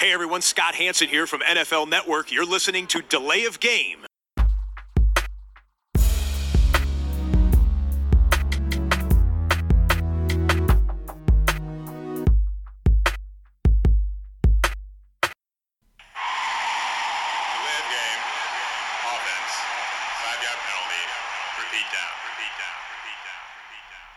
Hey 0.00 0.14
everyone, 0.14 0.40
Scott 0.40 0.76
Hanson 0.76 1.08
here 1.08 1.26
from 1.26 1.42
NFL 1.42 1.86
Network. 1.86 2.32
You're 2.32 2.46
listening 2.46 2.86
to 2.86 3.02
Delay 3.02 3.44
of 3.44 3.60
Game. 3.60 3.98
Delay 3.98 4.06
of 17.76 17.86
game. 17.92 18.22
Offense. 19.04 19.52
Five 20.16 20.40
yard 20.40 20.60
penalty. 20.64 21.04
Repeat 21.60 21.88
down. 21.92 22.12
Repeat 22.24 22.54
down. 22.56 22.76
Repeat 22.96 23.20
down. 23.28 23.44
Repeat 23.60 23.84
down. 23.92 24.08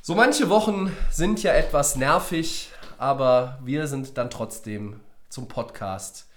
So 0.00 0.14
manche 0.14 0.48
Wochen 0.48 0.96
sind 1.10 1.42
ja 1.42 1.52
etwas 1.52 1.94
nervig, 1.96 2.70
aber 2.98 3.58
wir 3.64 3.86
sind 3.86 4.16
dann 4.18 4.30
trotzdem 4.30 5.00
zum 5.28 5.48
Podcast 5.48 6.28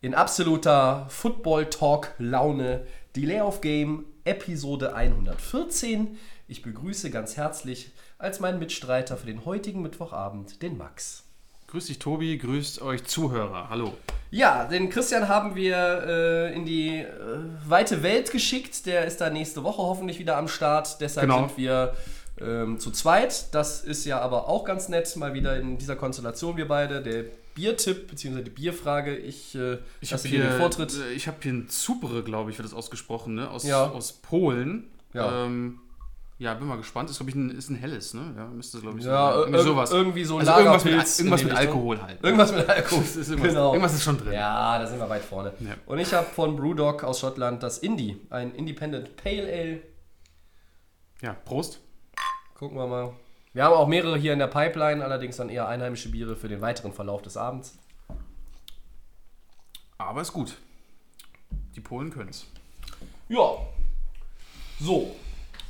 in 0.00 0.14
absoluter 0.14 1.06
Football-Talk-Laune. 1.08 2.86
Delay 3.14 3.40
of 3.40 3.60
Game, 3.60 4.04
Episode 4.24 4.94
114. 4.94 6.18
Ich 6.48 6.62
begrüße 6.62 7.10
ganz 7.10 7.36
herzlich 7.36 7.90
als 8.18 8.40
meinen 8.40 8.58
Mitstreiter 8.58 9.16
für 9.16 9.26
den 9.26 9.44
heutigen 9.44 9.82
Mittwochabend 9.82 10.62
den 10.62 10.76
Max. 10.76 11.24
Grüß 11.68 11.86
dich, 11.86 11.98
Tobi. 11.98 12.38
Grüßt 12.38 12.80
euch 12.82 13.04
Zuhörer. 13.04 13.68
Hallo. 13.70 13.92
Ja, 14.30 14.64
den 14.66 14.88
Christian 14.90 15.28
haben 15.28 15.56
wir 15.56 15.76
äh, 16.06 16.54
in 16.54 16.64
die 16.64 16.98
äh, 16.98 17.06
weite 17.66 18.02
Welt 18.02 18.30
geschickt. 18.30 18.86
Der 18.86 19.04
ist 19.04 19.20
da 19.20 19.30
nächste 19.30 19.64
Woche 19.64 19.78
hoffentlich 19.82 20.18
wieder 20.18 20.36
am 20.36 20.46
Start. 20.46 21.00
Deshalb 21.00 21.28
Genau. 21.28 21.46
sind 21.48 21.56
wir 21.58 21.94
ähm, 22.40 22.78
zu 22.78 22.90
zweit. 22.90 23.54
Das 23.54 23.82
ist 23.82 24.04
ja 24.04 24.20
aber 24.20 24.48
auch 24.48 24.64
ganz 24.64 24.88
nett, 24.88 25.14
mal 25.16 25.34
wieder 25.34 25.56
in 25.58 25.78
dieser 25.78 25.96
Konstellation 25.96 26.56
wir 26.56 26.68
beide. 26.68 27.02
Der 27.02 27.24
Biertipp 27.54 28.08
bzw. 28.08 28.42
die 28.42 28.50
Bierfrage. 28.50 29.16
Ich, 29.16 29.54
äh, 29.54 29.78
Ich 30.00 30.12
habe 30.12 30.22
hier, 30.28 30.44
den 30.50 30.58
Vortritt. 30.58 30.92
äh, 30.94 31.12
ich 31.12 31.26
hab 31.28 31.42
hier 31.42 31.52
ein 31.54 31.68
Zupere, 31.68 32.22
glaube 32.22 32.50
ich, 32.50 32.58
wird 32.58 32.66
das 32.66 32.74
ausgesprochen, 32.74 33.34
ne? 33.34 33.50
Aus, 33.50 33.64
Ja. 33.64 33.88
aus 33.90 34.12
Polen. 34.12 34.90
Ja. 35.14 35.46
Ähm, 35.46 35.78
ja, 36.38 36.52
bin 36.52 36.68
mal 36.68 36.76
gespannt. 36.76 37.08
Ist, 37.08 37.16
glaube 37.16 37.30
ich, 37.30 37.36
ein, 37.36 37.48
ist 37.48 37.70
ein 37.70 37.76
helles, 37.76 38.12
ne? 38.12 38.34
Ja, 38.36 38.46
müsste, 38.48 38.78
glaube 38.80 38.98
ich, 38.98 39.06
Ja, 39.06 39.32
sein. 39.32 39.38
ir- 39.38 39.40
Irgendwie 39.46 39.62
sowas. 39.64 39.90
irgendwie 39.90 40.24
so 40.24 40.36
also 40.36 40.50
irgendwas 40.52 40.84
mit, 40.84 40.92
Lagerpilz 40.92 41.18
in 41.18 41.24
irgendwas 41.28 41.44
mit. 41.44 41.54
Alkohol 41.56 42.02
halt. 42.02 42.22
Irgendwas 42.22 42.52
mit 42.54 42.68
Alkohol. 42.68 43.02
Ist 43.02 43.16
irgendwas, 43.16 43.42
genau. 43.48 43.68
irgendwas 43.72 43.94
ist 43.94 44.02
schon 44.04 44.18
drin. 44.18 44.32
Ja, 44.34 44.78
da 44.78 44.86
sind 44.86 44.98
wir 44.98 45.08
weit 45.08 45.22
vorne. 45.24 45.54
Ja. 45.60 45.76
Und 45.86 45.98
ich 45.98 46.12
habe 46.12 46.26
von 46.26 46.54
Brewdog 46.56 47.04
aus 47.04 47.20
Schottland 47.20 47.62
das 47.62 47.78
Indie, 47.78 48.20
ein 48.28 48.54
Independent 48.54 49.16
Pale 49.16 49.44
Ale. 49.50 49.80
Ja, 51.22 51.32
Prost. 51.32 51.80
Gucken 52.58 52.78
wir 52.78 52.86
mal. 52.86 53.12
Wir 53.52 53.64
haben 53.64 53.74
auch 53.74 53.86
mehrere 53.86 54.16
hier 54.16 54.32
in 54.32 54.38
der 54.38 54.46
Pipeline, 54.46 55.04
allerdings 55.04 55.36
dann 55.36 55.50
eher 55.50 55.68
einheimische 55.68 56.10
Biere 56.10 56.36
für 56.36 56.48
den 56.48 56.62
weiteren 56.62 56.92
Verlauf 56.92 57.20
des 57.20 57.36
Abends. 57.36 57.76
Aber 59.98 60.22
ist 60.22 60.32
gut. 60.32 60.56
Die 61.74 61.80
Polen 61.80 62.10
können 62.10 62.30
es. 62.30 62.46
Ja. 63.28 63.56
So. 64.80 65.14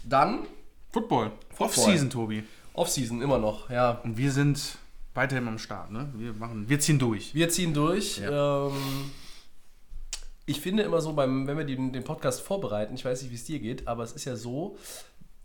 Dann 0.05 0.47
Football. 0.91 1.33
Off-Season, 1.59 2.09
Tobi. 2.09 2.45
Off-Season 2.75 3.21
immer 3.21 3.39
noch, 3.39 3.69
ja. 3.69 4.01
Und 4.05 4.17
wir 4.17 4.31
sind 4.31 4.79
weiterhin 5.15 5.49
am 5.49 5.59
Start, 5.59 5.91
ne? 5.91 6.13
Wir, 6.15 6.35
machen, 6.35 6.69
wir 6.69 6.79
ziehen 6.79 7.01
durch. 7.01 7.35
Wir 7.35 7.49
ziehen 7.49 7.75
durch. 7.75 8.19
Ja. 8.19 8.69
Ähm, 8.69 9.11
ich 10.45 10.61
finde 10.61 10.85
immer 10.85 11.01
so, 11.01 11.15
beim, 11.15 11.49
wenn 11.49 11.59
wir 11.59 11.65
den, 11.65 11.93
den 11.93 12.05
Podcast 12.05 12.43
vorbereiten, 12.43 12.95
ich 12.95 13.05
weiß 13.05 13.23
nicht, 13.23 13.33
wie 13.33 13.37
es 13.37 13.45
dir 13.45 13.59
geht, 13.59 13.89
aber 13.89 14.05
es 14.05 14.13
ist 14.13 14.25
ja 14.25 14.37
so, 14.37 14.77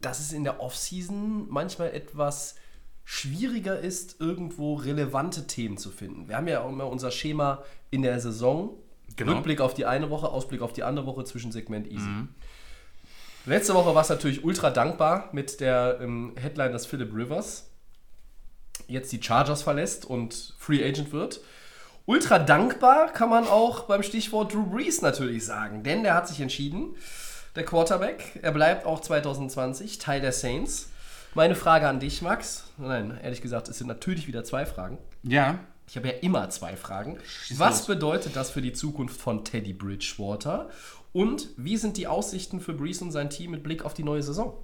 dass 0.01 0.19
es 0.19 0.33
in 0.33 0.43
der 0.43 0.59
Off-Season 0.59 1.47
manchmal 1.49 1.93
etwas 1.93 2.55
schwieriger 3.03 3.79
ist, 3.79 4.19
irgendwo 4.19 4.75
relevante 4.75 5.47
Themen 5.47 5.77
zu 5.77 5.89
finden. 5.89 6.27
Wir 6.27 6.37
haben 6.37 6.47
ja 6.47 6.61
auch 6.61 6.69
immer 6.69 6.87
unser 6.87 7.11
Schema 7.11 7.63
in 7.89 8.01
der 8.01 8.19
Saison. 8.19 8.77
Genau. 9.15 9.33
Rückblick 9.33 9.59
auf 9.59 9.73
die 9.73 9.85
eine 9.85 10.09
Woche, 10.09 10.29
Ausblick 10.29 10.61
auf 10.61 10.73
die 10.73 10.83
andere 10.83 11.05
Woche, 11.05 11.23
Zwischensegment 11.25 11.91
easy. 11.91 12.07
Letzte 13.45 13.73
Woche 13.73 13.93
war 13.95 14.03
es 14.03 14.09
natürlich 14.09 14.43
ultra 14.43 14.69
dankbar 14.69 15.29
mit 15.31 15.59
der 15.59 15.99
ähm, 16.01 16.33
Headline, 16.37 16.71
dass 16.71 16.85
Philip 16.85 17.13
Rivers 17.13 17.69
jetzt 18.87 19.11
die 19.11 19.21
Chargers 19.21 19.63
verlässt 19.63 20.05
und 20.05 20.53
Free 20.57 20.83
Agent 20.83 21.11
wird. 21.11 21.41
Ultra 22.05 22.39
dankbar 22.39 23.11
kann 23.11 23.29
man 23.29 23.47
auch 23.47 23.83
beim 23.83 24.03
Stichwort 24.03 24.53
Drew 24.53 24.65
Brees 24.65 25.01
natürlich 25.01 25.45
sagen, 25.45 25.83
denn 25.83 26.03
der 26.03 26.13
hat 26.13 26.27
sich 26.27 26.39
entschieden, 26.39 26.95
der 27.55 27.65
Quarterback, 27.65 28.39
er 28.41 28.51
bleibt 28.51 28.85
auch 28.85 28.99
2020 29.01 29.99
Teil 29.99 30.21
der 30.21 30.31
Saints. 30.31 30.89
Meine 31.33 31.55
Frage 31.55 31.87
an 31.87 31.99
dich, 31.99 32.21
Max, 32.21 32.65
nein, 32.77 33.17
ehrlich 33.21 33.41
gesagt, 33.41 33.69
es 33.69 33.77
sind 33.77 33.87
natürlich 33.87 34.27
wieder 34.27 34.43
zwei 34.43 34.65
Fragen. 34.65 34.97
Ja. 35.23 35.59
Ich 35.87 35.95
habe 35.97 36.07
ja 36.07 36.13
immer 36.15 36.49
zwei 36.49 36.75
Fragen. 36.75 37.17
Schieß 37.25 37.59
Was 37.59 37.79
los. 37.79 37.87
bedeutet 37.87 38.35
das 38.35 38.51
für 38.51 38.61
die 38.61 38.73
Zukunft 38.73 39.19
von 39.19 39.43
Teddy 39.43 39.73
Bridgewater? 39.73 40.69
Und 41.13 41.49
wie 41.57 41.75
sind 41.77 41.97
die 41.97 42.07
Aussichten 42.07 42.61
für 42.61 42.73
Brees 42.73 43.01
und 43.01 43.11
sein 43.11 43.29
Team 43.29 43.51
mit 43.51 43.63
Blick 43.63 43.83
auf 43.83 43.93
die 43.93 44.03
neue 44.03 44.23
Saison? 44.23 44.57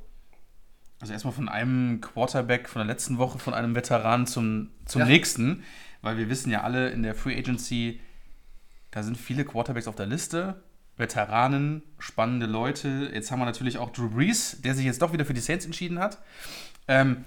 Also 0.99 1.13
erstmal 1.13 1.33
von 1.33 1.49
einem 1.49 1.99
Quarterback 2.01 2.69
von 2.69 2.79
der 2.79 2.87
letzten 2.87 3.17
Woche, 3.17 3.39
von 3.39 3.53
einem 3.53 3.75
Veteran 3.75 4.25
zum, 4.25 4.71
zum 4.85 5.01
Ja. 5.01 5.05
nächsten, 5.07 5.63
weil 6.01 6.17
wir 6.17 6.29
wissen 6.29 6.49
ja 6.49 6.61
alle 6.63 6.89
in 6.89 7.03
der 7.03 7.13
Free 7.15 7.37
Agency, 7.37 7.99
da 8.91 9.03
sind 9.03 9.17
viele 9.17 9.43
Quarterbacks 9.45 9.87
auf 9.87 9.95
der 9.95 10.05
Liste, 10.07 10.63
Veteranen, 10.97 11.83
spannende 11.99 12.45
Leute. 12.47 13.09
Jetzt 13.13 13.31
haben 13.31 13.39
wir 13.39 13.45
natürlich 13.45 13.77
auch 13.77 13.91
Drew 13.91 14.09
Brees, 14.09 14.61
der 14.61 14.73
sich 14.73 14.85
jetzt 14.85 15.01
doch 15.01 15.13
wieder 15.13 15.25
für 15.25 15.33
die 15.33 15.41
Saints 15.41 15.65
entschieden 15.65 15.99
hat. 15.99 16.17
Ähm, 16.87 17.25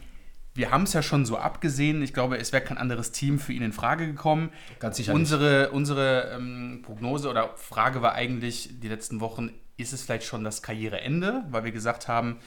wir 0.54 0.70
haben 0.70 0.82
es 0.82 0.92
ja 0.92 1.03
schon 1.03 1.25
so 1.25 1.38
abgesehen. 1.38 2.03
Ich 2.03 2.12
glaube, 2.12 2.38
es 2.38 2.53
wäre 2.53 2.64
kein 2.64 2.76
anderes 2.76 3.12
Team 3.12 3.38
für 3.38 3.53
ihn 3.53 3.62
in 3.62 3.72
Frage 3.72 4.06
gekommen. 4.06 4.50
Ganz 4.80 4.97
sicher 4.97 5.12
nicht. 5.12 5.20
Unsere, 5.20 5.70
unsere 5.70 6.32
ähm, 6.34 6.82
Prognose 6.82 7.30
oder 7.30 7.50
Frage 7.56 8.03
war 8.03 8.14
eigentlich 8.14 8.80
die 8.80 8.88
letzten 8.88 9.20
Wochen, 9.20 9.50
ist 9.76 9.92
es 9.92 10.03
vielleicht 10.03 10.25
schon 10.25 10.42
das 10.44 10.62
Karriereende? 10.62 11.44
Weil 11.50 11.64
wir 11.64 11.72
gesagt 11.72 12.09
haben, 12.09 12.38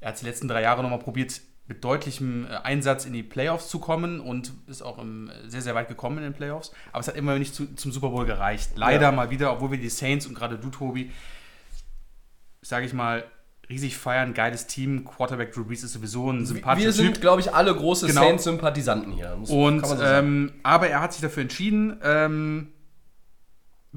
er 0.00 0.10
hat 0.10 0.20
die 0.20 0.26
letzten 0.26 0.48
drei 0.48 0.62
Jahre 0.62 0.82
nochmal 0.82 0.98
probiert, 0.98 1.40
mit 1.68 1.82
deutlichem 1.84 2.46
äh, 2.46 2.54
Einsatz 2.62 3.04
in 3.06 3.12
die 3.12 3.22
Playoffs 3.22 3.68
zu 3.68 3.78
kommen 3.80 4.20
und 4.20 4.52
ist 4.68 4.82
auch 4.82 4.98
ähm, 4.98 5.30
sehr, 5.48 5.62
sehr 5.62 5.74
weit 5.74 5.88
gekommen 5.88 6.18
in 6.18 6.24
den 6.24 6.32
Playoffs. 6.32 6.72
Aber 6.92 7.00
es 7.00 7.08
hat 7.08 7.16
immer 7.16 7.38
nicht 7.38 7.54
zu, 7.54 7.74
zum 7.74 7.90
Super 7.92 8.10
Bowl 8.10 8.24
gereicht. 8.26 8.70
Leider 8.76 9.02
Ja. 9.06 9.12
mal 9.12 9.30
wieder, 9.30 9.52
obwohl 9.52 9.72
wir 9.72 9.78
die 9.78 9.88
Saints 9.88 10.26
und 10.26 10.34
gerade 10.34 10.58
du, 10.58 10.68
Tobi, 10.70 11.10
sage 12.62 12.86
ich 12.86 12.92
mal, 12.92 13.24
riesig 13.68 13.96
feiern, 13.96 14.32
geiles 14.32 14.66
Team. 14.68 15.04
Quarterback 15.04 15.52
Drew 15.52 15.64
Brees 15.64 15.82
ist 15.82 15.92
sowieso 15.92 16.30
ein 16.30 16.46
sympathischer 16.46 16.86
Wir 16.86 16.92
sind, 16.92 17.20
glaube 17.20 17.40
ich, 17.40 17.52
alle 17.52 17.74
große 17.74 18.06
Genau. 18.06 18.20
Saints-Sympathisanten 18.22 19.12
hier. 19.12 19.34
Muss- 19.36 19.50
Und, 19.50 19.84
so 19.84 20.00
ähm, 20.02 20.52
aber 20.62 20.88
er 20.88 21.00
hat 21.00 21.12
sich 21.12 21.22
dafür 21.22 21.42
entschieden. 21.42 21.98
Ähm, 22.02 22.68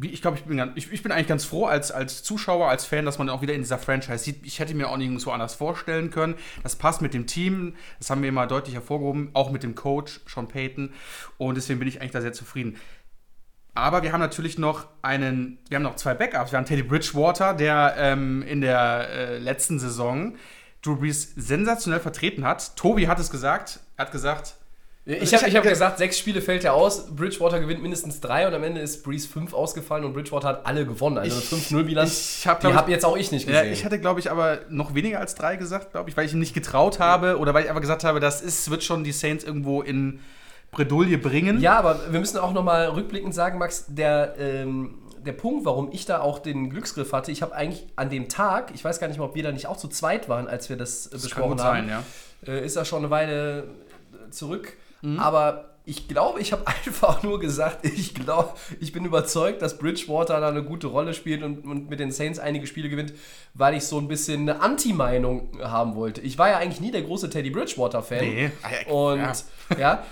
ich 0.01 0.21
glaube, 0.21 0.37
ich 0.37 0.43
bin, 0.43 0.71
ich, 0.75 0.91
ich 0.91 1.03
bin 1.03 1.11
eigentlich 1.11 1.27
ganz 1.27 1.45
froh 1.45 1.65
als, 1.65 1.91
als 1.91 2.23
Zuschauer, 2.23 2.69
als 2.69 2.85
Fan, 2.85 3.05
dass 3.05 3.17
man 3.17 3.29
auch 3.29 3.41
wieder 3.41 3.53
in 3.53 3.61
dieser 3.61 3.77
Franchise 3.77 4.19
sieht. 4.19 4.45
Ich 4.45 4.59
hätte 4.59 4.73
mir 4.73 4.89
auch 4.89 4.97
nirgendwo 4.97 5.31
anders 5.31 5.55
vorstellen 5.55 6.11
können. 6.11 6.35
Das 6.63 6.75
passt 6.75 7.01
mit 7.01 7.13
dem 7.13 7.27
Team. 7.27 7.75
Das 7.97 8.09
haben 8.09 8.21
wir 8.21 8.29
immer 8.29 8.47
deutlich 8.47 8.75
hervorgehoben. 8.75 9.29
Auch 9.33 9.51
mit 9.51 9.63
dem 9.63 9.75
Coach, 9.75 10.21
Sean 10.27 10.47
Payton. 10.47 10.91
Und 11.37 11.55
deswegen 11.55 11.79
bin 11.79 11.87
ich 11.87 11.99
eigentlich 11.99 12.11
da 12.11 12.21
sehr 12.21 12.33
zufrieden. 12.33 12.77
Aber 13.75 14.03
wir 14.03 14.11
haben 14.11 14.19
natürlich 14.19 14.57
noch 14.57 14.87
einen, 15.01 15.59
wir 15.69 15.77
haben 15.77 15.83
noch 15.83 15.95
zwei 15.95 16.13
Backups. 16.13 16.51
Wir 16.51 16.57
haben 16.57 16.65
Teddy 16.65 16.83
Bridgewater, 16.83 17.53
der 17.53 17.95
ähm, 17.97 18.41
in 18.43 18.61
der 18.61 19.09
äh, 19.09 19.37
letzten 19.37 19.79
Saison 19.79 20.35
Drew 20.81 20.95
Brees 20.95 21.33
sensationell 21.35 21.99
vertreten 21.99 22.45
hat. 22.45 22.75
Tobi 22.75 23.07
hat 23.07 23.19
es 23.19 23.29
gesagt. 23.29 23.79
Er 23.97 24.05
hat 24.05 24.11
gesagt, 24.11 24.55
ich 25.05 25.33
habe 25.33 25.51
hab 25.51 25.63
gesagt, 25.63 25.97
sechs 25.97 26.19
Spiele 26.19 26.41
fällt 26.41 26.63
er 26.63 26.73
aus, 26.73 27.07
Bridgewater 27.15 27.59
gewinnt 27.59 27.81
mindestens 27.81 28.19
drei 28.19 28.47
und 28.47 28.53
am 28.53 28.63
Ende 28.63 28.81
ist 28.81 29.03
Brees 29.03 29.25
fünf 29.25 29.53
ausgefallen 29.53 30.03
und 30.03 30.13
Bridgewater 30.13 30.49
hat 30.49 30.65
alle 30.65 30.85
gewonnen. 30.85 31.17
Also 31.17 31.55
eine 31.55 31.63
5-0-Bilanz, 31.63 32.39
ich 32.39 32.47
hab, 32.47 32.59
die 32.59 32.67
habe 32.67 32.91
jetzt 32.91 33.05
auch 33.05 33.17
ich 33.17 33.31
nicht 33.31 33.47
Ja, 33.47 33.61
gesehen. 33.61 33.73
ich 33.73 33.85
hatte, 33.85 33.99
glaube 33.99 34.19
ich, 34.19 34.29
aber 34.29 34.59
noch 34.69 34.93
weniger 34.93 35.19
als 35.19 35.35
drei 35.35 35.55
gesagt, 35.55 35.91
glaube 35.91 36.09
ich, 36.09 36.17
weil 36.17 36.25
ich 36.25 36.33
ihm 36.33 36.39
nicht 36.39 36.53
getraut 36.53 36.99
habe 36.99 37.39
oder 37.39 37.53
weil 37.53 37.63
ich 37.63 37.69
einfach 37.69 37.81
gesagt 37.81 38.03
habe, 38.03 38.19
das 38.19 38.41
ist, 38.41 38.69
wird 38.69 38.83
schon 38.83 39.03
die 39.03 39.11
Saints 39.11 39.43
irgendwo 39.43 39.81
in 39.81 40.19
Bredouille 40.71 41.17
bringen. 41.17 41.59
Ja, 41.59 41.79
aber 41.79 42.11
wir 42.11 42.19
müssen 42.19 42.37
auch 42.37 42.53
nochmal 42.53 42.89
rückblickend 42.89 43.33
sagen, 43.33 43.57
Max, 43.57 43.85
der, 43.87 44.35
ähm, 44.37 44.99
der 45.25 45.33
Punkt, 45.33 45.65
warum 45.65 45.89
ich 45.91 46.05
da 46.05 46.21
auch 46.21 46.37
den 46.39 46.69
Glücksgriff 46.69 47.13
hatte, 47.13 47.31
ich 47.31 47.41
habe 47.41 47.55
eigentlich 47.55 47.87
an 47.95 48.09
dem 48.09 48.29
Tag, 48.29 48.71
ich 48.75 48.83
weiß 48.83 48.99
gar 48.99 49.07
nicht 49.07 49.17
mal, 49.17 49.25
ob 49.25 49.35
wir 49.35 49.43
da 49.43 49.51
nicht 49.51 49.65
auch 49.65 49.77
zu 49.77 49.87
zweit 49.87 50.29
waren, 50.29 50.47
als 50.47 50.69
wir 50.69 50.77
das, 50.77 51.07
äh, 51.07 51.11
das 51.11 51.23
besprochen 51.23 51.61
haben, 51.61 51.87
sein, 51.87 51.89
ja. 51.89 52.03
äh, 52.45 52.63
ist 52.63 52.75
ja 52.75 52.85
schon 52.85 52.99
eine 52.99 53.09
Weile 53.09 53.63
zurück. 54.29 54.77
Mhm. 55.01 55.19
Aber 55.19 55.69
ich 55.89 56.07
glaube, 56.07 56.39
ich 56.39 56.51
habe 56.51 56.67
einfach 56.67 57.23
nur 57.23 57.39
gesagt, 57.39 57.85
ich 57.85 58.13
glaube, 58.13 58.53
ich 58.79 58.93
bin 58.93 59.05
überzeugt, 59.05 59.61
dass 59.61 59.77
Bridgewater 59.77 60.39
da 60.39 60.49
eine 60.49 60.63
gute 60.63 60.87
Rolle 60.87 61.13
spielt 61.13 61.41
und, 61.43 61.65
und 61.65 61.89
mit 61.89 61.99
den 61.99 62.11
Saints 62.11 62.39
einige 62.39 62.67
Spiele 62.67 62.89
gewinnt, 62.89 63.13
weil 63.53 63.73
ich 63.73 63.85
so 63.85 63.97
ein 63.97 64.07
bisschen 64.07 64.41
eine 64.41 64.61
Anti-Meinung 64.61 65.59
haben 65.61 65.95
wollte. 65.95 66.21
Ich 66.21 66.37
war 66.37 66.49
ja 66.49 66.57
eigentlich 66.57 66.81
nie 66.81 66.91
der 66.91 67.01
große 67.01 67.29
Teddy 67.29 67.49
Bridgewater-Fan. 67.49 68.19
Nee. 68.19 68.51
Ah, 68.61 68.69
ja, 68.69 68.93
Und 68.93 69.19
ja. 69.19 69.77
ja, 69.77 70.03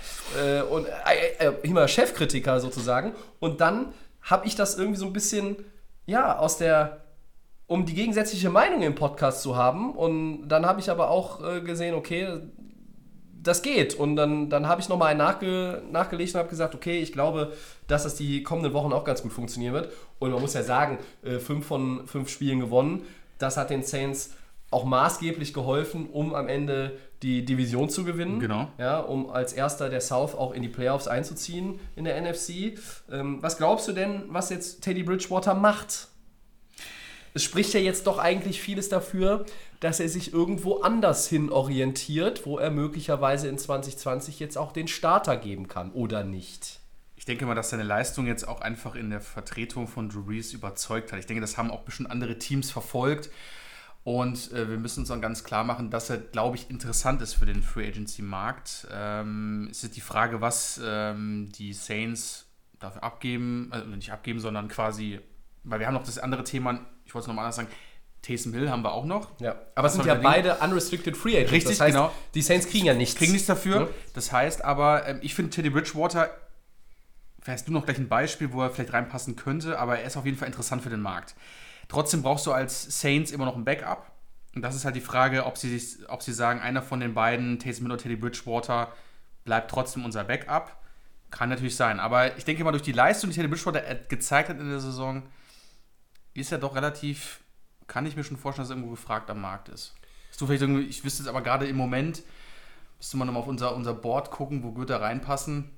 äh, 0.42 0.62
und 0.62 0.86
äh, 0.86 1.46
äh, 1.46 1.52
immer 1.62 1.86
Chefkritiker 1.86 2.60
sozusagen. 2.60 3.12
Und 3.38 3.60
dann 3.60 3.92
habe 4.22 4.46
ich 4.46 4.56
das 4.56 4.76
irgendwie 4.76 4.98
so 4.98 5.06
ein 5.06 5.12
bisschen, 5.12 5.56
ja, 6.06 6.38
aus 6.38 6.58
der, 6.58 7.04
um 7.66 7.86
die 7.86 7.94
gegensätzliche 7.94 8.50
Meinung 8.50 8.82
im 8.82 8.94
Podcast 8.94 9.42
zu 9.42 9.56
haben. 9.56 9.94
Und 9.94 10.48
dann 10.48 10.66
habe 10.66 10.80
ich 10.80 10.90
aber 10.90 11.10
auch 11.10 11.44
äh, 11.44 11.60
gesehen, 11.60 11.94
okay, 11.94 12.40
das 13.42 13.62
geht. 13.62 13.94
Und 13.94 14.16
dann, 14.16 14.50
dann 14.50 14.66
habe 14.66 14.80
ich 14.80 14.88
nochmal 14.88 15.10
einen 15.10 15.18
nachge, 15.18 15.82
nachgelegt 15.90 16.34
und 16.34 16.38
habe 16.40 16.48
gesagt, 16.48 16.74
okay, 16.74 17.00
ich 17.00 17.12
glaube, 17.12 17.52
dass 17.86 18.02
das 18.02 18.16
die 18.16 18.42
kommenden 18.42 18.72
Wochen 18.72 18.92
auch 18.92 19.04
ganz 19.04 19.22
gut 19.22 19.32
funktionieren 19.32 19.74
wird. 19.74 19.92
Und 20.18 20.30
man 20.30 20.40
muss 20.40 20.54
ja 20.54 20.62
sagen, 20.62 20.98
äh, 21.22 21.38
fünf 21.38 21.66
von 21.66 22.06
fünf 22.06 22.28
Spielen 22.28 22.60
gewonnen. 22.60 23.04
Das 23.38 23.56
hat 23.56 23.70
den 23.70 23.82
Saints 23.82 24.34
auch 24.70 24.84
maßgeblich 24.84 25.54
geholfen, 25.54 26.08
um 26.10 26.34
am 26.34 26.48
Ende 26.48 26.98
die 27.22 27.44
Division 27.44 27.88
zu 27.88 28.04
gewinnen. 28.04 28.38
Genau. 28.38 28.68
Ja, 28.78 29.00
um 29.00 29.30
als 29.30 29.52
erster 29.52 29.88
der 29.88 30.00
South 30.00 30.34
auch 30.34 30.52
in 30.52 30.62
die 30.62 30.68
Playoffs 30.68 31.08
einzuziehen 31.08 31.80
in 31.96 32.04
der 32.04 32.20
NFC. 32.20 32.78
Ähm, 33.10 33.38
was 33.40 33.56
glaubst 33.56 33.88
du 33.88 33.92
denn, 33.92 34.24
was 34.28 34.50
jetzt 34.50 34.82
Teddy 34.82 35.02
Bridgewater 35.02 35.54
macht? 35.54 36.08
Es 37.34 37.44
spricht 37.44 37.72
ja 37.74 37.80
jetzt 37.80 38.06
doch 38.06 38.18
eigentlich 38.18 38.60
vieles 38.60 38.88
dafür, 38.88 39.46
dass 39.80 40.00
er 40.00 40.08
sich 40.08 40.32
irgendwo 40.32 40.80
anders 40.80 41.28
hin 41.28 41.50
orientiert, 41.50 42.46
wo 42.46 42.58
er 42.58 42.70
möglicherweise 42.70 43.48
in 43.48 43.58
2020 43.58 44.40
jetzt 44.40 44.58
auch 44.58 44.72
den 44.72 44.88
Starter 44.88 45.36
geben 45.36 45.68
kann 45.68 45.92
oder 45.92 46.24
nicht. 46.24 46.80
Ich 47.16 47.24
denke 47.24 47.46
mal, 47.46 47.54
dass 47.54 47.70
seine 47.70 47.82
Leistung 47.82 48.26
jetzt 48.26 48.46
auch 48.46 48.60
einfach 48.60 48.94
in 48.94 49.10
der 49.10 49.20
Vertretung 49.20 49.86
von 49.86 50.08
Drew 50.08 50.24
Brees 50.24 50.52
überzeugt 50.52 51.12
hat. 51.12 51.18
Ich 51.18 51.26
denke, 51.26 51.40
das 51.40 51.56
haben 51.56 51.70
auch 51.70 51.82
bestimmt 51.82 52.10
andere 52.10 52.38
Teams 52.38 52.70
verfolgt. 52.70 53.30
Und 54.04 54.52
äh, 54.52 54.70
wir 54.70 54.78
müssen 54.78 55.00
uns 55.00 55.10
dann 55.10 55.20
ganz 55.20 55.44
klar 55.44 55.64
machen, 55.64 55.90
dass 55.90 56.08
er, 56.08 56.18
glaube 56.18 56.56
ich, 56.56 56.70
interessant 56.70 57.20
ist 57.20 57.34
für 57.34 57.46
den 57.46 57.62
Free 57.62 57.88
Agency 57.88 58.22
Markt. 58.22 58.86
Ähm, 58.90 59.68
es 59.70 59.84
ist 59.84 59.96
die 59.96 60.00
Frage, 60.00 60.40
was 60.40 60.80
ähm, 60.82 61.50
die 61.52 61.72
Saints 61.74 62.46
dafür 62.78 63.02
abgeben, 63.02 63.68
also 63.70 63.86
nicht 63.88 64.12
abgeben, 64.12 64.40
sondern 64.40 64.68
quasi, 64.68 65.20
weil 65.64 65.80
wir 65.80 65.86
haben 65.86 65.94
noch 65.94 66.04
das 66.04 66.18
andere 66.18 66.44
Thema, 66.44 66.80
ich 67.04 67.14
wollte 67.14 67.24
es 67.24 67.28
nochmal 67.28 67.44
anders 67.44 67.56
sagen, 67.56 67.68
Taysom 68.28 68.52
Hill 68.52 68.70
haben 68.70 68.82
wir 68.82 68.92
auch 68.92 69.06
noch. 69.06 69.30
Ja, 69.40 69.56
aber 69.74 69.88
es 69.88 69.94
sind 69.94 70.04
ja 70.04 70.14
beide 70.14 70.56
unrestricted 70.56 71.16
Free 71.16 71.36
Agents. 71.36 71.52
Richtig, 71.52 71.78
das 71.78 71.80
heißt, 71.80 71.94
genau. 71.94 72.12
Die 72.34 72.42
Saints 72.42 72.68
kriegen 72.68 72.84
ja 72.84 72.92
nichts. 72.92 73.16
Kriegen 73.16 73.32
nichts 73.32 73.46
dafür. 73.46 73.80
Ja. 73.80 73.88
Das 74.12 74.32
heißt 74.32 74.64
aber, 74.64 75.08
ähm, 75.08 75.20
ich 75.22 75.34
finde 75.34 75.50
Teddy 75.50 75.70
Bridgewater, 75.70 76.30
vielleicht 77.40 77.60
hast 77.60 77.68
du 77.68 77.72
noch 77.72 77.86
gleich 77.86 77.96
ein 77.96 78.08
Beispiel, 78.08 78.52
wo 78.52 78.60
er 78.60 78.70
vielleicht 78.70 78.92
reinpassen 78.92 79.34
könnte, 79.34 79.78
aber 79.78 79.98
er 79.98 80.06
ist 80.06 80.18
auf 80.18 80.26
jeden 80.26 80.36
Fall 80.36 80.46
interessant 80.46 80.82
für 80.82 80.90
den 80.90 81.00
Markt. 81.00 81.34
Trotzdem 81.88 82.20
brauchst 82.20 82.46
du 82.46 82.52
als 82.52 83.00
Saints 83.00 83.30
immer 83.30 83.46
noch 83.46 83.56
ein 83.56 83.64
Backup. 83.64 84.12
Und 84.54 84.60
das 84.60 84.74
ist 84.74 84.84
halt 84.84 84.96
die 84.96 85.00
Frage, 85.00 85.46
ob 85.46 85.56
sie, 85.56 85.78
sich, 85.78 86.06
ob 86.10 86.22
sie 86.22 86.32
sagen, 86.34 86.60
einer 86.60 86.82
von 86.82 87.00
den 87.00 87.14
beiden, 87.14 87.58
Taysom 87.58 87.86
Hill 87.86 87.92
oder 87.92 88.02
Teddy 88.02 88.16
Bridgewater, 88.16 88.92
bleibt 89.44 89.70
trotzdem 89.70 90.04
unser 90.04 90.24
Backup. 90.24 90.76
Kann 91.30 91.48
natürlich 91.48 91.76
sein. 91.76 91.98
Aber 91.98 92.36
ich 92.36 92.44
denke 92.44 92.62
mal, 92.64 92.72
durch 92.72 92.82
die 92.82 92.92
Leistung, 92.92 93.30
die 93.30 93.36
Teddy 93.36 93.48
Bridgewater 93.48 93.86
äh, 93.86 93.98
gezeigt 94.08 94.50
hat 94.50 94.58
in 94.58 94.68
der 94.68 94.80
Saison, 94.80 95.22
ist 96.34 96.52
er 96.52 96.58
doch 96.58 96.74
relativ, 96.74 97.40
kann 97.88 98.06
ich 98.06 98.14
mir 98.14 98.22
schon 98.22 98.36
vorstellen, 98.36 98.68
dass 98.68 98.70
irgendwo 98.70 98.90
gefragt 98.90 99.28
am 99.30 99.40
Markt 99.40 99.68
ist. 99.68 99.94
Hast 100.30 100.40
du 100.40 100.46
vielleicht 100.46 100.62
irgendwie, 100.62 100.84
ich 100.84 101.04
wüsste 101.04 101.22
jetzt 101.24 101.28
aber 101.28 101.42
gerade 101.42 101.66
im 101.66 101.76
Moment, 101.76 102.22
müsste 102.98 103.16
man 103.16 103.26
nochmal 103.26 103.42
auf 103.42 103.48
unser, 103.48 103.74
unser 103.74 103.94
Board 103.94 104.30
gucken, 104.30 104.62
wo 104.62 104.76
würde 104.76 104.94
er 104.94 105.00
reinpassen. 105.00 105.70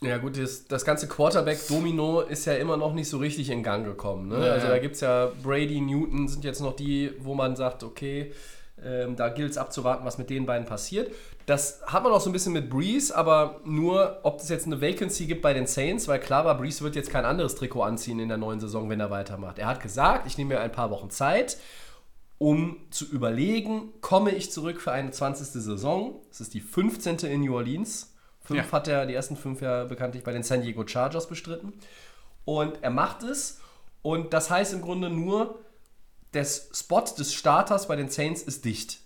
Ja 0.00 0.18
gut, 0.18 0.38
das, 0.38 0.66
das 0.66 0.84
ganze 0.84 1.08
Quarterback-Domino 1.08 2.20
ist 2.20 2.44
ja 2.44 2.54
immer 2.54 2.76
noch 2.76 2.94
nicht 2.94 3.08
so 3.08 3.18
richtig 3.18 3.50
in 3.50 3.62
Gang 3.62 3.84
gekommen. 3.84 4.28
Ne? 4.28 4.46
Ja, 4.46 4.52
also 4.52 4.68
da 4.68 4.78
gibt 4.78 4.94
es 4.94 5.00
ja 5.00 5.30
Brady, 5.42 5.80
Newton 5.80 6.28
sind 6.28 6.44
jetzt 6.44 6.60
noch 6.60 6.76
die, 6.76 7.12
wo 7.18 7.34
man 7.34 7.56
sagt, 7.56 7.82
okay, 7.82 8.32
ähm, 8.82 9.16
da 9.16 9.28
gilt 9.28 9.50
es 9.50 9.58
abzuwarten, 9.58 10.04
was 10.04 10.18
mit 10.18 10.30
den 10.30 10.46
beiden 10.46 10.66
passiert. 10.66 11.12
Das 11.48 11.80
hat 11.86 12.02
man 12.02 12.12
auch 12.12 12.20
so 12.20 12.28
ein 12.28 12.34
bisschen 12.34 12.52
mit 12.52 12.68
Breeze, 12.68 13.16
aber 13.16 13.62
nur, 13.64 14.20
ob 14.22 14.38
es 14.38 14.50
jetzt 14.50 14.66
eine 14.66 14.82
Vacancy 14.82 15.24
gibt 15.24 15.40
bei 15.40 15.54
den 15.54 15.66
Saints, 15.66 16.06
weil 16.06 16.20
klar 16.20 16.44
war, 16.44 16.58
Breeze 16.58 16.84
wird 16.84 16.94
jetzt 16.94 17.08
kein 17.08 17.24
anderes 17.24 17.54
Trikot 17.54 17.82
anziehen 17.84 18.18
in 18.18 18.28
der 18.28 18.36
neuen 18.36 18.60
Saison, 18.60 18.90
wenn 18.90 19.00
er 19.00 19.08
weitermacht. 19.08 19.58
Er 19.58 19.66
hat 19.66 19.80
gesagt, 19.80 20.26
ich 20.26 20.36
nehme 20.36 20.54
mir 20.54 20.60
ein 20.60 20.70
paar 20.70 20.90
Wochen 20.90 21.08
Zeit, 21.08 21.56
um 22.36 22.76
zu 22.90 23.06
überlegen, 23.06 23.94
komme 24.02 24.32
ich 24.32 24.52
zurück 24.52 24.78
für 24.78 24.92
eine 24.92 25.10
20. 25.10 25.46
Saison. 25.46 26.20
Es 26.30 26.42
ist 26.42 26.52
die 26.52 26.60
15. 26.60 27.16
in 27.20 27.40
New 27.40 27.54
Orleans. 27.54 28.14
Fünf 28.42 28.66
Ja. 28.66 28.72
hat 28.72 28.86
er 28.86 29.06
die 29.06 29.14
ersten 29.14 29.38
fünf 29.38 29.62
ja 29.62 29.84
bekanntlich 29.84 30.24
bei 30.24 30.32
den 30.32 30.42
San 30.42 30.60
Diego 30.60 30.86
Chargers 30.86 31.28
bestritten. 31.28 31.72
Und 32.44 32.82
er 32.82 32.90
macht 32.90 33.22
es. 33.22 33.58
Und 34.02 34.34
das 34.34 34.50
heißt 34.50 34.74
im 34.74 34.82
Grunde 34.82 35.08
nur, 35.08 35.58
der 36.34 36.44
Spot 36.44 37.04
des 37.18 37.32
Starters 37.32 37.88
bei 37.88 37.96
den 37.96 38.10
Saints 38.10 38.42
ist 38.42 38.66
dicht. 38.66 39.00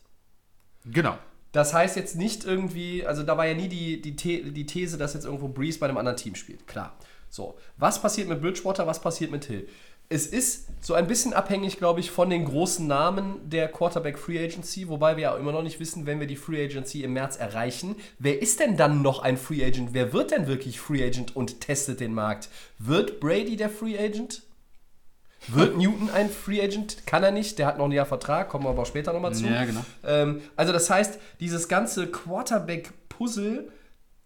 Genau. 0.85 1.17
Das 1.53 1.75
heißt 1.75 1.97
jetzt 1.97 2.17
nicht 2.17 2.45
irgendwie, 2.45 3.07
also 3.07 3.23
da 3.23 3.37
war 3.37 3.47
ja 3.47 3.55
nie 3.55 3.69
die, 3.69 4.01
die, 4.01 4.13
die 4.53 4.67
These, 4.67 4.97
dass 4.97 5.15
jetzt 5.15 5.27
irgendwo 5.27 5.49
Breeze 5.49 5.79
bei 5.79 5.87
einem 5.87 5.99
anderen 5.99 6.17
Team 6.17 6.35
spielt. 6.35 6.67
Klar. 6.67 6.97
So, 7.29 7.55
was 7.77 8.01
passiert 8.01 8.29
mit 8.29 8.41
Bridgewater, 8.43 8.87
was 8.87 9.01
passiert 9.01 9.31
mit 9.31 9.45
Hill? 9.45 9.69
Es 10.09 10.27
ist 10.27 10.69
so 10.83 10.93
ein 10.93 11.07
bisschen 11.07 11.33
abhängig, 11.33 11.79
glaube 11.79 12.01
ich, 12.01 12.11
von 12.11 12.29
den 12.29 12.45
großen 12.45 12.87
Namen 12.87 13.49
der 13.49 13.69
Quarterback 13.69 14.19
Free 14.19 14.45
Agency, 14.45 14.89
wobei 14.89 15.17
wir 15.17 15.23
ja 15.23 15.37
immer 15.37 15.53
noch 15.53 15.63
nicht 15.63 15.81
wissen, 15.81 16.05
wenn 16.05 16.21
wir 16.21 16.27
die 16.27 16.37
Free 16.37 16.63
Agency 16.63 17.03
im 17.03 17.15
März 17.15 17.37
erreichen. 17.37 17.97
Wer 18.19 18.43
ist 18.43 18.61
denn 18.61 18.77
dann 18.77 19.01
noch 19.01 19.23
ein 19.23 19.39
Free 19.39 19.65
Agent? 19.65 19.95
Wer 19.95 20.13
wird 20.13 20.31
denn 20.31 20.47
wirklich 20.47 20.81
Free 20.81 21.03
Agent 21.03 21.35
und 21.35 21.61
testet 21.63 22.01
den 22.01 22.13
Markt? 22.13 22.51
Wird 22.79 23.21
Brady 23.21 23.57
der 23.57 23.71
Free 23.71 23.99
Agent? 23.99 24.43
Wird 25.49 25.77
Newton 25.77 26.11
ein 26.11 26.31
Free 26.31 26.63
Agent? 26.63 27.07
Kann 27.07 27.23
er 27.23 27.31
nicht, 27.33 27.59
der 27.59 27.67
hat 27.67 27.79
noch 27.79 27.87
ein 27.87 27.93
Jahr 27.93 28.07
Vertrag, 28.07 28.49
kommen 28.49 28.65
wir 28.65 28.71
aber 28.71 28.87
später 28.87 29.13
nochmal 29.13 29.35
zu. 29.35 29.47
Ja, 29.47 29.65
genau. 29.65 29.85
Ähm, 30.05 30.41
also 30.57 30.73
das 30.73 30.89
heißt, 30.89 31.19
dieses 31.41 31.69
ganze 31.69 32.07
Quarterback-Puzzle, 32.07 33.69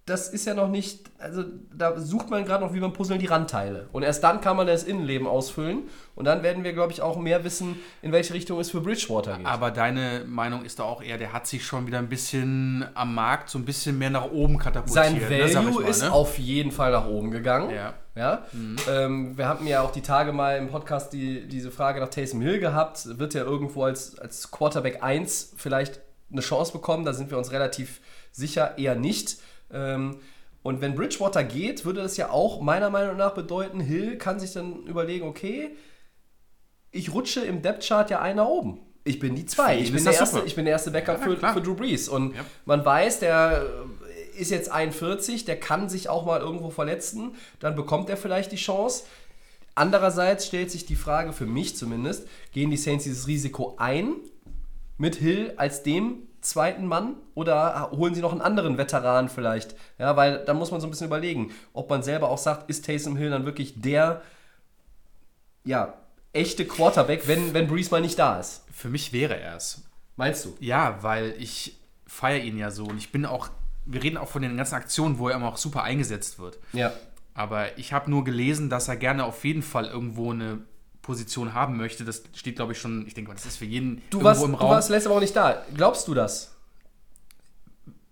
das 0.07 0.29
ist 0.29 0.47
ja 0.47 0.55
noch 0.55 0.69
nicht, 0.69 1.11
also 1.19 1.43
da 1.77 1.99
sucht 1.99 2.31
man 2.31 2.45
gerade 2.45 2.65
noch 2.65 2.73
wie 2.73 2.79
beim 2.79 2.93
Puzzeln 2.93 3.19
die 3.19 3.27
Randteile. 3.27 3.89
Und 3.91 4.05
erst 4.05 4.23
dann 4.23 4.41
kann 4.41 4.57
man 4.57 4.69
das 4.69 4.85
Innenleben 4.85 5.27
ausfüllen. 5.27 5.89
Und 6.15 6.27
dann 6.27 6.45
werden 6.45 6.63
wir, 6.63 6.73
glaube 6.73 6.93
ich, 6.93 7.03
auch 7.03 7.19
mehr 7.19 7.43
wissen, 7.43 7.75
in 8.03 8.13
welche 8.13 8.33
Richtung 8.33 8.61
es 8.61 8.71
für 8.71 8.81
Bridgewater 8.81 9.37
geht. 9.37 9.47
Aber 9.47 9.73
deine 9.73 10.23
Meinung 10.25 10.65
ist 10.65 10.79
da 10.79 10.85
auch 10.85 11.03
eher, 11.03 11.19
der 11.19 11.33
hat 11.33 11.49
sich 11.49 11.67
schon 11.67 11.89
wieder 11.89 11.99
ein 11.99 12.09
bisschen 12.09 12.87
am 12.95 13.17
Markt 13.17 13.51
so 13.51 13.59
ein 13.59 13.65
bisschen 13.65 13.99
mehr 13.99 14.11
nach 14.11 14.31
oben 14.31 14.59
katapultiert. 14.59 15.07
Sein 15.07 15.15
ne, 15.15 15.55
Value 15.55 15.83
mal, 15.83 15.89
ist 15.89 16.03
ne? 16.03 16.13
auf 16.13 16.39
jeden 16.39 16.71
Fall 16.71 16.93
nach 16.93 17.09
oben 17.09 17.33
gegangen. 17.33 17.75
Ja. 17.75 17.95
Ja? 18.15 18.47
Ähm, 18.89 19.37
wir 19.37 19.49
hatten 19.49 19.67
ja 19.67 19.83
auch 19.83 19.91
die 19.91 20.03
Tage 20.03 20.33
mal 20.33 20.57
im 20.57 20.69
Podcast 20.69 21.13
die, 21.15 21.49
diese 21.49 21.73
Frage 21.73 21.99
nach 21.99 22.11
Taysom 22.11 22.41
Hill 22.43 22.61
gehabt. 22.61 23.19
Wird 23.19 23.35
er 23.35 23.45
irgendwo 23.45 23.83
als, 23.83 24.17
als 24.21 24.53
Quarterback 24.53 25.03
1 25.03 25.55
vielleicht 25.57 26.01
eine 26.31 26.43
Chance 26.43 26.71
bekommen? 26.71 27.05
Da 27.05 27.13
sind 27.13 27.33
wir 27.33 27.39
uns 27.39 27.51
relativ 27.51 28.01
sicher 28.31 28.79
eher 28.79 28.95
nicht. 28.95 29.39
Ähm, 29.73 30.19
und 30.63 30.81
wenn 30.81 30.95
Bridgewater 30.95 31.45
geht, 31.45 31.85
würde 31.85 32.03
das 32.03 32.17
ja 32.17 32.31
auch 32.31 32.61
meiner 32.61 32.91
Meinung 32.91 33.17
nach 33.17 33.35
bedeuten, 33.35 33.81
Hill 33.81 34.19
kann 34.19 34.41
sich 34.41 34.53
dann 34.53 34.83
überlegen, 34.85 35.27
okay, 35.27 35.77
ich 36.91 37.13
rutsche 37.13 37.41
im 37.41 37.63
Depth-Chart 37.63 38.11
ja 38.11 38.21
einer 38.21 38.49
oben. 38.49 38.81
Ich 39.05 39.21
bin 39.21 39.37
die 39.37 39.47
zwei. 39.47 39.79
Ich 39.79 39.93
bin, 39.93 40.03
der 40.03 40.15
erste, 40.15 40.43
ich 40.45 40.57
bin 40.57 40.65
der 40.65 40.73
erste 40.73 40.91
Backup 40.91 41.21
Ja, 41.21 41.25
für, 41.25 41.37
für 41.37 41.61
Drew 41.61 41.75
Brees. 41.75 42.09
Und 42.09 42.35
Ja. 42.35 42.45
man 42.65 42.85
weiß, 42.85 43.21
der 43.21 43.65
äh, 44.35 44.41
ist 44.41 44.51
jetzt 44.51 44.71
41, 44.71 45.45
der 45.45 45.61
kann 45.61 45.89
sich 45.89 46.09
auch 46.09 46.27
mal 46.27 46.41
irgendwo 46.41 46.71
verletzen. 46.71 47.37
Dann 47.61 47.77
bekommt 47.77 48.11
er 48.11 48.17
vielleicht 48.17 48.51
die 48.51 48.57
Chance. 48.57 49.05
Andererseits 49.77 50.47
stellt 50.47 50.71
sich 50.73 50.87
die 50.87 50.97
Frage, 50.97 51.33
für 51.33 51.47
mich 51.47 51.77
zumindest, 51.77 52.27
gehen 52.51 52.71
die 52.71 52.77
Saints 52.77 53.05
dieses 53.05 53.29
Risiko 53.29 53.77
ein 53.79 54.15
mit 54.99 55.17
Hill 55.17 55.53
als 55.57 55.83
dem 55.85 56.23
zweiten 56.47 56.87
Mann 56.87 57.15
oder 57.35 57.91
holen 57.91 58.15
sie 58.15 58.21
noch 58.21 58.33
einen 58.33 58.41
anderen 58.41 58.79
Veteran 58.79 59.29
vielleicht? 59.29 59.75
Ja, 59.99 60.17
weil 60.17 60.45
da 60.45 60.55
muss 60.55 60.71
man 60.71 60.81
so 60.81 60.87
ein 60.87 60.91
bisschen 60.91 61.07
überlegen, 61.07 61.53
ob 61.73 61.91
man 61.91 62.03
selber 62.03 62.29
auch 62.31 62.39
sagt, 62.39 62.71
ist 62.71 62.85
Taysom 62.85 63.17
Hill 63.17 63.31
dann 63.31 63.45
wirklich 63.45 63.81
der 63.81 64.23
ja, 65.65 65.95
echte 66.33 66.67
Quarterback, 66.67 67.27
wenn, 67.27 67.53
wenn 67.55 67.67
Breeze 67.67 67.91
mal 67.91 68.01
nicht 68.01 68.19
da 68.19 68.39
ist? 68.39 68.65
Für 68.73 68.89
mich 68.89 69.13
wäre 69.13 69.39
er 69.39 69.57
es. 69.57 69.83
Meinst 70.17 70.45
du? 70.45 70.57
Ja, 70.61 71.03
weil 71.03 71.35
ich 71.39 71.77
feiere 72.07 72.43
ihn 72.43 72.57
ja 72.57 72.71
so 72.71 72.85
und 72.85 72.99
ich 72.99 73.13
bin 73.13 73.27
auch, 73.27 73.49
wir 73.85 74.03
reden 74.03 74.17
auch 74.17 74.29
von 74.29 74.43
den 74.43 74.57
ganzen 74.57 74.77
Aktionen, 74.77 75.19
wo 75.19 75.29
er 75.29 75.37
immer 75.37 75.49
auch 75.49 75.57
super 75.57 75.83
eingesetzt 75.83 76.39
wird. 76.39 76.59
Ja. 76.73 76.93
Aber 77.35 77.77
ich 77.79 77.93
habe 77.93 78.11
nur 78.11 78.25
gelesen, 78.25 78.71
dass 78.71 78.89
er 78.89 78.97
gerne 78.97 79.25
auf 79.25 79.45
jeden 79.45 79.63
Fall 79.63 79.85
irgendwo 79.85 80.33
eine 80.33 80.61
Position 81.07 81.55
haben 81.55 81.77
möchte. 81.77 82.05
Das 82.05 82.23
steht, 82.35 82.57
glaube 82.57 82.73
ich, 82.73 82.79
schon, 82.79 83.07
ich 83.07 83.15
denke 83.15 83.29
mal, 83.31 83.35
das 83.35 83.47
ist 83.47 83.57
für 83.57 83.65
jeden 83.65 84.03
Du 84.11 84.23
warst, 84.23 84.43
im 84.45 84.53
du 84.53 84.57
Raum. 84.59 84.71
warst 84.71 84.91
letzte 84.91 85.09
Woche 85.11 85.21
nicht 85.21 85.35
da. 85.37 85.65
Glaubst 85.75 86.07
du 86.09 86.15
das? 86.15 86.53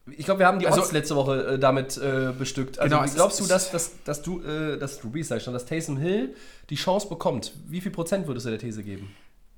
Ich 0.07 0.25
glaube, 0.27 0.41
wir 0.41 0.47
haben 0.47 0.59
die 0.59 0.67
Also- 0.67 0.81
Odds 0.83 0.93
letzte 0.93 1.17
Woche 1.17 1.47
äh, 1.55 1.59
damit 1.59 1.97
äh, 1.97 2.33
bestückt. 2.39 2.79
Also, 2.79 2.97
Genau, 2.97 3.11
glaubst 3.15 3.41
du, 3.41 3.47
dass, 3.47 3.71
dass, 3.71 4.03
dass 4.05 4.23
du, 4.23 4.41
äh, 4.43 4.79
dass 4.79 4.99
Brees, 5.01 5.29
sag 5.29 5.39
ich 5.39 5.43
schon, 5.45 5.55
dass 5.55 5.65
Taysom 5.67 5.97
Hill 5.97 6.35
die 6.71 6.75
Chance 6.77 7.09
bekommt? 7.09 7.53
Wie 7.67 7.81
viel 7.81 7.91
Prozent 7.91 8.27
würdest 8.27 8.47
du 8.47 8.51
der 8.51 8.59
These 8.59 8.83
geben? 8.83 9.15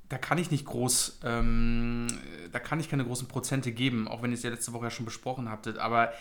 da 0.08 0.18
kann 0.18 0.38
ich 0.38 0.52
nicht 0.52 0.64
groß, 0.66 1.18
ähm, 1.24 2.06
da 2.52 2.60
kann 2.60 2.78
ich 2.78 2.88
keine 2.88 3.04
großen 3.04 3.26
Prozente 3.26 3.72
geben, 3.72 4.06
auch 4.06 4.22
wenn 4.22 4.30
ihr 4.30 4.36
es 4.36 4.44
ja 4.44 4.50
letzte 4.50 4.72
Woche 4.72 4.84
ja 4.84 4.90
schon 4.92 5.04
besprochen 5.04 5.50
habtet, 5.50 5.78
aber 5.78 6.12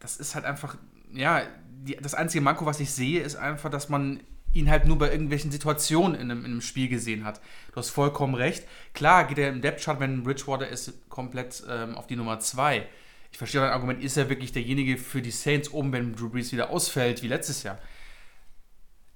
das 0.00 0.18
ist 0.18 0.34
halt 0.34 0.44
einfach, 0.44 0.76
ja, 1.14 1.40
die, 1.70 1.96
das 1.96 2.12
einzige 2.12 2.42
Manko, 2.42 2.66
was 2.66 2.78
ich 2.78 2.90
sehe, 2.92 3.22
ist 3.22 3.36
einfach, 3.36 3.70
dass 3.70 3.88
man 3.88 4.20
ihn 4.52 4.68
halt 4.70 4.84
nur 4.86 4.98
bei 4.98 5.10
irgendwelchen 5.10 5.50
Situationen 5.50 6.14
in 6.14 6.30
einem, 6.30 6.40
in 6.44 6.52
einem 6.52 6.60
Spiel 6.60 6.88
gesehen 6.88 7.24
hat. 7.24 7.40
Du 7.72 7.76
hast 7.76 7.90
vollkommen 7.90 8.34
recht. 8.34 8.64
Klar 8.94 9.24
geht 9.26 9.38
er 9.38 9.48
im 9.48 9.60
Depth-Chart, 9.60 10.00
wenn 10.00 10.22
Bridgewater 10.24 10.68
ist, 10.68 11.08
komplett 11.08 11.62
ähm, 11.68 11.94
auf 11.96 12.06
die 12.06 12.16
Nummer 12.16 12.40
2. 12.40 12.86
Ich 13.32 13.38
verstehe 13.38 13.60
dein 13.60 13.70
Argument, 13.70 14.02
ist 14.02 14.16
er 14.16 14.28
wirklich 14.28 14.52
derjenige 14.52 14.96
für 14.98 15.22
die 15.22 15.30
Saints 15.30 15.72
oben, 15.72 15.92
wenn 15.92 16.14
Drew 16.16 16.28
Brees 16.28 16.50
wieder 16.50 16.70
ausfällt, 16.70 17.22
wie 17.22 17.28
letztes 17.28 17.62
Jahr. 17.62 17.78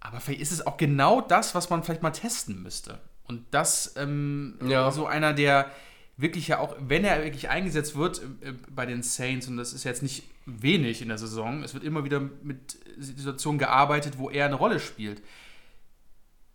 Aber 0.00 0.20
vielleicht 0.20 0.42
ist 0.42 0.52
es 0.52 0.66
auch 0.66 0.76
genau 0.76 1.20
das, 1.20 1.54
was 1.54 1.70
man 1.70 1.82
vielleicht 1.82 2.02
mal 2.02 2.10
testen 2.10 2.62
müsste. 2.62 3.00
Und 3.26 3.42
das 3.50 3.94
ähm, 3.96 4.58
Ja. 4.68 4.90
so 4.90 5.06
einer, 5.06 5.32
der 5.32 5.70
wirklich 6.16 6.46
ja 6.46 6.58
auch, 6.60 6.76
wenn 6.78 7.04
er 7.04 7.24
wirklich 7.24 7.48
eingesetzt 7.48 7.96
wird 7.96 8.20
äh, 8.42 8.52
bei 8.70 8.86
den 8.86 9.02
Saints, 9.02 9.48
und 9.48 9.56
das 9.56 9.72
ist 9.72 9.82
jetzt 9.84 10.02
nicht 10.02 10.24
wenig 10.46 11.02
in 11.02 11.08
der 11.08 11.18
Saison, 11.18 11.62
es 11.62 11.74
wird 11.74 11.82
immer 11.84 12.04
wieder 12.04 12.20
mit 12.20 12.76
Situationen 12.98 13.58
gearbeitet, 13.58 14.18
wo 14.18 14.30
er 14.30 14.46
eine 14.46 14.54
Rolle 14.56 14.80
spielt. 14.80 15.22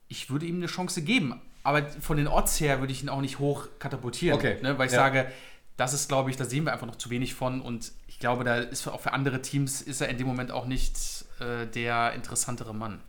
Ich 0.08 0.30
würde 0.30 0.46
ihm 0.46 0.56
eine 0.58 0.66
Chance 0.68 1.02
geben, 1.04 1.40
aber 1.64 1.86
von 1.88 2.18
den 2.18 2.28
Odds 2.28 2.60
her 2.60 2.80
würde 2.80 2.92
ich 2.92 3.04
ihn 3.04 3.10
auch 3.10 3.22
nicht 3.22 3.40
hoch 3.40 3.68
katapultieren, 3.80 4.38
Okay. 4.38 4.58
ne, 4.62 4.78
weil 4.78 4.88
ich 4.88 4.94
Ja. 4.94 5.00
sage, 5.00 5.32
das 5.78 5.94
ist, 5.94 6.10
glaube 6.10 6.30
ich, 6.30 6.36
da 6.38 6.46
sehen 6.46 6.66
wir 6.66 6.74
einfach 6.74 6.88
noch 6.88 6.98
zu 6.98 7.10
wenig 7.10 7.36
von 7.36 7.62
und 7.62 7.92
ich 8.08 8.20
glaube, 8.20 8.44
da 8.44 8.58
ist 8.58 8.88
auch 8.88 9.00
für 9.00 9.14
andere 9.14 9.42
Teams 9.42 9.82
ist 9.82 10.02
er 10.02 10.10
in 10.10 10.18
dem 10.18 10.28
Moment 10.28 10.52
auch 10.52 10.66
nicht 10.66 10.98
äh, 11.40 11.66
der 11.68 12.14
interessantere 12.14 12.74
Mann. 12.74 13.02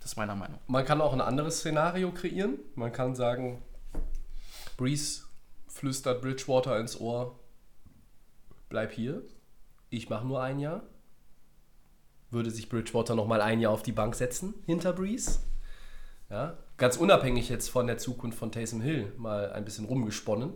Das 0.00 0.12
ist 0.12 0.16
meiner 0.16 0.34
Meinung. 0.34 0.58
Man 0.66 0.84
kann 0.86 1.00
auch 1.00 1.12
ein 1.12 1.20
anderes 1.20 1.58
Szenario 1.58 2.10
kreieren. 2.10 2.54
Man 2.74 2.90
kann 2.90 3.14
sagen, 3.14 3.62
Breeze 4.78 5.22
flüstert 5.68 6.22
Bridgewater 6.22 6.80
ins 6.80 6.98
Ohr, 6.98 7.38
bleib 8.70 8.92
hier, 8.92 9.22
ich 9.90 10.08
mache 10.08 10.26
nur 10.26 10.42
ein 10.42 10.58
Jahr. 10.58 10.82
Würde 12.30 12.50
sich 12.50 12.68
Bridgewater 12.68 13.14
nochmal 13.14 13.40
ein 13.40 13.60
Jahr 13.60 13.72
auf 13.72 13.82
die 13.82 13.92
Bank 13.92 14.14
setzen 14.14 14.54
hinter 14.66 14.92
Breeze. 14.92 15.40
Ja, 16.30 16.56
ganz 16.76 16.96
unabhängig 16.96 17.48
jetzt 17.48 17.68
von 17.68 17.86
der 17.88 17.98
Zukunft 17.98 18.38
von 18.38 18.52
Taysom 18.52 18.80
Hill 18.80 19.12
mal 19.16 19.52
ein 19.52 19.64
bisschen 19.64 19.84
rumgesponnen. 19.84 20.52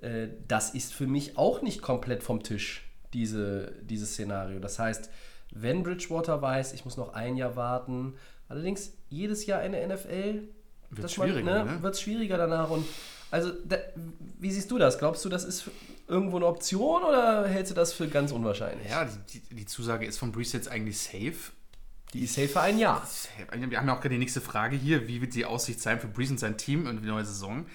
Äh, 0.00 0.28
Das 0.48 0.74
ist 0.74 0.94
für 0.94 1.06
mich 1.06 1.36
auch 1.36 1.60
nicht 1.60 1.82
komplett 1.82 2.22
vom 2.22 2.42
Tisch, 2.42 2.88
diese, 3.12 3.72
dieses 3.82 4.12
Szenario. 4.12 4.60
Das 4.60 4.78
heißt, 4.78 5.10
wenn 5.50 5.82
Bridgewater 5.82 6.40
weiß, 6.40 6.72
ich 6.72 6.84
muss 6.84 6.96
noch 6.96 7.12
ein 7.12 7.36
Jahr 7.36 7.54
warten, 7.54 8.14
allerdings 8.48 8.94
jedes 9.08 9.46
Jahr 9.46 9.62
in 9.62 9.72
der 9.72 9.86
NFL 9.86 10.48
Wird 10.90 11.04
dass 11.04 11.12
schwieriger, 11.12 11.64
ne, 11.64 11.80
ne? 11.80 11.94
schwieriger 11.94 12.38
danach. 12.38 12.70
Und 12.70 12.86
also, 13.30 13.50
da, 13.66 13.76
wie 14.38 14.50
siehst 14.50 14.70
du 14.70 14.78
das? 14.78 14.98
Glaubst 14.98 15.24
du, 15.24 15.28
das 15.28 15.44
ist 15.44 15.70
irgendwo 16.06 16.36
eine 16.36 16.46
Option 16.46 17.02
oder 17.02 17.46
hältst 17.48 17.70
du 17.72 17.74
das 17.74 17.92
für 17.92 18.08
ganz 18.08 18.32
unwahrscheinlich? 18.32 18.88
Ja, 18.90 19.04
die, 19.04 19.40
die, 19.40 19.54
die 19.54 19.66
Zusage 19.66 20.06
ist 20.06 20.18
von 20.18 20.32
Breeze 20.32 20.56
jetzt 20.56 20.68
eigentlich 20.68 20.98
safe. 20.98 21.52
Die 22.12 22.24
ist 22.24 22.34
safe 22.34 22.48
für 22.48 22.60
ein 22.60 22.78
Jahr. 22.78 23.06
Wir 23.52 23.78
haben 23.78 23.88
ja 23.88 23.94
auch 23.96 24.00
gerade 24.00 24.10
die 24.14 24.18
nächste 24.18 24.40
Frage 24.40 24.76
hier. 24.76 25.08
Wie 25.08 25.20
wird 25.20 25.34
die 25.34 25.44
Aussicht 25.44 25.80
sein 25.80 25.98
für 25.98 26.06
Breeze 26.06 26.32
und 26.32 26.38
sein 26.38 26.56
Team 26.56 26.86
in 26.86 27.00
die 27.02 27.06
neue 27.08 27.24
Saison? 27.24 27.66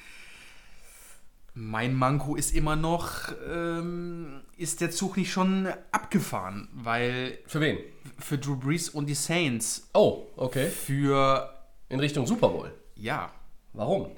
Mein 1.55 1.93
Manko 1.93 2.36
ist 2.36 2.53
immer 2.55 2.75
noch, 2.77 3.33
ähm, 3.51 4.41
ist 4.55 4.79
der 4.81 4.91
Zug 4.91 5.17
nicht 5.17 5.31
schon 5.31 5.67
abgefahren? 5.91 6.69
Weil 6.74 7.39
Für 7.48 7.59
wen? 7.59 7.79
für 8.19 8.38
Drew 8.38 8.55
Brees 8.55 8.88
und 8.89 9.07
die 9.07 9.13
Saints, 9.15 9.89
Oh, 9.93 10.27
okay. 10.38 10.69
für, 10.69 11.53
In 11.89 12.00
Richtung 12.00 12.25
Super 12.27 12.50
Bowl. 12.50 12.71
ja, 12.95 13.31
Warum? 13.74 14.12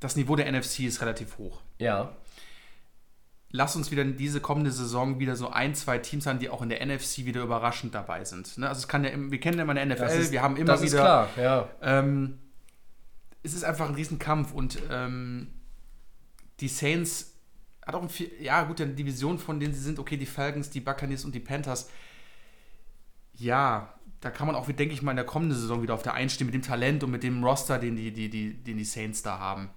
Das 0.00 0.16
Niveau 0.16 0.36
der 0.36 0.50
NFC 0.50 0.80
ist 0.80 1.00
relativ 1.00 1.38
hoch. 1.38 1.60
Ja. 1.78 2.16
Lass 3.50 3.76
uns 3.76 3.90
wieder 3.90 4.02
in 4.02 4.16
diese 4.16 4.40
kommende 4.40 4.70
Saison 4.70 5.18
wieder 5.18 5.34
so 5.34 5.48
ein, 5.48 5.74
zwei 5.74 5.98
Teams 5.98 6.26
haben, 6.26 6.38
die 6.38 6.50
auch 6.50 6.60
in 6.60 6.68
der 6.68 6.84
NFC 6.84 7.24
wieder 7.24 7.42
überraschend 7.42 7.94
dabei 7.94 8.24
sind. 8.24 8.58
Ne? 8.58 8.68
Also 8.68 8.80
es 8.80 8.88
kann 8.88 9.04
ja, 9.04 9.10
wir 9.14 9.40
kennen 9.40 9.56
ja 9.56 9.64
immer 9.64 9.74
eine 9.74 9.94
NFL, 9.94 10.04
ist, 10.04 10.32
wir 10.32 10.42
haben 10.42 10.56
immer 10.56 10.66
das 10.66 10.82
wieder 10.82 10.98
ist 10.98 11.00
klar, 11.00 11.28
ja. 11.36 11.68
Ähm, 11.80 12.38
es 13.42 13.54
ist 13.54 13.64
einfach 13.64 13.88
ein 13.88 13.94
Riesenkampf 13.94 14.52
und 14.52 14.78
ähm, 14.90 15.48
die 16.60 16.68
Saints 16.68 17.38
hat 17.86 17.94
auch 17.94 18.02
ein 18.02 18.10
viel, 18.10 18.30
ja 18.40 18.64
gut, 18.64 18.80
eine 18.80 18.92
Division, 18.92 19.38
von 19.38 19.58
denen 19.58 19.72
sie 19.72 19.80
sind, 19.80 19.98
okay, 19.98 20.18
die 20.18 20.26
Falcons, 20.26 20.68
die 20.68 20.80
Buccaneers 20.80 21.24
und 21.24 21.34
die 21.34 21.40
Panthers. 21.40 21.88
Ja, 23.32 23.94
da 24.20 24.30
kann 24.30 24.46
man 24.46 24.56
auch, 24.56 24.66
denke 24.66 24.92
ich 24.92 25.00
mal, 25.00 25.12
in 25.12 25.16
der 25.16 25.24
kommenden 25.24 25.58
Saison 25.58 25.80
wieder 25.82 25.94
auf 25.94 26.02
der 26.02 26.12
einstehen 26.14 26.46
mit 26.46 26.54
dem 26.54 26.62
Talent 26.62 27.02
und 27.02 27.10
mit 27.10 27.22
dem 27.22 27.42
Roster, 27.42 27.78
den 27.78 27.96
die, 27.96 28.12
die, 28.12 28.28
die, 28.28 28.52
den 28.52 28.76
die 28.76 28.84
Saints 28.84 29.22
da 29.22 29.38
haben. 29.38 29.70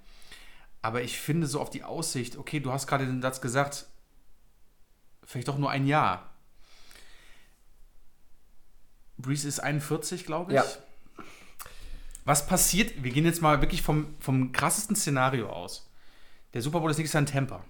Aber 0.81 1.03
ich 1.03 1.19
finde 1.19 1.47
so 1.47 1.59
auf 1.59 1.69
die 1.69 1.83
Aussicht, 1.83 2.37
okay, 2.37 2.59
du 2.59 2.71
hast 2.71 2.87
gerade 2.87 3.05
den 3.05 3.21
Satz 3.21 3.41
gesagt, 3.41 3.85
vielleicht 5.23 5.47
doch 5.47 5.57
nur 5.57 5.69
ein 5.69 5.85
Jahr. 5.85 6.29
Breeze 9.17 9.47
ist 9.47 9.59
41, 9.59 10.25
glaube 10.25 10.51
ich. 10.51 10.55
Ja. 10.55 10.65
Was 12.25 12.45
passiert? 12.47 13.03
Wir 13.03 13.11
gehen 13.11 13.25
jetzt 13.25 13.41
mal 13.41 13.61
wirklich 13.61 13.81
vom, 13.81 14.15
vom 14.19 14.51
krassesten 14.51 14.95
Szenario 14.95 15.49
aus. 15.49 15.89
Der 16.53 16.61
Super 16.61 16.79
Bowl 16.79 16.91
ist 16.91 16.97
nächstes 16.97 17.13
Jahr 17.13 17.21
in 17.21 17.27
Tampa. 17.27 17.63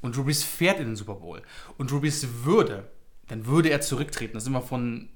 Und 0.00 0.16
Drew 0.16 0.24
Brees 0.24 0.44
fährt 0.44 0.78
in 0.78 0.86
den 0.86 0.96
Super 0.96 1.16
Bowl. 1.16 1.42
Und 1.78 1.90
Drew 1.90 2.00
Brees 2.00 2.26
würde, 2.44 2.90
dann 3.28 3.46
würde 3.46 3.70
er 3.70 3.80
zurücktreten. 3.80 4.34
Das 4.34 4.44
sind 4.44 4.52
wir 4.52 4.62
von. 4.62 5.08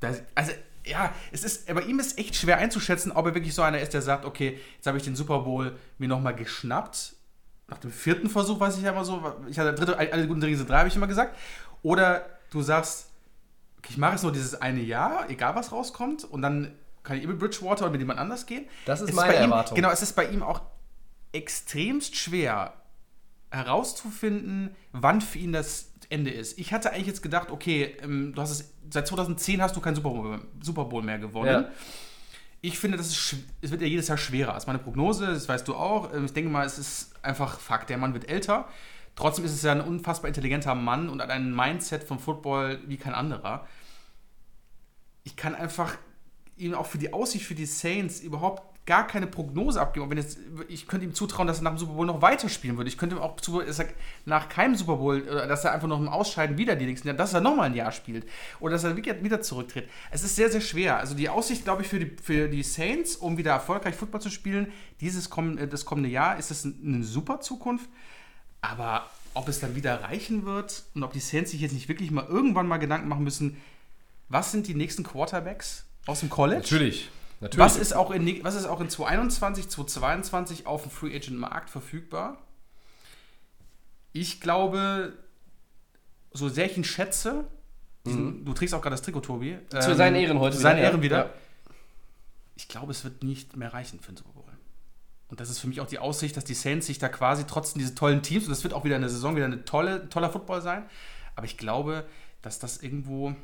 Das, 0.00 0.22
also, 0.34 0.52
ja, 0.86 1.12
es 1.32 1.44
ist, 1.44 1.72
bei 1.72 1.82
ihm 1.82 1.98
ist 1.98 2.18
echt 2.18 2.34
schwer 2.36 2.58
einzuschätzen, 2.58 3.12
ob 3.12 3.26
er 3.26 3.34
wirklich 3.34 3.54
so 3.54 3.62
einer 3.62 3.80
ist, 3.80 3.94
der 3.94 4.02
sagt, 4.02 4.24
okay, 4.24 4.58
jetzt 4.76 4.86
habe 4.86 4.96
ich 4.96 5.04
den 5.04 5.16
Super 5.16 5.40
Bowl 5.40 5.76
mir 5.98 6.08
nochmal 6.08 6.34
geschnappt. 6.34 7.14
Nach 7.68 7.78
dem 7.78 7.92
vierten 7.92 8.30
Versuch, 8.30 8.58
weiß 8.58 8.78
ich 8.78 8.84
ja 8.84 8.92
immer 8.92 9.04
so, 9.04 9.22
ich 9.48 9.58
hatte 9.58 9.74
dritte, 9.74 9.98
alle 9.98 10.26
guten 10.26 10.40
Dinge 10.40 10.56
sind 10.56 10.70
drei, 10.70 10.78
habe 10.78 10.88
ich 10.88 10.96
immer 10.96 11.06
gesagt. 11.06 11.36
Oder 11.82 12.26
du 12.50 12.62
sagst, 12.62 13.10
okay, 13.78 13.88
ich 13.90 13.98
mache 13.98 14.12
jetzt 14.12 14.22
nur 14.22 14.32
dieses 14.32 14.60
eine 14.60 14.80
Jahr, 14.80 15.28
egal 15.28 15.54
was 15.54 15.70
rauskommt, 15.70 16.24
und 16.24 16.42
dann 16.42 16.72
kann 17.02 17.16
ich 17.16 17.22
eben 17.22 17.32
mit 17.32 17.40
Bridgewater 17.40 17.84
oder 17.84 17.92
mit 17.92 18.00
jemand 18.00 18.18
anders 18.18 18.46
gehen. 18.46 18.66
Das 18.86 19.00
ist 19.00 19.10
Es 19.10 19.14
meine 19.14 19.34
ihm, 19.36 19.50
Erwartung. 19.50 19.76
Genau, 19.76 19.90
es 19.90 20.02
ist 20.02 20.14
bei 20.14 20.26
ihm 20.28 20.42
auch 20.42 20.62
extremst 21.32 22.16
schwer 22.16 22.74
herauszufinden, 23.50 24.74
wann 24.92 25.20
für 25.20 25.38
ihn 25.38 25.52
das 25.52 25.90
Ende 26.08 26.30
ist. 26.30 26.58
Ich 26.58 26.72
hatte 26.72 26.92
eigentlich 26.92 27.06
jetzt 27.06 27.22
gedacht, 27.22 27.50
okay, 27.50 27.96
ähm, 28.02 28.32
du 28.34 28.40
hast 28.40 28.50
es, 28.50 28.72
seit 28.90 29.06
2010 29.06 29.60
hast 29.60 29.76
du 29.76 29.80
keinen 29.80 29.96
Super 29.96 30.10
Bowl, 30.10 30.40
Super 30.62 30.84
Bowl 30.84 31.02
mehr 31.02 31.18
gewonnen. 31.18 31.64
Ja. 31.64 31.68
Ich 32.60 32.78
finde, 32.78 32.96
das 32.96 33.08
ist, 33.08 33.36
es 33.60 33.70
wird 33.70 33.82
ja 33.82 33.86
jedes 33.86 34.08
Jahr 34.08 34.18
schwerer. 34.18 34.52
Das 34.54 34.64
ist 34.64 34.66
meine 34.66 34.78
Prognose, 34.80 35.26
das 35.26 35.48
weißt 35.48 35.68
du 35.68 35.74
auch. 35.74 36.12
Ähm, 36.12 36.24
Ich 36.24 36.32
denke 36.32 36.50
mal, 36.50 36.66
es 36.66 36.78
ist 36.78 37.12
einfach 37.22 37.60
Fakt. 37.60 37.90
Der 37.90 37.98
Mann 37.98 38.14
wird 38.14 38.28
älter. 38.28 38.68
Trotzdem 39.14 39.44
ist 39.44 39.52
es 39.52 39.62
ja 39.62 39.72
ein 39.72 39.80
unfassbar 39.80 40.28
intelligenter 40.28 40.74
Mann 40.74 41.08
und 41.08 41.20
hat 41.20 41.30
ein 41.30 41.54
Mindset 41.54 42.04
vom 42.04 42.18
Football 42.18 42.80
wie 42.86 42.96
kein 42.96 43.14
anderer. 43.14 43.66
Ich 45.24 45.36
kann 45.36 45.54
einfach 45.54 45.96
ihm 46.56 46.74
auch 46.74 46.86
für 46.86 46.98
die 46.98 47.12
Aussicht 47.12 47.44
für 47.44 47.54
die 47.54 47.66
Saints 47.66 48.20
überhaupt 48.20 48.77
gar 48.88 49.06
keine 49.06 49.26
Prognose 49.26 49.80
abgeben. 49.80 50.04
Und 50.04 50.10
wenn 50.10 50.18
jetzt, 50.18 50.38
ich 50.68 50.88
könnte 50.88 51.04
ihm 51.06 51.14
zutrauen, 51.14 51.46
dass 51.46 51.58
er 51.58 51.64
nach 51.64 51.72
dem 51.72 51.78
Super 51.78 51.92
Bowl 51.92 52.06
noch 52.06 52.22
weiterspielen 52.22 52.76
würde. 52.78 52.88
Ich 52.88 52.96
könnte 52.96 53.14
ihm 53.16 53.20
auch 53.22 53.38
zu, 53.38 53.60
nach 54.24 54.48
keinem 54.48 54.74
Super 54.74 54.96
Bowl, 54.96 55.20
oder 55.22 55.46
dass 55.46 55.62
er 55.64 55.72
einfach 55.72 55.86
noch 55.86 56.00
im 56.00 56.08
Ausscheiden 56.08 56.56
wieder 56.56 56.74
die 56.74 56.86
nächsten 56.86 57.06
Jahre, 57.06 57.18
dass 57.18 57.34
er 57.34 57.40
nochmal 57.42 57.66
ein 57.66 57.74
Jahr 57.74 57.92
spielt. 57.92 58.26
Oder 58.58 58.72
dass 58.72 58.84
er 58.84 58.96
wieder, 58.96 59.22
zurücktritt. 59.42 59.88
Es 60.10 60.24
ist 60.24 60.34
sehr, 60.36 60.50
sehr 60.50 60.62
schwer. 60.62 60.98
Also 60.98 61.14
die 61.14 61.28
Aussicht, 61.28 61.64
glaube 61.64 61.82
ich, 61.82 61.88
für 61.88 61.98
die, 62.00 62.16
für 62.20 62.48
die 62.48 62.62
Saints, 62.62 63.14
um 63.14 63.36
wieder 63.36 63.52
erfolgreich 63.52 63.94
Football 63.94 64.22
zu 64.22 64.30
spielen, 64.30 64.72
dieses 65.02 65.28
äh, 65.28 65.68
das 65.68 65.84
kommende 65.84 66.08
Jahr, 66.08 66.38
ist 66.38 66.50
ein- 66.64 66.80
eine 66.82 67.04
super 67.04 67.40
Zukunft. 67.40 67.88
Aber 68.62 69.08
ob 69.34 69.48
es 69.48 69.60
dann 69.60 69.76
wieder 69.76 70.02
reichen 70.02 70.44
wird 70.46 70.84
und 70.94 71.02
ob 71.02 71.12
die 71.12 71.20
Saints 71.20 71.50
sich 71.52 71.60
jetzt 71.60 71.72
nicht 71.72 71.88
wirklich 71.88 72.10
mal 72.10 72.26
irgendwann 72.26 72.66
mal 72.66 72.78
Gedanken 72.78 73.06
machen 73.08 73.22
müssen, 73.22 73.56
was 74.28 74.50
sind 74.50 74.66
die 74.66 74.74
nächsten 74.74 75.04
Quarterbacks 75.04 75.84
aus 76.06 76.20
dem 76.20 76.30
College? 76.30 76.60
Natürlich. 76.62 77.10
Natürlich. 77.40 77.64
Was 77.64 77.76
ist 77.76 77.92
auch 77.92 78.10
in, 78.10 78.44
was 78.44 78.54
ist 78.54 78.66
auch 78.66 78.80
in 78.80 78.90
2021, 78.90 79.68
2022 79.68 80.66
auf 80.66 80.82
dem 80.82 80.90
Free 80.90 81.14
Agent 81.14 81.38
Markt 81.38 81.70
verfügbar? 81.70 82.38
Ich 84.12 84.40
glaube, 84.40 85.12
so 86.32 86.48
sehr 86.48 86.66
ich 86.66 86.76
ihn 86.76 86.84
schätze, 86.84 87.44
diesen, 88.06 88.44
du 88.44 88.52
trägst 88.52 88.74
auch 88.74 88.80
gerade 88.80 88.94
das 88.94 89.02
Trikot, 89.02 89.20
Tobi. 89.20 89.52
Mhm. 89.52 89.80
Zu 89.80 89.90
ähm, 89.90 89.96
seinen 89.96 90.16
Ehren 90.16 90.38
heute 90.38 90.56
Zu 90.56 90.62
seinen 90.62 90.78
wieder, 90.78 90.88
Ehren 90.88 91.02
wieder. 91.02 91.16
Ja. 91.16 91.30
Ich 92.56 92.68
glaube, 92.68 92.90
es 92.90 93.04
wird 93.04 93.22
nicht 93.22 93.56
mehr 93.56 93.72
reichen 93.72 94.00
für 94.00 94.12
den 94.12 94.16
Super 94.16 94.32
Bowl. 94.32 94.44
Und 95.28 95.40
das 95.40 95.50
ist 95.50 95.58
für 95.58 95.68
mich 95.68 95.80
auch 95.80 95.86
die 95.86 95.98
Aussicht, 95.98 96.36
dass 96.36 96.44
die 96.44 96.54
Saints 96.54 96.86
sich 96.86 96.98
da 96.98 97.08
quasi 97.08 97.44
trotzdem 97.44 97.80
diese 97.80 97.94
tollen 97.94 98.22
Teams, 98.22 98.44
und 98.44 98.50
das 98.50 98.64
wird 98.64 98.72
auch 98.72 98.84
wieder 98.84 98.96
eine 98.96 99.08
Saison, 99.08 99.36
wieder 99.36 99.44
eine 99.44 99.64
tolle, 99.64 100.08
toller 100.08 100.30
Football 100.30 100.62
sein, 100.62 100.84
aber 101.36 101.44
ich 101.44 101.58
glaube, 101.58 102.06
dass 102.42 102.58
das 102.58 102.82
irgendwo. 102.82 103.34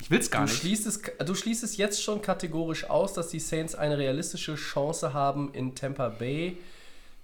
Ich 0.00 0.10
will 0.10 0.18
es 0.20 0.30
gar 0.30 0.42
Du 0.44 0.48
nicht. 0.50 0.60
schließt, 0.60 0.86
es, 0.86 1.00
du 1.24 1.34
schließt 1.34 1.64
es 1.64 1.76
jetzt 1.78 2.02
schon 2.02 2.20
kategorisch 2.22 2.84
aus, 2.88 3.14
dass 3.14 3.28
die 3.28 3.40
Saints 3.40 3.74
eine 3.74 3.96
realistische 3.98 4.54
Chance 4.54 5.12
haben, 5.14 5.52
in 5.54 5.74
Tampa 5.74 6.08
Bay 6.10 6.58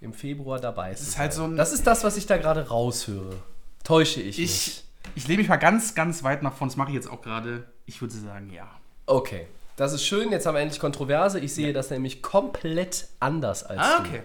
im 0.01 0.13
Februar 0.13 0.59
dabei 0.59 0.93
zu 0.95 1.03
ist 1.03 1.11
sein. 1.11 1.19
halt 1.21 1.33
so 1.33 1.43
ein- 1.43 1.55
das 1.55 1.71
ist 1.71 1.85
das, 1.87 2.03
was 2.03 2.17
ich 2.17 2.25
da 2.25 2.37
gerade 2.37 2.67
raushöre. 2.67 3.35
Täusche 3.83 4.21
ich, 4.21 4.37
mich? 4.37 4.45
Ich, 4.67 4.83
ich 5.15 5.27
lehne 5.27 5.39
mich 5.41 5.49
mal 5.49 5.57
ganz, 5.57 5.93
ganz 5.95 6.23
weit 6.23 6.41
nach 6.43 6.53
vorne. 6.55 6.71
Das 6.71 6.77
mache 6.77 6.89
ich 6.89 6.95
jetzt 6.95 7.09
auch 7.09 7.21
gerade. 7.21 7.65
Ich 7.85 8.01
würde 8.01 8.13
sagen, 8.13 8.51
ja. 8.51 8.67
Okay. 9.05 9.47
Das 9.75 9.91
ist 9.93 10.03
schön, 10.05 10.31
jetzt 10.31 10.45
haben 10.45 10.55
wir 10.55 10.61
endlich 10.61 10.79
Kontroverse. 10.79 11.39
Ich 11.39 11.53
sehe 11.53 11.73
das 11.73 11.89
nämlich 11.89 12.21
komplett 12.21 13.07
anders 13.19 13.63
als 13.63 13.79
Ah, 13.79 13.99
du. 13.99 14.07
okay. 14.09 14.21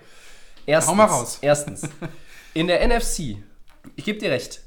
Erstens, 0.66 0.90
Hau 0.90 0.94
mal 0.96 1.04
raus. 1.06 1.38
Erstens, 1.40 1.82
in 2.54 2.66
der 2.66 2.82
NFC, 2.86 3.36
ich 3.96 4.04
gebe 4.04 4.18
dir 4.18 4.30
recht, 4.30 4.60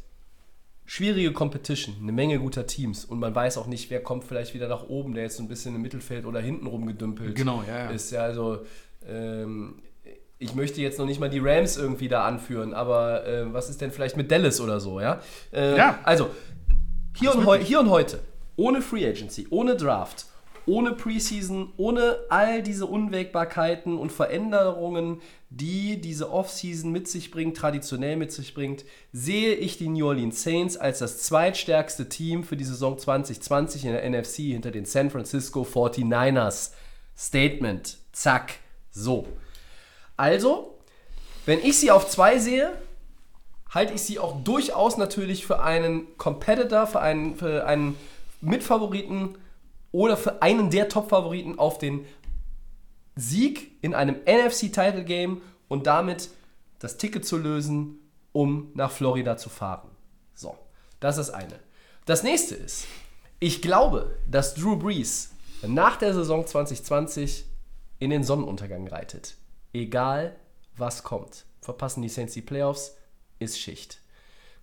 schwierige 0.92 1.32
Competition, 1.32 1.96
eine 2.02 2.12
Menge 2.12 2.38
guter 2.38 2.68
Teams 2.68 3.06
und 3.06 3.18
man 3.18 3.34
weiß 3.34 3.58
auch 3.58 3.66
nicht, 3.66 3.90
wer 3.90 4.04
kommt 4.04 4.26
vielleicht 4.26 4.54
wieder 4.54 4.68
nach 4.68 4.90
oben, 4.90 5.14
der 5.14 5.24
jetzt 5.24 5.38
so 5.38 5.44
ein 5.44 5.48
bisschen 5.48 5.74
im 5.74 5.82
Mittelfeld 5.82 6.26
oder 6.26 6.42
hinten 6.42 6.68
rumgedümpelt 6.68 7.34
Genau, 7.34 7.64
ja, 7.66 7.86
ja. 7.86 7.90
ist. 7.92 8.12
Ja, 8.12 8.24
also 8.24 8.66
ähm, 9.08 9.76
ich 10.38 10.54
möchte 10.54 10.82
jetzt 10.82 11.00
noch 11.00 11.06
nicht 11.06 11.22
mal 11.22 11.30
die 11.30 11.40
Rams 11.40 11.78
irgendwie 11.78 12.10
da 12.10 12.26
anführen, 12.26 12.74
aber 12.74 13.26
äh, 13.26 13.54
was 13.54 13.70
ist 13.70 13.80
denn 13.80 13.92
vielleicht 13.94 14.18
mit 14.18 14.30
Dallas 14.32 14.60
oder 14.60 14.82
so, 14.82 15.00
ja? 15.00 15.22
Äh, 15.54 15.78
Ja. 15.78 16.00
Also, 16.04 16.30
hier 17.18 17.34
und, 17.36 17.62
hier 17.62 17.80
und 17.80 17.90
heute, 17.90 18.20
ohne 18.58 18.82
Free 18.82 19.08
Agency, 19.08 19.48
ohne 19.50 19.78
Draft, 19.78 20.26
ohne 20.66 20.92
Preseason, 20.92 21.72
ohne 21.78 22.18
all 22.28 22.62
diese 22.64 22.86
Unwägbarkeiten 22.86 23.98
und 23.98 24.12
Veränderungen, 24.12 25.22
die 25.52 26.00
diese 26.00 26.32
Offseason 26.32 26.92
mit 26.92 27.10
sich 27.10 27.30
bringt, 27.30 27.58
traditionell 27.58 28.16
mit 28.16 28.32
sich 28.32 28.54
bringt, 28.54 28.86
sehe 29.12 29.54
ich 29.54 29.78
die 29.78 29.90
New 29.90 30.08
Orleans 30.08 30.42
Saints 30.42 30.78
als 30.78 31.00
das 31.00 31.20
zweitstärkste 31.20 32.08
Team 32.08 32.46
für 32.46 32.56
die 32.56 32.64
Saison 32.64 32.98
2020 32.98 33.86
in 33.86 33.92
der 33.92 34.10
NFC 34.10 34.38
hinter 34.38 34.72
den 34.72 34.86
San 34.86 35.12
Francisco 35.12 35.64
49ers. 35.64 36.72
Statement. 37.18 37.98
Zack. 38.14 38.56
So. 38.92 39.28
Also, 40.16 40.78
wenn 41.46 41.60
ich 41.60 41.78
sie 41.78 41.92
auf 41.92 42.08
zwei 42.10 42.40
sehe, 42.40 42.72
halte 43.70 43.94
ich 43.94 44.02
sie 44.02 44.20
auch 44.20 44.42
durchaus 44.44 44.98
natürlich 44.98 45.46
für 45.46 45.62
einen 45.62 46.18
Competitor, 46.18 46.88
für 46.88 47.02
einen, 47.02 47.36
für 47.36 47.66
einen 47.66 47.98
Mitfavoriten 48.40 49.38
oder 49.92 50.16
für 50.16 50.42
einen 50.42 50.70
der 50.70 50.90
Top-Favoriten 50.90 51.60
auf 51.60 51.78
den 51.78 52.06
Sieg 53.16 53.78
in 53.82 53.94
einem 53.94 54.16
NFC-Title-Game 54.26 55.42
und 55.68 55.88
damit 55.88 56.30
das 56.80 56.98
Ticket 56.98 57.26
zu 57.26 57.38
lösen, 57.38 58.00
um 58.32 58.72
nach 58.74 58.92
Florida 58.92 59.38
zu 59.38 59.50
fahren. 59.50 59.90
So, 60.34 60.58
das 61.00 61.18
ist 61.18 61.30
eine. 61.30 61.60
Das 62.06 62.24
nächste 62.24 62.56
ist, 62.56 62.86
ich 63.40 63.62
glaube, 63.62 64.18
dass 64.30 64.56
Drew 64.56 64.76
Brees 64.76 65.32
nach 65.62 65.98
der 65.98 66.14
Saison 66.14 66.46
2020 66.46 67.46
in 68.00 68.10
den 68.10 68.24
Sonnenuntergang 68.24 68.88
reitet. 68.88 69.36
Egal, 69.74 70.36
was 70.76 71.04
kommt. 71.04 71.46
Verpassen 71.62 72.02
die 72.02 72.10
Saints 72.10 72.34
die 72.34 72.42
Playoffs, 72.42 72.98
ist 73.40 73.60
Schicht. 73.60 74.00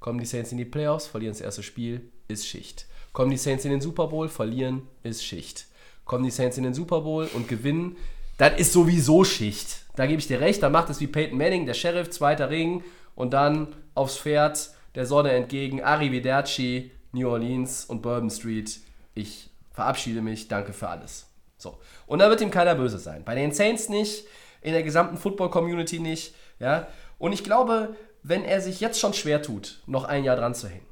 Kommen 0.00 0.18
die 0.18 0.26
Saints 0.26 0.52
in 0.52 0.58
die 0.58 0.64
Playoffs, 0.64 1.06
verlieren 1.06 1.32
das 1.32 1.40
erste 1.40 1.62
Spiel, 1.62 2.10
ist 2.28 2.46
Schicht. 2.46 2.86
Kommen 3.12 3.30
die 3.30 3.36
Saints 3.36 3.64
in 3.64 3.70
den 3.70 3.80
Super 3.80 4.08
Bowl, 4.08 4.28
verlieren, 4.28 4.88
ist 5.02 5.24
Schicht. 5.24 5.66
Kommen 6.04 6.24
die 6.24 6.30
Saints 6.30 6.56
in 6.56 6.64
den 6.64 6.74
Super 6.74 7.00
Bowl 7.00 7.28
und 7.34 7.48
gewinnen, 7.48 7.96
das 8.38 8.58
ist 8.58 8.72
sowieso 8.72 9.24
Schicht. 9.24 9.84
Da 9.96 10.06
gebe 10.06 10.20
ich 10.20 10.26
dir 10.28 10.40
recht, 10.40 10.62
dann 10.62 10.72
macht 10.72 10.90
es 10.90 11.00
wie 11.00 11.06
Peyton 11.06 11.36
Manning, 11.38 11.66
der 11.66 11.74
Sheriff, 11.74 12.10
zweiter 12.10 12.50
Ring 12.50 12.82
und 13.14 13.32
dann 13.32 13.74
aufs 13.94 14.16
Pferd 14.16 14.70
der 14.94 15.06
Sonne 15.06 15.32
entgegen, 15.32 15.82
Arrivederci, 15.82 16.90
New 17.12 17.28
Orleans 17.28 17.84
und 17.84 18.00
Bourbon 18.00 18.30
Street. 18.30 18.78
Ich 19.14 19.50
verabschiede 19.72 20.22
mich, 20.22 20.48
danke 20.48 20.72
für 20.72 20.88
alles. 20.88 21.26
So. 21.56 21.78
Und 22.06 22.20
da 22.20 22.30
wird 22.30 22.40
ihm 22.40 22.50
keiner 22.50 22.74
böse 22.76 22.98
sein. 22.98 23.24
Bei 23.24 23.34
den 23.34 23.52
Saints 23.52 23.88
nicht, 23.88 24.24
in 24.60 24.72
der 24.72 24.82
gesamten 24.82 25.16
Football-Community 25.16 25.98
nicht. 25.98 26.34
Ja? 26.60 26.86
Und 27.18 27.32
ich 27.32 27.42
glaube, 27.42 27.96
wenn 28.22 28.44
er 28.44 28.60
sich 28.60 28.80
jetzt 28.80 29.00
schon 29.00 29.14
schwer 29.14 29.42
tut, 29.42 29.82
noch 29.86 30.04
ein 30.04 30.24
Jahr 30.24 30.36
dran 30.36 30.54
zu 30.54 30.68
hängen, 30.68 30.86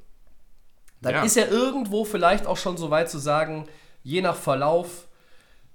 dann 1.00 1.14
Ja. 1.14 1.22
ist 1.22 1.36
er 1.36 1.50
irgendwo 1.50 2.04
vielleicht 2.04 2.46
auch 2.46 2.56
schon 2.56 2.76
so 2.76 2.90
weit 2.90 3.10
zu 3.10 3.18
sagen, 3.18 3.66
je 4.02 4.22
nach 4.22 4.36
Verlauf 4.36 5.06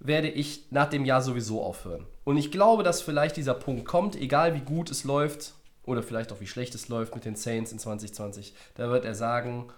werde 0.03 0.29
ich 0.29 0.65
nach 0.71 0.89
dem 0.89 1.05
Jahr 1.05 1.21
sowieso 1.21 1.61
aufhören. 1.61 2.07
Und 2.23 2.37
ich 2.37 2.51
glaube, 2.51 2.83
dass 2.83 3.01
vielleicht 3.01 3.37
dieser 3.37 3.53
Punkt 3.53 3.85
kommt, 3.85 4.15
egal 4.15 4.55
wie 4.55 4.61
gut 4.61 4.89
es 4.89 5.03
läuft 5.03 5.53
oder 5.83 6.01
vielleicht 6.01 6.31
auch 6.31 6.41
wie 6.41 6.47
schlecht 6.47 6.73
es 6.73 6.89
läuft 6.89 7.13
mit 7.13 7.23
den 7.23 7.35
Saints 7.35 7.71
in 7.71 7.79
2020, 7.79 8.53
da 8.75 8.89
wird 8.89 9.05
er 9.05 9.13
sagen, 9.13 9.71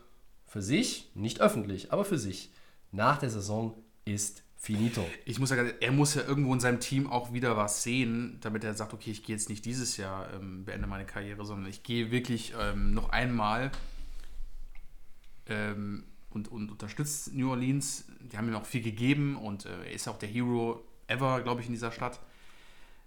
für 0.47 0.61
sich, 0.61 1.11
nicht 1.13 1.41
öffentlich, 1.41 1.91
aber 1.91 2.05
für 2.05 2.17
sich, 2.17 2.51
nach 2.91 3.17
der 3.17 3.29
Saison 3.29 3.75
ist 4.05 4.43
finito. 4.55 5.05
Ich 5.25 5.39
muss 5.39 5.49
ja, 5.49 5.57
er 5.57 5.91
muss 5.91 6.15
ja 6.15 6.21
irgendwo 6.25 6.53
in 6.53 6.61
seinem 6.61 6.79
Team 6.79 7.11
auch 7.11 7.33
wieder 7.33 7.57
was 7.57 7.83
sehen, 7.83 8.37
damit 8.39 8.63
er 8.63 8.75
sagt, 8.75 8.93
okay, 8.93 9.11
ich 9.11 9.23
gehe 9.23 9.35
jetzt 9.35 9.49
nicht 9.49 9.65
dieses 9.65 9.97
Jahr 9.97 10.31
ähm, 10.33 10.63
beende 10.63 10.87
meine 10.87 11.05
Karriere, 11.05 11.43
sondern 11.43 11.69
ich 11.69 11.83
gehe 11.83 12.11
wirklich 12.11 12.53
ähm, 12.61 12.93
noch 12.93 13.09
einmal 13.09 13.71
ähm, 15.47 16.05
und, 16.33 16.51
und 16.51 16.71
unterstützt 16.71 17.33
New 17.33 17.49
Orleans. 17.49 18.05
Die 18.19 18.37
haben 18.37 18.47
ihm 18.47 18.55
auch 18.55 18.65
viel 18.65 18.81
gegeben 18.81 19.35
und 19.37 19.65
äh, 19.65 19.69
er 19.85 19.91
ist 19.91 20.07
auch 20.07 20.17
der 20.17 20.29
Hero 20.29 20.83
ever, 21.07 21.41
glaube 21.41 21.61
ich, 21.61 21.67
in 21.67 21.73
dieser 21.73 21.91
Stadt. 21.91 22.19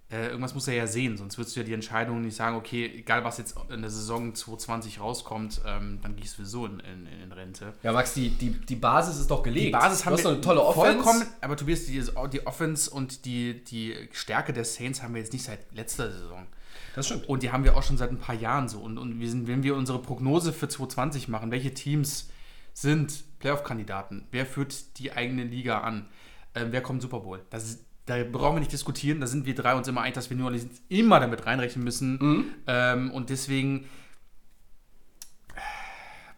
Äh, 0.09 0.29
irgendwas 0.29 0.55
muss 0.55 0.69
er 0.69 0.75
ja 0.75 0.87
sehen, 0.87 1.17
sonst 1.17 1.37
würdest 1.37 1.57
du 1.57 1.61
ja 1.61 1.67
die 1.67 1.73
Entscheidung 1.73 2.21
nicht 2.21 2.37
sagen, 2.37 2.55
okay, 2.55 2.87
egal 2.97 3.25
was 3.25 3.39
jetzt 3.39 3.57
in 3.71 3.81
der 3.81 3.91
Saison 3.91 4.37
2020 4.37 5.01
rauskommt, 5.01 5.61
ähm, 5.67 5.99
dann 6.01 6.15
gehe 6.15 6.25
ich 6.25 6.31
sowieso 6.31 6.65
in, 6.67 6.79
in, 6.79 7.07
in 7.25 7.33
Rente. 7.33 7.73
Ja, 7.83 7.91
Max, 7.93 8.15
die, 8.15 8.31
die, 8.31 8.51
die 8.51 8.77
Basis 8.77 9.19
ist 9.19 9.29
doch 9.29 9.43
gelegt. 9.43 9.67
Die 9.67 9.71
Basis 9.71 10.01
du 10.01 10.07
haben 10.07 10.13
hast 10.13 10.23
wir 10.23 10.31
eine 10.31 10.41
tolle 10.41 10.63
Offense. 10.63 11.03
vollkommen, 11.03 11.27
aber 11.41 11.57
Tobias, 11.57 11.87
die, 11.87 12.05
die 12.33 12.47
Offense 12.47 12.89
und 12.89 13.25
die, 13.25 13.65
die 13.65 13.97
Stärke 14.13 14.53
der 14.53 14.65
Saints 14.65 15.03
haben 15.03 15.13
wir 15.13 15.23
jetzt 15.23 15.33
nicht 15.33 15.45
seit 15.45 15.75
letzter 15.75 16.13
Saison. 16.13 16.47
Das 16.95 17.07
stimmt. 17.07 17.29
Und 17.29 17.43
die 17.43 17.51
haben 17.51 17.65
wir 17.65 17.77
auch 17.77 17.83
schon 17.83 17.97
seit 17.97 18.11
ein 18.11 18.19
paar 18.19 18.37
Jahren 18.37 18.69
so. 18.69 18.79
Und, 18.79 18.99
und 18.99 19.19
wir 19.19 19.29
sind, 19.29 19.49
wenn 19.49 19.65
wir 19.65 19.75
unsere 19.75 20.01
Prognose 20.01 20.53
für 20.53 20.69
2020 20.69 21.27
machen, 21.27 21.51
welche 21.51 21.75
Teams 21.75 22.29
sind 22.77 23.25
Playoff-Kandidaten? 23.39 24.27
Wer 24.31 24.45
führt 24.45 24.99
die 24.99 25.11
eigene 25.11 25.45
Liga 25.45 25.81
an? 25.81 26.11
Ähm, 26.55 26.69
wer 26.73 26.83
kommt 26.83 27.01
Super 27.01 27.21
Bowl? 27.21 27.41
Ist, 27.51 27.87
da 28.05 28.23
brauchen 28.23 28.57
wir 28.57 28.61
nicht 28.61 28.73
diskutieren. 28.73 29.19
Da 29.19 29.27
sind 29.27 29.47
wir 29.47 29.55
drei 29.55 29.75
uns 29.75 29.89
immer 29.89 30.03
einig, 30.03 30.15
dass 30.15 30.29
wir 30.29 30.37
New 30.37 30.45
Orleans 30.45 30.83
immer 30.91 31.19
damit 31.19 31.47
reinrechnen 31.47 31.83
müssen. 31.83 32.19
Mhm. 32.21 32.45
Ähm, 32.67 33.11
und 33.13 33.31
deswegen 33.31 33.87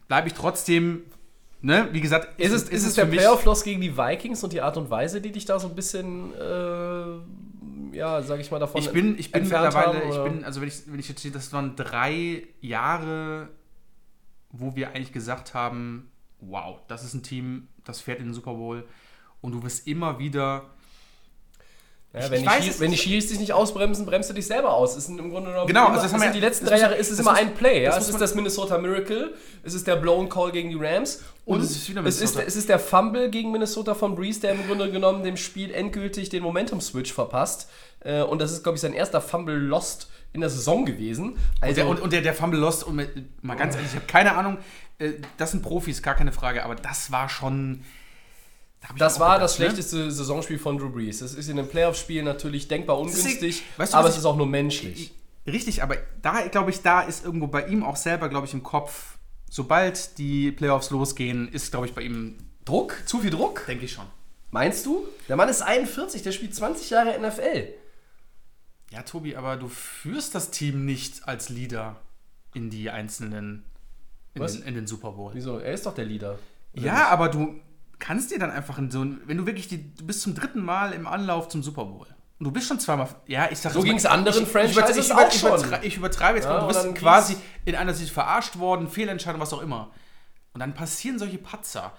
bleibe 0.07 0.29
ich 0.29 0.33
trotzdem, 0.33 1.03
ne, 1.61 1.89
wie 1.91 1.99
gesagt, 1.99 2.39
Ist 2.39 2.53
es, 2.53 2.63
ist 2.69 2.85
es 2.85 2.95
für 2.95 3.05
der 3.05 3.17
Playoff-Loss 3.17 3.65
gegen 3.65 3.81
die 3.81 3.97
Vikings 3.97 4.41
und 4.41 4.53
die 4.53 4.61
Art 4.61 4.77
und 4.77 4.89
Weise, 4.89 5.19
die 5.19 5.33
dich 5.33 5.43
da 5.43 5.59
so 5.59 5.67
ein 5.67 5.75
bisschen, 5.75 6.33
äh, 6.35 7.97
ja, 7.97 8.21
sag 8.21 8.39
ich 8.39 8.49
mal, 8.49 8.59
davon 8.59 8.81
Ich 8.81 8.91
bin, 8.93 9.19
ich 9.19 9.33
bin 9.33 9.41
entfernt 9.41 9.65
mittlerweile, 9.65 10.05
haben, 10.05 10.09
ich 10.09 10.33
bin, 10.35 10.45
also 10.45 10.61
wenn 10.61 10.69
ich, 10.69 10.83
wenn 10.89 10.99
ich 10.99 11.09
jetzt 11.09 11.21
sehe, 11.21 11.31
das 11.31 11.51
waren 11.51 11.75
drei 11.75 12.47
Jahre, 12.61 13.49
wo 14.51 14.77
wir 14.77 14.91
eigentlich 14.91 15.11
gesagt 15.11 15.53
haben, 15.53 16.09
wow, 16.41 16.79
das 16.87 17.03
ist 17.03 17.13
ein 17.13 17.23
Team, 17.23 17.67
das 17.85 18.01
fährt 18.01 18.19
in 18.19 18.25
den 18.25 18.33
Super 18.33 18.53
Bowl 18.53 18.83
und 19.41 19.51
du 19.51 19.63
wirst 19.63 19.87
immer 19.87 20.19
wieder, 20.19 20.63
Ja, 22.11 22.21
Ich- 22.21 22.31
wenn, 22.31 22.37
ich 22.37 22.41
die 22.41 22.47
weiß 22.47 22.67
es- 22.67 22.79
wenn 22.79 22.89
die 22.89 22.97
Chiefs 22.97 23.27
dich 23.27 23.39
nicht 23.39 23.53
ausbremst, 23.53 24.03
bremst 24.03 24.31
du 24.31 24.33
dich 24.33 24.47
selber 24.47 24.73
aus. 24.73 24.95
Sind 24.95 25.19
im 25.19 25.29
Grunde 25.29 25.51
genommen 25.51 25.67
Genau, 25.67 25.81
immer, 25.85 25.89
also 25.91 26.01
das 26.05 26.13
haben 26.13 26.21
wir- 26.23 26.31
die 26.31 26.39
letzten 26.39 26.65
drei 26.65 26.79
Jahre 26.79 26.95
ist 26.95 27.11
es 27.11 27.19
immer 27.19 27.29
muss- 27.33 27.39
ein 27.39 27.53
Play. 27.53 27.83
Ja? 27.83 27.91
das 27.91 28.05
Es 28.07 28.09
ist 28.09 28.19
das 28.19 28.33
Minnesota 28.33 28.79
Miracle, 28.79 29.35
es 29.61 29.75
ist 29.75 29.85
der 29.85 29.95
Blown 29.95 30.27
Call 30.27 30.51
gegen 30.51 30.69
die 30.71 30.75
Rams 30.83 31.21
und, 31.45 31.57
Und 31.57 31.63
es 31.65 31.69
ist 31.69 31.87
es, 31.95 32.21
ist, 32.21 32.35
es 32.39 32.55
ist 32.55 32.67
der 32.67 32.79
Fumble 32.79 33.29
gegen 33.29 33.51
Minnesota 33.51 33.93
von 33.93 34.15
Breeze, 34.15 34.39
der 34.41 34.53
im 34.53 34.65
Grunde 34.65 34.89
genommen 34.91 35.23
dem 35.23 35.37
Spiel 35.37 35.69
endgültig 35.71 36.29
den 36.29 36.41
Momentum-Switch 36.41 37.13
verpasst. 37.13 37.69
Äh, 37.99 38.23
Und 38.23 38.41
das 38.41 38.53
ist, 38.53 38.63
glaube 38.63 38.77
ich, 38.77 38.81
sein 38.81 38.93
erster 38.93 39.21
Fumble 39.21 39.55
lost 39.59 40.09
in 40.33 40.41
der 40.41 40.49
Saison 40.49 40.85
gewesen. 40.85 41.37
Also, 41.61 41.75
der, 41.75 41.87
und, 41.87 42.01
und 42.01 42.11
der, 42.11 42.21
der 42.21 42.33
Fumble 42.33 42.59
Lost, 42.59 42.85
und 42.87 42.95
mal 43.43 43.55
ganz 43.55 43.75
ehrlich, 43.75 43.91
ich 43.91 43.95
habe 43.97 44.07
keine 44.07 44.35
Ahnung, 44.35 44.57
das 45.37 45.51
sind 45.51 45.61
Profis, 45.63 46.01
gar 46.01 46.15
keine 46.15 46.31
Frage, 46.31 46.63
aber 46.63 46.75
das 46.75 47.11
war 47.11 47.29
schon, 47.29 47.83
da 48.81 48.89
ich 48.93 48.99
Das 48.99 49.19
war 49.19 49.35
gedacht, 49.37 49.43
das 49.43 49.59
ne? 49.59 49.65
schlechteste 49.65 50.11
Saisonspiel 50.11 50.59
von 50.59 50.77
Drew 50.77 50.89
Brees. 50.89 51.19
Das 51.19 51.33
ist 51.33 51.47
in 51.49 51.57
einem 51.57 51.67
Playoff-Spiel 51.69 52.23
natürlich 52.23 52.67
denkbar 52.67 52.99
ungünstig, 52.99 53.63
weißt 53.77 53.93
du, 53.93 53.97
aber 53.97 54.07
es 54.09 54.15
ich- 54.15 54.19
ist 54.19 54.25
auch 54.25 54.35
nur 54.37 54.47
menschlich. 54.47 55.13
Richtig, 55.47 55.81
aber 55.83 55.95
da 56.21 56.47
glaube 56.47 56.69
ich, 56.69 56.81
da 56.81 57.01
ist 57.01 57.23
irgendwo 57.25 57.47
bei 57.47 57.65
ihm 57.67 57.83
auch 57.83 57.95
selber, 57.95 58.29
glaube 58.29 58.45
ich, 58.45 58.53
im 58.53 58.61
Kopf, 58.61 59.17
sobald 59.49 60.17
die 60.17 60.51
Playoffs 60.51 60.89
losgehen, 60.91 61.47
ist, 61.51 61.71
glaube 61.71 61.87
ich, 61.87 61.93
bei 61.93 62.01
ihm, 62.03 62.37
Druck? 62.65 63.01
Zu 63.05 63.19
viel 63.19 63.31
Druck? 63.31 63.65
denke 63.65 63.85
ich 63.85 63.93
schon. 63.93 64.05
Meinst 64.51 64.85
du? 64.85 65.07
Der 65.27 65.35
Mann 65.37 65.47
ist 65.49 65.61
41, 65.61 66.21
der 66.23 66.31
spielt 66.33 66.53
20 66.55 66.89
Jahre 66.89 67.17
NFL. 67.19 67.67
Ja, 68.91 69.03
Tobi, 69.03 69.35
aber 69.35 69.57
du 69.57 69.67
führst 69.67 70.35
das 70.35 70.51
Team 70.51 70.85
nicht 70.85 71.27
als 71.27 71.49
Leader 71.49 71.95
in 72.53 72.69
die 72.69 72.89
einzelnen, 72.89 73.63
in, 74.33 74.41
Was? 74.41 74.53
den, 74.53 74.63
in 74.63 74.75
den 74.75 74.87
Super 74.87 75.11
Bowl. 75.11 75.31
Wieso? 75.33 75.57
Er 75.59 75.73
ist 75.73 75.85
doch 75.85 75.93
der 75.93 76.05
Leader. 76.05 76.37
Ja, 76.73 77.07
aber 77.09 77.29
du 77.29 77.59
kannst 77.97 78.31
dir 78.31 78.39
dann 78.39 78.51
einfach 78.51 78.77
in 78.77 78.89
so 78.91 79.03
ein, 79.03 79.21
wenn 79.25 79.37
du 79.37 79.45
wirklich 79.45 79.67
die, 79.67 79.93
du 79.95 80.05
bist 80.05 80.21
zum 80.21 80.35
dritten 80.35 80.63
Mal 80.63 80.93
im 80.93 81.07
Anlauf 81.07 81.49
zum 81.49 81.63
Super 81.63 81.85
Bowl. 81.85 82.07
Und 82.37 82.45
du 82.45 82.51
bist 82.51 82.67
schon 82.67 82.79
zweimal, 82.79 83.09
ja, 83.27 83.49
ich 83.51 83.59
sag 83.59 83.73
So 83.73 83.79
mal- 83.79 83.85
ging's 83.85 84.05
anderen 84.05 84.43
ich- 84.43 84.49
Franchises 84.49 85.07
ich, 85.07 85.13
auch 85.13 85.27
ich, 85.27 85.39
schon. 85.39 85.59
ich 85.81 85.97
übertreibe 85.97 86.37
jetzt 86.37 86.45
Ja, 86.45 86.53
mal, 86.53 86.59
du 86.61 86.67
bist 86.67 86.95
quasi 86.95 87.35
in 87.65 87.75
einer 87.75 87.93
Sicht 87.93 88.11
verarscht 88.13 88.57
worden, 88.59 88.87
Fehlentscheidung, 88.87 89.41
was 89.41 89.51
auch 89.51 89.61
immer. 89.61 89.91
Und 90.53 90.61
dann 90.61 90.73
passieren 90.73 91.19
solche 91.19 91.37
Patzer. 91.37 91.91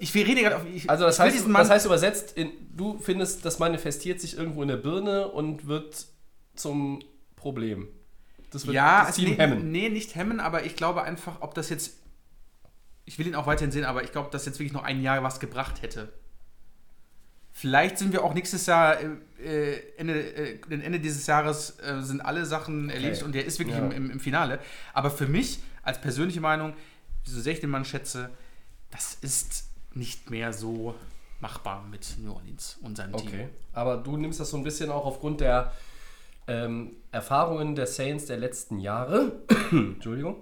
Ich 0.00 0.14
will 0.14 0.24
rede 0.24 0.42
gerade 0.42 0.56
auf. 0.56 0.64
Ich, 0.64 0.88
Also 0.88 1.04
das 1.04 1.18
heißt, 1.18 1.44
das 1.46 1.70
heißt 1.70 1.86
übersetzt, 1.86 2.36
in, 2.36 2.52
du 2.74 2.98
findest, 2.98 3.44
das 3.44 3.58
manifestiert 3.58 4.20
sich 4.20 4.36
irgendwo 4.38 4.62
in 4.62 4.68
der 4.68 4.76
Birne 4.76 5.28
und 5.28 5.66
wird 5.66 6.06
zum 6.54 7.00
Problem. 7.36 7.88
Das 8.50 8.66
wird 8.66 8.74
ja, 8.74 9.00
das 9.00 9.08
also 9.08 9.22
Team 9.22 9.30
nee, 9.30 9.36
hemmen. 9.36 9.72
nee, 9.72 9.88
nicht 9.88 10.14
hemmen, 10.14 10.40
aber 10.40 10.64
ich 10.64 10.74
glaube 10.76 11.02
einfach, 11.02 11.40
ob 11.40 11.54
das 11.54 11.68
jetzt. 11.68 11.92
Ich 13.04 13.18
will 13.18 13.26
ihn 13.26 13.34
auch 13.34 13.46
weiterhin 13.46 13.72
sehen, 13.72 13.84
aber 13.84 14.04
ich 14.04 14.12
glaube, 14.12 14.30
dass 14.30 14.44
jetzt 14.46 14.58
wirklich 14.58 14.72
noch 14.72 14.84
ein 14.84 15.00
Jahr 15.02 15.22
was 15.22 15.40
gebracht 15.40 15.80
hätte. 15.82 16.12
Vielleicht 17.52 17.98
sind 17.98 18.12
wir 18.12 18.22
auch 18.22 18.34
nächstes 18.34 18.66
Jahr, 18.66 18.98
äh, 19.42 19.78
Ende, 19.96 20.14
äh, 20.20 20.60
Ende 20.70 21.00
dieses 21.00 21.26
Jahres 21.26 21.78
äh, 21.80 22.00
sind 22.02 22.20
alle 22.20 22.46
Sachen 22.46 22.88
erledigt 22.88 23.22
und 23.24 23.34
der 23.34 23.46
ist 23.46 23.58
wirklich 23.58 23.76
Ja. 23.76 23.84
im, 23.84 23.90
im, 23.92 24.10
im 24.12 24.20
Finale. 24.20 24.60
Aber 24.92 25.10
für 25.10 25.26
mich, 25.26 25.58
als 25.82 26.00
persönliche 26.00 26.40
Meinung, 26.40 26.74
so 27.24 27.40
sehr 27.40 27.54
ich 27.54 27.60
den 27.60 27.70
Mann 27.70 27.84
schätze, 27.84 28.30
das 28.90 29.14
ist 29.22 29.64
nicht 29.94 30.30
mehr 30.30 30.52
so 30.52 30.94
machbar 31.40 31.82
mit 31.90 32.16
New 32.18 32.32
Orleans 32.32 32.78
und 32.82 32.96
seinem 32.96 33.16
Team. 33.16 33.28
Okay. 33.28 33.48
Aber 33.72 33.96
du 33.96 34.16
nimmst 34.16 34.38
das 34.38 34.50
so 34.50 34.56
ein 34.56 34.62
bisschen 34.64 34.90
auch 34.90 35.04
aufgrund 35.04 35.40
der 35.40 35.72
ähm, 36.48 36.96
Erfahrungen 37.12 37.74
der 37.74 37.86
Saints 37.86 38.26
der 38.26 38.38
letzten 38.38 38.78
Jahre. 38.78 39.32
Entschuldigung. 39.70 40.36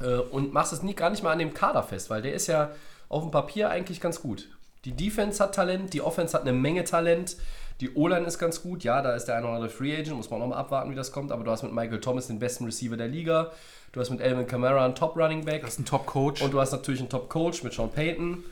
Äh, 0.00 0.16
und 0.16 0.52
machst 0.52 0.72
es 0.72 0.82
nie, 0.82 0.94
gar 0.94 1.10
nicht 1.10 1.22
mal 1.22 1.32
an 1.32 1.38
dem 1.38 1.54
Kader 1.54 1.82
fest, 1.82 2.10
weil 2.10 2.22
der 2.22 2.32
ist 2.32 2.46
ja 2.46 2.70
auf 3.08 3.22
dem 3.22 3.30
Papier 3.30 3.70
eigentlich 3.70 4.00
ganz 4.00 4.22
gut. 4.22 4.48
Die 4.84 4.92
Defense 4.92 5.42
hat 5.42 5.54
Talent, 5.54 5.92
die 5.92 6.00
Offense 6.00 6.34
hat 6.34 6.42
eine 6.42 6.52
Menge 6.52 6.84
Talent. 6.84 7.36
Die 7.80 7.94
O-Line 7.94 8.26
ist 8.26 8.38
ganz 8.38 8.62
gut. 8.62 8.84
Ja, 8.84 9.02
da 9.02 9.14
ist 9.14 9.24
der 9.24 9.36
eine 9.36 9.46
oder 9.46 9.56
andere 9.56 9.70
Free 9.70 9.94
Agent, 9.94 10.16
muss 10.16 10.30
man 10.30 10.40
auch 10.42 10.46
mal 10.46 10.56
abwarten, 10.56 10.90
wie 10.90 10.94
das 10.94 11.12
kommt. 11.12 11.32
Aber 11.32 11.44
du 11.44 11.50
hast 11.50 11.62
mit 11.62 11.72
Michael 11.72 12.00
Thomas 12.00 12.26
den 12.26 12.38
besten 12.38 12.64
Receiver 12.64 12.96
der 12.96 13.08
Liga. 13.08 13.52
Du 13.92 14.00
hast 14.00 14.10
mit 14.10 14.20
Alvin 14.20 14.46
Kamara 14.46 14.84
einen 14.84 14.94
Top 14.94 15.16
Running 15.16 15.44
Back. 15.44 15.62
Das 15.62 15.72
ist 15.72 15.80
ein 15.80 15.86
Top-Coach. 15.86 16.42
Und 16.42 16.52
du 16.52 16.60
hast 16.60 16.72
natürlich 16.72 17.00
einen 17.00 17.08
Top-Coach 17.08 17.62
mit 17.62 17.72
Sean 17.72 17.90
Payton. 17.90 18.44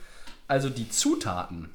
Also 0.49 0.71
die 0.71 0.89
Zutaten, 0.89 1.71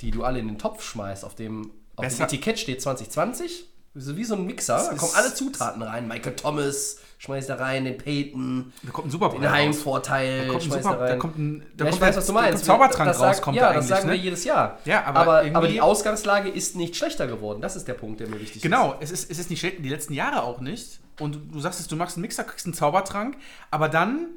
die 0.00 0.10
du 0.10 0.24
alle 0.24 0.40
in 0.40 0.48
den 0.48 0.58
Topf 0.58 0.82
schmeißt, 0.82 1.24
auf 1.24 1.36
dem, 1.36 1.70
auf 2.00 2.12
dem 2.12 2.18
Besser- 2.18 2.24
Etikett 2.24 2.58
steht 2.58 2.82
2020, 2.82 3.66
so 3.94 4.16
wie 4.16 4.24
so 4.24 4.34
ein 4.34 4.46
Mixer, 4.46 4.76
da 4.90 4.94
kommen 4.96 5.12
alle 5.14 5.34
Zutaten 5.34 5.82
rein. 5.82 6.06
Michael 6.06 6.36
Thomas 6.36 6.98
schmeißt 7.18 7.48
da 7.50 7.56
rein, 7.56 7.84
den 7.84 7.98
Payton, 7.98 8.72
da 8.82 8.90
kommt 8.92 9.08
ein 9.08 9.10
Super 9.10 9.28
den 9.30 9.50
Heimvorteil, 9.50 10.46
Da 10.46 10.52
kommt 10.52 10.62
ein 10.64 10.70
Super, 10.70 10.82
da 10.82 10.90
rein. 10.90 11.08
da 11.08 11.16
kommt 11.16 11.38
ein, 11.38 11.58
da 11.76 11.84
ja, 11.84 11.90
kommt 11.90 11.94
ich 11.96 12.00
weiß, 12.00 12.16
was 12.16 12.26
du 12.26 12.32
da 12.32 12.40
meinst. 12.40 12.54
kommt 12.54 12.66
Zaubertrank 12.66 13.08
das 13.10 13.20
raus, 13.20 13.42
kommt 13.42 13.56
ja, 13.56 13.68
da 13.68 13.74
das 13.74 13.88
sagen 13.88 14.06
ne? 14.06 14.12
wir 14.12 14.18
jedes 14.20 14.44
Jahr. 14.44 14.78
Ja, 14.84 15.04
aber 15.04 15.20
aber, 15.20 15.56
aber 15.56 15.68
die 15.68 15.80
Ausgangslage 15.80 16.48
ist 16.48 16.76
nicht 16.76 16.96
schlechter 16.96 17.26
geworden. 17.26 17.60
Das 17.60 17.76
ist 17.76 17.88
der 17.88 17.94
Punkt, 17.94 18.20
der 18.20 18.28
mir 18.28 18.40
wichtig 18.40 18.56
ist. 18.56 18.62
Genau, 18.62 18.96
es 19.00 19.10
ist, 19.10 19.30
es 19.30 19.38
ist 19.38 19.50
nicht 19.50 19.60
schlecht, 19.60 19.84
die 19.84 19.88
letzten 19.88 20.14
Jahre 20.14 20.44
auch 20.44 20.60
nicht. 20.60 21.00
Und 21.18 21.34
du, 21.34 21.38
du 21.40 21.60
sagst 21.60 21.80
es, 21.80 21.88
du 21.88 21.96
machst 21.96 22.16
einen 22.16 22.22
Mixer, 22.22 22.44
kriegst 22.44 22.64
einen 22.64 22.74
Zaubertrank, 22.74 23.36
aber 23.70 23.88
dann, 23.90 24.28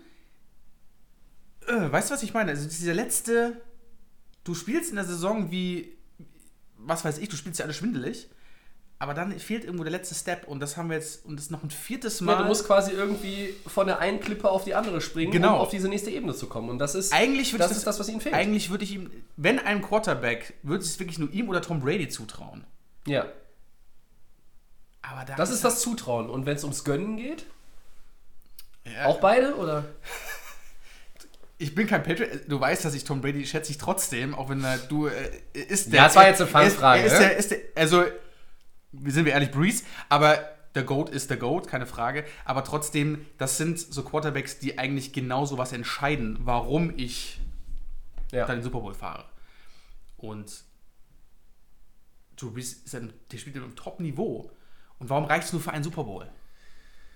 äh, 1.68 1.92
weißt 1.92 2.10
du, 2.10 2.16
was 2.16 2.24
ich 2.24 2.34
meine? 2.34 2.52
Also 2.52 2.68
dieser 2.68 2.94
letzte, 2.94 3.62
du 4.44 4.54
spielst 4.56 4.90
in 4.90 4.98
der 4.98 5.06
Saison 5.06 5.52
wie, 5.52 5.93
was 6.86 7.04
weiß 7.06 7.18
ich, 7.20 7.30
du 7.30 7.36
spielst 7.36 7.60
ja 7.60 7.66
alle 7.66 7.74
schwindelig, 7.74 8.30
aber 9.00 9.14
dann 9.14 9.38
fehlt 9.40 9.66
irgendwo 9.66 9.84
der 9.84 9.92
letzte 9.92 10.16
Step 10.16 10.48
und 10.48 10.60
das 10.62 10.78
haben 10.78 10.90
wir 10.90 10.96
jetzt, 10.98 11.26
und 11.26 11.36
das 11.36 11.46
ist 11.46 11.52
noch 11.52 11.64
ein 11.64 11.70
viertes 11.72 12.22
Mal. 12.22 12.34
Ja, 12.34 12.42
du 12.44 12.48
musst 12.48 12.66
quasi 12.66 12.92
irgendwie 12.92 13.54
von 13.68 13.88
der 13.88 14.00
einen 14.00 14.20
Klippe 14.22 14.50
auf 14.50 14.64
die 14.64 14.76
andere 14.76 15.02
springen, 15.02 15.32
Genau. 15.32 15.56
um 15.56 15.60
auf 15.62 15.70
diese 15.70 15.90
nächste 15.90 16.10
Ebene 16.12 16.34
zu 16.34 16.48
kommen. 16.48 16.70
Und 16.70 16.80
das 16.80 16.96
ist 16.96 17.12
eigentlich 17.12 17.52
das, 17.58 17.72
ich 17.72 17.78
ist 17.78 17.88
das, 17.88 18.00
was 18.00 18.08
ihnen 18.08 18.22
fehlt. 18.22 18.36
Eigentlich 18.36 18.70
würde 18.70 18.84
ich 18.86 18.92
ihm, 18.94 19.12
wenn 19.36 19.60
einem 19.60 19.82
Quarterback, 19.82 20.54
würde 20.64 20.84
ich 20.84 20.90
es 20.92 21.00
wirklich 21.00 21.20
nur 21.20 21.30
ihm 21.32 21.50
oder 21.50 21.62
Tom 21.62 21.82
Brady 21.82 22.08
zutrauen. 22.08 22.64
ja, 23.06 23.26
Aber 25.02 25.26
da 25.26 25.36
das 25.36 25.50
ist 25.50 25.64
das 25.66 25.82
Zutrauen. 25.82 26.30
Und 26.30 26.46
wenn 26.46 26.56
es 26.56 26.64
ums 26.64 26.84
Gönnen 26.86 27.18
geht, 27.18 27.46
Ja. 28.86 29.06
auch 29.08 29.20
beide 29.20 29.56
oder? 29.56 29.86
Ich 31.64 31.76
bin 31.76 31.88
kein 31.88 32.04
Patriot. 32.04 32.42
Du 32.50 32.60
weißt, 32.60 32.84
dass 32.84 32.94
ich 32.94 33.06
Tom 33.06 33.22
Brady 33.22 33.46
schätze 33.46 33.72
ich 33.72 33.78
trotzdem, 33.78 34.36
auch 34.36 34.50
wenn 34.50 34.62
er, 34.64 34.78
du 34.78 35.08
äh, 35.08 35.14
ist 35.54 35.94
Ja, 35.94 36.04
das 36.04 36.16
war 36.18 36.28
jetzt 36.28 36.42
eine 36.42 36.50
Fangfrage, 36.50 37.04
ist, 37.04 37.14
ne? 37.14 37.20
der, 37.20 37.38
ist 37.38 37.52
der, 37.52 37.60
also, 37.76 38.04
sind 39.06 39.24
wir 39.26 39.32
ehrlich, 39.32 39.52
Breeze, 39.52 39.84
aber 40.10 40.40
der 40.76 40.84
GOAT 40.84 41.10
ist 41.10 41.30
der 41.30 41.38
GOAT, 41.38 41.68
keine 41.68 41.86
Frage. 41.86 42.26
Aber 42.44 42.66
trotzdem, 42.66 43.26
das 43.38 43.58
sind 43.58 43.80
so 43.80 44.04
Quarterbacks, 44.04 44.60
die 44.60 44.78
eigentlich 44.78 45.14
genau 45.14 45.46
so 45.46 45.58
was 45.58 45.72
entscheiden, 45.72 46.38
warum 46.42 46.92
ich 46.98 47.40
Ja. 48.32 48.46
dann 48.46 48.58
den 48.58 48.64
Super 48.64 48.82
Bowl 48.82 48.94
fahre. 48.94 49.24
Und 50.18 50.64
Drew 52.36 52.52
Brees 52.52 52.74
ist 52.74 52.94
ein, 52.96 53.14
der 53.32 53.38
spielt 53.38 53.56
auf 53.58 53.64
einem 53.64 53.76
Top-Niveau. 53.76 54.52
Und 55.00 55.10
warum 55.10 55.26
reicht 55.26 55.46
es 55.48 55.54
nur 55.54 55.62
für 55.62 55.72
einen 55.72 55.84
Super 55.84 56.04
Bowl? 56.04 56.28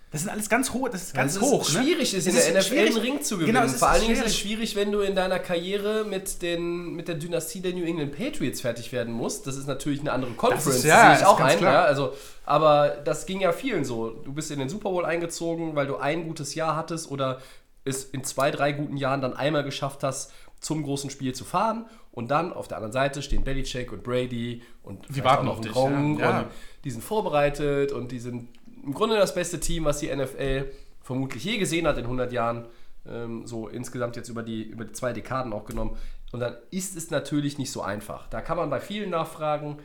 Das 0.10 0.22
sind 0.22 0.30
alles 0.30 0.48
ganz 0.48 0.72
hoch, 0.72 0.88
das 0.88 1.04
ist 1.04 1.14
ganz 1.14 1.36
es 1.36 1.42
hoch. 1.42 1.68
ist 1.68 1.74
ne? 1.76 1.84
schwierig 1.84 2.14
ist, 2.14 2.28
in 2.28 2.34
der 2.34 2.44
NFL 2.54 2.62
schwierig. 2.64 2.88
einen 2.96 2.98
Ring 3.02 3.22
zu 3.22 3.36
gewinnen. 3.38 3.54
Genau, 3.56 3.66
es 3.66 3.74
ist 3.74 3.80
Vor 3.80 3.90
allen 3.90 4.02
Dingen 4.02 4.14
ist 4.14 4.26
es 4.26 4.38
schwierig. 4.38 4.76
wenn 4.78 4.92
du 4.94 5.02
in 5.02 5.16
deiner 5.16 5.38
Karriere 5.38 6.06
mit, 6.06 6.42
den, 6.42 6.94
mit 6.96 7.10
der 7.10 7.16
Dynastie 7.16 7.60
der 7.60 7.74
New 7.74 7.84
England 7.84 8.16
Patriots 8.16 8.62
fertig 8.62 8.94
werden 8.94 9.14
musst. 9.14 9.48
Das 9.48 9.58
ist 9.58 9.68
natürlich 9.68 10.00
eine 10.00 10.14
andere 10.14 10.32
Conference, 10.32 10.66
ist- 10.68 10.76
das 10.86 10.90
ja, 10.90 11.02
sehe 11.08 11.14
ich 11.16 11.20
ist 11.22 11.26
auch 11.28 11.40
ein. 11.42 11.60
Ja, 11.62 11.84
also, 11.84 12.14
aber 12.46 12.98
das 13.04 13.26
ging 13.26 13.42
ja 13.42 13.52
vielen 13.52 13.84
so. 13.84 14.10
Du 14.12 14.32
bist 14.34 14.50
in 14.50 14.60
den 14.60 14.70
Super 14.70 14.92
Bowl 14.92 15.04
eingezogen, 15.04 15.76
weil 15.76 15.88
du 15.88 15.98
ein 15.98 16.26
gutes 16.26 16.56
Jahr 16.56 16.78
hattest 16.78 17.12
oder 17.12 17.42
es 17.84 18.06
in 18.06 18.24
zwei, 18.24 18.50
drei 18.52 18.72
guten 18.72 18.96
Jahren 18.96 19.20
dann 19.22 19.34
einmal 19.36 19.64
geschafft 19.66 20.04
hast, 20.04 20.32
zum 20.62 20.84
großen 20.84 21.10
Spiel 21.10 21.36
zu 21.36 21.44
fahren. 21.44 21.86
Und 22.12 22.32
dann 22.32 22.52
auf 22.54 22.68
der 22.68 22.78
anderen 22.78 22.94
Seite 22.94 23.22
stehen 23.22 23.44
Belichick 23.44 23.92
und 23.92 24.04
Brady 24.04 24.64
und 24.84 25.06
vielleicht 25.06 25.24
warten 25.26 25.48
auch 25.50 25.58
auf 25.58 25.62
dich, 25.62 25.72
Gronk 25.72 26.20
ja. 26.20 26.30
Ja. 26.30 26.40
und 26.40 26.48
die 26.84 26.90
sind 26.92 27.04
vorbereitet 27.04 27.92
und 27.92 28.12
die 28.12 28.20
sind 28.20 28.48
im 28.88 28.94
Grunde 28.94 29.18
das 29.18 29.36
beste 29.36 29.60
Team, 29.60 29.84
was 29.86 30.00
die 30.00 30.14
NFL 30.16 30.72
vermutlich 31.04 31.44
je 31.44 31.58
gesehen 31.58 31.86
hat 31.86 31.98
in 31.98 32.06
100 32.06 32.32
Jahren. 32.32 32.66
Ähm, 33.06 33.46
so 33.46 33.68
insgesamt 33.68 34.16
jetzt 34.16 34.30
über 34.30 34.44
die, 34.44 34.64
über 34.64 34.86
die 34.86 34.94
zwei 34.94 35.14
Dekaden 35.14 35.54
auch 35.54 35.66
genommen. 35.66 35.98
Und 36.32 36.40
dann 36.40 36.56
ist 36.72 36.96
es 36.98 37.12
natürlich 37.12 37.58
nicht 37.58 37.72
so 37.72 37.82
einfach. 37.82 38.28
Da 38.30 38.42
kann 38.42 38.58
man 38.58 38.70
bei 38.70 38.80
vielen 38.80 39.10
nachfragen. 39.10 39.80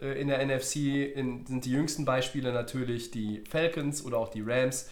Äh, 0.00 0.20
in 0.20 0.28
der 0.28 0.44
NFC 0.44 0.76
in, 1.14 1.44
sind 1.46 1.64
die 1.64 1.70
jüngsten 1.70 2.04
Beispiele 2.04 2.52
natürlich 2.52 3.10
die 3.10 3.42
Falcons 3.48 4.04
oder 4.04 4.18
auch 4.18 4.28
die 4.28 4.42
Rams, 4.42 4.88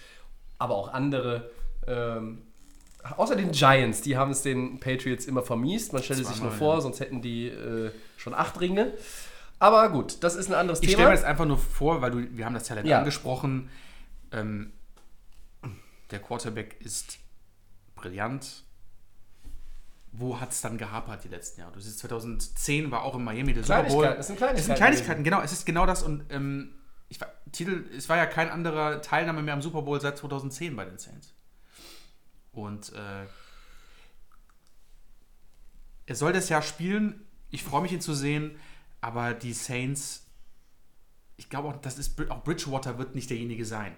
aber 0.58 0.74
auch 0.74 0.92
andere. 0.92 1.50
Ähm, 1.86 2.42
außer 3.16 3.36
den 3.36 3.52
Giants, 3.52 4.02
die 4.02 4.16
haben 4.16 4.32
es 4.32 4.42
den 4.42 4.80
Patriots 4.80 5.26
immer 5.26 5.42
vermiest. 5.42 5.92
Man 5.92 6.02
stelle 6.02 6.24
sich 6.24 6.40
nur 6.40 6.52
vor, 6.52 6.80
sonst 6.80 7.00
hätten 7.00 7.22
die 7.22 7.48
äh, 7.48 7.90
schon 8.16 8.34
acht 8.34 8.60
Ringe. 8.60 8.92
Aber 9.62 9.90
gut, 9.90 10.24
das 10.24 10.34
ist 10.34 10.48
ein 10.48 10.54
anderes 10.54 10.80
Ich 10.80 10.88
stelle 10.88 10.96
Thema. 11.04 11.10
mir 11.10 11.14
das 11.14 11.24
einfach 11.24 11.44
nur 11.44 11.56
vor, 11.56 12.02
weil 12.02 12.10
du, 12.10 12.36
wir 12.36 12.44
haben 12.44 12.54
das 12.54 12.64
Talent 12.64 12.88
Ja. 12.88 12.98
angesprochen. 12.98 13.70
Ähm, 14.32 14.72
der 16.10 16.18
Quarterback 16.20 16.80
ist 16.80 17.18
brillant. 17.94 18.64
Wo 20.10 20.40
hat 20.40 20.50
es 20.50 20.62
dann 20.62 20.78
gehapert 20.78 21.22
die 21.22 21.28
letzten 21.28 21.60
Jahre? 21.60 21.72
Du 21.74 21.78
siehst, 21.78 22.00
2010 22.00 22.90
war 22.90 23.02
auch 23.04 23.14
in 23.14 23.22
Miami 23.22 23.52
der 23.54 23.62
Super 23.62 23.84
Bowl. 23.84 24.04
Es 24.04 24.26
sind 24.26 24.36
Kleinigkeiten 24.36 24.58
Es 24.58 24.66
sind 24.66 24.74
Kleinigkeiten, 24.74 25.22
genau. 25.22 25.40
Es 25.42 25.52
ist 25.52 25.64
genau 25.64 25.86
das. 25.86 26.02
Und 26.02 26.24
ähm, 26.30 26.74
ich 27.08 27.20
war, 27.20 27.28
Titel, 27.52 27.84
es 27.96 28.08
war 28.08 28.16
ja 28.16 28.26
kein 28.26 28.50
anderer 28.50 29.00
Teilnahme 29.00 29.42
mehr 29.42 29.54
am 29.54 29.62
Super 29.62 29.82
Bowl 29.82 30.00
seit 30.00 30.18
2010 30.18 30.74
bei 30.74 30.84
den 30.84 30.98
Saints. 30.98 31.32
Und 32.50 32.92
äh, 32.94 33.26
er 36.06 36.14
soll 36.16 36.32
das 36.32 36.48
Jahr 36.48 36.62
spielen. 36.62 37.24
Ich 37.50 37.62
freue 37.62 37.82
mich, 37.82 37.92
ihn 37.92 38.00
zu 38.00 38.12
sehen. 38.12 38.56
Aber 39.02 39.34
die 39.34 39.52
Saints, 39.52 40.24
ich 41.36 41.50
glaube 41.50 41.68
auch, 41.68 41.76
das 41.82 41.98
ist, 41.98 42.18
auch 42.30 42.42
Bridgewater 42.44 42.96
wird 42.98 43.14
nicht 43.14 43.28
derjenige 43.28 43.66
sein, 43.66 43.94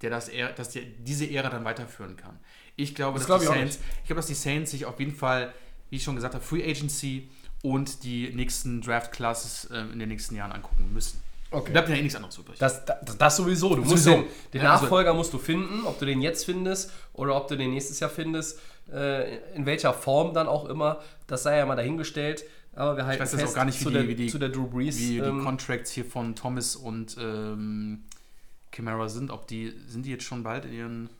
der 0.00 0.08
das 0.10 0.30
dass 0.56 0.70
der 0.70 0.82
diese 0.82 1.28
Ära 1.30 1.50
dann 1.50 1.64
weiterführen 1.64 2.16
kann. 2.16 2.38
Ich 2.76 2.94
glaube, 2.94 3.18
Das 3.18 3.26
dass 3.26 3.40
glaube 3.40 3.44
die 3.44 3.50
ich 3.64 3.70
Saints, 3.74 3.78
ich 4.00 4.06
glaube, 4.06 4.18
dass 4.20 4.26
die 4.28 4.34
Saints 4.34 4.70
sich 4.70 4.86
auf 4.86 4.98
jeden 4.98 5.14
Fall, 5.14 5.52
wie 5.90 5.96
ich 5.96 6.02
schon 6.04 6.14
gesagt 6.14 6.34
habe, 6.34 6.42
Free 6.44 6.62
Agency 6.64 7.28
und 7.62 8.04
die 8.04 8.32
nächsten 8.32 8.80
Draft 8.80 9.12
Classes 9.12 9.66
äh, 9.66 9.80
in 9.80 9.98
den 9.98 10.08
nächsten 10.08 10.34
Jahren 10.36 10.52
angucken 10.52 10.90
müssen. 10.94 11.20
Okay. 11.52 11.72
Bleibt 11.72 11.88
ja 11.88 11.96
eh 11.96 12.02
nichts 12.02 12.14
anderes 12.14 12.38
übrig. 12.38 12.58
Das, 12.60 12.84
das, 12.84 13.18
das 13.18 13.36
sowieso. 13.36 13.70
Du 13.74 13.82
musst 13.82 14.04
Sowieso. 14.04 14.22
den, 14.22 14.30
den 14.54 14.62
Ja, 14.62 14.72
also- 14.74 14.84
Nachfolger 14.84 15.12
musst 15.12 15.32
du 15.32 15.38
finden, 15.38 15.84
ob 15.84 15.98
du 15.98 16.06
den 16.06 16.22
jetzt 16.22 16.44
findest 16.44 16.92
oder 17.12 17.34
ob 17.34 17.48
du 17.48 17.56
den 17.56 17.70
nächstes 17.72 17.98
Jahr 17.98 18.08
findest. 18.10 18.60
Äh, 18.92 19.38
in 19.54 19.66
welcher 19.66 19.92
Form 19.92 20.32
dann 20.32 20.46
auch 20.46 20.66
immer, 20.66 21.00
das 21.26 21.42
sei 21.42 21.58
ja 21.58 21.66
mal 21.66 21.74
dahingestellt. 21.74 22.44
Aber 22.80 22.96
wir 22.96 23.04
halten 23.06 23.22
weiß 23.22 23.32
jetzt 23.32 23.40
fest 23.42 23.52
auch 23.52 23.56
gar 23.56 23.64
nicht, 23.66 23.78
wie 23.80 23.84
zu, 23.84 23.90
die- 23.90 23.94
der, 23.96 24.08
wie 24.08 24.14
die- 24.14 24.26
zu 24.28 24.38
der 24.38 24.48
Drew 24.48 24.66
Brees. 24.66 24.98
wie 24.98 25.08
die 25.08 25.18
ähm, 25.18 25.44
Contracts 25.44 25.90
hier 25.90 26.04
von 26.04 26.34
Thomas 26.34 26.76
und 26.76 27.16
ähm, 27.20 28.04
Camara 28.72 29.08
sind, 29.08 29.30
ob 29.30 29.46
die, 29.48 29.72
sind 29.86 30.06
die 30.06 30.10
jetzt 30.10 30.24
schon 30.24 30.42
bald 30.42 30.64
in 30.64 30.72
ihren, 30.72 31.10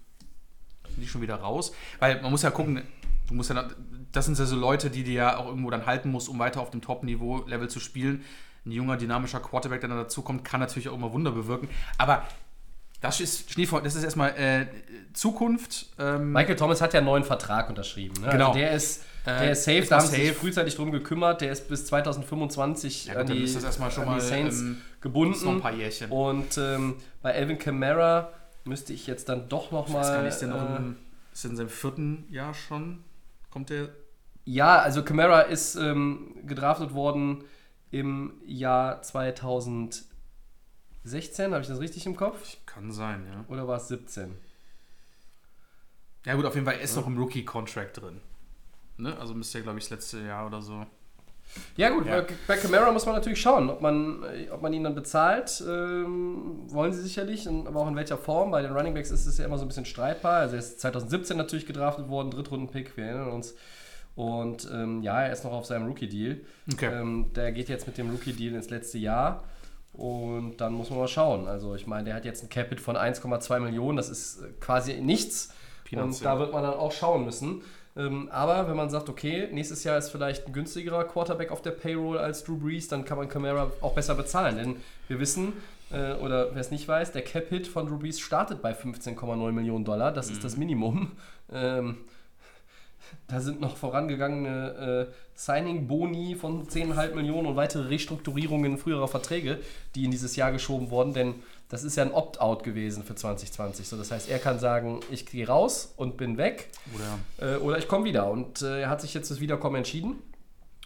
sind 0.89 1.03
die 1.03 1.09
schon 1.09 1.21
wieder 1.21 1.37
raus? 1.37 1.73
Weil 1.99 2.21
man 2.23 2.31
muss 2.31 2.43
ja 2.43 2.51
gucken, 2.51 2.83
du 3.29 3.35
musst 3.35 3.51
ja, 3.51 3.69
das 4.13 4.25
sind 4.27 4.39
ja 4.39 4.47
so 4.47 4.57
Leute, 4.57 4.89
die 4.91 5.05
dir 5.05 5.13
ja 5.15 5.37
auch 5.37 5.47
irgendwo 5.49 5.71
dann 5.71 5.85
halten 5.87 6.11
musst, 6.11 6.29
um 6.29 6.39
weiter 6.39 6.61
auf 6.61 6.71
dem 6.71 6.81
Top-Niveau-Level 6.81 7.69
zu 7.69 7.79
spielen. 7.81 8.25
Ein 8.67 8.73
junger, 8.73 8.97
dynamischer 8.97 9.41
Quarterback, 9.41 9.81
der 9.81 9.89
dann 9.89 9.99
dazukommt, 9.99 10.45
kann 10.45 10.61
natürlich 10.61 10.89
auch 10.89 10.95
immer 10.95 11.13
Wunder 11.13 11.31
bewirken. 11.33 11.69
Aber 11.99 12.25
das 13.01 13.21
ist 13.21 13.51
Schnee 13.51 13.67
vor, 13.67 13.81
das 13.83 13.95
ist 13.95 14.05
erstmal 14.05 14.31
äh, 14.37 14.67
Zukunft. 15.13 15.87
Ähm, 15.99 16.33
Michael 16.33 16.57
Thomas 16.57 16.81
hat 16.81 16.93
ja 16.93 16.99
einen 16.99 17.07
neuen 17.07 17.25
Vertrag 17.25 17.69
unterschrieben. 17.69 18.21
Ne? 18.23 18.29
Genau. 18.31 18.49
Also 18.49 18.59
der 18.59 18.73
ist, 18.73 19.03
der 19.27 19.41
Äh, 19.41 19.53
ist 19.53 19.65
safe, 19.65 19.83
da 19.89 19.97
haben 19.99 20.07
sie 20.07 20.17
sich 20.17 20.29
safe. 20.29 20.39
frühzeitig 20.39 20.77
drum 20.77 20.91
gekümmert. 20.93 21.41
Der 21.41 21.53
ist 21.53 21.69
bis 21.69 21.87
2025 21.87 23.07
Ja, 23.07 23.15
gut, 23.15 23.23
an, 23.23 23.27
die, 23.37 23.43
ist 23.43 23.57
das 23.57 23.65
erstmal 23.65 23.91
schon 23.91 24.05
mal, 24.07 24.21
Saints 24.21 24.61
ähm, 24.61 24.79
gebunden. 25.01 25.45
noch 25.45 25.53
ein 25.53 25.61
paar 25.61 25.73
Jährchen. 25.75 26.11
Und 26.11 26.59
ähm, 26.59 26.97
bei 27.23 27.35
Alvin 27.35 27.59
Kamara 27.59 28.31
müsste 28.65 28.93
ich 28.93 29.07
jetzt 29.07 29.29
dann 29.29 29.49
doch 29.49 29.71
noch 29.73 29.89
mal. 29.89 30.03
ist, 30.03 30.09
äh, 30.11 30.29
ist 30.29 31.45
der 31.45 31.51
in 31.51 31.57
seinem 31.57 31.69
vierten 31.69 32.27
Jahr 32.31 32.55
schon? 32.55 33.03
Kommt 33.51 33.71
der 33.71 33.89
Ja, 34.45 34.79
also 34.79 35.03
Camara 35.03 35.43
ist 35.43 35.75
ähm, 35.77 36.37
gedraftet 36.47 36.93
worden 36.95 37.45
im 37.91 38.35
Jahr 38.47 39.03
2016. 41.03 41.53
Habe 41.53 41.63
ich 41.63 41.69
das 41.69 41.81
richtig 41.81 42.07
im 42.07 42.17
Kopf? 42.17 42.57
Kann 42.67 42.93
sein, 42.93 43.27
ja. 43.27 43.45
Oder 43.49 43.67
war 43.67 43.77
es 43.77 43.89
17? 43.89 44.37
Ja 46.27 46.35
gut, 46.35 46.45
auf 46.45 46.55
jeden 46.55 46.67
Fall 46.67 46.77
er 46.77 46.83
ist 46.83 46.97
noch 46.97 47.07
im 47.07 47.17
Rookie-Contract 47.19 48.01
drin. 48.01 48.21
Ne? 48.99 49.17
Also 49.19 49.35
müsste 49.35 49.59
ja, 49.59 49.65
glaube 49.65 49.79
ich, 49.79 49.85
das 49.85 49.91
letzte 49.91 50.21
Jahr 50.21 50.47
oder 50.47 50.61
so. 50.61 50.85
Ja 51.77 51.91
gut, 51.91 52.07
Ja. 52.07 52.25
Bei, 52.47 52.57
Camara 52.57 52.93
muss 52.93 53.07
man 53.07 53.15
natürlich 53.15 53.41
schauen, 53.41 53.71
ob 53.71 53.81
man, 53.81 54.23
äh, 54.23 54.51
ob 54.51 54.63
man 54.63 54.73
ihn 54.73 54.85
dann 54.85 54.95
bezahlt. 54.95 55.63
Ähm, 55.67 56.63
wollen 56.67 56.93
sie 56.93 57.03
sicherlich, 57.03 57.49
aber 57.49 57.81
auch 57.81 57.89
in 57.89 57.97
welcher 57.97 58.19
Form. 58.19 58.51
Bei 58.51 58.63
den 58.63 58.73
Running 58.73 58.95
Backs 58.95 59.11
ist 59.11 59.27
es 59.27 59.39
ja 59.39 59.47
immer 59.47 59.59
so 59.59 59.65
ein 59.65 59.69
bisschen 59.69 59.87
streitbar. 59.87 60.41
Also 60.41 60.57
er 60.57 60.61
ist 60.61 60.81
2017 60.81 61.37
natürlich 61.37 61.67
gedraftet 61.67 62.09
worden, 62.09 62.31
Drittrunden-Pick, 62.31 62.97
wir 62.97 63.05
erinnern 63.05 63.33
uns. 63.33 63.55
Und 64.15 64.69
ähm, 64.73 65.03
ja, 65.03 65.23
er 65.23 65.33
ist 65.33 65.45
noch 65.45 65.53
auf 65.53 65.67
seinem 65.67 65.87
Rookie-Deal. 65.87 66.41
Okay. 66.73 66.87
Ähm, 66.93 67.33
der 67.35 67.53
geht 67.53 67.69
jetzt 67.69 67.87
mit 67.87 67.97
dem 67.99 68.11
Rookie-Deal 68.11 68.55
ins 68.55 68.71
letzte 68.71 68.99
Jahr. 68.99 69.43
Und 70.01 70.57
dann 70.63 70.73
muss 70.73 70.89
man 70.89 70.99
mal 70.99 71.09
schauen. 71.09 71.47
Also 71.47 71.75
ich 71.75 71.87
meine, 71.87 72.05
der 72.05 72.15
hat 72.15 72.25
jetzt 72.25 72.43
ein 72.43 72.49
Capit 72.49 72.81
von 72.81 72.97
1,2 72.97 73.61
Millionen. 73.61 73.99
Das 73.99 74.09
ist 74.09 74.41
äh, 74.41 74.47
quasi 74.59 74.95
nichts. 74.95 75.53
Peanuts, 75.85 76.19
und 76.19 76.25
da 76.25 76.39
wird 76.39 76.55
man 76.55 76.63
dann 76.63 76.73
auch 76.73 76.91
schauen 76.91 77.23
müssen. 77.27 77.61
Ähm, 77.99 78.31
aber 78.33 78.67
wenn 78.67 78.77
man 78.77 78.89
sagt, 78.89 79.11
okay, 79.11 79.49
nächstes 79.53 79.85
Jahr 79.85 79.99
ist 79.99 80.09
vielleicht 80.09 80.47
ein 80.47 80.55
günstigerer 80.55 81.05
Quarterback 81.05 81.51
auf 81.51 81.61
der 81.61 81.73
Payroll 81.73 82.17
als 82.17 82.45
Drew 82.45 82.57
Brees, 82.57 82.89
dann 82.89 83.05
kann 83.05 83.19
man 83.19 83.29
Camara 83.29 83.71
auch 83.83 83.93
besser 83.93 84.15
bezahlen. 84.15 84.57
Denn 84.57 84.77
wir 85.09 85.21
wissen, 85.21 85.53
äh, 85.93 86.15
oder 86.15 86.55
wer 86.55 86.63
es 86.63 86.71
nicht 86.71 86.89
weiß, 86.89 87.13
der 87.13 87.21
Cap-Hit 87.21 87.67
von 87.67 87.87
Drew 87.87 87.99
Brees 87.99 88.21
startet 88.21 88.63
bei 88.63 88.73
15,9 88.73 89.53
Millionen 89.53 89.85
Dollar. 89.85 90.13
Das 90.13 90.31
ist 90.31 90.43
das 90.43 90.57
Minimum. 90.57 91.13
Da 93.29 93.41
sind 93.41 93.61
noch 93.61 93.77
vorangegangene 93.77 95.07
äh, 95.09 95.13
Signing-Boni 95.35 96.35
von 96.35 96.67
10,5 96.67 97.15
Millionen 97.15 97.47
und 97.47 97.57
weitere 97.57 97.89
Restrukturierungen 97.89 98.79
früherer 98.79 99.09
Verträge, 99.09 99.61
die 99.95 100.05
in 100.05 100.11
dieses 100.11 100.37
Jahr 100.37 100.53
geschoben 100.53 100.91
wurden, 100.91 101.13
denn 101.15 101.35
das 101.69 101.85
ist 101.85 101.97
ja 101.97 102.03
ein 102.03 102.13
Opt-out 102.13 102.65
gewesen 102.65 103.05
für 103.05 103.15
2020. 103.15 103.87
So, 103.87 103.97
das 103.97 104.11
heißt, 104.11 104.29
er 104.29 104.41
kann 104.41 104.59
sagen, 104.59 105.01
ich 105.11 105.25
gehe 105.25 105.47
raus 105.47 105.95
und 105.97 106.17
bin 106.17 106.37
weg 106.37 106.69
Oder 106.95 107.55
äh, 107.55 107.57
oder 107.59 107.79
ich 107.79 107.87
komme 107.87 108.05
wieder. 108.05 108.29
Und 108.29 108.61
äh, 108.63 108.81
er 108.81 108.91
hat 108.91 109.01
sich 109.01 109.15
jetzt 109.15 109.31
das 109.31 109.41
Wiederkommen 109.41 109.77
entschieden. 109.77 110.19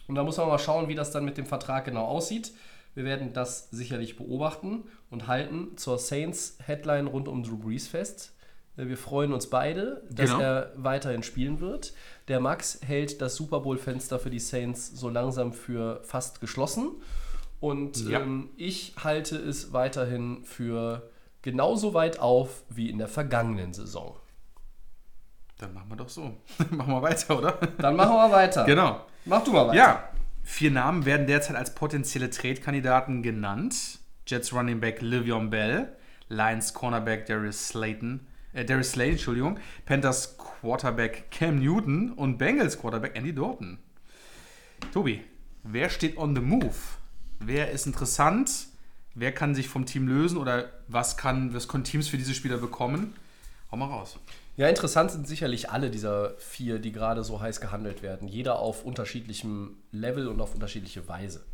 Und 0.07 0.13
da 0.13 0.23
muss 0.23 0.37
man 0.37 0.47
mal 0.47 0.59
schauen, 0.59 0.87
wie 0.87 0.93
das 0.93 1.09
dann 1.09 1.25
mit 1.25 1.37
dem 1.37 1.47
Vertrag 1.47 1.85
genau 1.85 2.05
aussieht. 2.05 2.53
Wir 2.93 3.03
werden 3.03 3.33
das 3.33 3.69
sicherlich 3.71 4.15
beobachten 4.15 4.83
und 5.09 5.27
halten 5.27 5.75
zur 5.75 5.97
Saints-Headline 5.97 7.07
rund 7.07 7.27
um 7.27 7.43
Drew 7.43 7.57
Brees 7.57 7.87
fest. 7.87 8.34
Äh, 8.77 8.87
Wir 8.87 8.97
freuen 8.97 9.33
uns 9.33 9.49
beide, 9.49 10.03
dass 10.09 10.29
Genau. 10.31 10.41
er 10.43 10.71
weiterhin 10.75 11.23
spielen 11.23 11.59
wird. 11.59 11.93
Der 12.27 12.39
Max 12.39 12.79
hält 12.85 13.21
das 13.21 13.35
Super 13.35 13.59
Bowl-Fenster 13.61 14.19
für 14.19 14.29
die 14.29 14.39
Saints 14.39 14.87
so 14.91 15.09
langsam 15.09 15.53
für 15.53 16.01
fast 16.03 16.41
geschlossen. 16.41 16.91
Und 17.59 18.07
Ja. 18.09 18.19
ähm, 18.21 18.49
ich 18.57 18.95
halte 19.03 19.37
es 19.37 19.71
weiterhin 19.73 20.43
für 20.43 21.09
genauso 21.41 21.93
weit 21.93 22.19
auf 22.19 22.63
wie 22.69 22.89
in 22.89 22.97
der 22.97 23.07
vergangenen 23.07 23.73
Saison. 23.73 24.15
dann 25.57 25.73
machen 25.73 25.87
wir 25.89 25.95
doch 25.95 26.09
so. 26.09 26.33
machen 26.71 26.91
wir 26.93 27.01
weiter, 27.01 27.37
oder? 27.37 27.51
Dann 27.77 27.95
machen 27.95 28.13
wir 28.13 28.29
weiter. 28.31 28.65
genau. 28.65 29.05
Mach 29.23 29.41
du 29.43 29.53
mal 29.53 29.67
weiter. 29.67 29.77
Ja, 29.77 30.09
vier 30.43 30.69
Namen 30.69 31.05
werden 31.05 31.27
derzeit 31.27 31.55
als 31.55 31.73
potenzielle 31.73 32.29
Trade-Kandidaten 32.29 33.23
genannt. 33.23 33.99
Jets 34.27 34.51
Running 34.53 34.79
Back 34.81 35.01
Livion 35.01 35.49
Bell, 35.49 35.95
Lions 36.27 36.73
Cornerback 36.73 37.25
Darius 37.27 37.69
Slayton, 37.69 38.27
äh, 38.55 38.65
Darius 38.65 38.91
Slay, 38.91 39.11
Entschuldigung, 39.11 39.59
Panthers 39.85 40.37
Quarterback 40.37 41.29
Cam 41.29 41.59
Newton 41.59 42.13
und 42.13 42.37
Bengals 42.37 42.79
Quarterback 42.79 43.15
Andy 43.15 43.33
Dalton. 43.33 43.77
Tobi, 44.93 45.21
wer 45.63 45.89
steht 45.89 46.17
on 46.17 46.35
the 46.35 46.41
move? 46.41 46.75
Wer 47.39 47.71
ist 47.71 47.85
interessant? 47.85 48.67
Wer 49.13 49.31
kann 49.31 49.55
sich 49.55 49.67
vom 49.67 49.85
Team 49.85 50.07
lösen 50.07 50.37
oder 50.37 50.69
was 50.87 51.15
kann, 51.17 51.53
was 51.53 51.67
können 51.67 51.83
Teams 51.83 52.07
für 52.07 52.17
diese 52.17 52.33
Spieler 52.33 52.57
bekommen? 52.57 53.13
Hau 53.71 53.77
mal 53.77 53.85
raus. 53.85 54.19
Ja, 54.57 54.69
interessant 54.69 55.11
sind 55.11 55.27
sicherlich 55.27 55.69
alle 55.69 55.91
dieser 55.91 56.37
vier, 56.37 56.79
die 56.79 56.91
gerade 56.91 57.23
so 57.23 57.41
heiß 57.41 57.59
gehandelt 57.59 58.01
werden. 58.01 58.27
Jeder 58.27 58.59
auf 58.59 58.85
unterschiedlichem 58.85 59.77
Level 59.91 60.27
und 60.27 60.39
auf 60.39 60.53
unterschiedliche 60.53 61.07
Weise. 61.09 61.45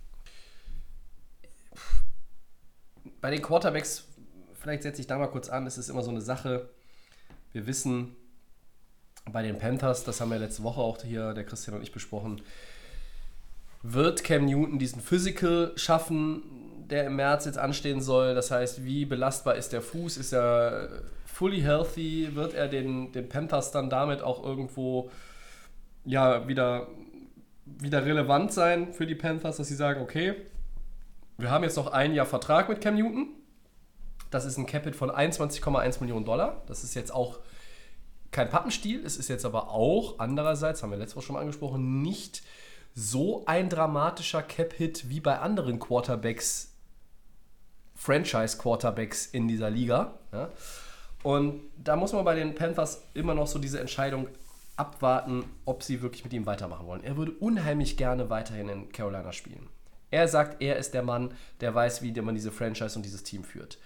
Bei 3.21 3.31
den 3.31 3.41
Quarterbacks, 3.41 4.07
vielleicht 4.53 4.83
setze 4.83 5.01
ich 5.01 5.07
da 5.07 5.17
mal 5.17 5.27
kurz 5.27 5.49
an, 5.49 5.65
es 5.65 5.77
ist 5.77 5.89
immer 5.89 6.03
so 6.03 6.11
eine 6.11 6.21
Sache. 6.21 6.69
Wir 7.53 7.67
wissen, 7.67 8.15
bei 9.31 9.43
den 9.43 9.57
Panthers, 9.57 10.03
das 10.03 10.21
haben 10.21 10.31
wir 10.31 10.39
letzte 10.39 10.63
Woche 10.63 10.81
auch 10.81 11.01
hier, 11.01 11.33
der 11.33 11.43
Christian 11.43 11.75
und 11.77 11.83
ich 11.83 11.91
besprochen, 11.91 12.41
wird 13.83 14.23
Cam 14.23 14.45
Newton 14.45 14.79
diesen 14.79 15.01
Physical 15.01 15.73
schaffen, 15.75 16.43
der 16.89 17.05
im 17.05 17.15
März 17.15 17.45
jetzt 17.45 17.57
anstehen 17.57 18.01
soll? 18.01 18.35
Das 18.35 18.51
heißt, 18.51 18.83
wie 18.83 19.05
belastbar 19.05 19.55
ist 19.55 19.73
der 19.73 19.81
Fuß? 19.81 20.17
Ist 20.17 20.33
er 20.33 21.03
fully 21.25 21.61
healthy? 21.61 22.29
Wird 22.33 22.53
er 22.53 22.67
den, 22.67 23.11
den 23.11 23.27
Panthers 23.27 23.71
dann 23.71 23.89
damit 23.89 24.21
auch 24.21 24.43
irgendwo 24.43 25.09
ja, 26.05 26.47
wieder, 26.47 26.87
wieder 27.65 28.05
relevant 28.05 28.53
sein 28.53 28.93
für 28.93 29.07
die 29.07 29.15
Panthers, 29.15 29.57
dass 29.57 29.67
sie 29.67 29.75
sagen, 29.75 30.01
okay, 30.01 30.35
wir 31.37 31.49
haben 31.49 31.63
jetzt 31.63 31.77
noch 31.77 31.91
ein 31.91 32.13
Jahr 32.13 32.25
Vertrag 32.25 32.69
mit 32.69 32.81
Cam 32.81 32.95
Newton. 32.95 33.29
Das 34.31 34.45
ist 34.45 34.57
ein 34.57 34.65
Capit 34.65 34.95
von 34.95 35.11
21,1 35.11 35.99
Millionen 35.99 36.25
Dollar. 36.25 36.63
Das 36.65 36.83
ist 36.83 36.95
jetzt 36.95 37.13
auch 37.13 37.39
kein 38.31 38.49
Pappenstiel. 38.49 39.05
Es 39.05 39.17
ist 39.17 39.27
jetzt 39.27 39.45
aber 39.45 39.69
auch 39.69 40.17
andererseits, 40.19 40.81
haben 40.81 40.91
wir 40.91 40.97
letztes 40.97 41.17
Mal 41.17 41.21
schon 41.21 41.33
mal 41.35 41.41
angesprochen, 41.41 42.01
nicht 42.01 42.41
so 42.95 43.45
ein 43.45 43.69
dramatischer 43.69 44.41
Cap-Hit 44.41 45.09
wie 45.09 45.19
bei 45.19 45.39
anderen 45.39 45.79
Quarterbacks, 45.79 46.73
Franchise-Quarterbacks 47.95 49.27
in 49.27 49.47
dieser 49.47 49.69
Liga. 49.69 50.15
Ja? 50.31 50.49
Und 51.23 51.61
da 51.77 51.95
muss 51.95 52.13
man 52.13 52.25
bei 52.25 52.35
den 52.35 52.55
Panthers 52.55 53.03
immer 53.13 53.33
noch 53.33 53.47
so 53.47 53.59
diese 53.59 53.79
Entscheidung 53.79 54.27
abwarten, 54.75 55.43
ob 55.65 55.83
sie 55.83 56.01
wirklich 56.01 56.23
mit 56.23 56.33
ihm 56.33 56.45
weitermachen 56.45 56.87
wollen. 56.87 57.03
Er 57.03 57.17
würde 57.17 57.33
unheimlich 57.33 57.97
gerne 57.97 58.29
weiterhin 58.29 58.69
in 58.69 58.91
Carolina 58.91 59.31
spielen. 59.31 59.67
Er 60.09 60.27
sagt, 60.27 60.61
er 60.61 60.77
ist 60.77 60.93
der 60.93 61.03
Mann, 61.03 61.33
der 61.61 61.75
weiß, 61.75 62.01
wie 62.01 62.19
man 62.21 62.35
diese 62.35 62.51
Franchise 62.51 62.95
und 62.95 63.03
dieses 63.03 63.23
Team 63.23 63.43
führt. 63.43 63.77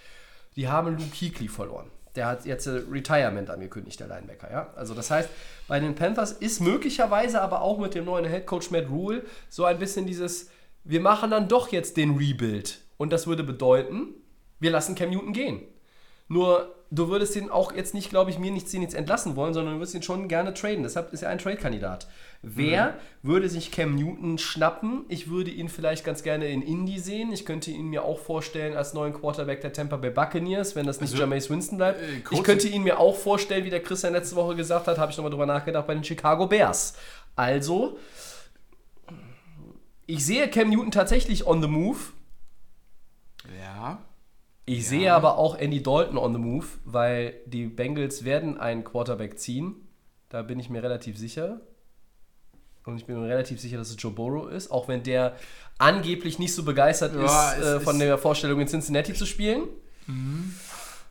Die 0.55 0.67
haben 0.67 0.97
Luke 0.97 1.09
Kuechly 1.09 1.47
verloren. 1.47 1.91
Der 2.15 2.27
hat 2.27 2.45
jetzt 2.45 2.67
äh, 2.67 2.81
Retirement 2.89 3.49
angekündigt, 3.49 3.99
der 3.99 4.07
Linebacker. 4.07 4.49
Ja? 4.49 4.73
Also 4.75 4.93
das 4.93 5.11
heißt, 5.11 5.29
bei 5.67 5.79
den 5.79 5.95
Panthers 5.95 6.31
ist 6.31 6.61
möglicherweise 6.61 7.41
aber 7.41 7.61
auch 7.61 7.77
mit 7.77 7.93
dem 7.93 8.05
neuen 8.05 8.25
Headcoach 8.25 8.71
Matt 8.71 8.89
Rule 8.89 9.23
so 9.49 9.65
ein 9.65 9.79
bisschen 9.79 10.05
dieses, 10.05 10.49
wir 10.83 11.01
machen 11.01 11.31
dann 11.31 11.47
doch 11.47 11.71
jetzt 11.71 11.97
den 11.97 12.15
Rebuild. 12.15 12.79
Und 12.97 13.11
das 13.11 13.27
würde 13.27 13.43
bedeuten, 13.43 14.13
wir 14.59 14.71
lassen 14.71 14.95
Cam 14.95 15.09
Newton 15.09 15.33
gehen. 15.33 15.61
Nur, 16.27 16.73
du 16.89 17.09
würdest 17.09 17.35
ihn 17.35 17.49
auch 17.49 17.73
jetzt 17.73 17.93
nicht, 17.93 18.09
glaube 18.09 18.31
ich, 18.31 18.39
mir 18.39 18.51
nicht 18.51 18.71
jetzt 18.73 18.95
entlassen 18.95 19.35
wollen, 19.35 19.53
sondern 19.53 19.75
du 19.75 19.79
würdest 19.79 19.95
ihn 19.95 20.01
schon 20.01 20.27
gerne 20.27 20.53
traden. 20.53 20.83
Deshalb 20.83 21.13
ist 21.13 21.21
er 21.21 21.29
ein 21.29 21.37
Trade-Kandidat. 21.37 22.07
Wer 22.47 22.99
würde 23.23 23.49
sich 23.49 23.71
Cam 23.71 23.95
Newton 23.95 24.37
schnappen? 24.37 25.05
Ich 25.09 25.29
würde 25.29 25.49
ihn 25.49 25.67
vielleicht 25.67 26.05
ganz 26.05 26.21
gerne 26.21 26.47
in 26.47 26.61
Indy 26.61 26.99
sehen. 26.99 27.31
Ich 27.33 27.43
könnte 27.45 27.71
ihn 27.71 27.87
mir 27.87 28.03
auch 28.05 28.19
vorstellen 28.19 28.77
als 28.77 28.93
neuen 28.93 29.13
Quarterback 29.13 29.61
der 29.61 29.73
Tampa 29.73 29.97
Bay 29.97 30.11
Buccaneers, 30.11 30.75
wenn 30.75 30.85
das 30.85 31.01
nicht 31.01 31.11
Also, 31.11 31.23
Jameis 31.23 31.49
Winston 31.49 31.77
bleibt. 31.77 31.99
äh, 32.01 32.21
ich 32.29 32.43
könnte 32.43 32.67
ihn 32.67 32.83
mir 32.83 32.99
auch 32.99 33.15
vorstellen, 33.15 33.65
wie 33.65 33.71
der 33.71 33.81
Christian 33.81 34.13
letzte 34.13 34.35
Woche 34.35 34.55
gesagt 34.55 34.87
hat, 34.87 34.97
habe 34.99 35.11
ich 35.11 35.17
nochmal 35.17 35.31
drüber 35.31 35.47
nachgedacht, 35.47 35.87
bei 35.87 35.95
den 35.95 36.03
Chicago 36.03 36.45
Bears. 36.47 36.95
Also, 37.35 37.97
ich 40.05 40.23
sehe 40.23 40.47
Cam 40.49 40.69
Newton 40.69 40.91
tatsächlich 40.91 41.47
on 41.47 41.61
the 41.61 41.67
move. 41.67 41.97
Ja. 43.59 43.99
Ich 44.67 44.87
sehe 44.87 45.13
aber 45.13 45.37
auch 45.37 45.57
Andy 45.57 45.81
Dalton 45.83 46.17
on 46.17 46.33
the 46.33 46.39
move, 46.39 46.65
weil 46.85 47.35
die 47.45 47.65
Bengals 47.67 48.23
werden 48.23 48.59
einen 48.59 48.83
Quarterback 48.83 49.37
ziehen. 49.39 49.75
Da 50.29 50.41
bin 50.41 50.59
ich 50.59 50.69
mir 50.69 50.81
relativ 50.81 51.17
sicher. 51.17 51.61
Und 52.85 52.97
ich 52.97 53.05
bin 53.05 53.19
mir 53.19 53.27
relativ 53.27 53.59
sicher, 53.59 53.77
dass 53.77 53.89
es 53.89 53.95
Joe 53.99 54.11
Burrow 54.11 54.51
ist, 54.51 54.69
auch 54.71 54.87
wenn 54.87 55.01
der 55.03 55.35
angeblich 55.77 56.37
nicht 56.39 56.53
so 56.53 56.63
begeistert 56.63 57.15
Ja, 57.15 57.51
ist, 57.53 57.63
äh, 57.63 57.79
von 57.79 57.95
ist- 57.95 58.01
der 58.01 58.17
Vorstellung 58.17 58.59
in 58.61 58.67
Cincinnati 58.67 59.13
zu 59.13 59.25
spielen. 59.25 59.63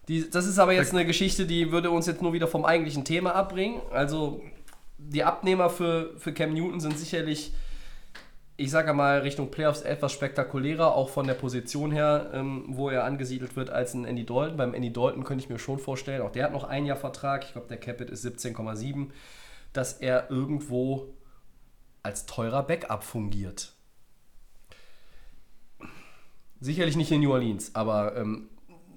Die, 0.09 0.29
das 0.31 0.47
ist 0.47 0.59
aber 0.59 0.73
jetzt 0.73 0.93
eine 0.93 1.07
Geschichte, 1.07 1.47
die 1.47 1.73
würde 1.73 1.91
uns 1.91 2.07
jetzt 2.07 2.23
nur 2.23 2.33
wieder 2.33 2.47
vom 2.47 2.65
eigentlichen 2.65 3.05
Thema 3.05 3.35
abbringen. 3.35 3.81
Also 3.91 4.43
die 4.99 5.25
Abnehmer 5.25 5.71
für, 5.71 6.13
für 6.19 6.33
Cam 6.33 6.53
Newton 6.53 6.79
sind 6.79 6.99
sicherlich, 6.99 7.53
ich 8.57 8.71
sage 8.71 8.93
mal, 8.93 9.21
Richtung 9.21 9.51
Playoffs 9.51 9.83
etwas 9.83 10.13
spektakulärer, 10.13 10.95
auch 10.95 11.09
von 11.09 11.27
der 11.27 11.35
Position 11.35 11.91
her, 11.91 12.31
ähm, 12.35 12.67
wo 12.69 12.91
er 12.91 13.05
angesiedelt 13.05 13.57
wird 13.57 13.71
als 13.71 13.95
ein 13.95 14.05
Andy 14.05 14.25
Dalton. 14.25 14.57
Beim 14.57 14.75
Andy 14.75 14.93
Dalton 14.93 15.25
könnte 15.25 15.43
ich 15.43 15.51
mir 15.51 15.59
schon 15.59 15.79
vorstellen, 15.79 16.23
auch 16.23 16.31
der 16.33 16.45
hat 16.45 16.53
noch 16.53 16.65
ein 16.65 16.87
Jahr 16.87 16.97
Vertrag, 16.97 17.45
ich 17.45 17.53
glaube 17.53 17.67
der 17.69 17.79
Capit 17.79 18.11
ist 18.11 18.25
17,7, 18.25 19.11
dass 19.73 19.95
er 19.95 20.31
irgendwo 20.31 21.09
als 22.05 22.27
teurer 22.27 22.63
Backup 22.63 23.03
fungiert. 23.03 23.73
Sicherlich 26.61 26.97
nicht 26.97 27.11
in 27.11 27.21
New 27.21 27.33
Orleans, 27.33 27.75
aber 27.75 28.17
ähm, 28.17 28.49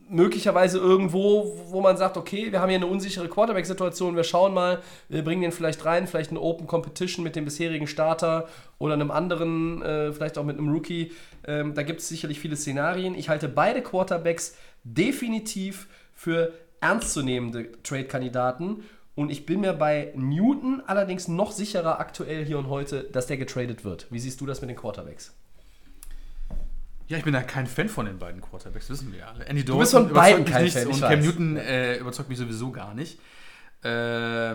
möglicherweise 0.10 0.78
irgendwo, 0.78 1.58
wo 1.70 1.82
man 1.82 1.98
sagt, 1.98 2.18
okay, 2.18 2.52
wir 2.52 2.62
haben 2.62 2.70
hier 2.70 2.78
eine 2.78 2.88
unsichere 2.88 3.28
Quarterback-Situation, 3.28 4.16
wir 4.16 4.24
schauen 4.24 4.54
mal, 4.54 4.82
wir 5.10 5.24
bringen 5.24 5.42
den 5.42 5.52
vielleicht 5.52 5.84
rein, 5.86 6.08
vielleicht 6.08 6.32
eine 6.32 6.42
Open 6.42 6.68
Competition 6.68 7.24
mit 7.24 7.36
dem 7.36 7.46
bisherigen 7.46 7.88
Starter 7.88 8.48
oder 8.78 8.94
einem 8.94 9.12
anderen, 9.12 9.82
äh, 9.82 10.14
vielleicht 10.14 10.38
auch 10.38 10.46
mit 10.46 10.58
einem 10.58 10.70
Rookie. 10.70 11.12
Ähm, 11.46 11.74
da 11.74 11.84
gibt 11.84 12.02
es 12.02 12.08
sicherlich 12.08 12.40
viele 12.40 12.56
Szenarien. 12.56 13.16
Ich 13.16 13.30
halte 13.30 13.50
beide 13.50 13.82
Quarterbacks 13.82 14.56
definitiv 14.84 15.88
für 16.14 16.54
ernstzunehmende 16.80 17.72
Trade-Kandidaten. 17.84 18.84
Und 19.18 19.32
ich 19.32 19.48
bin 19.48 19.62
mir 19.62 19.74
bei 19.74 20.14
Newton 20.16 20.84
allerdings 20.86 21.28
noch 21.28 21.52
sicherer 21.52 22.00
aktuell 22.00 22.46
hier 22.46 22.60
und 22.60 22.70
heute, 22.70 23.04
dass 23.06 23.26
der 23.26 23.38
getradet 23.38 23.84
wird. 23.84 24.06
Wie 24.12 24.20
siehst 24.20 24.40
du 24.40 24.46
das 24.46 24.62
mit 24.62 24.70
den 24.70 24.78
Quarterbacks? 24.78 25.36
Ja, 27.08 27.18
ich 27.18 27.24
bin 27.24 27.34
da 27.34 27.42
kein 27.42 27.66
Fan 27.66 27.90
von 27.90 28.06
den 28.06 28.20
beiden 28.20 28.42
Quarterbacks, 28.42 28.92
wissen 28.92 29.12
wir 29.12 29.28
alle. 29.28 29.46
Andy 29.46 29.64
bist 29.64 29.94
von 29.94 30.14
beiden 30.14 30.46
kein 30.46 30.66
mich 30.66 30.74
Fan, 30.74 30.86
und 30.86 31.02
weiß. 31.02 31.10
Cam 31.10 31.22
Newton 31.22 31.58
äh, 31.58 31.98
überzeugt 31.98 32.30
mich 32.30 32.38
sowieso 32.38 32.72
gar 32.72 32.94
nicht. 32.94 33.20
Äh, 33.84 34.54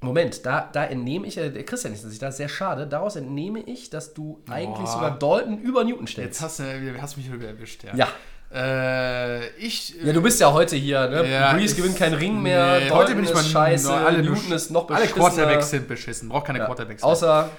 Moment, 0.00 0.46
da, 0.46 0.70
da 0.72 0.86
entnehme 0.86 1.26
ich, 1.26 1.36
äh, 1.36 1.62
Christian 1.62 1.92
ist 1.92 2.04
sich 2.04 2.18
da 2.18 2.32
sehr 2.32 2.48
schade, 2.48 2.86
daraus 2.86 3.16
entnehme 3.16 3.60
ich, 3.60 3.90
dass 3.90 4.14
du 4.14 4.42
eigentlich 4.48 4.86
Boah. 4.86 4.92
sogar 4.92 5.18
Dalton 5.18 5.58
über 5.58 5.84
Newton 5.84 6.06
jetzt 6.06 6.12
stellst. 6.12 6.40
hast 6.40 6.60
du, 6.60 7.02
hast 7.02 7.16
du 7.16 7.20
mich 7.20 7.30
wieder 7.30 7.48
erwischt, 7.48 7.84
ja. 7.84 7.94
Ja. 7.94 8.08
Äh, 8.52 9.48
ich. 9.56 9.94
Ja, 10.02 10.12
du 10.12 10.22
bist 10.22 10.40
ja 10.40 10.52
heute 10.52 10.76
hier, 10.76 11.08
ne? 11.08 11.28
Ja, 11.30 11.52
Breeze 11.52 11.74
gewinnt 11.74 11.96
keinen 11.96 12.14
Ring 12.14 12.40
mehr, 12.40 12.80
Nee, 12.80 12.90
heute 12.90 13.14
bin 13.14 13.24
ich 13.24 13.34
mal 13.34 13.42
scheiße, 13.42 13.92
alle 13.92 14.22
Newton 14.22 14.52
ist 14.52 14.70
noch 14.70 14.88
Alle 14.90 15.00
beschissener. 15.06 15.28
Quarterbacks 15.28 15.70
sind 15.70 15.88
beschissen. 15.88 16.28
Braucht 16.28 16.46
keine 16.46 16.60
Ja. 16.60 16.66
Quarterbacks. 16.66 17.02
mehr. 17.02 17.10
Außer 17.10 17.50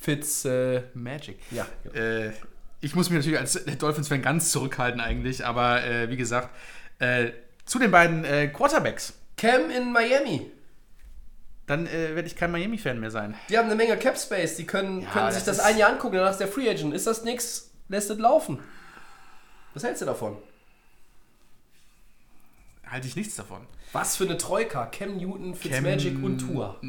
Fitz, 0.00 0.44
äh, 0.44 0.82
Magic. 0.94 1.38
ja. 1.50 1.66
Äh, 1.94 2.30
ich 2.80 2.94
muss 2.94 3.10
mich 3.10 3.18
natürlich 3.18 3.38
als 3.38 3.58
Dolphins-Fan 3.78 4.22
ganz 4.22 4.50
zurückhalten 4.52 5.00
eigentlich, 5.00 5.44
aber 5.44 5.82
äh, 5.84 6.10
wie 6.10 6.16
gesagt, 6.16 6.50
äh, 6.98 7.30
zu 7.64 7.78
den 7.78 7.90
beiden 7.90 8.24
äh, 8.24 8.48
Quarterbacks. 8.48 9.14
Cam 9.36 9.70
in 9.70 9.92
Miami. 9.92 10.50
Dann 11.66 11.86
äh, 11.86 12.14
werde 12.14 12.28
ich 12.28 12.36
kein 12.36 12.52
Miami-Fan 12.52 13.00
mehr 13.00 13.10
sein. 13.10 13.34
Die 13.48 13.58
haben 13.58 13.66
eine 13.66 13.74
Menge 13.74 13.96
Cap 13.96 14.16
Space, 14.18 14.56
die 14.56 14.66
können, 14.66 15.02
Ja, 15.02 15.08
können 15.10 15.32
sich 15.32 15.42
das 15.42 15.56
das 15.56 15.66
ein 15.66 15.78
Jahr 15.78 15.90
angucken, 15.90 16.16
danach 16.16 16.30
ist 16.30 16.38
der 16.38 16.46
Free 16.48 16.68
Agent. 16.70 16.94
Ist 16.94 17.06
das 17.08 17.24
nix, 17.24 17.70
lässt 17.88 18.10
es 18.10 18.18
laufen. 18.18 18.60
Was 19.76 19.84
hältst 19.84 20.00
du 20.00 20.06
davon? 20.06 20.38
Halte 22.86 23.06
ich 23.08 23.14
nichts 23.14 23.36
davon. 23.36 23.66
Was 23.92 24.16
für 24.16 24.24
eine 24.24 24.38
Troika. 24.38 24.86
Cam 24.86 25.18
Newton, 25.18 25.54
Fitzmagic 25.54 26.14
Cam- 26.14 26.24
und 26.24 26.38
Tour. 26.38 26.80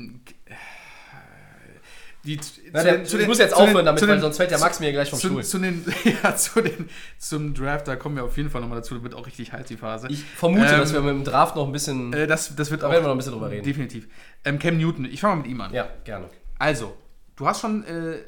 Die, 2.23 2.39
Ja, 2.73 2.83
der, 2.83 3.03
ich 3.03 3.27
muss 3.27 3.39
jetzt 3.39 3.53
aufhören 3.53 3.85
damit, 3.85 4.07
weil 4.07 4.21
sonst 4.21 4.37
fällt 4.37 4.51
der 4.51 4.59
Max 4.59 4.79
mir 4.79 4.93
gleich 4.93 5.09
vom 5.09 5.19
zu, 5.19 5.27
Stuhl. 5.27 5.43
Zu 5.43 5.59
den, 5.59 5.83
ja, 6.23 6.33
zu 6.37 6.61
den, 6.61 6.89
zum 7.17 7.53
Draft, 7.53 7.89
da 7.89 7.97
kommen 7.97 8.15
wir 8.15 8.23
auf 8.23 8.37
jeden 8.37 8.49
Fall 8.49 8.61
nochmal 8.61 8.77
dazu. 8.77 8.95
Da 8.95 9.03
wird 9.03 9.15
auch 9.15 9.25
richtig 9.27 9.51
heiß 9.51 9.67
die 9.67 9.75
Phase. 9.75 10.07
Ich 10.09 10.23
vermute, 10.23 10.67
Ähm, 10.67 10.79
dass 10.79 10.93
wir 10.93 11.01
mit 11.01 11.09
dem 11.13 11.23
Draft 11.25 11.57
noch 11.57 11.65
ein 11.65 11.73
bisschen. 11.73 12.13
äh, 12.13 12.25
das, 12.25 12.55
das 12.55 12.71
wird 12.71 12.83
Da 12.83 12.87
auch 12.87 12.91
werden 12.93 13.03
wir 13.03 13.07
noch 13.09 13.15
ein 13.15 13.17
bisschen 13.17 13.33
drüber 13.33 13.49
reden. 13.51 13.65
Definitiv. 13.65 14.07
Ähm, 14.45 14.59
Cam 14.59 14.77
Newton, 14.77 15.03
ich 15.03 15.19
fange 15.19 15.35
mal 15.35 15.41
mit 15.41 15.51
ihm 15.51 15.59
an. 15.59 15.73
ja, 15.73 15.89
gerne. 16.05 16.29
Also, 16.57 16.95
du 17.35 17.45
hast 17.47 17.59
schon 17.59 17.83
äh, 17.83 18.19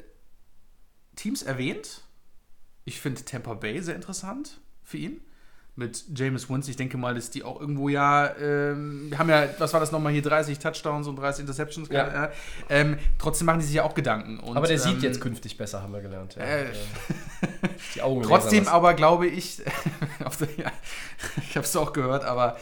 Teams 1.16 1.42
erwähnt. 1.44 2.02
Ich 2.90 3.00
finde 3.00 3.24
Tampa 3.24 3.54
Bay 3.54 3.80
sehr 3.80 3.94
interessant 3.94 4.58
für 4.82 4.96
ihn. 4.96 5.20
Mit 5.76 6.06
James 6.12 6.50
Winston. 6.50 6.72
Ich 6.72 6.76
denke 6.76 6.98
mal, 6.98 7.14
dass 7.14 7.30
die 7.30 7.44
auch 7.44 7.60
irgendwo 7.60 7.88
ja, 7.88 8.34
ähm, 8.36 9.06
wir 9.10 9.18
haben 9.20 9.30
ja, 9.30 9.48
was 9.58 9.72
war 9.72 9.78
das 9.78 9.92
nochmal 9.92 10.12
hier, 10.12 10.22
30 10.22 10.58
Touchdowns 10.58 11.06
und 11.06 11.14
30 11.14 11.42
Interceptions. 11.42 11.88
Ja. 11.88 12.24
Äh, 12.24 12.30
ähm, 12.68 12.98
trotzdem 13.16 13.46
machen 13.46 13.60
die 13.60 13.66
sich 13.66 13.76
ja 13.76 13.84
auch 13.84 13.94
Gedanken. 13.94 14.40
Und, 14.40 14.56
Aber 14.56 14.66
der 14.66 14.74
ähm, 14.74 14.82
sieht 14.82 15.02
jetzt 15.04 15.20
künftig 15.20 15.56
besser, 15.56 15.82
haben 15.82 15.92
wir 15.92 16.00
gelernt. 16.00 16.34
Ja. 16.34 16.42
äh, 16.42 16.66
Die 17.94 18.02
Augen 18.02 18.22
Trotzdem 18.24 18.66
aber 18.66 18.94
glaube 18.94 19.28
ich, 19.28 19.62
ich 20.18 21.56
habe 21.56 21.64
es 21.64 21.76
auch 21.76 21.92
gehört, 21.92 22.24
aber 22.24 22.58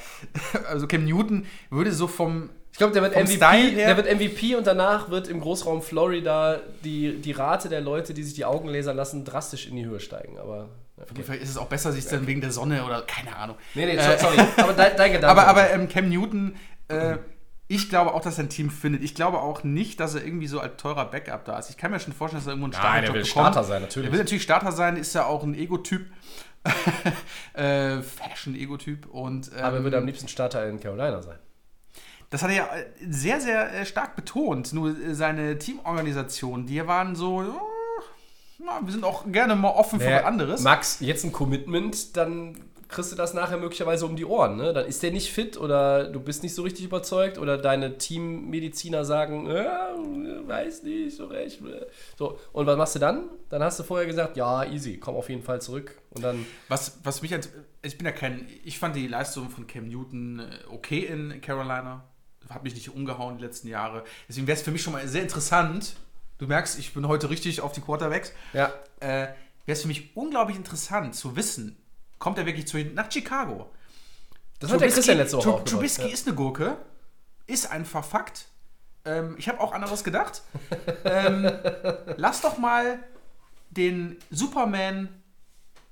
also 0.68 0.86
Cam 0.86 1.06
Newton 1.06 1.46
würde 1.70 1.90
so 1.90 2.06
vom 2.06 2.50
Ich 2.78 2.80
glaube, 2.80 2.92
der 2.92 3.02
wird 3.02 3.16
MVP, 3.16 3.74
der 3.74 3.96
wird 3.96 4.06
MVP 4.06 4.54
und 4.54 4.64
danach 4.64 5.10
wird 5.10 5.26
im 5.26 5.40
Großraum 5.40 5.82
Florida 5.82 6.60
die, 6.84 7.20
die 7.20 7.32
Rate 7.32 7.68
der 7.68 7.80
Leute, 7.80 8.14
die 8.14 8.22
sich 8.22 8.34
die 8.34 8.44
Augen 8.44 8.68
lasern 8.68 8.96
lassen, 8.96 9.24
drastisch 9.24 9.66
in 9.66 9.74
die 9.74 9.84
Höhe 9.84 9.98
steigen. 9.98 10.38
Aber 10.38 10.68
okay. 10.96 11.24
Vielleicht 11.24 11.42
ist 11.42 11.50
es 11.50 11.56
auch 11.56 11.66
besser, 11.66 11.90
sich 11.90 12.06
dann 12.06 12.28
wegen 12.28 12.40
der 12.40 12.52
Sonne 12.52 12.84
oder 12.84 13.02
keine 13.02 13.34
Ahnung. 13.34 13.56
nee, 13.74 13.84
nee, 13.84 13.96
Äh, 13.96 14.16
sorry. 14.16 14.36
Aber 14.58 14.74
dein, 14.74 14.96
dein 14.96 15.10
Gedanke. 15.10 15.26
Aber, 15.26 15.48
aber 15.48 15.70
ähm, 15.72 15.88
Cam 15.88 16.08
Newton, 16.08 16.54
äh, 16.86 17.16
ich 17.66 17.88
glaube 17.88 18.14
auch, 18.14 18.20
dass 18.20 18.38
er 18.38 18.44
ein 18.44 18.48
Team 18.48 18.70
findet. 18.70 19.02
Ich 19.02 19.16
glaube 19.16 19.40
auch 19.40 19.64
nicht, 19.64 19.98
dass 19.98 20.14
er 20.14 20.24
irgendwie 20.24 20.46
so 20.46 20.60
als 20.60 20.76
teurer 20.76 21.06
Backup 21.06 21.46
da 21.46 21.58
ist. 21.58 21.70
Ich 21.70 21.78
kann 21.78 21.90
mir 21.90 21.98
schon 21.98 22.12
vorstellen, 22.12 22.44
dass 22.44 22.46
er 22.46 22.52
irgendwo 22.52 22.66
einen 22.66 22.74
Nein, 22.74 22.80
Starterjob 22.80 23.08
er 23.08 23.14
will 23.14 23.22
bekommt. 23.22 23.42
Starter 23.42 23.64
sein, 23.64 23.82
natürlich. 23.82 24.08
Er 24.08 24.12
will 24.12 24.20
natürlich 24.20 24.42
Starter 24.44 24.70
sein, 24.70 24.96
ist 24.96 25.12
ja 25.16 25.26
auch 25.26 25.42
ein 25.42 25.56
Ego-Typ. 25.56 26.06
äh, 27.54 28.02
Fashion-Ego-Typ. 28.02 29.06
Und, 29.06 29.50
ähm, 29.56 29.64
aber 29.64 29.78
er 29.78 29.82
würde 29.82 29.98
am 29.98 30.06
liebsten 30.06 30.28
Starter 30.28 30.68
in 30.68 30.78
Carolina 30.78 31.20
sein. 31.22 31.38
Das 32.30 32.42
hat 32.42 32.50
er 32.50 32.56
ja 32.56 32.66
äh, 32.66 32.86
sehr, 33.08 33.40
sehr 33.40 33.72
äh, 33.74 33.86
stark 33.86 34.16
betont. 34.16 34.72
Nur 34.72 34.90
äh, 34.90 35.14
seine 35.14 35.58
Teamorganisation, 35.58 36.66
die 36.66 36.86
waren 36.86 37.16
so, 37.16 37.42
äh, 37.42 37.46
na, 38.58 38.80
wir 38.82 38.92
sind 38.92 39.04
auch 39.04 39.24
gerne 39.30 39.56
mal 39.56 39.70
offen 39.70 40.00
für 40.00 40.10
was 40.10 40.24
anderes. 40.24 40.62
Max, 40.62 41.00
jetzt 41.00 41.24
ein 41.24 41.32
Commitment, 41.32 42.16
dann 42.16 42.56
kriegst 42.88 43.12
du 43.12 43.16
das 43.16 43.34
nachher 43.34 43.58
möglicherweise 43.58 44.06
um 44.06 44.16
die 44.16 44.24
Ohren. 44.24 44.56
Ne? 44.56 44.72
Dann 44.72 44.86
ist 44.86 45.02
der 45.02 45.10
nicht 45.10 45.30
fit 45.30 45.58
oder 45.58 46.04
du 46.04 46.20
bist 46.20 46.42
nicht 46.42 46.54
so 46.54 46.62
richtig 46.62 46.86
überzeugt 46.86 47.38
oder 47.38 47.58
deine 47.58 47.98
Teammediziner 47.98 49.04
sagen, 49.04 49.46
ja, 49.50 49.90
weiß 50.46 50.82
nicht 50.84 51.14
so 51.16 51.26
recht. 51.26 51.60
So, 52.16 52.38
und 52.52 52.66
was 52.66 52.76
machst 52.76 52.94
du 52.94 52.98
dann? 52.98 53.24
Dann 53.50 53.62
hast 53.62 53.78
du 53.78 53.84
vorher 53.84 54.06
gesagt, 54.06 54.36
ja, 54.36 54.64
easy, 54.64 54.96
komm 54.96 55.16
auf 55.16 55.28
jeden 55.28 55.42
Fall 55.42 55.60
zurück. 55.60 56.00
Und 56.10 56.24
dann, 56.24 56.46
Was, 56.68 56.98
was 57.04 57.20
mich 57.22 57.32
als, 57.34 57.50
ich 57.82 57.98
bin 57.98 58.06
ja 58.06 58.12
kein, 58.12 58.46
ich 58.64 58.78
fand 58.78 58.96
die 58.96 59.06
Leistung 59.06 59.50
von 59.50 59.66
Cam 59.66 59.88
Newton 59.88 60.40
äh, 60.40 60.72
okay 60.72 61.00
in 61.00 61.40
Carolina. 61.42 62.07
Hat 62.50 62.62
mich 62.64 62.74
nicht 62.74 62.90
umgehauen 62.94 63.38
die 63.38 63.44
letzten 63.44 63.68
Jahre. 63.68 64.04
Deswegen 64.28 64.46
wäre 64.46 64.56
es 64.56 64.62
für 64.62 64.70
mich 64.70 64.82
schon 64.82 64.92
mal 64.92 65.06
sehr 65.08 65.22
interessant. 65.22 65.96
Du 66.38 66.46
merkst, 66.46 66.78
ich 66.78 66.94
bin 66.94 67.06
heute 67.08 67.30
richtig 67.30 67.60
auf 67.60 67.72
die 67.72 67.80
Quarterbacks. 67.80 68.32
ja, 68.52 68.72
Äh, 69.00 69.06
wäre 69.26 69.34
es 69.66 69.82
für 69.82 69.88
mich 69.88 70.16
unglaublich 70.16 70.56
interessant 70.56 71.14
zu 71.14 71.36
wissen, 71.36 71.76
kommt 72.18 72.38
er 72.38 72.46
wirklich 72.46 72.66
zu, 72.66 72.78
nach 72.78 73.10
Chicago? 73.12 73.70
das 74.60 74.72
hat 74.72 74.80
der 74.80 74.88
Christian 74.88 75.18
letzte 75.18 75.36
Woche 75.36 75.44
Trub- 75.44 75.52
auch 75.52 75.56
gemacht. 75.58 75.70
Trubisky 75.72 76.02
Ja. 76.08 76.12
ist 76.14 76.26
eine 76.26 76.34
Gurke. 76.36 76.76
Ist 77.46 77.70
einfach 77.70 78.04
Fakt. 78.04 78.46
Ähm, 79.04 79.36
ich 79.38 79.48
habe 79.48 79.60
auch 79.60 79.72
anderes 79.72 80.02
gedacht. 80.04 80.42
ähm, 81.04 81.50
lass 82.16 82.40
doch 82.40 82.58
mal 82.58 82.98
den 83.70 84.16
Superman 84.30 85.08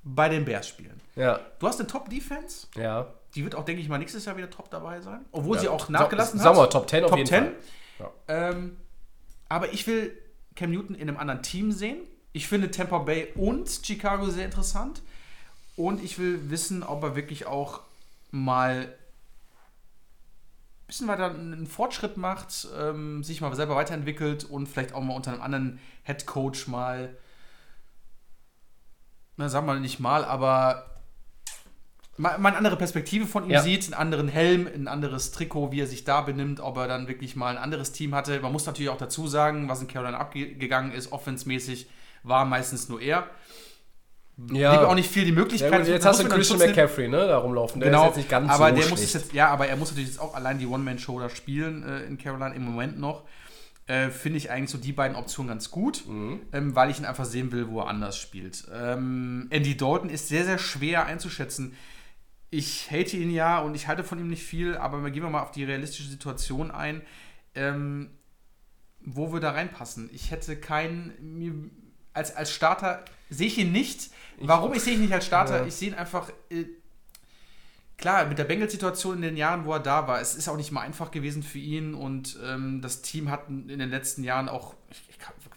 bei 0.03 0.29
den 0.29 0.45
Bears 0.45 0.69
spielen. 0.69 1.01
Ja, 1.15 1.41
Du 1.59 1.67
hast 1.69 1.79
eine 1.81 1.87
Top-Defense. 1.89 2.67
ja. 2.77 3.13
Die 3.37 3.45
wird 3.45 3.55
auch, 3.55 3.65
denke 3.65 3.83
ich 3.83 3.89
mal, 3.89 3.99
nächstes 3.99 4.25
Jahr 4.25 4.37
wieder 4.37 4.51
top 4.51 4.71
dabei 4.71 5.01
sein. 5.01 5.25
Obwohl 5.31 5.57
Ja, 5.57 5.63
sie 5.63 5.69
auch 5.69 5.89
nachgelassen 5.89 6.41
sagen 6.41 6.57
hat. 6.59 6.65
wir, 6.65 6.71
Top 6.71 6.89
10 6.89 7.05
auf 7.05 7.11
Top 7.11 7.19
jeden 7.19 7.29
10. 7.29 7.45
Fall. 7.45 7.55
Ja. 7.99 8.11
Ähm, 8.29 8.77
aber 9.49 9.73
ich 9.73 9.87
will 9.87 10.17
Cam 10.55 10.71
Newton 10.71 10.97
in 10.97 11.09
einem 11.09 11.19
anderen 11.19 11.43
Team 11.43 11.71
sehen. 11.71 11.99
Ich 12.33 12.49
finde 12.49 12.71
Tampa 12.71 12.99
Bay 12.99 13.29
und 13.35 13.69
Chicago 13.85 14.29
sehr 14.31 14.47
interessant. 14.47 15.03
Und 15.77 16.03
ich 16.03 16.19
will 16.19 16.51
wissen, 16.51 16.83
ob 16.83 17.03
er 17.03 17.17
wirklich 17.17 17.47
auch 17.47 17.81
mal 18.31 18.87
ein 18.87 20.87
bisschen 20.87 21.09
weiter 21.09 21.31
einen 21.31 21.67
Fortschritt 21.67 22.17
macht, 22.17 22.69
ähm, 22.79 23.23
sich 23.23 23.41
mal 23.41 23.55
selber 23.55 23.77
weiterentwickelt 23.77 24.45
und 24.45 24.67
vielleicht 24.69 24.95
auch 24.95 25.03
mal 25.03 25.15
unter 25.15 25.33
einem 25.33 25.43
anderen 25.43 25.81
Head 26.05 26.27
Coach 26.27 26.67
mal, 26.69 27.15
na, 29.37 29.49
sagen 29.49 29.67
wir 29.67 29.75
nicht 29.75 30.01
mal, 30.01 30.25
aber 30.25 30.87
mal, 32.19 32.35
eine 32.37 32.57
andere 32.57 32.77
Perspektive 32.77 33.27
von 33.27 33.45
ihm 33.45 33.51
Ja. 33.51 33.63
sieht, 33.63 33.85
einen 33.85 33.95
anderen 33.95 34.29
Helm, 34.29 34.67
ein 34.67 34.89
anderes 34.89 35.33
Trikot, 35.33 35.73
wie 35.73 35.81
er 35.81 35.87
sich 35.87 36.05
da 36.05 36.21
benimmt, 36.23 36.61
ob 36.61 36.77
er 36.79 36.89
dann 36.89 37.09
wirklich 37.09 37.37
mal 37.37 37.57
ein 37.57 37.63
anderes 37.63 37.93
Team 37.93 38.15
hatte. 38.15 38.41
Man 38.41 38.53
muss 38.53 38.67
natürlich 38.67 38.91
auch 38.91 38.99
dazu 38.99 39.27
sagen, 39.29 39.69
was 39.69 39.81
in 39.83 39.89
Carolina 39.89 40.19
abgegangen 40.19 40.93
ist, 40.93 41.13
offensmäßig 41.13 41.89
war 42.23 42.45
meistens 42.45 42.89
nur 42.89 43.01
er. 43.01 43.29
ja. 44.53 44.73
Gebe 44.75 44.89
auch 44.89 44.95
nicht 44.95 45.11
viel 45.11 45.25
die 45.25 45.33
Möglichkeit. 45.33 45.73
Ja, 45.73 45.79
gut, 45.79 45.89
jetzt 45.89 46.05
hast 46.05 46.21
du 46.21 46.25
muss 46.25 46.35
Christian. 46.35 46.59
McCaffrey, 46.59 47.09
ne, 47.09 47.27
da 47.27 47.39
rumlaufen. 47.39 47.81
Der 47.81 47.91
Genau, 47.91 48.03
ist 48.03 48.07
jetzt 48.09 48.17
nicht 48.19 48.29
ganz 48.29 48.51
aber 48.51 48.69
so 48.71 48.75
der 48.77 48.89
muss 48.91 48.99
schlecht. 49.01 49.15
es 49.15 49.23
jetzt, 49.23 49.33
ja, 49.33 49.49
aber 49.49 49.67
er 49.69 49.77
muss 49.77 49.91
natürlich 49.91 50.11
jetzt 50.11 50.21
auch 50.21 50.35
allein 50.35 50.59
die 50.59 50.67
One-Man-Show 50.67 51.19
da 51.21 51.29
spielen 51.31 51.83
äh, 51.85 52.03
in 52.05 52.19
Carolina 52.19 52.49
im 52.55 52.65
Moment 52.65 52.99
noch. 52.99 53.23
Äh, 53.87 54.11
Finde 54.11 54.39
ich 54.39 54.51
eigentlich 54.51 54.71
so 54.71 54.79
die 54.79 54.93
beiden 54.93 55.17
Optionen 55.17 55.49
ganz 55.49 55.71
gut, 55.71 56.05
Mhm. 56.09 56.41
ähm, 56.53 56.75
weil 56.75 56.91
ich 56.91 56.99
ihn 56.99 57.05
einfach 57.05 57.25
sehen 57.25 57.53
will, 57.53 57.69
wo 57.69 57.81
er 57.81 57.87
anders 57.87 58.19
spielt. 58.19 58.65
Ähm, 58.75 59.47
Andy 59.51 59.77
Dalton 59.77 60.11
ist 60.11 60.29
sehr, 60.29 60.45
sehr 60.45 60.59
schwer 60.59 61.07
einzuschätzen. 61.07 61.77
Ich 62.57 62.91
hate 62.91 63.17
ihn 63.17 63.31
ja 63.31 63.59
und 63.59 63.75
ich 63.75 63.87
halte 63.87 64.05
von 64.05 64.19
ihm 64.19 64.29
nicht 64.29 64.43
viel, 64.43 64.77
aber 64.77 65.11
gehen 65.11 65.23
wir 65.23 65.31
mal 65.31 65.43
auf 65.43 65.51
die 65.51 65.65
realistische 65.65 66.09
Situation 66.09 66.71
ein. 66.71 67.03
Ähm, 67.55 68.11
wo 69.07 69.33
wir 69.33 69.41
da 69.41 69.53
reinpassen. 69.53 70.11
Ich 70.13 70.33
hätte 70.33 70.57
keinen, 70.57 71.71
als, 72.13 72.35
als 72.35 72.51
Starter 72.51 73.05
sehe 73.31 73.47
ich 73.47 73.57
ihn 73.57 73.73
nicht. 73.73 74.11
Warum 74.41 74.75
ich 74.75 74.83
sehe 74.83 74.95
ihn 74.95 75.01
nicht 75.01 75.13
als 75.13 75.25
Starter? 75.25 75.61
Ja. 75.61 75.67
Ich 75.67 75.75
sehe 75.75 75.89
ihn 75.89 75.95
einfach, 75.95 76.29
äh, 76.51 76.65
klar, 77.97 78.27
mit 78.27 78.37
der 78.37 78.45
Bengals-Situation 78.45 79.17
in 79.17 79.23
den 79.23 79.37
Jahren, 79.37 79.65
wo 79.65 79.73
er 79.73 79.81
da 79.81 80.09
war, 80.09 80.21
es 80.21 80.35
ist 80.35 80.49
auch 80.49 80.57
nicht 80.57 80.73
mal 80.73 80.81
einfach 80.81 81.13
gewesen 81.13 81.45
für 81.45 81.59
ihn 81.59 81.95
und 81.95 82.37
ähm, 82.45 82.83
das 82.83 83.01
Team 83.01 83.31
hat 83.31 83.49
in 83.49 83.79
den 83.79 83.91
letzten 83.91 84.25
Jahren 84.25 84.49
auch, 84.49 84.75
ich, 84.91 85.03
ich, 85.06 85.06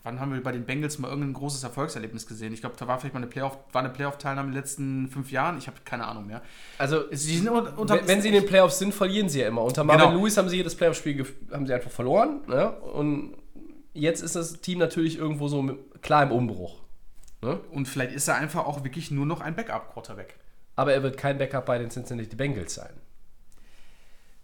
wann 0.09 0.19
haben 0.19 0.33
wir 0.33 0.41
bei 0.41 0.51
den 0.51 0.65
Bengals 0.65 0.97
mal 0.97 1.07
irgendein 1.09 1.33
großes 1.33 1.63
Erfolgserlebnis 1.63 2.25
gesehen? 2.25 2.51
Ich 2.51 2.61
glaube, 2.61 2.75
da 2.79 2.87
war 2.87 2.99
vielleicht 2.99 3.13
mal 3.13 3.19
eine 3.19 3.27
Playoff, 3.29 3.59
war 3.71 3.81
eine 3.83 3.91
Playoff-Teilnahme 3.93 4.47
in 4.47 4.53
den 4.53 4.59
letzten 4.59 5.07
fünf 5.07 5.31
Jahren. 5.31 5.59
Ich 5.59 5.67
habe 5.67 5.77
keine 5.85 6.07
Ahnung 6.07 6.25
mehr. 6.25 6.41
Also, 6.79 7.03
Sie 7.11 7.37
sind 7.37 7.47
unter, 7.49 7.95
wenn, 7.99 8.07
wenn 8.07 8.21
sie 8.21 8.29
in 8.29 8.33
den 8.33 8.45
Playoffs 8.47 8.79
sind, 8.79 8.91
verlieren 8.93 9.29
sie 9.29 9.41
ja 9.41 9.47
immer. 9.47 9.61
Unter 9.61 9.83
Marvin 9.83 10.07
Genau. 10.07 10.19
Lewis 10.19 10.35
haben 10.37 10.49
sie 10.49 10.57
jedes 10.57 10.73
Playoff-Spiel 10.75 11.21
gef- 11.21 11.53
haben 11.53 11.67
sie 11.67 11.73
einfach 11.75 11.91
verloren. 11.91 12.41
Ne? 12.47 12.71
Und 12.71 13.35
jetzt 13.93 14.21
ist 14.23 14.35
das 14.35 14.59
Team 14.61 14.79
natürlich 14.79 15.17
irgendwo 15.19 15.47
so 15.47 15.61
mit, 15.61 15.77
klar 16.01 16.23
im 16.23 16.31
Umbruch. 16.31 16.79
Ne? 17.41 17.57
und 17.71 17.87
vielleicht 17.87 18.11
ist 18.13 18.27
er 18.27 18.35
einfach 18.35 18.65
auch 18.65 18.83
wirklich 18.83 19.11
nur 19.11 19.25
noch 19.25 19.39
ein 19.39 19.55
Backup-Quarterback. 19.55 20.35
Aber 20.75 20.91
er 20.93 21.03
wird 21.03 21.15
kein 21.17 21.37
Backup 21.37 21.65
bei 21.67 21.77
den 21.77 21.89
Cincinnati 21.89 22.35
Bengals 22.35 22.73
sein. 22.73 22.89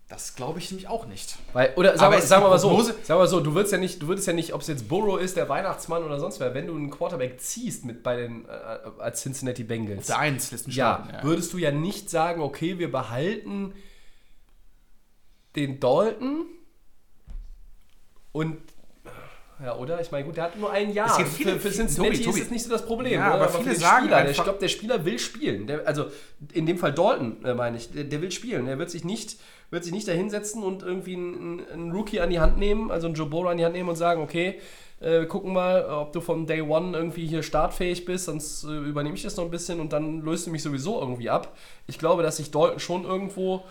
Das 0.08 0.36
glaube 0.36 0.60
ich 0.60 0.70
nämlich 0.70 0.88
auch 0.88 1.08
nicht. 1.08 1.36
Weil, 1.54 1.74
oder 1.78 1.94
sagen 1.98 2.04
Aber 2.14 2.16
wir, 2.18 2.22
sagen 2.22 2.44
wir 2.44 2.50
mal 2.50 2.60
so, 2.60 2.80
sagen 2.84 2.96
wir 3.08 3.16
mal 3.16 3.28
so, 3.28 3.40
du 3.40 3.56
würdest 3.56 3.72
ja 3.72 3.80
nicht, 3.80 4.02
du 4.04 4.08
würdest 4.08 4.28
ja 4.28 4.34
nicht, 4.34 4.54
ob 4.54 4.62
es 4.62 4.68
jetzt 4.68 4.88
Burrow 4.88 5.20
ist, 5.20 5.36
der 5.36 5.50
Weihnachtsmann 5.50 6.04
oder 6.04 6.20
sonst 6.20 6.40
wer, 6.40 6.54
wenn 6.54 6.68
du 6.68 6.76
einen 6.76 6.92
Quarterback 6.92 7.42
ziehst 7.42 7.86
mit 7.86 8.04
bei 8.04 8.16
den 8.16 8.46
äh, 8.46 8.50
als 9.00 9.22
Cincinnati 9.24 9.64
Bengals. 9.64 10.06
Der 10.06 10.20
Eins 10.20 10.52
mich 10.52 10.76
Ja, 10.76 11.04
starten, 11.08 11.28
würdest 11.28 11.52
du 11.54 11.58
ja 11.58 11.72
nicht 11.72 12.12
sagen, 12.12 12.42
okay, 12.42 12.78
wir 12.78 12.92
behalten 12.92 13.74
den 15.56 15.80
Dalton 15.80 16.46
und 18.32 18.58
Ja, 19.64 19.76
oder? 19.78 20.02
Ich 20.02 20.12
meine, 20.12 20.26
gut, 20.26 20.36
der 20.38 20.44
hat 20.46 20.58
nur 20.60 20.70
ein 20.72 20.92
Jahr. 20.94 21.10
Es 21.10 21.18
gibt 21.18 21.30
viele- 21.30 21.54
für, 21.54 21.70
für 21.70 21.72
Cincinnati 21.72 22.18
Tobi, 22.18 22.26
Tobi. 22.26 22.40
ist 22.40 22.46
es 22.48 22.52
nicht 22.52 22.64
so 22.66 22.70
das 22.70 22.86
Problem. 22.86 23.14
Ja, 23.14 23.34
aber 23.34 23.48
für 23.50 23.64
viele 23.64 23.76
sagen 23.76 24.04
Spieler, 24.06 24.18
der, 24.18 24.24
ich 24.26 24.30
einfach- 24.32 24.44
glaube, 24.44 24.60
der 24.60 24.68
Spieler 24.68 25.06
will 25.06 25.18
spielen. 25.18 25.66
Der, 25.66 25.88
also 25.88 26.08
in 26.54 26.66
dem 26.66 26.78
Fall 26.78 26.92
Dalton, 26.94 27.44
äh, 27.46 27.54
meine 27.54 27.78
ich, 27.78 27.90
der, 27.92 28.04
der 28.04 28.22
will 28.22 28.32
spielen. 28.32 28.66
Der 28.66 28.78
wird 28.78 28.92
sich 28.92 29.06
nicht, 29.06 29.40
wird 29.72 29.84
sich 29.84 29.94
nicht 29.94 30.08
da 30.08 30.12
hinsetzen 30.12 30.64
und 30.64 30.84
irgendwie 30.84 31.16
einen, 31.16 31.62
einen 31.72 31.92
Rookie 31.92 32.20
an 32.20 32.30
die 32.30 32.40
Hand 32.40 32.58
nehmen, 32.58 32.92
also 32.92 33.08
einen 33.08 33.16
Joe 33.16 33.28
Burrow 33.28 33.50
an 33.50 33.58
die 33.58 33.66
Hand 33.66 33.76
nehmen 33.76 33.90
und 33.90 33.96
sagen, 33.96 34.22
okay, 34.22 34.60
äh, 35.02 35.20
wir 35.20 35.28
gucken 35.28 35.54
mal, 35.54 35.86
ob 35.86 36.14
du 36.14 36.22
vom 36.22 36.46
Day 36.48 36.62
One 36.62 36.98
irgendwie 36.98 37.26
hier 37.26 37.44
startfähig 37.44 38.06
bist, 38.06 38.26
sonst 38.26 38.64
äh, 38.64 38.68
übernehme 38.68 39.16
ich 39.16 39.24
das 39.24 39.38
noch 39.38 39.46
ein 39.46 39.52
bisschen 39.52 39.80
und 39.80 39.94
dann 39.94 40.22
löst 40.22 40.48
du 40.48 40.52
mich 40.52 40.64
sowieso 40.64 41.00
irgendwie 41.00 41.30
ab. 41.30 41.56
Ich 41.88 42.00
glaube, 42.00 42.24
dass 42.24 42.38
sich 42.38 42.52
Dalton 42.52 42.80
schon 42.80 43.04
irgendwo 43.04 43.64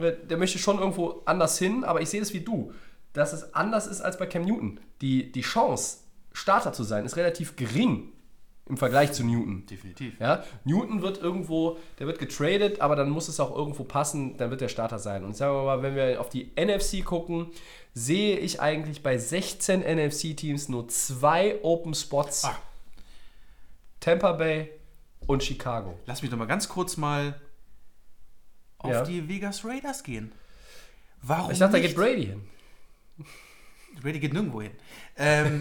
äh, 0.00 0.12
der 0.28 0.36
möchte 0.36 0.58
schon 0.58 0.78
irgendwo 0.78 1.22
anders 1.24 1.58
hin, 1.58 1.84
aber 1.84 2.00
ich 2.00 2.08
sehe 2.08 2.20
das 2.20 2.32
wie 2.32 2.40
du, 2.40 2.72
dass 3.12 3.32
es 3.32 3.54
anders 3.54 3.86
ist 3.86 4.00
als 4.00 4.18
bei 4.18 4.26
Cam 4.26 4.44
Newton. 4.44 4.80
Die, 5.00 5.30
die 5.32 5.40
Chance, 5.42 5.98
Starter 6.32 6.72
zu 6.72 6.84
sein, 6.84 7.04
ist 7.04 7.16
relativ 7.16 7.56
gering 7.56 8.12
im 8.68 8.76
Vergleich 8.76 9.12
zu 9.12 9.24
Newton. 9.24 9.64
Definitiv. 9.66 10.18
Ja, 10.20 10.44
Newton 10.64 11.02
wird 11.02 11.18
irgendwo, 11.18 11.78
der 11.98 12.06
wird 12.06 12.18
getradet, 12.18 12.80
aber 12.80 12.96
dann 12.96 13.10
muss 13.10 13.28
es 13.28 13.40
auch 13.40 13.54
irgendwo 13.56 13.84
passen, 13.84 14.36
dann 14.36 14.50
wird 14.50 14.60
der 14.60 14.68
Starter 14.68 14.98
sein. 14.98 15.24
Und 15.24 15.36
sagen 15.36 15.54
wir 15.54 15.64
mal, 15.64 15.82
wenn 15.82 15.94
wir 15.94 16.20
auf 16.20 16.28
die 16.28 16.50
NFC 16.56 17.04
gucken, 17.04 17.48
sehe 17.94 18.38
ich 18.38 18.60
eigentlich 18.60 19.02
bei 19.02 19.18
16 19.18 19.80
NFC-Teams 19.82 20.68
nur 20.68 20.88
zwei 20.88 21.58
Open 21.62 21.94
Spots. 21.94 22.44
Ah. 22.44 22.56
Tampa 24.00 24.32
Bay 24.32 24.70
und 25.26 25.42
Chicago. 25.42 25.98
Lass 26.06 26.22
mich 26.22 26.30
doch 26.30 26.38
mal 26.38 26.46
ganz 26.46 26.68
kurz 26.68 26.96
mal 26.96 27.40
auf 28.78 28.92
Ja. 28.92 29.02
die 29.04 29.28
Vegas 29.28 29.64
Raiders 29.64 30.02
gehen. 30.04 30.32
Warum 31.22 31.50
Ich 31.50 31.58
dachte, 31.58 31.72
da 31.72 31.78
nicht? 31.78 31.88
geht 31.88 31.96
Brady 31.96 32.26
hin. 32.26 32.44
Brady 34.00 34.20
geht 34.20 34.32
nirgendwo 34.32 34.62
hin. 34.62 34.70
Ähm, 35.16 35.60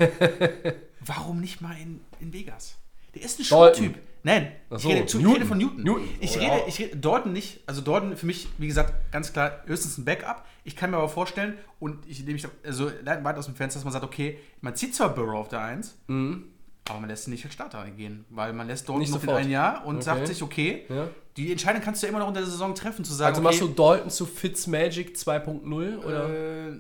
warum 0.99 1.41
nicht 1.41 1.62
mal 1.62 1.76
in, 1.82 2.01
in 2.20 2.32
Vegas? 2.32 2.76
Der 3.18 3.26
ist 3.26 3.39
ein. 3.39 3.43
Showtyp. 3.45 3.95
Nein, 4.24 4.51
Ach 4.70 4.76
ich, 4.78 4.82
so, 4.84 4.89
rede 4.89 5.05
zu, 5.05 5.18
ich 5.20 5.24
Newton. 5.24 5.36
rede 5.38 5.45
von 5.47 5.57
Newton. 5.57 5.84
Newton. 5.84 6.09
Ich, 6.20 6.36
Oh, 6.36 6.39
rede, 6.39 6.51
ja. 6.51 6.59
ich 6.68 6.80
rede 6.80 6.97
Dalton 6.97 7.32
nicht. 7.34 7.61
Also 7.65 7.82
Dalton 7.82 8.18
für 8.18 8.26
mich, 8.26 8.47
wie 8.57 8.68
gesagt, 8.68 8.93
ganz 9.11 9.32
klar 9.32 9.61
höchstens 9.68 9.97
ein 9.97 10.05
Backup. 10.05 10.43
Ich 10.65 10.76
kann 10.76 10.91
mir 10.91 10.97
aber 10.97 11.07
vorstellen, 11.07 11.57
und 11.80 12.05
ich 12.07 12.20
nehme 12.22 12.34
mich 12.34 12.45
also 12.65 12.91
weit 13.05 13.38
aus 13.38 13.45
dem 13.45 13.55
Fenster, 13.55 13.78
dass 13.80 13.86
man 13.86 13.93
sagt, 13.93 14.03
okay, 14.03 14.38
man 14.61 14.76
zieht 14.76 14.95
zwar 14.95 15.13
Burrow 15.15 15.36
auf 15.39 15.47
der 15.47 15.61
1, 15.61 15.95
aber 16.09 16.99
man 16.99 17.09
lässt 17.09 17.28
ihn 17.28 17.32
nicht 17.32 17.45
als 17.45 17.53
Starter 17.53 17.86
gehen, 17.91 18.26
weil 18.30 18.51
man 18.53 18.68
lässt 18.68 18.89
Dalton 18.89 19.03
Mhm. 19.07 19.11
Nicht 19.13 19.24
noch 19.26 19.34
ein 19.36 19.49
Jahr 19.49 19.86
und 19.86 19.95
Okay. 19.97 20.03
sagt 20.05 20.28
sich, 20.28 20.41
okay, 20.43 20.86
Ja. 20.89 21.07
Die 21.38 21.52
Entscheidung 21.52 21.82
kannst 21.82 22.02
du 22.02 22.08
ja 22.08 22.10
immer 22.10 22.20
noch 22.20 22.28
unter 22.28 22.42
der 22.42 22.50
Saison 22.50 22.74
treffen, 22.76 23.06
zu 23.06 23.14
sagen, 23.14 23.36
Also 23.36 23.42
okay, 23.48 23.60
machst 23.60 23.62
du 23.62 23.68
Dalton 23.82 24.10
zu 24.10 24.26
Fitzmagic 24.26 25.16
2.0 25.16 25.98
oder 26.04 26.30
äh, 26.30 26.72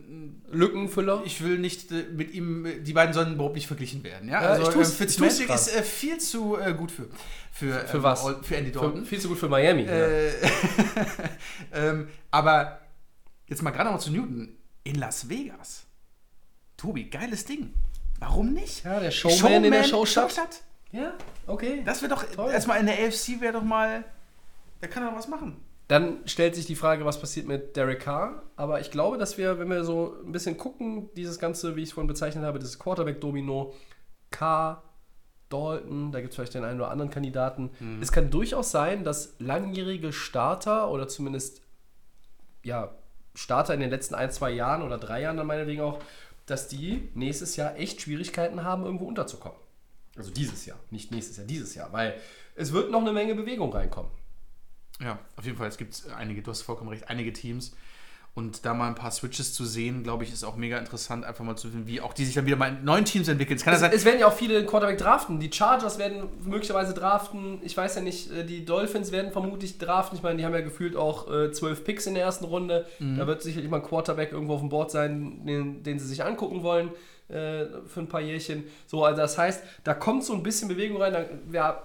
Lückenfüller? 0.51 1.21
ich 1.25 1.43
will 1.43 1.59
nicht 1.59 1.91
äh, 1.91 2.05
mit 2.11 2.33
ihm, 2.33 2.65
äh, 2.65 2.79
die 2.79 2.93
beiden 2.93 3.13
sollen 3.13 3.33
überhaupt 3.35 3.55
nicht 3.55 3.67
verglichen 3.67 4.03
werden. 4.03 4.27
Ja, 4.29 4.39
also 4.39 4.71
ähm, 4.71 4.81
ich 4.81 4.87
Fitzmagic 4.87 5.49
ist 5.49 5.75
äh, 5.75 5.83
viel 5.83 6.17
zu 6.17 6.57
äh, 6.57 6.73
gut 6.73 6.91
für 6.91 7.07
für, 7.51 7.79
Für 7.87 7.97
ähm, 7.97 8.03
was? 8.03 8.21
Für 8.43 8.55
Andy 8.57 8.71
Für, 8.71 8.79
Dalton. 8.79 9.05
viel 9.05 9.19
zu 9.19 9.29
gut 9.29 9.37
für 9.39 9.49
Miami. 9.49 9.83
ja. 9.83 9.91
Äh, 9.91 10.31
ähm, 11.73 12.07
aber 12.29 12.81
jetzt 13.47 13.61
mal 13.63 13.71
gerade 13.71 13.91
noch 13.91 13.99
zu 13.99 14.11
Newton 14.11 14.57
in 14.83 14.95
Las 14.95 15.29
Vegas. 15.29 15.85
Tobi, 16.77 17.05
geiles 17.05 17.45
Ding. 17.45 17.73
Warum 18.19 18.53
nicht? 18.53 18.85
Ja, 18.85 18.99
der 18.99 19.11
Showman 19.11 19.63
in 19.63 19.71
der 19.71 19.83
Showstadt. 19.83 20.31
Showstadt. 20.33 20.61
Ja, 20.91 21.13
okay. 21.47 21.81
Das 21.85 22.01
wäre 22.01 22.13
doch 22.13 22.23
Toll. 22.23 22.51
erstmal 22.51 22.79
in 22.79 22.85
der 22.85 22.95
AFC 22.95 23.41
wäre 23.41 23.53
doch 23.53 23.63
mal, 23.63 24.03
da 24.81 24.87
kann 24.87 25.03
er 25.03 25.11
doch 25.11 25.17
was 25.17 25.27
machen. 25.27 25.57
Dann 25.87 26.27
stellt 26.27 26.55
sich 26.55 26.65
die 26.65 26.75
Frage, 26.75 27.05
was 27.05 27.19
passiert 27.19 27.47
mit 27.47 27.77
Derek 27.77 28.01
Carr. 28.01 28.43
Aber 28.57 28.81
ich 28.81 28.91
glaube, 28.91 29.17
dass 29.17 29.37
wir, 29.37 29.57
wenn 29.57 29.69
wir 29.69 29.85
so 29.85 30.15
ein 30.25 30.33
bisschen 30.33 30.57
gucken, 30.57 31.09
dieses 31.15 31.39
Ganze, 31.39 31.75
wie 31.75 31.83
ich 31.83 31.89
es 31.89 31.93
vorhin 31.93 32.07
bezeichnet 32.07 32.43
habe, 32.43 32.59
dieses 32.59 32.77
Quarterback-Domino, 32.77 33.73
Carr, 34.29 34.83
Dalton, 35.47 36.11
da 36.11 36.19
gibt 36.19 36.31
es 36.31 36.35
vielleicht 36.35 36.55
den 36.55 36.65
einen 36.65 36.81
oder 36.81 36.91
anderen 36.91 37.09
Kandidaten. 37.09 37.71
Es 38.01 38.11
kann 38.11 38.29
durchaus 38.29 38.71
sein, 38.71 39.05
dass 39.05 39.35
langjährige 39.39 40.11
Starter 40.11 40.91
oder 40.91 41.07
zumindest 41.07 41.61
ja, 42.63 42.93
Starter 43.33 43.73
in 43.73 43.79
den 43.79 43.89
letzten 43.89 44.15
ein, 44.15 44.29
zwei 44.29 44.51
Jahren 44.51 44.81
oder 44.81 44.97
drei 44.97 45.21
Jahren 45.21 45.37
dann 45.37 45.47
meinetwegen 45.47 45.81
auch, 45.81 45.99
dass 46.47 46.67
die 46.67 47.09
nächstes 47.13 47.55
Jahr 47.55 47.77
echt 47.77 48.01
Schwierigkeiten 48.01 48.63
haben, 48.63 48.83
irgendwo 48.83 49.05
unterzukommen. 49.05 49.57
Also 50.17 50.31
dieses 50.31 50.65
Jahr, 50.65 50.79
nicht 50.89 51.11
nächstes 51.11 51.37
Jahr, 51.37 51.45
dieses 51.45 51.75
Jahr, 51.75 51.93
weil 51.93 52.19
es 52.55 52.73
wird 52.73 52.91
noch 52.91 53.01
eine 53.01 53.13
Menge 53.13 53.35
Bewegung 53.35 53.71
reinkommen. 53.71 54.11
Ja, 55.01 55.19
auf 55.35 55.45
jeden 55.45 55.57
Fall. 55.57 55.67
Es 55.67 55.77
gibt 55.77 56.03
einige, 56.17 56.41
du 56.41 56.51
hast 56.51 56.61
vollkommen 56.61 56.89
recht, 56.89 57.09
einige 57.09 57.33
Teams. 57.33 57.73
Und 58.37 58.67
da 58.67 58.75
mal 58.75 58.87
ein 58.87 58.93
paar 58.93 59.09
Switches 59.09 59.55
zu 59.55 59.65
sehen, 59.65 60.03
glaube 60.03 60.23
ich, 60.23 60.31
ist 60.31 60.43
auch 60.43 60.57
mega 60.57 60.77
interessant, 60.77 61.25
einfach 61.25 61.43
mal 61.43 61.55
zu 61.55 61.69
sehen, 61.69 61.87
wie 61.87 62.01
auch 62.01 62.13
die 62.13 62.23
sich 62.23 62.35
dann 62.35 62.45
wieder 62.45 62.55
mal 62.55 62.69
in 62.69 62.85
neuen 62.85 63.03
Teams 63.03 63.27
entwickeln. 63.27 63.57
Es 63.57 63.63
kann 63.63 63.73
ja 63.73 63.77
Es, 63.77 63.81
sein, 63.81 63.91
es 63.91 64.05
werden 64.05 64.19
ja 64.19 64.27
auch 64.27 64.33
viele 64.33 64.59
den 64.59 64.67
Quarterback 64.67 64.99
draften. 64.99 65.39
Die 65.39 65.51
Chargers 65.51 65.97
werden 65.97 66.29
möglicherweise 66.43 66.93
draften. 66.93 67.57
Ich 67.63 67.75
weiß 67.75 67.95
ja 67.95 68.01
nicht, 68.01 68.31
äh, 68.31 68.45
die 68.45 68.63
Dolphins 68.63 69.11
werden 69.11 69.31
vermutlich 69.31 69.79
draften. 69.79 70.17
Ich 70.17 70.21
meine, 70.21 70.37
die 70.37 70.45
haben 70.45 70.53
ja 70.53 70.61
gefühlt 70.61 70.95
auch 70.95 71.33
äh, 71.33 71.51
zwölf 71.51 71.83
Picks 71.83 72.05
in 72.05 72.13
der 72.13 72.25
ersten 72.25 72.45
Runde. 72.45 72.85
Mhm. 72.99 73.17
Da 73.17 73.25
wird 73.25 73.41
sicherlich 73.41 73.71
mal 73.71 73.77
ein 73.77 73.83
Quarterback 73.83 74.31
irgendwo 74.31 74.53
auf 74.53 74.59
dem 74.59 74.69
Board 74.69 74.91
sein, 74.91 75.43
den, 75.47 75.81
den 75.81 75.97
sie 75.97 76.05
sich 76.05 76.23
angucken 76.23 76.61
wollen 76.61 76.91
äh, 77.29 77.65
für 77.87 78.01
ein 78.01 78.07
paar 78.07 78.21
Jährchen. 78.21 78.65
So, 78.85 79.03
also 79.03 79.19
das 79.19 79.35
heißt, 79.39 79.63
da 79.83 79.95
kommt 79.95 80.23
so 80.23 80.33
ein 80.33 80.43
bisschen 80.43 80.67
Bewegung 80.67 81.01
rein. 81.01 81.13
Da, 81.13 81.25
wir 81.47 81.81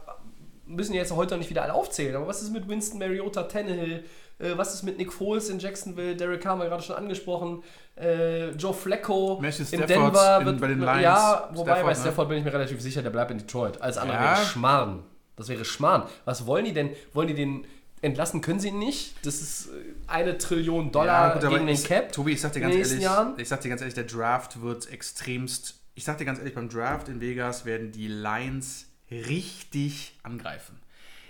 müssen 0.66 0.94
jetzt 0.94 1.12
heute 1.12 1.34
noch 1.34 1.38
nicht 1.38 1.50
wieder 1.50 1.62
alle 1.62 1.74
aufzählen. 1.74 2.16
Aber 2.16 2.26
was 2.26 2.42
ist 2.42 2.52
mit 2.52 2.68
Winston 2.68 2.98
Mariota, 2.98 3.44
Tannehill? 3.44 4.04
Äh, 4.38 4.52
was 4.56 4.74
ist 4.74 4.82
mit 4.82 4.98
Nick 4.98 5.12
Foles 5.12 5.48
in 5.48 5.58
Jacksonville? 5.58 6.16
Derek 6.16 6.40
Carr 6.40 6.52
haben 6.52 6.60
wir 6.60 6.68
gerade 6.68 6.82
schon 6.82 6.96
angesprochen. 6.96 7.62
Äh, 7.96 8.50
Joe 8.52 8.72
Flacco 8.72 9.38
Matthew 9.40 9.62
in 9.62 9.66
Stafford 9.66 9.90
Denver 9.90 10.38
in- 10.40 10.46
wird 10.46 10.60
bei 10.60 10.66
den 10.68 10.80
Lions. 10.80 11.02
Ja, 11.02 11.48
wobei 11.52 11.64
Stafford, 11.72 11.84
bei 11.86 11.92
ne? 11.92 11.96
Stafford 12.00 12.28
bin 12.28 12.38
ich 12.38 12.44
mir 12.44 12.52
relativ 12.52 12.80
sicher, 12.80 13.02
der 13.02 13.10
bleibt 13.10 13.30
in 13.30 13.38
Detroit. 13.38 13.80
Alles 13.82 13.98
andere 13.98 14.16
Ja. 14.16 14.36
wäre 14.36 14.46
Schmarrn. 14.46 15.02
Das 15.36 15.48
wäre 15.48 15.64
Schmarrn. 15.64 16.04
Was 16.24 16.46
wollen 16.46 16.64
die 16.64 16.72
denn? 16.72 16.90
Wollen 17.12 17.28
die 17.28 17.34
den 17.34 17.66
entlassen? 18.00 18.40
Können 18.40 18.58
sie 18.60 18.68
ihn 18.68 18.78
nicht? 18.78 19.14
Das 19.24 19.40
ist 19.40 19.66
äh, 19.68 19.70
eine 20.08 20.38
Trillion 20.38 20.90
Dollar 20.90 21.28
Ja, 21.28 21.32
gut, 21.34 21.42
gegen 21.50 21.66
den 21.66 21.74
ich, 21.74 21.84
Cap. 21.84 22.10
Tobi, 22.12 22.32
ich 22.32 22.40
sag 22.40 22.52
dir 22.52 22.60
ganz 22.60 22.74
ehrlich, 22.74 23.00
Jahren. 23.00 23.34
ich 23.36 23.48
sag 23.48 23.60
dir 23.60 23.68
ganz 23.68 23.80
ehrlich, 23.80 23.94
der 23.94 24.04
Draft 24.04 24.60
wird 24.62 24.90
extremst. 24.90 25.76
Ich 25.94 26.04
sag 26.04 26.18
dir 26.18 26.24
ganz 26.24 26.38
ehrlich, 26.38 26.54
beim 26.54 26.68
Draft 26.68 27.08
in 27.08 27.20
Vegas 27.20 27.64
werden 27.66 27.92
die 27.92 28.08
Lions 28.08 28.86
richtig 29.26 30.14
angreifen. 30.22 30.78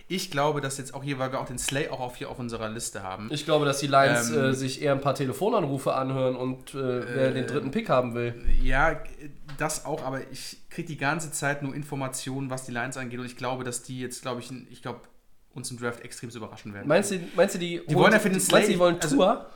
Ich 0.08 0.30
glaube, 0.30 0.60
dass 0.60 0.76
jetzt 0.76 0.92
auch 0.92 1.02
hier, 1.02 1.18
weil 1.18 1.32
wir 1.32 1.40
auch 1.40 1.46
den 1.46 1.58
Slay 1.58 1.88
auch 1.88 2.00
auf 2.00 2.16
hier 2.16 2.28
auf 2.28 2.38
unserer 2.38 2.68
Liste 2.68 3.02
haben. 3.02 3.28
Ich 3.32 3.44
glaube, 3.46 3.64
dass 3.64 3.78
die 3.80 3.86
Lions 3.86 4.30
Ähm, 4.30 4.44
äh, 4.44 4.52
sich 4.52 4.82
eher 4.82 4.92
ein 4.92 5.00
paar 5.00 5.14
Telefonanrufe 5.14 5.94
anhören 5.94 6.36
und 6.36 6.74
äh, 6.74 7.14
wer 7.14 7.30
den 7.30 7.46
dritten 7.46 7.70
Pick 7.70 7.88
haben 7.88 8.14
will. 8.14 8.34
Ja, 8.60 9.00
das 9.56 9.86
auch, 9.86 10.02
aber 10.04 10.20
ich 10.30 10.58
kriege 10.68 10.88
die 10.88 10.98
ganze 10.98 11.30
Zeit 11.32 11.62
nur 11.62 11.74
Informationen, 11.74 12.50
was 12.50 12.64
die 12.66 12.72
Lions 12.72 12.96
angeht 12.98 13.20
und 13.20 13.26
ich 13.26 13.36
glaube, 13.36 13.64
dass 13.64 13.82
die 13.84 14.00
jetzt, 14.00 14.20
glaube 14.22 14.40
ich, 14.42 14.50
ich 14.70 14.82
glaube, 14.82 15.00
uns 15.54 15.70
im 15.70 15.78
Draft 15.78 16.00
extrem 16.04 16.28
überraschen 16.30 16.74
werden. 16.74 16.88
Meinst 16.88 17.10
du, 17.12 17.20
meinst 17.34 17.54
du 17.54 17.58
die, 17.58 17.80
Die 17.88 17.94
wollen 17.94 18.12
ja 18.12 18.18
für 18.18 18.28
den 18.28 18.32
meinst 18.38 18.52
du, 18.52 18.56
die 18.58 18.64
Slay- 18.66 18.78
wollen 18.78 18.98
also- 19.00 19.16
Tour? 19.16 19.46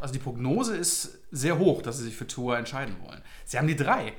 Also 0.00 0.12
die 0.12 0.18
Prognose 0.20 0.76
ist 0.76 1.18
sehr 1.32 1.58
hoch, 1.58 1.82
dass 1.82 1.98
sie 1.98 2.04
sich 2.04 2.16
für 2.16 2.26
Tour 2.26 2.56
entscheiden 2.58 2.94
wollen. 3.06 3.22
Sie 3.44 3.58
haben 3.58 3.66
die 3.66 3.76
drei. 3.76 4.12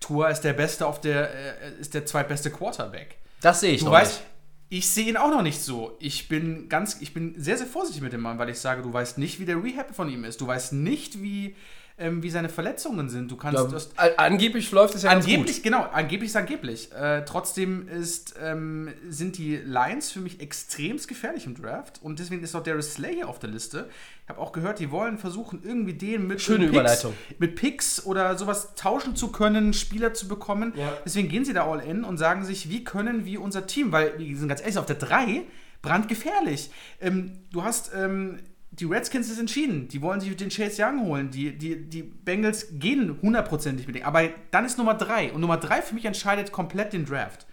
Tour 0.00 0.28
ist 0.30 0.40
der 0.40 0.54
beste 0.54 0.86
auf 0.86 1.00
der, 1.00 1.30
äh, 1.32 1.80
ist 1.80 1.94
der 1.94 2.06
zweitbeste 2.06 2.50
Quarterback. 2.50 3.16
Das 3.40 3.60
sehe 3.60 3.72
ich 3.72 3.80
Du 3.80 3.86
noch 3.86 3.92
weißt, 3.92 4.20
nicht. 4.20 4.26
ich 4.70 4.90
sehe 4.90 5.06
ihn 5.06 5.16
auch 5.16 5.30
noch 5.30 5.42
nicht 5.42 5.60
so. 5.62 5.96
Ich 6.00 6.28
bin 6.28 6.68
ganz, 6.68 7.00
ich 7.00 7.14
bin 7.14 7.34
sehr, 7.40 7.56
sehr 7.58 7.66
vorsichtig 7.66 8.02
mit 8.02 8.12
dem 8.12 8.20
Mann, 8.20 8.38
weil 8.38 8.48
ich 8.50 8.58
sage, 8.58 8.82
du 8.82 8.92
weißt 8.92 9.18
nicht, 9.18 9.38
wie 9.40 9.44
der 9.46 9.62
Rehab 9.62 9.94
von 9.94 10.08
ihm 10.08 10.24
ist. 10.24 10.40
Du 10.40 10.46
weißt 10.46 10.72
nicht, 10.72 11.22
wie, 11.22 11.54
ähm, 12.00 12.22
wie 12.22 12.30
seine 12.30 12.48
Verletzungen 12.48 13.08
sind. 13.08 13.30
Du 13.30 13.36
kannst, 13.36 13.58
Ja, 13.62 13.64
du 13.68 13.74
hast, 13.76 13.96
an- 13.98 14.10
angeblich 14.16 14.70
läuft 14.72 14.94
es 14.96 15.02
ja 15.04 15.12
ganz 15.12 15.24
Angeblich, 15.26 15.56
gut. 15.56 15.62
genau, 15.64 15.82
angeblich 15.92 16.30
ist 16.30 16.36
angeblich. 16.36 16.90
Äh, 16.92 17.24
trotzdem 17.26 17.86
ist, 17.88 18.34
ähm, 18.42 18.88
sind 19.08 19.38
die 19.38 19.56
Lions 19.56 20.10
für 20.10 20.20
mich 20.20 20.40
extremst 20.40 21.06
gefährlich 21.06 21.46
im 21.46 21.54
Draft 21.54 22.00
und 22.02 22.18
deswegen 22.18 22.42
ist 22.42 22.54
auch 22.56 22.62
Darius 22.62 22.94
Slay 22.94 23.14
hier 23.14 23.28
auf 23.28 23.38
der 23.38 23.50
Liste. 23.50 23.88
Ich 24.24 24.28
habe 24.30 24.40
auch 24.40 24.52
gehört, 24.52 24.78
die 24.78 24.90
wollen 24.90 25.18
versuchen, 25.18 25.60
irgendwie 25.64 25.92
den 25.94 26.26
mit 26.26 26.40
Schöne 26.40 26.60
Picks, 26.66 26.70
Überleitung. 26.72 27.14
mit 27.38 27.54
Picks 27.56 28.06
oder 28.06 28.36
sowas 28.38 28.74
tauschen 28.76 29.14
zu 29.16 29.30
können, 29.32 29.72
Spieler 29.74 30.14
zu 30.14 30.26
bekommen. 30.28 30.72
Ja. 30.76 30.92
Deswegen 31.04 31.28
gehen 31.28 31.44
sie 31.44 31.52
da 31.52 31.66
all 31.70 31.80
in 31.80 32.04
und 32.04 32.16
sagen 32.16 32.44
sich, 32.44 32.68
wie 32.70 32.82
können 32.84 33.24
wir 33.26 33.40
unser 33.42 33.66
Team, 33.66 33.92
weil 33.92 34.18
wir 34.18 34.36
sind 34.36 34.48
ganz 34.48 34.60
ehrlich, 34.60 34.78
auf 34.78 34.86
der 34.86 34.96
3 34.96 35.42
brandgefährlich. 35.82 36.70
Ähm, 37.00 37.32
du 37.52 37.64
hast 37.64 37.90
ähm, 37.94 38.38
die 38.72 38.84
Redskins 38.84 39.28
ist 39.30 39.38
entschieden. 39.38 39.88
Die 39.88 40.00
wollen 40.00 40.20
sich 40.20 40.34
den 40.36 40.48
Chase 40.48 40.82
Young 40.82 41.02
holen. 41.02 41.30
Die, 41.30 41.56
die, 41.56 41.76
die 41.76 42.02
Bengals 42.02 42.68
gehen 42.72 43.20
hundertprozentig 43.20 43.86
mit 43.86 43.96
denen. 43.96 44.06
Aber 44.06 44.28
dann 44.50 44.64
ist 44.64 44.78
Nummer 44.78 44.94
3. 44.94 45.32
Und 45.32 45.40
Nummer 45.40 45.56
3 45.56 45.82
für 45.82 45.94
mich 45.94 46.04
entscheidet 46.04 46.52
komplett 46.52 46.92
den 46.92 47.04
Draft. 47.04 47.46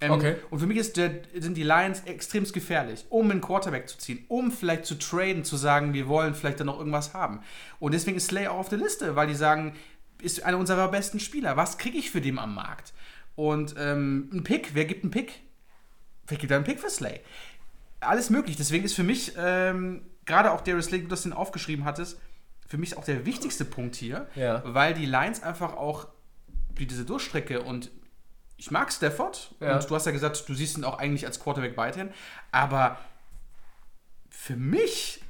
Ähm, 0.00 0.12
Okay. 0.12 0.36
Und 0.50 0.58
für 0.58 0.66
mich 0.66 0.78
ist 0.78 0.96
der, 0.96 1.10
sind 1.34 1.56
die 1.56 1.62
Lions 1.62 2.02
extremst 2.04 2.52
gefährlich, 2.52 3.06
um 3.10 3.30
einen 3.30 3.40
Quarterback 3.40 3.88
zu 3.88 3.98
ziehen, 3.98 4.24
um 4.28 4.50
vielleicht 4.50 4.86
zu 4.86 4.94
traden, 4.98 5.44
zu 5.44 5.56
sagen, 5.56 5.94
wir 5.94 6.08
wollen 6.08 6.34
vielleicht 6.34 6.60
dann 6.60 6.66
noch 6.66 6.78
irgendwas 6.78 7.14
haben. 7.14 7.40
Und 7.78 7.92
deswegen 7.92 8.16
ist 8.16 8.28
Slay 8.28 8.46
auch 8.48 8.58
auf 8.58 8.68
der 8.68 8.78
Liste, 8.78 9.16
weil 9.16 9.26
die 9.26 9.34
sagen, 9.34 9.74
ist 10.20 10.42
einer 10.42 10.58
unserer 10.58 10.88
besten 10.88 11.20
Spieler. 11.20 11.56
Was 11.56 11.78
kriege 11.78 11.98
ich 11.98 12.10
für 12.10 12.20
den 12.20 12.38
am 12.38 12.54
Markt? 12.54 12.92
Und 13.34 13.74
ähm, 13.78 14.30
ein 14.32 14.44
Pick, 14.44 14.74
wer 14.74 14.86
gibt 14.86 15.04
einen 15.04 15.10
Pick? 15.10 15.40
Wer 16.26 16.38
gibt 16.38 16.52
einen 16.52 16.64
Pick 16.64 16.80
für 16.80 16.90
Slay? 16.90 17.20
Alles 18.00 18.30
möglich. 18.30 18.56
Deswegen 18.56 18.84
ist 18.84 18.94
für 18.94 19.02
mich, 19.02 19.32
ähm, 19.38 20.02
gerade 20.26 20.52
auch 20.52 20.60
Darius 20.60 20.86
Slay, 20.86 21.00
du 21.02 21.08
das 21.08 21.22
den 21.22 21.32
aufgeschrieben 21.32 21.84
hattest, 21.84 22.20
für 22.68 22.78
mich 22.78 22.96
auch 22.96 23.04
der 23.04 23.24
wichtigste 23.24 23.64
Punkt 23.64 23.94
hier, 23.96 24.26
Ja. 24.34 24.62
weil 24.64 24.92
die 24.94 25.06
Lions 25.06 25.42
einfach 25.42 25.74
auch 25.74 26.08
diese 26.78 27.04
Durchstrecke 27.04 27.62
und 27.62 27.90
ich 28.58 28.70
mag 28.70 28.92
Stafford 28.92 29.54
Ja. 29.60 29.74
und 29.76 29.88
du 29.88 29.94
hast 29.94 30.06
ja 30.06 30.12
gesagt, 30.12 30.48
du 30.48 30.54
siehst 30.54 30.76
ihn 30.76 30.84
auch 30.84 30.98
eigentlich 30.98 31.26
als 31.26 31.40
Quarterback 31.40 31.76
weiterhin, 31.76 32.10
aber 32.52 32.98
für 34.30 34.56
mich 34.56 35.22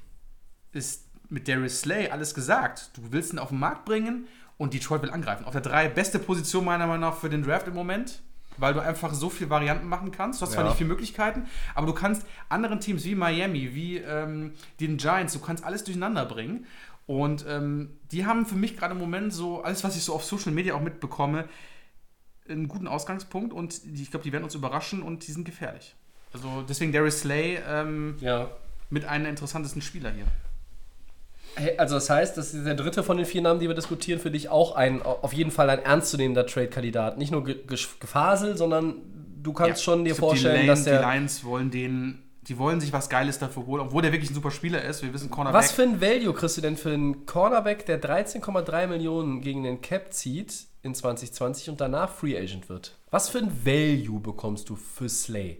ist 0.72 1.04
mit 1.28 1.48
Darius 1.48 1.80
Slay 1.80 2.08
alles 2.10 2.34
gesagt. 2.34 2.90
Du 2.96 3.12
willst 3.12 3.32
ihn 3.32 3.38
auf 3.38 3.48
den 3.48 3.58
Markt 3.58 3.84
bringen 3.84 4.26
und 4.58 4.74
Detroit 4.74 5.02
will 5.02 5.10
angreifen. 5.10 5.44
Auf 5.44 5.52
der 5.52 5.60
3 5.60 5.88
beste 5.88 6.18
Position 6.18 6.64
meiner 6.64 6.86
Meinung 6.86 7.00
nach 7.10 7.16
für 7.16 7.28
den 7.28 7.42
Draft 7.42 7.66
im 7.68 7.74
Moment, 7.74 8.22
weil 8.58 8.74
du 8.74 8.80
einfach 8.80 9.12
so 9.14 9.28
viele 9.30 9.50
Varianten 9.50 9.86
machen 9.88 10.10
kannst. 10.10 10.40
Du 10.40 10.46
hast 10.46 10.52
zwar 10.52 10.64
Ja. 10.64 10.68
nicht 10.70 10.78
viele 10.78 10.88
Möglichkeiten, 10.88 11.46
aber 11.74 11.86
du 11.86 11.92
kannst 11.92 12.26
anderen 12.48 12.80
Teams 12.80 13.04
wie 13.04 13.14
Miami, 13.14 13.74
wie 13.74 13.98
ähm, 13.98 14.52
den 14.80 14.96
Giants, 14.96 15.32
du 15.32 15.40
kannst 15.40 15.64
alles 15.64 15.84
durcheinander 15.84 16.24
bringen. 16.24 16.66
Und 17.06 17.44
ähm, 17.48 17.90
die 18.10 18.26
haben 18.26 18.46
für 18.46 18.56
mich 18.56 18.76
gerade 18.76 18.94
im 18.94 18.98
Moment 19.00 19.32
so, 19.32 19.62
alles, 19.62 19.84
was 19.84 19.96
ich 19.96 20.02
so 20.02 20.12
auf 20.14 20.24
Social 20.24 20.50
Media 20.52 20.74
auch 20.74 20.80
mitbekomme, 20.80 21.44
einen 22.48 22.68
guten 22.68 22.86
Ausgangspunkt 22.88 23.52
und 23.52 23.80
ich 23.94 24.10
glaube, 24.10 24.24
die 24.24 24.32
werden 24.32 24.44
uns 24.44 24.54
überraschen 24.54 25.02
und 25.02 25.26
die 25.26 25.32
sind 25.32 25.44
gefährlich. 25.44 25.94
Also 26.32 26.62
deswegen 26.68 26.92
Darius 26.92 27.20
Slay 27.20 27.58
ähm, 27.68 28.16
Ja. 28.20 28.50
mit 28.90 29.04
einem 29.04 29.24
der 29.24 29.30
interessantesten 29.30 29.82
Spieler 29.82 30.10
hier. 30.10 30.26
Also 31.78 31.94
das 31.94 32.10
heißt, 32.10 32.36
das 32.36 32.52
ist 32.52 32.66
der 32.66 32.74
dritte 32.74 33.02
von 33.02 33.16
den 33.16 33.24
vier 33.26 33.40
Namen, 33.42 33.60
die 33.60 33.68
wir 33.68 33.74
diskutieren, 33.74 34.20
für 34.20 34.30
dich 34.30 34.48
auch 34.50 34.74
ein, 34.76 35.00
auf 35.02 35.32
jeden 35.32 35.50
Fall 35.50 35.70
ein 35.70 35.78
ernstzunehmender 35.78 36.46
Trade-Kandidat. 36.46 37.16
Nicht 37.18 37.30
nur 37.32 37.44
Ge 37.44 37.54
Ge- 37.66 37.78
Gefasel, 37.98 38.56
sondern 38.56 38.96
du 39.42 39.52
kannst 39.52 39.82
schon 39.82 40.04
dir 40.04 40.14
vorstellen, 40.14 40.62
die, 40.62 40.66
dass 40.66 40.84
der... 40.84 40.98
die 41.00 41.04
Lions 41.06 41.44
wollen 41.44 41.70
den, 41.70 42.22
die 42.42 42.58
wollen 42.58 42.80
sich 42.80 42.92
was 42.92 43.08
Geiles 43.08 43.38
dafür 43.38 43.64
holen, 43.66 43.80
obwohl 43.80 44.02
der 44.02 44.12
wirklich 44.12 44.30
ein 44.30 44.34
super 44.34 44.50
Spieler 44.50 44.82
ist. 44.82 45.02
Wir 45.02 45.14
wissen, 45.14 45.30
Cornerback. 45.30 45.58
Was 45.58 45.72
für 45.72 45.82
ein 45.82 46.00
Value 46.00 46.34
kriegst 46.34 46.58
du 46.58 46.60
denn 46.60 46.76
für 46.76 46.92
einen 46.92 47.24
Cornerback, 47.24 47.86
der 47.86 48.02
13,3 48.02 48.86
Millionen 48.86 49.40
gegen 49.40 49.62
den 49.62 49.80
Cap 49.80 50.12
zieht 50.12 50.66
in 50.82 50.94
2020 50.94 51.70
und 51.70 51.80
danach 51.80 52.12
Free 52.12 52.36
Agent 52.36 52.68
wird? 52.68 52.96
Was 53.10 53.30
für 53.30 53.38
ein 53.38 53.50
Value 53.64 54.20
bekommst 54.20 54.68
du 54.68 54.76
für 54.76 55.08
Slay? 55.08 55.58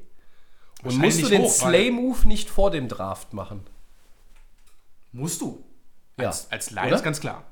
Und 0.82 0.99
musst 0.99 1.22
du 1.22 1.28
den 1.28 1.49
Slay-Move 1.49 2.28
nicht 2.28 2.51
vor 2.51 2.70
dem 2.70 2.88
Draft 2.88 3.32
machen? 3.32 3.62
musst 5.12 5.40
du. 5.40 5.64
Ja. 6.19 6.29
Als, 6.29 6.51
als 6.51 6.71
Lions 6.71 6.93
Oder? 6.93 7.03
ganz 7.03 7.21
klar. 7.21 7.45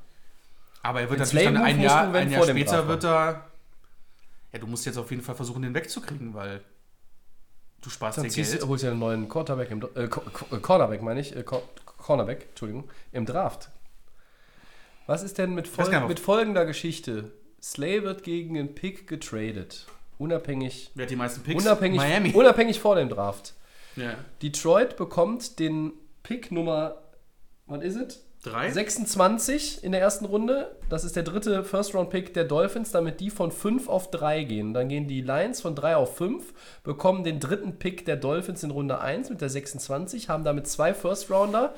Aber 0.82 1.00
er 1.00 1.10
wird 1.10 1.20
Den 1.20 1.24
natürlich 1.24 1.44
dann 1.44 1.54
Slay-Move 1.56 1.68
ein 1.70 1.80
Jahr, 1.80 2.14
ein 2.14 2.30
Jahr 2.30 2.38
vor 2.38 2.46
dem 2.46 2.56
später 2.56 2.88
wird 2.88 3.04
er. 3.04 3.44
Ja, 4.52 4.58
du 4.58 4.66
musst 4.66 4.86
jetzt 4.86 4.96
auf 4.98 5.10
jeden 5.10 5.22
Fall 5.22 5.34
versuchen, 5.34 5.62
den 5.62 5.74
wegzukriegen, 5.74 6.34
weil 6.34 6.60
du 7.80 7.90
sparst 7.90 8.18
Dann 8.18 8.24
dir 8.24 8.30
ziehst, 8.30 8.52
Geld. 8.52 8.66
holst 8.66 8.84
du 8.84 8.88
einen 8.88 8.98
neuen 8.98 9.28
Quarterback 9.28 9.70
im, 9.70 9.82
äh, 9.94 10.04
äh, 10.04 10.08
Cornerback, 10.08 11.02
meine 11.02 11.20
ich, 11.20 11.34
äh, 11.36 11.42
Co- 11.42 11.62
Cornerback, 11.98 12.46
Entschuldigung, 12.50 12.88
im 13.12 13.26
Draft. 13.26 13.70
Was 15.06 15.22
ist 15.22 15.36
denn 15.38 15.54
mit, 15.54 15.68
fol 15.68 15.88
mit 16.06 16.20
folgender 16.20 16.64
Geschichte? 16.64 17.32
Slay 17.62 18.02
wird 18.02 18.22
gegen 18.22 18.54
den 18.54 18.74
Pick 18.74 19.06
getradet. 19.06 19.86
Unabhängig, 20.18 20.90
Wer 20.94 21.04
hat 21.04 21.10
die 21.10 21.16
meisten 21.16 21.42
Picks? 21.42 21.62
unabhängig, 21.64 21.98
Miami. 21.98 22.32
unabhängig 22.32 22.78
vor 22.80 22.94
dem 22.96 23.08
Draft. 23.08 23.54
ja. 23.96 24.14
Detroit 24.42 24.96
bekommt 24.96 25.58
den 25.58 25.92
Pick 26.22 26.52
Nummer, 26.52 27.02
was 27.66 27.82
ist 27.82 27.96
es? 27.96 28.23
Drei? 28.44 28.70
26 28.70 29.82
in 29.82 29.92
der 29.92 30.02
ersten 30.02 30.26
Runde. 30.26 30.76
Das 30.90 31.02
ist 31.02 31.16
der 31.16 31.22
dritte 31.22 31.64
First-Round-Pick 31.64 32.34
der 32.34 32.44
Dolphins, 32.44 32.92
damit 32.92 33.20
die 33.20 33.30
von 33.30 33.50
5 33.50 33.88
auf 33.88 34.10
3 34.10 34.44
gehen. 34.44 34.74
Dann 34.74 34.88
gehen 34.88 35.08
die 35.08 35.22
Lions 35.22 35.62
von 35.62 35.74
3 35.74 35.96
auf 35.96 36.18
5, 36.18 36.52
bekommen 36.82 37.24
den 37.24 37.40
dritten 37.40 37.78
Pick 37.78 38.04
der 38.04 38.16
Dolphins 38.16 38.62
in 38.62 38.70
Runde 38.70 39.00
1 39.00 39.30
mit 39.30 39.40
der 39.40 39.48
26, 39.48 40.28
haben 40.28 40.44
damit 40.44 40.66
zwei 40.66 40.92
First-Rounder. 40.92 41.74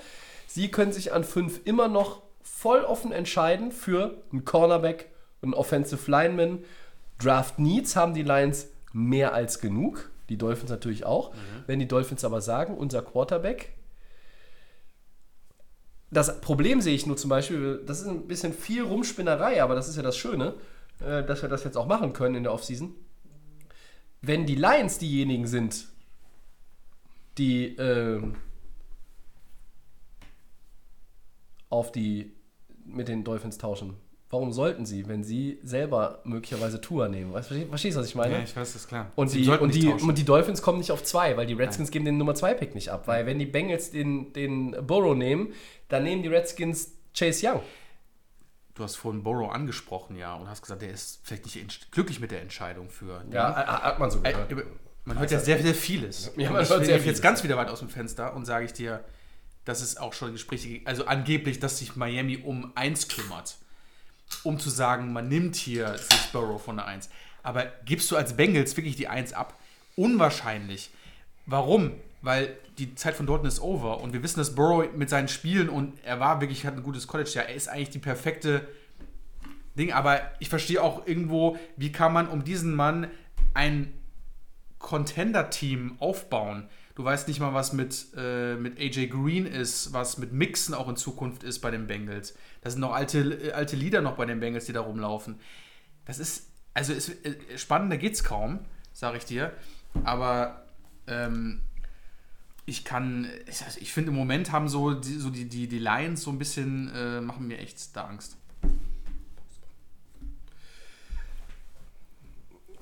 Sie 0.49 0.69
können 0.69 0.93
sich 0.93 1.13
an 1.13 1.23
5 1.23 1.61
immer 1.65 1.87
noch 1.87 2.23
voll 2.43 2.81
offen 2.81 3.13
entscheiden 3.13 3.71
für 3.71 4.17
einen 4.33 4.45
Cornerback, 4.45 5.11
einen 5.43 5.55
Offensive 5.55 6.11
Lineman. 6.11 6.65
Draft 7.19 7.61
Needs 7.61 7.95
haben 7.95 8.13
die 8.13 8.25
Lions 8.25 8.69
mehr 8.93 9.35
als 9.35 9.61
genug. 9.61 10.11
Die 10.29 10.37
Dolphins 10.37 10.71
natürlich 10.71 11.07
auch. 11.07 11.33
Wenn 11.69 11.79
die 11.79 11.87
Dolphins 11.87 12.25
aber 12.25 12.41
sagen, 12.41 12.77
unser 12.77 13.03
Quarterback 13.03 13.73
das 16.11 16.41
Problem 16.41 16.81
sehe 16.81 16.95
ich 16.95 17.07
nur 17.07 17.17
zum 17.17 17.31
Beispiel, 17.31 17.83
das 17.87 18.01
ist 18.01 18.07
ein 18.07 18.27
bisschen 18.27 18.53
viel 18.53 18.83
Rumspinnerei, 18.83 19.63
aber 19.63 19.75
das 19.75 19.89
ist 19.89 19.97
ja 19.97 20.03
das 20.03 20.17
Schöne, 20.17 20.55
äh, 21.01 21.25
dass 21.25 21.43
wir 21.43 21.49
das 21.49 21.65
jetzt 21.65 21.77
auch 21.77 21.87
machen 21.87 22.13
können 22.13 22.37
in 22.37 22.43
der 22.45 22.53
Offseason. 22.53 22.95
Wenn 24.23 24.47
die 24.47 24.55
Lions 24.55 24.99
diejenigen 24.99 25.47
sind, 25.47 25.89
die 27.39 27.77
ähm, 27.77 28.37
auf 31.69 31.93
die 31.93 32.33
mit 32.85 33.09
den 33.09 33.25
Dolphins 33.25 33.59
tauschen, 33.59 33.97
warum 34.31 34.53
sollten 34.53 34.87
sie, 34.87 35.07
wenn 35.09 35.23
sie 35.25 35.59
selber 35.63 36.21
möglicherweise 36.25 36.81
Tour 36.81 37.09
nehmen? 37.09 37.33
Weißt, 37.33 37.49
verstehst 37.49 37.97
du, 37.97 38.01
was 38.01 38.09
ich 38.09 38.15
meine? 38.15 38.35
Ja, 38.35 38.41
ich 38.43 38.57
weiß, 38.57 38.73
das 38.73 38.83
ist 38.83 38.89
klar. 38.89 39.13
Und 39.15 39.29
Sie 39.29 39.43
die, 39.43 39.51
und, 39.51 39.75
die, 39.75 39.89
und 39.89 40.19
die 40.19 40.25
Dolphins 40.25 40.63
kommen 40.63 40.79
nicht 40.79 40.91
auf 40.93 41.03
zwei, 41.05 41.37
weil 41.37 41.47
die 41.47 41.55
Redskins 41.55 41.91
geben 41.91 42.05
den 42.05 42.19
Nummer 42.19 42.35
2 42.35 42.55
Pick 42.55 42.75
nicht 42.75 42.91
ab. 42.91 43.07
Weil 43.07 43.27
wenn 43.27 43.39
die 43.39 43.47
Bengals 43.47 43.91
den, 43.91 44.33
den 44.33 44.73
Burrow 44.87 45.15
nehmen, 45.17 45.53
dann 45.89 46.03
nehmen 46.05 46.23
die 46.23 46.29
Redskins 46.29 46.93
Chase 47.17 47.47
Young. 47.49 47.61
Du 48.75 48.83
hast 48.83 48.97
vorhin 48.97 49.23
Borrow 49.23 49.51
angesprochen, 49.51 50.17
ja, 50.17 50.35
und 50.35 50.51
hast 50.51 50.61
gesagt, 50.61 50.83
der 50.83 50.91
ist 50.91 51.21
vielleicht 51.23 51.47
nicht 51.47 51.93
glücklich 51.93 52.21
mit 52.21 52.31
der 52.31 52.43
Entscheidung 52.43 52.91
für. 52.91 53.25
Ja, 53.33 53.55
hat 53.55 53.99
man 53.99 54.11
so 54.11 54.19
Äh, 54.23 54.33
gehört. 54.49 54.67
man 55.07 55.19
hört 55.19 55.31
ja 55.31 55.39
sehr, 55.41 55.63
sehr 55.63 55.75
vieles. 55.75 56.33
Ja, 56.37 56.51
man 56.51 56.63
ich 56.63 56.69
hört 56.69 56.85
sehr 56.85 56.99
jetzt 56.99 57.23
ganz 57.23 57.43
wieder 57.43 57.57
weit 57.57 57.71
aus 57.71 57.79
dem 57.79 57.89
Fenster 57.89 58.35
und 58.37 58.45
sage 58.45 58.67
ich 58.67 58.75
dir, 58.75 59.03
dass 59.65 59.81
es 59.81 59.97
auch 59.97 60.13
schon 60.13 60.33
Gespräche 60.33 60.69
gibt. 60.69 60.87
Also 60.89 61.07
angeblich, 61.07 61.59
dass 61.59 61.79
sich 61.79 61.97
Miami 61.97 62.37
um 62.45 62.73
eins 62.75 63.09
kümmert. 63.09 63.57
Um 64.43 64.59
zu 64.59 64.71
sagen, 64.71 65.13
man 65.13 65.29
nimmt 65.29 65.57
hier 65.57 65.97
sich 65.99 66.33
Burrow 66.33 66.63
von 66.63 66.77
der 66.77 66.87
1. 66.87 67.09
Aber 67.43 67.67
gibst 67.85 68.11
du 68.11 68.17
als 68.17 68.37
Bengals 68.37 68.77
wirklich 68.77 68.97
die 68.97 69.09
1 69.09 69.33
ab? 69.33 69.55
Unwahrscheinlich. 69.95 70.91
Warum? 71.47 71.93
Weil 72.23 72.57
die 72.79 72.95
Zeit 72.95 73.15
von 73.15 73.27
Dortmund 73.27 73.53
ist 73.53 73.61
over 73.61 74.01
und 74.01 74.13
wir 74.13 74.23
wissen, 74.23 74.39
dass 74.39 74.55
Burrow 74.55 74.85
mit 74.95 75.09
seinen 75.11 75.29
Spielen 75.29 75.69
und 75.69 75.95
er 76.05 76.21
war 76.21 76.41
wirklich, 76.41 76.67
hat 76.67 76.75
ein 76.75 76.83
gutes 76.83 77.07
College-Jahr, 77.07 77.47
er 77.47 77.55
ist 77.55 77.69
eigentlich 77.69 77.91
die 77.91 77.99
perfekte 77.99 78.67
Ding, 79.79 79.93
aber 79.93 80.21
ich 80.41 80.49
verstehe 80.49 80.83
auch 80.83 81.07
irgendwo, 81.07 81.59
wie 81.77 81.93
kann 81.93 82.13
man 82.13 82.29
um 82.29 82.45
diesen 82.45 82.75
Mann 82.75 83.09
ein 83.55 83.93
Contender-Team 84.79 85.97
aufbauen? 86.01 86.69
Du 86.97 87.05
weißt 87.05 87.29
nicht 87.29 87.41
mal, 87.41 87.53
was 87.53 87.75
mit, 87.75 88.07
äh, 88.17 88.55
mit 88.57 88.81
AJ 88.81 89.09
Green 89.09 89.45
ist, 89.45 89.93
was 89.93 90.17
mit 90.17 90.33
Mixen 90.33 90.73
auch 90.73 90.89
in 90.89 90.97
Zukunft 90.97 91.43
ist 91.43 91.59
bei 91.59 91.71
den 91.71 91.87
Bengals. 91.87 92.35
Das 92.63 92.73
sind 92.73 92.81
noch 92.81 92.95
alte, 92.95 93.19
äh, 93.19 93.53
alte 93.53 93.77
Lieder 93.77 94.01
noch 94.01 94.17
bei 94.17 94.25
den 94.25 94.41
Bengals, 94.41 94.65
die 94.65 94.73
da 94.73 94.81
rumlaufen. 94.81 95.39
Das 96.07 96.19
ist, 96.19 96.49
also 96.73 96.95
ist, 96.95 97.11
äh, 97.27 97.59
spannender 97.59 97.99
geht's 97.99 98.25
kaum, 98.25 98.61
sage 98.95 99.19
ich 99.19 99.27
dir. 99.27 99.53
Aber 100.05 100.65
ähm, 101.07 101.61
ich 102.65 102.83
kann, 102.87 103.29
ich, 103.47 103.63
also 103.63 103.79
ich 103.79 103.93
finde 103.93 104.09
im 104.09 104.17
Moment 104.17 104.51
haben 104.51 104.71
so 104.71 104.95
die, 104.95 105.19
so 105.19 105.29
die, 105.29 105.51
die, 105.51 105.69
die 105.69 105.79
Lions 105.79 106.23
so 106.23 106.31
ein 106.31 106.39
bisschen, 106.39 106.91
äh, 106.95 107.21
machen 107.21 107.47
mir 107.47 107.59
echt 107.59 107.95
da 107.95 108.05
Angst. 108.07 108.39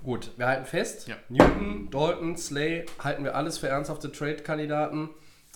Gut, 0.04 0.30
wir 0.36 0.46
halten 0.46 0.66
fest. 0.66 1.08
Ja. 1.08 1.16
Newton, 1.28 1.88
Dalton, 1.90 2.36
Slay 2.36 2.84
halten 3.02 3.24
wir 3.24 3.34
alles 3.34 3.58
für 3.58 3.68
ernsthafte 3.68 4.12
Trade-Kandidaten. 4.12 5.08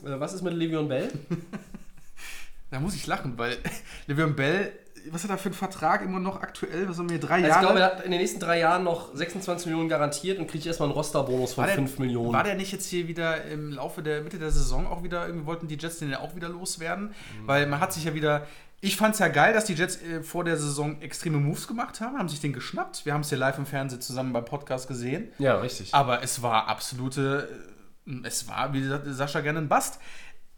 Äh, 0.03 0.19
was 0.19 0.33
ist 0.35 0.43
mit 0.43 0.55
Le'Veon 0.55 0.89
Bell? 0.89 1.11
Da 2.71 2.81
muss 2.81 2.95
ich 2.95 3.07
lachen, 3.07 3.39
weil 3.39 3.57
Le'Veon 4.09 4.35
Bell, 4.35 4.73
was 5.11 5.25
hat 5.25 5.31
er 5.31 5.39
für 5.39 5.47
einen 5.47 5.55
Vertrag 5.55 6.03
immer 6.05 6.21
noch 6.21 6.43
aktuell? 6.43 6.87
Was 6.87 6.99
haben 6.99 7.09
wir, 7.09 7.19
drei 7.19 7.37
Also 7.37 7.47
ich 7.47 7.51
Jahre? 7.51 7.65
glaube, 7.65 7.81
er 7.81 7.87
hat 7.87 8.05
in 8.05 8.11
den 8.11 8.21
nächsten 8.21 8.41
drei 8.41 8.59
Jahren 8.59 8.85
noch 8.85 9.15
26 9.15 9.69
Millionen 9.69 9.89
garantiert 9.89 10.39
und 10.39 10.49
kriegt 10.51 10.67
erstmal 10.67 10.89
einen 10.91 10.95
Rosterbonus 10.97 11.55
von 11.55 11.65
der, 11.65 11.75
5 11.75 11.99
Millionen. 11.99 12.35
war 12.35 12.45
der 12.45 12.57
nicht 12.57 12.71
jetzt 12.71 12.87
hier 12.91 13.09
wieder 13.09 13.43
im 13.47 13.71
Laufe 13.73 14.03
der 14.03 14.21
Mitte 14.21 14.39
der 14.39 14.51
Saison 14.51 14.87
auch 14.87 15.03
wieder, 15.03 15.27
irgendwie 15.27 15.47
wollten 15.47 15.67
die 15.67 15.77
Jets 15.79 15.99
den 16.01 16.11
ja 16.11 16.21
auch 16.21 16.37
wieder 16.37 16.51
loswerden? 16.51 17.07
Mhm. 17.07 17.47
Weil 17.47 17.67
man 17.69 17.81
hat 17.81 17.95
sich 17.95 18.05
ja 18.05 18.13
wieder, 18.13 18.47
ich 18.81 18.97
fand 18.97 19.15
es 19.15 19.19
ja 19.19 19.29
geil, 19.29 19.53
dass 19.53 19.65
die 19.65 19.75
Jets 19.75 20.01
äh, 20.03 20.23
vor 20.23 20.45
der 20.45 20.57
Saison 20.57 21.01
extreme 21.03 21.39
Moves 21.39 21.67
gemacht 21.67 22.01
haben, 22.01 22.17
haben 22.17 22.29
sich 22.29 22.41
den 22.41 22.53
geschnappt. 22.53 23.05
Wir 23.05 23.13
haben 23.13 23.23
es 23.23 23.31
ja 23.31 23.39
live 23.39 23.59
im 23.59 23.67
Fernsehen 23.67 24.01
zusammen 24.01 24.33
beim 24.33 24.45
Podcast 24.45 24.87
gesehen. 24.87 25.33
ja, 25.39 25.57
richtig. 25.57 25.93
Aber 25.95 26.23
es 26.23 26.43
war 26.43 26.69
absolute, 26.69 27.49
äh, 28.07 28.27
es 28.27 28.47
war, 28.47 28.73
wie 28.73 28.81
gesagt, 28.81 29.05
Sascha 29.09 29.41
gerne 29.41 29.59
ein 29.59 29.69
Bast. 29.69 29.99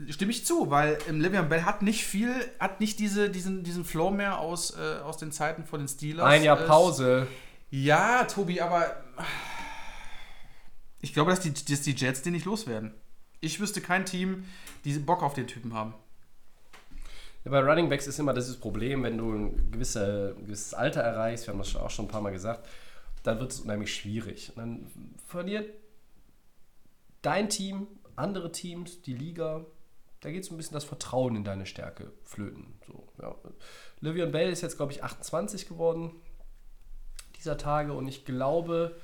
Stimme 0.09 0.33
ich 0.33 0.47
zu, 0.47 0.71
weil 0.71 0.99
ähm, 1.09 1.21
Le'Veon 1.21 1.49
Bell 1.49 1.65
hat 1.65 1.83
nicht 1.83 2.05
viel, 2.05 2.35
hat 2.59 2.81
nicht 2.81 2.99
diese, 2.99 3.31
diesen, 3.31 3.65
diesen 3.65 3.85
Flow 3.85 4.11
mehr 4.11 4.39
aus, 4.39 4.77
äh, 4.77 5.01
aus 5.03 5.17
den 5.17 5.33
Zeiten 5.33 5.65
von 5.65 5.81
den 5.81 5.89
Steelers. 5.89 6.27
Ein 6.27 6.43
Jahr 6.43 6.57
Pause. 6.57 7.27
Ja, 7.71 8.25
Tobi, 8.25 8.61
aber 8.61 8.97
ich 11.01 11.15
glaube, 11.15 11.31
dass 11.31 11.41
die, 11.41 11.53
dass 11.53 11.83
die 11.83 11.95
Jets 11.95 12.23
den 12.23 12.33
nicht 12.33 12.45
loswerden. 12.45 12.95
Ich 13.41 13.61
wüsste 13.61 13.81
kein 13.81 14.05
Team, 14.05 14.45
die 14.85 14.99
Bock 14.99 15.23
auf 15.23 15.33
den 15.35 15.47
Typen 15.47 15.73
haben. 15.73 15.95
Ja, 17.45 17.51
bei 17.51 17.61
Running 17.61 17.89
Backs 17.89 18.07
ist 18.07 18.19
immer 18.19 18.35
das 18.35 18.55
Problem, 18.57 19.03
wenn 19.03 19.17
du 19.17 19.33
ein 19.33 19.71
gewisse, 19.71 20.37
gewisses 20.41 20.75
Alter 20.75 21.01
erreichst, 21.01 21.47
wir 21.47 21.53
haben 21.53 21.59
das 21.59 21.75
auch 21.77 21.91
schon 21.91 22.05
ein 22.07 22.09
paar 22.09 22.21
Mal 22.21 22.33
gesagt, 22.33 22.69
dann 23.23 23.41
wird 23.41 23.53
es 23.53 23.61
unheimlich 23.61 23.95
schwierig. 23.95 24.51
Und 24.51 24.59
dann 24.59 24.87
verliert 25.27 25.73
dein 27.23 27.49
Team, 27.49 27.87
andere 28.17 28.53
Teams, 28.53 29.03
die 29.03 29.15
Liga, 29.15 29.65
da 30.21 30.31
geht 30.31 30.45
so 30.45 30.55
ein 30.55 30.59
bisschen 30.59 30.75
das 30.75 30.85
Vertrauen 30.85 31.37
in 31.37 31.45
deine 31.45 31.67
Stärke 31.67 32.13
flöten. 32.25 32.75
So, 32.87 33.09
ja. 33.23 33.35
Livion 34.01 34.33
Bell 34.33 34.51
ist 34.51 34.61
jetzt, 34.61 34.77
glaube 34.77 34.93
ich, 34.93 35.03
28 35.03 35.67
geworden 35.69 36.13
dieser 37.39 37.57
Tage 37.57 37.95
und 37.95 38.07
ich 38.07 38.27
glaube, 38.27 38.97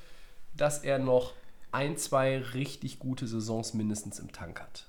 dass 0.55 0.83
er 0.83 0.99
noch 0.99 1.33
ein, 1.71 1.97
zwei 1.97 2.37
richtig 2.37 2.99
gute 2.99 3.27
Saisons 3.27 3.73
mindestens 3.73 4.19
im 4.19 4.31
Tank 4.31 4.61
hat. 4.61 4.86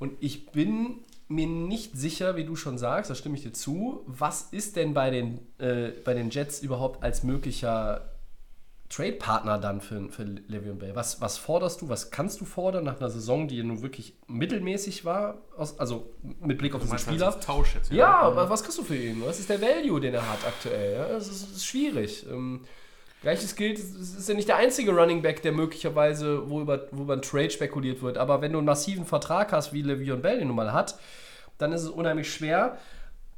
Und 0.00 0.14
ich 0.20 0.50
bin 0.50 1.04
mir 1.28 1.46
nicht 1.46 1.96
sicher, 1.96 2.34
wie 2.34 2.44
du 2.44 2.56
schon 2.56 2.76
sagst, 2.76 3.10
da 3.10 3.14
stimme 3.14 3.36
ich 3.36 3.42
dir 3.42 3.52
zu, 3.52 4.02
was 4.06 4.48
ist 4.50 4.74
denn 4.74 4.94
bei 4.94 5.10
den, 5.10 5.38
äh, 5.58 5.90
bei 6.04 6.14
den 6.14 6.30
Jets 6.30 6.60
überhaupt 6.60 7.04
als 7.04 7.22
möglicher 7.22 8.10
Trade-Partner 8.88 9.58
dann 9.58 9.80
für, 9.80 10.08
für 10.08 10.22
Le'Veon 10.22 10.74
Bell? 10.74 10.96
Was, 10.96 11.20
was 11.20 11.38
forderst 11.38 11.82
du, 11.82 11.88
was 11.88 12.10
kannst 12.10 12.40
du 12.40 12.44
fordern 12.44 12.82
nach 12.82 12.98
einer 12.98 13.10
Saison, 13.10 13.46
die 13.46 13.62
nun 13.62 13.82
wirklich 13.82 14.14
mittelmäßig 14.26 15.04
war, 15.04 15.38
aus, 15.56 15.78
also 15.78 16.10
mit 16.40 16.58
Blick 16.58 16.74
auf 16.74 16.82
diesen 16.82 16.98
Spieler? 16.98 17.26
Als 17.26 17.46
Tausch 17.46 17.76
jetzt, 17.76 17.92
Ja, 17.92 18.18
aber 18.18 18.50
was 18.50 18.64
kriegst 18.64 18.78
du 18.78 18.82
für 18.82 18.96
ihn? 18.96 19.22
Was 19.24 19.38
ist 19.38 19.50
der 19.50 19.60
Value, 19.60 20.00
den 20.00 20.14
er 20.14 20.28
hat 20.28 20.44
aktuell? 20.44 20.94
Ja, 20.94 21.08
das, 21.08 21.28
ist, 21.28 21.42
das 21.44 21.56
ist 21.58 21.66
schwierig. 21.66 22.26
Ähm, 22.28 22.62
Gleiches 23.22 23.54
gilt, 23.54 23.78
es 23.78 24.14
ist 24.14 24.28
ja 24.28 24.34
nicht 24.34 24.48
der 24.48 24.56
einzige 24.56 24.92
Running 24.92 25.20
Back, 25.20 25.42
der 25.42 25.52
möglicherweise, 25.52 26.48
wo 26.48 26.60
über, 26.60 26.88
wo 26.90 27.02
über 27.02 27.12
einen 27.12 27.22
Trade 27.22 27.50
spekuliert 27.50 28.00
wird. 28.00 28.16
Aber 28.16 28.40
wenn 28.40 28.52
du 28.52 28.58
einen 28.58 28.66
massiven 28.66 29.04
Vertrag 29.04 29.52
hast, 29.52 29.72
wie 29.72 29.82
Le'Veon 29.82 30.16
Bell 30.16 30.38
den 30.38 30.48
nun 30.48 30.56
mal 30.56 30.72
hat, 30.72 30.98
dann 31.58 31.72
ist 31.72 31.82
es 31.82 31.90
unheimlich 31.90 32.32
schwer, 32.32 32.78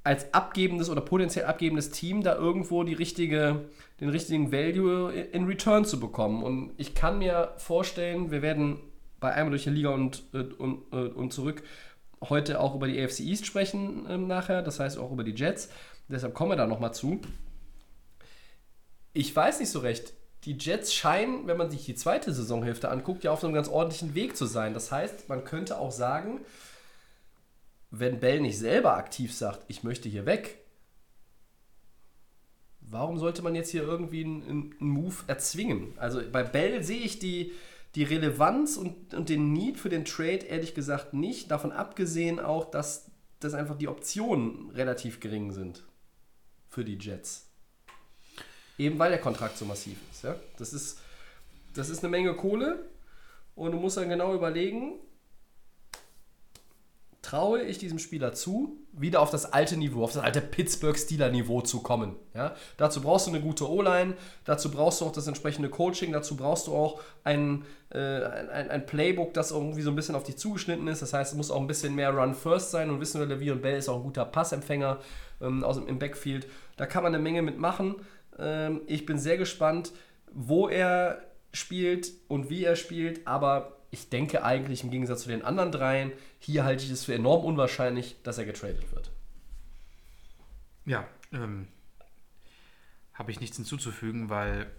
als 0.04 0.32
abgebendes 0.34 0.88
oder 0.88 1.00
potenziell 1.00 1.46
abgebendes 1.46 1.90
Team 1.90 2.22
da 2.22 2.36
irgendwo 2.36 2.84
die 2.84 2.94
richtige, 2.94 3.64
den 4.00 4.08
richtigen 4.08 4.52
Value 4.52 5.12
in 5.12 5.46
Return 5.46 5.84
zu 5.84 5.98
bekommen. 5.98 6.42
Und 6.42 6.72
ich 6.76 6.94
kann 6.94 7.18
mir 7.18 7.52
vorstellen, 7.56 8.30
wir 8.30 8.42
werden 8.42 8.78
bei 9.18 9.32
einmal 9.32 9.50
durch 9.50 9.64
die 9.64 9.70
Liga 9.70 9.90
und, 9.90 10.22
äh, 10.32 10.38
und, 10.58 10.82
äh, 10.92 11.08
und 11.08 11.32
zurück 11.32 11.62
heute 12.28 12.60
auch 12.60 12.74
über 12.74 12.86
die 12.86 13.00
AFC 13.00 13.20
East 13.20 13.46
sprechen 13.46 14.06
ähm, 14.08 14.28
nachher, 14.28 14.62
das 14.62 14.78
heißt 14.78 14.98
auch 14.98 15.10
über 15.10 15.24
die 15.24 15.34
Jets. 15.34 15.70
Deshalb 16.08 16.34
kommen 16.34 16.52
wir 16.52 16.56
da 16.56 16.66
nochmal 16.66 16.94
zu 16.94 17.20
ich 19.12 19.34
weiß 19.34 19.60
nicht 19.60 19.70
so 19.70 19.80
recht. 19.80 20.14
Die 20.44 20.56
Jets 20.58 20.92
scheinen, 20.92 21.46
wenn 21.46 21.56
man 21.56 21.70
sich 21.70 21.84
die 21.84 21.94
zweite 21.94 22.32
Saisonhälfte 22.32 22.88
anguckt, 22.88 23.22
ja 23.22 23.30
auf 23.30 23.44
einem 23.44 23.54
ganz 23.54 23.68
ordentlichen 23.68 24.14
Weg 24.14 24.36
zu 24.36 24.46
sein. 24.46 24.74
Das 24.74 24.90
heißt, 24.90 25.28
man 25.28 25.44
könnte 25.44 25.78
auch 25.78 25.92
sagen, 25.92 26.40
wenn 27.90 28.20
Bell 28.20 28.40
nicht 28.40 28.58
selber 28.58 28.96
aktiv 28.96 29.34
sagt, 29.34 29.64
ich 29.68 29.84
möchte 29.84 30.08
hier 30.08 30.26
weg, 30.26 30.58
warum 32.80 33.18
sollte 33.18 33.42
man 33.42 33.54
jetzt 33.54 33.70
hier 33.70 33.82
irgendwie 33.82 34.24
einen, 34.24 34.74
Move 34.78 35.14
erzwingen? 35.26 35.92
Also 35.96 36.20
bei 36.32 36.42
Bell 36.42 36.82
sehe 36.82 37.00
ich 37.00 37.18
die, 37.18 37.52
die 37.94 38.04
Relevanz 38.04 38.76
und, 38.76 39.14
und 39.14 39.28
den 39.28 39.52
Need 39.52 39.78
für 39.78 39.90
den 39.90 40.04
Trade 40.04 40.46
ehrlich 40.46 40.74
gesagt 40.74 41.14
nicht. 41.14 41.50
Davon 41.50 41.70
abgesehen 41.70 42.40
auch, 42.40 42.70
dass, 42.70 43.10
dass 43.38 43.54
einfach 43.54 43.76
die 43.76 43.88
Optionen 43.88 44.70
relativ 44.70 45.20
gering 45.20 45.52
sind 45.52 45.84
für 46.68 46.84
die 46.84 46.98
Jets. 46.98 47.51
Eben 48.78 48.98
weil 48.98 49.10
der 49.10 49.20
Kontrakt 49.20 49.58
so 49.58 49.64
massiv 49.64 49.98
ist. 50.10 50.24
Ja? 50.24 50.34
Das, 50.58 50.72
ist 50.72 50.98
das 51.74 51.88
ist 51.88 52.02
eine 52.02 52.10
Menge 52.10 52.34
Kohle 52.34 52.86
und 53.54 53.72
du 53.72 53.78
musst 53.78 53.96
dann 53.96 54.08
genau 54.08 54.34
überlegen, 54.34 54.94
traue 57.22 57.62
ich 57.62 57.78
diesem 57.78 57.98
Spieler 57.98 58.34
zu, 58.34 58.76
wieder 58.92 59.20
auf 59.20 59.30
das 59.30 59.52
alte 59.52 59.76
Niveau, 59.76 60.02
auf 60.02 60.12
das 60.12 60.22
alte 60.22 60.40
Pittsburgh-Steeler-Niveau 60.40 61.62
zu 61.62 61.80
kommen. 61.80 62.16
Ja? 62.34 62.54
Dazu 62.76 63.00
brauchst 63.00 63.26
du 63.26 63.30
eine 63.30 63.40
gute 63.40 63.70
O-Line, 63.70 64.14
dazu 64.44 64.70
brauchst 64.70 65.00
du 65.00 65.06
auch 65.06 65.12
das 65.12 65.28
entsprechende 65.28 65.70
Coaching, 65.70 66.12
dazu 66.12 66.36
brauchst 66.36 66.66
du 66.66 66.74
auch 66.74 67.00
ein, 67.22 67.64
äh, 67.90 67.98
ein, 67.98 68.70
ein, 68.70 68.86
Playbook, 68.86 69.32
das 69.34 69.52
irgendwie 69.52 69.82
so 69.82 69.90
ein 69.90 69.96
bisschen 69.96 70.16
auf 70.16 70.24
dich 70.24 70.36
zugeschnitten 70.36 70.88
ist. 70.88 71.00
Das 71.00 71.12
heißt, 71.12 71.32
es 71.32 71.36
muss 71.36 71.50
auch 71.50 71.60
ein 71.60 71.68
bisschen 71.68 71.94
mehr 71.94 72.10
Run-First 72.10 72.72
sein 72.72 72.90
und 72.90 73.00
wissen 73.00 73.20
wir, 73.20 73.26
Levier 73.26 73.52
und 73.52 73.62
Bell 73.62 73.78
ist 73.78 73.88
auch 73.88 73.96
ein 73.96 74.02
guter 74.02 74.24
Passempfänger 74.24 74.98
ähm, 75.40 75.62
aus 75.62 75.76
dem, 75.76 75.86
im 75.86 75.98
Backfield. 76.00 76.46
Da 76.76 76.86
kann 76.86 77.04
man 77.04 77.14
eine 77.14 77.22
Menge 77.22 77.42
mitmachen. 77.42 77.94
Ähm, 78.38 78.82
ich 78.86 79.06
bin 79.06 79.18
sehr 79.18 79.36
gespannt, 79.38 79.92
wo 80.32 80.68
er 80.68 81.22
spielt 81.52 82.12
und 82.28 82.50
wie 82.50 82.64
er 82.64 82.76
spielt, 82.76 83.26
aber 83.26 83.76
ich 83.90 84.08
denke 84.08 84.42
eigentlich 84.42 84.84
im 84.84 84.90
Gegensatz 84.90 85.22
zu 85.22 85.28
den 85.28 85.44
anderen 85.44 85.70
dreien, 85.70 86.12
hier 86.38 86.64
halte 86.64 86.84
ich 86.84 86.90
es 86.90 87.04
für 87.04 87.14
enorm 87.14 87.44
unwahrscheinlich, 87.44 88.16
dass 88.22 88.38
er 88.38 88.46
getradet 88.46 88.90
wird. 88.92 89.10
Ja, 90.86 91.06
ähm, 91.32 91.68
habe 93.12 93.30
ich 93.30 93.40
nichts 93.40 93.56
hinzuzufügen, 93.56 94.30
weil 94.30 94.70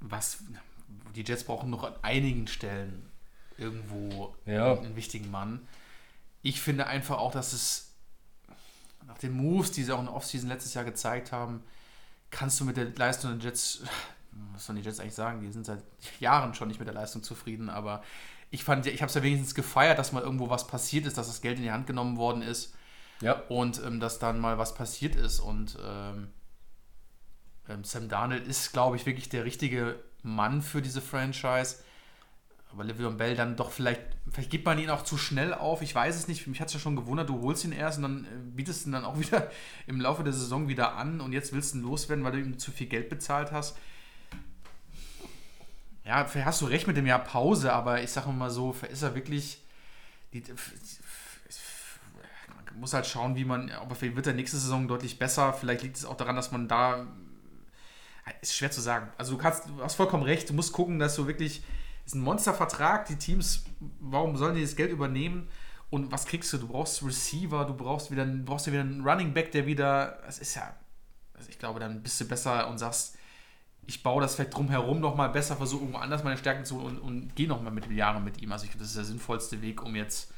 was 0.00 0.44
die 1.16 1.24
Jets 1.24 1.44
brauchen 1.44 1.70
noch 1.70 1.84
an 1.84 1.94
einigen 2.02 2.46
Stellen 2.46 3.10
irgendwo 3.56 4.34
ja. 4.46 4.74
einen, 4.74 4.86
einen 4.86 4.96
wichtigen 4.96 5.30
Mann. 5.30 5.66
Ich 6.42 6.60
finde 6.60 6.86
einfach 6.86 7.18
auch, 7.18 7.32
dass 7.32 7.52
es 7.52 7.94
nach 9.06 9.18
den 9.18 9.32
Moves, 9.32 9.72
die 9.72 9.82
sie 9.82 9.92
auch 9.92 10.00
in 10.00 10.06
der 10.06 10.14
Offseason 10.14 10.48
letztes 10.48 10.74
Jahr 10.74 10.84
gezeigt 10.84 11.32
haben, 11.32 11.62
kannst 12.30 12.60
du 12.60 12.64
mit 12.64 12.76
der 12.76 12.86
Leistung 12.94 13.38
der 13.38 13.48
Jets, 13.48 13.82
was 14.52 14.66
sollen 14.66 14.76
die 14.76 14.84
Jets 14.84 15.00
eigentlich 15.00 15.14
sagen, 15.14 15.40
die 15.40 15.52
sind 15.52 15.66
seit 15.66 15.82
Jahren 16.20 16.54
schon 16.54 16.68
nicht 16.68 16.78
mit 16.78 16.88
der 16.88 16.94
Leistung 16.94 17.22
zufrieden, 17.22 17.70
aber 17.70 18.02
ich 18.50 18.64
fand, 18.64 18.86
ich 18.86 19.02
habe 19.02 19.08
es 19.08 19.14
ja 19.14 19.22
wenigstens 19.22 19.54
gefeiert, 19.54 19.98
dass 19.98 20.12
mal 20.12 20.22
irgendwo 20.22 20.48
was 20.48 20.66
passiert 20.66 21.06
ist, 21.06 21.18
dass 21.18 21.26
das 21.26 21.40
Geld 21.40 21.58
in 21.58 21.64
die 21.64 21.70
Hand 21.70 21.86
genommen 21.86 22.16
worden 22.16 22.42
ist 22.42 22.74
ja. 23.20 23.40
und 23.48 23.82
ähm, 23.84 24.00
dass 24.00 24.18
dann 24.18 24.40
mal 24.40 24.58
was 24.58 24.74
passiert 24.74 25.16
ist 25.16 25.40
und 25.40 25.76
ähm, 25.84 26.28
ähm 27.68 27.84
Sam 27.84 28.08
Darnold 28.08 28.46
ist, 28.46 28.72
glaube 28.72 28.96
ich, 28.96 29.06
wirklich 29.06 29.28
der 29.28 29.44
richtige 29.44 29.98
Mann 30.22 30.62
für 30.62 30.82
diese 30.82 31.00
Franchise 31.00 31.76
aber 32.72 32.84
Le'Veon 32.84 33.16
Bell 33.16 33.34
dann 33.34 33.56
doch 33.56 33.70
vielleicht, 33.70 34.02
vielleicht 34.30 34.50
gibt 34.50 34.66
man 34.66 34.78
ihn 34.78 34.90
auch 34.90 35.02
zu 35.02 35.16
schnell 35.16 35.54
auf, 35.54 35.80
ich 35.82 35.94
weiß 35.94 36.14
es 36.14 36.28
nicht, 36.28 36.46
mich 36.46 36.60
hat 36.60 36.68
es 36.68 36.74
ja 36.74 36.80
schon 36.80 36.96
gewundert, 36.96 37.28
du 37.28 37.40
holst 37.40 37.64
ihn 37.64 37.72
erst 37.72 37.98
und 37.98 38.02
dann 38.02 38.24
äh, 38.24 38.28
bietest 38.54 38.86
ihn 38.86 38.92
dann 38.92 39.04
auch 39.04 39.18
wieder 39.20 39.50
im 39.86 40.00
Laufe 40.00 40.22
der 40.22 40.32
Saison 40.32 40.68
wieder 40.68 40.96
an. 40.96 41.20
Und 41.20 41.32
jetzt 41.32 41.52
willst 41.52 41.74
du 41.74 41.78
ihn 41.78 41.82
loswerden, 41.82 42.24
weil 42.24 42.32
du 42.32 42.40
ihm 42.40 42.58
zu 42.58 42.70
viel 42.70 42.86
Geld 42.86 43.08
bezahlt 43.08 43.52
hast. 43.52 43.76
Ja, 46.04 46.26
hast 46.44 46.60
du 46.62 46.66
recht 46.66 46.86
mit 46.86 46.96
dem 46.96 47.06
Jahr 47.06 47.18
Pause, 47.18 47.72
aber 47.72 48.02
ich 48.02 48.10
sage 48.10 48.30
mal 48.30 48.50
so, 48.50 48.74
ist 48.90 49.02
er 49.02 49.14
wirklich, 49.14 49.62
die, 50.32 50.42
man 52.70 52.80
muss 52.80 52.94
halt 52.94 53.06
schauen, 53.06 53.36
wie 53.36 53.44
man, 53.44 53.70
aber 53.72 53.94
vielleicht 53.94 54.16
wird 54.16 54.24
der 54.24 54.32
nächste 54.32 54.56
Saison 54.56 54.88
deutlich 54.88 55.18
besser, 55.18 55.52
vielleicht 55.52 55.82
liegt 55.82 55.98
es 55.98 56.06
auch 56.06 56.16
daran, 56.16 56.34
dass 56.34 56.50
man 56.50 56.66
da, 56.66 57.06
ist 58.40 58.54
schwer 58.54 58.70
zu 58.70 58.80
sagen, 58.80 59.10
also 59.18 59.32
du 59.32 59.42
kannst, 59.42 59.68
du 59.68 59.82
hast 59.82 59.96
vollkommen 59.96 60.22
recht, 60.22 60.48
du 60.48 60.54
musst 60.54 60.72
gucken, 60.72 60.98
dass 60.98 61.14
du 61.14 61.26
wirklich 61.26 61.62
ist 62.08 62.14
ein 62.14 62.22
Monstervertrag. 62.22 63.06
Die 63.06 63.16
Teams, 63.16 63.64
warum 64.00 64.36
sollen 64.36 64.54
die 64.54 64.62
das 64.62 64.76
Geld 64.76 64.90
übernehmen? 64.90 65.48
Und 65.90 66.10
was 66.10 66.26
kriegst 66.26 66.52
du? 66.52 66.58
Du 66.58 66.68
brauchst 66.68 67.02
Receiver, 67.04 67.64
du 67.66 67.74
brauchst 67.74 68.10
wieder, 68.10 68.24
brauchst 68.24 68.66
wieder 68.66 68.80
einen 68.80 69.06
Running 69.06 69.34
Back, 69.34 69.52
der 69.52 69.66
wieder. 69.66 70.18
Das 70.24 70.38
ist 70.38 70.54
ja. 70.54 70.74
Also 71.34 71.50
ich 71.50 71.58
glaube, 71.58 71.80
dann 71.80 72.02
bist 72.02 72.20
du 72.20 72.24
besser 72.26 72.68
und 72.68 72.78
sagst, 72.78 73.16
ich 73.86 74.02
baue 74.02 74.22
das 74.22 74.34
vielleicht 74.34 74.54
drumherum 74.54 75.00
nochmal 75.00 75.28
besser, 75.28 75.56
versuche 75.56 75.82
irgendwo 75.82 75.98
anders 75.98 76.24
meine 76.24 76.36
Stärken 76.36 76.64
zu 76.64 76.78
und, 76.78 76.98
und 76.98 77.36
gehe 77.36 77.46
nochmal 77.46 77.72
mit 77.72 77.90
Jahren 77.90 78.24
mit 78.24 78.40
ihm. 78.40 78.52
Also 78.52 78.64
ich 78.64 78.70
glaube, 78.70 78.80
das 78.80 78.88
ist 78.88 78.96
der 78.96 79.04
sinnvollste 79.04 79.62
Weg, 79.62 79.82
um 79.82 79.94
jetzt. 79.94 80.32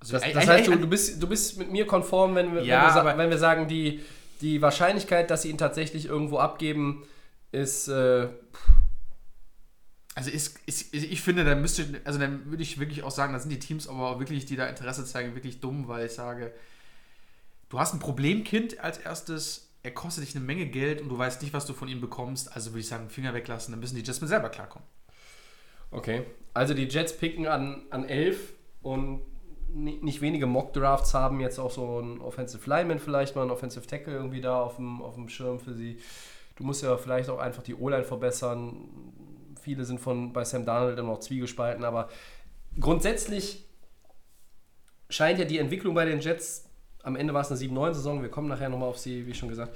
Also 0.00 0.14
das, 0.14 0.32
das 0.32 0.48
heißt, 0.48 0.66
du, 0.68 0.76
du, 0.76 0.86
bist, 0.86 1.22
du 1.22 1.26
bist 1.26 1.58
mit 1.58 1.70
mir 1.70 1.86
konform, 1.86 2.34
wenn 2.34 2.54
wir, 2.54 2.62
ja, 2.62 2.94
wenn, 2.94 3.04
wir, 3.04 3.18
wenn 3.18 3.30
wir 3.30 3.38
sagen, 3.38 3.68
die, 3.68 4.02
die 4.40 4.60
Wahrscheinlichkeit, 4.60 5.30
dass 5.30 5.42
sie 5.42 5.50
ihn 5.50 5.58
tatsächlich 5.58 6.06
irgendwo 6.06 6.38
abgeben, 6.38 7.04
ist. 7.52 7.88
Äh, 7.88 8.28
also 10.14 10.30
ist, 10.30 10.58
ist, 10.66 10.92
ich 10.92 11.20
finde, 11.22 11.44
da 11.44 11.54
müsste, 11.54 12.00
also 12.04 12.18
dann 12.18 12.50
würde 12.50 12.62
ich 12.62 12.78
wirklich 12.78 13.02
auch 13.02 13.10
sagen, 13.10 13.32
da 13.32 13.38
sind 13.38 13.50
die 13.50 13.58
Teams 13.58 13.88
aber 13.88 14.18
wirklich, 14.18 14.44
die 14.44 14.56
da 14.56 14.66
Interesse 14.66 15.04
zeigen, 15.04 15.34
wirklich 15.34 15.60
dumm, 15.60 15.88
weil 15.88 16.06
ich 16.06 16.12
sage, 16.12 16.52
du 17.70 17.78
hast 17.78 17.94
ein 17.94 17.98
Problemkind 17.98 18.78
als 18.80 18.98
erstes, 18.98 19.70
er 19.82 19.92
kostet 19.92 20.24
dich 20.24 20.36
eine 20.36 20.44
Menge 20.44 20.66
Geld 20.66 21.00
und 21.00 21.08
du 21.08 21.16
weißt 21.16 21.40
nicht, 21.42 21.54
was 21.54 21.64
du 21.64 21.72
von 21.72 21.88
ihm 21.88 22.00
bekommst, 22.00 22.54
also 22.54 22.72
würde 22.72 22.80
ich 22.80 22.88
sagen, 22.88 23.08
Finger 23.08 23.32
weglassen, 23.32 23.72
dann 23.72 23.80
müssen 23.80 23.96
die 23.96 24.02
Jets 24.02 24.20
mit 24.20 24.28
selber 24.28 24.50
klarkommen. 24.50 24.86
Okay, 25.90 26.24
also 26.52 26.74
die 26.74 26.84
Jets 26.84 27.16
picken 27.16 27.46
an, 27.46 27.82
an 27.90 28.04
11 28.04 28.52
und 28.82 29.22
nicht 29.74 30.20
wenige 30.20 30.46
Mock-Drafts 30.46 31.14
haben 31.14 31.40
jetzt 31.40 31.58
auch 31.58 31.70
so 31.70 31.98
einen 31.98 32.20
Offensive 32.20 32.68
Lineman 32.68 32.98
vielleicht 32.98 33.34
mal, 33.34 33.42
einen 33.42 33.50
Offensive 33.50 33.86
Tackle 33.86 34.12
irgendwie 34.12 34.42
da 34.42 34.60
auf 34.60 34.76
dem, 34.76 35.00
auf 35.00 35.14
dem 35.14 35.30
Schirm 35.30 35.58
für 35.58 35.72
sie. 35.72 35.98
Du 36.56 36.64
musst 36.64 36.82
ja 36.82 36.98
vielleicht 36.98 37.30
auch 37.30 37.38
einfach 37.38 37.62
die 37.62 37.74
O-Line 37.74 38.04
verbessern 38.04 38.88
Viele 39.62 39.84
sind 39.84 40.00
von 40.00 40.32
bei 40.32 40.44
Sam 40.44 40.64
Darnold 40.64 40.98
immer 40.98 41.12
noch 41.12 41.20
zwiegespalten, 41.20 41.84
aber 41.84 42.08
grundsätzlich 42.78 43.64
scheint 45.08 45.38
ja 45.38 45.44
die 45.44 45.58
Entwicklung 45.58 45.94
bei 45.94 46.04
den 46.04 46.20
Jets, 46.20 46.68
am 47.02 47.16
Ende 47.16 47.34
war 47.34 47.42
es 47.42 47.50
eine 47.50 47.60
7-9-Saison, 47.60 48.22
wir 48.22 48.30
kommen 48.30 48.48
nachher 48.48 48.68
nochmal 48.68 48.88
auf 48.88 48.98
sie, 48.98 49.26
wie 49.26 49.34
schon 49.34 49.48
gesagt, 49.48 49.74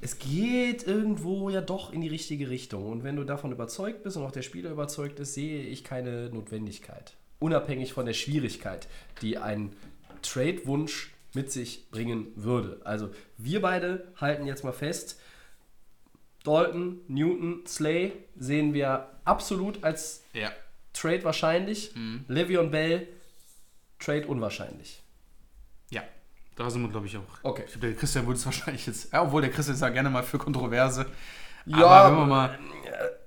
es 0.00 0.18
geht 0.18 0.86
irgendwo 0.86 1.48
ja 1.48 1.60
doch 1.60 1.92
in 1.92 2.02
die 2.02 2.08
richtige 2.08 2.50
Richtung. 2.50 2.86
Und 2.90 3.02
wenn 3.02 3.16
du 3.16 3.24
davon 3.24 3.52
überzeugt 3.52 4.02
bist 4.02 4.16
und 4.16 4.24
auch 4.24 4.30
der 4.30 4.42
Spieler 4.42 4.70
überzeugt 4.70 5.18
ist, 5.20 5.34
sehe 5.34 5.62
ich 5.62 5.84
keine 5.84 6.28
Notwendigkeit. 6.28 7.14
Unabhängig 7.38 7.92
von 7.92 8.06
der 8.06 8.12
Schwierigkeit, 8.12 8.88
die 9.22 9.38
ein 9.38 9.72
Trade-Wunsch 10.22 11.14
mit 11.34 11.50
sich 11.50 11.90
bringen 11.90 12.28
würde. 12.34 12.80
Also 12.84 13.10
wir 13.36 13.60
beide 13.62 14.06
halten 14.16 14.46
jetzt 14.46 14.64
mal 14.64 14.72
fest, 14.72 15.18
Dalton, 16.46 17.00
Newton, 17.08 17.64
Slay 17.66 18.12
sehen 18.38 18.72
wir 18.74 19.08
absolut 19.24 19.82
als 19.84 20.24
ja. 20.32 20.50
Trade 20.92 21.24
wahrscheinlich. 21.24 21.92
Le'Veon 22.28 22.70
Bell, 22.70 23.08
Trade 23.98 24.26
unwahrscheinlich. 24.26 25.02
Ja, 25.90 26.02
da 26.54 26.70
sind 26.70 26.82
wir, 26.82 26.88
glaube 26.90 27.06
ich, 27.06 27.16
auch. 27.16 27.22
Okay. 27.42 27.64
Ich 27.66 27.72
glaube, 27.72 27.88
der 27.88 27.96
Christian 27.96 28.26
würde 28.26 28.38
es 28.38 28.46
wahrscheinlich 28.50 28.86
jetzt. 28.86 29.12
Ja, 29.12 29.22
obwohl 29.22 29.42
der 29.42 29.50
Christian 29.50 29.74
ist 29.74 29.80
ja 29.82 29.88
gerne 29.88 30.10
mal 30.10 30.22
für 30.22 30.38
Kontroverse. 30.38 31.06
Ja, 31.66 31.84
Aber 31.86 32.10
wenn 32.12 32.18
wir 32.20 32.26
mal. 32.26 32.58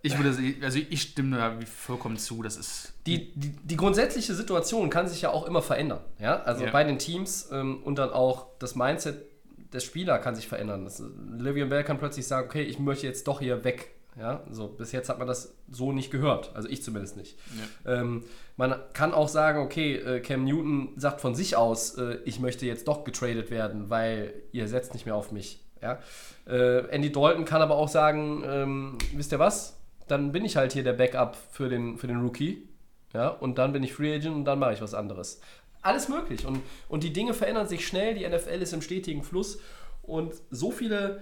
Ich 0.02 0.18
würde, 0.18 0.30
also 0.64 0.80
ich 0.80 1.02
stimme 1.02 1.36
da 1.38 1.60
vollkommen 1.66 2.18
zu. 2.18 2.42
Das 2.42 2.56
ist. 2.56 2.94
die, 3.06 3.34
die, 3.38 3.50
die 3.50 3.76
grundsätzliche 3.76 4.34
Situation 4.34 4.90
kann 4.90 5.10
sich 5.10 5.22
ja 5.22 5.30
auch 5.30 5.46
immer 5.46 5.62
verändern. 5.62 6.00
Ja? 6.20 6.42
Also 6.44 6.64
Ja. 6.64 6.72
bei 6.72 6.86
den 6.86 6.98
Teams 7.00 7.50
ähm, 7.52 7.84
und 7.84 7.98
dann 8.00 8.12
auch 8.12 8.48
das 8.60 8.76
Mindset 8.76 9.26
des 9.74 9.84
Spielers 9.84 10.24
kann 10.24 10.36
sich 10.36 10.48
verändern. 10.48 10.84
Das, 10.84 11.04
Livian 11.38 11.70
Bell 11.70 11.84
kann 11.84 11.98
plötzlich 11.98 12.28
sagen, 12.28 12.48
okay, 12.48 12.64
ich 12.64 12.80
möchte 12.80 13.08
jetzt 13.08 13.28
doch 13.28 13.40
hier 13.40 13.64
weg. 13.64 13.92
Ja? 14.18 14.44
So, 14.50 14.68
bis 14.68 14.92
jetzt 14.92 15.10
hat 15.10 15.20
man 15.20 15.28
das 15.28 15.56
so 15.70 15.92
nicht 15.92 16.12
gehört. 16.12 16.52
Also 16.56 16.68
ich 16.68 16.84
zumindest 16.84 17.18
nicht. 17.18 17.38
Ähm, 17.86 18.24
man 18.58 18.76
kann 18.94 19.14
auch 19.14 19.28
sagen, 19.28 19.60
okay, 19.60 19.96
äh, 19.96 20.20
Cam 20.20 20.44
Newton 20.44 20.94
sagt 20.98 21.22
von 21.22 21.36
sich 21.36 21.56
aus, 21.56 21.96
äh, 21.96 22.18
ich 22.26 22.40
möchte 22.40 22.66
jetzt 22.66 22.88
doch 22.88 23.04
getradet 23.04 23.52
werden, 23.52 23.90
weil 23.90 24.34
ihr 24.52 24.68
setzt 24.68 24.94
nicht 24.94 25.06
mehr 25.06 25.16
auf 25.16 25.32
mich. 25.32 25.64
Ja? 25.82 26.00
Äh, 26.48 26.88
Andy 26.90 27.12
Dalton 27.12 27.46
kann 27.46 27.62
aber 27.62 27.76
auch 27.76 27.90
sagen, 27.90 28.44
ähm, 28.46 28.98
wisst 29.14 29.32
ihr 29.32 29.40
was? 29.40 29.78
Dann 30.08 30.32
bin 30.32 30.44
ich 30.44 30.58
halt 30.58 30.74
hier 30.74 30.84
der 30.84 30.94
Backup 30.94 31.38
für 31.52 31.70
den, 31.70 31.98
für 31.98 32.08
den 32.08 32.22
Rookie. 32.22 32.68
Ja, 33.14 33.30
und 33.30 33.58
dann 33.58 33.74
bin 33.74 33.82
ich 33.82 33.94
Free 33.94 34.14
Agent 34.14 34.36
und 34.36 34.46
dann 34.46 34.60
mache 34.60 34.74
ich 34.74 34.82
was 34.82 34.94
anderes. 34.94 35.42
Alles 35.82 36.10
möglich. 36.10 36.46
Und, 36.46 36.62
und 36.88 37.04
die 37.04 37.14
Dinge 37.14 37.34
verändern 37.34 37.68
sich 37.68 37.88
schnell. 37.88 38.16
Die 38.16 38.28
NFL 38.28 38.62
ist 38.62 38.74
im 38.74 38.82
stetigen 38.82 39.24
Fluss. 39.24 39.60
Und 40.02 40.34
so 40.50 40.72
viele 40.72 41.22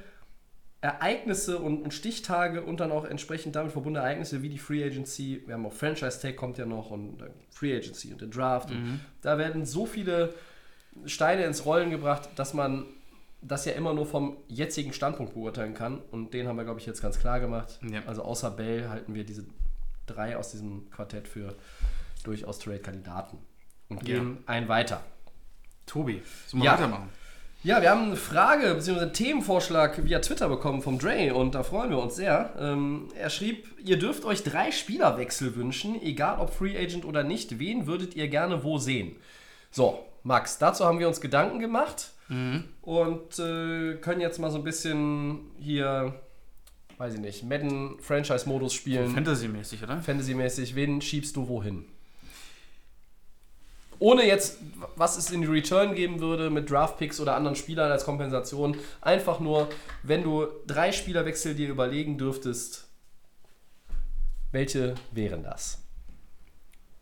Ereignisse 0.82 1.58
und, 1.60 1.82
und 1.82 1.94
Stichtage 1.94 2.64
und 2.64 2.80
dann 2.80 2.92
auch 2.92 3.06
entsprechend 3.06 3.56
damit 3.56 3.72
verbundene 3.72 4.06
Ereignisse 4.06 4.42
wie 4.42 4.50
die 4.50 4.60
Free 4.60 4.84
Agency. 4.84 5.44
Wir 5.46 5.56
haben 5.56 5.66
auch 5.66 5.74
Franchise 5.74 6.22
Tag 6.22 6.36
kommt 6.36 6.58
ja 6.58 6.66
noch 6.66 6.92
und 6.92 7.18
Free 7.50 7.76
Agency 7.76 8.12
und 8.12 8.22
der 8.22 8.28
Draft. 8.28 8.72
Und 8.72 9.02
da 9.22 9.38
werden 9.38 9.66
so 9.66 9.86
viele 9.86 10.34
Steine 11.06 11.46
ins 11.46 11.66
Rollen 11.66 11.90
gebracht, 11.90 12.30
dass 12.36 12.54
man 12.54 12.86
das 13.42 13.66
ja 13.66 13.74
immer 13.74 13.94
nur 13.94 14.06
vom 14.06 14.38
jetzigen 14.48 14.94
Standpunkt 14.94 15.34
beurteilen 15.34 15.74
kann. 15.74 16.02
Und 16.12 16.34
den 16.34 16.48
haben 16.48 16.58
wir, 16.58 16.64
glaube 16.64 16.80
ich, 16.80 16.86
jetzt 16.86 17.02
ganz 17.02 17.20
klar 17.20 17.40
gemacht. 17.40 17.80
Ja. 17.90 18.02
Also 18.06 18.24
außer 18.24 18.52
Bell 18.52 18.90
halten 18.90 19.14
wir 19.14 19.24
diese 19.24 19.46
drei 20.06 20.38
aus 20.38 20.52
diesem 20.52 20.90
Quartett 20.92 21.28
für 21.28 21.56
durchaus 22.24 22.60
Trade-Kandidaten. 22.60 23.38
Und 23.90 24.04
gehen 24.04 24.38
einen 24.46 24.68
weiter. 24.68 25.02
Tobi, 25.86 26.22
sollen 26.48 26.64
wir 26.64 26.68
Ja. 26.68 26.74
weitermachen? 26.74 27.10
Ja, 27.64 27.82
wir 27.82 27.90
haben 27.90 28.04
eine 28.08 28.16
Frage 28.16 28.76
bzw. 28.76 29.00
einen 29.00 29.14
Themenvorschlag 29.14 30.06
via 30.06 30.20
Twitter 30.20 30.48
bekommen 30.48 30.82
vom 30.82 31.00
Dre 31.00 31.34
und 31.34 31.56
da 31.56 31.64
freuen 31.64 31.90
wir 31.90 31.98
uns 31.98 32.16
sehr. 32.16 32.54
Ähm, 32.60 33.08
er 33.18 33.30
schrieb, 33.30 33.68
ihr 33.84 33.98
dürft 33.98 34.26
euch 34.26 34.44
drei 34.44 34.72
Spielerwechsel 34.72 35.56
wünschen, 35.56 36.00
egal 36.02 36.40
ob 36.40 36.54
Free 36.54 36.78
Agent 36.78 37.04
oder 37.04 37.24
nicht. 37.24 37.60
Wen 37.60 37.88
würdet 37.88 38.16
ihr 38.16 38.28
gerne 38.28 38.64
wo 38.64 38.78
sehen? 38.78 39.16
So, 39.72 40.06
Max, 40.24 40.60
dazu 40.60 40.86
haben 40.86 41.00
wir 41.00 41.08
uns 41.08 41.20
Gedanken 41.20 41.60
gemacht 41.60 42.12
und 42.82 43.40
äh, 43.40 43.96
können 44.02 44.20
jetzt 44.22 44.38
mal 44.38 44.52
so 44.52 44.58
ein 44.58 44.64
bisschen 44.64 45.40
hier, 45.58 46.14
weiß 46.98 47.16
ich 47.16 47.20
nicht, 47.22 47.44
Madden 47.44 47.98
Franchise-Modus 48.02 48.74
spielen. 48.74 49.12
Fantasy-mäßig, 49.14 49.82
oder? 49.84 50.02
Fantasy-mäßig, 50.02 50.76
wen 50.76 51.02
schiebst 51.02 51.36
du 51.38 51.48
wohin? 51.48 51.86
Ohne 54.00 54.26
jetzt, 54.26 54.58
was 54.96 55.18
es 55.18 55.32
in 55.32 55.42
die 55.42 55.48
Return 55.48 55.96
geben 55.96 56.20
würde 56.20 56.50
mit 56.50 56.70
Draftpicks 56.70 57.20
oder 57.20 57.36
anderen 57.36 57.56
Spielern 57.56 57.92
als 57.92 58.06
Kompensation. 58.06 58.78
Einfach 59.02 59.40
nur, 59.40 59.70
wenn 60.04 60.24
du 60.24 60.48
drei 60.68 60.92
Spielerwechsel 60.92 61.56
dir 61.56 61.70
überlegen 61.70 62.18
dürftest, 62.18 62.88
welche 64.52 64.96
wären 65.12 65.44
das? 65.44 65.84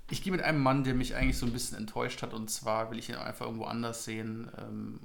Ich 0.10 0.22
gehe 0.24 0.32
mit 0.32 0.42
einem 0.42 0.62
Mann, 0.62 0.84
der 0.84 0.94
mich 0.94 1.16
eigentlich 1.16 1.38
so 1.38 1.46
ein 1.46 1.52
bisschen 1.54 1.78
enttäuscht 1.78 2.22
hat, 2.22 2.34
und 2.34 2.50
zwar 2.50 2.92
will 2.92 3.00
ich 3.00 3.10
ihn 3.10 3.16
einfach 3.16 3.46
irgendwo 3.46 3.66
anders 3.66 4.06
sehen. 4.06 4.50
Ähm, 4.58 5.00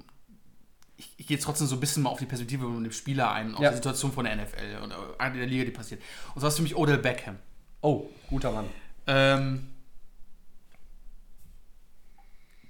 ich, 0.95 1.11
ich 1.17 1.27
gehe 1.27 1.37
jetzt 1.37 1.43
trotzdem 1.43 1.65
so 1.67 1.75
ein 1.75 1.79
bisschen 1.79 2.03
mal 2.03 2.09
auf 2.11 2.19
die 2.19 2.25
Perspektive 2.27 2.63
von 2.65 2.83
dem 2.83 2.91
Spieler 2.91 3.31
ein, 3.31 3.55
auf 3.55 3.61
Ja. 3.61 3.69
die 3.71 3.77
Situation 3.77 4.11
von 4.11 4.25
der 4.25 4.35
NFL 4.35 4.83
und 4.83 4.91
äh, 4.91 5.31
der 5.37 5.47
Liga, 5.47 5.65
die 5.65 5.71
passiert. 5.71 6.01
Und 6.35 6.41
zwar 6.41 6.49
ist 6.49 6.57
für 6.57 6.61
mich 6.63 6.75
Odell 6.75 6.99
Beckham. 6.99 7.37
Oh, 7.81 8.07
guter 8.29 8.51
Mann. 8.51 8.65
Ähm, 9.07 9.67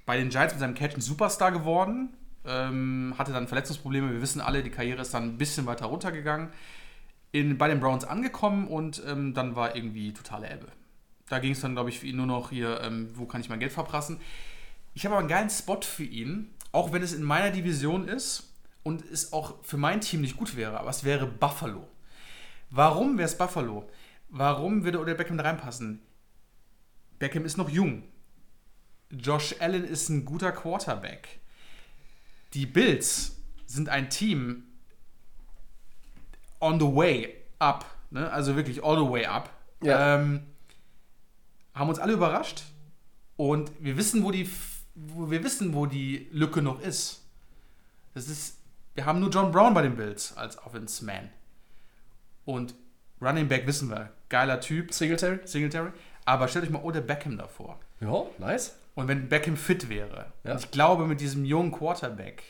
bei 0.05 0.17
den 0.17 0.29
Giants 0.29 0.53
mit 0.53 0.59
seinem 0.59 0.75
Catch 0.75 0.95
ein 0.95 1.01
Superstar 1.01 1.51
geworden, 1.51 2.15
ähm, 2.45 3.13
hatte 3.17 3.33
dann 3.33 3.47
Verletzungsprobleme. 3.47 4.11
Wir 4.11 4.21
wissen 4.21 4.41
alle, 4.41 4.63
die 4.63 4.69
Karriere 4.69 5.01
ist 5.01 5.13
dann 5.13 5.23
ein 5.23 5.37
bisschen 5.37 5.65
weiter 5.65 5.85
runtergegangen. 5.85 6.49
In, 7.31 7.57
bei 7.57 7.67
den 7.69 7.79
Browns 7.79 8.03
angekommen 8.03 8.67
und 8.67 9.01
ähm, 9.07 9.33
dann 9.33 9.55
war 9.55 9.75
irgendwie 9.75 10.11
totale 10.11 10.51
Ebbe. 10.51 10.67
Da 11.29 11.39
ging 11.39 11.53
es 11.53 11.61
dann, 11.61 11.73
glaube 11.73 11.89
ich, 11.89 11.99
für 11.99 12.07
ihn 12.07 12.17
nur 12.17 12.25
noch 12.25 12.49
hier, 12.49 12.81
ähm, 12.81 13.09
wo 13.15 13.25
kann 13.25 13.39
ich 13.39 13.47
mein 13.47 13.61
Geld 13.61 13.71
verprassen. 13.71 14.19
Ich 14.93 15.05
habe 15.05 15.15
aber 15.15 15.21
einen 15.21 15.29
geilen 15.29 15.49
Spot 15.49 15.79
für 15.79 16.03
ihn, 16.03 16.53
auch 16.73 16.91
wenn 16.91 17.01
es 17.01 17.13
in 17.13 17.23
meiner 17.23 17.51
Division 17.51 18.05
ist 18.05 18.51
und 18.83 19.09
es 19.09 19.31
auch 19.31 19.63
für 19.63 19.77
mein 19.77 20.01
Team 20.01 20.21
nicht 20.21 20.35
gut 20.35 20.57
wäre, 20.57 20.77
aber 20.77 20.89
es 20.89 21.05
wäre 21.05 21.25
Buffalo. 21.25 21.87
Warum 22.69 23.17
wäre 23.17 23.27
es 23.27 23.37
Buffalo? 23.37 23.89
Warum 24.29 24.83
würde 24.83 24.99
Odell 24.99 25.15
Beckham 25.15 25.37
da 25.37 25.43
reinpassen? 25.43 26.01
Beckham 27.19 27.45
ist 27.45 27.57
noch 27.57 27.69
jung. 27.69 28.03
Josh 29.11 29.55
Allen 29.59 29.83
ist 29.83 30.09
ein 30.09 30.25
guter 30.25 30.51
Quarterback. 30.51 31.39
Die 32.53 32.65
Bills 32.65 33.37
sind 33.65 33.89
ein 33.89 34.09
Team 34.09 34.63
on 36.59 36.79
the 36.79 36.85
way 36.85 37.35
up. 37.59 37.85
Ne? 38.09 38.29
Also 38.31 38.55
wirklich 38.55 38.83
all 38.83 38.97
the 38.97 39.09
way 39.09 39.25
up. 39.25 39.49
Ja. 39.81 40.15
Ähm, 40.15 40.43
haben 41.73 41.89
uns 41.89 41.99
alle 41.99 42.13
überrascht. 42.13 42.63
Und 43.37 43.71
wir 43.79 43.97
wissen, 43.97 44.23
wo 44.23 44.31
die, 44.31 44.49
wo 44.93 45.31
wir 45.31 45.43
wissen, 45.43 45.73
wo 45.73 45.85
die 45.85 46.27
Lücke 46.31 46.61
noch 46.61 46.81
ist. 46.81 47.23
Das 48.13 48.27
ist, 48.27 48.57
wir 48.93 49.05
haben 49.05 49.19
nur 49.19 49.29
John 49.29 49.51
Brown 49.51 49.73
bei 49.73 49.81
den 49.81 49.95
Bills 49.95 50.35
als 50.37 50.57
Offense 50.65 51.03
Man. 51.03 51.29
Und 52.45 52.75
Running 53.21 53.47
Back 53.47 53.65
wissen 53.67 53.89
wir, 53.89 54.11
geiler 54.29 54.59
Typ, 54.59 54.93
Singletary? 54.93 55.39
Singletary. 55.45 55.91
Aber 56.25 56.47
stellt 56.47 56.65
euch 56.65 56.71
mal 56.71 56.83
Odell 56.83 57.01
Beckham 57.01 57.37
davor. 57.37 57.79
Ja, 57.99 58.25
nice. 58.37 58.75
Und 59.01 59.07
wenn 59.07 59.29
Beckham 59.29 59.57
fit 59.57 59.89
wäre, 59.89 60.31
Ja. 60.43 60.55
ich 60.57 60.69
glaube 60.71 61.07
mit 61.07 61.21
diesem 61.21 61.43
jungen 61.43 61.71
Quarterback, 61.71 62.43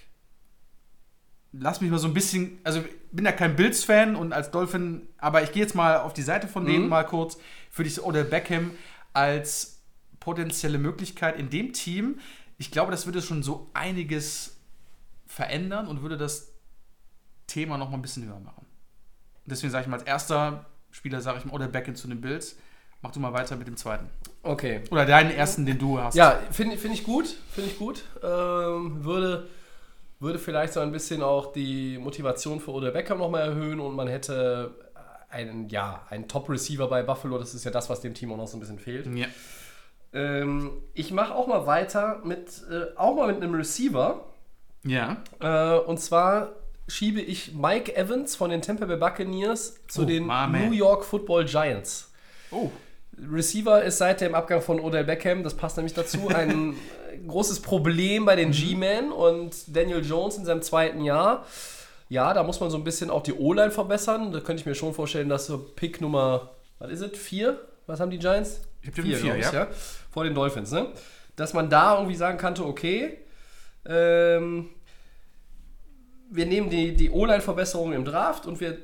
lass 1.53 1.81
mich 1.81 1.89
mal 1.91 1.97
so 1.99 2.07
ein 2.07 2.13
bisschen, 2.13 2.59
also 2.63 2.81
ich 2.81 2.87
bin 3.11 3.25
ja 3.25 3.31
kein 3.31 3.55
Bills-Fan 3.55 4.15
und 4.15 4.33
als 4.33 4.51
Dolphin, 4.51 5.07
aber 5.17 5.43
ich 5.43 5.51
gehe 5.51 5.61
jetzt 5.63 5.75
mal 5.75 5.97
auf 5.99 6.13
die 6.13 6.21
Seite 6.21 6.47
von 6.47 6.65
denen 6.65 6.83
Mhm. 6.83 6.89
mal 6.89 7.03
kurz, 7.05 7.37
für 7.69 7.83
dich 7.83 8.01
Odell 8.03 8.23
Beckham 8.25 8.71
als 9.13 9.81
potenzielle 10.19 10.77
Möglichkeit 10.77 11.37
in 11.37 11.49
dem 11.49 11.73
Team. 11.73 12.19
Ich 12.57 12.71
glaube, 12.71 12.91
das 12.91 13.05
würde 13.05 13.21
schon 13.21 13.43
so 13.43 13.69
einiges 13.73 14.57
verändern 15.25 15.87
und 15.87 16.01
würde 16.01 16.17
das 16.17 16.51
Thema 17.47 17.77
noch 17.77 17.89
mal 17.89 17.97
ein 17.97 18.01
bisschen 18.01 18.25
höher 18.25 18.39
machen. 18.39 18.65
Deswegen 19.45 19.71
sage 19.71 19.83
ich 19.83 19.89
mal 19.89 19.97
als 19.99 20.05
erster 20.07 20.65
Spieler, 20.91 21.21
sage 21.21 21.39
ich 21.39 21.45
mal 21.45 21.53
Odell 21.53 21.69
Beckham 21.69 21.95
zu 21.95 22.07
den 22.07 22.21
Bills. 22.21 22.57
Mach 23.01 23.11
du 23.11 23.19
mal 23.19 23.33
weiter 23.33 23.55
mit 23.55 23.67
dem 23.67 23.77
zweiten. 23.77 24.09
Okay. 24.43 24.81
Oder 24.89 25.05
deinen 25.05 25.31
ersten, 25.31 25.65
den 25.65 25.77
du 25.77 25.99
hast. 25.99 26.15
Ja, 26.15 26.39
finde 26.51 26.77
find 26.77 26.93
ich 26.93 27.03
gut. 27.03 27.27
Finde 27.51 27.69
ich 27.69 27.77
gut. 27.77 28.03
Ähm, 28.23 29.03
würde, 29.03 29.47
würde 30.19 30.39
vielleicht 30.39 30.73
so 30.73 30.79
ein 30.79 30.91
bisschen 30.91 31.21
auch 31.21 31.51
die 31.53 31.97
Motivation 31.99 32.59
für 32.59 32.71
Odell 32.71 32.91
Beckham 32.91 33.19
nochmal 33.19 33.41
erhöhen 33.49 33.79
und 33.79 33.95
man 33.95 34.07
hätte 34.07 34.73
einen, 35.29 35.69
ja, 35.69 36.05
einen 36.09 36.27
Top-Receiver 36.27 36.87
bei 36.87 37.03
Buffalo. 37.03 37.37
Das 37.37 37.53
ist 37.53 37.63
ja 37.63 37.71
das, 37.71 37.89
was 37.89 38.01
dem 38.01 38.13
Team 38.13 38.31
auch 38.33 38.37
noch 38.37 38.47
so 38.47 38.57
ein 38.57 38.59
bisschen 38.59 38.79
fehlt. 38.79 39.07
Ja. 39.15 39.27
Ähm, 40.13 40.71
ich 40.93 41.11
mache 41.11 41.33
auch 41.33 41.47
mal 41.47 41.65
weiter 41.67 42.21
mit, 42.25 42.63
äh, 42.69 42.97
auch 42.97 43.15
mal 43.15 43.27
mit 43.27 43.37
einem 43.37 43.53
Receiver. 43.55 44.25
Ja. 44.83 45.17
Äh, 45.39 45.77
und 45.79 45.99
zwar 45.99 46.53
schiebe 46.87 47.21
ich 47.21 47.53
Mike 47.53 47.95
Evans 47.95 48.35
von 48.35 48.49
den 48.49 48.61
Tampa 48.61 48.85
Bay 48.85 48.97
Buccaneers 48.97 49.75
zu 49.87 50.01
Oh, 50.01 50.05
den. 50.05 50.27
New 50.27 50.71
York 50.71 51.05
Football 51.05 51.45
Giants. 51.45 52.11
Oh. 52.51 52.69
Receiver 53.29 53.83
ist 53.83 53.97
seit 53.99 54.21
dem 54.21 54.33
Abgang 54.35 54.61
von 54.61 54.79
Odell 54.79 55.03
Beckham, 55.03 55.43
das 55.43 55.53
passt 55.55 55.77
nämlich 55.77 55.93
dazu, 55.93 56.29
ein 56.29 56.75
großes 57.27 57.61
Problem 57.61 58.25
bei 58.25 58.35
den 58.35 58.49
Mhm. 58.49 58.53
G-Men 58.53 59.11
und 59.11 59.75
Daniel 59.75 60.03
Jones 60.03 60.37
in 60.37 60.45
seinem 60.45 60.61
zweiten 60.61 61.03
Jahr. 61.03 61.45
Ja, 62.09 62.33
da 62.33 62.43
muss 62.43 62.59
man 62.59 62.69
so 62.69 62.77
ein 62.77 62.83
bisschen 62.83 63.09
auch 63.09 63.23
die 63.23 63.33
O-Line 63.33 63.71
verbessern. 63.71 64.31
Da 64.31 64.39
könnte 64.39 64.61
ich 64.61 64.65
mir 64.65 64.75
schon 64.75 64.93
vorstellen, 64.93 65.29
dass 65.29 65.45
so 65.45 65.57
Pick 65.57 66.01
Nummer, 66.01 66.49
was 66.79 66.91
ist 66.91 67.01
es, 67.01 67.17
vier? 67.17 67.61
Was 67.87 67.99
haben 67.99 68.11
die 68.11 68.19
Giants? 68.19 68.61
Ich 68.81 68.91
die 68.91 69.01
vier, 69.01 69.17
glaub 69.35 69.53
ja. 69.53 69.67
Vor 70.11 70.23
den 70.23 70.33
Dolphins, 70.35 70.71
ne? 70.71 70.87
Dass 71.35 71.53
man 71.53 71.69
da 71.69 71.95
irgendwie 71.95 72.15
sagen 72.15 72.37
kannte, 72.37 72.65
okay, 72.65 73.17
ähm, 73.85 74.69
wir 76.29 76.45
nehmen 76.45 76.69
die, 76.69 76.95
die 76.95 77.09
O-Line-Verbesserung 77.11 77.93
im 77.93 78.03
Draft 78.03 78.45
und 78.45 78.59
wir, 78.59 78.77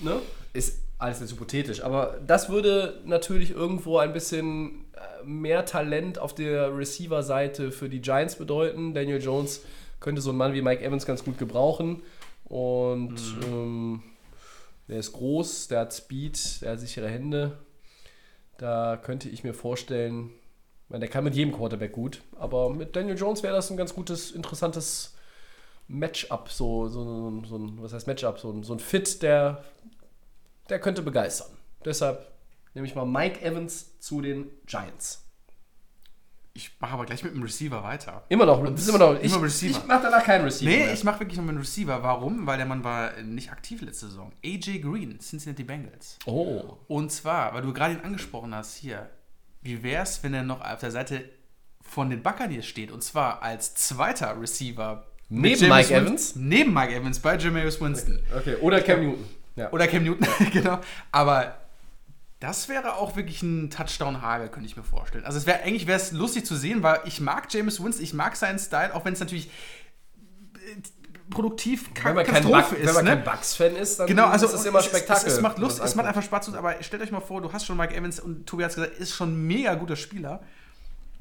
ne? 0.00 0.20
Ist 0.52 0.78
alles 1.00 1.20
jetzt 1.20 1.32
hypothetisch, 1.32 1.82
aber 1.82 2.20
das 2.26 2.48
würde 2.48 3.00
natürlich 3.04 3.50
irgendwo 3.50 3.98
ein 3.98 4.12
bisschen 4.12 4.84
äh, 4.94 5.24
mehr 5.24 5.64
Talent 5.64 6.18
auf 6.18 6.34
der 6.34 6.76
Receiver-Seite 6.76 7.72
für 7.72 7.88
die 7.88 8.00
Giants 8.00 8.36
bedeuten. 8.36 8.94
Daniel 8.94 9.20
Jones 9.20 9.62
könnte 9.98 10.20
so 10.20 10.30
einen 10.30 10.38
Mann 10.38 10.52
wie 10.52 10.62
Mike 10.62 10.84
Evans 10.84 11.06
ganz 11.06 11.24
gut 11.24 11.38
gebrauchen 11.38 12.02
und 12.44 13.18
ähm, 13.44 14.02
der 14.88 14.98
ist 14.98 15.12
groß, 15.12 15.68
der 15.68 15.80
hat 15.80 15.94
Speed, 15.94 16.62
der 16.62 16.72
hat 16.72 16.80
sichere 16.80 17.08
Hände. 17.08 17.58
Da 18.58 18.98
könnte 19.02 19.28
ich 19.28 19.42
mir 19.42 19.54
vorstellen, 19.54 20.30
meine, 20.90 21.00
der 21.00 21.08
kann 21.08 21.24
mit 21.24 21.34
jedem 21.34 21.52
Quarterback 21.52 21.92
gut, 21.92 22.20
aber 22.38 22.68
mit 22.70 22.94
Daniel 22.94 23.16
Jones 23.16 23.42
wäre 23.42 23.54
das 23.54 23.70
ein 23.70 23.76
ganz 23.76 23.94
gutes, 23.94 24.32
interessantes 24.32 25.14
Matchup, 25.86 26.50
so, 26.50 26.88
so, 26.88 27.04
so, 27.04 27.42
so 27.48 27.56
ein, 27.56 27.78
was 27.80 27.92
heißt 27.92 28.06
Matchup, 28.06 28.38
so, 28.38 28.62
so 28.62 28.74
ein 28.74 28.80
Fit, 28.80 29.22
der, 29.22 29.64
der 30.70 30.80
könnte 30.80 31.02
begeistern. 31.02 31.50
Deshalb 31.84 32.30
nehme 32.74 32.86
ich 32.86 32.94
mal 32.94 33.04
Mike 33.06 33.42
Evans 33.42 33.98
zu 33.98 34.20
den 34.20 34.46
Giants. 34.66 35.26
Ich 36.52 36.72
mache 36.80 36.92
aber 36.94 37.06
gleich 37.06 37.22
mit 37.22 37.32
dem 37.32 37.42
Receiver 37.42 37.82
weiter. 37.82 38.24
Immer 38.28 38.44
noch, 38.44 38.62
ist 38.64 38.88
immer 38.88 38.98
noch, 38.98 39.20
ich, 39.22 39.32
immer 39.32 39.42
Receiver. 39.44 39.78
ich 39.78 39.86
mache 39.86 40.02
danach 40.02 40.24
keinen 40.24 40.44
Receiver. 40.44 40.70
Nee, 40.70 40.78
mehr. 40.78 40.92
ich 40.92 41.04
mache 41.04 41.20
wirklich 41.20 41.38
noch 41.38 41.44
mit 41.44 41.54
dem 41.54 41.60
Receiver. 41.60 42.02
Warum? 42.02 42.46
Weil 42.46 42.56
der 42.56 42.66
Mann 42.66 42.82
war 42.82 43.12
nicht 43.22 43.52
aktiv 43.52 43.80
letzte 43.82 44.06
Saison. 44.06 44.32
AJ 44.44 44.80
Green, 44.80 45.18
Cincinnati 45.20 45.62
Bengals. 45.62 46.18
oh, 46.26 46.76
Und 46.88 47.12
zwar, 47.12 47.54
weil 47.54 47.62
du 47.62 47.72
gerade 47.72 47.94
ihn 47.94 48.00
angesprochen 48.00 48.54
hast, 48.54 48.76
hier, 48.76 49.08
wie 49.62 49.82
wär's, 49.82 50.22
wenn 50.24 50.34
er 50.34 50.42
noch 50.42 50.60
auf 50.60 50.80
der 50.80 50.90
Seite 50.90 51.24
von 51.80 52.10
den 52.10 52.22
Buccaneers 52.22 52.66
steht? 52.66 52.90
Und 52.90 53.02
zwar 53.04 53.42
als 53.42 53.74
zweiter 53.74 54.40
Receiver. 54.40 55.06
Neben 55.28 55.68
Mike 55.68 55.94
Evans? 55.94 56.34
Neben 56.34 56.74
Mike 56.74 56.92
Evans 56.94 57.20
bei 57.20 57.36
Jameis 57.38 57.80
Winston. 57.80 58.20
okay. 58.36 58.56
Oder 58.56 58.80
Cam 58.82 59.00
Newton. 59.00 59.24
Ja. 59.60 59.72
Oder 59.72 59.86
Cam 59.86 60.04
Newton, 60.04 60.26
genau. 60.52 60.80
Aber 61.12 61.56
das 62.40 62.68
wäre 62.70 62.94
auch 62.96 63.16
wirklich 63.16 63.42
ein 63.42 63.70
Touchdown-Hagel, 63.70 64.48
könnte 64.48 64.66
ich 64.66 64.76
mir 64.76 64.82
vorstellen. 64.82 65.24
Also 65.24 65.38
es 65.38 65.46
wäre 65.46 65.62
eigentlich 65.62 65.86
wäre 65.86 66.00
es 66.00 66.12
lustig 66.12 66.46
zu 66.46 66.56
sehen, 66.56 66.82
weil 66.82 67.00
ich 67.04 67.20
mag 67.20 67.52
James 67.52 67.82
Winston, 67.82 68.02
ich 68.02 68.14
mag 68.14 68.34
seinen 68.36 68.58
Style, 68.58 68.94
auch 68.94 69.04
wenn 69.04 69.12
es 69.12 69.20
natürlich 69.20 69.48
äh, 70.54 70.80
produktiv 71.28 71.90
wenn 72.02 72.14
man 72.14 72.24
kein, 72.24 72.42
Buck, 72.42 72.72
wenn 72.72 72.94
man 72.94 73.04
ne? 73.04 73.10
kein 73.10 73.24
Bucks-Fan 73.24 73.76
ist, 73.76 74.00
dann 74.00 74.06
Genau, 74.06 74.26
also 74.26 74.46
ist 74.46 74.54
es 74.54 74.64
immer 74.64 74.78
es, 74.78 74.86
Spektakel. 74.86 75.28
Es, 75.28 75.34
es 75.34 75.40
macht 75.40 75.58
Lust, 75.58 75.80
es 75.80 75.94
macht 75.94 76.06
einfach 76.06 76.22
Spaß, 76.22 76.54
aber 76.54 76.82
stellt 76.82 77.02
euch 77.02 77.12
mal 77.12 77.20
vor, 77.20 77.42
du 77.42 77.52
hast 77.52 77.66
schon 77.66 77.76
Mike 77.76 77.94
Evans 77.94 78.18
und 78.18 78.46
Tobi 78.46 78.64
hat 78.64 78.74
gesagt, 78.74 78.98
ist 78.98 79.14
schon 79.14 79.34
ein 79.34 79.46
mega 79.46 79.74
guter 79.74 79.96
Spieler. 79.96 80.42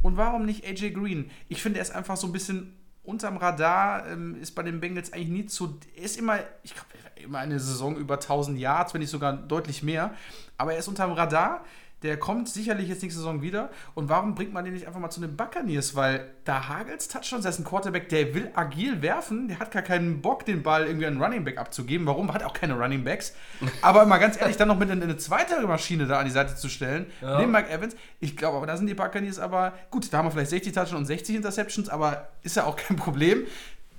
Und 0.01 0.15
warum 0.15 0.45
nicht 0.45 0.65
AJ 0.65 0.91
Green? 0.91 1.29
Ich 1.49 1.61
finde, 1.61 1.79
er 1.79 1.83
ist 1.83 1.91
einfach 1.91 2.15
so 2.15 2.27
ein 2.27 2.31
bisschen 2.31 2.78
unterm 3.09 3.37
Radar, 3.37 4.07
ähm, 4.07 4.39
ist 4.39 4.51
bei 4.51 4.63
den 4.63 4.79
Bengals 4.79 5.11
eigentlich 5.11 5.29
nie 5.29 5.45
zu. 5.45 5.77
Er 5.95 6.03
ist 6.03 6.17
immer, 6.17 6.39
ich 6.63 6.73
glaube, 6.73 6.87
immer 7.21 7.39
eine 7.39 7.59
Saison 7.59 7.97
über 7.97 8.19
1000 8.19 8.57
Yards, 8.59 8.93
wenn 8.93 9.01
nicht 9.01 9.09
sogar 9.09 9.33
deutlich 9.33 9.83
mehr. 9.83 10.13
Aber 10.57 10.73
er 10.73 10.79
ist 10.79 10.87
unterm 10.87 11.11
Radar. 11.11 11.65
Der 12.03 12.17
kommt 12.17 12.47
sicherlich 12.47 12.87
jetzt 12.87 13.01
nächste 13.01 13.19
Saison 13.19 13.41
wieder. 13.41 13.69
Und 13.93 14.09
warum 14.09 14.35
bringt 14.35 14.53
man 14.53 14.63
den 14.63 14.73
nicht 14.73 14.87
einfach 14.87 14.99
mal 14.99 15.09
zu 15.09 15.19
den 15.19 15.35
Buccaneers? 15.35 15.95
Weil 15.95 16.31
da 16.45 16.69
hagelt's 16.69 17.07
Touchdowns. 17.07 17.43
Das 17.43 17.55
ist 17.55 17.61
ein 17.61 17.65
Quarterback, 17.65 18.07
der 18.09 18.33
will 18.33 18.51
agil 18.53 19.01
werfen. 19.01 19.47
Der 19.49 19.59
hat 19.59 19.71
gar 19.71 19.81
keinen 19.81 20.21
Bock, 20.21 20.45
den 20.45 20.63
Ball 20.63 20.85
irgendwie 20.85 21.05
an 21.05 21.13
einen 21.13 21.21
Running 21.21 21.43
Back 21.43 21.57
abzugeben. 21.57 22.07
Warum? 22.07 22.33
Hat 22.33 22.43
auch 22.43 22.53
keine 22.53 22.77
Running 22.77 23.03
Backs. 23.03 23.33
Aber 23.81 24.05
mal 24.05 24.17
ganz 24.17 24.39
ehrlich, 24.39 24.55
dann 24.57 24.69
noch 24.69 24.77
mit 24.77 24.89
in 24.89 25.03
eine 25.03 25.17
zweite 25.17 25.59
Maschine 25.67 26.07
da 26.07 26.19
an 26.19 26.25
die 26.25 26.31
Seite 26.31 26.55
zu 26.55 26.69
stellen. 26.69 27.07
Neben 27.21 27.51
Mike 27.51 27.69
Evans. 27.69 27.95
Ich 28.19 28.37
glaube, 28.37 28.57
aber 28.57 28.67
da 28.67 28.77
sind 28.77 28.87
die 28.87 28.93
Buccaneers 28.93 29.39
aber 29.39 29.73
gut. 29.91 30.11
Da 30.11 30.17
haben 30.17 30.25
wir 30.27 30.31
vielleicht 30.31 30.49
60 30.49 30.73
Touchdowns 30.73 30.99
und 30.99 31.05
60 31.05 31.35
Interceptions, 31.35 31.89
aber 31.89 32.29
ist 32.43 32.55
ja 32.55 32.65
auch 32.65 32.75
kein 32.75 32.97
Problem. 32.97 33.45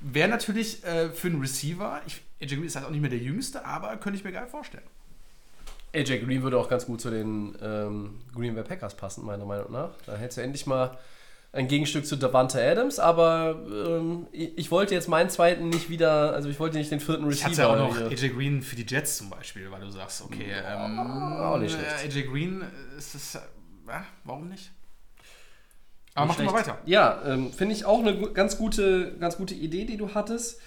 Wäre 0.00 0.28
natürlich 0.28 0.84
äh, 0.84 1.10
für 1.10 1.28
einen 1.28 1.40
Receiver, 1.40 2.00
ich, 2.06 2.22
AJ 2.40 2.56
Green 2.56 2.64
ist 2.64 2.76
halt 2.76 2.86
auch 2.86 2.90
nicht 2.90 3.00
mehr 3.00 3.10
der 3.10 3.18
Jüngste, 3.18 3.64
aber 3.64 3.96
könnte 3.98 4.18
ich 4.18 4.24
mir 4.24 4.32
geil 4.32 4.46
vorstellen. 4.46 4.84
AJ 5.94 6.20
Green 6.24 6.42
würde 6.42 6.58
auch 6.58 6.68
ganz 6.68 6.86
gut 6.86 7.00
zu 7.00 7.10
den 7.10 7.56
ähm, 7.62 8.20
Green 8.34 8.54
Bay 8.54 8.62
Packers 8.64 8.94
passen, 8.96 9.24
meiner 9.24 9.44
Meinung 9.44 9.72
nach. 9.72 9.90
Da 10.06 10.16
hättest 10.16 10.38
du 10.38 10.42
endlich 10.42 10.66
mal 10.66 10.96
ein 11.52 11.66
Gegenstück 11.66 12.06
zu 12.06 12.14
Davante 12.14 12.62
Adams, 12.62 13.00
aber 13.00 13.60
ähm, 13.68 14.28
ich, 14.30 14.56
ich 14.56 14.70
wollte 14.70 14.94
jetzt 14.94 15.08
meinen 15.08 15.30
zweiten 15.30 15.68
nicht 15.68 15.90
wieder, 15.90 16.32
also 16.32 16.48
ich 16.48 16.60
wollte 16.60 16.78
nicht 16.78 16.92
den 16.92 17.00
vierten 17.00 17.24
Ich 17.24 17.44
Receiver. 17.44 17.50
hatte 17.50 17.80
ja 17.80 17.86
auch 17.88 18.00
noch. 18.00 18.10
AJ 18.10 18.28
Green 18.30 18.62
für 18.62 18.76
die 18.76 18.86
Jets 18.86 19.18
zum 19.18 19.30
Beispiel, 19.30 19.68
weil 19.70 19.80
du 19.80 19.90
sagst, 19.90 20.22
okay, 20.22 20.52
ähm, 20.64 20.98
auch 21.00 21.58
nicht 21.58 21.74
äh, 21.74 21.98
schlecht. 21.98 22.16
AJ 22.16 22.30
Green 22.30 22.62
ist 22.96 23.16
es, 23.16 23.34
äh, 23.34 23.40
warum 24.24 24.48
nicht? 24.48 24.70
Aber 26.14 26.26
mach 26.26 26.38
mal 26.38 26.52
weiter. 26.52 26.78
Ja, 26.86 27.20
ähm, 27.26 27.52
finde 27.52 27.74
ich 27.74 27.84
auch 27.84 28.00
eine 28.00 28.16
ganz 28.32 28.56
gute, 28.56 29.16
ganz 29.18 29.36
gute 29.36 29.54
Idee, 29.54 29.84
die 29.84 29.96
du 29.96 30.14
hattest. 30.14 30.60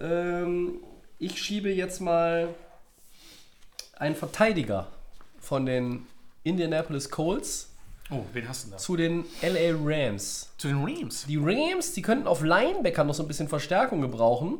Ähm, 0.00 0.80
ich 1.18 1.42
schiebe 1.42 1.70
jetzt 1.70 2.00
mal 2.00 2.48
einen 3.96 4.14
Verteidiger 4.14 4.86
von 5.40 5.66
den 5.66 6.06
Indianapolis 6.44 7.10
Colts 7.10 7.70
Oh, 8.10 8.20
wen 8.32 8.48
hast 8.48 8.66
du 8.66 8.70
da? 8.70 8.76
zu 8.76 8.96
den 8.96 9.24
LA 9.42 9.74
Rams. 9.82 10.50
Zu 10.58 10.68
den 10.68 10.84
Rams. 10.84 11.24
Die 11.26 11.38
Rams, 11.38 11.92
die 11.92 12.02
könnten 12.02 12.28
auf 12.28 12.40
Linebacker 12.42 13.02
noch 13.02 13.14
so 13.14 13.24
ein 13.24 13.28
bisschen 13.28 13.48
Verstärkung 13.48 14.00
gebrauchen. 14.00 14.58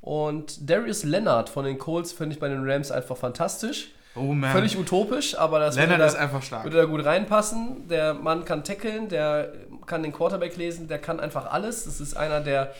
Und 0.00 0.68
Darius 0.68 1.04
Leonard 1.04 1.48
von 1.48 1.64
den 1.64 1.78
Colts 1.78 2.12
finde 2.12 2.34
ich 2.34 2.40
bei 2.40 2.48
den 2.48 2.68
Rams 2.68 2.90
einfach 2.90 3.16
fantastisch. 3.16 3.92
Oh 4.16 4.32
man. 4.34 4.50
Völlig 4.52 4.76
utopisch, 4.76 5.36
aber 5.38 5.60
das 5.60 5.76
Leonard 5.76 5.98
würde 5.98 6.04
ist 6.08 6.14
da, 6.14 6.20
einfach 6.20 6.42
stark. 6.42 6.64
würde 6.64 6.76
da 6.78 6.84
gut 6.84 7.04
reinpassen. 7.04 7.88
Der 7.88 8.12
Mann 8.14 8.44
kann 8.44 8.64
tackeln, 8.64 9.08
der 9.08 9.52
kann 9.86 10.02
den 10.02 10.12
Quarterback 10.12 10.56
lesen, 10.56 10.88
der 10.88 10.98
kann 10.98 11.20
einfach 11.20 11.46
alles. 11.52 11.84
Das 11.84 12.00
ist 12.00 12.16
einer 12.16 12.40
der, 12.40 12.74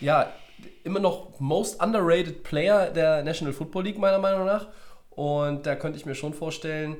ja, 0.00 0.30
immer 0.84 1.00
noch 1.00 1.40
most 1.40 1.82
underrated 1.82 2.44
Player 2.44 2.90
der 2.90 3.22
National 3.24 3.52
Football 3.54 3.84
League, 3.84 3.98
meiner 3.98 4.18
Meinung 4.18 4.44
nach. 4.46 4.66
Und 5.20 5.66
da 5.66 5.76
könnte 5.76 5.98
ich 5.98 6.06
mir 6.06 6.14
schon 6.14 6.32
vorstellen, 6.32 6.96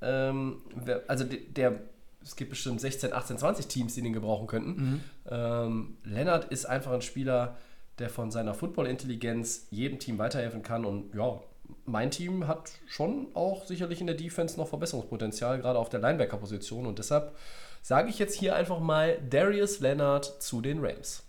ähm, 0.00 0.62
also 1.06 1.24
der, 1.24 1.78
es 2.22 2.34
gibt 2.34 2.48
bestimmt 2.48 2.80
16, 2.80 3.12
18, 3.12 3.36
20 3.36 3.66
Teams, 3.66 3.94
die 3.94 4.00
den 4.00 4.14
gebrauchen 4.14 4.46
könnten. 4.46 5.04
Ähm, 5.30 5.98
Leonard 6.02 6.46
ist 6.46 6.64
einfach 6.64 6.92
ein 6.92 7.02
Spieler, 7.02 7.58
der 7.98 8.08
von 8.08 8.30
seiner 8.30 8.54
Football-Intelligenz 8.54 9.66
jedem 9.68 9.98
Team 9.98 10.16
weiterhelfen 10.16 10.62
kann. 10.62 10.86
Und 10.86 11.14
ja, 11.14 11.42
mein 11.84 12.10
Team 12.10 12.48
hat 12.48 12.70
schon 12.86 13.26
auch 13.34 13.66
sicherlich 13.66 14.00
in 14.00 14.06
der 14.06 14.16
Defense 14.16 14.56
noch 14.56 14.68
Verbesserungspotenzial, 14.68 15.58
gerade 15.58 15.78
auf 15.78 15.90
der 15.90 16.00
Linebacker-Position. 16.00 16.86
Und 16.86 16.98
deshalb 16.98 17.36
sage 17.82 18.08
ich 18.08 18.18
jetzt 18.18 18.34
hier 18.34 18.56
einfach 18.56 18.80
mal 18.80 19.18
Darius 19.28 19.80
Leonard 19.80 20.42
zu 20.42 20.62
den 20.62 20.82
Rams. 20.82 21.22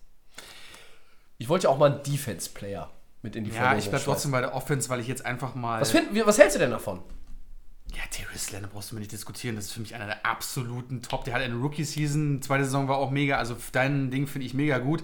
Ich 1.37 1.49
wollte 1.49 1.65
ja 1.65 1.69
auch 1.69 1.77
mal 1.77 1.91
einen 1.91 2.03
Defense-Player 2.03 2.89
mit 3.21 3.35
in 3.35 3.43
die 3.43 3.51
Ja, 3.51 3.75
ich 3.75 3.83
bleib 3.89 4.01
schmeißen. 4.01 4.05
trotzdem 4.05 4.31
bei 4.31 4.41
der 4.41 4.53
Offense, 4.53 4.89
weil 4.89 4.99
ich 4.99 5.07
jetzt 5.07 5.25
einfach 5.25 5.55
mal. 5.55 5.81
Was, 5.81 5.91
finden 5.91 6.15
wir, 6.15 6.25
was 6.25 6.37
hältst 6.37 6.55
du 6.55 6.59
denn 6.59 6.71
davon? 6.71 7.01
Ja, 7.93 8.01
Darius 8.17 8.51
Leonard 8.51 8.71
brauchst 8.71 8.91
du 8.91 8.95
mir 8.95 8.99
nicht 8.99 9.11
diskutieren. 9.11 9.55
Das 9.55 9.65
ist 9.65 9.73
für 9.73 9.79
mich 9.79 9.95
einer 9.95 10.05
der 10.05 10.25
absoluten 10.25 11.01
Top. 11.01 11.25
Der 11.25 11.33
hat 11.33 11.41
eine 11.41 11.55
Rookie-Season, 11.55 12.41
zweite 12.41 12.65
Saison 12.65 12.87
war 12.87 12.97
auch 12.97 13.09
mega. 13.11 13.37
Also 13.37 13.57
dein 13.71 14.11
Ding 14.11 14.27
finde 14.27 14.45
ich 14.45 14.53
mega 14.53 14.77
gut. 14.77 15.03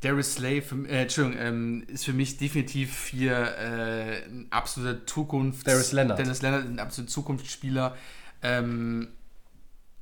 Darius 0.00 0.34
Slay, 0.34 0.62
für, 0.62 0.76
äh, 0.88 1.02
Entschuldigung, 1.02 1.38
ähm, 1.44 1.84
ist 1.88 2.04
für 2.04 2.12
mich 2.12 2.38
definitiv 2.38 3.06
hier 3.06 3.32
äh, 3.58 4.24
ein 4.24 4.46
absoluter 4.50 5.06
Zukunft. 5.06 5.66
Darius 5.66 5.92
Leonard. 5.92 6.18
Dennis 6.18 6.42
Leonard 6.42 6.64
ist 6.64 6.70
ein 6.70 6.78
absoluter 6.78 7.12
Zukunftsspieler. 7.12 7.96
Ähm, 8.42 9.08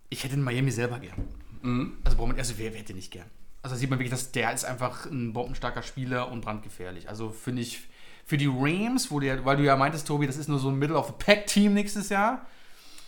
ich 0.09 0.22
hätte 0.24 0.34
in 0.34 0.42
Miami 0.42 0.70
selber 0.70 1.01
gern. 1.01 1.26
Mhm. 1.62 1.99
Also, 2.05 2.24
man, 2.24 2.38
also 2.38 2.55
wer, 2.59 2.72
wer 2.72 2.80
hätte 2.80 2.94
nicht 2.94 3.11
gern? 3.11 3.26
Also 3.69 3.75
da 3.77 3.81
sieht 3.81 3.91
man 3.91 3.99
wirklich, 3.99 4.11
dass 4.11 4.33
der 4.33 4.53
ist 4.53 4.64
einfach 4.64 5.05
ein 5.07 5.33
bombenstarker 5.35 5.83
Spieler 5.83 6.31
und 6.33 6.41
brandgefährlich. 6.41 7.09
Also 7.09 7.31
finde 7.31 7.62
ich 7.62 7.83
für 8.25 8.37
die 8.39 8.47
Rams, 8.51 9.11
wo 9.11 9.21
der, 9.21 9.45
weil 9.45 9.57
du 9.59 9.62
ja 9.64 9.77
meintest, 9.77 10.07
Tobi, 10.07 10.27
das 10.27 10.37
ist 10.39 10.49
nur 10.49 10.59
so 10.59 10.69
ein 10.71 10.77
Middle-of-the-Pack-Team 10.77 11.75
nächstes 11.75 12.09
Jahr. 12.09 12.47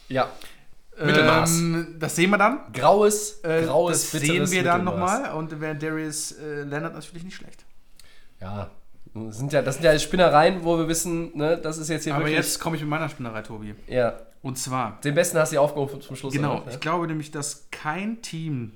Ja. 0.08 0.28
Mittelmaß. 1.02 1.58
Ähm, 1.58 1.96
das 1.98 2.14
sehen 2.16 2.30
wir 2.30 2.38
dann. 2.38 2.60
graues, 2.72 3.40
Äh, 3.42 3.64
graues, 3.64 4.10
das 4.10 4.20
sehen 4.20 4.50
wir 4.50 4.62
dann 4.62 4.84
nochmal. 4.84 5.32
Und 5.34 5.58
wäre 5.60 5.74
Darius 5.74 6.32
äh, 6.32 6.62
Leonard 6.64 6.94
natürlich 6.94 7.24
nicht 7.24 7.36
schlecht. 7.36 7.64
Ja. 8.40 8.70
Das 9.14 9.38
sind 9.38 9.52
ja, 9.52 9.62
das 9.62 9.76
sind 9.76 9.84
ja 9.84 9.98
Spinnereien, 9.98 10.62
wo 10.62 10.78
wir 10.78 10.86
wissen, 10.88 11.36
ne, 11.36 11.58
das 11.58 11.78
ist 11.78 11.88
jetzt 11.88 12.04
hier 12.04 12.14
Aber 12.14 12.24
wirklich. 12.24 12.36
jetzt 12.36 12.60
komme 12.60 12.76
ich 12.76 12.82
mit 12.82 12.90
meiner 12.90 13.08
Spinnerei, 13.08 13.42
Tobi. 13.42 13.74
ja. 13.88 14.20
Und 14.42 14.56
zwar, 14.56 14.98
Den 15.04 15.14
besten 15.14 15.36
hast 15.38 15.50
du 15.52 15.56
ja 15.56 15.60
aufgehoben 15.60 16.00
zum 16.00 16.16
Schluss. 16.16 16.32
genau, 16.32 16.54
noch, 16.54 16.66
ne? 16.66 16.72
ich 16.72 16.80
glaube 16.80 17.06
nämlich, 17.06 17.30
dass 17.30 17.68
kein 17.70 18.22
Team 18.22 18.72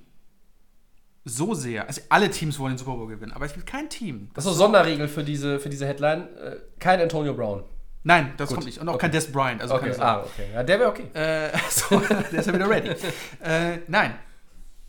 so 1.25 1.55
sehr, 1.55 1.87
also 1.89 2.03
alle 2.11 2.31
Teams 2.31 2.59
wollen 2.59 2.75
den 2.75 2.79
Super 2.79 2.93
Bowl 2.97 3.09
gewinnen, 3.09 3.33
aber 3.33 3.47
es 3.47 3.55
gibt 3.55 3.67
kein 3.67 3.89
Team. 3.89 4.31
Das 4.35 4.45
ist 4.45 4.53
so 4.53 4.57
Sonderregel 4.57 5.09
für 5.09 5.25
diese, 5.25 5.59
für 5.59 5.71
diese 5.71 5.87
Headline. 5.87 6.29
Äh, 6.37 6.57
kein 6.79 7.01
Antonio 7.01 7.33
Brown. 7.35 7.65
Nein, 8.03 8.35
das 8.37 8.49
Gut. 8.51 8.57
kommt 8.57 8.67
nicht. 8.67 8.79
Und 8.79 8.89
auch 8.91 8.95
Okay. 8.95 9.01
kein 9.03 9.13
Des 9.13 9.33
Bryant. 9.33 9.63
Also 9.63 9.77
Okay, 9.77 9.95
ah, 9.99 10.21
okay. 10.21 10.49
Ja, 10.53 10.63
der 10.63 10.79
wäre 10.79 10.91
okay. 10.91 11.07
Äh, 11.15 11.57
so, 11.71 11.99
der 11.99 12.33
ist 12.33 12.47
ja 12.47 12.53
wieder 12.53 12.69
ready. 12.69 12.95
äh, 13.43 13.79
nein. 13.89 14.15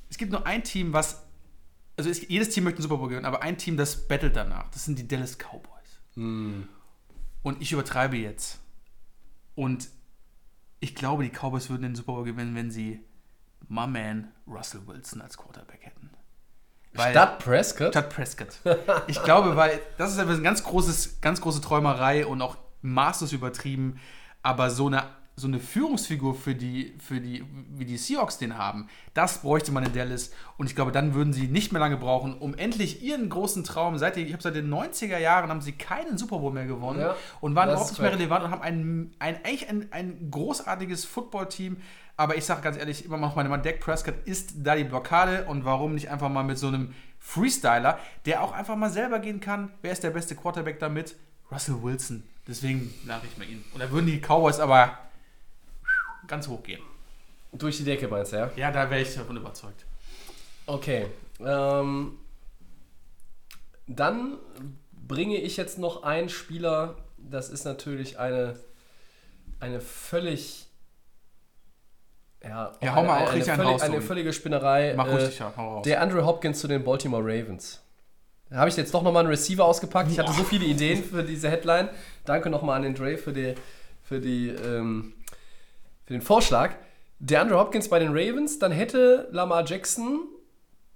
Es 0.10 0.18
gibt 0.18 0.32
nur 0.34 0.46
ein 0.46 0.64
Team, 0.64 0.92
was. 0.92 1.24
Also 1.98 2.10
es, 2.10 2.28
jedes 2.28 2.50
Team 2.50 2.66
möchte 2.66 2.80
einen 2.80 2.84
Super 2.84 2.98
Bowl 2.98 3.08
gewinnen, 3.08 3.26
aber 3.26 3.42
ein 3.42 3.58
Team, 3.58 3.78
das 3.78 4.06
battelt 4.10 4.36
danach. 4.36 4.68
Das 4.72 4.84
sind 4.84 5.00
die 5.00 5.08
Dallas 5.08 5.38
Cowboys. 5.38 6.02
Hm. 6.16 6.68
Und 7.42 7.62
ich 7.62 7.72
übertreibe 7.72 8.18
jetzt. 8.18 8.60
Und 9.56 9.88
ich 10.82 10.94
glaube, 10.96 11.24
die 11.24 11.30
Cowboys 11.30 11.70
würden 11.70 11.84
den 11.84 11.96
Super 11.96 12.12
Bowl 12.14 12.26
gewinnen, 12.26 12.54
wenn 12.54 12.70
sie 12.70 13.00
my 13.70 13.88
man 13.88 14.34
Russell 14.46 14.82
Wilson 14.86 15.22
als 15.22 15.38
Quarterback 15.38 15.80
hätten. 15.86 16.10
Weil- 16.98 17.12
Statt 17.12 17.40
Prescott? 17.40 17.90
Statt 17.90 18.10
Prescott. 18.10 18.48
Ich 19.08 19.22
glaube, 19.24 19.56
weil 19.56 19.80
das 19.98 20.12
ist 20.12 20.20
einfach 20.20 20.34
eine 20.34 20.44
ganz, 20.44 20.64
großes, 20.64 21.22
ganz 21.22 21.42
große 21.42 21.62
Träumerei 21.62 22.26
und 22.26 22.42
auch 22.42 22.58
maßlos 22.82 23.34
übertrieben. 23.34 24.00
Aber 24.42 24.70
so 24.70 24.88
eine 24.88 25.04
so 25.38 25.48
eine 25.48 25.60
Führungsfigur 25.60 26.34
für 26.34 26.56
die, 26.56 26.96
für 26.98 27.20
die, 27.20 27.44
wie 27.74 27.84
die 27.84 27.98
Seahawks 27.98 28.38
den 28.38 28.58
haben, 28.58 28.88
das 29.14 29.42
bräuchte 29.42 29.74
man 29.74 29.84
in 29.84 29.92
Dallas. 29.92 30.32
Und 30.58 30.68
ich 30.68 30.76
glaube, 30.76 30.94
dann 30.94 31.14
würden 31.14 31.34
sie 31.34 31.48
nicht 31.48 31.74
mehr 31.74 31.82
lange 31.82 31.98
brauchen, 31.98 32.38
um 32.38 32.56
endlich 32.56 33.04
ihren 33.04 33.28
großen 33.28 33.66
Traum, 33.66 33.98
seit, 33.98 34.16
ich 34.16 34.32
habe 34.32 34.42
seit 34.42 34.56
den 34.56 34.74
90er 34.74 35.18
Jahren, 35.18 35.50
haben 35.50 35.60
sie 35.60 35.74
keinen 35.74 36.18
Super 36.18 36.40
Bowl 36.40 36.54
mehr 36.54 36.66
gewonnen 36.66 37.02
Ja, 37.02 37.16
und 37.42 37.54
waren 37.54 37.70
überhaupt 37.70 37.90
nicht 37.90 38.02
mehr 38.02 38.14
relevant 38.14 38.46
und 38.46 38.52
haben 38.52 38.62
ein, 38.62 39.16
ein, 39.20 39.36
eigentlich 39.44 39.68
ein, 39.70 39.88
ein 39.92 40.32
großartiges 40.32 41.04
Footballteam. 41.04 41.78
Aber 42.18 42.38
ich 42.38 42.46
sage 42.46 42.62
ganz 42.62 42.78
ehrlich, 42.78 43.06
immer 43.06 43.18
noch 43.18 43.36
meine 43.36 43.50
Mann, 43.50 43.62
Dak 43.62 43.80
Prescott 43.80 44.16
ist 44.26 44.54
da 44.58 44.76
die 44.76 44.86
Blockade 44.86 45.46
und 45.46 45.66
warum 45.66 45.96
nicht 45.96 46.10
einfach 46.10 46.30
mal 46.30 46.44
mit 46.44 46.58
so 46.58 46.68
einem 46.68 46.94
Freestyler, 47.20 48.00
der 48.26 48.42
auch 48.44 48.52
einfach 48.52 48.76
mal 48.76 48.90
selber 48.90 49.20
gehen 49.20 49.40
kann. 49.40 49.72
Wer 49.82 49.92
ist 49.92 50.04
der 50.04 50.12
beste 50.12 50.36
Quarterback 50.36 50.80
damit? 50.80 51.16
Russell 51.52 51.82
Wilson. 51.82 52.24
Deswegen 52.48 52.94
sage 53.06 53.28
ich 53.30 53.38
mal 53.38 53.48
ihn. 53.50 53.64
Und 53.74 53.82
da 53.82 53.90
würden 53.92 54.06
die 54.06 54.20
Cowboys 54.20 54.60
aber 54.60 54.98
ganz 56.28 56.48
hoch 56.48 56.64
gehen. 56.64 56.82
Durch 57.52 57.78
die 57.78 57.84
Decke 57.84 58.08
meinst 58.08 58.34
du, 58.34 58.38
ja? 58.38 58.52
Ja, 58.56 58.72
da 58.72 58.90
wäre 58.90 59.02
ich 59.02 59.16
davon 59.16 59.38
überzeugt. 59.38 59.86
Okay. 60.66 61.08
Ähm, 61.40 62.18
dann 63.88 64.38
bringe 65.08 65.38
ich 65.38 65.58
jetzt 65.58 65.78
noch 65.78 66.04
einen 66.04 66.30
Spieler, 66.30 66.98
das 67.18 67.50
ist 67.50 67.66
natürlich 67.66 68.20
eine, 68.20 68.60
eine 69.60 69.82
völlig. 69.82 70.65
Ja, 72.48 72.72
Ja, 72.82 72.96
hau 72.96 73.04
mal 73.04 73.16
eine, 73.16 73.24
auch 73.24 73.30
eine, 73.30 73.36
richtig 73.36 73.54
einen 73.54 73.64
völlig, 73.64 73.84
eine 73.84 74.02
völlige 74.02 74.34
Spinnerei. 74.34 74.94
Mach 74.96 75.08
äh, 75.08 75.12
ruhig, 75.12 75.40
ja, 75.40 75.54
hau 75.56 75.76
raus. 75.76 75.84
der 75.84 76.02
Andrew 76.02 76.26
Hopkins 76.26 76.60
zu 76.60 76.68
den 76.68 76.84
Baltimore 76.84 77.24
Ravens. 77.24 77.82
Da 78.50 78.58
habe 78.58 78.70
ich 78.70 78.78
jetzt 78.78 78.94
doch 78.94 79.02
nochmal 79.02 79.22
einen 79.22 79.30
Receiver 79.30 79.66
ausgepackt. 79.66 80.12
Ich 80.12 80.20
hatte 80.20 80.32
so 80.32 80.44
viele 80.44 80.66
Ideen 80.66 81.04
für 81.04 81.24
diese 81.24 81.50
Headline. 81.50 81.90
Danke 82.26 82.50
nochmal 82.50 82.78
an 82.78 82.84
den 82.84 82.94
Dre 82.94 83.18
für, 83.18 83.34
die, 83.34 83.56
für, 84.04 84.20
die, 84.20 84.50
ähm, 84.50 85.14
für 86.06 86.14
den 86.14 86.22
Vorschlag. 86.22 86.76
Der 87.20 87.42
Andrew 87.42 87.58
Hopkins 87.58 87.90
bei 87.90 87.98
den 87.98 88.10
Ravens, 88.10 88.60
dann 88.60 88.72
hätte 88.72 89.28
Lamar 89.32 89.66
Jackson, 89.66 90.28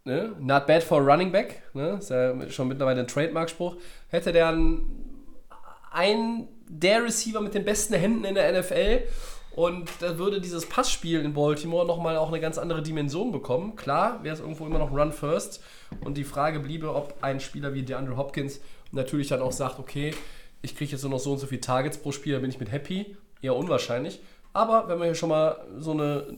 ne, 0.04 0.36
not 0.40 0.68
bad 0.68 0.84
for 0.84 1.00
a 1.00 1.04
running 1.04 1.32
back, 1.32 1.64
ne, 1.74 1.98
ist 2.00 2.10
ja 2.10 2.50
schon 2.50 2.68
mittlerweile 2.68 3.00
ein 3.02 3.08
Trademark-Spruch, 3.08 3.78
hätte 4.10 4.32
der 4.32 4.50
einen, 4.50 5.26
einen 5.92 6.50
der 6.68 7.04
Receiver 7.04 7.42
mit 7.42 7.56
den 7.56 7.66
besten 7.66 7.96
Händen 7.96 8.26
in 8.26 8.36
der 8.36 8.60
NFL 8.60 9.04
und 9.56 9.90
da 10.00 10.18
würde 10.18 10.42
dieses 10.42 10.68
Passspiel 10.68 11.22
in 11.22 11.34
Baltimore 11.34 11.86
nochmal 11.86 12.18
auch 12.18 12.30
eine 12.30 12.40
ganz 12.40 12.58
andere 12.58 12.82
Dimension 12.82 13.32
bekommen. 13.32 13.76
Klar, 13.76 14.24
wäre 14.24 14.36
es 14.36 14.42
irgendwo 14.42 14.66
immer 14.66 14.80
noch 14.80 14.92
Run 14.92 15.12
First 15.12 15.62
und 16.02 16.18
die 16.18 16.24
Frage 16.24 16.60
bliebe, 16.60 16.94
ob 16.94 17.16
ein 17.22 17.40
Spieler 17.40 17.74
wie 17.74 17.84
DeAndre 17.84 18.18
Hopkins 18.18 18.62
natürlich 18.92 19.28
dann 19.28 19.42
auch 19.42 19.52
sagt, 19.52 19.80
okay, 19.80 20.14
ich 20.62 20.76
kriege 20.76 20.92
jetzt 20.92 21.02
nur 21.02 21.12
noch 21.12 21.20
so 21.20 21.32
und 21.32 21.40
so 21.40 21.48
viele 21.48 21.62
Targets 21.62 21.98
pro 21.98 22.12
Spiel, 22.12 22.34
da 22.34 22.40
bin 22.40 22.50
ich 22.50 22.60
mit 22.60 22.72
happy. 22.72 23.16
Eher 23.42 23.56
unwahrscheinlich. 23.56 24.20
Aber 24.54 24.88
wenn 24.88 25.00
wir 25.00 25.06
hier 25.06 25.16
schon 25.16 25.30
mal 25.30 25.66
so 25.78 25.92
eine 25.92 26.38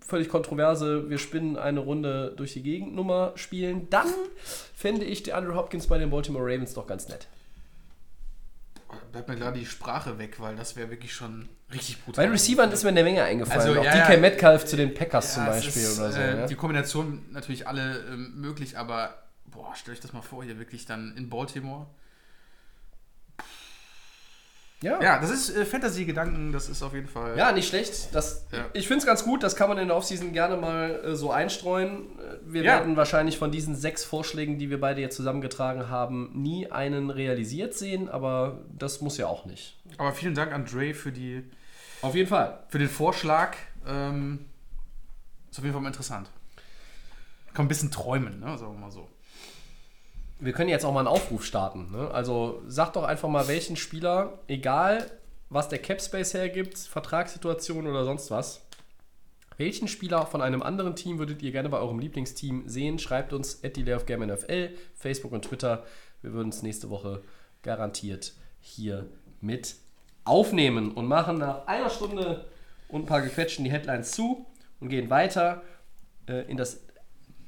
völlig 0.00 0.28
kontroverse, 0.28 1.08
wir 1.08 1.18
spinnen 1.18 1.56
eine 1.56 1.80
Runde 1.80 2.34
durch 2.36 2.54
die 2.54 2.62
Gegend 2.62 2.94
Nummer 2.94 3.32
spielen, 3.36 3.88
dann 3.90 4.08
fände 4.74 5.04
ich 5.04 5.22
DeAndre 5.22 5.54
Hopkins 5.54 5.86
bei 5.86 5.98
den 5.98 6.10
Baltimore 6.10 6.44
Ravens 6.44 6.74
doch 6.74 6.86
ganz 6.86 7.08
nett. 7.08 7.28
Bleibt 9.12 9.28
mir 9.28 9.36
gerade 9.36 9.58
die 9.58 9.66
Sprache 9.66 10.18
weg, 10.18 10.40
weil 10.40 10.56
das 10.56 10.76
wäre 10.76 10.90
wirklich 10.90 11.12
schon 11.12 11.48
richtig 11.72 12.02
brutal. 12.04 12.26
Bei 12.26 12.32
Receivern 12.32 12.70
ist 12.72 12.82
mir 12.82 12.90
eine 12.90 13.02
Menge 13.02 13.22
eingefallen. 13.22 13.60
Also, 13.60 13.80
auch 13.80 13.84
ja, 13.84 13.92
DK 13.92 14.14
ja. 14.14 14.16
Metcalf 14.18 14.64
zu 14.64 14.76
den 14.76 14.94
Packers 14.94 15.34
zum 15.34 15.44
Ja, 15.44 15.54
es 15.54 15.64
Beispiel 15.64 15.82
ist, 15.82 15.98
oder 15.98 16.12
so. 16.12 16.20
Äh, 16.20 16.40
ja. 16.40 16.46
Die 16.46 16.54
Kombination 16.54 17.26
natürlich 17.30 17.66
alle 17.66 18.04
ähm, 18.10 18.34
möglich, 18.36 18.78
aber 18.78 19.14
boah, 19.46 19.72
stell 19.74 19.94
euch 19.94 20.00
das 20.00 20.12
mal 20.12 20.22
vor, 20.22 20.44
hier 20.44 20.58
wirklich 20.58 20.86
dann 20.86 21.16
in 21.16 21.28
Baltimore. 21.28 21.86
Ja. 24.82 24.98
Ja, 25.02 25.18
das 25.20 25.30
ist 25.30 25.54
äh, 25.54 25.66
Fantasy-Gedanken, 25.66 26.52
das 26.52 26.70
ist 26.70 26.82
auf 26.82 26.94
jeden 26.94 27.06
Fall. 27.08 27.36
Ja, 27.36 27.52
nicht 27.52 27.68
schlecht. 27.68 28.14
Das, 28.14 28.46
Ja. 28.50 28.64
Ich 28.72 28.86
finde 28.88 29.00
es 29.00 29.06
ganz 29.06 29.24
gut, 29.24 29.42
das 29.42 29.54
kann 29.54 29.68
man 29.68 29.76
in 29.76 29.88
der 29.88 29.96
Offseason 29.96 30.32
gerne 30.32 30.56
mal 30.56 31.02
äh, 31.04 31.14
so 31.16 31.30
einstreuen. 31.30 32.06
Äh, 32.18 32.36
Wir 32.44 32.62
Ja. 32.62 32.72
werden 32.78 32.96
wahrscheinlich 32.96 33.36
von 33.36 33.50
diesen 33.52 33.76
sechs 33.76 34.04
Vorschlägen, 34.04 34.58
die 34.58 34.70
wir 34.70 34.80
beide 34.80 35.02
jetzt 35.02 35.16
zusammengetragen 35.16 35.90
haben, 35.90 36.30
nie 36.34 36.70
einen 36.72 37.10
realisiert 37.10 37.74
sehen, 37.74 38.08
aber 38.08 38.62
das 38.76 39.02
muss 39.02 39.18
ja 39.18 39.26
auch 39.26 39.44
nicht. 39.44 39.78
Aber 39.98 40.12
vielen 40.12 40.34
Dank 40.34 40.52
an 40.52 40.64
Dre 40.64 40.94
für, 40.94 41.12
die, 41.12 41.44
Auf 42.00 42.14
jeden 42.14 42.28
Fall. 42.28 42.60
für 42.68 42.78
den 42.78 42.88
Vorschlag. 42.88 43.56
Ähm, 43.86 44.46
ist 45.50 45.58
auf 45.58 45.64
jeden 45.64 45.74
Fall 45.74 45.82
mal 45.82 45.88
interessant. 45.88 46.30
Kann 47.52 47.66
ein 47.66 47.68
bisschen 47.68 47.90
träumen, 47.90 48.40
ne? 48.40 48.56
sagen 48.56 48.72
wir 48.74 48.78
mal 48.80 48.90
so. 48.90 49.08
Wir 50.40 50.52
können 50.52 50.70
jetzt 50.70 50.84
auch 50.84 50.92
mal 50.92 51.00
einen 51.00 51.08
Aufruf 51.08 51.44
starten. 51.44 51.90
Ne? 51.90 52.10
Also 52.10 52.62
sagt 52.66 52.96
doch 52.96 53.04
einfach 53.04 53.28
mal, 53.28 53.46
welchen 53.46 53.76
Spieler, 53.76 54.38
egal 54.48 55.10
was 55.50 55.68
der 55.68 55.80
Cap 55.80 56.00
Space 56.00 56.32
hergibt, 56.32 56.78
Vertragssituation 56.78 57.86
oder 57.86 58.04
sonst 58.04 58.30
was, 58.30 58.62
welchen 59.58 59.88
Spieler 59.88 60.24
von 60.24 60.40
einem 60.40 60.62
anderen 60.62 60.96
Team 60.96 61.18
würdet 61.18 61.42
ihr 61.42 61.52
gerne 61.52 61.68
bei 61.68 61.78
eurem 61.78 61.98
Lieblingsteam 61.98 62.66
sehen? 62.66 62.98
Schreibt 62.98 63.34
uns 63.34 63.62
at 63.62 63.76
NFL, 63.76 64.70
Facebook 64.94 65.32
und 65.32 65.44
Twitter. 65.44 65.84
Wir 66.22 66.32
würden 66.32 66.48
es 66.48 66.62
nächste 66.62 66.88
Woche 66.88 67.22
garantiert 67.62 68.32
hier 68.60 69.06
mit 69.42 69.76
aufnehmen 70.24 70.92
und 70.92 71.06
machen 71.06 71.36
nach 71.36 71.66
einer 71.66 71.90
Stunde 71.90 72.46
und 72.88 73.02
ein 73.02 73.06
paar 73.06 73.20
gequetschten 73.20 73.64
die 73.64 73.70
Headlines 73.70 74.12
zu 74.12 74.46
und 74.80 74.88
gehen 74.88 75.10
weiter 75.10 75.62
äh, 76.26 76.50
in 76.50 76.56
das 76.56 76.80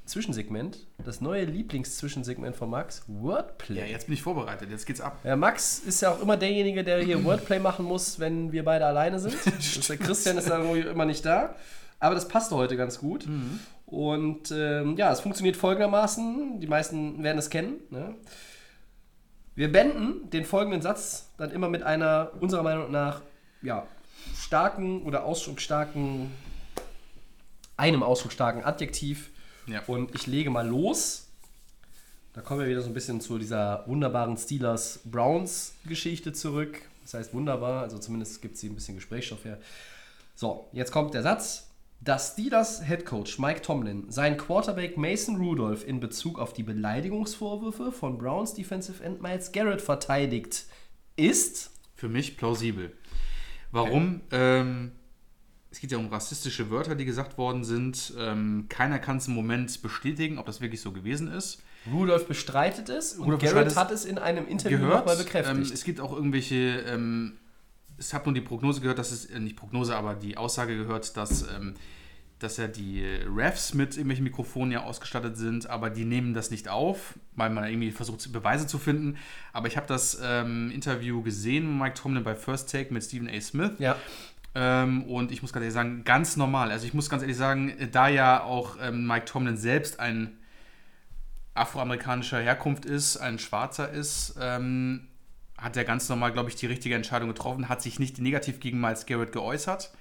Zwischensegment, 0.05 0.87
das 1.05 1.21
neue 1.21 1.45
Lieblingszwischensegment 1.45 2.57
von 2.57 2.69
Max, 2.71 3.05
Wordplay. 3.07 3.81
Ja, 3.81 3.85
jetzt 3.85 4.07
bin 4.07 4.15
ich 4.15 4.23
vorbereitet, 4.23 4.71
jetzt 4.71 4.87
geht's 4.87 5.01
ab. 5.01 5.19
Ja, 5.25 5.37
Max 5.37 5.79
ist 5.79 6.03
ja 6.03 6.11
auch 6.11 6.21
immer 6.21 6.37
derjenige, 6.37 6.83
der 6.83 7.01
hier 7.03 7.23
Wordplay 7.25 7.59
machen 7.59 7.85
muss, 7.85 8.19
wenn 8.19 8.53
wir 8.53 8.65
beide 8.65 8.87
alleine 8.87 9.19
sind. 9.19 9.37
Der 9.89 9.97
Christian 9.97 10.39
ist 10.39 10.51
dann 10.51 10.75
immer 10.77 11.05
nicht 11.05 11.25
da. 11.25 11.55
Aber 12.01 12.17
das 12.17 12.27
passte 12.27 12.57
heute 12.57 12.77
ganz 12.77 12.99
gut. 12.99 13.29
Und 13.87 14.51
ähm, 14.51 14.97
ja, 14.97 15.13
es 15.13 15.21
funktioniert 15.21 15.57
folgendermaßen. 15.57 16.59
Die 16.61 16.67
meisten 16.67 17.23
werden 17.23 17.39
es 17.39 17.49
kennen. 17.49 17.75
Ne? 17.91 18.17
Wir 19.55 19.71
beenden 19.71 20.31
den 20.31 20.45
folgenden 20.45 20.81
Satz 20.81 21.31
dann 21.37 21.51
immer 21.51 21.69
mit 21.69 21.83
einer, 21.83 22.33
unserer 22.41 22.63
Meinung 22.63 22.91
nach, 22.91 23.21
ja, 23.61 23.87
starken 24.37 25.03
oder 25.03 25.25
ausdrucksstarken, 25.25 26.31
einem 27.77 28.03
ausdrucksstarken 28.03 28.65
Adjektiv. 28.65 29.31
Ja. 29.67 29.83
Und 29.87 30.15
ich 30.15 30.27
lege 30.27 30.51
mal 30.51 30.67
los. 30.67 31.29
Da 32.33 32.41
kommen 32.41 32.61
wir 32.61 32.69
wieder 32.69 32.81
so 32.81 32.89
ein 32.89 32.95
bisschen 32.95 33.21
zu 33.21 33.39
dieser 33.39 33.87
wunderbaren 33.87 34.37
Steelers-Browns-Geschichte 34.37 36.33
zurück. 36.33 36.81
Das 37.03 37.15
heißt 37.15 37.35
wunderbar, 37.35 37.83
also 37.83 37.99
zumindest 37.99 38.41
gibt 38.41 38.55
es 38.55 38.63
hier 38.63 38.71
ein 38.71 38.75
bisschen 38.75 38.95
Gesprächsstoff 38.95 39.45
her. 39.45 39.59
So, 40.35 40.69
jetzt 40.73 40.93
kommt 40.93 41.15
der 41.15 41.23
Satz. 41.23 41.69
Dass 42.01 42.33
Steelers 42.33 42.83
Headcoach 42.83 43.39
Mike 43.39 43.63
Tomlin 43.63 44.11
seinen 44.11 44.37
Quarterback 44.37 44.97
Mason 44.97 45.37
Rudolph 45.37 45.87
in 45.87 46.01
Bezug 46.01 46.41
auf 46.41 46.53
die 46.53 46.65
Beleidigungsvorwürfe 46.65 47.93
von 47.93 48.19
Browns 48.19 48.55
Defensive 48.55 49.05
End 49.05 49.23
Miles 49.23 49.53
Garrett 49.53 49.81
verteidigt, 49.81 50.67
ist 51.15 51.71
Für 51.95 52.09
mich 52.09 52.37
plausibel. 52.37 52.93
Warum? 53.71 54.23
Ähm, 54.33 54.93
es 55.73 55.81
geht 55.81 55.91
ja 55.91 55.99
um 55.99 56.09
rassistische 56.09 56.71
Wörter, 56.71 56.95
die 56.95 57.07
gesagt 57.07 57.39
worden 57.39 57.65
sind. 57.65 58.13
Ähm, 58.19 58.67
keiner 58.69 58.99
kann 58.99 59.17
es 59.17 59.27
im 59.27 59.35
Moment 59.35 59.81
bestätigen, 59.81 60.39
ob 60.39 60.45
das 60.45 60.61
wirklich 60.61 60.83
so 60.83 60.93
gewesen 60.93 61.29
ist. 61.33 61.63
Rudolph 61.91 62.29
bestreitet 62.29 62.91
es 62.91 63.15
und 63.15 63.41
Garrett 63.41 63.75
hat 63.75 63.91
es 63.91 64.05
in 64.05 64.19
einem 64.19 64.47
Interview 64.47 64.79
gehört. 64.79 65.01
nochmal 65.01 65.17
Ähm, 65.17 65.25
bekräftigt. 65.25 65.73
es 65.73 65.83
gibt 65.85 65.99
auch 66.01 66.13
irgendwelche, 66.13 66.85
ähm, 66.87 67.39
ich 67.99 68.13
habe 68.13 68.27
nur 68.27 68.35
die 68.35 68.43
Prognose 68.43 68.83
gehört, 68.83 68.99
dass 68.99 69.11
es, 69.13 69.25
äh, 69.27 69.41
nicht 69.41 69.57
Prognose, 69.57 69.97
aber 69.97 70.15
die 70.15 70.37
Aussage 70.37 70.77
gehört, 70.77 71.17
dass, 71.17 71.43
ähm, 71.43 71.75
dass 72.39 72.59
ja 72.59 72.67
die 72.69 73.05
Refs 73.35 73.73
mit 73.73 73.95
irgendwelchen 73.95 74.25
Mikrofonen 74.25 74.73
ja 74.73 74.83
ausgestattet 74.83 75.37
sind, 75.39 75.71
aber 75.71 75.89
die 75.91 76.05
nehmen 76.05 76.35
das 76.35 76.51
nicht 76.51 76.69
auf, 76.69 77.15
weil 77.35 77.49
man 77.51 77.65
irgendwie 77.65 77.93
versucht, 77.93 78.31
Beweise 78.31 78.67
zu 78.67 78.79
finden. 78.79 79.17
Aber 79.55 79.69
ich 79.69 79.77
habe 79.77 79.87
das 79.87 80.19
ähm, 80.23 80.71
Interview 80.71 81.23
gesehen, 81.23 81.79
Mike 81.79 81.95
Tomlin 81.95 82.25
bei 82.25 82.35
First 82.35 82.71
Take 82.71 82.93
mit 82.93 83.03
Stephen 83.03 83.29
A. 83.29 83.41
Smith. 83.41 83.73
ja. 83.79 83.97
Ähm, 84.55 85.05
und 85.05 85.33
ich 85.33 85.41
muss 85.43 85.53
ganz 85.53 85.63
ehrlich 85.63 85.75
sagen, 85.75 86.05
ganz 86.05 86.37
normal. 86.37 86.71
Also 86.71 86.87
ich 86.87 86.95
muss 86.95 87.09
ganz 87.09 87.23
ehrlich 87.23 87.37
sagen, 87.37 87.73
da 87.91 88.09
ja 88.09 88.43
auch 88.43 88.77
ähm, 88.81 89.07
Mike 89.07 89.25
Tomlin 89.25 89.57
selbst 89.57 89.99
ein 90.01 90.39
afroamerikanischer 91.55 92.41
Herkunft 92.41 92.85
ist, 92.85 93.17
ein 93.19 93.39
Schwarzer 93.39 93.91
ist, 93.91 94.37
ähm, 94.41 95.09
hat 95.59 95.77
er 95.77 95.85
ganz 95.85 96.09
normal, 96.09 96.33
glaube 96.33 96.49
ich, 96.49 96.57
die 96.57 96.67
richtige 96.67 96.95
Entscheidung 96.95 97.29
getroffen, 97.29 97.69
hat 97.69 97.83
sich 97.83 97.99
nicht 97.99 98.19
negativ 98.19 98.59
gegen 98.61 98.81
Miles 98.81 99.07
Garrett 99.07 99.33
geäußert 99.33 99.93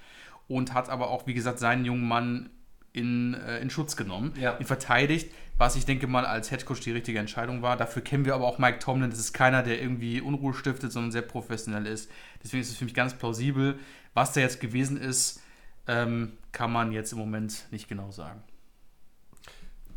und 0.48 0.74
hat 0.74 0.90
aber 0.90 1.10
auch, 1.10 1.28
wie 1.28 1.34
gesagt, 1.34 1.60
seinen 1.60 1.86
jungen 1.86 2.08
Mann 2.08 2.50
in, 2.94 3.34
äh, 3.36 3.60
in 3.60 3.70
Schutz 3.70 3.96
genommen, 3.96 4.34
Ja. 4.40 4.58
ihn 4.60 4.66
verteidigt, 4.66 5.32
was 5.58 5.76
ich 5.76 5.86
denke 5.86 6.08
mal 6.08 6.26
als 6.26 6.52
Headcoach 6.52 6.80
die 6.82 6.92
richtige 6.92 7.20
Entscheidung 7.20 7.62
war. 7.62 7.78
Dafür 7.78 8.02
kennen 8.02 8.26
wir 8.26 8.34
aber 8.34 8.48
auch 8.48 8.58
Mike 8.58 8.80
Tomlin. 8.80 9.10
Das 9.12 9.20
ist 9.20 9.34
keiner, 9.34 9.62
der 9.62 9.82
irgendwie 9.82 10.20
Unruhe 10.20 10.54
stiftet, 10.54 10.92
sondern 10.92 11.12
sehr 11.12 11.22
professionell 11.22 11.86
ist. 11.86 12.10
Deswegen 12.44 12.62
ist 12.62 12.70
es 12.72 12.78
für 12.78 12.86
mich 12.86 12.94
ganz 12.94 13.14
plausibel. 13.14 13.78
Was 14.14 14.34
da 14.34 14.42
jetzt 14.42 14.60
gewesen 14.60 14.98
ist, 15.00 15.42
ähm, 15.88 16.34
kann 16.52 16.72
man 16.72 16.92
jetzt 16.92 17.12
im 17.14 17.18
Moment 17.20 17.66
nicht 17.72 17.88
genau 17.88 18.12
sagen. 18.12 18.44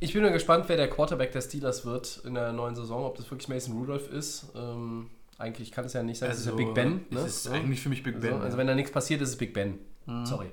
Ich 0.01 0.13
bin 0.13 0.23
mal 0.23 0.33
gespannt, 0.33 0.65
wer 0.69 0.77
der 0.77 0.91
Quarterback 0.91 1.33
der 1.33 1.41
Steelers 1.41 1.85
wird 1.85 2.21
in 2.25 2.35
der 2.35 2.53
neuen 2.53 2.75
Saison, 2.75 3.05
ob 3.05 3.17
das 3.17 3.31
wirklich 3.31 3.49
Mason 3.49 3.77
Rudolph 3.79 4.11
ist. 4.11 4.47
Ähm, 4.55 5.11
Eigentlich 5.39 5.73
kann 5.73 5.85
es 5.85 5.93
ja 5.95 6.03
nicht 6.03 6.19
sein, 6.19 6.31
es 6.31 6.39
ist 6.39 6.47
ja 6.47 6.53
Also, 6.53 6.65
Big 6.65 6.75
Ben. 6.75 7.05
Ne? 7.11 7.21
es 7.21 7.27
ist 7.27 7.43
So. 7.45 7.53
eigentlich 7.53 7.81
für 7.81 7.89
mich 7.89 8.03
Big 8.03 8.21
Ben, 8.21 8.31
So, 8.31 8.37
also 8.37 8.51
ja. 8.51 8.59
wenn 8.59 8.67
da 8.67 8.75
nichts 8.75 8.93
passiert, 8.93 9.21
ist 9.21 9.31
es 9.31 9.37
Big 9.37 9.53
Ben. 9.53 9.79
Sorry. 10.25 10.47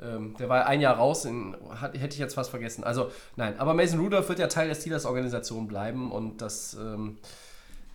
Ähm, 0.00 0.36
der 0.38 0.48
war 0.48 0.66
ein 0.66 0.80
Jahr 0.80 0.96
raus, 0.96 1.24
in, 1.24 1.56
hat, 1.80 1.94
hätte 1.94 2.14
ich 2.14 2.18
jetzt 2.18 2.34
fast 2.34 2.50
vergessen. 2.50 2.84
Also 2.84 3.10
nein, 3.36 3.58
aber 3.58 3.74
Mason 3.74 3.98
Rudolph 4.00 4.28
wird 4.28 4.38
ja 4.38 4.46
Teil 4.46 4.68
der 4.68 4.74
Steelers-Organisation 4.74 5.66
bleiben 5.66 6.12
und 6.12 6.40
das... 6.42 6.74
Ähm, 6.74 7.18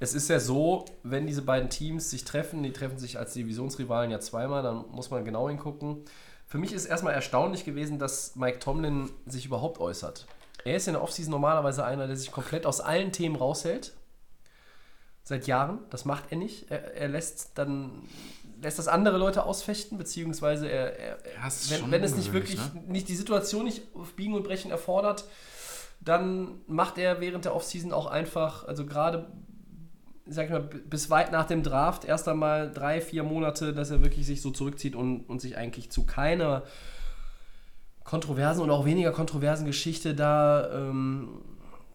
es 0.05 0.13
ist 0.13 0.29
ja 0.29 0.39
so, 0.39 0.85
wenn 1.01 1.25
diese 1.25 1.41
beiden 1.41 1.69
Teams 1.69 2.11
sich 2.11 2.23
treffen, 2.25 2.61
die 2.61 2.71
treffen 2.71 2.99
sich 2.99 3.17
als 3.17 3.33
Divisionsrivalen 3.33 4.11
ja 4.11 4.19
zweimal, 4.19 4.61
dann 4.61 4.85
muss 4.91 5.09
man 5.09 5.25
genau 5.25 5.49
hingucken. 5.49 6.05
Für 6.45 6.59
mich 6.59 6.73
ist 6.73 6.85
erstmal 6.85 7.13
erstaunlich 7.13 7.65
gewesen, 7.65 7.97
dass 7.97 8.35
Mike 8.35 8.59
Tomlin 8.59 9.09
sich 9.25 9.47
überhaupt 9.47 9.79
äußert. 9.79 10.27
Er 10.63 10.75
ist 10.75 10.87
in 10.87 10.93
der 10.93 11.01
Offseason 11.01 11.31
normalerweise 11.31 11.83
einer, 11.83 12.05
der 12.05 12.15
sich 12.15 12.31
komplett 12.31 12.67
aus 12.67 12.81
allen 12.81 13.11
Themen 13.11 13.35
raushält. 13.35 13.93
Seit 15.23 15.47
Jahren. 15.47 15.79
Das 15.89 16.05
macht 16.05 16.25
er 16.29 16.37
nicht. 16.37 16.69
Er, 16.69 16.93
er 16.93 17.07
lässt 17.07 17.57
dann 17.57 18.03
lässt 18.61 18.79
das 18.79 18.87
andere 18.87 19.17
Leute 19.17 19.43
ausfechten, 19.43 19.97
beziehungsweise 19.97 20.67
er, 20.67 20.99
er, 20.99 21.17
Ja, 21.35 21.49
wenn, 21.69 21.91
wenn 21.91 22.03
es 22.03 22.15
nicht 22.15 22.31
wirklich 22.31 22.59
nicht 22.87 23.09
die 23.09 23.15
Situation 23.15 23.65
nicht 23.65 23.83
auf 23.95 24.13
Biegen 24.13 24.33
und 24.35 24.43
Brechen 24.43 24.71
erfordert, 24.71 25.25
dann 25.99 26.61
macht 26.67 26.97
er 26.97 27.21
während 27.21 27.45
der 27.45 27.55
Offseason 27.55 27.91
auch 27.91 28.05
einfach, 28.05 28.67
also 28.67 28.85
gerade 28.85 29.27
sag 30.27 30.45
ich 30.45 30.51
mal, 30.51 30.61
bis 30.61 31.09
weit 31.09 31.31
nach 31.31 31.45
dem 31.45 31.61
Draft 31.63 32.05
erst 32.05 32.27
einmal 32.27 32.71
drei, 32.71 32.99
vier 33.01 33.23
Monate, 33.23 33.73
dass 33.73 33.91
er 33.91 34.01
wirklich 34.03 34.25
sich 34.25 34.41
so 34.41 34.51
zurückzieht 34.51 34.95
und, 34.95 35.21
und 35.29 35.39
sich 35.41 35.57
eigentlich 35.57 35.91
zu 35.91 36.03
keiner 36.05 36.63
kontroversen 38.03 38.61
und 38.61 38.69
auch 38.69 38.85
weniger 38.85 39.11
kontroversen 39.11 39.65
Geschichte 39.65 40.13
da 40.13 40.69
ähm, 40.71 41.29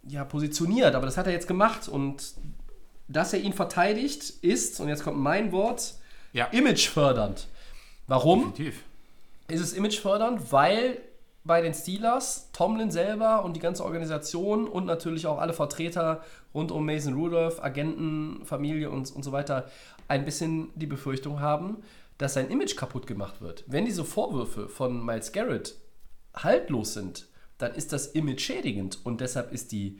ja, 0.09 0.24
positioniert. 0.24 0.95
Aber 0.95 1.07
das 1.07 1.16
hat 1.16 1.26
er 1.26 1.33
jetzt 1.33 1.47
gemacht 1.49 1.89
und 1.89 2.35
dass 3.09 3.33
er 3.33 3.41
ihn 3.41 3.53
verteidigt 3.53 4.31
ist, 4.43 4.81
und 4.81 4.89
jetzt 4.89 5.03
kommt 5.05 5.18
mein 5.18 5.51
Wort, 5.53 5.95
Ja. 6.33 6.47
imagefördernd. 6.47 7.49
Warum? 8.07 8.53
Definitiv. 8.53 8.83
ist 9.49 9.61
es 9.61 9.72
imagefördernd, 9.72 10.53
weil 10.53 10.99
bei 11.45 11.62
den 11.62 11.72
Steelers 11.72 12.51
Tomlin 12.53 12.91
selber 12.91 13.45
und 13.45 13.55
die 13.55 13.61
ganze 13.61 13.84
Organisation 13.84 14.68
und 14.68 14.86
natürlich 14.86 15.26
auch 15.26 15.38
alle 15.38 15.53
Vertreter 15.53 16.22
rund 16.55 16.70
um 16.70 16.84
Mason 16.84 17.14
Rudolph, 17.14 17.62
Agenten, 17.62 18.45
Familie 18.45 18.91
und, 18.91 19.14
und 19.14 19.22
so 19.22 19.32
weiter 19.32 19.68
ein 20.09 20.24
bisschen 20.24 20.70
die 20.74 20.86
Befürchtung 20.86 21.41
haben, 21.41 21.78
dass 22.18 22.34
sein 22.34 22.51
Image 22.51 22.76
kaputt 22.76 23.07
gemacht 23.07 23.41
wird. 23.41 23.64
Wenn 23.66 23.86
diese 23.86 24.05
Vorwürfe 24.05 24.68
von 24.68 25.05
Miles 25.05 25.32
Garrett 25.32 25.76
haltlos 26.34 26.93
sind, 26.93 27.28
dann 27.57 27.74
ist 27.74 27.93
das 27.93 28.09
Image 28.09 28.41
schädigend 28.41 28.99
und 29.05 29.20
deshalb 29.20 29.53
ist 29.53 29.72
die 29.72 29.99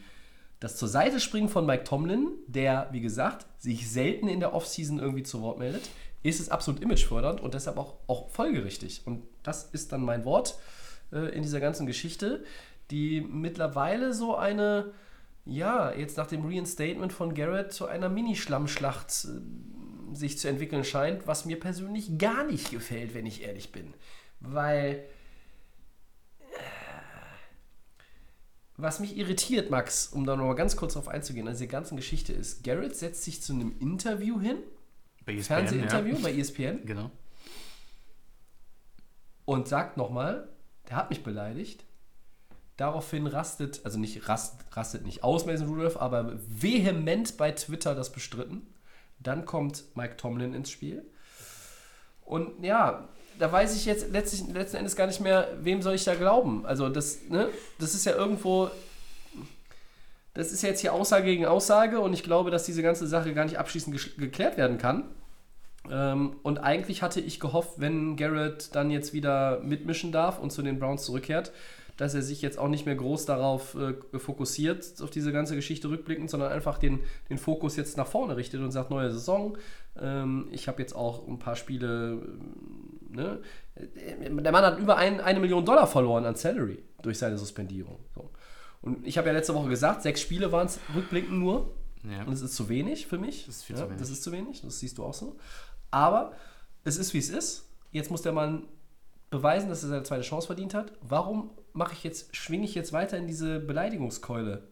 das 0.61 0.77
zur 0.77 0.89
Seite 0.89 1.21
springen 1.21 1.49
von 1.49 1.65
Mike 1.65 1.85
Tomlin, 1.85 2.29
der, 2.47 2.89
wie 2.93 3.01
gesagt, 3.01 3.47
sich 3.59 3.91
selten 3.91 4.29
in 4.29 4.41
der 4.41 4.53
Offseason 4.53 4.99
irgendwie 4.99 5.23
zu 5.23 5.41
Wort 5.41 5.59
meldet, 5.59 5.89
ist 6.23 6.39
es 6.39 6.51
absolut 6.51 6.83
imagefördernd 6.83 7.41
und 7.41 7.55
deshalb 7.55 7.79
auch, 7.79 7.95
auch 8.07 8.29
folgerichtig. 8.29 9.01
Und 9.07 9.23
das 9.43 9.65
ist 9.65 9.91
dann 9.91 10.03
mein 10.03 10.27
Wort 10.27 10.59
äh, 11.13 11.35
in 11.35 11.43
dieser 11.43 11.61
ganzen 11.61 11.87
Geschichte, 11.87 12.45
die 12.91 13.21
mittlerweile 13.21 14.13
so 14.13 14.37
eine, 14.37 14.93
ja, 15.45 15.93
jetzt 15.93 16.17
nach 16.17 16.27
dem 16.27 16.47
Reinstatement 16.47 17.13
von 17.13 17.35
Garrett 17.35 17.73
zu 17.73 17.87
einer 17.87 18.09
Mini-Schlammschlacht 18.09 19.27
äh, 19.27 20.15
sich 20.15 20.39
zu 20.39 20.49
entwickeln 20.49 20.85
scheint, 20.85 21.27
was 21.27 21.45
mir 21.45 21.59
persönlich 21.59 22.19
gar 22.19 22.45
nicht 22.45 22.71
gefällt, 22.71 23.15
wenn 23.15 23.27
ich 23.27 23.43
ehrlich 23.43 23.73
bin. 23.73 23.95
Weil 24.41 25.05
Was 28.81 28.99
mich 28.99 29.19
irritiert, 29.19 29.71
Max, 29.71 30.07
um 30.09 30.25
da 30.25 30.37
nochmal 30.37 30.55
ganz 30.55 30.75
kurz 30.75 30.95
drauf 30.95 31.07
einzugehen, 31.07 31.47
an 31.47 31.53
dieser 31.53 31.67
ganzen 31.67 31.97
Geschichte 31.97 32.33
ist, 32.33 32.65
Garrett 32.65 32.97
setzt 32.97 33.25
sich 33.25 33.43
zu 33.43 33.53
einem 33.53 33.79
Interview 33.79 34.41
hin, 34.41 34.57
Bei 35.27 35.35
ESPN, 35.35 35.45
Fernsehinterview 35.55 36.15
ja. 36.15 36.23
bei 36.23 36.33
ESPN, 36.33 36.81
Genau. 36.87 37.11
und 39.45 39.69
sagt 39.69 39.99
nochmal, 39.99 40.49
der 40.91 40.97
hat 40.97 41.11
mich 41.11 41.23
beleidigt. 41.23 41.85
Daraufhin 42.77 43.27
rastet, 43.27 43.83
also 43.85 43.99
nicht 43.99 44.29
rast, 44.29 44.65
rastet 44.73 45.05
nicht 45.05 45.23
aus 45.23 45.47
Mason 45.47 45.69
Rudolph, 45.69 45.97
aber 45.97 46.33
vehement 46.49 47.37
bei 47.37 47.53
Twitter 47.53 47.95
das 47.95 48.11
bestritten. 48.11 48.67
Dann 49.21 49.45
kommt 49.45 49.85
Mike 49.95 50.17
Tomlin 50.17 50.55
ins 50.55 50.71
Spiel. 50.71 51.05
Und 52.25 52.65
ja, 52.65 53.09
da 53.39 53.53
weiß 53.53 53.77
ich 53.77 53.85
jetzt 53.85 54.11
letztlich, 54.11 54.49
letzten 54.53 54.79
Endes 54.79 54.97
gar 54.97 55.07
nicht 55.07 55.21
mehr, 55.21 55.49
wem 55.61 55.83
soll 55.83 55.95
ich 55.95 56.05
da 56.05 56.15
glauben. 56.15 56.67
Also 56.67 56.89
das, 56.89 57.19
ne, 57.29 57.49
das 57.79 57.95
ist 57.95 58.07
ja 58.07 58.13
irgendwo, 58.13 58.71
das 60.35 60.53
ist 60.53 60.63
jetzt 60.63 60.81
hier 60.81 60.93
Aussage 60.93 61.27
gegen 61.27 61.47
Aussage 61.47 62.01
und 62.01 62.15
ich 62.15 62.23
glaube, 62.23 62.51
dass 62.51 62.65
diese 62.65 62.83
ganze 62.83 63.07
Sache 63.07 63.35
gar 63.35 63.45
nicht 63.45 63.59
abschließend 63.59 64.17
geklärt 64.17 64.57
werden 64.57 64.79
kann. 64.79 65.05
Ähm, 65.91 66.37
und 66.43 66.59
eigentlich 66.59 67.03
hatte 67.03 67.21
ich 67.21 67.41
gehofft, 67.41 67.75
wenn 67.79 68.17
Garrett 68.17 68.75
dann 68.75 68.91
jetzt 68.91 69.13
wieder 69.13 69.61
mitmischen 69.61 70.13
darf 70.13 70.39
und 70.39 70.51
zu 70.51 70.63
den 70.63 70.79
Browns 70.79 71.05
zurückkehrt, 71.05 71.53
dass 71.97 72.15
er 72.15 72.23
sich 72.23 72.41
jetzt 72.41 72.59
auch 72.59 72.69
nicht 72.69 72.87
mehr 72.87 72.95
groß 72.95 73.27
darauf 73.27 73.75
äh, 73.75 74.19
fokussiert, 74.19 74.95
auf 75.03 75.11
diese 75.11 75.33
ganze 75.33 75.55
Geschichte 75.55 75.91
rückblickend, 75.91 76.31
sondern 76.31 76.51
einfach 76.51 76.79
den, 76.79 77.01
den 77.29 77.37
Fokus 77.37 77.77
jetzt 77.77 77.99
nach 77.99 78.07
vorne 78.07 78.37
richtet 78.37 78.63
und 78.63 78.71
sagt, 78.71 78.91
neue 78.91 79.11
Saison. 79.11 79.59
Ähm, 80.01 80.49
ich 80.51 80.67
habe 80.69 80.81
jetzt 80.81 80.95
auch 80.95 81.27
ein 81.29 81.39
paar 81.39 81.57
Spiele. 81.57 82.23
äh, 82.23 82.61
Ne? 83.13 83.41
Der 83.77 84.53
Mann 84.53 84.65
hat 84.65 84.79
über 84.79 84.97
ein, 84.97 85.21
eine 85.21 85.41
Million 85.41 85.65
Dollar 85.65 85.87
verloren 85.87 86.25
an 86.25 86.37
Salary 86.37 86.83
durch 87.03 87.19
seine 87.19 87.39
Suspendierung. 87.39 87.99
So. 88.15 88.31
Und 88.83 89.07
ich 89.07 89.19
habe 89.19 89.29
ja 89.29 89.35
letzte 89.35 89.55
Woche 89.55 89.69
gesagt, 89.69 90.03
sechs 90.03 90.21
Spiele 90.21 90.53
waren 90.53 90.67
es 90.67 90.79
rückblickend 90.95 91.39
nur. 91.39 91.75
Ja. 92.09 92.25
Und 92.25 92.33
es 92.33 92.41
ist 92.41 92.55
zu 92.55 92.69
wenig 92.69 93.07
für 93.07 93.19
mich. 93.19 93.47
Das 93.47 93.57
ist 93.57 93.65
viel 93.65 93.77
ja, 93.77 93.83
zu 93.83 93.89
wenig. 93.89 94.01
Das 94.01 94.11
ist 94.11 94.23
zu 94.23 94.33
wenig, 94.33 94.63
das 94.63 94.79
siehst 94.79 94.97
du 94.99 95.05
auch 95.05 95.13
so. 95.13 95.37
Aber 95.91 96.33
es 96.85 96.97
ist, 96.97 97.15
wie 97.15 97.19
es 97.19 97.31
ist. 97.31 97.69
Jetzt 97.91 98.11
muss 98.11 98.23
der 98.23 98.33
Mann 98.33 98.69
beweisen, 99.31 99.69
dass 99.69 99.83
er 99.83 99.89
seine 99.89 100.03
zweite 100.03 100.23
Chance 100.23 100.47
verdient 100.47 100.75
hat. 100.75 100.93
Warum 101.01 101.51
mache 101.73 101.93
ich 101.95 102.05
jetzt, 102.05 102.35
schwinge 102.35 102.65
ich 102.65 102.75
jetzt 102.75 102.93
weiter 102.93 103.17
in 103.17 103.27
diese 103.27 103.61
Beleidigungskeule? 103.61 104.69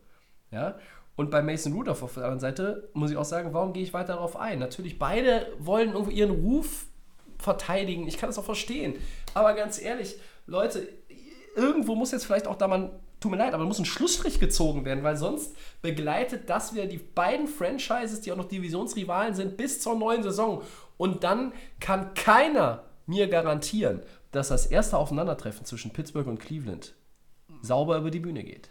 Ja. 0.51 0.79
Und 1.16 1.31
bei 1.31 1.43
Mason 1.43 1.73
Rudolph 1.73 2.03
auf 2.03 2.14
der 2.14 2.25
anderen 2.25 2.41
Seite 2.41 2.91
muss 2.93 3.11
ich 3.11 3.16
auch 3.16 3.25
sagen, 3.25 3.53
warum 3.53 3.73
gehe 3.73 3.83
ich 3.83 3.93
weiter 3.93 4.14
darauf 4.14 4.37
ein? 4.37 4.61
Natürlich, 4.61 4.99
beide 4.99 5.49
wollen 5.59 5.91
irgendwo 5.93 6.11
ihren 6.11 6.31
Ruf 6.31 6.87
verteidigen. 7.39 8.07
Ich 8.07 8.19
kann 8.19 8.29
das 8.29 8.39
auch 8.39 8.45
verstehen. 8.45 8.95
Aber 9.35 9.55
ganz 9.55 9.81
ehrlich, 9.81 10.19
Leute, 10.47 10.89
irgendwo 11.57 11.95
muss 11.95 12.12
jetzt 12.12 12.25
vielleicht 12.25 12.47
auch 12.47 12.57
da 12.57 12.69
mal, 12.69 13.01
tut 13.21 13.33
mir 13.33 13.37
leid, 13.37 13.53
aber 13.53 13.64
muss 13.64 13.79
ein 13.79 13.85
Schlussstrich 13.85 14.39
gezogen 14.39 14.85
werden, 14.85 15.03
weil 15.03 15.16
sonst 15.16 15.57
begleitet 15.83 16.49
das 16.49 16.73
wieder 16.73 16.87
die 16.87 16.99
beiden 16.99 17.49
Franchises, 17.49 18.21
die 18.21 18.33
auch 18.33 18.37
noch 18.37 18.49
Divisionsrivalen 18.49 19.35
sind, 19.35 19.57
bis 19.57 19.81
zur 19.81 19.97
neuen 19.97 20.23
Saison. 20.23 20.62
Und 20.99 21.24
dann 21.24 21.53
kann 21.80 22.12
keiner 22.12 22.84
mir 23.07 23.28
garantieren, 23.28 24.03
dass 24.32 24.49
das 24.49 24.66
erste 24.66 24.99
Aufeinandertreffen 24.99 25.64
zwischen 25.64 25.92
Pittsburgh 25.92 26.26
und 26.26 26.38
Cleveland 26.38 26.94
sauber 27.62 27.96
über 27.96 28.11
die 28.11 28.20
Bühne 28.20 28.44
geht. 28.44 28.68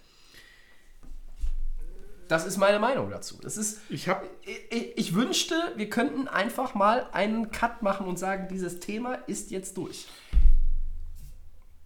Das 2.28 2.46
ist 2.46 2.58
meine 2.58 2.80
Meinung 2.80 3.10
dazu. 3.10 3.40
Das 3.42 3.58
ist, 3.58 3.80
Ich 3.90 4.10
habe 4.10 4.26
ich, 4.70 4.98
ich 4.98 5.16
wünschte, 5.16 5.56
wir 5.78 5.90
könnten 5.90 6.28
einfach 6.28 6.76
mal 6.76 7.10
einen 7.14 7.52
Cut 7.52 7.82
machen 7.82 8.06
und 8.06 8.20
sagen, 8.20 8.48
dieses 8.50 8.80
Thema 8.80 9.16
ist 9.28 9.50
jetzt 9.50 9.78
durch. 9.78 10.08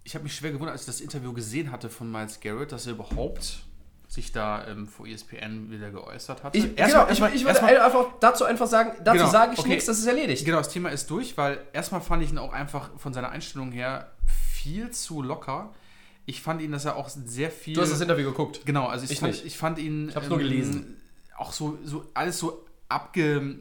ich 0.04 0.16
hab 0.16 0.24
mich 0.24 0.36
schwer 0.36 0.52
gewundert, 0.52 0.74
als 0.74 0.82
ich 0.82 0.88
das 0.88 1.02
Interview 1.02 1.32
gesehen 1.32 1.72
hatte 1.72 1.90
von 1.90 2.12
Miles 2.12 2.40
Garrett, 2.40 2.72
dass 2.72 2.88
er 2.88 2.94
überhaupt 2.94 3.64
sich 4.12 4.34
da 4.34 4.68
ähm, 4.68 4.88
vor 4.88 5.08
ESPN 5.08 5.72
wieder 5.72 5.90
geäußert 5.90 6.44
hatte. 6.44 6.58
Ich, 6.58 6.66
Erstmal- 6.78 6.88
genau, 6.88 7.04
ich, 7.04 7.10
erstmal- 7.12 7.34
ich 7.34 7.42
würde 7.46 7.60
erstmal- 7.60 7.80
einfach 7.80 8.06
dazu 8.20 8.44
einfach 8.44 8.68
sagen, 8.68 8.92
dazu 9.06 9.20
Genau, 9.20 9.30
sage 9.32 9.54
ich 9.54 9.60
okay. 9.60 9.70
nichts, 9.70 9.86
das 9.86 10.00
ist 10.00 10.06
erledigt. 10.06 10.44
Genau, 10.44 10.58
das 10.58 10.68
Thema 10.68 10.90
ist 10.90 11.10
durch, 11.10 11.38
weil 11.38 11.60
erstmal 11.72 12.02
fand 12.02 12.22
ich 12.22 12.30
ihn 12.30 12.38
auch 12.38 12.52
einfach 12.52 12.90
von 12.98 13.14
seiner 13.14 13.30
Einstellung 13.30 13.72
her 13.72 14.12
viel 14.54 14.92
zu 14.92 15.22
locker. 15.22 15.74
Ich 16.26 16.42
fand 16.42 16.62
ihn, 16.62 16.74
dass 16.74 16.84
er 16.84 16.98
auch 16.98 17.08
sehr 17.08 17.52
viel. 17.52 17.74
Du 17.74 17.82
hast 17.82 17.92
das 17.94 18.02
Interview 18.02 18.26
geguckt. 18.32 18.62
Genau, 18.66 18.88
also 18.88 19.06
ich, 19.06 19.12
Ich 19.12 19.20
fand, 19.22 19.32
nicht. 19.32 19.46
ich 19.46 19.58
fand 19.58 19.80
ihn. 19.80 20.10
Ich 20.10 20.16
hab's 20.18 20.28
nur 20.28 20.40
gelesen. 20.40 21.00
Auch 21.38 21.54
so, 21.54 21.78
so 21.86 22.06
alles 22.14 22.38
so 22.38 22.66
abge. 22.90 23.60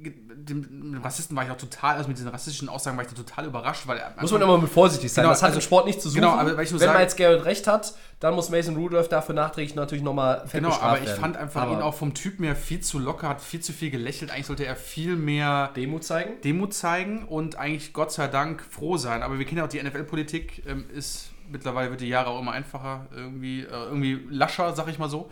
Dem, 0.00 1.00
Rassisten 1.02 1.36
war 1.36 1.44
ich 1.44 1.50
auch 1.50 1.56
total, 1.56 1.96
also 1.96 2.08
mit 2.08 2.16
diesen 2.16 2.28
rassistischen 2.30 2.68
Aussagen 2.68 2.96
war 2.96 3.04
ich 3.04 3.10
da 3.10 3.16
total 3.16 3.46
überrascht, 3.46 3.86
weil. 3.86 4.00
Muss 4.20 4.30
man 4.32 4.40
immer 4.42 4.56
mit 4.58 4.70
vorsichtig 4.70 5.12
sein. 5.12 5.22
Genau, 5.22 5.32
das 5.32 5.42
hat 5.42 5.48
also- 5.48 5.58
im 5.58 5.62
Sport 5.62 5.86
nicht 5.86 6.00
zu 6.00 6.08
suchen. 6.08 6.20
genau, 6.22 6.32
aber 6.34 6.56
Wenn 6.56 6.66
sage- 6.66 6.96
Miles 6.98 7.16
Garrett 7.16 7.44
recht 7.44 7.66
hat, 7.66 7.94
dann 8.20 8.34
muss 8.34 8.48
Mason 8.48 8.76
Rudolph 8.76 9.08
dafür 9.08 9.34
nachträglich 9.34 9.74
natürlich 9.74 10.02
nochmal 10.04 10.44
Genau, 10.52 10.70
aber 10.72 10.98
ich 11.00 11.06
werden. 11.06 11.20
fand 11.20 11.36
einfach 11.36 11.62
Aber 11.62 11.72
ihn 11.72 11.82
auch 11.82 11.94
vom 11.94 12.14
Typ 12.14 12.40
mehr 12.40 12.56
viel 12.56 12.80
zu 12.80 12.98
locker, 12.98 13.28
hat 13.28 13.40
viel 13.40 13.60
zu 13.60 13.72
viel 13.72 13.90
gelächelt. 13.90 14.30
Eigentlich 14.30 14.46
sollte 14.46 14.64
er 14.64 14.76
viel 14.76 15.16
mehr 15.16 15.70
Demut 15.76 16.04
zeigen. 16.04 16.40
Demut 16.42 16.72
zeigen 16.74 17.24
und 17.24 17.56
eigentlich 17.56 17.92
Gott 17.92 18.12
sei 18.12 18.28
Dank 18.28 18.62
froh 18.68 18.96
sein. 18.96 19.22
Aber 19.22 19.38
wir 19.38 19.44
kennen 19.44 19.58
ja 19.58 19.64
auch 19.64 19.68
die 19.68 19.78
NFL-Politik, 19.82 20.62
ähm, 20.66 20.86
ist 20.94 21.30
mittlerweile 21.50 21.90
wird 21.90 22.00
die 22.00 22.08
Jahre 22.08 22.30
auch 22.30 22.40
immer 22.40 22.52
einfacher, 22.52 23.06
irgendwie, 23.14 23.62
äh, 23.62 23.66
irgendwie 23.70 24.20
lascher, 24.30 24.74
sag 24.74 24.88
ich 24.88 24.98
mal 24.98 25.08
so. 25.08 25.30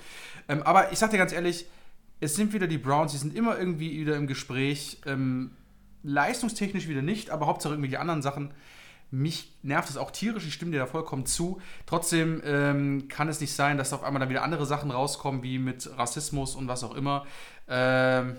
Ähm, 0.48 0.62
aber 0.62 0.93
ich 0.93 0.98
sag 0.98 1.10
dir 1.10 1.18
ganz 1.18 1.32
ehrlich, 1.32 1.66
es 2.20 2.34
sind 2.34 2.52
wieder 2.52 2.66
die 2.66 2.78
Browns, 2.78 3.12
die 3.12 3.18
sind 3.18 3.34
immer 3.36 3.59
irgendwie 3.59 4.01
wieder 4.01 4.16
im 4.16 4.26
Gespräch. 4.26 5.01
Ähm, 5.06 5.51
leistungstechnisch 6.02 6.88
wieder 6.88 7.02
nicht, 7.02 7.30
aber 7.30 7.47
Hauptsache 7.47 7.74
irgendwie 7.74 7.90
die 7.90 7.98
anderen 7.98 8.22
Sachen. 8.22 8.52
Mich 9.10 9.52
nervt 9.62 9.88
es 9.88 9.97
auch 9.97 10.10
tierisch, 10.10 10.47
ich 10.47 10.55
stimme 10.55 10.72
dir 10.72 10.78
da 10.78 10.86
vollkommen 10.86 11.26
zu. 11.26 11.60
Trotzdem 11.86 12.43
ähm, 12.44 13.09
kann 13.09 13.28
es 13.28 13.40
nicht 13.40 13.52
sein, 13.52 13.78
dass 13.78 13.93
auf 13.93 14.02
einmal 14.02 14.20
dann 14.20 14.30
wieder 14.30 14.43
andere 14.43 14.66
Sachen 14.66 14.90
rauskommen, 14.90 15.43
wie 15.43 15.59
mit 15.59 15.88
Rassismus 15.97 16.56
und 16.56 16.68
was 16.68 16.82
auch 16.84 16.94
immer. 16.94 17.26
Ähm, 17.68 18.36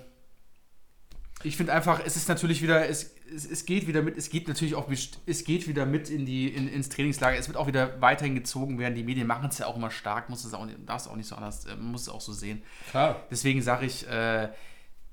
Ich 1.43 1.55
finde 1.55 1.71
einfach, 1.73 2.01
es 2.03 2.15
ist 2.15 2.29
natürlich 2.29 2.61
wieder, 2.61 2.89
es, 2.89 3.13
es, 3.35 3.45
es 3.49 3.65
geht 3.65 3.87
wieder 3.87 4.01
mit, 4.01 4.17
es 4.17 4.29
geht 4.29 4.47
natürlich 4.47 4.75
auch, 4.75 4.89
es 5.25 5.43
geht 5.43 5.67
wieder 5.67 5.85
mit 5.85 6.09
in 6.09 6.25
die, 6.25 6.47
in, 6.49 6.67
ins 6.67 6.89
Trainingslager. 6.89 7.37
Es 7.37 7.47
wird 7.47 7.57
auch 7.57 7.67
wieder 7.67 7.99
weiterhin 8.01 8.35
gezogen 8.35 8.79
werden. 8.79 8.95
Die 8.95 9.03
Medien 9.03 9.27
machen 9.27 9.49
es 9.49 9.57
ja 9.57 9.65
auch 9.67 9.75
immer 9.75 9.91
stark, 9.91 10.29
muss 10.29 10.45
es 10.45 10.53
auch, 10.53 10.65
nicht- 10.65 10.77
darf 10.85 11.01
es 11.01 11.07
auch 11.07 11.15
nicht 11.15 11.27
so 11.27 11.35
anders, 11.35 11.65
äh, 11.65 11.75
muss 11.75 12.03
es 12.03 12.09
auch 12.09 12.21
so 12.21 12.33
sehen. 12.33 12.61
Klar. 12.91 13.17
Deswegen 13.31 13.61
sage 13.61 13.85
ich, 13.85 14.07
äh, 14.07 14.49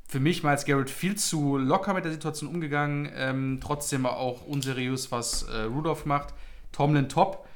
für 0.06 0.20
mich 0.20 0.42
mal 0.42 0.50
als 0.50 0.64
Garrett 0.66 0.90
viel 0.90 1.16
zu 1.16 1.56
locker 1.56 1.94
mit 1.94 2.04
der 2.04 2.12
Situation 2.12 2.50
umgegangen. 2.50 3.10
Ähm, 3.14 3.58
trotzdem 3.62 4.04
auch 4.06 4.44
unseriös, 4.46 5.10
was 5.10 5.44
äh, 5.44 5.62
Rudolph 5.62 6.04
macht. 6.04 6.34
Tomlin 6.72 7.08
top. 7.08 7.46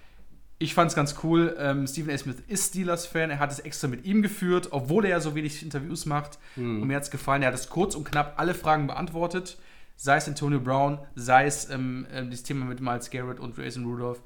Ich 0.61 0.75
fand 0.75 0.91
es 0.91 0.97
ganz 0.97 1.15
cool. 1.23 1.55
Ähm, 1.59 1.87
Stephen 1.87 2.11
A. 2.13 2.19
Smith 2.19 2.39
ist 2.49 2.71
Steelers-Fan. 2.71 3.31
Er 3.31 3.39
hat 3.39 3.53
es 3.53 3.61
extra 3.61 3.87
mit 3.87 4.05
ihm 4.07 4.23
geführt, 4.23 4.69
obwohl 4.73 5.05
er 5.05 5.11
ja 5.13 5.21
so 5.21 5.35
wenig 5.37 5.63
Interviews 5.63 6.05
macht. 6.07 6.39
Und 6.81 6.87
mir 6.89 6.97
hat 6.97 7.05
es 7.05 7.11
gefallen. 7.13 7.43
Er 7.43 7.49
hat 7.49 7.55
es 7.55 7.69
kurz 7.69 7.95
und 7.95 8.05
knapp 8.05 8.35
alle 8.41 8.55
Fragen 8.55 8.87
beantwortet. 8.89 9.59
Sei 10.01 10.17
es 10.17 10.29
Antonio 10.29 10.61
Brown, 10.61 11.01
sei 11.17 11.47
es 11.47 11.69
ähm, 11.71 12.07
ähm, 12.13 12.31
das 12.31 12.45
Thema 12.45 12.65
mit 12.67 12.81
Miles 12.81 13.11
Garrett 13.11 13.41
und 13.41 13.59
Jason 13.59 13.85
Rudolph 13.85 14.23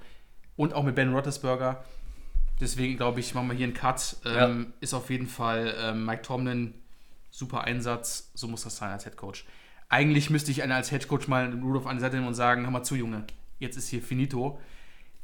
und 0.55 0.75
auch 0.75 0.83
mit 0.83 0.95
Ben 0.95 1.15
Roethlisberger. 1.15 1.83
Deswegen 2.61 2.99
glaube 2.99 3.21
ich, 3.21 3.35
machen 3.35 3.49
wir 3.49 3.57
hier 3.57 3.65
einen 3.65 3.75
Cut. 3.75 4.17
Ähm, 4.27 4.75
Ist 4.81 4.93
auf 4.93 5.09
jeden 5.09 5.27
Fall 5.27 5.75
ähm, 5.81 6.05
Mike 6.05 6.21
Tomlin 6.21 6.75
super 7.31 7.65
Einsatz. 7.65 8.31
So 8.35 8.49
muss 8.49 8.65
das 8.65 8.77
sein 8.77 8.91
als 8.91 9.05
Head 9.05 9.17
Coach. 9.17 9.47
Eigentlich 9.89 10.29
müsste 10.29 10.51
ich 10.51 10.63
einen 10.63 10.73
als 10.73 10.91
Head 10.91 11.09
Coach 11.09 11.27
mal 11.27 11.51
Rudolph 11.51 11.87
an 11.87 11.97
die 11.97 12.03
Seite 12.03 12.17
nehmen 12.17 12.29
und 12.29 12.35
sagen: 12.35 12.65
Hör 12.65 12.71
mal 12.71 12.83
zu, 12.83 12.95
Junge, 12.95 13.25
jetzt 13.59 13.79
ist 13.79 13.89
hier 13.89 14.03
finito. 14.03 14.61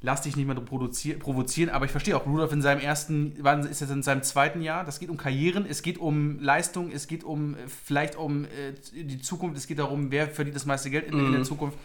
Lass 0.01 0.23
dich 0.23 0.37
nicht 0.37 0.47
mehr 0.47 0.55
provozieren, 0.55 1.71
aber 1.71 1.85
ich 1.85 1.91
verstehe 1.91 2.17
auch, 2.17 2.25
Rudolph 2.25 2.53
in 2.53 2.63
seinem 2.63 2.81
ersten, 2.81 3.35
wann 3.41 3.67
ist 3.67 3.81
jetzt 3.81 3.91
in 3.91 4.05
seinem 4.05 4.23
zweiten 4.23 4.63
Jahr, 4.63 4.85
das 4.85 5.01
geht 5.01 5.11
um 5.11 5.17
Karrieren, 5.17 5.67
es 5.69 5.83
geht 5.83 5.99
um 5.99 6.39
Leistung, 6.39 6.93
es 6.93 7.09
geht 7.09 7.25
um 7.25 7.57
äh, 7.57 7.67
vielleicht 7.67 8.15
um 8.15 8.45
äh, 8.45 8.75
die 8.93 9.21
Zukunft, 9.21 9.57
es 9.57 9.67
geht 9.67 9.81
darum, 9.81 10.13
wer 10.13 10.29
verdient 10.29 10.55
das 10.55 10.67
meiste 10.67 10.89
Geld 10.91 11.07
in, 11.07 11.19
in 11.19 11.33
der 11.33 11.43
Zukunft. 11.43 11.77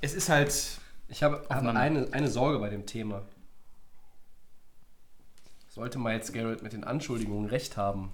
Es 0.00 0.14
ist 0.14 0.30
halt, 0.30 0.80
Ich 1.08 1.22
habe, 1.22 1.44
habe 1.50 1.74
eine, 1.74 2.08
eine 2.12 2.28
Sorge 2.28 2.58
bei 2.58 2.70
dem 2.70 2.86
Thema. 2.86 3.22
Sollte 5.68 5.98
Miles 5.98 6.32
Garrett 6.32 6.62
mit 6.62 6.72
den 6.72 6.84
Anschuldigungen 6.84 7.48
recht 7.48 7.76
haben 7.76 8.10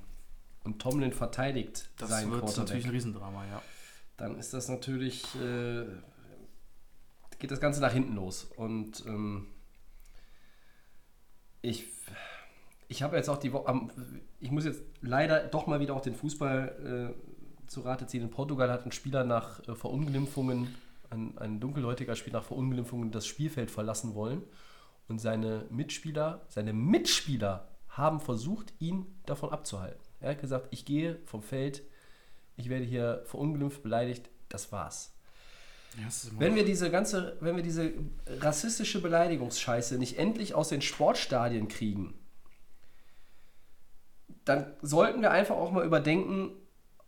und 0.64 0.80
Tomlin 0.80 1.12
verteidigt 1.12 1.88
das 1.98 2.10
seinen 2.10 2.30
wird 2.32 2.40
Quarterback, 2.40 2.66
natürlich 2.66 2.84
ein 2.86 2.90
Riesendrama, 2.90 3.44
ja. 3.46 3.62
dann 4.16 4.38
ist 4.38 4.52
das 4.52 4.68
natürlich, 4.68 5.24
äh, 5.36 5.84
geht 7.38 7.50
das 7.50 7.60
Ganze 7.60 7.80
nach 7.80 7.92
hinten 7.92 8.14
los. 8.14 8.44
Und 8.56 9.04
ähm, 9.06 9.46
ich, 11.62 11.84
ich 12.88 13.02
habe 13.02 13.16
jetzt 13.16 13.28
auch 13.28 13.38
die 13.38 13.52
Woche, 13.52 13.88
ich 14.40 14.50
muss 14.50 14.64
jetzt 14.64 14.82
leider 15.00 15.46
doch 15.46 15.66
mal 15.66 15.80
wieder 15.80 15.94
auch 15.94 16.00
den 16.00 16.14
Fußball 16.14 17.14
äh, 17.14 17.68
zu 17.68 17.82
Rate 17.82 18.06
ziehen. 18.06 18.22
In 18.22 18.30
Portugal 18.30 18.70
hat 18.70 18.84
ein 18.84 18.92
Spieler 18.92 19.24
nach 19.24 19.66
äh, 19.68 19.74
Verunglimpfungen, 19.74 20.74
ein, 21.10 21.36
ein 21.38 21.60
dunkelhäutiger 21.60 22.16
Spieler 22.16 22.40
nach 22.40 22.46
Verunglimpfungen 22.46 23.10
das 23.10 23.26
Spielfeld 23.26 23.70
verlassen 23.70 24.14
wollen. 24.14 24.42
Und 25.08 25.20
seine 25.20 25.64
Mitspieler, 25.70 26.42
seine 26.48 26.72
Mitspieler 26.72 27.68
haben 27.88 28.20
versucht, 28.20 28.74
ihn 28.78 29.06
davon 29.24 29.50
abzuhalten. 29.50 30.00
Er 30.20 30.30
hat 30.30 30.40
gesagt, 30.40 30.68
ich 30.70 30.84
gehe 30.84 31.18
vom 31.24 31.42
Feld, 31.42 31.82
ich 32.56 32.68
werde 32.68 32.84
hier 32.84 33.22
verunglimpft, 33.24 33.82
beleidigt, 33.82 34.28
das 34.48 34.70
war's. 34.72 35.14
ja 35.14 35.14
das 35.14 35.16
ist 35.16 35.16
immer 35.16 35.76
Wenn 36.38 36.54
wir 36.54 36.64
diese 36.64 36.90
ganze, 36.90 37.36
wenn 37.40 37.56
wir 37.56 37.62
diese 37.62 37.92
rassistische 38.40 39.00
Beleidigungsscheiße 39.00 39.98
nicht 39.98 40.18
endlich 40.18 40.54
aus 40.54 40.68
den 40.68 40.80
Sportstadien 40.80 41.68
kriegen, 41.68 42.14
dann 44.44 44.72
sollten 44.80 45.22
wir 45.22 45.30
einfach 45.30 45.56
auch 45.56 45.72
mal 45.72 45.84
überdenken, 45.84 46.52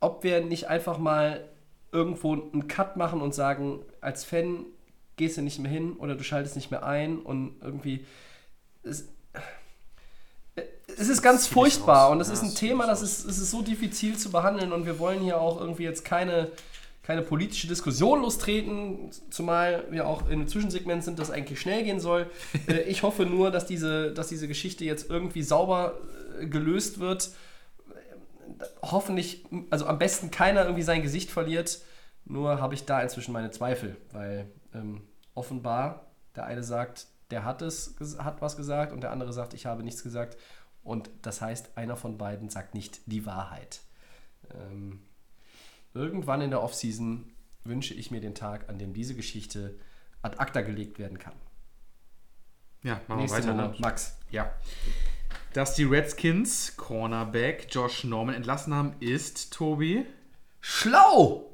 ob 0.01 0.25
wir 0.25 0.45
nicht 0.45 0.69
einfach 0.69 0.99
mal 0.99 1.45
irgendwo 1.93 2.33
einen 2.35 2.69
Cut 2.69 2.97
machen 2.97 3.21
und 3.21 3.35
sagen, 3.35 3.81
als 4.01 4.25
Fan 4.25 4.67
gehst 5.17 5.37
du 5.37 5.43
nicht 5.43 5.59
mehr 5.59 5.71
hin 5.71 5.95
oder 5.95 6.15
du 6.15 6.25
schaltest 6.25 6.57
nicht 6.57 6.71
mehr 6.71 6.85
ein 6.85 7.19
und 7.19 7.61
irgendwie. 7.63 8.05
Es, 8.83 9.09
es 10.87 11.09
ist 11.09 11.23
ganz 11.23 11.47
furchtbar 11.47 12.11
und 12.11 12.19
Ja, 12.19 12.23
ist 12.31 12.43
ein 12.43 12.55
Thema, 12.55 12.87
das 12.87 13.03
ist, 13.03 13.25
es 13.25 13.39
ist 13.39 13.51
so 13.51 13.63
diffizil 13.63 14.17
zu 14.17 14.31
behandeln 14.31 14.73
und 14.73 14.87
wir 14.87 14.99
wollen 14.99 15.21
hier 15.21 15.41
auch 15.41 15.61
irgendwie 15.61 15.85
jetzt 15.85 16.05
keine, 16.05 16.51
keine 17.03 17.23
politische 17.23 17.67
Diskussion 17.67 18.23
lostreten, 18.23 19.11
zumal 19.31 19.85
wir 19.91 20.07
auch 20.07 20.27
in 20.27 20.35
einem 20.35 20.49
Zwischensegment 20.49 21.03
sind, 21.03 21.19
das 21.19 21.31
eigentlich 21.31 21.61
schnell 21.61 21.83
gehen 21.85 22.01
soll. 22.01 22.31
Äh, 22.69 22.83
ich 22.83 23.03
hoffe 23.03 23.25
nur, 23.25 23.51
dass 23.51 23.67
diese, 23.67 24.13
dass 24.13 24.29
diese 24.29 24.49
Geschichte 24.49 24.85
jetzt 24.85 25.09
irgendwie 25.09 25.43
sauber 25.43 25.99
äh, 26.39 26.47
gelöst 26.47 27.01
wird. 27.01 27.31
Äh, 27.89 28.65
Hoffentlich, 28.83 29.45
also 29.71 29.87
am 29.87 29.99
besten 29.99 30.31
keiner 30.31 30.65
irgendwie 30.65 30.83
sein 30.83 31.03
Gesicht 31.03 31.31
verliert. 31.31 31.81
Nur 32.25 32.61
habe 32.61 32.75
ich 32.75 32.85
da 32.85 33.01
inzwischen 33.01 33.33
meine 33.33 33.51
Zweifel, 33.51 33.97
weil 34.13 34.47
ähm, 34.75 35.03
offenbar 35.35 36.07
der 36.37 36.45
eine 36.45 36.63
sagt, 36.63 37.07
der 37.31 37.45
hat 37.45 37.63
es 37.63 37.97
hat 38.19 38.41
was 38.43 38.57
gesagt 38.57 38.93
und 38.93 39.03
der 39.03 39.11
andere 39.11 39.33
sagt, 39.33 39.55
ich 39.55 39.67
habe 39.67 39.83
nichts 39.83 40.03
gesagt. 40.03 40.37
Und 40.83 41.11
das 41.23 41.41
heißt, 41.41 41.77
einer 41.77 41.97
von 41.97 42.19
beiden 42.19 42.49
sagt 42.49 42.75
nicht 42.75 43.01
die 43.07 43.27
Wahrheit. 43.27 43.81
Ähm, 44.55 45.01
irgendwann 45.95 46.41
in 46.41 46.51
der 46.51 46.63
Offseason 46.63 47.33
wünsche 47.65 47.95
ich 47.95 48.11
mir 48.11 48.21
den 48.21 48.35
Tag, 48.35 48.69
an 48.69 48.79
dem 48.79 48.93
diese 48.93 49.15
Geschichte 49.15 49.79
ad 50.23 50.39
acta 50.39 50.61
gelegt 50.63 50.99
werden 50.99 51.19
kann. 51.19 51.35
Ja, 52.83 52.95
machen 52.95 53.09
wir 53.09 53.17
Nächste 53.17 53.39
weiter. 53.39 53.55
Nummer? 53.55 53.75
Max. 53.79 54.17
Ja. 54.31 54.53
Dass 55.53 55.75
die 55.75 55.85
Redskins 55.85 56.77
Cornerback 56.77 57.67
Josh 57.71 58.05
Norman 58.05 58.35
entlassen 58.35 58.75
haben, 58.75 58.95
ist 59.01 59.53
Tobi. 59.53 60.07
Schlau! 60.61 61.51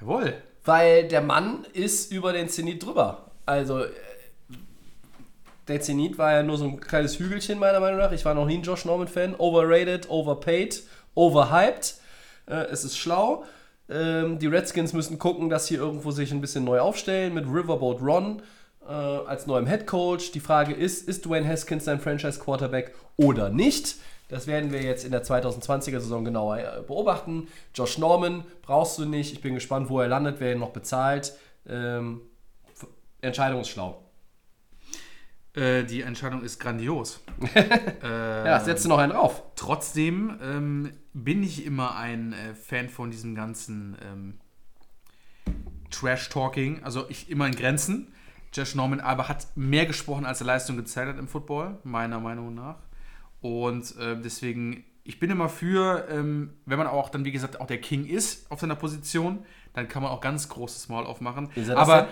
Jawohl. 0.00 0.34
Weil 0.64 1.08
der 1.08 1.22
Mann 1.22 1.64
ist 1.72 2.12
über 2.12 2.32
den 2.32 2.48
Zenit 2.48 2.84
drüber. 2.84 3.30
Also, 3.46 3.84
äh, 3.84 3.90
der 5.68 5.80
Zenit 5.80 6.18
war 6.18 6.32
ja 6.32 6.42
nur 6.42 6.58
so 6.58 6.64
ein 6.64 6.80
kleines 6.80 7.18
Hügelchen, 7.18 7.58
meiner 7.58 7.80
Meinung 7.80 7.98
nach. 7.98 8.12
Ich 8.12 8.24
war 8.24 8.34
noch 8.34 8.46
nie 8.46 8.58
ein 8.58 8.62
Josh 8.62 8.84
Norman-Fan. 8.84 9.36
Overrated, 9.36 10.10
overpaid, 10.10 10.82
overhyped. 11.14 11.94
Äh, 12.46 12.64
es 12.64 12.84
ist 12.84 12.98
schlau. 12.98 13.44
Ähm, 13.90 14.38
die 14.38 14.46
Redskins 14.46 14.92
müssen 14.92 15.18
gucken, 15.18 15.50
dass 15.50 15.66
sie 15.66 15.74
irgendwo 15.74 16.10
sich 16.12 16.30
ein 16.32 16.40
bisschen 16.40 16.64
neu 16.64 16.78
aufstellen 16.80 17.34
mit 17.34 17.44
Riverboat 17.46 18.00
Ron 18.00 18.42
äh, 18.86 18.92
als 18.92 19.46
neuem 19.46 19.66
Head 19.66 19.86
Coach. 19.86 20.30
Die 20.32 20.40
Frage 20.40 20.72
ist, 20.72 21.08
ist 21.08 21.26
Dwayne 21.26 21.48
Haskins 21.48 21.84
sein 21.84 22.00
Franchise-Quarterback 22.00 22.94
oder 23.16 23.48
nicht? 23.50 23.96
Das 24.28 24.46
werden 24.46 24.70
wir 24.72 24.82
jetzt 24.82 25.04
in 25.04 25.10
der 25.10 25.24
2020er-Saison 25.24 26.24
genauer 26.24 26.58
äh, 26.58 26.82
beobachten. 26.86 27.48
Josh 27.74 27.98
Norman 27.98 28.44
brauchst 28.62 28.96
du 28.98 29.04
nicht. 29.04 29.32
Ich 29.32 29.40
bin 29.40 29.54
gespannt, 29.54 29.90
wo 29.90 30.00
er 30.00 30.06
landet, 30.06 30.36
wer 30.38 30.52
ihn 30.52 30.60
noch 30.60 30.70
bezahlt. 30.70 31.32
Ähm, 31.68 32.20
F- 32.72 32.86
Entscheidung 33.22 33.62
ist 33.62 33.70
schlau. 33.70 34.04
Äh, 35.60 35.84
die 35.84 36.00
Entscheidung 36.00 36.42
ist 36.42 36.58
grandios. 36.58 37.20
Ja, 38.02 38.58
setze 38.60 38.88
noch 38.88 38.98
einen 38.98 39.12
drauf. 39.12 39.42
Trotzdem 39.56 40.38
ähm, 40.42 40.92
bin 41.12 41.42
ich 41.42 41.66
immer 41.66 41.96
ein 41.96 42.32
äh, 42.32 42.54
Fan 42.54 42.88
von 42.88 43.10
diesem 43.10 43.34
ganzen 43.34 43.96
ähm, 44.02 44.38
Trash-Talking. 45.90 46.82
Also 46.82 47.04
ich 47.08 47.30
immer 47.30 47.46
in 47.46 47.54
Grenzen. 47.54 48.12
Josh 48.52 48.74
Norman 48.74 49.00
aber 49.00 49.28
hat 49.28 49.46
mehr 49.54 49.86
gesprochen, 49.86 50.24
als 50.24 50.40
er 50.40 50.46
Leistung 50.46 50.76
gezeigt 50.76 51.10
hat 51.10 51.18
im 51.18 51.28
Football, 51.28 51.78
meiner 51.84 52.18
Meinung 52.18 52.54
nach. 52.54 52.76
Und 53.40 53.96
äh, 53.98 54.16
deswegen, 54.20 54.84
ich 55.04 55.20
bin 55.20 55.30
immer 55.30 55.48
für, 55.48 56.08
ähm, 56.10 56.54
wenn 56.66 56.78
man 56.78 56.86
auch 56.86 57.10
dann, 57.10 57.24
wie 57.24 57.32
gesagt, 57.32 57.60
auch 57.60 57.66
der 57.66 57.80
King 57.80 58.06
ist 58.06 58.50
auf 58.50 58.60
seiner 58.60 58.76
Position, 58.76 59.44
dann 59.74 59.88
kann 59.88 60.02
man 60.02 60.10
auch 60.10 60.20
ganz 60.20 60.48
großes 60.48 60.88
Maul 60.88 61.06
aufmachen. 61.06 61.50
Er 61.54 61.76
aber 61.76 62.02
denn? 62.02 62.08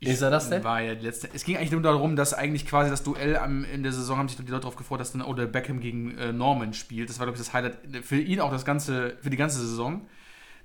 Ist 0.00 0.20
er 0.20 0.30
das 0.30 0.50
denn? 0.50 0.62
War 0.62 0.82
ja 0.82 0.92
letzte, 0.92 1.28
es 1.32 1.44
ging 1.44 1.56
eigentlich 1.56 1.70
nur 1.70 1.80
darum, 1.80 2.16
dass 2.16 2.34
eigentlich 2.34 2.66
quasi 2.66 2.90
das 2.90 3.02
Duell 3.02 3.36
am, 3.36 3.64
in 3.64 3.82
der 3.82 3.92
Saison 3.92 4.18
haben 4.18 4.28
sich 4.28 4.36
die 4.36 4.42
Leute 4.42 4.60
darauf 4.60 4.76
gefreut, 4.76 5.00
dass 5.00 5.12
dann 5.12 5.22
Odell 5.22 5.46
Beckham 5.46 5.80
gegen 5.80 6.16
äh, 6.18 6.32
Norman 6.32 6.74
spielt. 6.74 7.08
Das 7.08 7.18
war, 7.18 7.26
glaube 7.26 7.38
ich, 7.38 7.44
das 7.44 7.54
Highlight 7.54 8.04
für 8.04 8.20
ihn 8.20 8.40
auch 8.40 8.50
das 8.50 8.64
ganze, 8.64 9.16
für 9.22 9.30
die 9.30 9.38
ganze 9.38 9.58
Saison, 9.58 10.06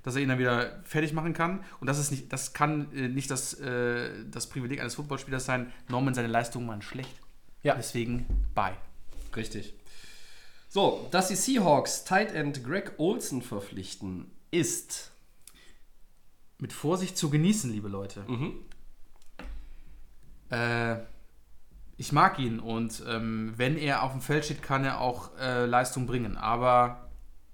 dass 0.02 0.16
er 0.16 0.22
ihn 0.22 0.28
dann 0.28 0.38
wieder 0.38 0.82
fertig 0.84 1.14
machen 1.14 1.32
kann. 1.32 1.64
Und 1.80 1.86
das 1.86 1.98
ist 1.98 2.10
nicht, 2.10 2.30
das 2.32 2.52
kann 2.52 2.92
äh, 2.92 3.08
nicht 3.08 3.30
das, 3.30 3.54
äh, 3.54 4.10
das 4.30 4.48
Privileg 4.48 4.80
eines 4.80 4.96
Footballspielers 4.96 5.46
sein. 5.46 5.72
Norman 5.88 6.12
seine 6.12 6.28
Leistungen 6.28 6.68
waren 6.68 6.82
schlecht. 6.82 7.14
Ja. 7.62 7.74
Deswegen 7.74 8.26
bye. 8.54 8.74
Richtig. 9.34 9.74
So, 10.68 11.08
dass 11.10 11.28
die 11.28 11.36
Seahawks 11.36 12.04
Tight 12.04 12.34
End 12.34 12.64
Greg 12.64 12.92
Olson 12.98 13.42
verpflichten, 13.42 14.30
ist 14.50 15.10
Mit 16.58 16.72
Vorsicht 16.72 17.16
zu 17.16 17.30
genießen, 17.30 17.72
liebe 17.72 17.88
Leute. 17.88 18.24
Äh, 20.52 20.96
ich 21.96 22.12
mag 22.12 22.38
ihn 22.38 22.58
und 22.58 23.02
ähm, 23.08 23.52
wenn 23.56 23.76
er 23.76 24.02
auf 24.02 24.12
dem 24.12 24.20
Feld 24.20 24.44
steht, 24.44 24.62
kann 24.62 24.84
er 24.84 25.00
auch 25.00 25.30
äh, 25.38 25.66
Leistung 25.66 26.06
bringen. 26.06 26.36
Aber 26.36 27.08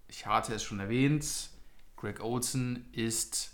ich 0.08 0.26
hatte 0.26 0.54
es 0.54 0.62
schon 0.62 0.80
erwähnt, 0.80 1.50
Greg 1.96 2.22
Olson 2.22 2.84
ist 2.92 3.52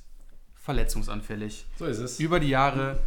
verletzungsanfällig. 0.54 1.66
So 1.78 1.86
ist 1.86 1.98
es. 1.98 2.20
Über 2.20 2.40
die 2.40 2.48
Jahre. 2.48 3.00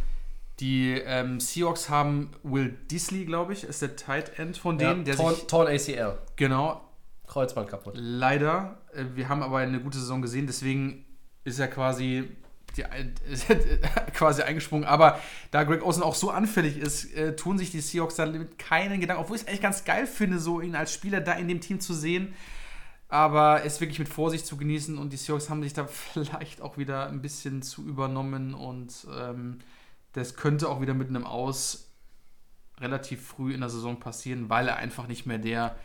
Die 0.60 0.92
ähm, 0.92 1.38
Seahawks 1.38 1.88
haben 1.88 2.30
Will 2.42 2.76
Disley, 2.90 3.24
glaube 3.24 3.52
ich, 3.52 3.62
ist 3.64 3.80
der 3.80 3.94
Tight 3.94 4.38
End 4.40 4.56
von 4.58 4.78
Ja, 4.80 4.92
denen, 4.92 5.04
der 5.04 5.14
torn, 5.16 5.34
sich 5.34 5.46
torn 5.46 5.68
ACL. 5.68 6.18
genau 6.36 6.84
Kreuzband 7.28 7.68
kaputt. 7.68 7.94
Leider. 7.96 8.78
Äh, 8.92 9.04
Wir 9.14 9.28
haben 9.28 9.42
aber 9.42 9.58
eine 9.58 9.80
gute 9.80 9.98
Saison 9.98 10.20
gesehen, 10.20 10.46
deswegen 10.48 11.04
ist 11.44 11.58
er 11.60 11.68
quasi, 11.68 12.28
die, 12.78 12.84
quasi 14.14 14.42
eingesprungen. 14.42 14.86
Aber 14.86 15.20
da 15.50 15.64
Greg 15.64 15.84
Olsen 15.84 16.02
auch 16.02 16.14
so 16.14 16.30
anfällig 16.30 16.78
ist, 16.78 17.12
äh, 17.14 17.36
tun 17.36 17.58
sich 17.58 17.70
die 17.70 17.80
Seahawks 17.80 18.16
da 18.16 18.26
mit 18.26 18.58
keinen 18.58 19.00
Gedanken, 19.00 19.22
obwohl 19.22 19.36
ich 19.36 19.42
es 19.42 19.48
eigentlich 19.48 19.60
ganz 19.60 19.84
geil 19.84 20.06
finde, 20.06 20.38
so 20.38 20.60
ihn 20.60 20.74
als 20.74 20.92
Spieler 20.92 21.20
da 21.20 21.32
in 21.32 21.48
dem 21.48 21.60
Team 21.60 21.80
zu 21.80 21.94
sehen. 21.94 22.34
Aber 23.08 23.64
es 23.64 23.80
wirklich 23.80 23.98
mit 23.98 24.08
Vorsicht 24.08 24.46
zu 24.46 24.56
genießen 24.56 24.98
und 24.98 25.12
die 25.12 25.16
Seahawks 25.16 25.48
haben 25.48 25.62
sich 25.62 25.72
da 25.72 25.86
vielleicht 26.12 26.60
auch 26.60 26.78
wieder 26.78 27.08
ein 27.08 27.22
bisschen 27.22 27.62
zu 27.62 27.86
übernommen 27.86 28.54
und 28.54 29.06
ähm, 29.18 29.58
das 30.12 30.36
könnte 30.36 30.68
auch 30.68 30.80
wieder 30.80 30.94
mit 30.94 31.08
einem 31.08 31.24
Aus 31.24 31.90
relativ 32.80 33.26
früh 33.26 33.54
in 33.54 33.60
der 33.60 33.70
Saison 33.70 33.98
passieren, 33.98 34.48
weil 34.48 34.68
er 34.68 34.76
einfach 34.76 35.08
nicht 35.08 35.26
mehr 35.26 35.38
der, 35.38 35.76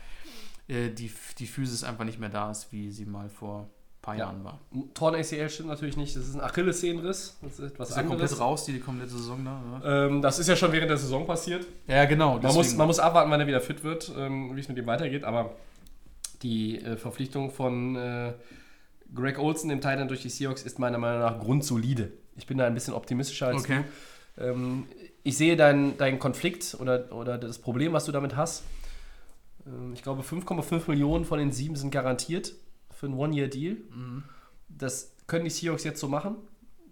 äh, 0.68 0.90
die, 0.90 1.10
die 1.38 1.46
Physis 1.46 1.84
einfach 1.84 2.04
nicht 2.04 2.18
mehr 2.18 2.28
da 2.28 2.50
ist, 2.50 2.72
wie 2.72 2.90
sie 2.90 3.06
mal 3.06 3.28
vor 3.28 3.70
paar 4.04 4.14
Ja. 4.14 4.24
Jahren 4.26 4.44
war. 4.44 4.60
Torn 4.94 5.14
ACL 5.14 5.48
stimmt 5.48 5.68
natürlich 5.70 5.96
nicht. 5.96 6.14
Das 6.14 6.26
ist 6.28 6.34
ein 6.34 6.40
Achillessehnenriss. 6.40 7.36
Das 7.42 7.52
ist 7.58 7.60
etwas 7.60 7.90
Ist 7.90 7.96
er 7.96 8.02
anderes. 8.02 8.20
komplett 8.30 8.40
raus, 8.40 8.64
die, 8.66 8.72
die 8.72 8.80
komplette 8.80 9.12
Saison 9.12 9.44
da? 9.44 9.62
Oder? 9.80 10.06
Ähm, 10.08 10.22
das 10.22 10.38
ist 10.38 10.48
ja 10.48 10.56
schon 10.56 10.72
während 10.72 10.90
der 10.90 10.98
Saison 10.98 11.26
passiert. 11.26 11.66
Ja, 11.86 12.04
genau. 12.04 12.38
Man 12.38 12.54
muss, 12.54 12.74
man 12.76 12.86
muss 12.86 12.98
abwarten, 12.98 13.30
wann 13.30 13.40
er 13.40 13.46
wieder 13.46 13.60
fit 13.60 13.82
wird, 13.82 14.12
ähm, 14.16 14.54
wie 14.54 14.60
es 14.60 14.68
mit 14.68 14.76
ihm 14.78 14.86
weitergeht. 14.86 15.24
Aber 15.24 15.54
die 16.42 16.78
äh, 16.80 16.96
Verpflichtung 16.96 17.50
von 17.50 17.96
äh, 17.96 18.32
Greg 19.14 19.38
Olson, 19.38 19.70
dem 19.70 19.80
Titan 19.80 20.08
durch 20.08 20.22
die 20.22 20.28
Seahawks, 20.28 20.62
ist 20.62 20.78
meiner 20.78 20.98
Meinung 20.98 21.20
nach 21.20 21.38
grundsolide. 21.40 22.12
Ich 22.36 22.46
bin 22.46 22.58
da 22.58 22.66
ein 22.66 22.74
bisschen 22.74 22.94
optimistischer 22.94 23.46
als 23.48 23.62
Okay. 23.62 23.84
du. 24.36 24.44
Ähm, 24.44 24.84
ich 25.22 25.36
sehe 25.38 25.56
deinen 25.56 25.96
deinen 25.96 26.18
Konflikt 26.18 26.76
oder, 26.78 27.10
oder 27.12 27.38
das 27.38 27.58
Problem, 27.58 27.92
was 27.94 28.04
du 28.04 28.12
damit 28.12 28.36
hast. 28.36 28.64
Ähm, 29.66 29.92
ich 29.94 30.02
glaube, 30.02 30.22
5,5 30.22 30.82
Millionen 30.88 31.24
von 31.24 31.38
den 31.38 31.52
sieben 31.52 31.76
sind 31.76 31.90
garantiert 31.90 32.52
für 33.04 33.10
einen 33.10 33.18
One-Year-Deal. 33.18 33.76
Das 34.68 35.14
können 35.26 35.44
die 35.44 35.50
Seahawks 35.50 35.84
jetzt 35.84 36.00
so 36.00 36.08
machen. 36.08 36.36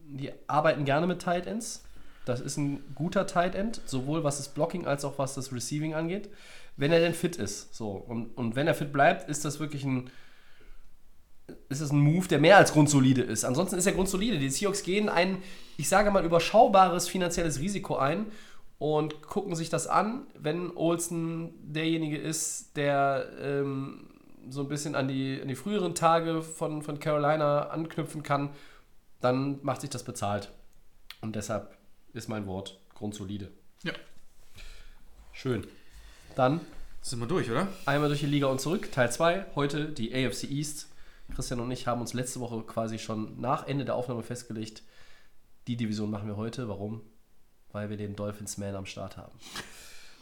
Die 0.06 0.30
arbeiten 0.46 0.84
gerne 0.84 1.06
mit 1.06 1.22
Tight 1.22 1.46
Ends. 1.46 1.84
Das 2.26 2.40
ist 2.40 2.56
ein 2.58 2.84
guter 2.94 3.26
Tight 3.26 3.54
End, 3.54 3.80
sowohl 3.86 4.22
was 4.22 4.36
das 4.36 4.48
Blocking 4.48 4.86
als 4.86 5.04
auch 5.04 5.18
was 5.18 5.34
das 5.34 5.52
Receiving 5.52 5.94
angeht. 5.94 6.28
Wenn 6.76 6.92
er 6.92 7.00
denn 7.00 7.14
fit 7.14 7.36
ist. 7.36 7.74
So. 7.74 7.90
Und, 7.92 8.36
und 8.36 8.56
wenn 8.56 8.66
er 8.66 8.74
fit 8.74 8.92
bleibt, 8.92 9.28
ist 9.28 9.44
das 9.44 9.58
wirklich 9.58 9.84
ein, 9.84 10.10
ist 11.68 11.80
das 11.80 11.90
ein 11.90 11.98
Move, 11.98 12.28
der 12.28 12.38
mehr 12.38 12.58
als 12.58 12.72
grundsolide 12.72 13.22
ist. 13.22 13.44
Ansonsten 13.44 13.76
ist 13.76 13.86
er 13.86 13.92
grundsolide. 13.92 14.38
Die 14.38 14.50
Seahawks 14.50 14.82
gehen 14.82 15.08
ein, 15.08 15.38
ich 15.78 15.88
sage 15.88 16.10
mal, 16.10 16.24
überschaubares 16.24 17.08
finanzielles 17.08 17.58
Risiko 17.58 17.96
ein 17.96 18.26
und 18.78 19.22
gucken 19.22 19.54
sich 19.54 19.70
das 19.70 19.86
an, 19.86 20.26
wenn 20.38 20.76
Olsen 20.76 21.54
derjenige 21.72 22.18
ist, 22.18 22.76
der 22.76 23.28
ähm, 23.40 24.11
so 24.50 24.60
ein 24.60 24.68
bisschen 24.68 24.94
an 24.94 25.08
die, 25.08 25.40
an 25.40 25.48
die 25.48 25.54
früheren 25.54 25.94
Tage 25.94 26.42
von, 26.42 26.82
von 26.82 26.98
Carolina 26.98 27.68
anknüpfen 27.68 28.22
kann, 28.22 28.50
dann 29.20 29.58
macht 29.62 29.80
sich 29.80 29.90
das 29.90 30.04
bezahlt. 30.04 30.50
Und 31.20 31.36
deshalb 31.36 31.76
ist 32.12 32.28
mein 32.28 32.46
Wort 32.46 32.80
grundsolide. 32.94 33.48
Ja. 33.82 33.92
Schön. 35.32 35.66
Dann 36.36 36.60
Sind 37.00 37.20
wir 37.20 37.26
durch, 37.26 37.50
oder? 37.50 37.68
einmal 37.86 38.08
durch 38.08 38.20
die 38.20 38.26
Liga 38.26 38.46
und 38.46 38.60
zurück. 38.60 38.90
Teil 38.92 39.10
2. 39.10 39.46
Heute 39.54 39.86
die 39.88 40.14
AFC 40.14 40.44
East. 40.44 40.88
Christian 41.34 41.60
und 41.60 41.70
ich 41.70 41.86
haben 41.86 42.00
uns 42.00 42.12
letzte 42.12 42.40
Woche 42.40 42.62
quasi 42.62 42.98
schon 42.98 43.40
nach 43.40 43.66
Ende 43.66 43.84
der 43.84 43.94
Aufnahme 43.94 44.22
festgelegt, 44.22 44.82
die 45.66 45.76
Division 45.76 46.10
machen 46.10 46.28
wir 46.28 46.36
heute. 46.36 46.68
Warum? 46.68 47.00
Weil 47.70 47.88
wir 47.88 47.96
den 47.96 48.16
Dolphins 48.16 48.58
Man 48.58 48.74
am 48.74 48.86
Start 48.86 49.16
haben. 49.16 49.32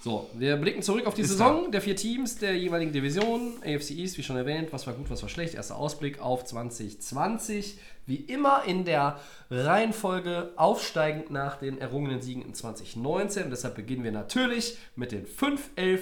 So, 0.03 0.31
wir 0.33 0.57
blicken 0.57 0.81
zurück 0.81 1.05
auf 1.07 1.13
die 1.13 1.21
Ist 1.21 1.29
Saison 1.29 1.71
der 1.71 1.83
vier 1.83 1.95
Teams 1.95 2.39
der 2.39 2.57
jeweiligen 2.57 2.91
Division. 2.91 3.59
AFC 3.59 3.91
East, 3.91 4.17
wie 4.17 4.23
schon 4.23 4.37
erwähnt, 4.37 4.73
was 4.73 4.87
war 4.87 4.95
gut, 4.95 5.11
was 5.11 5.21
war 5.21 5.29
schlecht. 5.29 5.55
Erster 5.55 5.77
Ausblick 5.77 6.21
auf 6.21 6.43
2020. 6.47 7.79
Wie 8.07 8.17
immer 8.17 8.65
in 8.65 8.87
der 8.87 9.21
Reihenfolge 9.51 10.53
aufsteigend 10.57 11.31
nach 11.31 11.57
den 11.59 11.79
errungenen 11.79 12.23
Siegen 12.23 12.41
in 12.43 12.55
2019. 12.55 13.45
Und 13.45 13.51
deshalb 13.51 13.75
beginnen 13.75 14.03
wir 14.03 14.11
natürlich 14.11 14.79
mit 14.97 15.13
den 15.13 15.27
5-11 15.27 16.01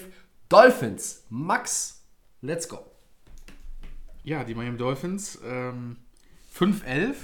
Dolphins. 0.49 1.25
Max, 1.29 2.05
let's 2.41 2.69
go. 2.69 2.79
Ja, 4.23 4.45
die 4.45 4.55
Miami 4.55 4.79
Dolphins. 4.79 5.41
Ähm, 5.45 5.97
5-11. 6.57 7.17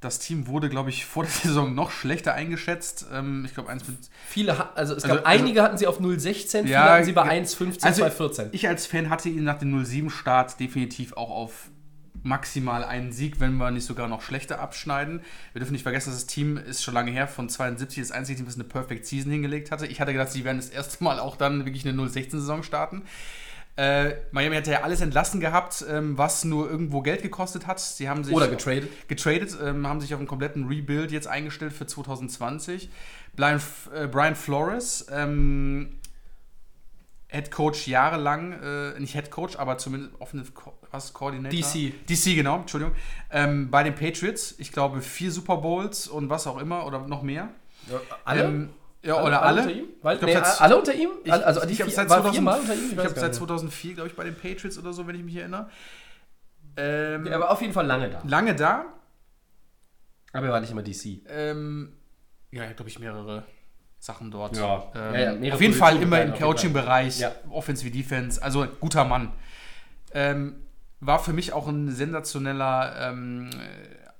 Das 0.00 0.18
Team 0.18 0.46
wurde, 0.46 0.70
glaube 0.70 0.88
ich, 0.90 1.04
vor 1.04 1.24
der 1.24 1.32
Saison 1.42 1.74
noch 1.74 1.90
schlechter 1.90 2.32
eingeschätzt. 2.34 3.06
Ähm, 3.12 3.44
ich 3.44 3.52
glaube, 3.54 3.68
eins 3.68 3.86
mit. 3.86 3.98
Viele, 4.28 4.74
also 4.76 4.94
es 4.94 5.04
Also- 5.04 5.16
gab 5.16 5.26
einige 5.26 5.62
hatten 5.62 5.76
sie 5.76 5.86
auf 5.86 6.00
0,16, 6.00 6.62
viele 6.62 6.70
Ja, 6.72 6.92
hatten 6.94 7.04
sie 7.04 7.12
bei 7.12 7.22
ge- 7.24 7.32
1,15, 7.44 7.84
Also, 7.84 8.04
2,14. 8.04 8.48
ich 8.52 8.66
als 8.68 8.86
Fan 8.86 9.10
hatte 9.10 9.28
ihn 9.28 9.44
nach 9.44 9.58
dem 9.58 9.70
07-Start 9.84 10.58
definitiv 10.58 11.12
auch 11.14 11.30
auf 11.30 11.68
maximal 12.22 12.84
einen 12.84 13.12
Sieg, 13.12 13.40
wenn 13.40 13.54
wir 13.56 13.70
nicht 13.70 13.86
sogar 13.86 14.06
noch 14.08 14.20
schlechter 14.20 14.60
abschneiden. 14.60 15.20
Wir 15.52 15.60
dürfen 15.60 15.72
nicht 15.72 15.84
vergessen, 15.84 16.10
dass 16.10 16.18
das 16.18 16.26
Team 16.26 16.58
ist 16.58 16.82
schon 16.82 16.92
lange 16.92 17.10
her, 17.10 17.26
von 17.26 17.48
72 17.48 18.02
das 18.02 18.10
einzige 18.12 18.36
Team, 18.36 18.46
das 18.46 18.56
eine 18.56 18.64
Perfect 18.64 19.06
Season 19.06 19.32
hingelegt 19.32 19.70
hatte. 19.70 19.86
Ich 19.86 20.00
hatte 20.02 20.12
gedacht, 20.12 20.30
sie 20.30 20.44
werden 20.44 20.58
das 20.58 20.68
erste 20.68 21.02
Mal 21.02 21.18
auch 21.18 21.36
dann 21.36 21.64
wirklich 21.64 21.86
eine 21.88 21.96
016-Saison 21.96 22.62
starten. 22.62 23.02
Äh, 23.80 24.16
Miami 24.30 24.56
hatte 24.56 24.72
ja 24.72 24.82
alles 24.82 25.00
entlassen 25.00 25.40
gehabt, 25.40 25.82
ähm, 25.88 26.18
was 26.18 26.44
nur 26.44 26.70
irgendwo 26.70 27.00
Geld 27.00 27.22
gekostet 27.22 27.66
hat. 27.66 27.80
Sie 27.80 28.10
haben 28.10 28.24
sich 28.24 28.34
Oder 28.34 28.48
getradet. 28.48 28.90
getradet, 29.08 29.56
ähm, 29.64 29.86
haben 29.86 30.02
sich 30.02 30.12
auf 30.12 30.20
einen 30.20 30.28
kompletten 30.28 30.68
Rebuild 30.68 31.10
jetzt 31.12 31.26
eingestellt 31.26 31.72
für 31.72 31.86
2020. 31.86 32.90
Brian, 33.36 33.58
äh, 33.94 34.06
Brian 34.06 34.34
Flores, 34.34 35.06
ähm, 35.10 35.98
Head 37.28 37.50
Coach 37.50 37.88
jahrelang, 37.88 38.52
äh, 38.52 39.00
nicht 39.00 39.14
Head 39.14 39.30
Coach, 39.30 39.56
aber 39.56 39.78
zumindest 39.78 40.12
Offensive 40.20 40.52
Co 40.52 40.74
was 40.90 41.14
Coordinator. 41.14 41.58
DC. 41.58 41.94
DC, 42.06 42.34
genau, 42.34 42.58
Entschuldigung. 42.58 42.94
Ähm, 43.30 43.70
bei 43.70 43.82
den 43.82 43.94
Patriots, 43.94 44.56
ich 44.58 44.72
glaube, 44.72 45.00
vier 45.00 45.32
Super 45.32 45.56
Bowls 45.56 46.06
und 46.06 46.28
was 46.28 46.46
auch 46.46 46.58
immer 46.58 46.84
oder 46.84 47.08
noch 47.08 47.22
mehr. 47.22 47.48
Alle? 48.26 48.68
Ja, 49.02 49.22
oder 49.22 49.42
alle. 49.42 49.62
unter 49.62 49.72
ihm? 49.72 49.84
Weil, 50.02 50.14
Ich 50.16 50.20
glaub, 50.20 50.30
nee, 50.34 50.40
seit- 50.42 50.60
alle 50.60 50.76
unter 50.78 50.94
ihm? 50.94 51.08
Ich, 51.24 51.32
also 51.32 51.60
die 51.66 51.72
ich 51.72 51.80
habe 51.80 51.90
vier- 51.90 51.96
seit, 51.96 52.08
war 52.10 52.16
2000 52.18 52.34
viermal 52.34 52.60
unter 52.60 52.74
ihm? 52.74 52.90
ich 52.90 52.96
weiß 52.96 53.04
hab 53.06 53.14
gar 53.14 53.20
seit 53.20 53.30
nicht. 53.30 53.38
2004, 53.38 53.94
glaube 53.94 54.08
ich, 54.10 54.14
bei 54.16 54.24
den 54.24 54.34
Patriots 54.34 54.78
oder 54.78 54.92
so, 54.92 55.06
wenn 55.06 55.14
ich 55.16 55.22
mich 55.22 55.36
erinnere. 55.36 55.68
Ähm, 56.76 57.26
Ja, 57.26 57.36
aber 57.36 57.50
auf 57.50 57.60
jeden 57.60 57.72
Fall 57.72 57.86
lange 57.86 58.10
da. 58.10 58.22
lange 58.26 58.54
da. 58.54 58.84
Aber 60.32 60.46
er 60.46 60.52
war 60.52 60.60
nicht 60.60 60.70
immer 60.70 60.82
DC. 60.82 61.22
Ähm, 61.28 61.92
ja, 62.52 62.70
glaube 62.72 62.88
ich, 62.88 62.98
mehrere 62.98 63.44
Sachen 63.98 64.30
dort. 64.30 64.56
Ja. 64.56 64.84
Ähm, 64.94 65.42
Ja, 65.44 65.54
auf 65.54 65.60
jeden 65.60 65.74
Fall 65.74 66.00
immer 66.00 66.22
im 66.22 66.34
Coaching-Bereich. 66.34 67.24
Offense 67.50 67.84
wie 67.84 67.90
Defense, 67.90 68.42
also 68.42 68.66
guter 68.80 69.04
Mann. 69.04 69.32
Ähm, 70.12 70.62
war 71.00 71.18
für 71.18 71.32
mich 71.32 71.52
auch 71.52 71.66
ein 71.68 71.88
sensationeller, 71.90 72.94
ähm, 73.10 73.50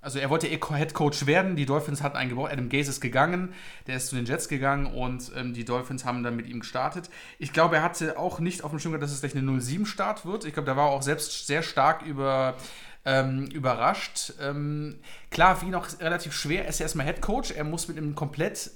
also 0.00 0.18
er 0.18 0.30
wollte 0.30 0.48
eh 0.48 0.58
Head 0.58 0.94
Coach 0.94 1.26
werden, 1.26 1.56
die 1.56 1.66
Dolphins 1.66 2.02
hatten 2.02 2.16
einen 2.16 2.30
gebraucht, 2.30 2.52
Adam 2.52 2.68
Gaze 2.68 2.90
ist 2.90 3.00
gegangen, 3.00 3.52
der 3.86 3.96
ist 3.96 4.08
zu 4.08 4.16
den 4.16 4.24
Jets 4.24 4.48
gegangen 4.48 4.86
und 4.86 5.30
ähm, 5.36 5.52
die 5.52 5.64
Dolphins 5.64 6.04
haben 6.04 6.22
dann 6.22 6.36
mit 6.36 6.48
ihm 6.48 6.60
gestartet. 6.60 7.10
Ich 7.38 7.52
glaube, 7.52 7.76
er 7.76 7.82
hatte 7.82 8.18
auch 8.18 8.40
nicht 8.40 8.64
auf 8.64 8.70
dem 8.70 8.78
Schirm 8.78 8.92
gehabt, 8.92 9.02
dass 9.02 9.12
es 9.12 9.20
gleich 9.20 9.36
eine 9.36 9.50
0-7-Start 9.50 10.24
wird. 10.24 10.44
Ich 10.44 10.54
glaube, 10.54 10.66
da 10.66 10.76
war 10.76 10.88
er 10.88 10.92
auch 10.92 11.02
selbst 11.02 11.46
sehr 11.46 11.62
stark 11.62 12.02
über 12.02 12.56
ähm, 13.04 13.46
überrascht. 13.46 14.34
Ähm, 14.40 14.98
klar, 15.30 15.56
für 15.56 15.66
ihn 15.66 15.74
auch 15.74 15.86
relativ 16.00 16.32
schwer. 16.32 16.64
Er 16.64 16.70
ist 16.70 16.80
ja 16.80 16.84
erstmal 16.84 17.06
Head 17.06 17.22
Coach. 17.22 17.50
Er 17.50 17.64
muss 17.64 17.88
mit 17.88 17.96
einem 17.96 18.14
komplett, 18.14 18.70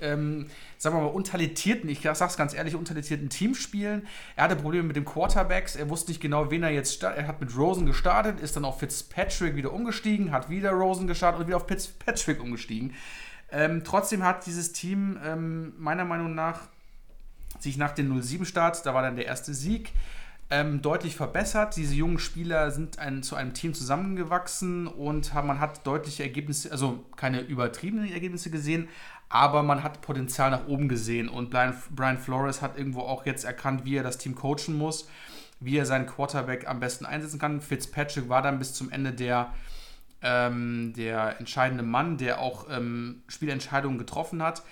ähm, 0.00 0.46
sagen 0.78 0.96
wir 0.96 1.02
mal, 1.02 1.08
untalentierten, 1.08 1.88
ich 1.88 2.00
sag's 2.02 2.36
ganz 2.36 2.54
ehrlich, 2.54 2.74
untalentierten 2.74 3.28
Team 3.28 3.54
spielen. 3.54 4.06
Er 4.36 4.44
hatte 4.44 4.56
Probleme 4.56 4.84
mit 4.84 4.96
den 4.96 5.04
Quarterbacks. 5.04 5.76
Er 5.76 5.88
wusste 5.88 6.10
nicht 6.10 6.20
genau, 6.20 6.50
wen 6.50 6.62
er 6.62 6.70
jetzt 6.70 6.94
startet. 6.94 7.22
Er 7.22 7.28
hat 7.28 7.40
mit 7.40 7.56
Rosen 7.56 7.86
gestartet, 7.86 8.40
ist 8.40 8.56
dann 8.56 8.64
auf 8.64 8.80
Fitzpatrick 8.80 9.56
wieder 9.56 9.72
umgestiegen, 9.72 10.32
hat 10.32 10.50
wieder 10.50 10.70
Rosen 10.70 11.06
gestartet 11.06 11.40
und 11.40 11.46
wieder 11.46 11.56
auf 11.56 11.68
Fitzpatrick 11.68 12.42
umgestiegen. 12.42 12.94
Ähm, 13.50 13.82
trotzdem 13.84 14.24
hat 14.24 14.46
dieses 14.46 14.72
Team 14.72 15.18
ähm, 15.24 15.74
meiner 15.78 16.04
Meinung 16.04 16.34
nach 16.34 16.60
sich 17.60 17.76
nach 17.76 17.92
dem 17.92 18.20
07-Start, 18.20 18.84
da 18.84 18.94
war 18.94 19.02
dann 19.02 19.16
der 19.16 19.26
erste 19.26 19.54
Sieg, 19.54 19.92
ähm, 20.50 20.82
deutlich 20.82 21.16
verbessert. 21.16 21.76
Diese 21.76 21.94
jungen 21.94 22.18
Spieler 22.18 22.70
sind 22.70 22.98
ein, 22.98 23.22
zu 23.22 23.34
einem 23.34 23.54
Team 23.54 23.74
zusammengewachsen 23.74 24.86
und 24.86 25.34
haben, 25.34 25.48
man 25.48 25.60
hat 25.60 25.86
deutliche 25.86 26.22
Ergebnisse, 26.22 26.70
also 26.70 27.04
keine 27.16 27.40
übertriebenen 27.40 28.12
Ergebnisse 28.12 28.50
gesehen, 28.50 28.88
aber 29.28 29.62
man 29.62 29.82
hat 29.82 30.00
Potenzial 30.00 30.50
nach 30.50 30.66
oben 30.66 30.88
gesehen 30.88 31.28
und 31.28 31.50
Brian, 31.50 31.74
Brian 31.90 32.18
Flores 32.18 32.62
hat 32.62 32.78
irgendwo 32.78 33.00
auch 33.00 33.26
jetzt 33.26 33.44
erkannt, 33.44 33.84
wie 33.84 33.96
er 33.96 34.02
das 34.02 34.18
Team 34.18 34.34
coachen 34.34 34.76
muss, 34.76 35.08
wie 35.60 35.76
er 35.76 35.86
seinen 35.86 36.06
Quarterback 36.06 36.68
am 36.68 36.80
besten 36.80 37.04
einsetzen 37.04 37.38
kann. 37.38 37.60
Fitzpatrick 37.60 38.28
war 38.28 38.42
dann 38.42 38.58
bis 38.58 38.74
zum 38.74 38.90
Ende 38.90 39.12
der, 39.12 39.52
ähm, 40.22 40.92
der 40.96 41.38
entscheidende 41.40 41.82
Mann, 41.82 42.16
der 42.16 42.40
auch 42.40 42.66
ähm, 42.70 43.22
Spielentscheidungen 43.28 43.98
getroffen 43.98 44.42
hat. 44.42 44.62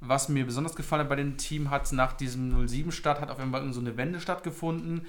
Was 0.00 0.28
mir 0.28 0.44
besonders 0.44 0.74
gefallen 0.74 1.02
hat 1.02 1.08
bei 1.08 1.16
dem 1.16 1.36
Team, 1.36 1.70
hat 1.70 1.90
nach 1.92 2.12
diesem 2.12 2.66
07-Start 2.66 3.20
hat 3.20 3.30
auf 3.30 3.38
einmal 3.38 3.72
so 3.72 3.80
eine 3.80 3.96
Wende 3.96 4.20
stattgefunden. 4.20 5.06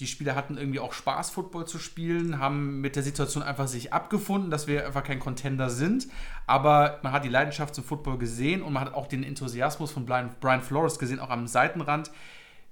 Die 0.00 0.06
Spieler 0.06 0.34
hatten 0.34 0.56
irgendwie 0.56 0.80
auch 0.80 0.92
Spaß, 0.92 1.30
Football 1.30 1.66
zu 1.66 1.78
spielen, 1.78 2.38
haben 2.38 2.80
mit 2.80 2.96
der 2.96 3.02
Situation 3.02 3.42
einfach 3.42 3.68
sich 3.68 3.92
abgefunden, 3.92 4.50
dass 4.50 4.66
wir 4.66 4.86
einfach 4.86 5.04
kein 5.04 5.20
Contender 5.20 5.70
sind. 5.70 6.08
Aber 6.46 6.98
man 7.02 7.12
hat 7.12 7.24
die 7.24 7.28
Leidenschaft 7.28 7.74
zum 7.74 7.84
Football 7.84 8.18
gesehen 8.18 8.62
und 8.62 8.72
man 8.72 8.84
hat 8.84 8.94
auch 8.94 9.06
den 9.06 9.22
Enthusiasmus 9.22 9.92
von 9.92 10.06
Brian, 10.06 10.62
Flores 10.62 10.98
gesehen, 10.98 11.20
auch 11.20 11.30
am 11.30 11.46
Seitenrand, 11.46 12.10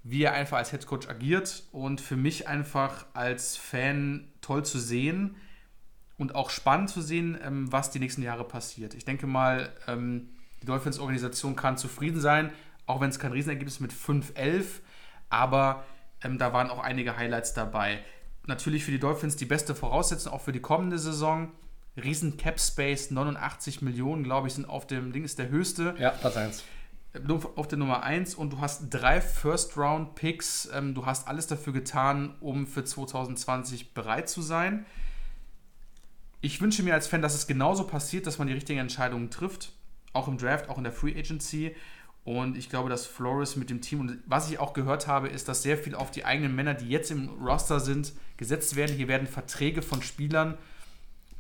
wie 0.03 0.23
er 0.23 0.33
einfach 0.33 0.57
als 0.57 0.73
Headcoach 0.73 1.09
agiert 1.09 1.65
und 1.73 2.01
für 2.01 2.17
mich 2.17 2.49
einfach 2.49 3.07
als 3.13 3.57
Fan 3.57 4.29
toll 4.41 4.65
zu 4.65 4.79
sehen 4.79 5.37
und 6.17 6.35
auch 6.35 6.51
spannend 6.51 6.91
zu 6.91 7.03
sehen, 7.03 7.39
ähm, 7.43 7.71
was 7.71 7.91
die 7.91 7.99
nächsten 7.99 8.23
Jahre 8.23 8.45
passiert. 8.45 8.95
Ich 8.95 9.05
denke 9.05 9.27
mal, 9.27 9.73
ähm, 9.87 10.31
die 10.63 10.67
Dolphins-Organisation 10.67 11.57
kann 11.57 11.77
zufrieden 11.77 12.21
sein, 12.21 12.51
auch 12.87 13.01
wenn 13.01 13.11
es 13.11 13.19
kein 13.19 13.33
Riesenergebnis 13.33 13.81
mit 13.81 13.93
5-11, 13.93 14.81
aber 15.31 15.85
ähm, 16.23 16.39
da 16.39 16.53
waren 16.53 16.71
auch 16.71 16.79
einige 16.79 17.17
Highlights 17.17 17.55
dabei. 17.55 18.03
Natürlich 18.47 18.85
für 18.85 18.91
die 18.91 18.99
Dolphins 18.99 19.37
die 19.37 19.45
beste 19.45 19.75
Voraussetzung, 19.75 20.33
auch 20.33 20.41
für 20.41 20.53
die 20.53 20.61
kommende 20.61 20.99
Saison. 20.99 21.53
Riesen 21.97 22.37
Cap 22.37 22.61
Space, 22.61 23.11
89 23.11 23.83
Millionen, 23.83 24.23
glaube 24.23 24.49
ich, 24.49 24.55
sind 24.55 24.69
auf 24.69 24.87
dem 24.87 25.13
Ding, 25.13 25.25
ist 25.25 25.39
der 25.39 25.49
höchste. 25.49 25.95
Ja, 25.99 26.11
Platz 26.11 26.37
1. 26.37 26.65
Auf 27.57 27.67
der 27.67 27.79
Nummer 27.79 28.05
1 28.05 28.37
und 28.37 28.53
du 28.53 28.61
hast 28.61 28.89
drei 28.91 29.21
First-Round-Picks. 29.21 30.71
Ähm, 30.73 30.95
du 30.95 31.07
hast 31.07 31.27
alles 31.27 31.49
dafür 31.49 31.73
getan, 31.73 32.37
um 32.41 32.67
für 32.67 32.85
2020 32.85 33.95
bereit 33.95 34.29
zu 34.29 34.43
sein. 34.43 34.87
Ich 36.41 36.61
wünsche 36.61 36.83
mir 36.83 36.95
als 36.95 37.09
Fan, 37.09 37.21
dass 37.21 37.35
es 37.35 37.47
genauso 37.47 37.87
passiert, 37.87 38.27
dass 38.27 38.39
man 38.39 38.47
die 38.47 38.55
richtigen 38.55 38.79
Entscheidungen 38.79 39.31
trifft. 39.31 39.73
Auch 40.13 40.29
im 40.29 40.39
Draft, 40.39 40.69
auch 40.69 40.79
in 40.79 40.85
der 40.85 40.93
Free 40.93 41.19
Agency. 41.19 41.75
Und 42.31 42.57
ich 42.57 42.71
glaube, 42.71 42.89
dass 42.89 43.07
Flores 43.07 43.57
mit 43.57 43.71
dem 43.71 43.81
Team, 43.81 43.99
und 43.99 44.19
was 44.25 44.49
ich 44.49 44.61
auch 44.61 44.73
gehört 44.73 45.09
habe, 45.09 45.27
ist, 45.27 45.49
dass 45.49 45.65
sehr 45.65 45.77
viel 45.77 45.97
auf 45.97 46.13
die 46.13 46.25
eigenen 46.25 46.55
Männer, 46.55 46.75
die 46.75 46.89
jetzt 46.89 47.11
im 47.11 47.29
Roster 47.45 47.81
sind, 47.81 48.13
gesetzt 48.37 48.77
werden. 48.77 48.95
Hier 48.95 49.09
werden 49.09 49.27
Verträge 49.27 49.83
von 49.83 50.01
Spielern, 50.01 50.57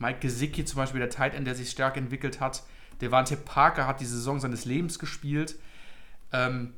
Mike 0.00 0.18
Gesicki 0.18 0.64
zum 0.64 0.78
Beispiel, 0.78 0.98
der 0.98 1.08
Tight 1.08 1.34
End, 1.34 1.46
der 1.46 1.54
sich 1.54 1.70
stark 1.70 1.96
entwickelt 1.96 2.40
hat. 2.40 2.64
Devante 3.00 3.36
Parker 3.36 3.86
hat 3.86 4.00
die 4.00 4.04
Saison 4.04 4.40
seines 4.40 4.64
Lebens 4.64 4.98
gespielt. 4.98 5.54
Ähm, 6.32 6.74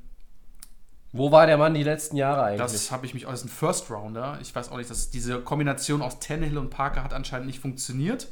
Wo 1.13 1.33
war 1.33 1.47
der 1.47 1.57
Mann 1.57 1.73
die 1.73 1.83
letzten 1.83 2.17
Jahre 2.19 2.43
eigentlich? 2.43 2.61
das 2.61 2.91
habe 2.91 3.07
ich 3.07 3.15
mich 3.15 3.25
aus 3.25 3.41
einem 3.41 3.49
First 3.49 3.91
Rounder. 3.91 4.37
Ich 4.43 4.55
weiß 4.55 4.71
auch 4.73 4.77
nicht, 4.77 4.91
dass 4.91 5.09
diese 5.09 5.41
Kombination 5.41 6.03
aus 6.03 6.19
Tannehill 6.19 6.59
und 6.59 6.69
Parker 6.69 7.03
hat 7.03 7.15
anscheinend 7.15 7.47
nicht 7.47 7.61
funktioniert. 7.61 8.29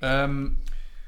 Ähm, 0.00 0.56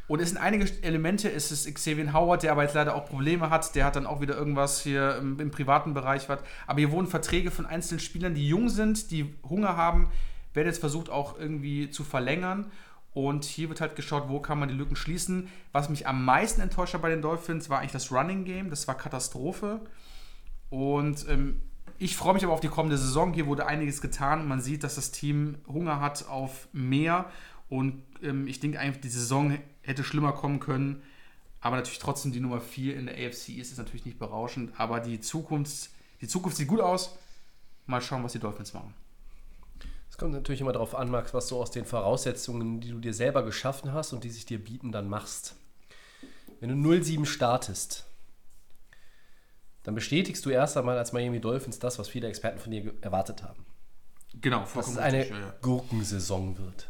und 0.09 0.21
es 0.21 0.31
sind 0.31 0.39
einige 0.39 0.67
Elemente. 0.83 1.31
Es 1.31 1.53
ist 1.53 1.73
Xavier 1.73 2.15
Howard, 2.15 2.43
der 2.43 2.53
aber 2.53 2.63
jetzt 2.63 2.75
leider 2.75 2.95
auch 2.95 3.05
Probleme 3.05 3.51
hat. 3.51 3.75
Der 3.75 3.85
hat 3.85 3.95
dann 3.95 4.07
auch 4.07 4.23
wieder 4.23 4.37
irgendwas 4.37 4.81
hier 4.81 5.17
im, 5.17 5.39
im 5.39 5.51
privaten 5.51 5.93
Bereich. 5.93 6.29
Was. 6.31 6.41
Aber 6.67 6.81
hier 6.81 6.91
wurden 6.91 7.07
Verträge 7.07 7.51
von 7.51 7.67
einzelnen 7.67 8.01
Spielern, 8.01 8.35
die 8.35 8.49
jung 8.49 8.71
sind, 8.71 9.11
die 9.11 9.35
Hunger 9.49 9.77
haben, 9.77 10.11
werden 10.55 10.67
jetzt 10.67 10.81
versucht 10.81 11.11
auch 11.11 11.39
irgendwie 11.39 11.91
zu 11.91 12.05
verlängern. 12.05 12.73
Und 13.13 13.45
hier 13.45 13.69
wird 13.69 13.83
halt 13.83 13.97
geschaut, 13.97 14.25
wo 14.29 14.41
kann 14.41 14.59
man 14.59 14.71
die 14.71 14.75
Lücken 14.75 14.97
schließen. 14.97 15.49
Was 15.73 15.91
mich 15.91 16.07
am 16.07 16.25
meisten 16.25 16.63
enttäuscht 16.63 16.95
hat 16.95 17.03
bei 17.03 17.11
den 17.11 17.21
Dolphins, 17.21 17.69
war 17.69 17.81
eigentlich 17.81 17.93
das 17.93 18.11
Running 18.11 18.47
Game. 18.47 18.71
Das 18.71 18.89
war 18.89 18.97
Katastrophe. 18.97 19.81
Und 20.71 21.29
ähm, 21.29 21.61
ich 21.99 22.17
freue 22.17 22.33
mich 22.33 22.45
aber 22.45 22.55
auf 22.55 22.61
die 22.61 22.69
kommende 22.69 22.97
Saison. 22.97 23.35
Hier 23.35 23.47
wurde 23.47 23.67
einiges 23.67 24.01
getan. 24.01 24.49
Man 24.49 24.63
sieht, 24.63 24.85
dass 24.85 24.95
das 24.95 25.11
Team 25.11 25.57
Hunger 25.67 26.01
hat 26.01 26.27
auf 26.29 26.69
mehr. 26.73 27.27
Und 27.69 28.03
ähm, 28.23 28.47
ich 28.47 28.61
denke 28.61 28.79
eigentlich, 28.79 29.01
die 29.01 29.09
Saison 29.09 29.59
hätte 29.83 30.05
schlimmer 30.05 30.33
kommen 30.33 30.61
können. 30.61 31.03
Aber 31.61 31.77
natürlich 31.77 31.99
trotzdem 31.99 32.33
die 32.33 32.41
Nummer 32.41 32.61
4 32.61 32.97
in 32.97 33.07
der 33.07 33.17
AFC 33.17 33.51
ist, 33.51 33.73
ist 33.73 33.79
natürlich 33.79 34.05
nicht 34.05 34.19
berauschend. 34.19 34.79
Aber 34.79 35.01
die 35.01 35.21
Zukunft, 35.21 35.91
die 36.21 36.29
Zukunft 36.29 36.57
sieht 36.57 36.69
gut 36.69 36.81
aus. 36.81 37.19
Mal 37.87 38.01
schauen, 38.01 38.23
was 38.23 38.33
die 38.33 38.39
Dolphins 38.39 38.75
machen. 38.75 38.95
Es 40.11 40.17
kommt 40.17 40.33
natürlich 40.33 40.61
immer 40.61 40.73
darauf 40.73 40.95
an, 40.95 41.11
Max, 41.11 41.35
was 41.35 41.49
du 41.49 41.57
aus 41.57 41.71
den 41.71 41.85
Voraussetzungen, 41.85 42.81
die 42.81 42.91
du 42.91 42.99
dir 42.99 43.15
selber 43.15 43.45
geschaffen 43.45 43.93
hast 43.93 44.13
und 44.13 44.25
die 44.25 44.31
sich 44.31 44.47
dir 44.47 44.63
bieten, 44.63 44.93
dann 44.93 45.09
machst. 45.09 45.57
Wenn 46.61 46.71
du 46.71 46.91
0-7 46.91 47.25
startest, 47.25 48.05
dann 49.85 49.95
bestätigst 49.95 50.45
du 50.45 50.51
erst 50.51 50.77
einmal 50.77 50.99
als 50.99 51.13
Miami 51.13 51.41
Dolphins 51.41 51.79
das, 51.79 51.99
was 51.99 52.09
viele 52.09 52.29
Experten 52.29 52.59
von 52.59 52.71
dir 52.71 52.95
erwartet 53.01 53.43
haben. 53.43 53.65
Genau, 54.41 54.61
Dass 54.61 54.71
vollkommen 54.71 54.97
es 54.97 55.03
eine 55.03 55.29
ja, 55.29 55.39
ja. 55.39 55.55
Gurkensaison 55.63 56.59
wird. 56.59 56.89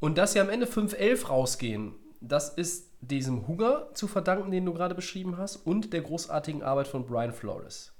Und 0.00 0.18
dass 0.18 0.32
sie 0.32 0.40
am 0.40 0.50
Ende 0.50 0.66
5-11 0.66 1.26
rausgehen, 1.26 1.94
das 2.20 2.50
ist 2.50 2.90
diesem 3.00 3.46
Hunger 3.46 3.88
zu 3.94 4.08
verdanken, 4.08 4.50
den 4.50 4.64
du 4.64 4.72
gerade 4.72 4.94
beschrieben 4.94 5.36
hast, 5.36 5.56
und 5.56 5.92
der 5.92 6.02
großartigen 6.02 6.62
Arbeit 6.62 6.88
von 6.88 7.06
Brian 7.06 7.32
Flores. 7.32 7.92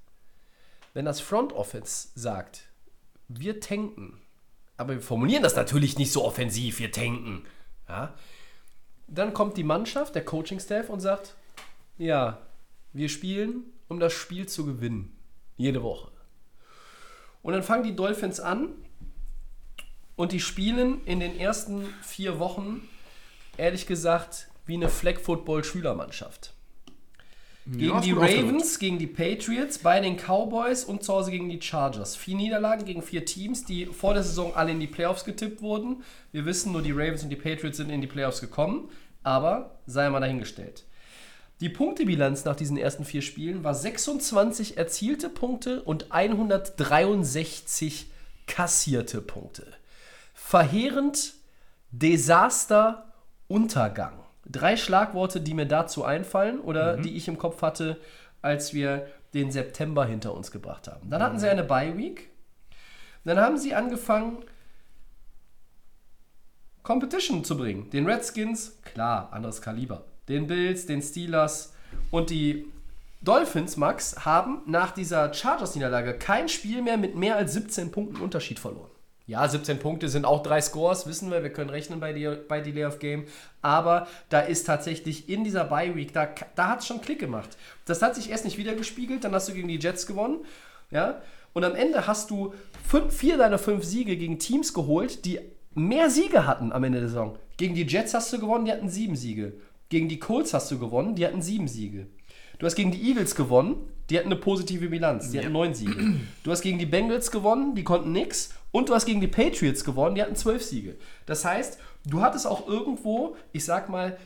Wenn 0.94 1.04
das 1.04 1.20
Front 1.20 1.52
Office 1.52 2.12
sagt, 2.14 2.64
wir 3.28 3.60
tanken, 3.60 4.20
aber 4.76 4.94
wir 4.94 5.00
formulieren 5.00 5.42
das 5.42 5.56
natürlich 5.56 5.98
nicht 5.98 6.12
so 6.12 6.24
offensiv, 6.24 6.78
wir 6.78 6.92
tanken, 6.92 7.44
ja, 7.88 8.14
dann 9.06 9.32
kommt 9.32 9.56
die 9.56 9.64
Mannschaft, 9.64 10.14
der 10.14 10.24
Coaching-Staff 10.24 10.88
und 10.88 11.00
sagt, 11.00 11.34
ja, 11.96 12.38
wir 12.92 13.08
spielen, 13.08 13.64
um 13.88 14.00
das 14.00 14.12
Spiel 14.12 14.46
zu 14.46 14.66
gewinnen. 14.66 15.16
Jede 15.56 15.82
Woche. 15.82 16.10
Und 17.42 17.54
dann 17.54 17.62
fangen 17.62 17.84
die 17.84 17.96
Dolphins 17.96 18.40
an 18.40 18.68
und 20.18 20.32
die 20.32 20.40
spielen 20.40 21.00
in 21.06 21.20
den 21.20 21.38
ersten 21.38 21.86
vier 22.02 22.40
Wochen, 22.40 22.86
ehrlich 23.56 23.86
gesagt, 23.86 24.48
wie 24.66 24.74
eine 24.74 24.88
Flag-Football-Schülermannschaft. 24.88 26.54
Gegen 27.64 27.94
Ja, 27.94 28.00
die. 28.00 28.10
Ravens, 28.10 28.80
gegen 28.80 28.98
die 28.98 29.06
Patriots, 29.06 29.78
bei 29.78 30.00
den 30.00 30.16
Cowboys 30.16 30.82
und 30.82 31.04
zu 31.04 31.12
Hause 31.12 31.30
gegen 31.30 31.48
die 31.48 31.62
Chargers. 31.62 32.16
Vier 32.16 32.34
Niederlagen 32.34 32.84
gegen 32.84 33.02
vier 33.02 33.24
Teams, 33.24 33.64
die 33.64 33.86
vor 33.86 34.12
der 34.12 34.24
Saison 34.24 34.56
alle 34.56 34.72
in 34.72 34.80
die 34.80 34.88
Playoffs 34.88 35.24
getippt 35.24 35.62
wurden. 35.62 36.02
Wir 36.32 36.44
wissen, 36.44 36.72
nur 36.72 36.82
die 36.82 36.90
Ravens 36.90 37.22
und 37.22 37.30
die 37.30 37.36
Patriots 37.36 37.76
sind 37.76 37.90
in 37.90 38.00
die 38.00 38.08
Playoffs 38.08 38.40
gekommen, 38.40 38.90
aber 39.22 39.78
sei 39.86 40.10
mal 40.10 40.18
dahingestellt. 40.18 40.84
Die 41.60 41.68
Punktebilanz 41.68 42.44
nach 42.44 42.56
diesen 42.56 42.76
ersten 42.76 43.04
vier 43.04 43.22
Spielen 43.22 43.62
war 43.62 43.74
26 43.74 44.76
erzielte 44.78 45.28
Punkte 45.28 45.82
und 45.82 46.10
163 46.10 48.06
kassierte 48.48 49.20
Punkte. 49.20 49.77
Verheerend, 50.48 51.34
Desaster, 51.90 53.12
Untergang. 53.48 54.14
Drei 54.46 54.78
Schlagworte, 54.78 55.42
die 55.42 55.52
mir 55.52 55.66
dazu 55.66 56.06
einfallen 56.06 56.58
oder 56.58 56.96
die 56.96 57.18
ich 57.18 57.28
im 57.28 57.36
Kopf 57.36 57.60
hatte, 57.60 58.00
als 58.40 58.72
wir 58.72 59.08
den 59.34 59.50
September 59.50 60.06
hinter 60.06 60.32
uns 60.32 60.50
gebracht 60.50 60.88
haben. 60.88 61.10
Dann 61.10 61.22
hatten 61.22 61.38
sie 61.38 61.50
eine 61.50 61.64
Bye 61.64 61.98
Week. 61.98 62.30
Dann 63.26 63.38
haben 63.38 63.58
sie 63.58 63.74
angefangen, 63.74 64.38
Competition 66.82 67.44
zu 67.44 67.54
bringen. 67.58 67.90
Den 67.90 68.06
Redskins, 68.06 68.80
klar, 68.84 69.30
anderes 69.34 69.60
Kaliber. 69.60 70.04
Den 70.30 70.46
Bills, 70.46 70.86
den 70.86 71.02
Steelers 71.02 71.74
und 72.10 72.30
die 72.30 72.72
Dolphins, 73.20 73.76
Max, 73.76 74.24
haben 74.24 74.62
nach 74.64 74.92
dieser 74.92 75.34
Chargers-Niederlage 75.34 76.14
kein 76.14 76.48
Spiel 76.48 76.80
mehr 76.80 76.96
mit 76.96 77.16
mehr 77.16 77.36
als 77.36 77.52
17 77.52 77.90
Punkten 77.90 78.22
Unterschied 78.22 78.58
verloren. 78.58 78.88
Ja, 79.28 79.46
17 79.46 79.78
Punkte 79.78 80.08
sind 80.08 80.24
auch 80.24 80.42
drei 80.42 80.58
Scores, 80.62 81.06
wissen 81.06 81.30
wir, 81.30 81.42
wir 81.42 81.52
können 81.52 81.68
rechnen 81.68 82.00
bei, 82.00 82.14
die, 82.14 82.26
bei 82.48 82.62
Delay 82.62 82.86
of 82.86 82.98
Game. 82.98 83.26
Aber 83.60 84.08
da 84.30 84.40
ist 84.40 84.66
tatsächlich 84.66 85.28
in 85.28 85.44
dieser 85.44 85.64
Bye 85.64 85.94
Week, 85.94 86.14
da, 86.14 86.30
da 86.56 86.68
hat 86.70 86.80
es 86.80 86.86
schon 86.86 87.02
Klick 87.02 87.18
gemacht. 87.18 87.58
Das 87.84 88.00
hat 88.00 88.14
sich 88.14 88.30
erst 88.30 88.46
nicht 88.46 88.56
wieder 88.56 88.74
gespiegelt, 88.74 89.24
dann 89.24 89.34
hast 89.34 89.46
du 89.46 89.52
gegen 89.52 89.68
die 89.68 89.78
Jets 89.78 90.06
gewonnen. 90.06 90.38
Ja, 90.90 91.20
und 91.52 91.62
am 91.62 91.74
Ende 91.74 92.06
hast 92.06 92.30
du 92.30 92.54
fünf, 92.86 93.14
vier 93.14 93.36
deiner 93.36 93.58
fünf 93.58 93.84
Siege 93.84 94.16
gegen 94.16 94.38
Teams 94.38 94.72
geholt, 94.72 95.26
die 95.26 95.40
mehr 95.74 96.08
Siege 96.08 96.46
hatten 96.46 96.72
am 96.72 96.82
Ende 96.84 97.00
der 97.00 97.08
Saison. 97.08 97.36
Gegen 97.58 97.74
die 97.74 97.86
Jets 97.86 98.14
hast 98.14 98.32
du 98.32 98.40
gewonnen, 98.40 98.64
die 98.64 98.72
hatten 98.72 98.88
sieben 98.88 99.14
Siege. 99.14 99.52
Gegen 99.90 100.08
die 100.08 100.18
Colts 100.18 100.54
hast 100.54 100.70
du 100.70 100.78
gewonnen, 100.78 101.14
die 101.16 101.26
hatten 101.26 101.42
sieben 101.42 101.68
Siege. 101.68 102.06
Du 102.58 102.64
hast 102.64 102.76
gegen 102.76 102.92
die 102.92 103.08
Eagles 103.08 103.34
gewonnen, 103.34 103.76
die 104.08 104.18
hatten 104.18 104.28
eine 104.28 104.40
positive 104.40 104.88
Bilanz, 104.88 105.30
die 105.30 105.38
hatten 105.38 105.52
neun 105.52 105.74
Siege. 105.74 106.16
Du 106.44 106.50
hast 106.50 106.62
gegen 106.62 106.78
die 106.78 106.86
Bengals 106.86 107.30
gewonnen, 107.30 107.74
die 107.74 107.84
konnten 107.84 108.12
nix. 108.12 108.54
Und 108.70 108.88
du 108.88 108.94
hast 108.94 109.06
gegen 109.06 109.20
die 109.20 109.28
Patriots 109.28 109.84
gewonnen, 109.84 110.14
die 110.14 110.22
hatten 110.22 110.36
zwölf 110.36 110.62
Siege. 110.62 110.96
Das 111.26 111.44
heißt, 111.44 111.78
du 112.04 112.20
hattest 112.20 112.46
auch 112.46 112.68
irgendwo, 112.68 113.36
ich 113.52 113.64
sag 113.64 113.88
mal, 113.88 114.18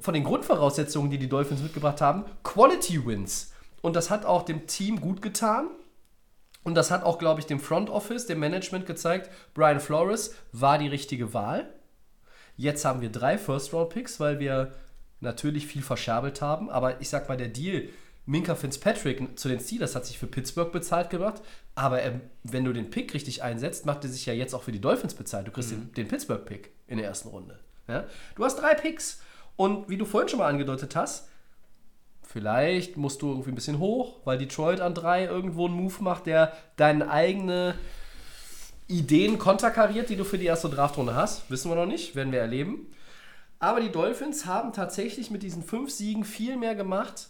von 0.00 0.14
den 0.14 0.24
Grundvoraussetzungen, 0.24 1.10
die 1.10 1.18
die 1.18 1.28
Dolphins 1.28 1.62
mitgebracht 1.62 2.00
haben, 2.00 2.24
Quality 2.44 3.04
Wins. 3.04 3.52
Und 3.82 3.94
das 3.94 4.10
hat 4.10 4.24
auch 4.24 4.42
dem 4.42 4.66
Team 4.66 5.00
gut 5.00 5.20
getan. 5.20 5.68
Und 6.62 6.74
das 6.74 6.90
hat 6.90 7.04
auch, 7.04 7.18
glaube 7.18 7.40
ich, 7.40 7.46
dem 7.46 7.60
Front 7.60 7.90
Office, 7.90 8.26
dem 8.26 8.40
Management 8.40 8.86
gezeigt, 8.86 9.30
Brian 9.54 9.78
Flores 9.78 10.34
war 10.52 10.78
die 10.78 10.88
richtige 10.88 11.32
Wahl. 11.34 11.72
Jetzt 12.56 12.84
haben 12.84 13.02
wir 13.02 13.10
drei 13.10 13.38
First-Round-Picks, 13.38 14.18
weil 14.18 14.40
wir 14.40 14.72
natürlich 15.20 15.66
viel 15.66 15.82
verscherbelt 15.82 16.40
haben. 16.40 16.70
Aber 16.70 17.00
ich 17.00 17.08
sag 17.08 17.28
mal, 17.28 17.36
der 17.36 17.48
Deal 17.48 17.88
Minka 18.26 18.54
Fitzpatrick 18.54 19.38
zu 19.38 19.48
den 19.48 19.60
Steelers 19.60 19.94
hat 19.94 20.04
sich 20.04 20.18
für 20.18 20.26
Pittsburgh 20.26 20.72
bezahlt 20.72 21.10
gemacht. 21.10 21.42
Aber 21.74 22.02
ähm, 22.02 22.20
wenn 22.42 22.64
du 22.64 22.72
den 22.72 22.90
Pick 22.90 23.14
richtig 23.14 23.42
einsetzt, 23.42 23.86
macht 23.86 24.04
er 24.04 24.10
sich 24.10 24.26
ja 24.26 24.32
jetzt 24.32 24.54
auch 24.54 24.62
für 24.62 24.72
die 24.72 24.80
Dolphins 24.80 25.14
bezahlt. 25.14 25.46
Du 25.46 25.52
kriegst 25.52 25.70
den, 25.70 25.92
den 25.92 26.08
Pittsburgh-Pick 26.08 26.72
in 26.88 26.98
der 26.98 27.06
ersten 27.06 27.28
Runde. 27.28 27.58
Ja? 27.88 28.04
Du 28.34 28.44
hast 28.44 28.56
drei 28.56 28.74
Picks. 28.74 29.20
Und 29.54 29.88
wie 29.88 29.96
du 29.96 30.04
vorhin 30.04 30.28
schon 30.28 30.40
mal 30.40 30.48
angedeutet 30.48 30.96
hast, 30.96 31.28
Vielleicht 32.28 32.96
musst 32.96 33.22
du 33.22 33.30
irgendwie 33.30 33.52
ein 33.52 33.54
bisschen 33.54 33.78
hoch, 33.78 34.16
weil 34.24 34.36
Detroit 34.36 34.80
an 34.80 34.94
drei 34.94 35.24
irgendwo 35.24 35.66
einen 35.66 35.76
Move 35.76 35.94
macht, 36.00 36.26
der 36.26 36.52
deine 36.76 37.08
eigene 37.08 37.76
Ideen 38.88 39.38
konterkariert, 39.38 40.10
die 40.10 40.16
du 40.16 40.24
für 40.24 40.36
die 40.36 40.46
erste 40.46 40.68
Draftrunde 40.68 41.14
hast. 41.14 41.48
Wissen 41.50 41.70
wir 41.70 41.76
noch 41.76 41.86
nicht, 41.86 42.14
werden 42.14 42.32
wir 42.32 42.40
erleben. 42.40 42.92
Aber 43.58 43.80
die 43.80 43.90
Dolphins 43.90 44.44
haben 44.44 44.72
tatsächlich 44.72 45.30
mit 45.30 45.42
diesen 45.42 45.62
fünf 45.62 45.90
Siegen 45.90 46.24
viel 46.24 46.56
mehr 46.56 46.74
gemacht. 46.74 47.28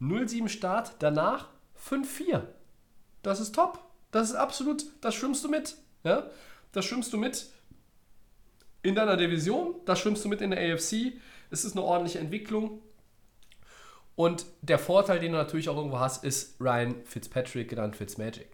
0-7 0.00 0.48
Start, 0.48 0.94
danach 0.98 1.48
5-4. 1.86 2.42
Das 3.22 3.40
ist 3.40 3.54
top. 3.54 3.78
Das 4.10 4.30
ist 4.30 4.34
absolut, 4.34 4.84
das 5.00 5.14
schwimmst 5.14 5.44
du 5.44 5.48
mit. 5.48 5.76
Ja? 6.04 6.28
Das 6.72 6.84
schwimmst 6.84 7.12
du 7.12 7.18
mit 7.18 7.46
in 8.82 8.94
deiner 8.94 9.16
Division, 9.16 9.74
das 9.84 10.00
schwimmst 10.00 10.24
du 10.24 10.28
mit 10.28 10.40
in 10.40 10.50
der 10.50 10.74
AFC. 10.74 11.12
Es 11.50 11.64
ist 11.64 11.76
eine 11.76 11.84
ordentliche 11.84 12.18
Entwicklung. 12.18 12.80
Und 14.16 14.46
der 14.62 14.78
Vorteil, 14.78 15.18
den 15.18 15.32
du 15.32 15.38
natürlich 15.38 15.68
auch 15.68 15.76
irgendwo 15.76 15.98
hast, 15.98 16.24
ist 16.24 16.60
Ryan 16.60 16.96
Fitzpatrick, 17.04 17.68
genannt 17.68 17.96
Fitzmagic. 17.96 18.48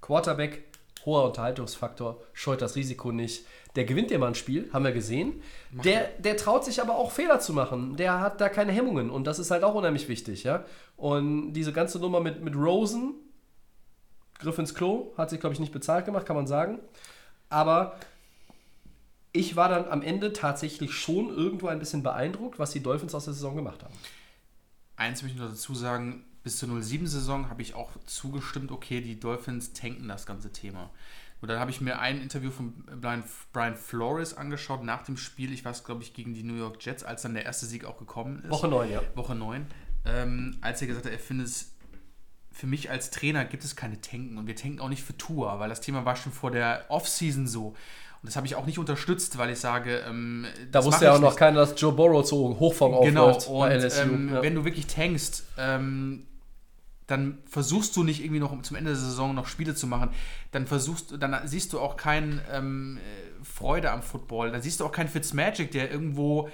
Quarterback, 0.00 0.64
hoher 1.06 1.24
Unterhaltungsfaktor, 1.24 2.20
scheut 2.32 2.60
das 2.60 2.76
Risiko 2.76 3.12
nicht. 3.12 3.46
Der 3.76 3.84
gewinnt 3.84 4.10
dir 4.10 4.18
mal 4.18 4.28
ein 4.28 4.34
Spiel, 4.34 4.68
haben 4.72 4.84
wir 4.84 4.92
gesehen. 4.92 5.42
Der, 5.70 6.08
der 6.18 6.36
traut 6.36 6.64
sich 6.64 6.82
aber 6.82 6.96
auch 6.96 7.12
Fehler 7.12 7.40
zu 7.40 7.52
machen. 7.52 7.96
Der 7.96 8.20
hat 8.20 8.40
da 8.40 8.48
keine 8.48 8.72
Hemmungen 8.72 9.10
und 9.10 9.26
das 9.26 9.38
ist 9.38 9.50
halt 9.50 9.64
auch 9.64 9.74
unheimlich 9.74 10.08
wichtig. 10.08 10.44
Ja? 10.44 10.64
Und 10.96 11.52
diese 11.52 11.72
ganze 11.72 11.98
Nummer 11.98 12.20
mit, 12.20 12.42
mit 12.42 12.56
Rosen, 12.56 13.14
Griff 14.38 14.58
ins 14.58 14.74
Klo, 14.74 15.12
hat 15.16 15.30
sich, 15.30 15.40
glaube 15.40 15.54
ich, 15.54 15.60
nicht 15.60 15.72
bezahlt 15.72 16.04
gemacht, 16.04 16.26
kann 16.26 16.36
man 16.36 16.46
sagen. 16.46 16.80
Aber 17.48 17.96
ich 19.32 19.54
war 19.56 19.68
dann 19.68 19.88
am 19.88 20.02
Ende 20.02 20.32
tatsächlich 20.32 20.92
schon 20.92 21.28
irgendwo 21.28 21.68
ein 21.68 21.78
bisschen 21.78 22.02
beeindruckt, 22.02 22.58
was 22.58 22.70
die 22.70 22.82
Dolphins 22.82 23.14
aus 23.14 23.26
der 23.26 23.34
Saison 23.34 23.54
gemacht 23.54 23.84
haben. 23.84 23.94
Eins 24.96 25.22
möchte 25.22 25.36
ich 25.36 25.42
noch 25.42 25.50
dazu 25.50 25.74
sagen, 25.74 26.24
bis 26.46 26.58
zur 26.58 26.68
07-Saison 26.68 27.50
habe 27.50 27.60
ich 27.60 27.74
auch 27.74 27.90
zugestimmt, 28.04 28.70
okay, 28.70 29.00
die 29.00 29.18
Dolphins 29.18 29.72
tanken 29.72 30.06
das 30.06 30.26
ganze 30.26 30.52
Thema. 30.52 30.90
Und 31.40 31.48
dann 31.48 31.58
habe 31.58 31.72
ich 31.72 31.80
mir 31.80 31.98
ein 31.98 32.20
Interview 32.20 32.52
von 32.52 32.72
Brian, 33.00 33.74
Flores 33.74 34.32
angeschaut 34.36 34.84
nach 34.84 35.02
dem 35.02 35.16
Spiel, 35.16 35.52
ich 35.52 35.64
weiß, 35.64 35.82
glaube 35.82 36.04
ich, 36.04 36.14
gegen 36.14 36.34
die 36.34 36.44
New 36.44 36.54
York 36.54 36.76
Jets, 36.78 37.02
als 37.02 37.22
dann 37.22 37.34
der 37.34 37.44
erste 37.44 37.66
Sieg 37.66 37.84
auch 37.84 37.98
gekommen 37.98 38.44
ist. 38.44 38.50
Woche 38.50 38.68
9, 38.68 38.92
ja. 38.92 39.02
Woche 39.16 39.34
9. 39.34 39.66
Ähm, 40.04 40.56
als 40.60 40.80
er 40.80 40.86
gesagt 40.86 41.06
hat, 41.06 41.12
er 41.12 41.18
findet 41.18 41.48
es, 41.48 41.72
für 42.52 42.68
mich 42.68 42.90
als 42.92 43.10
Trainer 43.10 43.44
gibt 43.44 43.64
es 43.64 43.74
keine 43.74 44.00
Tanken 44.00 44.38
und 44.38 44.46
wir 44.46 44.54
tanken 44.54 44.78
auch 44.78 44.88
nicht 44.88 45.02
für 45.02 45.18
Tour, 45.18 45.58
weil 45.58 45.68
das 45.68 45.80
Thema 45.80 46.04
war 46.04 46.14
schon 46.14 46.30
vor 46.30 46.52
der 46.52 46.84
Offseason 46.90 47.48
so. 47.48 47.70
Und 47.70 47.76
das 48.22 48.36
habe 48.36 48.46
ich 48.46 48.54
auch 48.54 48.66
nicht 48.66 48.78
unterstützt, 48.78 49.36
weil 49.36 49.50
ich 49.50 49.58
sage, 49.58 50.04
ähm, 50.08 50.46
Da 50.70 50.84
wusste 50.84 51.06
ja 51.06 51.16
auch 51.16 51.20
noch 51.20 51.34
keiner, 51.34 51.58
dass 51.58 51.74
Joe 51.80 51.92
Burrow 51.92 52.24
so 52.24 52.56
Hochform 52.60 53.04
Genau, 53.04 53.30
aufläuft 53.30 53.48
und 53.48 53.58
bei 53.58 53.74
LSU. 53.74 54.00
ähm, 54.02 54.30
ja. 54.32 54.42
wenn 54.42 54.54
du 54.54 54.64
wirklich 54.64 54.86
tankst, 54.86 55.44
ähm, 55.58 56.24
dann 57.06 57.38
versuchst 57.48 57.96
du 57.96 58.02
nicht 58.02 58.20
irgendwie 58.22 58.40
noch 58.40 58.60
zum 58.62 58.76
Ende 58.76 58.90
der 58.90 58.98
Saison 58.98 59.34
noch 59.34 59.46
Spiele 59.46 59.74
zu 59.74 59.86
machen. 59.86 60.10
Dann 60.50 60.66
versuchst 60.66 61.14
dann 61.20 61.46
siehst 61.46 61.72
du 61.72 61.80
auch 61.80 61.96
keine 61.96 62.42
ähm, 62.52 62.98
äh, 62.98 63.44
Freude 63.44 63.92
am 63.92 64.02
Football. 64.02 64.50
Dann 64.50 64.62
siehst 64.62 64.80
du 64.80 64.84
auch 64.84 64.92
keinen 64.92 65.08
Fitzmagic, 65.08 65.70
der 65.70 65.90
irgendwo 65.90 66.48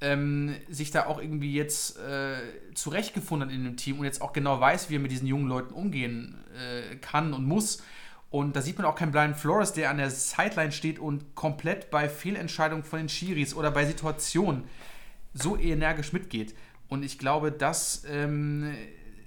ähm, 0.00 0.56
sich 0.68 0.90
da 0.90 1.06
auch 1.06 1.20
irgendwie 1.20 1.54
jetzt 1.54 1.98
äh, 1.98 2.34
zurechtgefunden 2.74 3.48
hat 3.48 3.54
in 3.54 3.64
dem 3.64 3.76
Team 3.76 4.00
und 4.00 4.04
jetzt 4.04 4.20
auch 4.20 4.32
genau 4.32 4.58
weiß, 4.60 4.90
wie 4.90 4.96
er 4.96 5.00
mit 5.00 5.12
diesen 5.12 5.28
jungen 5.28 5.46
Leuten 5.46 5.72
umgehen 5.72 6.42
äh, 6.56 6.96
kann 6.96 7.32
und 7.32 7.46
muss. 7.46 7.82
Und 8.28 8.56
da 8.56 8.62
sieht 8.62 8.78
man 8.78 8.86
auch 8.86 8.96
keinen 8.96 9.12
Brian 9.12 9.34
Flores, 9.34 9.72
der 9.74 9.90
an 9.90 9.98
der 9.98 10.10
Sideline 10.10 10.72
steht 10.72 10.98
und 10.98 11.34
komplett 11.36 11.90
bei 11.90 12.08
Fehlentscheidungen 12.08 12.82
von 12.82 12.98
den 12.98 13.08
Schiris 13.08 13.54
oder 13.54 13.70
bei 13.70 13.84
Situationen 13.84 14.64
so 15.34 15.56
energisch 15.56 16.12
mitgeht. 16.12 16.54
Und 16.88 17.04
ich 17.04 17.18
glaube, 17.18 17.52
dass 17.52 18.04
ähm, 18.10 18.74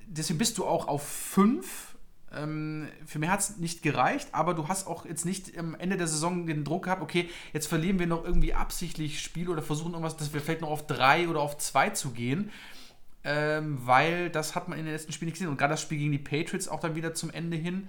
deswegen 0.07 0.39
bist 0.39 0.57
du 0.57 0.65
auch 0.65 0.87
auf 0.87 1.07
5. 1.07 1.95
Ähm, 2.33 2.87
für 3.05 3.19
mich 3.19 3.29
hat 3.29 3.39
es 3.39 3.57
nicht 3.57 3.81
gereicht, 3.81 4.29
aber 4.33 4.53
du 4.53 4.67
hast 4.67 4.87
auch 4.87 5.05
jetzt 5.05 5.25
nicht 5.25 5.57
am 5.57 5.75
Ende 5.75 5.97
der 5.97 6.07
Saison 6.07 6.45
den 6.45 6.63
Druck 6.63 6.85
gehabt, 6.85 7.01
okay, 7.01 7.29
jetzt 7.53 7.67
verlieren 7.67 7.99
wir 7.99 8.07
noch 8.07 8.25
irgendwie 8.25 8.53
absichtlich 8.53 9.21
Spiel 9.21 9.49
oder 9.49 9.61
versuchen 9.61 9.91
irgendwas, 9.91 10.17
dass 10.17 10.33
wir 10.33 10.41
vielleicht 10.41 10.61
noch 10.61 10.69
auf 10.69 10.87
3 10.87 11.29
oder 11.29 11.41
auf 11.41 11.57
2 11.57 11.91
zu 11.91 12.11
gehen. 12.11 12.51
Ähm, 13.23 13.79
weil 13.85 14.29
das 14.29 14.53
hat 14.53 14.67
man 14.67 14.77
in 14.77 14.85
den 14.85 14.93
letzten 14.93 15.11
Spielen 15.11 15.27
nicht 15.27 15.35
gesehen. 15.35 15.49
Und 15.49 15.57
gerade 15.57 15.73
das 15.73 15.81
Spiel 15.81 15.97
gegen 15.97 16.11
die 16.11 16.19
Patriots 16.19 16.67
auch 16.67 16.79
dann 16.79 16.95
wieder 16.95 17.13
zum 17.13 17.31
Ende 17.31 17.57
hin 17.57 17.87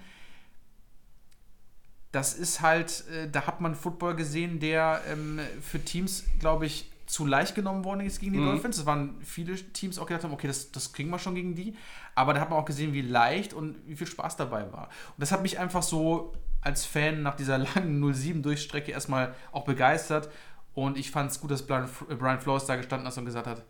das 2.11 2.33
ist 2.33 2.61
halt, 2.61 3.03
äh, 3.09 3.29
da 3.29 3.45
hat 3.47 3.61
man 3.61 3.75
Football 3.75 4.15
gesehen, 4.15 4.59
der 4.59 5.01
ähm, 5.07 5.39
für 5.61 5.83
Teams, 5.83 6.23
glaube 6.39 6.65
ich, 6.65 6.89
zu 7.05 7.25
leicht 7.25 7.55
genommen 7.55 7.85
worden 7.85 8.01
ist 8.01 8.19
gegen 8.19 8.33
die 8.33 8.39
Dolphins. 8.39 8.79
Es 8.79 8.85
waren 8.85 9.15
viele 9.23 9.55
Teams 9.55 9.97
auch 9.97 10.07
gedacht 10.07 10.25
haben, 10.25 10.33
okay, 10.33 10.47
das, 10.47 10.71
das 10.71 10.91
kriegen 10.91 11.09
wir 11.09 11.19
schon 11.19 11.35
gegen 11.35 11.55
die. 11.55 11.75
Aber 12.17 12.33
da 12.33 12.41
hat 12.41 12.49
man 12.49 12.57
auch 12.59 12.65
gesehen, 12.65 12.93
wie 12.93 13.01
leicht 13.01 13.53
und 13.53 13.75
wie 13.87 13.95
viel 13.95 14.07
Spaß 14.07 14.37
dabei 14.37 14.71
war. 14.73 14.85
Und 14.85 15.19
das 15.19 15.31
hat 15.31 15.43
mich 15.43 15.59
einfach 15.59 15.83
so 15.83 16.33
als 16.61 16.83
Fan 16.83 17.21
nach 17.21 17.35
dieser 17.35 17.57
langen 17.59 18.03
07-Durchstrecke 18.03 18.91
erstmal 18.91 19.35
auch 19.51 19.65
begeistert. 19.65 20.29
Und 20.73 20.97
ich 20.97 21.11
fand 21.11 21.29
es 21.29 21.39
gut, 21.39 21.51
dass 21.51 21.65
Brian, 21.67 21.87
äh, 22.09 22.15
Brian 22.15 22.41
Flores 22.41 22.65
da 22.65 22.75
gestanden 22.75 23.07
ist 23.07 23.17
und 23.19 23.25
gesagt 23.25 23.45
hat, 23.45 23.63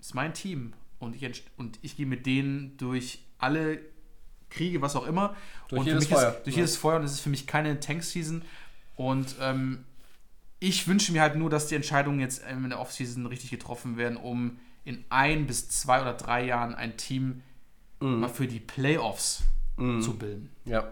ist 0.00 0.14
mein 0.14 0.32
Team. 0.32 0.72
Und 0.98 1.14
ich, 1.14 1.44
und 1.58 1.78
ich 1.82 1.96
gehe 1.96 2.06
mit 2.06 2.24
denen 2.24 2.74
durch 2.78 3.22
alle 3.38 3.80
Kriege, 4.48 4.80
was 4.80 4.96
auch 4.96 5.06
immer. 5.06 5.36
Durch 5.68 5.80
und 5.80 5.86
jedes 5.86 6.06
Feuer. 6.06 6.30
Ist, 6.30 6.46
durch 6.46 6.56
Ja. 6.56 6.62
jedes 6.62 6.76
Feuer 6.78 6.96
und 7.00 7.04
es 7.04 7.12
ist 7.12 7.20
für 7.20 7.28
mich 7.28 7.46
keine 7.46 7.78
Tank-Season. 7.80 8.42
Und 8.94 9.36
ähm, 9.42 9.84
ich 10.58 10.88
wünsche 10.88 11.12
mir 11.12 11.20
halt 11.20 11.36
nur, 11.36 11.50
dass 11.50 11.66
die 11.66 11.74
Entscheidungen 11.74 12.18
jetzt 12.18 12.42
ähm, 12.48 12.64
in 12.64 12.70
der 12.70 12.80
Offseason 12.80 13.26
richtig 13.26 13.50
getroffen 13.50 13.98
werden, 13.98 14.16
um 14.16 14.58
in 14.86 15.04
ein 15.10 15.46
bis 15.46 15.68
zwei 15.68 16.00
oder 16.00 16.14
drei 16.14 16.46
Jahren 16.46 16.74
ein 16.74 16.96
Team 16.96 17.42
Mhm. 18.00 18.20
mal 18.20 18.28
für 18.28 18.46
die 18.46 18.60
Playoffs 18.60 19.42
zu 19.78 20.16
bilden. 20.18 20.50
Ja. 20.66 20.90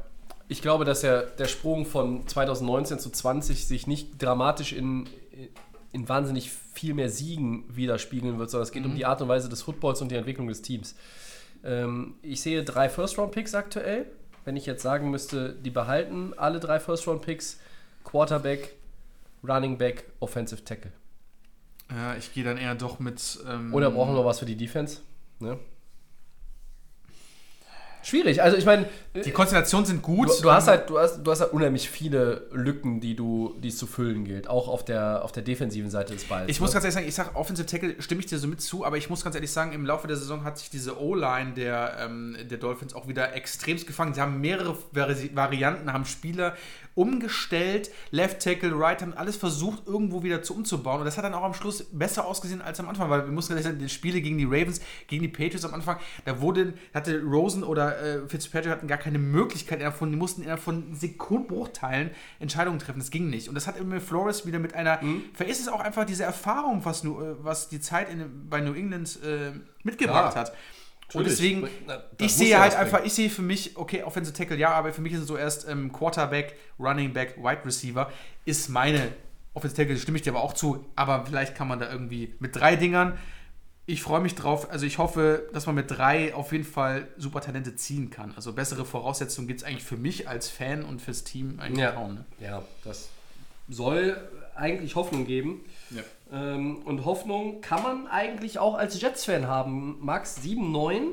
Ich 0.49 0.63
glaube, 0.63 0.85
dass 0.87 1.03
der, 1.03 1.23
der 1.23 1.47
Sprung 1.47 1.85
von 1.87 2.27
2019 2.27 2.99
zu 2.99 3.11
20 3.11 3.67
sich 3.67 3.87
nicht 3.87 4.23
dramatisch 4.23 4.73
in, 4.73 5.07
in 5.93 6.09
wahnsinnig 6.09 6.51
viel 6.51 6.95
mehr 6.95 7.09
Siegen 7.11 7.65
widerspiegeln 7.75 8.39
wird, 8.39 8.51
sondern 8.51 8.65
es 8.65 8.73
geht 8.73 8.85
um 8.87 8.95
die 8.95 9.05
Art 9.07 9.21
und 9.23 9.29
Weise 9.29 9.49
des 9.51 9.61
Footballs 9.63 10.01
und 10.03 10.11
die 10.11 10.17
Entwicklung 10.17 10.49
des 10.49 10.61
Teams. 10.63 10.95
Ähm, 11.63 12.15
ich 12.23 12.41
sehe 12.43 12.65
drei 12.65 12.89
First-Round-Picks 12.89 13.55
aktuell. 13.55 14.07
Wenn 14.47 14.57
ich 14.57 14.65
jetzt 14.67 14.83
sagen 14.83 15.11
müsste, 15.11 15.55
die 15.55 15.71
behalten 15.71 16.33
alle 16.37 16.59
drei 16.61 16.81
First-Round-Picks, 16.81 17.59
Quarterback, 18.03 18.75
Running 19.47 19.77
Back, 19.79 20.05
Offensive 20.21 20.65
Tackle. 20.65 20.93
Ja, 21.91 22.17
ich 22.17 22.33
gehe 22.33 22.45
dann 22.45 22.57
eher 22.57 22.75
doch 22.75 22.99
mit. 22.99 23.39
Ähm, 23.49 23.73
Oder 23.75 23.91
brauchen 23.91 24.15
wir 24.15 24.25
was 24.25 24.39
für 24.39 24.47
die 24.47 24.57
Defense? 24.57 25.01
Ne? 25.39 25.59
Schwierig. 28.05 28.43
Also 28.43 28.57
ich 28.59 28.67
meine, 28.67 28.87
Die 29.25 29.31
Konstellationen 29.31 29.87
sind 29.87 30.03
gut. 30.03 30.29
Du, 30.29 30.43
du, 30.43 30.51
hast 30.51 30.69
halt, 30.69 30.91
du, 30.91 30.99
hast, 30.99 31.23
du 31.23 31.31
hast 31.31 31.41
halt 31.41 31.53
unheimlich 31.53 31.89
viele 31.89 32.49
Lücken, 32.53 33.01
die, 33.01 33.17
du, 33.17 33.55
die 33.63 33.69
es 33.69 33.79
zu 33.79 33.87
füllen 33.87 34.25
gilt. 34.25 34.47
Auch 34.47 34.69
auf 34.69 34.85
der, 34.85 35.25
auf 35.25 35.33
der 35.33 35.43
defensiven 35.43 35.91
Seite 35.91 36.13
des 36.13 36.25
Balls. 36.25 36.51
Ich 36.51 36.61
muss 36.61 36.71
ne? 36.71 36.75
ganz 36.75 36.85
ehrlich 36.85 36.95
sagen, 36.95 37.09
ich 37.09 37.15
sage 37.15 37.35
Offensive 37.35 37.67
Tackle, 37.67 37.95
stimme 38.03 38.21
ich 38.21 38.27
dir 38.27 38.39
so 38.39 38.47
mit 38.47 38.61
zu, 38.61 38.85
aber 38.85 38.99
ich 38.99 39.09
muss 39.09 39.25
ganz 39.25 39.37
ehrlich 39.37 39.53
sagen, 39.53 39.73
im 39.73 39.87
Laufe 39.87 40.07
der 40.07 40.17
Saison 40.17 40.45
hat 40.45 40.59
sich 40.59 40.69
diese 40.69 41.01
O-Line 41.01 41.53
der, 41.55 41.97
ähm, 42.01 42.37
der 42.51 42.59
Dolphins 42.59 42.95
auch 42.95 43.09
wieder 43.09 43.35
extremst 43.35 43.87
gefangen. 43.87 44.13
Sie 44.13 44.21
haben 44.21 44.41
mehrere 44.41 44.77
Vari 44.93 45.31
Varianten, 45.35 45.93
haben 45.93 46.05
Spieler 46.05 46.55
umgestellt, 46.95 47.91
Left 48.11 48.41
Tackle, 48.41 48.73
Right, 48.75 49.03
haben 49.03 49.15
alles 49.15 49.37
versucht, 49.37 49.87
irgendwo 49.87 50.23
wieder 50.23 50.43
zu 50.43 50.55
umzubauen. 50.55 51.01
Und 51.01 51.05
das 51.07 51.17
hat 51.17 51.25
dann 51.25 51.35
auch 51.35 51.43
am 51.43 51.55
Schluss 51.55 51.85
besser 51.93 52.27
ausgesehen 52.27 52.63
als 52.63 52.79
am 52.81 52.89
Anfang, 52.89 53.11
weil 53.11 53.25
wir 53.25 53.33
mussten 53.33 53.55
ganz 53.55 53.67
ehrlich 53.67 53.79
sagen, 53.79 53.85
die 53.85 53.93
Spiele 53.93 54.21
gegen 54.21 54.39
die 54.39 54.45
Ravens, 54.45 54.81
gegen 55.09 55.23
die 55.23 55.29
Patriots 55.29 55.65
am 55.65 55.75
Anfang, 55.75 55.99
da 56.25 56.41
wurde, 56.41 56.75
hatte 56.93 57.21
Rosen 57.23 57.65
oder 57.65 57.94
äh, 57.99 58.29
Fitzpatrick 58.29 58.71
hatten 58.73 58.87
gar 58.87 58.99
keine 58.99 59.19
Möglichkeit 59.19 59.79
innerhalb 59.79 59.97
von, 59.99 60.11
die 60.11 60.17
mussten 60.17 60.43
innerhalb 60.43 60.63
von 60.63 60.95
Sekundenbruchteilen 60.95 62.11
Entscheidungen 62.41 62.79
treffen. 62.79 62.99
Das 62.99 63.11
ging 63.11 63.29
nicht. 63.31 63.49
Und 63.49 63.55
das 63.55 63.67
hat 63.67 63.79
Emil 63.79 64.01
Flores 64.01 64.47
wieder 64.47 64.59
mit 64.59 64.75
einer, 64.75 65.01
vielleicht 65.35 65.53
ist 65.53 65.61
es 65.61 65.69
auch 65.69 65.81
einfach 65.81 66.05
diese 66.05 66.25
Erfahrung, 66.25 66.85
was, 66.85 67.05
nu, 67.05 67.21
äh, 67.21 67.35
was 67.43 67.69
die 67.69 67.81
Zeit 67.81 68.09
in, 68.11 68.49
bei 68.49 68.61
New 68.61 68.75
England 68.75 69.19
äh, 69.25 69.53
mitgebracht 69.83 70.35
Ja. 70.35 70.41
hat. 70.43 70.53
Und 71.13 71.27
deswegen, 71.27 71.69
Na, 71.87 72.03
ich 72.19 72.35
sehe 72.35 72.59
halt 72.59 72.75
einfach, 72.75 72.99
bringen. 72.99 73.07
ich 73.07 73.13
sehe 73.15 73.31
für 73.31 73.43
mich, 73.43 73.77
okay, 73.77 74.03
Offensive 74.03 74.37
Tackle 74.37 74.57
ja, 74.57 74.71
aber 74.71 74.93
für 74.93 75.01
mich 75.03 75.13
ist 75.13 75.21
es 75.21 75.27
so 75.29 75.37
erst 75.37 75.69
ähm, 75.69 75.93
Quarterback, 75.93 76.57
Running 76.79 77.13
Back, 77.13 77.37
Wide 77.37 77.65
Receiver 77.65 78.11
ist 78.47 78.69
meine 78.69 79.13
Offensive 79.53 79.77
Tackle, 79.83 79.97
stimme 79.99 80.17
ich 80.17 80.23
dir 80.23 80.31
aber 80.33 80.43
auch 80.43 80.55
zu, 80.55 80.85
aber 80.97 81.25
vielleicht 81.27 81.55
kann 81.55 81.69
man 81.69 81.79
da 81.79 81.89
irgendwie 81.93 82.35
mit 82.41 82.57
drei 82.57 82.75
Dingern, 82.75 83.17
ich 83.87 84.03
freue 84.03 84.21
mich 84.21 84.35
drauf, 84.35 84.71
also 84.71 84.87
ich 84.87 84.99
hoffe, 84.99 85.49
dass 85.53 85.67
man 85.67 85.75
mit 85.75 85.91
drei 85.91 86.35
auf 86.35 86.53
jeden 86.53 86.65
Fall 86.65 87.07
super 87.19 87.41
Talente 87.41 87.77
ziehen 87.77 88.11
kann. 88.11 88.33
Also 88.37 88.53
bessere 88.55 88.85
Voraussetzungen 88.85 89.47
gibt 89.47 89.61
es 89.61 89.67
eigentlich 89.67 89.85
für 89.85 89.97
mich 89.99 90.29
als 90.29 90.49
Fan 90.49 90.85
und 90.85 91.03
fürs 91.03 91.25
Team 91.25 91.59
eigentlich 91.61 91.81
Ja. 91.81 91.93
kaum. 91.93 92.15
Ne? 92.15 92.25
Ja, 92.41 92.63
das 92.85 93.11
soll 93.69 94.17
eigentlich 94.55 94.95
Hoffnung 94.95 95.27
geben. 95.27 95.61
Ja. 95.91 96.03
Ähm, 96.33 96.79
und 96.85 97.05
Hoffnung 97.05 97.61
kann 97.61 97.83
man 97.83 98.07
eigentlich 98.07 98.59
auch 98.59 98.75
als 98.75 99.01
Jets-Fan 99.01 99.47
haben. 99.49 99.99
Max 100.01 100.39
7-9. 100.43 101.09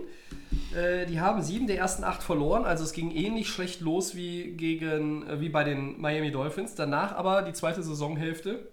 Äh, 0.75 1.05
die 1.07 1.19
haben 1.19 1.41
sieben 1.41 1.67
der 1.67 1.77
ersten 1.77 2.03
acht 2.03 2.23
verloren. 2.23 2.65
Also 2.65 2.83
es 2.83 2.93
ging 2.93 3.11
ähnlich 3.11 3.49
schlecht 3.49 3.81
los 3.81 4.15
wie, 4.15 4.51
gegen, 4.53 5.27
äh, 5.27 5.41
wie 5.41 5.49
bei 5.49 5.63
den 5.63 5.99
Miami 5.99 6.31
Dolphins. 6.31 6.75
Danach 6.75 7.13
aber 7.13 7.41
die 7.41 7.53
zweite 7.53 7.83
Saisonhälfte 7.83 8.69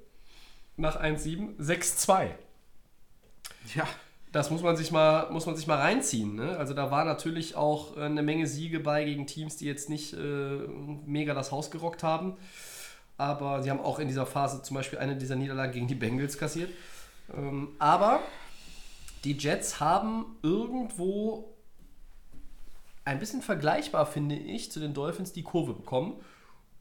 nach 0.76 1.00
1-7 1.02 1.56
6-2. 1.58 2.28
Ja. 3.74 3.86
Das 4.30 4.50
muss 4.50 4.62
man 4.62 4.76
sich 4.76 4.90
mal, 4.90 5.30
muss 5.30 5.46
man 5.46 5.56
sich 5.56 5.66
mal 5.66 5.78
reinziehen. 5.78 6.34
Ne? 6.34 6.56
Also 6.58 6.74
da 6.74 6.90
war 6.90 7.04
natürlich 7.04 7.56
auch 7.56 7.96
äh, 7.96 8.02
eine 8.02 8.22
Menge 8.22 8.46
Siege 8.46 8.78
bei 8.78 9.04
gegen 9.04 9.26
Teams, 9.26 9.56
die 9.56 9.64
jetzt 9.64 9.88
nicht 9.88 10.12
äh, 10.12 10.58
mega 11.06 11.32
das 11.32 11.50
Haus 11.50 11.70
gerockt 11.70 12.02
haben. 12.02 12.36
Aber 13.16 13.62
sie 13.62 13.70
haben 13.70 13.80
auch 13.80 13.98
in 13.98 14.06
dieser 14.06 14.26
Phase 14.26 14.62
zum 14.62 14.76
Beispiel 14.76 14.98
eine 14.98 15.16
dieser 15.16 15.34
Niederlagen 15.34 15.72
gegen 15.72 15.88
die 15.88 15.94
Bengals 15.94 16.36
kassiert. 16.36 16.70
Ähm, 17.34 17.70
aber 17.78 18.20
die 19.24 19.32
Jets 19.32 19.80
haben 19.80 20.36
irgendwo 20.42 21.54
ein 23.04 23.18
bisschen 23.18 23.40
vergleichbar, 23.40 24.06
finde 24.06 24.36
ich, 24.36 24.70
zu 24.70 24.78
den 24.78 24.92
Dolphins 24.92 25.32
die 25.32 25.42
Kurve 25.42 25.72
bekommen. 25.72 26.20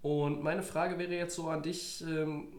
Und 0.02 0.44
meine 0.44 0.64
Frage 0.64 1.00
wäre 1.00 1.14
jetzt 1.14 1.36
so 1.36 1.48
an 1.48 1.64
dich: 1.64 2.04
ähm, 2.04 2.50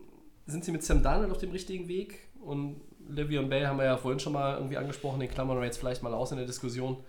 Sind 0.46 0.64
sie 0.64 0.72
mit 0.72 0.82
Sam 0.82 1.02
Darnold 1.02 1.30
auf 1.30 1.38
dem 1.38 1.50
richtigen 1.50 1.88
Weg? 1.88 2.28
Und 2.40 2.80
Livion 3.08 3.48
Bell 3.48 3.66
haben 3.66 3.78
wir 3.78 3.84
ja 3.86 3.96
vorhin 3.96 4.20
schon 4.20 4.32
mal 4.32 4.54
irgendwie 4.56 4.76
angesprochen, 4.76 5.20
den 5.20 5.30
klammern 5.30 5.58
wir 5.58 5.64
jetzt 5.64 5.78
vielleicht 5.78 6.02
mal 6.02 6.14
aus 6.14 6.30
in 6.30 6.38
der 6.38 6.46
Diskussion, 6.46 7.02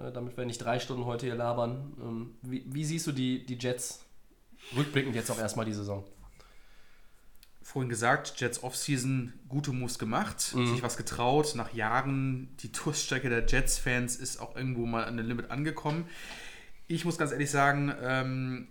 äh, 0.00 0.12
damit 0.12 0.36
wir 0.36 0.44
nicht 0.44 0.58
drei 0.58 0.78
Stunden 0.78 1.04
heute 1.04 1.26
hier 1.26 1.34
labern. 1.34 1.92
Ähm, 2.00 2.34
wie, 2.42 2.64
wie 2.66 2.84
siehst 2.84 3.06
du 3.06 3.12
die, 3.12 3.44
die 3.44 3.58
Jets 3.58 4.04
rückblickend 4.76 5.14
jetzt 5.14 5.30
auch 5.30 5.38
erstmal 5.38 5.66
die 5.66 5.74
Saison? 5.74 6.04
vorhin 7.66 7.88
gesagt, 7.88 8.34
Jets 8.36 8.62
Offseason 8.62 9.32
gute 9.48 9.72
Moves 9.72 9.98
gemacht, 9.98 10.52
Mhm. 10.54 10.66
sich 10.74 10.82
was 10.82 10.98
getraut. 10.98 11.54
Nach 11.56 11.72
Jahren, 11.72 12.54
die 12.60 12.70
Durststrecke 12.70 13.30
der 13.30 13.46
Jets-Fans 13.46 14.16
ist 14.16 14.38
auch 14.38 14.54
irgendwo 14.54 14.84
mal 14.84 15.04
an 15.06 15.16
den 15.16 15.26
Limit 15.26 15.50
angekommen. 15.50 16.06
Ich 16.88 17.06
muss 17.06 17.16
ganz 17.16 17.32
ehrlich 17.32 17.50
sagen, 17.50 17.92
ähm, 18.02 18.68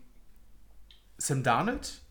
Sam 1.17 1.41
Darnold, 1.41 2.02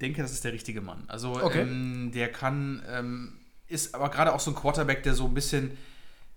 denke, 0.00 0.22
das 0.22 0.32
ist 0.32 0.44
der 0.44 0.52
richtige 0.52 0.80
Mann. 0.80 1.04
Also 1.08 1.40
Okay. 1.40 1.62
ähm, 1.62 2.10
der 2.14 2.30
kann, 2.32 2.82
ähm, 2.88 3.32
ist 3.66 3.94
aber 3.94 4.08
gerade 4.10 4.32
auch 4.34 4.40
so 4.40 4.50
ein 4.50 4.54
Quarterback, 4.54 5.02
der 5.02 5.14
so 5.14 5.26
ein 5.26 5.34
bisschen 5.34 5.76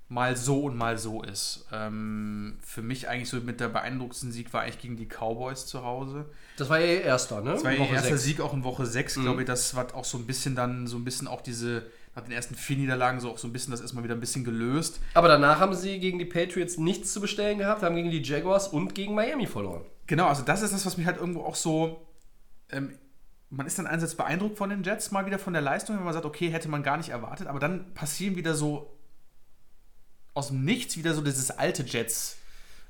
mal 0.10 0.36
so 0.36 0.60
und 0.64 0.76
mal 0.76 0.98
so 0.98 1.24
ist. 1.24 1.66
Ähm, 1.72 2.58
für 2.62 2.82
mich 2.82 3.08
eigentlich 3.08 3.30
so 3.30 3.38
mit 3.38 3.62
der 3.62 3.70
beeindruckendsten 3.70 4.32
Sieg 4.34 4.52
war 4.54 4.62
eigentlich 4.64 4.80
gegen 4.80 4.98
die 4.98 5.06
Cowboys 5.08 5.66
zu 5.68 5.84
Hause. 5.86 6.26
Das 6.58 6.70
war 6.70 6.80
ja 6.80 6.88
ihr 6.88 7.02
erster, 7.04 7.40
ne? 7.42 7.52
Das 7.54 7.64
war 7.64 7.72
ihr 7.72 7.80
erster 7.80 8.10
sechs. 8.10 8.24
Sieg 8.24 8.42
auch 8.42 8.54
in 8.54 8.66
Woche 8.66 8.86
6, 8.86 9.16
Mhm. 9.18 9.22
glaube 9.22 9.42
ich. 9.44 9.48
Das 9.48 9.74
hat 9.74 9.94
auch 9.94 10.04
so 10.04 10.18
ein 10.18 10.26
bisschen 10.26 10.54
dann, 10.54 10.86
so 10.88 10.98
ein 10.98 11.06
bisschen 11.06 11.28
auch 11.30 11.40
diese, 11.40 11.84
nach 12.14 12.24
den 12.24 12.34
ersten 12.34 12.56
vier 12.56 12.76
Niederlagen, 12.76 13.22
so 13.22 13.32
auch 13.32 13.38
so 13.38 13.48
ein 13.48 13.54
bisschen 13.54 13.72
das 13.72 13.80
erstmal 13.80 14.04
wieder 14.04 14.14
ein 14.16 14.20
bisschen 14.20 14.44
gelöst. 14.44 15.00
Aber 15.14 15.30
danach 15.30 15.60
haben 15.62 15.74
sie 15.74 15.98
gegen 16.00 16.20
die 16.20 16.26
Patriots 16.26 16.78
nichts 16.78 17.14
zu 17.14 17.22
bestellen 17.22 17.60
gehabt, 17.60 17.82
haben 17.82 17.96
gegen 17.96 18.12
die 18.12 18.22
Jaguars 18.22 18.68
und 18.68 18.94
gegen 18.94 19.16
Miami 19.16 19.48
verloren. 19.48 19.86
Genau, 20.08 20.28
also 20.28 20.42
das 20.44 20.62
ist 20.62 20.74
das, 20.74 20.86
was 20.86 20.98
mich 20.98 21.08
halt 21.08 21.18
irgendwo 21.22 21.44
auch 21.44 21.56
so. 21.56 22.06
Ähm, 22.70 22.98
man 23.52 23.68
ist 23.68 23.78
dann 23.78 23.86
einerseits 23.86 24.16
beeindruckt 24.16 24.58
von 24.58 24.70
den 24.70 24.82
Jets, 24.84 25.12
mal 25.12 25.26
wieder 25.26 25.38
von 25.38 25.54
der 25.54 25.62
Leistung, 25.62 25.98
wenn 25.98 26.04
man 26.06 26.14
sagt, 26.14 26.26
okay, 26.26 26.50
hätte 26.50 26.70
man 26.70 26.84
gar 26.84 26.98
nicht 26.98 27.10
erwartet, 27.10 27.48
aber 27.48 27.60
dann 27.60 27.94
passieren 27.94 28.36
wieder 28.36 28.54
so 28.56 28.98
aus 30.34 30.48
dem 30.48 30.64
Nichts 30.64 30.96
wieder 30.98 31.14
so 31.14 31.22
dieses 31.22 31.52
alte 31.52 31.84
Jets, 31.84 32.38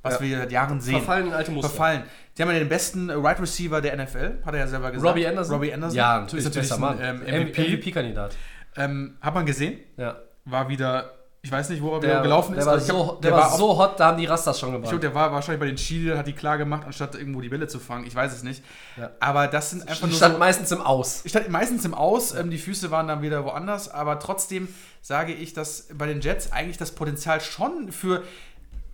was 0.03 0.15
Ja. 0.15 0.21
wir 0.21 0.37
seit 0.37 0.51
Jahren 0.51 0.79
sehen. 0.79 0.97
Verfallen 0.97 1.27
in 1.27 1.33
alte 1.33 1.51
Muster. 1.51 1.69
Verfallen. 1.69 2.03
Die 2.37 2.41
haben 2.43 2.49
ja 2.51 2.59
den 2.59 2.69
besten 2.69 3.09
äh, 3.09 3.17
Wide 3.17 3.41
Receiver 3.41 3.81
der 3.81 3.97
NFL, 3.97 4.43
hat 4.45 4.53
er 4.53 4.59
ja 4.59 4.67
selber 4.67 4.91
gesagt. 4.91 5.09
Robbie 5.09 5.27
Anderson? 5.27 5.55
Robbie 5.55 5.73
Anderson. 5.73 5.97
Ja, 5.97 6.19
natürlich, 6.21 6.45
Ist 6.45 6.55
natürlich 6.55 6.71
ein 7.01 7.25
ähm, 7.25 7.45
MVP. 7.45 7.77
MVP-Kandidat. 7.77 8.35
Ähm, 8.75 9.17
hat 9.19 9.33
man 9.33 9.45
gesehen. 9.45 9.79
Ja. 9.97 10.17
War 10.45 10.69
wieder, 10.69 11.11
ich 11.43 11.51
weiß 11.51 11.69
nicht, 11.69 11.81
wo 11.81 11.95
er 11.95 11.99
Der, 11.99 12.21
gelaufen 12.21 12.51
der 12.51 12.59
ist. 12.59 12.65
War 12.67 12.73
also 12.73 12.85
ich 12.85 12.91
so, 12.91 13.03
glaub, 13.03 13.21
der, 13.23 13.31
war 13.31 13.51
auch- 13.51 13.57
so 13.57 13.77
hot, 13.77 13.99
da 13.99 14.07
haben 14.07 14.17
die 14.19 14.27
Rastas 14.27 14.59
schon 14.59 14.75
Ich 14.75 14.81
glaube, 14.83 14.99
der 14.99 15.15
war 15.15 15.31
wahrscheinlich 15.31 15.59
bei 15.59 15.65
den 15.65 15.75
Chile, 15.75 16.15
hat 16.15 16.27
die 16.27 16.33
klar 16.33 16.59
gemacht, 16.59 16.83
anstatt 16.85 17.15
irgendwo 17.15 17.41
die 17.41 17.49
Bälle 17.49 17.67
zu 17.67 17.79
fangen. 17.79 18.05
Ich 18.05 18.13
weiß 18.13 18.31
es 18.31 18.43
nicht. 18.43 18.63
Ja. 18.95 19.09
Aber 19.19 19.47
das 19.47 19.71
sind 19.71 19.81
einfach 19.81 20.03
Die 20.03 20.09
nur 20.09 20.17
stand 20.17 20.33
so, 20.33 20.39
meistens 20.39 20.71
im 20.71 20.81
Aus. 20.81 21.23
stand 21.25 21.49
meistens 21.49 21.83
im 21.83 21.95
Aus. 21.95 22.35
Ähm, 22.35 22.51
die 22.51 22.59
Füße 22.59 22.91
waren 22.91 23.07
dann 23.07 23.23
wieder 23.23 23.43
woanders. 23.43 23.89
Aber 23.89 24.19
trotzdem 24.19 24.67
sage 25.01 25.33
ich, 25.33 25.53
dass 25.53 25.87
bei 25.95 26.05
den 26.05 26.21
Jets 26.21 26.51
eigentlich 26.51 26.77
das 26.77 26.91
Potenzial 26.91 27.41
schon 27.41 27.91
für, 27.91 28.21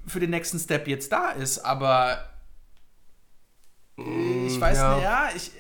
für 0.06 0.22
den 0.22 0.30
nächsten 0.30 0.58
Step 0.58 0.88
jetzt 0.88 1.12
da 1.12 1.32
ist. 1.32 1.60
Aber 1.60 2.18
äh, 3.98 4.48
ich 4.48 4.60
weiß 4.60 4.78
ja. 4.78 4.96
nicht, 4.96 5.04
ja, 5.04 5.30
ich. 5.36 5.52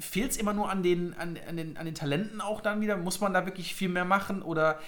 Fehlt 0.00 0.32
es 0.32 0.36
immer 0.36 0.52
nur 0.52 0.68
an 0.68 0.82
den, 0.82 1.14
an, 1.14 1.38
an, 1.48 1.56
den, 1.56 1.76
an 1.78 1.86
den 1.86 1.94
Talenten 1.94 2.40
auch 2.42 2.60
dann 2.60 2.80
wieder? 2.82 2.96
Muss 2.98 3.20
man 3.20 3.32
da 3.32 3.46
wirklich 3.46 3.74
viel 3.74 3.88
mehr 3.88 4.04
machen? 4.04 4.42
Oder 4.42 4.78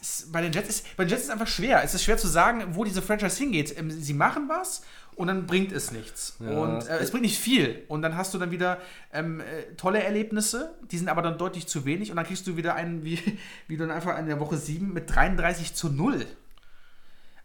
ist, 0.00 0.32
bei 0.32 0.40
den 0.40 0.52
Jets 0.52 0.68
ist 0.68 0.96
bei 0.96 1.04
den 1.04 1.10
Jets 1.10 1.22
ist 1.22 1.28
es 1.28 1.32
einfach 1.32 1.46
schwer. 1.46 1.82
Es 1.84 1.94
ist 1.94 2.04
schwer 2.04 2.16
zu 2.16 2.28
sagen, 2.28 2.64
wo 2.70 2.84
diese 2.84 3.02
Franchise 3.02 3.38
hingeht. 3.38 3.76
Ähm, 3.78 3.90
Sie 3.90 4.14
machen 4.14 4.48
was 4.48 4.82
und 5.16 5.26
dann 5.26 5.46
bringt 5.46 5.72
es 5.72 5.92
nichts. 5.92 6.36
Ja, 6.40 6.50
und 6.50 6.88
äh, 6.88 6.98
es 6.98 7.10
bringt 7.10 7.24
nicht 7.24 7.38
viel. 7.38 7.84
Und 7.88 8.02
dann 8.02 8.16
hast 8.16 8.32
du 8.32 8.38
dann 8.38 8.50
wieder 8.50 8.78
ähm, 9.12 9.40
äh, 9.40 9.74
tolle 9.76 10.02
Erlebnisse, 10.02 10.74
die 10.90 10.98
sind 10.98 11.08
aber 11.08 11.22
dann 11.22 11.36
deutlich 11.36 11.66
zu 11.66 11.84
wenig. 11.84 12.10
Und 12.10 12.16
dann 12.16 12.26
kriegst 12.26 12.46
du 12.46 12.56
wieder 12.56 12.74
einen, 12.74 13.04
wie, 13.04 13.18
wie 13.68 13.76
du 13.76 13.86
dann 13.86 13.94
einfach 13.94 14.18
in 14.18 14.26
der 14.26 14.40
Woche 14.40 14.56
7 14.56 14.92
mit 14.92 15.14
33 15.14 15.74
zu 15.74 15.90
0 15.90 16.26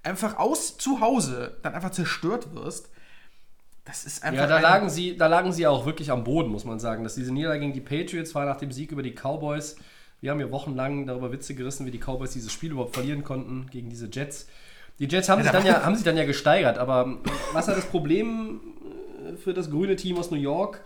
einfach 0.06 0.38
aus 0.38 0.78
zu 0.78 1.02
Hause 1.02 1.58
dann 1.64 1.74
einfach 1.74 1.92
zerstört 1.92 2.54
wirst. 2.54 2.90
Das 3.84 4.06
ist 4.06 4.24
einfach. 4.24 4.44
Ja, 4.44 4.48
da 4.48 4.60
lagen, 4.60 4.90
sie, 4.90 5.18
da 5.18 5.28
lagen 5.28 5.52
sie 5.52 5.68
auch 5.68 5.86
wirklich 5.86 6.12
am 6.12 6.24
Boden, 6.24 6.50
muss 6.50 6.66
man 6.66 6.80
sagen. 6.80 7.04
Dass 7.04 7.16
diese 7.16 7.34
Niederlage 7.34 7.62
gegen 7.62 7.74
die 7.74 7.82
Patriots 7.82 8.34
war 8.34 8.46
nach 8.46 8.58
dem 8.58 8.72
Sieg 8.72 8.92
über 8.92 9.04
die 9.04 9.14
Cowboys. 9.14 9.76
Wir 10.22 10.32
haben 10.32 10.40
ja 10.40 10.52
wochenlang 10.52 11.06
darüber 11.06 11.32
Witze 11.32 11.56
gerissen, 11.56 11.86
wie 11.86 11.92
die 11.92 12.00
Cowboys 12.00 12.32
dieses 12.32 12.52
Spiel 12.52 12.72
überhaupt 12.72 12.96
verlieren 12.96 13.24
konnten 13.24 13.68
gegen 13.72 13.90
diese 13.90 14.08
Jets. 14.12 14.48
Die 15.00 15.06
Jets 15.06 15.30
haben, 15.30 15.40
Ja, 15.40 15.44
sich, 15.44 15.52
da 15.52 15.58
dann 15.60 15.68
ja, 15.68 15.84
haben 15.84 15.96
sich 15.96 16.06
dann 16.06 16.18
ja 16.18 16.26
gesteigert, 16.26 16.78
aber 16.78 17.20
was 17.54 17.68
halt 17.68 17.78
das 17.78 17.86
Problem 17.86 18.62
äh, 19.26 19.36
für 19.38 19.54
das 19.54 19.70
grüne 19.70 19.96
Team 19.96 20.18
aus 20.18 20.32
New 20.32 20.38
York 20.38 20.82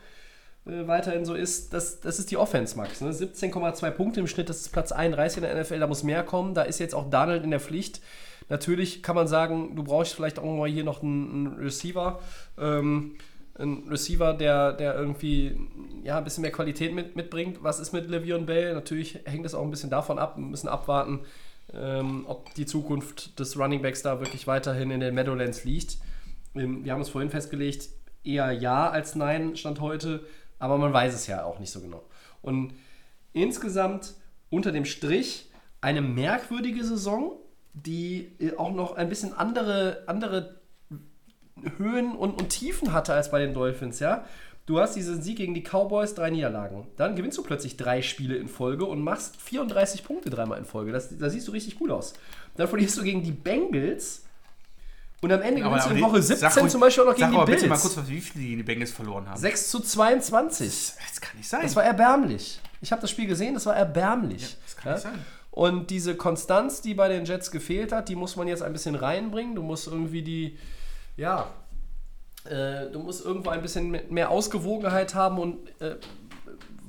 äh, 0.65 0.87
weiterhin 0.87 1.25
so 1.25 1.35
ist, 1.35 1.73
das, 1.73 1.99
das 1.99 2.19
ist 2.19 2.31
die 2.31 2.37
Offense, 2.37 2.75
Max. 2.75 3.01
Ne? 3.01 3.11
17,2 3.11 3.91
Punkte 3.91 4.19
im 4.19 4.27
Schnitt, 4.27 4.49
das 4.49 4.61
ist 4.61 4.71
Platz 4.71 4.91
31 4.91 5.43
in 5.43 5.43
der 5.43 5.61
NFL, 5.61 5.79
da 5.79 5.87
muss 5.87 6.03
mehr 6.03 6.23
kommen. 6.23 6.53
Da 6.53 6.63
ist 6.63 6.79
jetzt 6.79 6.95
auch 6.95 7.09
Donald 7.09 7.43
in 7.43 7.51
der 7.51 7.59
Pflicht. 7.59 8.01
Natürlich 8.49 9.03
kann 9.03 9.15
man 9.15 9.27
sagen, 9.27 9.75
du 9.75 9.83
brauchst 9.83 10.13
vielleicht 10.13 10.39
auch 10.39 10.43
mal 10.43 10.67
hier 10.67 10.83
noch 10.83 11.03
einen, 11.03 11.47
einen 11.47 11.57
Receiver. 11.59 12.19
Ähm, 12.57 13.15
ein 13.59 13.87
Receiver, 13.89 14.33
der, 14.33 14.73
der 14.73 14.95
irgendwie 14.95 15.59
ja, 16.03 16.17
ein 16.17 16.23
bisschen 16.23 16.41
mehr 16.41 16.51
Qualität 16.51 16.93
mit, 16.93 17.15
mitbringt. 17.15 17.61
Was 17.61 17.79
ist 17.79 17.91
mit 17.91 18.09
Le'Veon 18.09 18.45
Bell? 18.45 18.73
Natürlich 18.73 19.19
hängt 19.25 19.45
es 19.45 19.53
auch 19.53 19.63
ein 19.63 19.69
bisschen 19.69 19.89
davon 19.89 20.17
ab. 20.17 20.37
Wir 20.37 20.45
müssen 20.45 20.69
abwarten, 20.69 21.21
ähm, 21.73 22.25
ob 22.27 22.53
die 22.55 22.65
Zukunft 22.65 23.39
des 23.39 23.57
Running 23.57 23.81
Backs 23.81 24.01
da 24.01 24.19
wirklich 24.19 24.47
weiterhin 24.47 24.91
in 24.91 25.01
den 25.01 25.13
Meadowlands 25.13 25.65
liegt. 25.65 25.97
Ähm, 26.55 26.85
wir 26.85 26.93
haben 26.93 27.01
es 27.01 27.09
vorhin 27.09 27.29
festgelegt, 27.29 27.89
eher 28.23 28.51
ja 28.51 28.89
als 28.89 29.15
nein 29.15 29.55
stand 29.55 29.81
heute, 29.81 30.25
aber 30.57 30.77
man 30.77 30.93
weiß 30.93 31.13
es 31.13 31.27
ja 31.27 31.43
auch 31.43 31.59
nicht 31.59 31.71
so 31.71 31.81
genau. 31.81 32.03
Und 32.41 32.73
insgesamt 33.33 34.13
unter 34.49 34.71
dem 34.71 34.85
Strich 34.85 35.51
eine 35.81 36.01
merkwürdige 36.01 36.83
Saison, 36.83 37.37
die 37.73 38.31
äh, 38.39 38.55
auch 38.57 38.71
noch 38.71 38.95
ein 38.95 39.09
bisschen 39.09 39.33
andere, 39.33 40.03
andere 40.07 40.58
Höhen 41.77 42.15
und, 42.15 42.39
und 42.39 42.49
Tiefen 42.49 42.93
hatte 42.93 43.13
als 43.13 43.31
bei 43.31 43.39
den 43.39 43.53
Dolphins, 43.53 43.99
ja. 43.99 44.25
Du 44.65 44.79
hast 44.79 44.95
diesen 44.95 45.21
Sieg 45.23 45.37
gegen 45.37 45.55
die 45.55 45.63
Cowboys, 45.63 46.13
drei 46.13 46.29
Niederlagen. 46.29 46.85
Dann 46.95 47.15
gewinnst 47.15 47.37
du 47.39 47.43
plötzlich 47.43 47.75
drei 47.75 48.03
Spiele 48.03 48.35
in 48.37 48.47
Folge 48.47 48.85
und 48.85 49.01
machst 49.01 49.35
34 49.41 50.03
Punkte 50.03 50.29
dreimal 50.29 50.59
in 50.59 50.65
Folge. 50.65 50.91
Das, 50.91 51.17
da 51.17 51.29
siehst 51.29 51.47
du 51.47 51.51
richtig 51.51 51.79
gut 51.79 51.89
aus. 51.89 52.13
Dann 52.55 52.67
verlierst 52.67 52.95
du 52.97 53.01
gegen 53.03 53.23
die 53.23 53.31
Bengals 53.31 54.25
und 55.21 55.31
am 55.31 55.41
Ende 55.41 55.61
gewinnst 55.63 55.89
du 55.89 55.93
in 55.95 56.01
Woche 56.01 56.21
17 56.21 56.49
sag 56.49 56.61
ruhig- 56.63 56.69
zum 56.71 56.81
Beispiel 56.81 57.03
auch 57.03 57.07
noch 57.07 57.15
gegen 57.15 57.35
aber 57.35 57.45
die 57.45 57.51
bitte 57.53 57.67
mal 57.67 57.75
Bills. 57.79 57.95
kurz, 57.95 58.07
wie 58.07 58.21
viele 58.21 58.45
die, 58.45 58.55
die 58.57 58.63
Bengals 58.63 58.91
verloren 58.91 59.27
haben. 59.27 59.39
6 59.39 59.69
zu 59.71 59.79
22. 59.79 60.93
Das 61.09 61.19
kann 61.21 61.35
nicht 61.37 61.49
sein. 61.49 61.61
Das 61.63 61.75
war 61.75 61.83
erbärmlich. 61.83 62.59
Ich 62.81 62.91
habe 62.91 63.01
das 63.01 63.09
Spiel 63.09 63.25
gesehen, 63.27 63.55
das 63.55 63.65
war 63.65 63.75
erbärmlich. 63.75 64.55
das 64.65 64.77
kann 64.77 64.93
nicht 64.93 65.01
sein. 65.01 65.25
Und 65.51 65.89
diese 65.89 66.15
Konstanz, 66.15 66.81
die 66.81 66.93
bei 66.93 67.09
den 67.09 67.25
Jets 67.25 67.49
gefehlt 67.51 67.91
hat, 67.91 68.07
die 68.07 68.15
muss 68.15 68.35
man 68.35 68.47
jetzt 68.47 68.61
ein 68.61 68.71
bisschen 68.71 68.95
reinbringen. 68.95 69.55
Du 69.55 69.63
musst 69.63 69.87
irgendwie 69.87 70.21
die, 70.21 70.57
ja, 71.19 71.53
äh, 72.45 72.89
du 72.91 72.99
musst 72.99 73.25
irgendwo 73.25 73.49
ein 73.49 73.61
bisschen 73.61 73.91
mehr 74.09 74.29
Ausgewogenheit 74.31 75.13
haben 75.13 75.37
und 75.37 75.69
äh, 75.81 75.95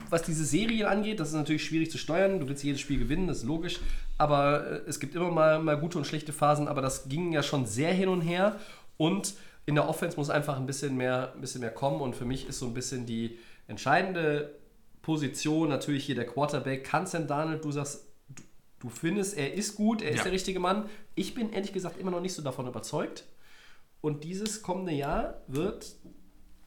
was 0.09 0.23
diese 0.23 0.45
Serien 0.45 0.87
angeht, 0.87 1.21
das 1.21 1.29
ist 1.29 1.35
natürlich 1.35 1.65
schwierig 1.65 1.91
zu 1.91 1.99
steuern. 1.99 2.41
Du 2.41 2.49
willst 2.49 2.65
jedes 2.65 2.81
Spiel 2.81 2.99
gewinnen, 2.99 3.29
das 3.29 3.39
ist 3.39 3.45
logisch. 3.45 3.79
Aber 4.19 4.67
äh, 4.67 4.81
es 4.89 4.99
gibt 5.01 5.15
immer 5.15 5.31
mal, 5.31 5.61
mal 5.61 5.79
gute 5.79 5.99
und 5.99 6.05
schlechte 6.07 6.33
Phasen, 6.33 6.69
aber 6.69 6.83
das 6.83 7.09
ging 7.09 7.33
ja 7.33 7.43
schon 7.43 7.65
sehr 7.67 7.93
hin 7.93 8.09
und 8.09 8.21
her. 8.21 8.59
Und 8.97 9.35
in 9.67 9.75
der 9.77 9.89
Offense 9.89 10.17
muss 10.17 10.31
einfach 10.31 10.57
ein 10.57 10.67
bisschen 10.67 10.97
mehr, 10.97 11.33
ein 11.35 11.41
bisschen 11.41 11.61
mehr 11.61 11.71
kommen. 11.71 12.01
Und 12.01 12.17
für 12.17 12.25
mich 12.25 12.49
ist 12.49 12.59
so 12.59 12.67
ein 12.67 12.75
bisschen 12.75 13.07
die 13.07 13.39
entscheidende 13.69 14.55
Position 15.03 15.69
natürlich 15.69 16.05
hier 16.05 16.17
der 16.17 16.27
Quarterback. 16.27 16.85
Kann 16.85 17.07
Sam 17.07 17.27
Darnold, 17.27 17.65
du 17.65 17.71
sagst, 17.71 18.05
du, 18.29 18.43
du 18.81 18.89
findest, 18.89 19.37
er 19.39 19.55
ist 19.55 19.77
gut, 19.77 20.03
er 20.03 20.11
ist 20.11 20.19
Ja. 20.19 20.23
der 20.25 20.33
richtige 20.33 20.59
Mann. 20.61 20.87
Ich 21.15 21.35
bin 21.35 21.53
ehrlich 21.53 21.73
gesagt 21.73 21.99
immer 21.99 22.11
noch 22.11 22.21
nicht 22.21 22.35
so 22.35 22.43
davon 22.43 22.67
überzeugt. 22.67 23.25
Und 24.01 24.25
dieses 24.25 24.63
kommende 24.63 24.93
Jahr 24.93 25.43
wird 25.47 25.97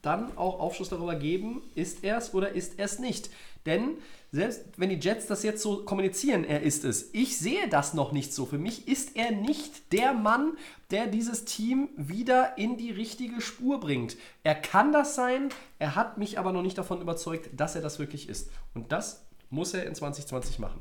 dann 0.02 0.36
auch 0.36 0.60
Aufschluss 0.60 0.90
darüber 0.90 1.14
geben, 1.14 1.62
ist 1.74 2.04
er 2.04 2.18
es 2.18 2.34
oder 2.34 2.52
ist 2.52 2.78
er 2.78 2.84
es 2.84 2.98
nicht. 2.98 3.30
Denn 3.64 3.96
selbst 4.30 4.64
wenn 4.76 4.90
die 4.90 4.98
Jets 5.00 5.26
das 5.26 5.42
jetzt 5.42 5.62
so 5.62 5.84
kommunizieren, 5.84 6.44
er 6.44 6.62
ist 6.62 6.84
es, 6.84 7.08
ich 7.12 7.38
sehe 7.38 7.68
das 7.68 7.94
noch 7.94 8.12
nicht 8.12 8.34
so. 8.34 8.44
Für 8.44 8.58
mich 8.58 8.86
ist 8.86 9.16
er 9.16 9.30
nicht 9.30 9.92
der 9.92 10.12
Mann, 10.12 10.58
der 10.90 11.06
dieses 11.06 11.46
Team 11.46 11.88
wieder 11.96 12.58
in 12.58 12.76
die 12.76 12.90
richtige 12.90 13.40
Spur 13.40 13.80
bringt. 13.80 14.16
Er 14.42 14.54
kann 14.54 14.92
das 14.92 15.14
sein, 15.14 15.48
er 15.78 15.94
hat 15.94 16.18
mich 16.18 16.38
aber 16.38 16.52
noch 16.52 16.62
nicht 16.62 16.76
davon 16.76 17.00
überzeugt, 17.00 17.48
dass 17.58 17.74
er 17.74 17.80
das 17.80 17.98
wirklich 17.98 18.28
ist. 18.28 18.50
Und 18.74 18.92
das 18.92 19.24
muss 19.48 19.72
er 19.72 19.86
in 19.86 19.94
2020 19.94 20.58
machen. 20.58 20.80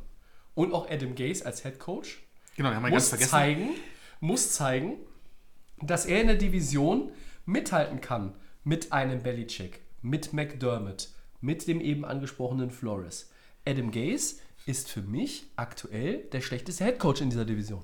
Und 0.56 0.74
auch 0.74 0.90
Adam 0.90 1.16
Gase 1.16 1.46
als 1.46 1.64
Head 1.64 1.80
Coach 1.80 2.22
Genau, 2.56 2.80
muss 2.82 3.10
zeigen, 3.10 3.70
muss 4.20 4.52
zeigen, 4.52 4.98
dass 5.82 6.06
er 6.06 6.22
in 6.22 6.28
der 6.28 6.36
Division 6.36 7.12
mithalten 7.46 8.02
kann 8.02 8.34
mit 8.64 8.92
einem 8.94 9.22
Belichick, 9.22 9.82
mit 10.02 10.34
McDermott, 10.34 11.10
mit 11.42 11.68
dem 11.68 11.82
eben 11.82 12.06
angesprochenen 12.06 12.72
Flores. 12.72 13.32
Adam 13.66 13.92
Gase 13.92 14.38
ist 14.66 14.90
für 14.90 15.02
mich 15.02 15.46
aktuell 15.56 16.24
der 16.32 16.42
schlechteste 16.42 16.86
Headcoach 16.86 17.22
in 17.22 17.30
dieser 17.30 17.46
Division. 17.46 17.84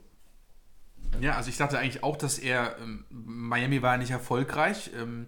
Ja, 1.21 1.35
also 1.35 1.49
ich 1.49 1.57
dachte 1.57 1.77
eigentlich 1.79 2.03
auch, 2.03 2.15
dass 2.15 2.39
er, 2.39 2.77
ähm, 2.81 3.05
Miami 3.09 3.81
war 3.81 3.97
nicht 3.97 4.11
erfolgreich. 4.11 4.91
Ähm, 4.97 5.27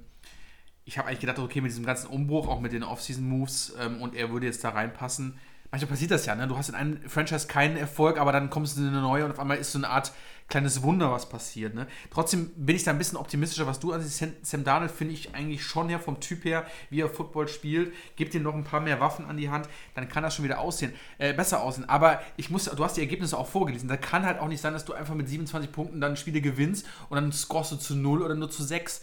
ich 0.86 0.98
habe 0.98 1.08
eigentlich 1.08 1.22
gedacht, 1.22 1.40
okay, 1.40 1.62
mit 1.62 1.72
diesem 1.72 1.86
ganzen 1.86 2.08
Umbruch, 2.08 2.48
auch 2.48 2.62
mit 2.62 2.72
den 2.72 2.84
Off-Season-Moves 2.84 3.76
ähm, 3.80 4.02
und 4.02 4.16
er 4.16 4.32
würde 4.32 4.46
jetzt 4.46 4.64
da 4.64 4.70
reinpassen. 4.70 5.38
Manchmal 5.72 5.92
passiert 5.92 6.12
das 6.12 6.26
ja, 6.26 6.36
ne? 6.36 6.48
Du 6.48 6.58
hast 6.58 6.70
in 6.70 6.76
einem 6.76 7.10
Franchise 7.10 7.48
keinen 7.48 7.78
Erfolg, 7.78 8.20
aber 8.20 8.32
dann 8.32 8.50
kommst 8.50 8.78
du 8.78 8.82
in 8.82 8.90
eine 8.90 9.02
neue 9.02 9.26
und 9.26 9.32
auf 9.32 9.40
einmal 9.40 9.58
ist 9.58 9.72
so 9.72 9.80
eine 9.80 9.90
Art 9.90 10.12
kleines 10.48 10.84
Wunder, 10.84 11.12
was 11.12 11.30
passiert, 11.30 11.74
ne? 11.74 11.88
Trotzdem 12.12 12.52
bin 12.56 12.76
ich 12.76 12.84
da 12.84 12.92
ein 12.92 12.98
bisschen 12.98 13.18
optimistischer, 13.18 13.66
was 13.68 13.80
du 13.80 13.94
ansiehst. 13.94 14.26
Sam, 14.44 14.64
Darnold 14.64 14.92
finde 14.92 15.14
ich 15.14 15.34
eigentlich 15.34 15.64
schon 15.64 15.90
her 15.90 16.00
vom 16.00 16.20
Typ 16.20 16.44
her, 16.46 16.66
wie 16.90 17.02
er 17.02 17.10
Football 17.10 17.48
spielt. 17.48 17.94
Gib 18.16 18.34
ihm 18.34 18.44
noch 18.44 18.54
ein 18.54 18.64
paar 18.64 18.82
mehr 18.82 19.00
Waffen 19.00 19.26
an 19.26 19.38
die 19.38 19.50
Hand, 19.50 19.68
dann 19.96 20.10
kann 20.10 20.24
das 20.24 20.36
schon 20.36 20.46
wieder 20.46 20.60
aussehen, 20.60 20.94
äh, 21.18 21.34
besser 21.34 21.62
aussehen. 21.62 21.88
Aber 21.88 22.22
ich 22.38 22.50
muss, 22.50 22.66
du 22.66 22.84
hast 22.84 22.98
die 22.98 23.02
Ergebnisse 23.02 23.38
auch 23.38 23.48
vorgelesen. 23.48 23.88
Da 23.88 23.98
kann 23.98 24.26
halt 24.26 24.40
auch 24.40 24.48
nicht 24.48 24.62
sein, 24.62 24.74
dass 24.74 24.86
du 24.86 24.94
einfach 24.94 25.16
mit 25.16 25.30
27 25.30 25.72
Punkten 25.72 26.02
dann 26.02 26.18
Spiele 26.18 26.42
gewinnst 26.42 26.86
und 27.10 27.16
dann 27.16 27.32
scorest 27.32 27.72
du 27.72 27.76
zu 27.78 27.96
0 27.96 28.22
oder 28.22 28.36
nur 28.36 28.50
zu 28.50 28.64
6. 28.64 29.02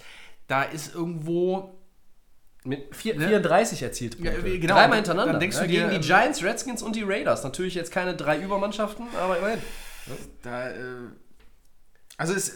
Da 0.48 0.62
ist 0.62 0.94
irgendwo 0.94 1.78
Mit 2.64 2.94
vier, 2.94 3.14
Ne? 3.16 3.26
34 3.28 3.82
erzielt 3.82 4.18
Punkte. 4.20 4.48
Ja, 4.48 4.58
genau. 4.58 4.74
Dreimal 4.74 4.96
hintereinander. 4.96 5.32
dann 5.32 5.40
denkst 5.40 5.56
du 5.56 5.62
ja, 5.62 5.68
dir, 5.68 5.80
gegen 5.80 5.94
ähm, 5.94 6.00
die 6.00 6.06
Giants, 6.06 6.42
Redskins 6.42 6.82
und 6.82 6.96
die 6.96 7.02
Raiders. 7.02 7.44
Natürlich 7.44 7.74
jetzt 7.74 7.92
keine 7.92 8.14
drei 8.14 8.38
Übermannschaften, 8.38 9.06
aber 9.18 9.38
immerhin. 9.38 9.60
da, 10.42 10.70
äh, 10.70 10.74
also 12.18 12.34
es, 12.34 12.52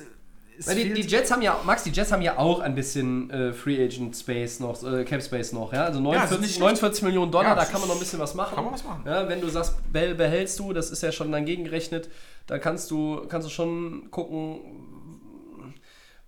es 0.59 0.66
Weil 0.66 0.76
die, 0.76 0.93
die 0.93 1.01
Jets 1.01 1.30
haben 1.30 1.40
ja, 1.40 1.59
Max, 1.64 1.82
die 1.84 1.90
Jets 1.90 2.12
haben 2.12 2.20
ja 2.20 2.36
auch 2.36 2.60
ein 2.60 2.74
bisschen 2.74 3.30
äh, 3.30 3.52
Free 3.55 3.82
Agent 3.82 4.14
Space 4.14 4.60
noch, 4.60 4.82
äh, 4.84 5.05
Cap 5.05 5.22
Space 5.22 5.52
noch, 5.52 5.72
ja. 5.72 5.84
Also 5.84 5.98
Ja, 6.01 6.05
49, 6.05 6.20
das 6.20 6.30
ist 6.32 6.40
nicht 6.40 6.51
schlecht. 6.51 6.60
49 6.60 7.02
Millionen 7.05 7.32
Dollar, 7.32 7.48
Ja, 7.51 7.55
da 7.55 7.64
kann 7.64 7.80
man 7.80 7.89
noch 7.89 7.97
ein 7.97 8.01
bisschen 8.01 8.18
was 8.18 8.34
machen. 8.34 8.55
kann 8.55 8.64
man 8.64 8.74
was 8.74 8.84
machen. 8.84 9.02
Ja, 9.06 9.26
wenn 9.28 9.40
du 9.40 9.48
sagst, 9.48 9.76
Bell 9.90 10.14
behältst 10.14 10.59
du, 10.59 10.72
das 10.74 10.90
ist 10.90 11.02
ja 11.02 11.10
schon 11.10 11.32
dann 11.32 11.47
gegengerechnet, 11.47 12.10
da 12.47 12.59
kannst 12.59 12.90
du, 12.90 13.24
kannst 13.28 13.47
du 13.48 13.51
schon 13.51 14.10
gucken, 14.10 14.60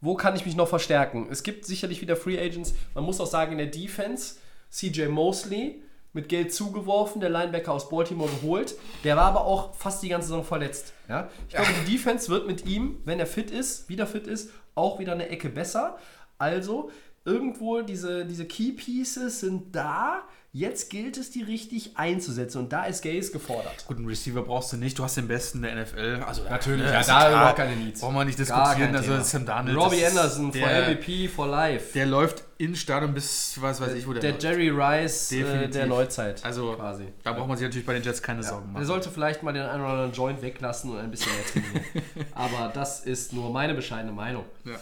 wo 0.01 0.15
kann 0.15 0.37
ich 0.37 0.45
mich 0.47 0.57
noch 0.57 0.69
verstärken. 0.69 1.29
Es 1.31 1.43
gibt 1.43 1.65
sicherlich 1.67 2.01
wieder 2.01 2.17
Free 2.17 2.39
Agents. 2.39 2.75
Man 2.95 3.05
muss 3.05 3.21
auch 3.21 3.27
sagen, 3.27 3.53
in 3.53 3.59
der 3.59 3.67
Defense, 3.69 4.37
CJ 4.71 5.07
Mosley 5.09 5.83
mit 6.15 6.29
Geld 6.29 6.55
zugeworfen, 6.55 7.21
der 7.21 7.29
Linebacker 7.29 7.73
aus 7.73 7.89
Baltimore 7.91 8.31
geholt. 8.41 8.77
Der 9.03 9.17
war 9.17 9.27
aber 9.27 9.45
auch 9.45 9.75
fast 9.75 10.03
die 10.03 10.09
ganze 10.09 10.29
Saison 10.29 10.45
verletzt. 10.45 10.95
Ja? 11.09 11.29
Ich 11.49 11.55
glaube, 11.55 11.71
die 11.85 11.93
Defense 11.93 12.31
wird 12.31 12.47
mit 12.47 12.65
ihm, 12.67 13.03
wenn 13.05 13.21
er 13.21 13.27
fit 13.27 13.51
ist, 13.51 13.89
wieder 13.89 14.07
fit 14.07 14.27
ist, 14.27 14.51
auch 14.75 14.99
wieder 14.99 15.13
eine 15.13 15.29
Ecke 15.29 15.49
besser. 15.51 15.99
Also, 16.39 16.91
irgendwo 17.25 17.83
diese, 17.83 18.25
diese 18.25 18.47
Key 18.47 18.73
Pieces 18.73 19.41
sind 19.41 19.75
da. 19.75 20.23
Jetzt 20.57 20.89
gilt 20.89 21.17
es, 21.17 21.33
die 21.33 21.43
richtig 21.43 21.97
einzusetzen. 21.97 22.59
Und 22.59 22.73
da 22.73 22.85
ist 22.85 23.03
Gaze 23.03 23.33
gefordert. 23.33 23.85
Guten 23.89 24.07
Receiver 24.07 24.41
brauchst 24.41 24.73
du 24.73 24.77
nicht, 24.77 24.97
du 24.97 25.03
hast 25.03 25.17
den 25.17 25.27
besten 25.27 25.63
der 25.63 25.75
NFL. 25.75 26.23
Also 26.25 26.45
Natürlich, 26.45 26.83
ne, 26.85 26.93
ja, 26.93 27.01
ist 27.01 27.09
da 27.09 27.29
überhaupt 27.29 27.57
keine 27.57 27.75
Needs. 27.75 28.01
Brauchen 28.01 28.15
wir 28.15 28.25
nicht 28.25 28.39
diskutieren. 28.39 28.95
Also. 28.95 29.21
Sam 29.21 29.47
Darnold. 29.47 29.77
Robbie 29.77 30.07
Anderson 30.07 30.53
for 30.53 30.69
der, 30.69 30.91
MVP 30.95 31.27
for 31.27 31.49
life. 31.49 31.93
Der 31.95 32.07
läuft 32.07 32.45
in 32.59 32.77
Stadion 32.77 33.13
bis, 33.13 33.61
was 33.61 33.81
weiß 33.81 33.95
ich, 33.95 34.07
wo 34.07 34.13
der, 34.13 34.21
Der 34.23 34.31
läuft. 34.31 34.43
Jerry 34.45 34.71
Rice 34.71 35.33
äh, 35.33 35.69
der 35.69 35.87
Neuzeit. 35.87 36.45
Also, 36.45 36.75
quasi. 36.75 37.09
da 37.25 37.33
braucht 37.33 37.49
man 37.49 37.57
sich 37.59 37.65
natürlich 37.67 37.87
bei 37.87 37.95
den 37.95 38.05
Jets 38.05 38.23
keine 38.23 38.45
Sorgen 38.45 38.69
Er 38.69 38.73
machen. 38.75 38.87
sollte 38.87 39.11
vielleicht 39.11 39.43
mal 39.43 39.53
den 39.53 39.63
einen 39.65 39.83
oder 39.83 39.91
anderen 39.91 40.13
Joint 40.13 40.41
weglassen 40.41 40.93
und 40.93 40.99
ein 40.99 41.11
bisschen 41.11 41.33
mehr 41.33 41.47
trainieren. 41.53 42.31
Aber 42.33 42.71
das 42.73 43.01
ist 43.01 43.33
nur 43.33 43.51
meine 43.51 43.75
bescheidene 43.75 44.13
Meinung. 44.13 44.45
Ja. 44.65 44.77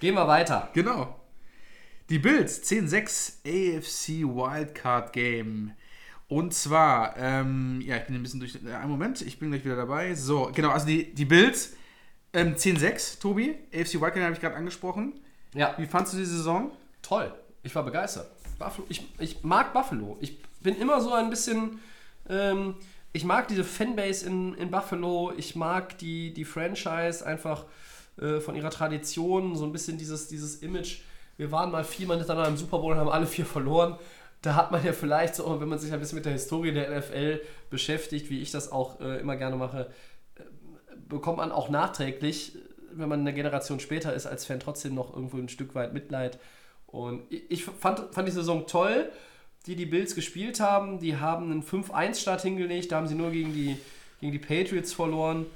Gehen 0.00 0.16
wir 0.16 0.28
weiter. 0.28 0.68
Genau. 0.74 1.18
Die 2.10 2.18
Bills 2.18 2.62
10-6 2.62 3.32
AFC 3.46 4.24
Wildcard 4.24 5.12
Game. 5.12 5.72
Und 6.28 6.52
zwar, 6.52 7.16
ähm, 7.16 7.80
ja, 7.84 7.96
ich 7.96 8.04
bin 8.04 8.14
ein 8.16 8.22
bisschen 8.22 8.40
durch. 8.40 8.58
Äh, 8.64 8.72
einen 8.74 8.90
Moment, 8.90 9.22
ich 9.22 9.38
bin 9.38 9.50
gleich 9.50 9.64
wieder 9.64 9.76
dabei. 9.76 10.14
So, 10.14 10.50
genau, 10.54 10.70
also 10.70 10.86
die, 10.86 11.14
die 11.14 11.24
Bills 11.24 11.74
ähm, 12.32 12.54
10-6, 12.54 13.20
Tobi. 13.20 13.56
AFC 13.72 13.94
Wildcard 13.94 14.22
habe 14.22 14.34
ich 14.34 14.40
gerade 14.40 14.56
angesprochen. 14.56 15.14
Ja, 15.54 15.74
Wie 15.78 15.86
fandst 15.86 16.12
du 16.12 16.18
die 16.18 16.24
Saison? 16.24 16.72
toll. 17.02 17.32
Ich 17.62 17.74
war 17.74 17.82
begeistert. 17.82 18.30
Buffalo, 18.58 18.86
ich, 18.88 19.06
ich 19.18 19.42
mag 19.42 19.72
Buffalo. 19.72 20.16
Ich 20.20 20.42
bin 20.60 20.76
immer 20.76 21.00
so 21.00 21.12
ein 21.12 21.30
bisschen. 21.30 21.80
Ähm, 22.28 22.74
ich 23.12 23.24
mag 23.24 23.48
diese 23.48 23.64
Fanbase 23.64 24.26
in, 24.26 24.54
in 24.54 24.70
Buffalo. 24.70 25.32
Ich 25.36 25.54
mag 25.54 25.96
die, 25.98 26.34
die 26.34 26.44
Franchise 26.44 27.24
einfach 27.24 27.64
äh, 28.20 28.40
von 28.40 28.56
ihrer 28.56 28.70
Tradition. 28.70 29.56
So 29.56 29.64
ein 29.64 29.72
bisschen 29.72 29.98
dieses, 29.98 30.28
dieses 30.28 30.56
Image. 30.56 31.00
Wir 31.36 31.50
waren 31.50 31.70
mal 31.70 31.84
viermal 31.84 32.18
hintereinander 32.18 32.50
im 32.50 32.56
Super 32.56 32.78
Bowl 32.78 32.92
und 32.92 32.98
haben 32.98 33.08
alle 33.08 33.26
vier 33.26 33.46
verloren. 33.46 33.96
Da 34.42 34.54
hat 34.54 34.72
man 34.72 34.84
ja 34.84 34.92
vielleicht 34.92 35.34
so, 35.34 35.60
wenn 35.60 35.68
man 35.68 35.78
sich 35.78 35.92
ein 35.92 36.00
bisschen 36.00 36.16
mit 36.16 36.26
der 36.26 36.32
Historie 36.32 36.72
der 36.72 36.98
NFL 36.98 37.40
beschäftigt, 37.70 38.30
wie 38.30 38.40
ich 38.40 38.50
das 38.50 38.70
auch 38.70 39.00
äh, 39.00 39.18
immer 39.20 39.36
gerne 39.36 39.56
mache, 39.56 39.90
bekommt 41.08 41.38
man 41.38 41.52
auch 41.52 41.68
nachträglich, 41.68 42.56
wenn 42.92 43.08
man 43.08 43.20
eine 43.20 43.32
Generation 43.32 43.80
später 43.80 44.12
ist, 44.12 44.26
als 44.26 44.44
Fan 44.44 44.60
trotzdem 44.60 44.94
noch 44.94 45.14
irgendwo 45.14 45.38
ein 45.38 45.48
Stück 45.48 45.74
weit 45.74 45.92
Mitleid. 45.92 46.38
Und 46.86 47.22
ich 47.30 47.50
ich 47.50 47.64
fand, 47.64 48.14
fand 48.14 48.28
die 48.28 48.32
Saison 48.32 48.66
toll, 48.66 49.10
die 49.66 49.76
die 49.76 49.86
Bills 49.86 50.14
gespielt 50.14 50.60
haben. 50.60 51.00
Die 51.00 51.16
haben 51.16 51.50
einen 51.50 51.62
5-1-Start 51.62 52.42
hingelegt, 52.42 52.92
da 52.92 52.96
haben 52.96 53.08
sie 53.08 53.14
nur 53.14 53.30
gegen 53.30 53.52
die, 53.52 53.78
gegen 54.20 54.32
die 54.32 54.38
Patriots 54.38 54.92
verloren. 54.92 55.46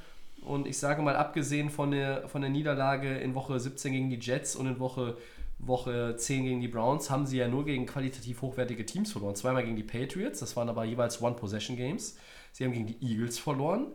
Und 0.45 0.67
ich 0.67 0.79
sage 0.79 1.03
mal, 1.03 1.17
abgesehen 1.17 1.71
von 1.71 1.91
der, 1.91 2.29
von 2.29 2.41
der 2.41 2.51
Niederlage 2.51 3.19
in 3.19 3.35
Woche 3.35 3.59
17 3.59 3.93
gegen 3.93 4.11
die 4.11 4.19
Jets 4.19 4.57
und 4.57 4.67
in 4.67 4.79
Woche, 4.79 5.17
Woche 5.59 6.15
10 6.17 6.45
gegen 6.45 6.61
die 6.61 6.69
Browns, 6.69 7.11
haben 7.11 7.27
sie 7.27 7.39
ja 7.39 7.49
nur 7.49 7.65
gegen 7.65 7.87
qualitativ 7.87 8.43
hochwertige 8.43 8.87
Teams 8.87 9.13
verloren. 9.13 9.35
Zweimal 9.35 9.65
gegen 9.65 9.77
die 9.77 9.83
Patriots, 9.83 10.41
das 10.41 10.57
waren 10.57 10.69
aber 10.69 10.85
jeweils 10.85 11.21
One-Possession-Games. 11.21 12.17
Sie 12.53 12.65
haben 12.65 12.73
gegen 12.73 12.87
die 12.87 12.99
Eagles 13.03 13.39
verloren 13.39 13.89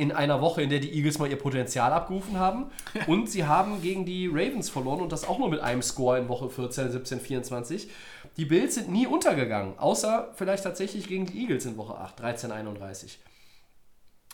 in 0.00 0.12
einer 0.12 0.40
Woche, 0.40 0.62
in 0.62 0.70
der 0.70 0.80
die 0.80 0.92
Eagles 0.92 1.18
mal 1.18 1.28
ihr 1.28 1.36
Potenzial 1.36 1.92
abgerufen 1.92 2.38
haben. 2.38 2.70
Und 3.06 3.28
sie 3.28 3.44
haben 3.44 3.82
gegen 3.82 4.06
die 4.06 4.28
Ravens 4.28 4.70
verloren 4.70 5.00
und 5.00 5.12
das 5.12 5.28
auch 5.28 5.38
nur 5.38 5.50
mit 5.50 5.60
einem 5.60 5.82
Score 5.82 6.18
in 6.18 6.28
Woche 6.28 6.48
14, 6.48 6.90
17, 6.90 7.20
24. 7.20 7.90
Die 8.36 8.44
Bills 8.46 8.76
sind 8.76 8.88
nie 8.88 9.06
untergegangen, 9.06 9.78
außer 9.78 10.30
vielleicht 10.34 10.64
tatsächlich 10.64 11.06
gegen 11.06 11.26
die 11.26 11.42
Eagles 11.42 11.66
in 11.66 11.76
Woche 11.76 11.96
8, 11.98 12.18
13, 12.20 12.52
31. 12.52 13.18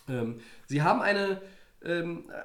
Ähm, 0.08 0.40
sie 0.66 0.82
haben 0.82 1.02
eine, 1.02 1.40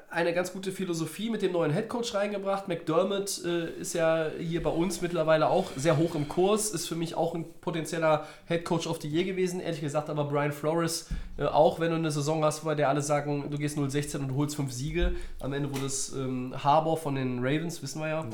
eine 0.10 0.34
ganz 0.34 0.54
gute 0.54 0.72
Philosophie 0.72 1.30
mit 1.30 1.42
dem 1.42 1.54
neuen 1.54 1.72
Headcoach 1.72 2.14
reingebracht. 2.14 2.68
McDermott 2.68 3.44
äh, 3.44 3.72
ist 3.80 3.94
ja 3.94 4.30
hier 4.38 4.62
bei 4.62 4.70
uns 4.70 5.02
mittlerweile 5.02 5.50
auch 5.50 5.72
sehr 5.76 5.98
hoch 5.98 6.16
im 6.16 6.28
Kurs, 6.28 6.72
ist 6.72 6.88
für 6.88 6.96
mich 6.96 7.16
auch 7.16 7.34
ein 7.34 7.46
potenzieller 7.62 8.28
Headcoach 8.46 8.88
of 8.88 9.02
the 9.02 9.08
Year 9.08 9.24
gewesen. 9.24 9.60
Ehrlich 9.60 9.82
gesagt 9.82 10.10
aber 10.10 10.26
Brian 10.26 10.52
Flores 10.52 11.08
äh, 11.38 11.46
auch, 11.46 11.80
wenn 11.80 11.90
du 11.90 11.96
eine 11.96 12.12
Saison 12.12 12.44
hast, 12.44 12.66
bei 12.66 12.76
der 12.76 12.90
alle 12.90 13.02
sagen, 13.02 13.50
du 13.50 13.58
gehst 13.58 13.78
0-16 13.78 14.20
und 14.20 14.28
du 14.28 14.36
holst 14.36 14.56
fünf 14.56 14.72
Siege. 14.72 15.16
Am 15.40 15.54
Ende 15.54 15.74
wurde 15.74 15.86
es 15.86 16.14
ähm, 16.14 16.54
Harbour 16.64 16.98
von 16.98 17.16
den 17.16 17.40
Ravens, 17.40 17.82
wissen 17.82 18.02
wir 18.02 18.10
ja. 18.10 18.26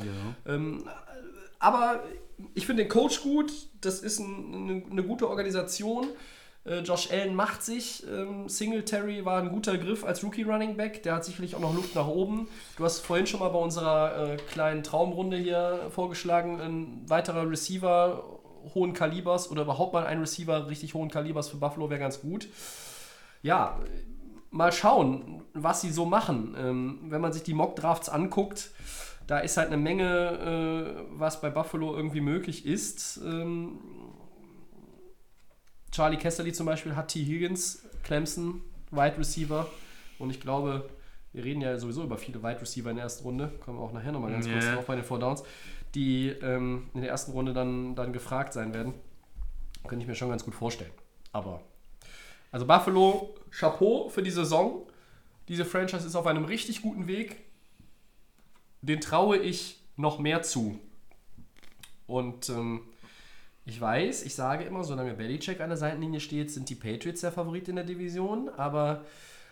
Ähm, 0.46 0.84
aber 1.58 2.02
ich 2.54 2.66
finde 2.66 2.82
den 2.82 2.90
Coach 2.90 3.22
gut, 3.22 3.52
das 3.80 4.00
ist 4.00 4.18
ein, 4.18 4.54
eine, 4.54 4.82
eine 4.90 5.02
gute 5.02 5.28
Organisation. 5.28 6.08
Äh, 6.64 6.80
Josh 6.80 7.10
Allen 7.10 7.34
macht 7.34 7.62
sich. 7.62 8.04
Ähm, 8.06 8.48
Singletary 8.48 9.24
war 9.24 9.40
ein 9.40 9.50
guter 9.50 9.78
Griff 9.78 10.04
als 10.04 10.22
Rookie 10.22 10.42
Running 10.42 10.76
Back. 10.76 11.02
Der 11.02 11.14
hat 11.14 11.24
sicherlich 11.24 11.54
auch 11.54 11.60
noch 11.60 11.74
Luft 11.74 11.94
nach 11.94 12.08
oben. 12.08 12.48
Du 12.76 12.84
hast 12.84 13.00
vorhin 13.00 13.26
schon 13.26 13.40
mal 13.40 13.48
bei 13.48 13.58
unserer 13.58 14.32
äh, 14.32 14.36
kleinen 14.36 14.82
Traumrunde 14.82 15.36
hier 15.36 15.88
vorgeschlagen, 15.90 16.60
ein 16.60 17.08
weiterer 17.08 17.48
Receiver 17.48 18.22
hohen 18.74 18.92
Kalibers 18.92 19.50
oder 19.50 19.62
überhaupt 19.62 19.92
mal 19.92 20.06
ein 20.06 20.20
Receiver 20.20 20.68
richtig 20.68 20.94
hohen 20.94 21.10
Kalibers 21.10 21.48
für 21.48 21.56
Buffalo 21.56 21.90
wäre 21.90 22.00
ganz 22.00 22.20
gut. 22.20 22.48
Ja, 23.42 23.78
mal 24.50 24.72
schauen, 24.72 25.42
was 25.54 25.80
sie 25.80 25.90
so 25.90 26.04
machen. 26.04 26.56
Ähm, 26.58 26.98
wenn 27.08 27.20
man 27.20 27.32
sich 27.32 27.42
die 27.42 27.54
Mock-Drafts 27.54 28.08
anguckt, 28.08 28.70
da 29.26 29.38
ist 29.38 29.56
halt 29.58 29.68
eine 29.68 29.76
Menge, 29.76 30.96
äh, 30.96 31.02
was 31.10 31.40
bei 31.40 31.50
Buffalo 31.50 31.94
irgendwie 31.94 32.20
möglich 32.20 32.64
ist. 32.66 33.20
Charlie 35.98 36.16
Kesserly 36.16 36.52
zum 36.52 36.64
Beispiel 36.66 36.94
hat 36.94 37.08
T. 37.08 37.24
Higgins, 37.24 37.82
Clemson, 38.04 38.62
Wide 38.92 39.18
Receiver. 39.18 39.66
Und 40.20 40.30
ich 40.30 40.40
glaube, 40.40 40.88
wir 41.32 41.42
reden 41.42 41.60
ja 41.60 41.76
sowieso 41.76 42.04
über 42.04 42.16
viele 42.16 42.40
Wide 42.40 42.60
Receiver 42.60 42.88
in 42.90 42.96
der 42.98 43.02
ersten 43.02 43.24
Runde. 43.24 43.50
Kommen 43.58 43.78
wir 43.80 43.82
auch 43.82 43.92
nachher 43.92 44.12
nochmal 44.12 44.30
ganz 44.30 44.48
kurz 44.48 44.64
Ja. 44.64 44.76
drauf 44.76 44.86
bei 44.86 44.94
den 44.94 45.02
Four 45.04 45.18
Downs, 45.18 45.42
die 45.96 46.28
ähm, 46.28 46.88
in 46.94 47.00
der 47.00 47.10
ersten 47.10 47.32
Runde 47.32 47.52
dann, 47.52 47.96
dann 47.96 48.12
gefragt 48.12 48.52
sein 48.52 48.72
werden. 48.74 48.94
Könnte 49.88 50.04
ich 50.04 50.08
mir 50.08 50.14
schon 50.14 50.28
ganz 50.28 50.44
gut 50.44 50.54
vorstellen. 50.54 50.92
Aber, 51.32 51.62
also 52.52 52.64
Buffalo, 52.64 53.34
Chapeau 53.50 54.08
für 54.08 54.22
die 54.22 54.30
Saison. 54.30 54.86
Diese 55.48 55.64
Franchise 55.64 56.06
ist 56.06 56.14
auf 56.14 56.28
einem 56.28 56.44
richtig 56.44 56.80
guten 56.80 57.08
Weg. 57.08 57.38
Den 58.82 59.00
traue 59.00 59.38
ich 59.38 59.80
noch 59.96 60.20
mehr 60.20 60.42
zu. 60.42 60.78
Und 62.06 62.50
ähm, 62.50 62.82
ich 63.68 63.80
weiß, 63.80 64.22
ich 64.22 64.34
sage 64.34 64.64
immer, 64.64 64.82
solange 64.82 65.12
Belichick 65.12 65.60
an 65.60 65.68
der 65.68 65.76
Seitenlinie 65.76 66.20
steht, 66.20 66.50
sind 66.50 66.70
die 66.70 66.74
Patriots 66.74 67.20
der 67.20 67.32
Favorit 67.32 67.68
in 67.68 67.76
der 67.76 67.84
Division. 67.84 68.48
Aber 68.48 69.04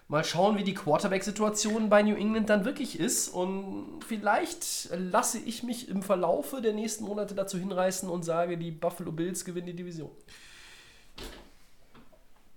mal 0.08 0.24
schauen, 0.24 0.56
wie 0.56 0.64
die 0.64 0.72
Quarterback-Situation 0.72 1.90
bei 1.90 2.02
New 2.02 2.14
England 2.14 2.48
dann 2.48 2.64
wirklich 2.64 2.98
ist. 2.98 3.28
Und 3.28 4.02
vielleicht 4.08 4.88
lasse 4.96 5.38
ich 5.38 5.62
mich 5.62 5.90
im 5.90 6.02
Verlaufe 6.02 6.62
der 6.62 6.72
nächsten 6.72 7.04
Monate 7.04 7.34
dazu 7.34 7.58
hinreißen 7.58 8.08
und 8.08 8.22
sage, 8.22 8.56
die 8.56 8.70
Buffalo 8.70 9.12
Bills 9.12 9.44
gewinnen 9.44 9.66
die 9.66 9.76
Division. 9.76 10.10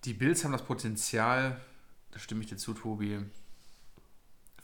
Die 0.05 0.13
Bills 0.13 0.45
haben 0.45 0.53
das 0.53 0.63
Potenzial, 0.63 1.59
da 2.11 2.19
stimme 2.19 2.41
ich 2.41 2.47
dir 2.47 2.55
zu, 2.55 2.73
Tobi, 2.73 3.19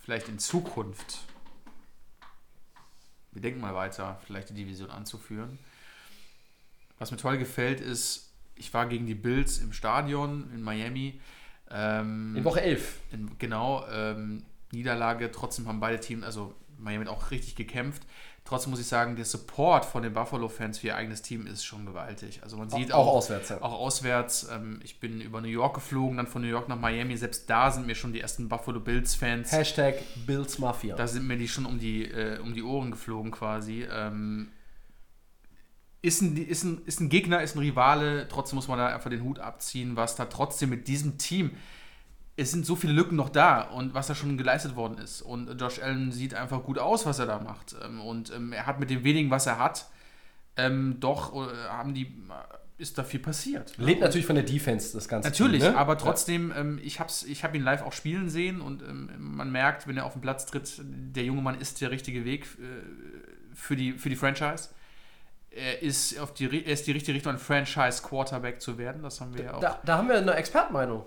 vielleicht 0.01 0.30
in 0.30 0.39
Zukunft, 0.39 1.19
wir 3.34 3.41
denken 3.41 3.59
mal 3.59 3.76
weiter, 3.76 4.17
vielleicht 4.26 4.49
die 4.51 4.53
Division 4.53 4.89
anzuführen. 4.89 5.59
Was 6.99 7.11
mir 7.11 7.17
toll 7.17 7.38
gefällt, 7.38 7.81
ist, 7.81 8.34
ich 8.55 8.73
war 8.73 8.85
gegen 8.88 9.05
die 9.05 9.15
Bills 9.15 9.59
im 9.59 9.73
Stadion 9.73 10.49
in 10.53 10.61
Miami. 10.61 11.19
Ähm, 11.69 12.35
In 12.35 12.43
Woche 12.43 12.61
11. 12.61 12.99
in, 13.11 13.31
genau, 13.38 13.85
ähm, 13.91 14.43
Niederlage, 14.72 15.31
trotzdem 15.31 15.67
haben 15.67 15.80
beide 15.80 15.99
Teams, 15.99 16.23
also 16.23 16.53
Miami 16.77 17.05
hat 17.05 17.13
auch 17.13 17.31
richtig 17.31 17.55
gekämpft. 17.55 18.03
Trotzdem 18.43 18.69
muss 18.69 18.80
ich 18.80 18.85
sagen, 18.85 19.15
der 19.15 19.26
Support 19.26 19.85
von 19.85 20.03
den 20.03 20.13
Buffalo-Fans 20.13 20.77
für 20.77 20.88
ihr 20.88 20.95
eigenes 20.95 21.23
Team 21.23 21.47
ist 21.47 21.65
schon 21.65 21.84
gewaltig. 21.88 22.41
Also 22.43 22.57
man 22.57 22.69
sieht 22.69 22.91
auch 22.91 23.07
auch, 23.07 23.13
auswärts, 23.15 23.49
ja. 23.49 23.59
Auch 23.59 23.73
auswärts. 23.73 24.47
Ähm, 24.51 24.80
ich 24.84 24.99
bin 24.99 25.19
über 25.19 25.41
New 25.41 25.47
York 25.47 25.73
geflogen, 25.73 26.17
dann 26.17 26.27
von 26.27 26.43
New 26.43 26.47
York 26.47 26.69
nach 26.69 26.80
Miami. 26.80 27.17
Selbst 27.17 27.49
da 27.49 27.72
sind 27.72 27.88
mir 27.88 27.95
schon 27.95 28.13
die 28.13 28.19
ersten 28.19 28.47
Buffalo 28.47 28.80
Bills-Fans. 28.80 29.51
Hashtag 29.51 29.95
Bills 30.27 30.59
Mafia. 30.59 30.95
Da 30.95 31.07
sind 31.07 31.26
mir 31.26 31.38
die 31.38 31.47
schon 31.47 31.65
um 31.65 31.80
die, 31.80 32.05
äh, 32.05 32.38
um 32.38 32.53
die 32.53 32.61
Ohren 32.61 32.91
geflogen 32.91 33.31
quasi. 33.31 33.88
Ähm, 33.91 34.49
ist, 36.06 36.22
ein, 36.22 36.38
ist, 36.38 36.64
ein, 36.64 36.82
ist 36.86 36.99
ein 37.02 37.10
Gegner, 37.10 37.41
ist 37.41 37.56
ein 37.56 37.60
Rivale, 37.60 38.27
trotzdem 38.27 38.56
muss 38.56 38.68
man 38.68 38.77
da 38.77 38.88
einfach 38.88 39.10
den 39.10 39.23
Hut 39.23 39.40
abziehen, 39.40 39.95
was 39.95 40.15
da 40.15 40.26
trotzdem 40.26 40.69
mit 40.69 40.88
diesem 40.88 41.18
Team, 41.18 41.52
es 42.38 42.52
sind 42.52 42.65
so 42.65 42.76
viele 42.76 42.94
Lücken 42.94 43.15
noch 43.15 43.30
da 43.30 43.61
und 43.61 43.94
was 43.94 44.07
da 44.07 44.15
schon 44.15 44.38
geleistet 44.38 44.76
worden 44.76 44.98
ist. 44.98 45.22
Und 45.22 45.60
Josh 45.60 45.82
Allen 45.82 46.11
sieht 46.11 46.34
einfach 46.34 46.64
gut 46.64 46.77
aus, 46.77 47.06
was 47.06 47.19
er 47.19 47.26
da 47.26 47.40
macht. 47.40 47.76
Ähm, 47.84 48.02
Und 48.02 48.32
ähm, 48.34 48.52
er 48.53 48.65
hat 48.65 48.80
mit 48.80 48.90
dem 48.90 49.03
wenigen, 49.03 49.32
was 49.32 49.48
er 49.48 49.57
hat, 49.57 49.90
ähm, 50.57 50.98
doch 50.99 51.34
äh, 51.34 51.53
haben 51.69 51.94
die, 51.94 52.14
ist 52.77 52.98
da 52.98 53.03
viel 53.03 53.22
passiert. 53.22 53.77
Lebt 53.77 54.02
natürlich 54.02 54.26
von 54.26 54.36
der 54.36 54.44
Defense, 54.44 54.94
das 54.94 55.07
Ganze. 55.07 55.30
Natürlich, 55.30 55.64
Team, 55.64 55.72
ne? 55.72 55.77
aber 55.77 55.98
trotzdem, 55.98 56.53
ähm, 56.56 56.80
ich 56.84 56.99
habe 56.99 57.11
ich 57.26 57.44
hab 57.44 57.56
ihn 57.56 57.64
live 57.64 57.84
auch 57.84 57.94
spielen 57.94 58.30
sehen 58.30 58.60
und 58.60 58.82
ähm, 58.84 59.10
man 59.18 59.52
merkt, 59.52 59.88
wenn 59.88 59.95
er 59.95 60.06
auf 60.06 60.14
den 60.14 60.22
Platz 60.22 60.45
tritt, 60.45 60.82
der 60.84 61.23
junge 61.23 61.41
Mann 61.41 61.60
ist 61.60 61.80
der 61.82 61.90
richtige 61.90 62.26
Weg 62.26 62.44
äh, 62.44 63.56
für, 63.56 63.77
die, 63.77 63.94
für 63.94 64.10
die 64.10 64.18
Franchise. 64.18 64.69
Er 65.57 65.82
ist, 65.82 66.19
auf 66.19 66.34
die, 66.34 66.65
er 66.65 66.73
ist 66.73 66.86
die 66.86 66.91
richtige 66.91 67.15
Richtung, 67.15 67.32
ein 67.34 67.40
Franchise-Quarterback 67.40 68.61
zu 68.61 68.77
werden. 68.77 69.02
Das 69.03 69.22
haben 69.22 69.38
wir 69.38 69.45
ja 69.45 69.53
auch. 69.53 69.60
Da, 69.61 69.80
da 69.86 69.98
haben 69.98 70.10
wir 70.10 70.18
eine 70.18 70.34
Expertmeinung. 70.34 71.06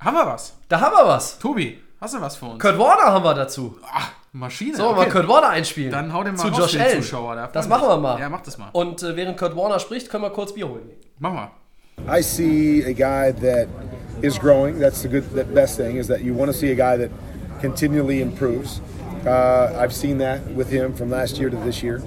haben 0.00 0.16
wir 0.16 0.26
was? 0.26 0.54
Da 0.68 0.80
haben 0.80 0.92
wir 0.96 1.06
was. 1.06 1.38
Tobi, 1.38 1.78
hast 2.00 2.14
du 2.14 2.20
was 2.20 2.36
für 2.36 2.46
uns? 2.46 2.58
Kurt 2.60 2.76
Warner 2.78 3.12
haben 3.12 3.24
wir 3.24 3.34
dazu. 3.34 3.78
Ach, 3.84 4.10
Maschine. 4.32 4.76
Sollen 4.76 4.96
wir 4.96 5.04
mal 5.04 5.08
Kurt 5.08 5.28
Warner 5.28 5.50
einspielen? 5.50 5.92
Dann 5.92 6.12
hau 6.12 6.24
den 6.24 6.34
mal 6.34 6.42
Zu 6.42 6.48
raus 6.48 6.72
Josh 6.72 6.80
Allen. 6.80 7.02
Zuschauer, 7.02 7.36
da 7.36 7.46
das 7.46 7.68
machen 7.68 7.86
wir 7.86 7.96
mal. 7.96 8.18
Ja, 8.18 8.28
mach 8.28 8.40
das 8.42 8.58
mal. 8.58 8.70
Und 8.72 9.04
äh, 9.04 9.14
während 9.14 9.38
Kurt 9.38 9.56
Warner 9.56 9.78
spricht, 9.78 10.10
können 10.10 10.24
wir 10.24 10.30
kurz 10.30 10.52
Bier 10.52 10.68
holen. 10.68 10.90
Mach 11.20 11.32
mal. 11.32 11.50
I 12.08 12.22
see 12.22 12.82
a 12.84 12.92
guy 12.92 13.32
that 13.40 13.68
is 14.20 14.36
growing. 14.36 14.80
That's 14.80 15.02
the 15.02 15.08
good, 15.08 15.24
the 15.32 15.44
best 15.44 15.76
thing 15.76 15.96
is 15.96 16.08
that 16.08 16.22
you 16.22 16.34
want 16.36 16.50
to 16.50 16.52
see 16.58 16.72
a 16.72 16.74
guy 16.74 16.96
that 16.98 17.10
continually 17.60 18.20
improves. 18.20 18.80
Uh, 19.24 19.78
I've 19.78 19.94
seen 19.94 20.18
that 20.18 20.40
with 20.56 20.68
him 20.70 20.92
from 20.92 21.08
last 21.10 21.38
year 21.38 21.50
to 21.50 21.56
this 21.58 21.84
year. 21.84 22.02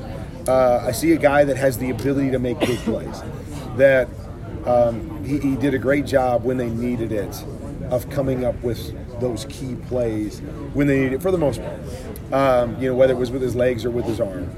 Uh, 0.47 0.81
I 0.85 0.91
see 0.91 1.11
a 1.11 1.17
guy 1.17 1.43
that 1.43 1.57
has 1.57 1.77
the 1.77 1.89
ability 1.89 2.31
to 2.31 2.39
make 2.39 2.59
big 2.59 2.79
plays. 2.79 3.21
That 3.75 4.07
um, 4.65 5.23
he, 5.25 5.39
he 5.39 5.55
did 5.55 5.73
a 5.73 5.77
great 5.77 6.05
job 6.05 6.43
when 6.43 6.57
they 6.57 6.69
needed 6.69 7.11
it 7.11 7.43
of 7.89 8.09
coming 8.09 8.45
up 8.45 8.61
with 8.63 8.93
those 9.19 9.45
key 9.45 9.75
plays 9.87 10.39
when 10.73 10.87
they 10.87 10.99
needed 10.99 11.13
it 11.13 11.21
for 11.21 11.31
the 11.31 11.37
most 11.37 11.61
part. 11.61 11.79
Um, 12.31 12.81
you 12.81 12.89
know, 12.89 12.95
whether 12.95 13.13
it 13.13 13.17
was 13.17 13.31
with 13.31 13.41
his 13.41 13.55
legs 13.55 13.85
or 13.85 13.89
with 13.89 14.05
his 14.05 14.19
arm. 14.19 14.49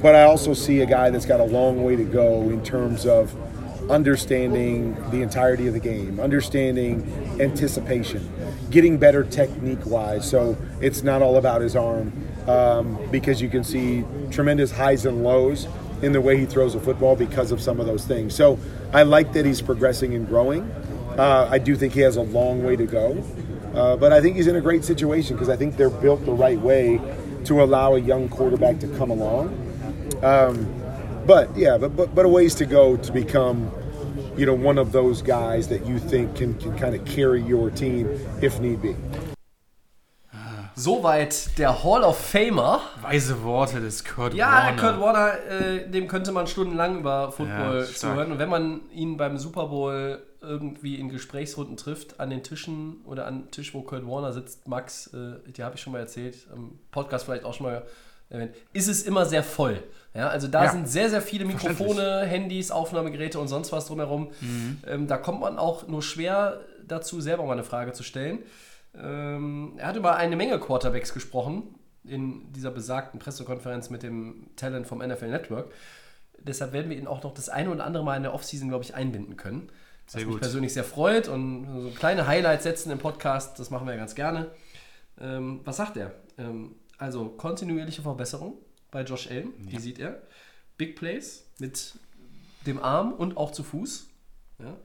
But 0.00 0.14
I 0.14 0.22
also 0.22 0.54
see 0.54 0.80
a 0.80 0.86
guy 0.86 1.10
that's 1.10 1.26
got 1.26 1.40
a 1.40 1.44
long 1.44 1.82
way 1.82 1.96
to 1.96 2.04
go 2.04 2.42
in 2.42 2.64
terms 2.64 3.04
of 3.04 3.34
understanding 3.90 4.94
the 5.10 5.20
entirety 5.20 5.66
of 5.66 5.74
the 5.74 5.80
game, 5.80 6.20
understanding 6.20 7.38
anticipation, 7.40 8.30
getting 8.70 8.96
better 8.96 9.24
technique 9.24 9.84
wise. 9.84 10.28
So 10.28 10.56
it's 10.80 11.02
not 11.02 11.20
all 11.20 11.36
about 11.36 11.60
his 11.60 11.76
arm 11.76 12.12
um, 12.48 12.98
because 13.10 13.40
you 13.40 13.48
can 13.48 13.64
see 13.64 14.04
tremendous 14.30 14.70
highs 14.70 15.06
and 15.06 15.22
lows 15.22 15.66
in 16.02 16.12
the 16.12 16.20
way 16.20 16.38
he 16.38 16.46
throws 16.46 16.74
a 16.74 16.80
football 16.80 17.16
because 17.16 17.52
of 17.52 17.60
some 17.60 17.80
of 17.80 17.86
those 17.86 18.06
things. 18.06 18.34
So 18.34 18.58
I 18.92 19.02
like 19.02 19.32
that 19.34 19.44
he's 19.44 19.60
progressing 19.60 20.14
and 20.14 20.26
growing. 20.26 20.62
Uh, 21.18 21.48
I 21.50 21.58
do 21.58 21.76
think 21.76 21.92
he 21.92 22.00
has 22.00 22.16
a 22.16 22.22
long 22.22 22.62
way 22.64 22.76
to 22.76 22.86
go. 22.86 23.22
Uh, 23.74 23.96
but 23.96 24.12
I 24.12 24.20
think 24.20 24.36
he's 24.36 24.46
in 24.46 24.56
a 24.56 24.60
great 24.60 24.84
situation 24.84 25.36
because 25.36 25.48
I 25.48 25.56
think 25.56 25.76
they're 25.76 25.90
built 25.90 26.24
the 26.24 26.32
right 26.32 26.58
way 26.58 27.00
to 27.44 27.62
allow 27.62 27.94
a 27.94 28.00
young 28.00 28.28
quarterback 28.28 28.80
to 28.80 28.88
come 28.96 29.10
along. 29.10 29.48
Um, 30.22 30.74
but 31.26 31.56
yeah, 31.56 31.78
but, 31.78 31.96
but 31.96 32.14
but 32.14 32.24
a 32.24 32.28
ways 32.28 32.54
to 32.56 32.66
go 32.66 32.96
to 32.96 33.12
become, 33.12 33.70
you 34.36 34.44
know, 34.44 34.54
one 34.54 34.78
of 34.78 34.92
those 34.92 35.22
guys 35.22 35.68
that 35.68 35.86
you 35.86 35.98
think 35.98 36.34
can, 36.34 36.54
can 36.54 36.76
kind 36.76 36.94
of 36.94 37.04
carry 37.04 37.42
your 37.42 37.70
team 37.70 38.08
if 38.42 38.58
need 38.58 38.82
be. 38.82 38.96
Soweit 40.84 41.58
der 41.58 41.84
Hall 41.84 42.02
of 42.04 42.16
Famer. 42.18 42.80
Weise 43.02 43.42
Worte 43.42 43.82
des 43.82 44.02
Kurt 44.02 44.32
Ja, 44.32 44.50
Warner. 44.50 44.80
Kurt 44.80 44.98
Warner, 44.98 45.32
äh, 45.50 45.86
dem 45.90 46.08
könnte 46.08 46.32
man 46.32 46.46
stundenlang 46.46 47.00
über 47.00 47.30
Football 47.32 47.80
Ja, 47.80 47.94
zuhören. 47.94 48.32
Und 48.32 48.38
wenn 48.38 48.48
man 48.48 48.80
ihn 48.90 49.18
beim 49.18 49.36
Super 49.36 49.66
Bowl 49.66 50.22
irgendwie 50.40 50.94
in 50.94 51.10
Gesprächsrunden 51.10 51.76
trifft, 51.76 52.18
an 52.18 52.30
den 52.30 52.42
Tischen 52.42 53.02
oder 53.04 53.26
an 53.26 53.50
Tisch, 53.50 53.74
wo 53.74 53.82
Kurt 53.82 54.06
Warner 54.06 54.32
sitzt, 54.32 54.68
Max, 54.68 55.08
äh, 55.08 55.34
die 55.54 55.62
habe 55.62 55.74
ich 55.74 55.82
schon 55.82 55.92
mal 55.92 55.98
erzählt, 55.98 56.46
im 56.56 56.78
Podcast 56.92 57.26
vielleicht 57.26 57.44
auch 57.44 57.52
schon 57.52 57.66
mal 57.66 57.82
erwähnt, 58.30 58.54
ist 58.72 58.88
es 58.88 59.02
immer 59.02 59.26
sehr 59.26 59.42
voll. 59.42 59.82
Ja, 60.14 60.28
also 60.28 60.48
da 60.48 60.64
Ja. 60.64 60.70
sind 60.70 60.88
sehr, 60.88 61.10
sehr 61.10 61.20
viele. 61.20 61.44
Mhm. 61.44 61.50
Mikrofone, 61.52 62.20
Handys, 62.22 62.70
Aufnahmegeräte 62.70 63.38
und 63.38 63.48
sonst 63.48 63.70
was 63.70 63.84
drumherum. 63.84 64.30
Ähm, 64.86 65.06
da 65.08 65.18
kommt 65.18 65.40
man 65.42 65.58
auch 65.58 65.86
nur 65.88 66.02
schwer 66.02 66.60
dazu, 66.88 67.20
selber 67.20 67.44
mal 67.44 67.52
eine 67.52 67.64
Frage 67.64 67.92
zu 67.92 68.02
stellen. 68.02 68.38
Ähm, 68.94 69.74
er 69.76 69.88
hat 69.88 69.96
über 69.96 70.16
eine 70.16 70.36
Menge 70.36 70.58
Quarterbacks 70.58 71.14
gesprochen 71.14 71.74
in 72.04 72.52
dieser 72.52 72.70
besagten 72.70 73.20
Pressekonferenz 73.20 73.90
mit 73.90 74.02
dem 74.02 74.50
Talent 74.56 74.86
vom 74.86 74.98
NFL 74.98 75.28
Network. 75.28 75.72
Deshalb 76.38 76.72
werden 76.72 76.90
wir 76.90 76.96
ihn 76.96 77.06
auch 77.06 77.22
noch 77.22 77.34
das 77.34 77.48
eine 77.48 77.70
oder 77.70 77.84
andere 77.84 78.02
Mal 78.02 78.16
in 78.16 78.22
der 78.22 78.34
Offseason, 78.34 78.68
glaube 78.68 78.84
ich, 78.84 78.94
einbinden 78.94 79.36
können. 79.36 79.70
Was 80.06 80.14
Sehr 80.14 80.22
mich 80.22 80.32
gut. 80.32 80.40
persönlich 80.40 80.72
sehr 80.72 80.84
freut 80.84 81.28
und 81.28 81.66
so 81.82 81.90
kleine 81.90 82.26
Highlights 82.26 82.64
setzen 82.64 82.90
im 82.90 82.98
Podcast, 82.98 83.58
das 83.58 83.70
machen 83.70 83.86
wir 83.86 83.92
ja 83.92 83.98
ganz 83.98 84.14
gerne. 84.14 84.50
Ähm, 85.20 85.60
was 85.64 85.76
sagt 85.76 85.96
er? 85.96 86.14
Ähm, 86.38 86.74
also 86.98 87.28
kontinuierliche 87.28 88.02
Verbesserung 88.02 88.54
bei 88.90 89.02
Josh 89.02 89.30
Allen, 89.30 89.52
die 89.58 89.78
sieht 89.78 89.98
er. 89.98 90.22
Big 90.78 90.96
Plays 90.96 91.46
mit 91.58 91.94
dem 92.66 92.82
Arm 92.82 93.12
und 93.12 93.36
auch 93.36 93.52
zu 93.52 93.62
Fuß. 93.62 94.08
Ja. 94.58 94.76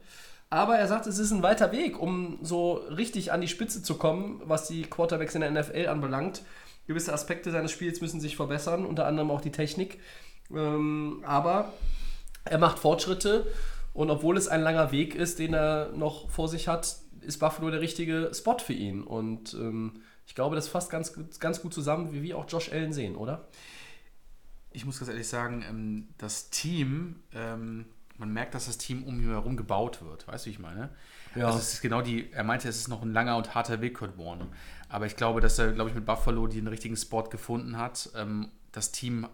Aber 0.48 0.76
er 0.76 0.86
sagt, 0.86 1.06
es 1.06 1.18
ist 1.18 1.32
ein 1.32 1.42
weiter 1.42 1.72
Weg, 1.72 2.00
um 2.00 2.38
so 2.40 2.74
richtig 2.74 3.32
an 3.32 3.40
die 3.40 3.48
Spitze 3.48 3.82
zu 3.82 3.96
kommen, 3.96 4.40
was 4.44 4.68
die 4.68 4.82
Quarterbacks 4.82 5.34
in 5.34 5.40
der 5.40 5.50
NFL 5.50 5.88
anbelangt. 5.88 6.42
Gewisse 6.86 7.12
Aspekte 7.12 7.50
seines 7.50 7.72
Spiels 7.72 8.00
müssen 8.00 8.20
sich 8.20 8.36
verbessern, 8.36 8.86
unter 8.86 9.06
anderem 9.06 9.30
auch 9.30 9.40
die 9.40 9.50
Technik. 9.50 9.98
Ähm, 10.54 11.24
aber 11.26 11.72
er 12.44 12.58
macht 12.58 12.78
Fortschritte 12.78 13.46
und 13.92 14.08
obwohl 14.10 14.36
es 14.36 14.46
ein 14.46 14.62
langer 14.62 14.92
Weg 14.92 15.16
ist, 15.16 15.40
den 15.40 15.52
er 15.52 15.90
noch 15.96 16.30
vor 16.30 16.48
sich 16.48 16.68
hat, 16.68 16.96
ist 17.22 17.38
Buffalo 17.38 17.70
der 17.70 17.80
richtige 17.80 18.30
Spot 18.32 18.58
für 18.58 18.72
ihn. 18.72 19.02
Und 19.02 19.54
ähm, 19.54 20.02
ich 20.28 20.36
glaube, 20.36 20.54
das 20.54 20.68
fasst 20.68 20.90
ganz, 20.90 21.12
ganz 21.40 21.60
gut 21.60 21.74
zusammen, 21.74 22.12
wie 22.12 22.22
wir 22.22 22.38
auch 22.38 22.46
Josh 22.48 22.70
Allen 22.70 22.92
sehen, 22.92 23.16
oder? 23.16 23.48
ich 24.76 24.84
muss 24.84 24.98
ganz 24.98 25.08
ehrlich 25.08 25.26
sagen, 25.26 25.64
ähm, 25.66 26.08
das 26.18 26.50
Team, 26.50 27.16
ähm, 27.32 27.86
man 28.18 28.32
merkt, 28.32 28.54
dass 28.54 28.66
das 28.66 28.78
Team 28.78 29.04
um 29.04 29.20
ihn 29.20 29.28
herum 29.28 29.56
gebaut 29.56 30.02
wird. 30.02 30.26
Weißt 30.26 30.46
du, 30.46 30.48
wie 30.48 30.52
ich 30.52 30.58
meine? 30.58 30.90
Ja. 31.34 31.46
Also 31.46 31.58
es 31.58 31.74
ist 31.74 31.82
genau 31.82 32.02
die, 32.02 32.32
er 32.32 32.44
meinte, 32.44 32.68
es 32.68 32.76
ist 32.76 32.88
noch 32.88 33.02
ein 33.02 33.12
langer 33.12 33.36
und 33.36 33.54
harter 33.54 33.80
Weg, 33.80 33.94
Kurt 33.94 34.18
Warner. 34.18 34.46
Aber 34.88 35.06
ich 35.06 35.16
glaube, 35.16 35.40
dass 35.40 35.58
er, 35.58 35.72
glaube 35.72 35.90
ich, 35.90 35.96
mit 35.96 36.06
Buffalo 36.06 36.46
den 36.46 36.66
richtigen 36.66 36.96
Spot 36.96 37.24
gefunden 37.24 37.76
hat. 37.76 38.10
Ähm, 38.14 38.48
das 38.72 38.92
Team 38.92 39.26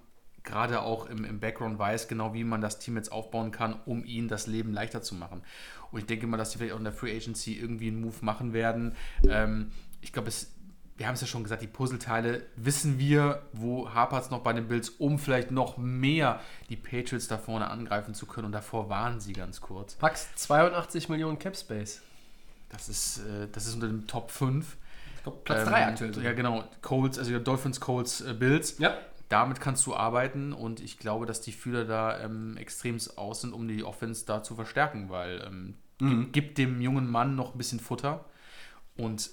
gerade 0.44 0.82
auch 0.82 1.06
im, 1.06 1.24
im 1.24 1.40
Background 1.40 1.78
weiß 1.78 2.09
genau, 2.09 2.34
wie 2.34 2.44
man 2.44 2.60
das 2.60 2.78
Team 2.78 2.96
jetzt 2.96 3.12
aufbauen 3.12 3.52
kann, 3.52 3.76
um 3.84 4.04
ihnen 4.04 4.28
das 4.28 4.46
Leben 4.46 4.72
leichter 4.72 5.02
zu 5.02 5.14
machen. 5.14 5.42
Und 5.90 6.00
ich 6.00 6.06
denke 6.06 6.26
mal, 6.26 6.36
dass 6.36 6.50
die 6.50 6.59
vielleicht 6.59 6.74
auch 6.74 6.78
in 6.78 6.84
der 6.84 6.92
Free 6.92 7.14
Agency 7.14 7.54
irgendwie 7.54 7.88
einen 7.88 8.00
Move 8.00 8.16
machen 8.22 8.52
werden. 8.52 8.96
Ähm, 9.28 9.70
ich 10.00 10.12
glaube, 10.12 10.28
es 10.28 10.52
wir 10.97 11.06
haben 11.06 11.14
es 11.14 11.20
ja 11.20 11.27
schon 11.27 11.43
gesagt, 11.43 11.62
die 11.62 11.66
Puzzleteile 11.66 12.43
wissen 12.56 12.98
wir, 12.98 13.43
wo 13.52 13.93
hapert 13.93 14.24
es 14.24 14.31
noch 14.31 14.40
bei 14.40 14.52
den 14.52 14.69
Bills, 14.69 14.90
um 14.90 15.19
vielleicht 15.19 15.51
noch 15.51 15.78
mehr 15.78 16.40
die 16.69 16.77
Patriots 16.77 17.28
da 17.28 17.39
vorne 17.39 17.70
angreifen 17.70 18.14
zu 18.14 18.27
können. 18.27 18.47
Und 18.47 18.52
davor 18.52 18.89
waren 18.89 19.19
sie 19.19 19.32
ganz 19.32 19.60
kurz. 19.60 19.97
Max, 20.01 20.28
82 20.36 21.09
Millionen 21.09 21.39
Cap 21.39 21.56
Space. 21.56 22.02
Das 22.69 22.89
ist, 22.89 23.19
äh, 23.19 23.48
das 23.51 23.66
ist 23.66 23.74
unter 23.74 23.86
dem 23.86 24.06
Top 24.06 24.31
5. 24.31 24.77
Ich 25.16 25.23
glaube, 25.23 25.39
Platz 25.44 25.69
3 25.69 25.86
aktuell. 25.86 26.23
Ja, 26.23 26.32
genau. 26.32 26.64
Colts, 26.82 27.19
also 27.19 27.39
Dolphins, 27.39 27.81
Colts, 27.81 28.20
äh, 28.20 28.35
Bills. 28.35 28.78
Ja. 28.78 28.97
Damit 29.28 29.60
kannst 29.60 29.86
du 29.86 29.94
arbeiten 29.94 30.52
und 30.52 30.81
ich 30.81 30.98
glaube, 30.98 31.24
dass 31.24 31.40
die 31.40 31.52
Fühler 31.52 31.86
da 31.86 32.20
ähm, 32.20 32.59
extremst 32.59 33.16
aus 33.16 33.40
sind, 33.40 33.55
um 33.55 33.66
die 33.66 33.82
Offense 33.82 34.27
da 34.27 34.43
zu 34.43 34.55
verstärken, 34.55 35.09
weil 35.09 35.43
ähm, 35.47 35.74
gibt, 35.98 36.32
gibt 36.35 36.59
dem 36.59 36.82
jungen 36.82 37.10
Mann 37.10 37.35
noch 37.35 37.55
ein 37.55 37.59
bisschen 37.59 37.81
Futter 37.81 38.27
und 38.97 39.31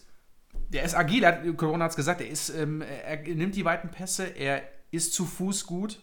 der 0.69 0.83
ist 0.83 0.95
agil, 0.95 1.25
hat, 1.25 1.39
Corona 1.57 1.85
hat 1.85 1.91
es 1.91 1.95
gesagt, 1.97 2.21
er, 2.21 2.29
ist, 2.29 2.49
ähm, 2.49 2.81
er 2.81 3.17
nimmt 3.23 3.55
die 3.55 3.65
weiten 3.65 3.89
Pässe, 3.89 4.25
er 4.25 4.61
ist 4.91 5.13
zu 5.13 5.25
Fuß 5.25 5.65
gut. 5.65 5.99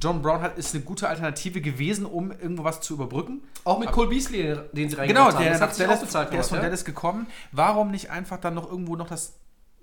John 0.00 0.22
Brown 0.22 0.40
hat, 0.40 0.56
ist 0.56 0.74
eine 0.74 0.82
gute 0.82 1.06
Alternative 1.10 1.60
gewesen, 1.60 2.06
um 2.06 2.30
irgendwo 2.32 2.64
was 2.64 2.80
zu 2.80 2.94
überbrücken. 2.94 3.42
Auch 3.64 3.78
mit 3.78 3.92
Cole 3.92 4.08
Beasley, 4.08 4.56
den 4.72 4.88
sie 4.88 4.96
Genau, 4.96 5.24
reingebracht 5.28 5.34
haben. 5.34 5.42
der, 5.44 5.50
Das 5.52 5.60
nach 5.60 5.68
hat 5.68 5.74
sich 5.74 5.84
Dallas, 5.86 6.00
bezahlt 6.00 6.32
der 6.32 6.40
ist 6.40 6.48
von 6.48 6.56
ja? 6.56 6.62
Dallas 6.64 6.84
gekommen. 6.86 7.26
Warum 7.52 7.90
nicht 7.90 8.10
einfach 8.10 8.38
dann 8.40 8.54
noch 8.54 8.70
irgendwo 8.70 8.96
noch 8.96 9.08
das. 9.08 9.34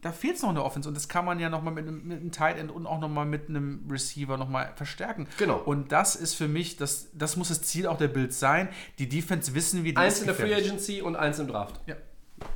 Da 0.01 0.11
fehlt 0.11 0.37
es 0.37 0.41
noch 0.41 0.49
in 0.49 0.55
der 0.55 0.65
Offense 0.65 0.87
und 0.89 0.95
das 0.95 1.07
kann 1.07 1.23
man 1.23 1.39
ja 1.39 1.49
nochmal 1.49 1.73
mit, 1.73 1.87
einem- 1.87 2.03
mit 2.07 2.19
einem 2.19 2.31
Tight 2.31 2.57
End 2.57 2.71
und 2.71 2.87
auch 2.87 2.99
nochmal 2.99 3.25
mit 3.25 3.47
einem 3.47 3.87
Receiver 3.89 4.37
nochmal 4.37 4.71
verstärken. 4.75 5.27
Genau. 5.37 5.57
Und 5.57 5.91
das 5.91 6.15
ist 6.15 6.33
für 6.33 6.47
mich, 6.47 6.77
das, 6.77 7.09
das 7.13 7.37
muss 7.37 7.49
das 7.49 7.61
Ziel 7.61 7.85
auch 7.85 7.97
der 7.99 8.07
Bills 8.07 8.39
sein. 8.39 8.69
Die 8.97 9.07
Defense 9.07 9.53
wissen, 9.53 9.83
wie 9.83 9.91
die 9.91 9.97
Eins 9.97 10.19
in 10.19 10.25
der 10.25 10.33
Free. 10.35 10.53
Agency 10.53 11.01
und 11.03 11.15
eins 11.15 11.37
im 11.37 11.47
Draft. 11.47 11.79
Ja. 11.85 11.95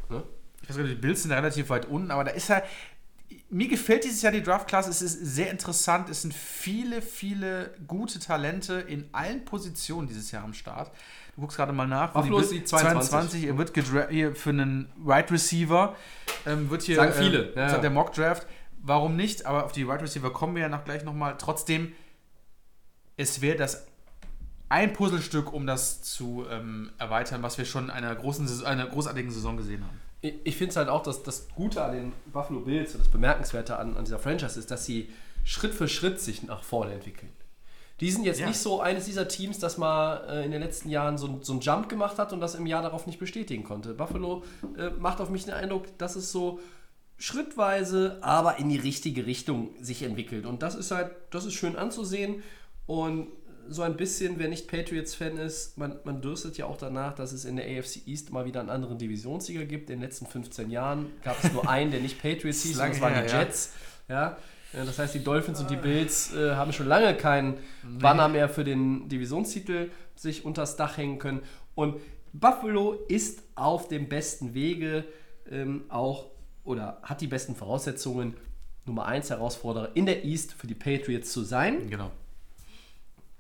Ne? 0.10 0.24
Ich 0.62 0.70
weiß 0.70 0.78
gar 0.78 0.84
nicht, 0.84 0.98
die 0.98 1.02
Bills 1.02 1.24
sind 1.24 1.32
relativ 1.32 1.70
weit 1.70 1.86
unten, 1.86 2.12
aber 2.12 2.24
da 2.24 2.32
ist 2.32 2.50
ja. 2.50 2.62
Mir 3.52 3.68
gefällt 3.68 4.04
dieses 4.04 4.22
Jahr 4.22 4.32
die 4.32 4.44
Draft-Klasse. 4.44 4.90
Es 4.92 5.02
ist 5.02 5.20
sehr 5.24 5.50
interessant. 5.50 6.10
Es 6.10 6.22
sind 6.22 6.34
viele, 6.34 7.02
viele 7.02 7.76
gute 7.88 8.20
Talente 8.20 8.76
in 8.76 9.10
allen 9.12 9.44
Positionen 9.44 10.08
dieses 10.08 10.32
Jahr 10.32 10.44
am 10.44 10.54
Start. 10.54 10.92
Du 11.36 11.42
guckst 11.42 11.58
gerade 11.58 11.74
mal 11.74 11.88
nach. 11.88 12.14
Buffalo 12.14 12.38
die 12.40 12.44
ist 12.44 12.52
die 12.52 12.64
22. 12.64 13.46
Er 13.46 13.58
wird 13.58 13.74
hier 14.10 14.36
für 14.36 14.50
einen 14.50 14.92
Wide 14.98 15.32
Receiver. 15.32 15.96
Ähm, 16.46 16.70
wird 16.70 16.84
hier, 16.84 16.98
Sagen 16.98 17.14
viele, 17.14 17.54
Äh, 17.54 17.60
ja, 17.60 17.70
sagt 17.70 17.84
der 17.84 17.90
Mock 17.90 18.14
Draft. 18.14 18.46
Warum 18.82 19.16
nicht? 19.16 19.46
Aber 19.46 19.66
auf 19.66 19.72
die 19.72 19.88
Wide 19.88 20.02
Receiver 20.02 20.32
kommen 20.32 20.56
wir 20.56 20.64
ja 20.64 20.70
noch 20.70 20.86
gleich 20.86 21.04
nochmal. 21.04 21.36
Trotzdem, 21.38 21.94
es 23.18 23.42
wäre 23.42 23.58
das 23.58 23.88
ein 24.70 24.94
Puzzlestück, 24.94 25.52
um 25.52 25.66
das 25.66 26.04
zu 26.04 26.46
ähm, 26.50 26.92
erweitern, 26.98 27.42
was 27.42 27.58
wir 27.58 27.66
schon 27.66 27.86
in 27.86 27.90
einer, 27.90 28.16
großen, 28.16 28.66
einer 28.66 28.86
großartigen 28.88 29.32
Saison 29.32 29.58
gesehen 29.58 29.84
haben. 29.84 30.00
Ich, 30.22 30.34
ich 30.44 30.56
finde 30.58 30.72
es 30.72 30.76
halt 30.78 30.90
auch, 30.90 31.04
dass 31.04 31.24
das 31.24 31.48
Gute 31.56 31.84
an 31.84 31.94
den 31.94 32.14
Buffalo 32.34 32.60
Bills 32.62 32.94
und 32.94 33.02
das 33.02 33.10
Bemerkenswerte 33.10 33.78
an, 33.78 33.96
an 33.98 34.06
dieser 34.06 34.20
Franchise 34.20 34.60
ist, 34.60 34.70
dass 34.72 34.86
sie 34.86 35.10
Schritt 35.44 35.74
für 35.74 35.88
Schritt 35.88 36.20
sich 36.20 36.44
nach 36.44 36.64
vorne 36.64 36.94
entwickeln. 36.94 37.32
Die 38.02 38.12
sind 38.12 38.24
jetzt 38.24 38.40
Ja. 38.40 38.48
nicht 38.48 38.60
so 38.60 38.80
eines 38.82 39.06
dieser 39.06 39.28
Teams, 39.28 39.60
das 39.60 39.78
mal 39.78 40.24
äh, 40.30 40.46
in 40.46 40.52
den 40.52 40.62
letzten 40.62 40.90
Jahren 40.90 41.18
so, 41.18 41.40
so 41.42 41.54
einen 41.54 41.62
Jump 41.62 41.90
gemacht 41.90 42.18
hat 42.18 42.32
und 42.32 42.40
das 42.40 42.56
im 42.56 42.66
Jahr 42.66 42.82
darauf 42.82 43.08
nicht 43.08 43.20
bestätigen 43.20 43.64
konnte. 43.64 43.94
Buffalo 43.94 44.44
äh, 44.78 44.90
macht 44.92 45.20
auf 45.20 45.30
mich 45.30 45.44
den 45.46 45.54
Eindruck, 45.54 45.98
dass 45.98 46.16
es 46.16 46.32
so 46.32 46.60
schrittweise, 47.18 48.18
aber 48.22 48.58
in 48.60 48.70
die 48.70 48.78
richtige 48.78 49.26
Richtung 49.26 49.70
sich 49.82 50.04
entwickelt. 50.04 50.46
Und 50.46 50.62
das 50.64 50.76
ist 50.76 50.92
halt, 50.92 51.12
das 51.32 51.46
ist 51.46 51.54
schön 51.54 51.76
anzusehen. 51.76 52.42
Und 52.88 53.28
so 53.70 53.84
ein 53.84 53.96
bisschen, 53.96 54.40
wer 54.40 54.48
nicht 54.48 54.68
Patriots-Fan 54.68 55.38
ist, 55.38 55.78
man, 55.78 56.00
man 56.04 56.22
dürstet 56.22 56.58
ja 56.58 56.66
auch 56.66 56.78
danach, 56.78 57.14
dass 57.16 57.32
es 57.32 57.46
in 57.46 57.56
der 57.56 57.66
AFC 57.66 58.08
East 58.08 58.32
mal 58.32 58.46
wieder 58.46 58.60
einen 58.60 58.70
anderen 58.70 58.98
Divisionssieger 58.98 59.66
gibt. 59.66 59.90
In 59.90 59.98
den 59.98 60.02
letzten 60.02 60.26
15 60.26 60.70
Jahren 60.70 61.08
gab 61.24 61.44
es 61.44 61.52
nur 61.54 61.70
einen, 61.70 61.92
der 61.92 62.02
nicht 62.02 62.22
Patriots 62.22 62.64
hieß, 62.64 62.80
und 62.80 62.90
das 62.90 63.02
waren 63.02 63.14
her, 63.14 63.24
die. 63.24 63.36
Jets. 63.36 63.74
Ja. 64.08 64.38
Ja, 64.74 64.86
Das 64.86 65.00
heißt, 65.00 65.16
die 65.16 65.24
Dolphins 65.24 65.60
und 65.60 65.70
die 65.70 65.78
Bills 65.78 66.34
äh, 66.36 66.52
haben 66.52 66.74
schon 66.74 66.88
lange 66.88 67.16
keinen 67.16 67.58
Banner 68.00 68.28
mehr 68.28 68.50
für 68.50 68.64
den 68.64 69.10
Divisionstitel 69.10 69.90
sich 70.16 70.46
unters 70.46 70.76
Dach 70.76 70.98
hängen 70.98 71.18
können. 71.18 71.42
Und 71.74 72.00
Buffalo 72.34 72.94
ist 73.08 73.42
auf 73.56 73.88
dem 73.88 74.10
besten 74.10 74.54
Wege, 74.54 75.06
ähm, 75.50 75.86
auch 75.90 76.28
oder 76.64 77.00
hat 77.02 77.22
die 77.22 77.28
besten 77.28 77.56
Voraussetzungen, 77.56 78.36
Nummer 78.86 79.06
1 79.06 79.30
Herausforderer 79.30 79.96
in 79.96 80.06
der 80.06 80.24
East 80.24 80.54
für 80.54 80.68
die 80.68 80.76
Patriots 80.76 81.32
zu 81.32 81.44
sein. 81.44 81.90
Genau. 81.90 82.12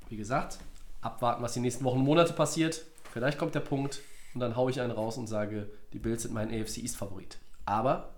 Wie 0.10 0.18
gesagt, 0.18 0.60
abwarten, 1.02 1.42
was 1.44 1.54
die 1.54 1.60
nächsten 1.60 1.84
Wochen 1.86 2.00
und 2.00 2.06
Monate 2.06 2.34
passiert. 2.34 2.84
Vielleicht 3.14 3.38
kommt 3.38 3.56
der 3.56 3.60
Punkt 3.62 4.02
und 4.34 4.42
dann 4.42 4.56
haue 4.56 4.70
ich 4.72 4.82
einen 4.82 4.92
raus 4.92 5.18
und 5.18 5.28
sage, 5.28 5.70
die 5.94 6.00
Bills 6.00 6.24
sind 6.24 6.34
mein 6.34 6.50
AFC 6.50 6.78
East 6.80 6.98
Favorit. 6.98 7.38
Aber 7.66 8.10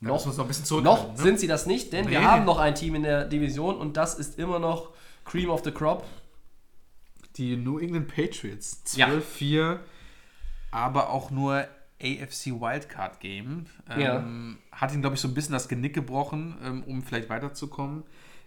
Noch, 0.00 0.24
uns 0.26 0.36
noch 0.36 0.82
noch 0.82 1.16
sind 1.16 1.38
sie 1.40 1.46
das 1.46 1.66
nicht, 1.66 1.92
denn 1.92 2.08
wir 2.08 2.20
Nee. 2.20 2.24
haben 2.26 2.44
noch 2.44 2.58
ein 2.58 2.74
Team 2.74 2.94
in 2.94 3.02
der 3.02 3.24
Division 3.26 3.76
und 3.76 3.96
das 3.96 4.14
ist 4.14 4.38
immer 4.38 4.58
noch 4.58 4.90
Cream 5.24 5.50
of 5.50 5.62
the 5.64 5.70
Crop. 5.70 6.04
die 7.36 7.56
New 7.56 7.78
England 7.78 8.08
Patriots. 8.08 8.82
Ja. 8.96 9.06
12-4, 9.08 9.78
aber 10.72 11.10
auch 11.10 11.30
nur 11.30 11.64
AFC 12.02 12.46
Wildcard 12.60 13.20
Game. 13.20 13.66
Ja. 13.88 14.16
Ähm, 14.16 14.58
Hat 14.72 14.92
ihn, 14.92 15.00
glaube 15.00 15.14
ich, 15.14 15.20
so 15.20 15.28
ein 15.28 15.34
bisschen 15.34 15.52
das 15.52 15.68
Genick 15.68 15.94
gebrochen, 15.94 16.56
ähm, 16.64 16.82
um 16.84 17.02
vielleicht 17.02 17.28
weiterzukommen 17.28 18.02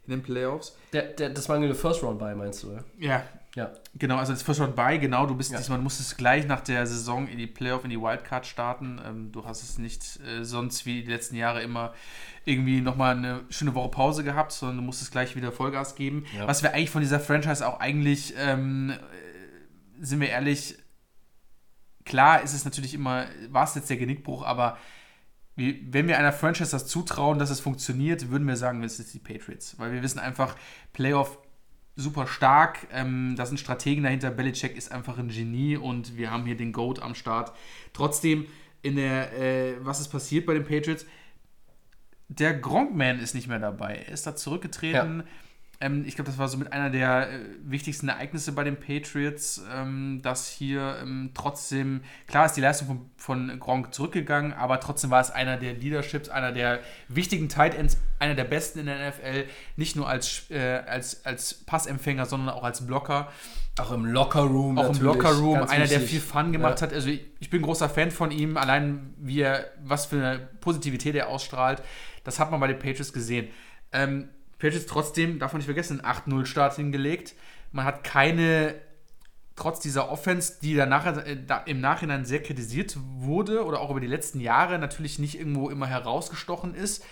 in 0.05 0.11
den 0.11 0.23
Playoffs. 0.23 0.75
Der, 0.91 1.03
der, 1.03 1.29
das 1.29 1.47
war 1.49 1.55
eine 1.55 1.73
First 1.75 2.03
Round 2.03 2.19
bei, 2.19 2.35
meinst 2.35 2.63
du? 2.63 2.71
Ja. 2.71 2.83
Ja, 2.99 3.23
ja. 3.55 3.71
Genau, 3.95 4.17
also 4.17 4.33
das 4.33 4.41
First 4.43 4.59
Round 4.59 4.75
bei, 4.75 4.97
genau, 4.97 5.25
du 5.25 5.35
bist 5.35 5.51
Ja. 5.51 5.57
diesmal, 5.59 5.79
musstest 5.79 6.17
gleich 6.17 6.45
nach 6.47 6.61
der 6.61 6.85
Saison 6.87 7.27
in 7.27 7.37
die 7.37 7.47
Playoff, 7.47 7.83
in 7.83 7.89
die 7.89 7.99
Wildcard 8.01 8.45
starten. 8.45 8.99
Ähm, 9.05 9.31
du 9.31 9.45
hast 9.45 9.63
es 9.63 9.77
nicht 9.77 10.19
äh, 10.21 10.43
sonst 10.43 10.85
wie 10.85 11.03
die 11.03 11.09
letzten 11.11 11.35
Jahre 11.35 11.61
immer 11.61 11.93
irgendwie 12.45 12.81
nochmal 12.81 13.15
eine 13.15 13.41
schöne 13.49 13.73
Woche 13.75 13.89
Pause 13.89 14.23
gehabt, 14.23 14.51
sondern 14.51 14.77
du 14.77 14.83
musstest 14.83 15.11
gleich 15.11 15.35
wieder 15.35 15.51
Vollgas 15.51 15.95
geben. 15.95 16.25
Ja. 16.37 16.47
Was 16.47 16.63
wir 16.63 16.73
eigentlich 16.73 16.89
von 16.89 17.01
dieser 17.01 17.19
Franchise 17.21 17.65
auch 17.65 17.79
eigentlich, 17.79 18.33
ähm, 18.37 18.89
äh, 18.89 18.95
sind 20.01 20.19
wir 20.19 20.29
ehrlich, 20.29 20.75
klar 22.05 22.41
ist 22.41 22.53
es 22.53 22.65
natürlich 22.65 22.93
immer, 22.93 23.25
war 23.49 23.63
es 23.63 23.75
jetzt 23.75 23.89
der 23.89 23.97
Genickbruch, 23.97 24.43
aber 24.43 24.77
wenn 25.55 26.07
wir 26.07 26.17
einer 26.17 26.33
Franchise 26.33 26.71
das 26.71 26.87
zutrauen, 26.87 27.37
dass 27.37 27.49
es 27.49 27.59
funktioniert, 27.59 28.31
würden 28.31 28.47
wir 28.47 28.57
sagen, 28.57 28.83
es 28.83 28.99
ist 28.99 29.13
die 29.13 29.19
Patriots. 29.19 29.77
Weil 29.77 29.91
wir 29.91 30.01
wissen 30.01 30.19
einfach, 30.19 30.55
Playoff 30.93 31.37
super 31.95 32.25
stark. 32.25 32.87
Ähm, 32.91 33.35
da 33.37 33.45
sind 33.45 33.59
Strategen 33.59 34.03
dahinter. 34.03 34.31
Belichick 34.31 34.75
ist 34.75 34.91
einfach 34.91 35.17
ein 35.17 35.29
Genie 35.29 35.77
und 35.77 36.17
wir 36.17 36.31
haben 36.31 36.45
hier 36.45 36.57
den 36.57 36.73
Goat 36.73 37.01
am 37.01 37.13
Start. 37.13 37.51
Trotzdem, 37.93 38.47
in 38.81 38.95
der, 38.95 39.37
äh, 39.37 39.75
was 39.85 39.99
ist 39.99 40.09
passiert 40.09 40.45
bei 40.45 40.53
den 40.53 40.63
Patriots? 40.63 41.05
Der 42.29 42.55
Gronkman 42.55 43.19
ist 43.19 43.35
nicht 43.35 43.47
mehr 43.47 43.59
dabei. 43.59 44.03
Er 44.07 44.13
ist 44.13 44.25
da 44.25 44.35
zurückgetreten. 44.35 45.23
Ähm, 45.81 46.05
ich 46.05 46.15
glaube, 46.15 46.29
das 46.29 46.37
war 46.37 46.47
so 46.47 46.57
mit 46.57 46.71
einer 46.71 46.89
der 46.89 47.29
äh, 47.31 47.39
wichtigsten 47.63 48.07
Ereignisse 48.07 48.51
bei 48.51 48.63
den 48.63 48.77
Patriots, 48.79 49.61
ähm, 49.75 50.21
dass 50.23 50.47
hier 50.47 50.97
ähm, 51.01 51.31
trotzdem, 51.33 52.01
klar 52.27 52.45
ist 52.45 52.53
die 52.53 52.61
Leistung 52.61 52.87
von, 52.87 53.49
von 53.49 53.59
Gronk 53.59 53.93
zurückgegangen, 53.93 54.53
aber 54.53 54.79
trotzdem 54.79 55.09
war 55.09 55.21
es 55.21 55.31
einer 55.31 55.57
der 55.57 55.73
Leaderships, 55.73 56.29
einer 56.29 56.51
der 56.51 56.79
wichtigen 57.07 57.49
Tight 57.49 57.75
Ends, 57.75 57.97
einer 58.19 58.35
der 58.35 58.45
besten 58.45 58.79
in 58.79 58.85
der 58.85 59.09
NFL, 59.09 59.45
nicht 59.75 59.95
nur 59.95 60.07
als, 60.07 60.49
äh, 60.49 60.81
als, 60.85 61.25
als 61.25 61.53
Passempfänger, 61.65 62.25
sondern 62.25 62.55
auch 62.55 62.63
als 62.63 62.85
Blocker. 62.85 63.31
Auch 63.79 63.91
im 63.91 64.05
Lockerroom. 64.05 64.77
Auch 64.77 64.95
im 64.95 65.01
Lockerroom, 65.01 65.63
einer, 65.63 65.87
der 65.87 66.01
wichtig. 66.01 66.09
viel 66.09 66.21
Fun 66.21 66.51
gemacht 66.51 66.79
Ja. 66.79 66.87
hat. 66.87 66.93
Also 66.93 67.09
ich, 67.09 67.25
ich 67.39 67.49
bin 67.49 67.61
ein 67.61 67.65
großer 67.65 67.89
Fan 67.89 68.11
von 68.11 68.29
ihm, 68.29 68.55
allein 68.55 69.15
wie 69.17 69.41
er, 69.41 69.65
was 69.83 70.05
für 70.05 70.17
eine 70.17 70.39
Positivität 70.61 71.15
er 71.15 71.27
ausstrahlt. 71.27 71.81
Das 72.23 72.39
hat 72.39 72.51
man 72.51 72.59
bei 72.59 72.67
den 72.67 72.77
Patriots 72.77 73.11
gesehen. 73.11 73.47
Ähm, 73.91 74.29
Patriots 74.63 74.85
trotzdem, 74.85 75.39
darf 75.39 75.51
man 75.51 75.57
nicht 75.57 75.65
vergessen, 75.65 75.99
einen 75.99 76.17
8-0-Start 76.17 76.77
hingelegt. 76.77 77.35
Man 77.73 77.83
hat 77.83 78.05
keine, 78.05 78.75
trotz 79.57 79.81
dieser 79.81 80.09
Offense, 80.09 80.53
die 80.61 80.73
danach, 80.73 81.05
äh, 81.17 81.37
da, 81.45 81.57
im 81.57 81.81
Nachhinein 81.81 82.23
sehr 82.23 82.41
kritisiert 82.41 82.97
wurde 83.17 83.65
oder 83.65 83.81
auch 83.81 83.91
über 83.91 83.99
die 83.99 84.07
letzten 84.07 84.39
Jahre 84.39 84.79
natürlich 84.79 85.19
nicht 85.19 85.37
irgendwo 85.37 85.69
immer 85.69 85.87
herausgestochen 85.87 86.75
ist. 86.75 87.03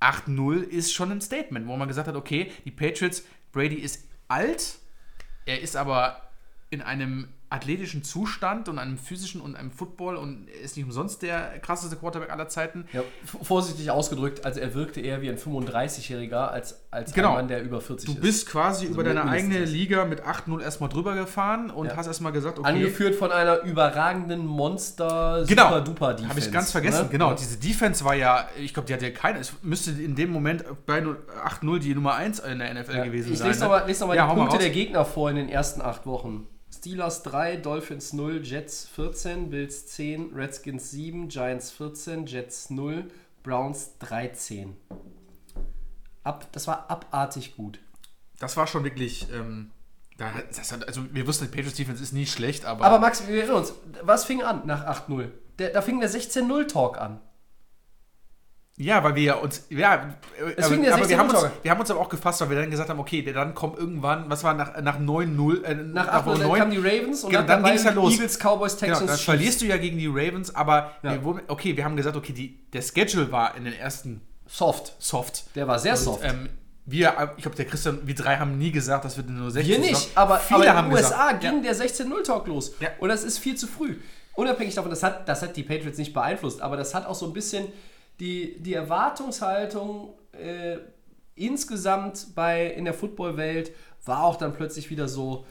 8-0 0.00 0.62
ist 0.62 0.92
schon 0.92 1.10
ein 1.10 1.20
Statement, 1.20 1.66
wo 1.66 1.76
man 1.76 1.88
gesagt 1.88 2.06
hat, 2.06 2.14
okay, 2.14 2.52
die 2.64 2.70
Patriots, 2.70 3.24
Brady 3.50 3.76
ist 3.76 4.06
alt, 4.28 4.78
er 5.44 5.62
ist 5.62 5.74
aber 5.74 6.30
in 6.70 6.82
einem 6.82 7.30
athletischen 7.56 8.04
Zustand 8.04 8.68
und 8.68 8.78
einem 8.78 8.98
physischen 8.98 9.40
und 9.40 9.56
einem 9.56 9.70
Football 9.70 10.16
und 10.16 10.48
ist 10.62 10.76
nicht 10.76 10.86
umsonst 10.86 11.22
der 11.22 11.58
krasseste 11.60 11.96
Quarterback 11.96 12.30
aller 12.30 12.48
Zeiten. 12.48 12.86
Ja, 12.92 13.02
vorsichtig 13.42 13.90
ausgedrückt, 13.90 14.44
also 14.44 14.60
er 14.60 14.74
wirkte 14.74 15.00
eher 15.00 15.22
wie 15.22 15.28
ein 15.28 15.38
35-Jähriger 15.38 16.48
als, 16.48 16.80
als 16.90 17.12
Genau. 17.12 17.30
ein 17.30 17.34
Mann, 17.34 17.48
der 17.48 17.62
über 17.62 17.80
40 17.80 18.06
Du 18.06 18.12
ist. 18.16 18.20
bist 18.20 18.48
quasi 18.48 18.86
über 18.86 19.02
deine 19.04 19.24
eigene 19.28 19.64
Liga 19.64 20.04
mit 20.04 20.22
8-0 20.24 20.60
erstmal 20.62 20.88
drüber 20.88 21.14
gefahren 21.14 21.70
und 21.70 21.86
Ja. 21.88 21.96
hast 21.96 22.06
erstmal 22.06 22.32
gesagt, 22.32 22.58
okay, 22.58 22.68
Angeführt 22.68 23.14
von 23.14 23.32
einer 23.32 23.62
überragenden 23.62 24.46
Monster 24.46 25.44
Genau. 25.48 25.64
super 25.68 25.80
duper 25.80 26.12
Defense. 26.14 26.28
Habe 26.30 26.40
ich 26.40 26.52
ganz 26.52 26.72
vergessen. 26.72 27.04
ne? 27.04 27.08
Genau, 27.10 27.30
Ja. 27.30 27.34
diese 27.36 27.56
Defense 27.58 28.04
war 28.04 28.14
ja, 28.14 28.48
ich 28.60 28.74
glaube, 28.74 28.86
die 28.86 28.94
hatte 28.94 29.06
ja 29.06 29.12
keine. 29.12 29.38
Es 29.40 29.52
müsste 29.62 29.90
in 29.90 30.14
dem 30.14 30.30
Moment 30.30 30.64
bei 30.86 31.02
8-0 31.44 31.78
die 31.78 31.94
Nummer 31.94 32.14
1 32.14 32.40
in 32.40 32.58
der 32.58 32.70
NFL 32.74 33.04
gewesen 33.04 33.32
ich 33.32 33.38
sein. 33.38 33.48
lese 33.48 33.60
ne? 33.60 33.64
nochmal 33.66 33.86
noch 33.90 34.06
mal 34.06 34.16
die 34.34 34.34
Punkte 34.40 34.58
der 34.58 34.70
Gegner 34.70 35.04
vor 35.04 35.30
in 35.30 35.36
den 35.36 35.48
ersten 35.48 35.80
acht 35.82 36.06
Wochen. 36.06 36.46
Steelers 36.86 37.24
3, 37.24 37.56
Dolphins 37.56 38.12
0, 38.12 38.44
Jets 38.44 38.86
14, 38.94 39.50
Bills 39.50 39.88
10, 39.88 40.32
Redskins 40.32 40.92
7, 40.92 41.28
Giants 41.28 41.72
14, 41.72 42.26
Jets 42.26 42.70
0, 42.70 43.10
Browns 43.42 43.98
13. 43.98 44.76
Ab, 46.22 46.46
das 46.52 46.68
war 46.68 46.88
abartig 46.88 47.56
gut. 47.56 47.80
Das 48.38 48.56
war 48.56 48.68
schon 48.68 48.84
wirklich. 48.84 49.26
Ähm, 49.32 49.72
da, 50.16 50.32
hat, 50.32 50.44
also, 50.86 51.12
wir 51.12 51.26
wussten, 51.26 51.46
die 51.46 51.50
Patriots 51.50 51.76
Defense 51.76 52.00
ist 52.00 52.12
nie 52.12 52.24
schlecht, 52.24 52.64
aber. 52.64 52.84
Aber 52.84 53.00
Max, 53.00 53.26
wir 53.26 53.36
erinnern 53.36 53.56
uns, 53.56 53.74
was 54.02 54.24
fing 54.24 54.44
an 54.44 54.64
nach 54.64 54.86
8-0? 55.08 55.32
Der, 55.58 55.70
da 55.70 55.82
fing 55.82 55.98
der 55.98 56.08
16-0-Talk 56.08 56.98
an. 56.98 57.20
Ja, 58.78 59.02
weil 59.02 59.14
wir 59.14 59.22
ja 59.22 59.34
uns, 59.36 59.64
ja, 59.70 60.10
Es 60.56 60.66
aber, 60.66 60.74
aber 60.74 61.08
wir, 61.08 61.18
haben 61.18 61.30
uns, 61.30 61.40
16. 61.40 61.58
wir 61.62 61.70
haben 61.70 61.80
uns 61.80 61.90
aber 61.90 62.00
auch 62.00 62.08
gefasst, 62.10 62.42
weil 62.42 62.50
wir 62.50 62.56
dann 62.60 62.70
gesagt 62.70 62.90
haben, 62.90 63.00
okay, 63.00 63.22
dann 63.22 63.54
kommt 63.54 63.78
irgendwann, 63.78 64.28
was 64.28 64.44
war 64.44 64.52
nach, 64.52 64.78
nach 64.82 64.98
9-0, 65.00 65.62
äh, 65.64 65.74
Nach 65.76 66.06
nach 66.06 66.22
8-0 66.22 66.26
Woche 66.26 66.38
dann 66.40 66.48
9, 66.48 66.58
kamen 66.58 66.70
die 66.72 66.76
Ravens 66.78 67.24
und 67.24 67.30
Genau, 67.30 67.40
dann, 67.40 67.46
dann 67.48 67.58
dabei 67.62 67.70
ging's 67.70 67.84
ja 67.84 67.90
die 67.92 67.96
los. 67.96 68.12
Eagles, 68.12 68.38
Cowboys, 68.38 68.76
genau, 68.76 68.92
Texans, 68.92 68.98
dann 68.98 69.08
Chiefs. 69.16 69.24
verlierst 69.24 69.60
du 69.62 69.64
ja 69.64 69.76
gegen 69.78 69.96
die 69.96 70.08
Ravens, 70.08 70.54
aber 70.54 70.90
Ja. 71.02 71.12
wir, 71.24 71.40
okay, 71.48 71.74
wir 71.74 71.84
haben 71.86 71.96
gesagt, 71.96 72.16
okay, 72.16 72.32
die, 72.34 72.58
der 72.70 72.82
Schedule 72.82 73.32
war 73.32 73.56
in 73.56 73.64
den 73.64 73.72
ersten 73.72 74.20
Soft. 74.46 74.92
soft. 74.98 75.44
Der 75.56 75.66
war 75.66 75.78
sehr 75.78 75.96
soft. 75.96 76.22
Ähm, 76.22 76.50
wir, 76.84 77.32
ich 77.38 77.42
glaube, 77.42 77.56
der 77.56 77.64
Christian, 77.64 78.00
wir 78.04 78.14
drei 78.14 78.36
haben 78.36 78.58
nie 78.58 78.72
gesagt, 78.72 79.06
dass 79.06 79.16
wir 79.16 79.24
nur 79.24 79.50
16 79.50 79.72
Wir 79.72 79.78
nicht, 79.80 79.96
Saison- 79.96 80.10
aber, 80.16 80.36
viele 80.36 80.56
aber 80.60 80.64
in 80.68 80.76
haben 80.76 80.88
den 80.90 80.98
USA 80.98 81.32
gesagt, 81.32 81.40
ging 81.40 81.62
der 81.62 81.74
16-0-Talk 81.74 82.46
los. 82.46 82.72
Ja. 82.80 82.90
Und 83.00 83.08
das 83.08 83.24
ist 83.24 83.38
viel 83.38 83.56
zu 83.56 83.66
früh. 83.66 83.96
Unabhängig 84.34 84.74
davon, 84.74 84.90
das 84.90 85.02
hat, 85.02 85.26
das 85.28 85.40
hat 85.40 85.56
die 85.56 85.62
Patriots 85.62 85.96
nicht 85.96 86.12
beeinflusst, 86.12 86.60
aber 86.60 86.76
das 86.76 86.94
hat 86.94 87.06
auch 87.06 87.14
so 87.14 87.24
ein 87.26 87.32
bisschen 87.32 87.66
die, 88.20 88.60
die 88.60 88.74
Erwartungshaltung 88.74 90.14
äh, 90.32 90.78
insgesamt 91.34 92.34
bei, 92.34 92.66
in 92.66 92.84
der 92.84 92.94
Footballwelt 92.94 93.72
war 94.04 94.24
auch 94.24 94.36
dann 94.36 94.54
plötzlich 94.54 94.90
wieder 94.90 95.08
so, 95.08 95.44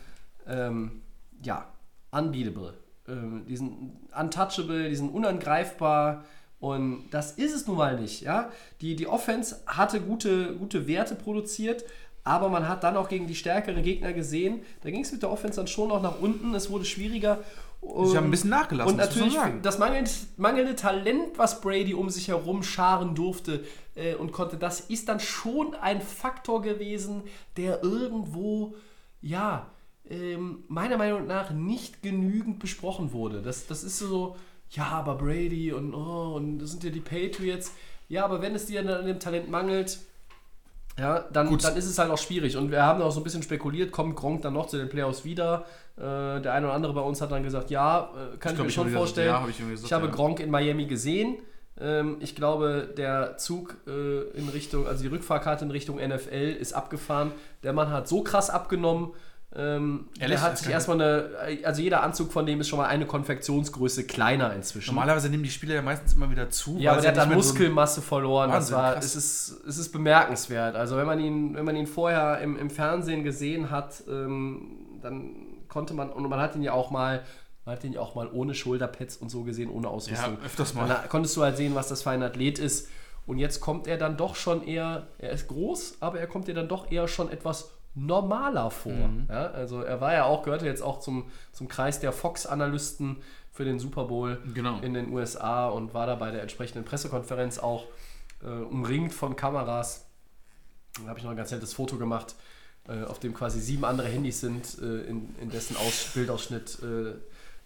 ähm, 0.47 1.01
ja, 1.43 1.67
unbeatable. 2.11 2.73
Ähm, 3.07 3.45
die 3.47 3.57
sind 3.57 3.91
untouchable, 4.17 4.89
die 4.89 4.95
sind 4.95 5.09
unangreifbar. 5.09 6.25
Und 6.59 7.09
das 7.11 7.33
ist 7.33 7.53
es 7.53 7.67
nun 7.67 7.77
mal 7.77 7.99
nicht. 7.99 8.21
Ja? 8.21 8.49
Die, 8.81 8.95
die 8.95 9.07
Offense 9.07 9.61
hatte 9.67 10.01
gute, 10.01 10.55
gute 10.55 10.87
Werte 10.87 11.13
produziert, 11.15 11.83
aber 12.23 12.49
man 12.49 12.67
hat 12.67 12.83
dann 12.83 12.97
auch 12.97 13.07
gegen 13.07 13.27
die 13.27 13.35
stärkeren 13.35 13.83
Gegner 13.83 14.11
gesehen, 14.13 14.63
da 14.81 14.89
ging 14.89 15.01
es 15.01 15.11
mit 15.11 15.21
der 15.21 15.29
Offense 15.29 15.57
dann 15.57 15.67
schon 15.67 15.89
noch 15.89 16.01
nach 16.01 16.19
unten, 16.19 16.55
es 16.55 16.71
wurde 16.71 16.85
schwieriger. 16.85 17.43
Sie 17.87 18.17
haben 18.17 18.25
ein 18.25 18.31
bisschen 18.31 18.49
nachgelassen, 18.49 18.91
Und 18.91 18.97
natürlich 18.97 19.37
das 19.61 19.77
mangelnde, 19.77 20.09
mangelnde 20.37 20.75
Talent, 20.75 21.37
was 21.37 21.61
Brady 21.61 21.93
um 21.93 22.09
sich 22.09 22.27
herum 22.27 22.63
scharen 22.63 23.15
durfte 23.15 23.63
äh, 23.95 24.15
und 24.15 24.31
konnte, 24.31 24.57
das 24.57 24.81
ist 24.81 25.07
dann 25.07 25.19
schon 25.19 25.75
ein 25.75 26.01
Faktor 26.01 26.61
gewesen, 26.61 27.23
der 27.57 27.83
irgendwo, 27.83 28.75
ja, 29.21 29.67
ähm, 30.09 30.63
meiner 30.67 30.97
Meinung 30.97 31.27
nach 31.27 31.51
nicht 31.51 32.01
genügend 32.01 32.59
besprochen 32.59 33.13
wurde. 33.13 33.41
Das, 33.41 33.67
das 33.67 33.83
ist 33.83 33.99
so, 33.99 34.35
ja, 34.71 34.85
aber 34.85 35.15
Brady 35.15 35.71
und, 35.71 35.93
oh, 35.93 36.33
und 36.35 36.59
das 36.59 36.71
sind 36.71 36.83
ja 36.83 36.89
die 36.89 36.99
Patriots. 36.99 37.71
Ja, 38.07 38.25
aber 38.25 38.41
wenn 38.41 38.55
es 38.55 38.65
dir 38.65 38.83
dann 38.83 39.01
an 39.01 39.05
dem 39.05 39.19
Talent 39.19 39.49
mangelt, 39.49 39.99
ja, 40.97 41.19
dann, 41.19 41.47
Gut. 41.47 41.63
dann 41.63 41.75
ist 41.75 41.85
es 41.85 41.97
halt 41.97 42.09
auch 42.09 42.17
schwierig. 42.17 42.55
Und 42.55 42.71
wir 42.71 42.83
haben 42.83 43.01
auch 43.01 43.11
so 43.11 43.19
ein 43.19 43.23
bisschen 43.23 43.43
spekuliert, 43.43 43.91
kommt 43.91 44.15
Gronk 44.15 44.43
dann 44.43 44.53
noch 44.53 44.67
zu 44.67 44.77
den 44.77 44.89
Playoffs 44.89 45.25
wieder? 45.25 45.65
Äh, 45.97 46.41
der 46.41 46.53
eine 46.53 46.67
oder 46.67 46.75
andere 46.75 46.93
bei 46.93 47.01
uns 47.01 47.21
hat 47.21 47.31
dann 47.31 47.43
gesagt, 47.43 47.69
ja, 47.69 48.09
äh, 48.13 48.37
kann 48.37 48.51
ich, 48.51 48.55
glaub, 48.55 48.57
mir 48.59 48.67
ich 48.67 48.73
schon 48.73 48.81
habe 48.83 48.89
gesagt, 48.89 48.97
vorstellen. 48.97 49.27
ja, 49.27 49.39
habe 49.39 49.51
ich 49.51 49.57
gesagt, 49.57 49.85
ich 49.85 49.93
habe 49.93 50.07
ja. 50.07 50.11
Gronk 50.11 50.39
in 50.39 50.51
Miami 50.51 50.85
gesehen. 50.85 51.37
Ähm, 51.79 52.17
ich 52.19 52.35
glaube, 52.35 52.93
der 52.97 53.37
Zug 53.37 53.77
äh, 53.87 54.21
in 54.37 54.49
Richtung, 54.49 54.87
also 54.87 55.03
die 55.03 55.09
Rückfahrkarte 55.09 55.65
in 55.65 55.71
Richtung 55.71 55.97
NFL 55.97 56.55
ist 56.59 56.73
abgefahren. 56.73 57.31
Der 57.63 57.73
Mann 57.73 57.91
hat 57.91 58.07
so 58.07 58.23
krass 58.23 58.49
abgenommen. 58.49 59.13
Ähm, 59.57 60.09
Ehrlich? 60.19 60.37
der 60.37 60.41
hat 60.45 60.53
Das 60.53 60.59
sich 60.61 60.69
erstmal 60.69 61.01
eine, 61.01 61.29
also 61.63 61.81
jeder 61.81 62.03
Anzug 62.03 62.33
von 62.33 62.45
dem 62.45 62.59
ist 62.59 62.67
schon 62.67 62.79
mal 62.79 62.87
eine 62.87 63.05
Konfektionsgröße 63.05 64.05
kleiner 64.05 64.53
inzwischen. 64.53 64.93
Normalerweise 64.93 65.29
nehmen 65.29 65.43
die 65.43 65.49
Spieler 65.49 65.75
ja 65.75 65.81
meistens 65.81 66.13
immer 66.13 66.29
wieder 66.29 66.49
zu. 66.49 66.77
Ja, 66.77 66.91
aber 66.91 66.99
sie 66.99 67.07
der 67.07 67.15
hat 67.15 67.19
an 67.21 67.29
mehr 67.29 67.41
so 67.41 67.49
Muskelmasse 67.49 68.01
verloren. 68.01 68.49
Das 68.49 68.71
Wahnsinn, 68.71 68.75
war, 68.77 68.93
krass. 68.95 69.05
es, 69.05 69.15
ist, 69.15 69.65
es 69.65 69.77
ist 69.77 69.91
bemerkenswert. 69.93 70.75
Also 70.75 70.97
wenn 70.97 71.05
man 71.05 71.19
ihn, 71.21 71.55
wenn 71.55 71.63
man 71.63 71.77
ihn 71.77 71.87
vorher 71.87 72.41
im, 72.41 72.57
im 72.57 72.69
Fernsehen 72.69 73.23
gesehen 73.23 73.71
hat, 73.71 74.03
ähm, 74.09 74.99
dann 75.01 75.44
konnte 75.75 75.93
man, 75.93 76.09
und 76.09 76.27
man 76.29 76.39
hat 76.39 76.55
ihn 76.55 76.61
ja 76.63 76.71
auch 76.71 76.89
mal, 76.89 77.21
man 77.65 77.75
hat 77.75 77.83
ihn 77.83 77.91
ja 77.91 77.99
auch 77.99 78.15
mal 78.15 78.29
ohne 78.31 78.55
Schulterpads 78.55 79.17
und 79.17 79.27
so 79.29 79.43
gesehen, 79.43 79.69
ohne 79.69 79.89
Ausrüstung. 79.89 80.37
Ja, 80.39 80.45
öfters 80.45 80.73
mal. 80.73 80.87
Dann 80.87 81.09
konntest 81.09 81.35
du 81.35 81.43
halt 81.43 81.57
sehen, 81.57 81.75
was 81.75 81.89
das 81.89 82.03
für 82.03 82.11
ein 82.11 82.23
Athlet 82.23 82.59
ist. 82.59 82.87
Und 83.27 83.39
jetzt 83.39 83.59
kommt 83.59 83.87
er 83.87 83.97
dann 83.97 84.15
doch 84.15 84.35
schon 84.35 84.65
eher, 84.65 85.07
er 85.17 85.31
ist 85.31 85.49
groß, 85.49 85.97
aber 85.99 86.17
er 86.19 86.27
kommt 86.27 86.47
dir 86.47 86.53
dann 86.53 86.69
doch 86.69 86.89
eher 86.89 87.09
schon 87.09 87.29
etwas 87.29 87.71
normaler 87.93 88.71
vor. 88.71 88.93
Mhm. 88.93 89.27
Ja, 89.29 89.47
also 89.47 89.81
er 89.81 89.99
war 89.99 90.13
ja 90.13 90.23
auch, 90.23 90.43
gehörte 90.43 90.65
jetzt 90.65 90.81
auch 90.81 90.99
zum, 91.01 91.25
zum 91.51 91.67
Kreis 91.67 91.99
der 91.99 92.13
Fox-Analysten 92.13 93.17
für 93.51 93.65
den 93.65 93.79
Super 93.79 94.05
Bowl 94.05 94.41
Genau. 94.53 94.79
in 94.81 94.93
den 94.93 95.11
USA 95.11 95.67
und 95.67 95.93
war 95.93 96.07
da 96.07 96.15
bei 96.15 96.31
der 96.31 96.41
entsprechenden 96.41 96.85
Pressekonferenz 96.85 97.57
auch 97.59 97.85
äh, 98.43 98.47
umringt 98.47 99.11
von 99.13 99.35
Kameras. 99.35 100.05
Da 101.01 101.09
habe 101.09 101.19
ich 101.19 101.25
noch 101.25 101.31
ein 101.31 101.37
ganz 101.37 101.51
nettes 101.51 101.73
Foto 101.73 101.97
gemacht, 101.97 102.35
auf 103.05 103.19
dem 103.19 103.33
quasi 103.33 103.59
sieben 103.59 103.85
andere 103.85 104.07
Handys 104.07 104.41
sind, 104.41 104.77
äh, 104.81 105.01
in, 105.09 105.35
in 105.41 105.49
dessen 105.49 105.75
Aus 105.77 106.11
Bildausschnitt 106.13 106.79
äh, 106.83 107.13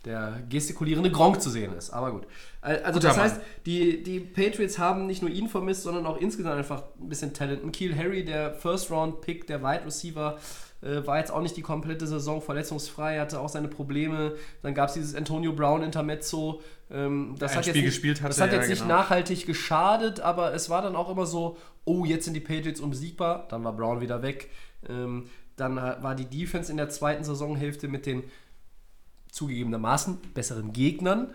der 0.06 0.42
gestikulierende 0.48 1.12
Gronk 1.12 1.42
zu 1.42 1.50
sehen 1.50 1.74
ist. 1.74 1.90
Aber 1.90 2.12
gut. 2.12 2.26
Äh, 2.62 2.80
Also 2.84 3.00
das 3.00 3.18
heißt, 3.18 3.42
die, 3.66 4.02
die 4.02 4.20
Patriots 4.20 4.80
haben 4.80 5.08
nicht 5.08 5.22
nur 5.22 5.32
ihn 5.32 5.50
vermisst, 5.50 5.84
sondern 5.84 6.06
auch 6.06 6.18
insgesamt 6.18 6.56
einfach 6.56 6.84
ein 7.00 7.10
bisschen 7.10 7.34
Talent. 7.34 7.64
Ein 7.64 7.72
Keel 7.72 7.96
Harry, 7.98 8.24
der 8.24 8.54
First-Round-Pick, 8.54 9.48
der 9.48 9.62
Wide 9.62 9.86
Receiver, 9.86 10.38
äh, 10.82 11.06
war 11.06 11.20
jetzt 11.20 11.32
auch 11.32 11.42
nicht 11.42 11.58
die 11.58 11.62
komplette 11.62 12.08
Saison 12.08 12.42
verletzungsfrei, 12.42 13.20
hatte 13.20 13.42
auch 13.42 13.50
seine 13.50 13.68
Probleme. 13.68 14.36
Dann 14.62 14.74
gab 14.74 14.88
es 14.88 14.94
dieses 14.94 15.16
Antonio 15.16 15.52
Brown-Intermezzo. 15.52 16.62
Ähm, 16.90 17.36
das 17.38 17.58
hat 17.58 17.66
Spiel 17.66 17.84
jetzt 17.84 18.04
nicht, 18.04 18.24
Das 18.24 18.40
hat 18.40 18.54
ja, 18.54 18.60
jetzt 18.60 18.70
nicht 18.70 18.84
genau. 18.84 18.96
nachhaltig 18.96 19.46
geschadet, 19.46 20.22
aber 20.22 20.54
es 20.54 20.70
war 20.70 20.82
dann 20.82 20.96
auch 20.96 21.10
immer 21.10 21.26
so, 21.26 21.58
oh, 21.84 22.06
jetzt 22.06 22.24
sind 22.24 22.34
die 22.36 22.40
Patriots 22.40 22.80
unbesiegbar. 22.80 23.48
Dann 23.50 23.66
war 23.66 23.74
Brown 23.74 24.00
wieder 24.00 24.22
weg. 24.22 24.50
Ähm, 24.88 25.30
dann 25.56 25.76
war 25.76 26.16
die 26.16 26.26
Defense 26.26 26.72
in 26.72 26.78
der 26.78 26.90
zweiten 26.90 27.24
Saisonhälfte 27.24 27.88
mit 27.88 28.06
den 28.06 28.24
zugegebenermaßen 29.32 30.18
besseren 30.34 30.74
Gegnern 30.74 31.34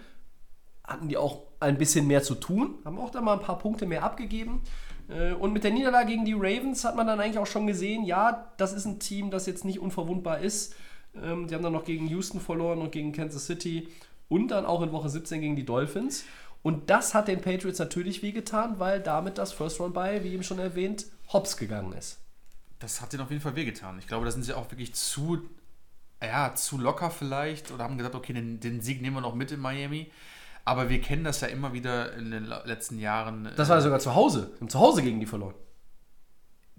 hatten 0.84 1.08
die 1.08 1.16
auch 1.16 1.42
ein 1.60 1.78
bisschen 1.78 2.06
mehr 2.06 2.22
zu 2.22 2.34
tun, 2.34 2.74
haben 2.84 2.98
auch 2.98 3.10
da 3.10 3.20
mal 3.20 3.34
ein 3.34 3.40
paar 3.44 3.58
Punkte 3.58 3.86
mehr 3.86 4.04
abgegeben. 4.04 4.60
Äh, 5.08 5.32
Und 5.32 5.52
mit 5.52 5.64
der 5.64 5.70
Niederlage 5.70 6.08
gegen 6.12 6.24
die 6.24 6.34
Ravens 6.34 6.84
hat 6.84 6.94
man 6.96 7.06
dann 7.06 7.20
eigentlich 7.20 7.38
auch 7.38 7.46
schon 7.46 7.66
gesehen, 7.66 8.04
ja, 8.04 8.52
das 8.58 8.72
ist 8.72 8.84
ein 8.84 9.00
Team, 9.00 9.30
das 9.30 9.46
jetzt 9.46 9.64
nicht 9.64 9.78
unverwundbar 9.80 10.40
ist. 10.40 10.74
Ähm, 11.14 11.46
Die 11.46 11.54
haben 11.54 11.62
dann 11.62 11.72
noch 11.72 11.84
gegen 11.84 12.06
Houston 12.08 12.40
verloren 12.40 12.80
und 12.80 12.92
gegen 12.92 13.12
Kansas 13.12 13.46
City 13.46 13.88
und 14.28 14.48
dann 14.48 14.66
auch 14.66 14.82
in 14.82 14.92
Woche 14.92 15.08
17 15.08 15.40
gegen 15.40 15.56
die 15.56 15.64
Dolphins. 15.64 16.24
Und 16.62 16.90
das 16.90 17.14
hat 17.14 17.28
den 17.28 17.40
Patriots 17.40 17.78
natürlich 17.78 18.22
wehgetan, 18.22 18.78
weil 18.78 19.00
damit 19.00 19.38
das 19.38 19.52
First 19.52 19.80
Round 19.80 19.94
bei, 19.94 20.24
wie 20.24 20.32
eben 20.32 20.42
schon 20.42 20.58
erwähnt, 20.58 21.06
hops 21.32 21.56
gegangen 21.56 21.92
ist. 21.92 22.23
Das 22.78 23.00
hat 23.00 23.12
denen 23.12 23.22
auf 23.22 23.30
jeden 23.30 23.42
Fall 23.42 23.56
wehgetan. 23.56 23.98
Ich 23.98 24.06
glaube, 24.06 24.24
da 24.24 24.30
sind 24.30 24.42
sie 24.42 24.54
auch 24.54 24.70
wirklich 24.70 24.94
zu, 24.94 25.42
ja, 26.22 26.54
zu 26.54 26.78
locker 26.78 27.10
vielleicht 27.10 27.70
oder 27.70 27.84
haben 27.84 27.96
gesagt, 27.96 28.14
okay, 28.14 28.32
den, 28.32 28.60
den 28.60 28.80
Sieg 28.80 29.00
nehmen 29.00 29.16
wir 29.16 29.20
noch 29.20 29.34
mit 29.34 29.52
in 29.52 29.60
Miami. 29.60 30.10
Aber 30.64 30.88
wir 30.88 31.00
kennen 31.00 31.24
das 31.24 31.40
ja 31.40 31.48
immer 31.48 31.72
wieder 31.72 32.14
in 32.14 32.30
den 32.30 32.46
letzten 32.46 32.98
Jahren. 32.98 33.50
Das 33.56 33.68
äh, 33.68 33.72
war 33.72 33.80
sogar 33.80 34.00
zu 34.00 34.14
Hause. 34.14 34.50
Wir 34.54 34.60
haben 34.60 34.68
zu 34.68 34.80
Hause 34.80 35.02
gegen 35.02 35.20
die 35.20 35.26
verloren. 35.26 35.54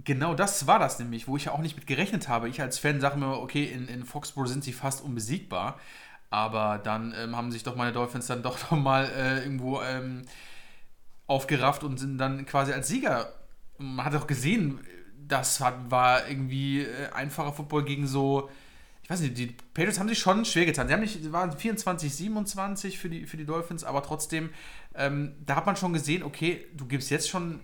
Genau 0.04 0.34
das 0.34 0.68
war 0.68 0.80
das 0.80 1.00
nämlich, 1.00 1.28
wo 1.28 1.38
ich 1.38 1.46
ja 1.46 1.52
auch 1.52 1.60
nicht 1.60 1.76
mit 1.76 1.88
gerechnet 1.88 2.28
habe. 2.28 2.50
Ich 2.50 2.62
als 2.62 2.80
Fan 2.80 3.00
sage 3.00 3.18
mir, 3.18 3.40
okay, 3.40 3.64
in, 3.66 3.88
in 3.88 4.04
Foxborough 4.04 4.50
sind 4.50 4.64
sie 4.64 4.74
fast 4.74 5.04
unbesiegbar. 5.04 5.80
Aber 6.32 6.80
dann 6.80 7.14
ähm, 7.18 7.36
haben 7.36 7.52
sich 7.52 7.64
doch 7.64 7.76
meine 7.76 7.94
Dolphins 7.94 8.28
dann 8.28 8.44
doch 8.44 8.60
noch 8.72 8.78
mal 8.78 9.06
äh, 9.06 9.44
irgendwo 9.44 9.82
ähm, 9.82 10.24
aufgerafft 11.28 11.84
und 11.84 11.98
sind 11.98 12.18
dann 12.18 12.46
quasi 12.46 12.74
als 12.74 12.88
Sieger. 12.88 13.34
Man 13.78 14.06
hat 14.06 14.16
auch 14.16 14.28
gesehen, 14.28 14.80
das 15.28 15.60
hat, 15.60 15.90
war 15.90 16.28
irgendwie 16.28 16.82
äh, 16.82 17.12
einfacher 17.14 17.54
Football 17.54 17.86
gegen 17.86 18.08
so. 18.08 18.50
Ich 19.04 19.10
weiß 19.10 19.20
nicht, 19.20 19.38
die 19.38 19.56
Patriots 19.74 20.00
haben 20.00 20.10
sich 20.10 20.18
schon 20.18 20.46
schwer 20.46 20.66
getan. 20.66 20.88
Sie 20.88 20.94
haben 20.94 21.02
nicht, 21.02 21.32
waren 21.32 21.56
24, 21.56 22.14
27 22.14 22.98
für 22.98 23.10
die, 23.10 23.28
für 23.28 23.38
die 23.38 23.46
Dolphins, 23.46 23.84
aber 23.84 24.02
trotzdem, 24.02 24.50
ähm, 24.96 25.36
da 25.46 25.58
hat 25.58 25.68
man 25.68 25.76
schon 25.76 25.94
gesehen, 25.94 26.24
okay, 26.24 26.66
du 26.74 26.88
gibst 26.88 27.12
jetzt 27.12 27.30
schon 27.30 27.60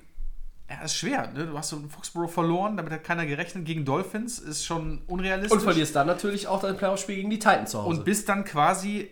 ja, 0.72 0.86
ist 0.86 0.96
schwer. 0.96 1.32
Ne? 1.34 1.48
Du 1.48 1.58
hast 1.58 1.70
so 1.70 1.82
Foxborough 1.90 2.32
verloren, 2.32 2.78
damit 2.78 2.94
hat 2.94 3.04
keiner 3.04 3.26
gerechnet. 3.26 3.66
Gegen 3.66 3.84
Dolphins 3.84 4.40
ist 4.40 4.66
schon 4.66 5.02
unrealistisch. 5.08 5.52
Und 5.52 5.62
verlierst 5.62 5.96
dann 5.96 6.08
natürlich 6.08 6.48
auch 6.48 6.62
dein 6.62 6.78
Playoff-Spiel 6.78 7.16
gegen 7.16 7.30
die 7.30 7.40
Titans 7.40 7.72
zu 7.72 7.80
Hause. 7.80 7.90
Und 7.90 8.06
bist 8.06 8.30
dann 8.30 8.46
quasi 8.46 9.10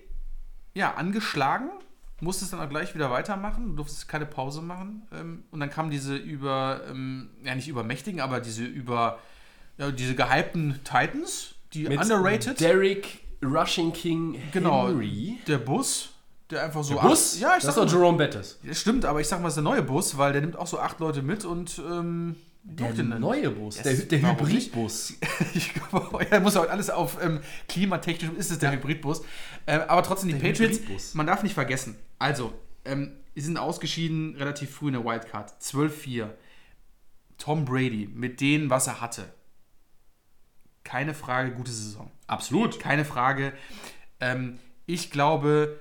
ja, 0.74 0.94
angeschlagen, 0.94 1.70
musstest 2.22 2.54
dann 2.54 2.60
auch 2.60 2.70
gleich 2.70 2.94
wieder 2.96 3.12
weitermachen, 3.12 3.70
du 3.70 3.76
durftest 3.76 4.08
keine 4.08 4.26
Pause 4.26 4.62
machen. 4.62 5.08
Ähm, 5.14 5.44
und 5.52 5.60
dann 5.60 5.70
kamen 5.70 5.90
diese 5.90 6.16
über, 6.16 6.82
ähm, 6.90 7.30
ja 7.44 7.56
nicht 7.56 7.68
übermächtigen, 7.68 8.22
aber 8.22 8.40
diese 8.40 8.64
über, 8.64 9.20
ja, 9.78 9.91
diese 9.91 10.16
gehypten 10.16 10.80
Titans, 10.84 11.56
die 11.74 11.84
Mit 11.84 12.00
underrated. 12.00 12.60
Derek 12.60 13.20
Rushing 13.44 13.94
King 13.94 14.41
genau, 14.52 14.88
Henry. 14.88 15.38
der 15.48 15.60
Bus, 15.60 16.10
der 16.50 16.64
einfach 16.64 16.84
so. 16.84 16.96
Bus? 17.00 17.36
Acht, 17.36 17.41
ja, 17.41 17.50
ich 17.58 17.64
das 17.64 17.76
sag 17.76 17.86
ist 17.86 17.94
doch 17.94 18.00
Jerome 18.00 18.18
Bettis. 18.18 18.60
Stimmt, 18.74 19.06
aber 19.06 19.22
ich 19.22 19.28
sag 19.28 19.41
mal, 19.41 19.48
es 19.48 19.54
ist 19.54 19.58
der 19.58 19.64
neue 19.64 19.84
Bus, 19.84 20.18
weil 20.18 20.34
der 20.34 20.41
nimmt 20.41 20.58
auch 20.58 20.68
so 20.68 20.80
acht 20.80 21.00
Leute 21.00 21.22
mit 21.22 21.46
und 21.46 21.80
ähm, 21.90 22.36
Der 22.64 22.94
neue 22.94 23.49
Bus. 23.52 23.77
Yes, 23.77 24.07
Der, 24.07 24.19
der? 24.19 24.31
Hybridbus. 24.31 25.14
ich 25.53 25.73
glaube, 25.73 26.26
er 26.30 26.40
muss 26.40 26.56
auch 26.56 26.69
alles 26.69 26.90
auf 26.90 27.22
ähm, 27.23 27.40
klimatechnisch 27.68 28.31
ist 28.38 28.52
es 28.52 28.60
der 28.60 28.72
Hybridbus. 28.73 29.22
Ähm, 29.65 29.81
aber 29.88 30.03
trotzdem, 30.03 30.30
die 30.30 30.38
Der 30.38 30.48
Patriots, 30.49 30.80
Hybridbus. 30.80 31.14
man 31.15 31.26
darf 31.26 31.41
nicht 31.41 31.53
vergessen. 31.53 31.95
Also, 32.19 32.53
ähm, 32.86 33.14
sie 33.36 33.41
sind 33.41 33.57
ausgeschieden 33.57 34.36
relativ 34.36 34.72
früh 34.72 34.88
in 34.88 34.94
der 34.94 35.06
Wildcard. 35.06 35.53
12-4. 35.61 36.30
Tom 37.38 37.65
Brady 37.65 38.10
mit 38.14 38.41
denen, 38.41 38.69
was 38.69 38.88
er 38.88 38.99
hatte. 39.02 39.34
Keine 40.84 41.14
Frage, 41.14 41.52
gute 41.52 41.72
Saison. 41.72 42.11
Absolut. 42.27 42.80
Keine 42.80 43.06
Frage. 43.06 43.53
Ähm, 44.19 44.60
ich 44.86 45.11
glaube, 45.11 45.80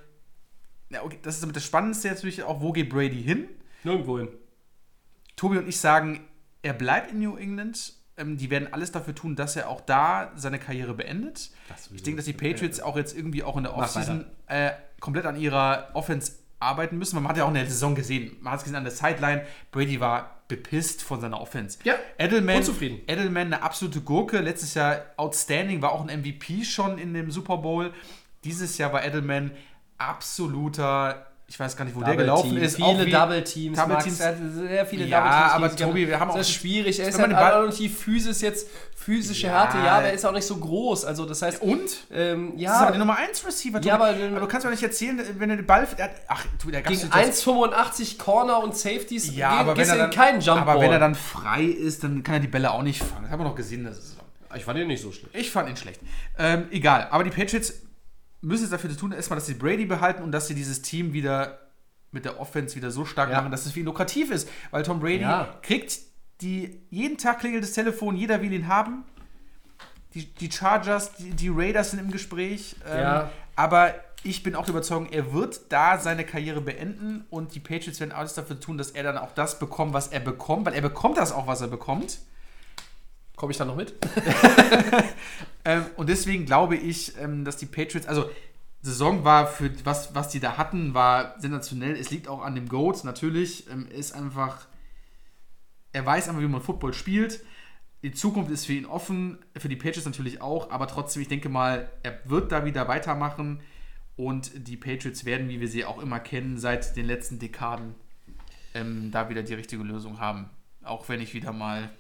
ja, 0.91 1.03
okay, 1.03 1.19
das 1.23 1.35
ist 1.35 1.43
damit 1.43 1.57
das 1.57 1.65
Spannendste 1.65 2.09
jetzt 2.09 2.19
natürlich 2.19 2.43
auch, 2.45 2.61
wo 2.61 2.73
geht 2.73 2.89
Brady 2.89 3.23
hin? 3.23 3.49
Nirgendwo 3.85 4.19
hin. 4.19 4.29
Tobi 5.37 5.59
und 5.59 5.69
ich 5.69 5.79
sagen, 5.79 6.21
er 6.63 6.73
bleibt 6.73 7.13
in 7.13 7.21
New 7.21 7.37
England. 7.37 7.95
Ähm, 8.17 8.37
die 8.37 8.51
werden 8.51 8.73
alles 8.73 8.93
dafür 8.93 9.15
tun, 9.15 9.37
dass 9.37 9.57
er 9.57 9.69
auch 9.69 9.81
da 9.81 10.33
seine 10.35 10.59
Karriere 10.59 10.95
beendet. 10.95 11.51
Ich 11.95 12.03
denke, 12.03 12.17
dass 12.17 12.27
die 12.27 12.33
Patriots 12.33 12.81
auch 12.81 12.97
jetzt 12.97 13.17
irgendwie 13.17 13.43
auch 13.43 13.57
in 13.57 13.65
der 13.65 13.77
Offseason 13.77 14.27
äh, 14.47 14.73
komplett 15.01 15.27
an 15.27 15.37
ihrer 15.37 15.91
Offense 15.95 16.33
arbeiten 16.61 16.99
müssen. 16.99 17.17
Man 17.17 17.29
hat 17.29 17.37
ja 17.37 17.45
auch 17.45 17.49
in 17.49 17.55
der 17.55 17.67
Saison 17.67 17.95
gesehen, 17.95 18.37
man 18.41 18.53
hat 18.53 18.59
es 18.59 18.65
gesehen 18.65 18.77
an 18.77 18.85
der 18.85 18.93
Sideline, 18.93 19.45
Brady 19.71 20.01
war 20.01 20.39
bepisst 20.49 21.03
von 21.03 21.21
seiner 21.21 21.41
Offense. 21.41 21.79
Ja, 21.85 21.95
Edelman, 22.17 22.57
unzufrieden. 22.57 23.01
Edelman, 23.07 23.53
eine 23.53 23.63
absolute 23.63 24.01
Gurke. 24.01 24.41
Letztes 24.41 24.75
Jahr 24.75 25.03
outstanding, 25.17 25.83
war 25.83 25.93
auch 25.93 26.07
ein 26.07 26.21
MVP 26.21 26.65
schon 26.65 26.99
in 26.99 27.13
dem 27.15 27.31
Super 27.31 27.59
Bowl. 27.59 27.93
Dieses 28.45 28.79
Jahr 28.79 28.93
war 28.93 29.05
Edelman 29.05 29.53
absoluter, 29.99 31.28
ich 31.51 31.59
weiß 31.59 31.77
gar 31.77 31.85
nicht, 31.87 31.95
wo 31.97 32.01
der 32.01 32.11
Double 32.11 32.25
gelaufen 32.25 32.51
Team, 32.51 32.59
ist. 32.63 32.77
Viele 32.77 32.87
auch 32.89 33.05
Double 33.27 33.43
Teams. 33.45 33.77
Double 33.79 33.93
Max, 33.95 34.05
Teams. 34.05 34.21
er 34.21 34.29
hat 34.29 34.37
sehr 34.55 34.87
viele 34.87 35.07
Ja, 35.07 35.19
Double 35.21 35.33
Teams. 35.71 35.83
aber. 35.83 35.91
Tobi, 35.93 36.07
wir 36.09 36.21
haben 36.21 36.31
auch- 36.31 36.37
Das 36.37 36.49
ist 36.49 36.55
schwierig. 36.55 37.01
Er 37.01 37.09
ist 37.09 37.19
halt 37.19 37.31
Ball- 37.33 37.55
auch 37.65 37.67
noch 37.71 37.75
die 37.77 37.89
Physis 37.89 38.43
jetzt, 38.43 38.69
physische 38.95 39.47
Ja. 39.47 39.53
Härte. 39.65 39.79
Ja, 39.79 39.93
aber 39.97 40.07
er 40.09 40.13
ist 40.13 40.27
auch 40.27 40.33
nicht 40.33 40.47
so 40.47 40.57
groß. 40.57 41.07
Also 41.07 41.25
das 41.25 41.41
heißt, 41.41 41.63
Und? 41.63 41.81
ähm, 42.13 42.53
Das 42.53 42.61
ist 42.63 42.69
aber 42.69 42.85
ja, 42.85 42.91
der 42.91 42.99
Nummer 42.99 43.17
1 43.17 43.47
Receiver. 43.47 43.81
Ja, 43.81 43.97
Tobi. 43.97 44.09
aber- 44.31 44.41
du 44.41 44.47
kannst 44.47 44.67
mir 44.67 44.71
nicht 44.73 44.83
erzählen, 44.83 45.23
wenn 45.39 45.49
er 45.49 45.57
den 45.57 45.65
Ball. 45.67 45.89
Ach, 46.29 46.45
Tobi, 46.61 46.73
da 46.73 46.81
gab's 46.83 47.01
gegen 47.01 47.11
jetzt- 47.13 47.15
1,85 47.15 48.19
Corner 48.19 48.63
und 48.63 48.77
Safeties 48.77 49.35
Ja, 49.35 49.51
geht- 49.51 49.61
aber 49.61 49.69
wenn, 49.71 49.77
gehst 49.77 49.89
er 49.91 49.95
du 49.97 50.01
dann, 50.03 50.11
in 50.11 50.17
keinen 50.17 50.41
Jump 50.43 50.61
aber 50.61 50.81
wenn 50.81 50.93
er 50.93 50.99
dann 50.99 51.15
frei 51.15 51.63
ist, 51.65 52.05
dann 52.05 52.23
kann 52.23 52.35
er 52.35 52.41
die 52.41 52.49
Bälle 52.49 52.71
auch 52.71 52.83
nicht 52.83 53.03
fangen. 53.03 53.23
Das 53.23 53.31
haben 53.31 53.41
wir 53.41 53.45
noch 53.45 53.55
gesehen. 53.57 53.85
Das 53.85 53.97
ist 53.99 54.17
Ich 54.55 54.65
fand 54.65 54.79
ihn 54.79 54.87
nicht 54.87 55.03
so 55.03 55.13
schlecht. 55.13 55.35
Ich 55.35 55.51
fand 55.51 55.69
ihn 55.69 55.77
schlecht. 55.77 56.01
Ähm, 56.39 56.67
egal, 56.71 57.09
aber 57.11 57.23
die 57.25 57.29
Patriots 57.31 57.73
müssen 58.41 58.65
es 58.65 58.71
dafür 58.71 58.95
tun, 58.97 59.13
erstmal, 59.13 59.39
dass 59.39 59.47
sie 59.47 59.55
Brady 59.55 59.87
behalten 59.87 60.23
und 60.23 60.33
dass 60.33 60.47
sie 60.49 60.55
dieses 60.55 60.83
Team 60.83 61.13
wieder 61.13 61.59
mit 62.13 62.25
der 62.25 62.41
Offense 62.41 62.75
wieder 62.77 62.91
so 62.91 63.05
stark 63.05 63.31
Ja. 63.31 63.39
machen, 63.39 63.51
dass 63.51 63.67
es 63.67 63.75
wie 63.77 63.83
lukrativ 63.83 64.31
ist. 64.31 64.49
Weil 64.71 64.83
Tom 64.83 65.01
Brady 65.01 65.21
Ja. 65.21 65.49
kriegt 65.63 65.99
die, 66.41 66.81
jeden 66.91 67.19
Tag 67.19 67.41
klingelt 67.41 67.65
das 67.65 67.73
Telefon, 67.73 68.17
jeder 68.17 68.41
will 68.41 68.53
ihn 68.53 68.69
haben. 68.69 69.05
Die, 70.15 70.25
die 70.27 70.51
Chargers, 70.51 71.15
die, 71.17 71.31
die 71.31 71.49
Raiders 71.51 71.91
sind 71.91 72.01
im 72.01 72.11
Gespräch. 72.11 72.77
Ähm, 72.89 72.99
Ja. 73.01 73.31
Aber 73.57 73.95
ich 74.23 74.43
bin 74.43 74.55
auch 74.55 74.65
der 74.65 74.71
Überzeugung, 74.75 75.09
er 75.11 75.33
wird 75.33 75.61
da 75.71 75.99
seine 75.99 76.25
Karriere 76.25 76.61
beenden 76.61 77.25
und 77.31 77.55
die 77.55 77.61
Patriots 77.61 78.01
werden 78.01 78.13
alles 78.13 78.35
dafür 78.35 78.59
tun, 78.59 78.79
dass 78.79 78.91
er 78.93 79.03
dann 79.03 79.19
auch 79.19 79.33
das 79.33 79.59
bekommt, 79.59 79.93
was 79.93 80.09
er 80.09 80.21
bekommt, 80.21 80.65
weil 80.67 80.75
er 80.75 80.81
bekommt 80.81 81.19
das 81.19 81.33
auch, 81.33 81.47
was 81.47 81.61
er 81.61 81.69
bekommt. 81.69 82.21
Komme 83.39 83.53
ich 83.53 83.57
da 83.57 83.65
noch 83.65 83.77
mit? 83.77 83.95
Ähm, 85.65 85.85
und 85.97 86.09
deswegen 86.09 86.47
glaube 86.47 86.77
ich, 86.77 87.19
ähm, 87.19 87.45
dass 87.45 87.59
die 87.59 87.67
Patriots, 87.67 88.07
also 88.07 88.31
Saison 88.81 89.25
war 89.25 89.47
für 89.47 89.71
was, 89.85 90.15
was 90.15 90.31
die 90.31 90.41
da 90.41 90.57
hatten, 90.57 90.95
war 90.95 91.39
sensationell. 91.39 91.95
Es 91.95 92.11
liegt 92.11 92.27
auch 92.27 92.41
an 92.41 92.55
dem 92.55 92.71
Goat, 92.71 93.05
natürlich. 93.05 93.69
Ähm, 93.69 93.87
ist 93.89 94.13
einfach, 94.13 94.67
er 95.93 96.07
weiß 96.07 96.29
einfach, 96.29 96.41
wie 96.41 96.49
man 96.49 96.63
Football 96.63 96.95
spielt. 96.95 97.45
Die 98.03 98.13
Zukunft 98.13 98.51
ist 98.51 98.65
für 98.65 98.73
ihn 98.73 98.87
offen, 98.87 99.45
für 99.59 99.69
die 99.69 99.77
Patriots 99.77 100.07
natürlich 100.07 100.41
auch, 100.41 100.71
aber 100.71 100.87
trotzdem, 100.87 101.21
ich 101.21 101.29
denke 101.29 101.51
mal, 101.51 101.91
er 102.03 102.19
wird 102.25 102.51
da 102.51 102.65
wieder 102.65 102.89
weitermachen 102.89 103.61
und 104.17 104.69
die 104.69 104.77
Patriots 104.79 105.27
werden, 105.27 105.51
wie 105.51 105.61
wir 105.61 105.69
sie 105.69 105.85
auch 105.85 105.99
immer 106.01 106.21
kennen, 106.21 106.57
seit 106.57 106.97
den 106.97 107.05
letzten 107.05 107.39
Dekaden, 107.39 107.95
ähm, 108.73 109.11
da 109.11 109.29
wieder 109.29 109.43
die 109.43 109.55
richtige 109.55 109.83
Lösung 109.83 110.19
haben. 110.19 110.49
Auch 110.83 111.09
wenn 111.11 111.21
ich 111.21 111.35
wieder 111.35 111.53
mal, 111.53 111.91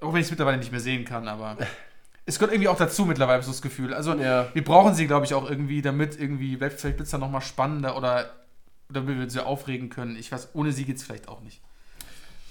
auch 0.00 0.12
wenn 0.12 0.20
ich 0.20 0.26
es 0.26 0.30
mittlerweile 0.30 0.58
nicht 0.58 0.70
mehr 0.72 0.80
sehen 0.80 1.04
kann, 1.04 1.28
aber 1.28 1.56
es 2.26 2.38
gehört 2.38 2.52
irgendwie 2.52 2.68
auch 2.68 2.76
dazu 2.76 3.04
mittlerweile, 3.04 3.42
so 3.42 3.50
das 3.50 3.62
Gefühl. 3.62 3.94
Also 3.94 4.14
Ja. 4.14 4.48
wir 4.52 4.64
brauchen 4.64 4.94
sie, 4.94 5.06
glaube 5.06 5.26
ich, 5.26 5.34
auch 5.34 5.48
irgendwie, 5.48 5.82
damit 5.82 6.18
irgendwie, 6.18 6.56
vielleicht 6.56 6.82
wird 6.84 7.00
es 7.00 7.10
dann 7.10 7.20
nochmal 7.20 7.40
spannender 7.42 7.96
oder 7.96 8.30
damit 8.88 9.18
wir 9.18 9.30
sie 9.30 9.44
aufregen 9.44 9.88
können. 9.88 10.16
Ich 10.16 10.32
weiß, 10.32 10.50
ohne 10.54 10.72
sie 10.72 10.84
geht 10.84 10.96
es 10.96 11.02
vielleicht 11.04 11.28
auch 11.28 11.40
nicht. 11.42 11.60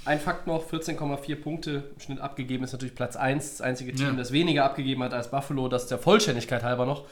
Ein 0.06 0.20
Fakt 0.20 0.48
noch, 0.48 0.72
14,4 0.72 1.36
Punkte 1.36 1.92
im 1.94 2.00
Schnitt 2.00 2.20
abgegeben, 2.22 2.64
ist 2.64 2.72
natürlich 2.72 2.96
Platz 2.96 3.16
1, 3.18 3.50
das 3.58 3.62
einzige 3.62 3.94
Team, 3.94 4.08
Ja. 4.08 4.14
das 4.14 4.32
weniger 4.32 4.64
abgegeben 4.64 5.04
hat 5.04 5.14
als 5.14 5.30
Buffalo, 5.30 5.68
das 5.68 5.88
der 5.88 5.98
Vollständigkeit 6.00 6.64
halber 6.64 6.86
noch. 6.86 7.06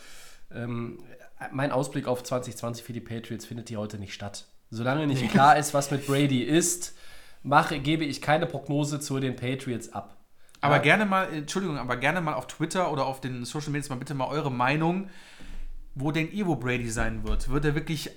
Ähm, 0.53 0.99
mein 1.51 1.72
Ausblick 1.72 2.07
auf 2.07 2.23
2020 2.23 2.84
für 2.85 2.93
die 2.93 3.01
Patriots 3.01 3.45
findet 3.45 3.68
hier 3.69 3.80
heute 3.80 3.99
nicht 3.99 4.14
statt. 4.14 4.45
Solange 4.72 5.05
nicht 5.05 5.30
klar 5.30 5.57
ist, 5.59 5.73
was 5.73 5.91
mit 5.91 6.07
Brady 6.07 6.41
ist, 6.41 6.95
mache, 7.43 7.80
gebe 7.80 8.05
ich 8.05 8.22
keine 8.22 8.45
Prognose 8.47 8.99
zu 8.99 9.19
den 9.19 9.35
Patriots 9.35 9.93
ab. 9.93 10.15
Aber 10.62 10.78
Ja. 10.78 10.82
gerne 10.82 11.06
mal, 11.06 11.28
Entschuldigung, 11.34 11.78
aber 11.78 11.98
gerne 11.98 12.20
mal 12.22 12.34
auf 12.34 12.48
Twitter 12.48 12.92
oder 12.92 13.06
auf 13.06 13.22
den 13.22 13.46
Social 13.46 13.70
Medias 13.72 13.90
mal 13.90 13.96
bitte 13.98 14.14
mal 14.16 14.28
eure 14.28 14.52
Meinung. 14.52 15.10
Wo 15.96 16.12
denkt 16.12 16.34
ihr, 16.34 16.46
wo 16.48 16.56
Brady 16.56 16.90
sein 16.90 17.28
wird? 17.28 17.50
Wird 17.50 17.66
er 17.66 17.76
wirklich 17.76 18.10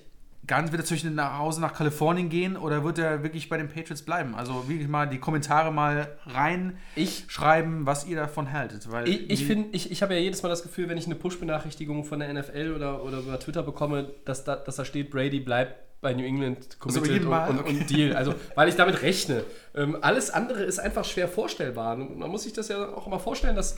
ganz, 0.47 0.71
wird 0.71 0.81
er 0.81 0.85
zwischen 0.85 1.13
nach 1.15 1.37
Hause 1.37 1.61
nach 1.61 1.73
Kalifornien 1.73 2.29
gehen 2.29 2.57
oder 2.57 2.83
wird 2.83 2.97
er 2.97 3.21
wirklich 3.23 3.47
bei 3.49 3.57
den 3.57 3.67
Patriots 3.69 4.01
bleiben? 4.01 4.33
Also 4.35 4.67
wirklich 4.67 4.87
mal 4.87 5.07
die 5.07 5.19
Kommentare 5.19 5.71
mal 5.71 6.17
reinschreiben, 6.25 7.81
Ich- 7.81 7.85
was 7.85 8.05
ihr 8.05 8.15
davon 8.17 8.51
haltet. 8.51 8.91
Weil 8.91 9.07
Ich, 9.07 9.29
ich 9.29 9.45
finde, 9.45 9.69
ich, 9.71 9.91
ich 9.91 10.01
habe 10.01 10.13
ja 10.15 10.19
jedes 10.19 10.41
Mal 10.43 10.49
das 10.49 10.63
Gefühl, 10.63 10.89
wenn 10.89 10.97
ich 10.97 11.05
eine 11.05 11.15
Push-Benachrichtigung 11.15 12.03
von 12.03 12.19
der 12.19 12.29
NFL 12.33 12.73
oder, 12.75 13.03
oder 13.03 13.19
über 13.19 13.39
Twitter 13.39 13.63
bekomme, 13.63 14.11
dass 14.25 14.43
da, 14.43 14.55
dass 14.55 14.75
da 14.77 14.85
steht, 14.85 15.11
Brady 15.11 15.39
bleibt 15.39 15.75
bei 16.01 16.13
New 16.13 16.25
England 16.25 16.79
committed 16.79 17.11
jeden 17.11 17.25
und, 17.25 17.29
Mal? 17.29 17.49
und, 17.49 17.59
und 17.59 17.89
Deal. 17.89 18.15
Also, 18.15 18.33
weil 18.55 18.67
ich 18.67 18.75
damit 18.75 19.01
rechne. 19.03 19.43
Ähm, 19.75 19.97
alles 20.01 20.31
andere 20.31 20.63
ist 20.63 20.79
einfach 20.79 21.05
schwer 21.05 21.27
vorstellbar. 21.27 21.93
Und 21.93 22.17
Man 22.17 22.29
muss 22.29 22.43
sich 22.43 22.53
das 22.53 22.67
ja 22.67 22.89
auch 22.89 23.07
immer 23.07 23.19
vorstellen, 23.19 23.55
dass. 23.55 23.77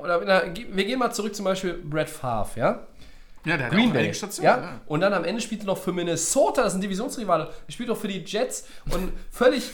Oder 0.00 0.24
der, 0.24 0.54
wir 0.54 0.84
gehen 0.84 0.98
mal 0.98 1.12
zurück 1.12 1.34
zum 1.34 1.44
Beispiel 1.44 1.74
Brett 1.74 2.08
Favre, 2.08 2.50
ja? 2.56 2.86
ja, 3.44 3.56
der 3.56 3.66
hat 3.66 3.72
Green 3.72 3.90
auch 3.90 3.94
Bay. 3.94 4.14
Stationen. 4.14 4.44
ja? 4.46 4.60
ja. 4.60 4.80
Und 4.86 5.00
dann 5.00 5.12
am 5.12 5.24
Ende 5.24 5.40
spielt 5.40 5.62
er 5.62 5.66
noch 5.66 5.78
für 5.78 5.92
Minnesota, 5.92 6.62
das 6.62 6.72
ist 6.72 6.78
ein 6.78 6.82
Divisionsrivale. 6.82 7.50
Er 7.66 7.72
spielt 7.72 7.88
doch 7.88 7.96
für 7.96 8.08
die 8.08 8.22
Jets 8.24 8.66
und 8.90 9.12
völlig, 9.30 9.70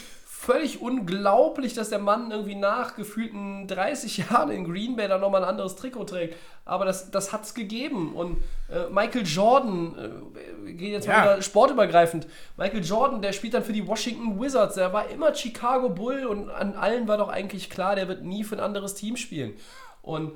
völlig 0.48 0.80
unglaublich, 0.80 1.74
dass 1.74 1.90
der 1.90 1.98
Mann 1.98 2.30
irgendwie 2.30 2.54
nach 2.54 2.96
gefühlten 2.96 3.66
30 3.68 4.16
Jahren 4.30 4.50
in 4.50 4.64
Green 4.64 4.96
Bay 4.96 5.06
dann 5.06 5.20
nochmal 5.20 5.42
ein 5.44 5.48
anderes 5.50 5.76
Trikot 5.76 6.04
trägt. 6.04 6.36
Aber 6.64 6.86
das, 6.86 7.10
das 7.10 7.34
hat 7.34 7.44
es 7.44 7.52
gegeben. 7.52 8.14
Und 8.14 8.38
äh, 8.70 8.88
Michael 8.90 9.26
Jordan, 9.26 9.94
äh, 9.98 10.64
wir 10.66 10.72
gehen 10.72 10.92
jetzt 10.92 11.06
Ja. 11.06 11.12
mal 11.18 11.22
wieder 11.34 11.42
sportübergreifend, 11.42 12.26
Michael 12.56 12.82
Jordan, 12.82 13.20
der 13.20 13.34
spielt 13.34 13.52
dann 13.52 13.62
für 13.62 13.74
die 13.74 13.86
Washington 13.86 14.40
Wizards. 14.40 14.76
Der 14.76 14.90
war 14.94 15.10
immer 15.10 15.34
Chicago 15.34 15.90
Bull 15.90 16.24
und 16.24 16.48
an 16.48 16.74
allen 16.74 17.06
war 17.08 17.18
doch 17.18 17.28
eigentlich 17.28 17.68
klar, 17.68 17.94
der 17.94 18.08
wird 18.08 18.24
nie 18.24 18.42
für 18.42 18.56
ein 18.56 18.62
anderes 18.62 18.94
Team 18.94 19.16
spielen. 19.18 19.52
Und 20.00 20.32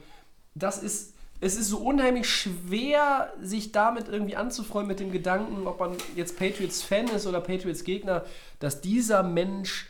das 0.54 0.82
ist, 0.82 1.14
es 1.40 1.56
ist 1.56 1.68
so 1.70 1.78
unheimlich 1.78 2.28
schwer, 2.28 3.32
sich 3.40 3.72
damit 3.72 4.08
irgendwie 4.08 4.36
anzufreuen 4.36 4.86
mit 4.86 5.00
dem 5.00 5.10
Gedanken, 5.10 5.66
ob 5.66 5.80
man 5.80 5.96
jetzt 6.16 6.38
Patriots-Fan 6.38 7.08
ist 7.08 7.26
oder 7.26 7.40
Patriots-Gegner, 7.40 8.26
dass 8.60 8.82
dieser 8.82 9.22
Mensch 9.22 9.88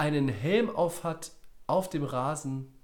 einen 0.00 0.28
Helm 0.28 0.70
aufhat 0.74 1.32
auf 1.66 1.90
dem 1.90 2.02
Rasen 2.04 2.74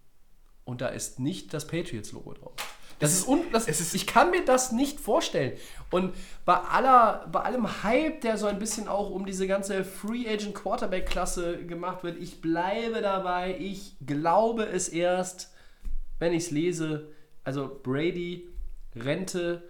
und 0.65 0.81
da 0.83 0.89
ist 0.89 1.19
nicht 1.19 1.55
das 1.55 1.67
Patriots-Logo 1.67 2.35
drauf. 2.35 2.53
Das 2.99 3.13
ist, 3.13 3.27
un 3.29 3.41
das 3.53 3.67
ist- 3.69 3.95
ich 3.95 4.07
kann 4.07 4.31
mir 4.31 4.45
das 4.45 4.73
nicht 4.73 5.01
vorstellen. 5.01 5.53
Und 5.91 6.15
bei 6.45 6.55
aller, 6.57 7.27
bei 7.31 7.41
allem 7.41 7.83
Hype, 7.83 8.21
der 8.23 8.39
so 8.39 8.47
ein 8.47 8.59
bisschen 8.59 8.89
auch 8.89 9.11
um 9.11 9.27
diese 9.27 9.47
ganze 9.47 9.85
Free 9.85 10.27
Agent 10.29 10.55
Quarterback 10.55 11.07
Klasse 11.07 11.65
gemacht 11.67 12.05
wird, 12.05 12.19
ich 12.19 12.41
bleibe 12.41 13.03
dabei. 13.03 13.57
Ich 13.59 13.97
glaube 14.07 14.65
es 14.65 14.89
erst, 14.89 15.53
wenn 16.19 16.33
ich 16.33 16.45
es 16.45 16.51
lese. 16.51 17.09
Also 17.45 17.81
Brady, 17.83 18.49
Rente, 18.95 19.63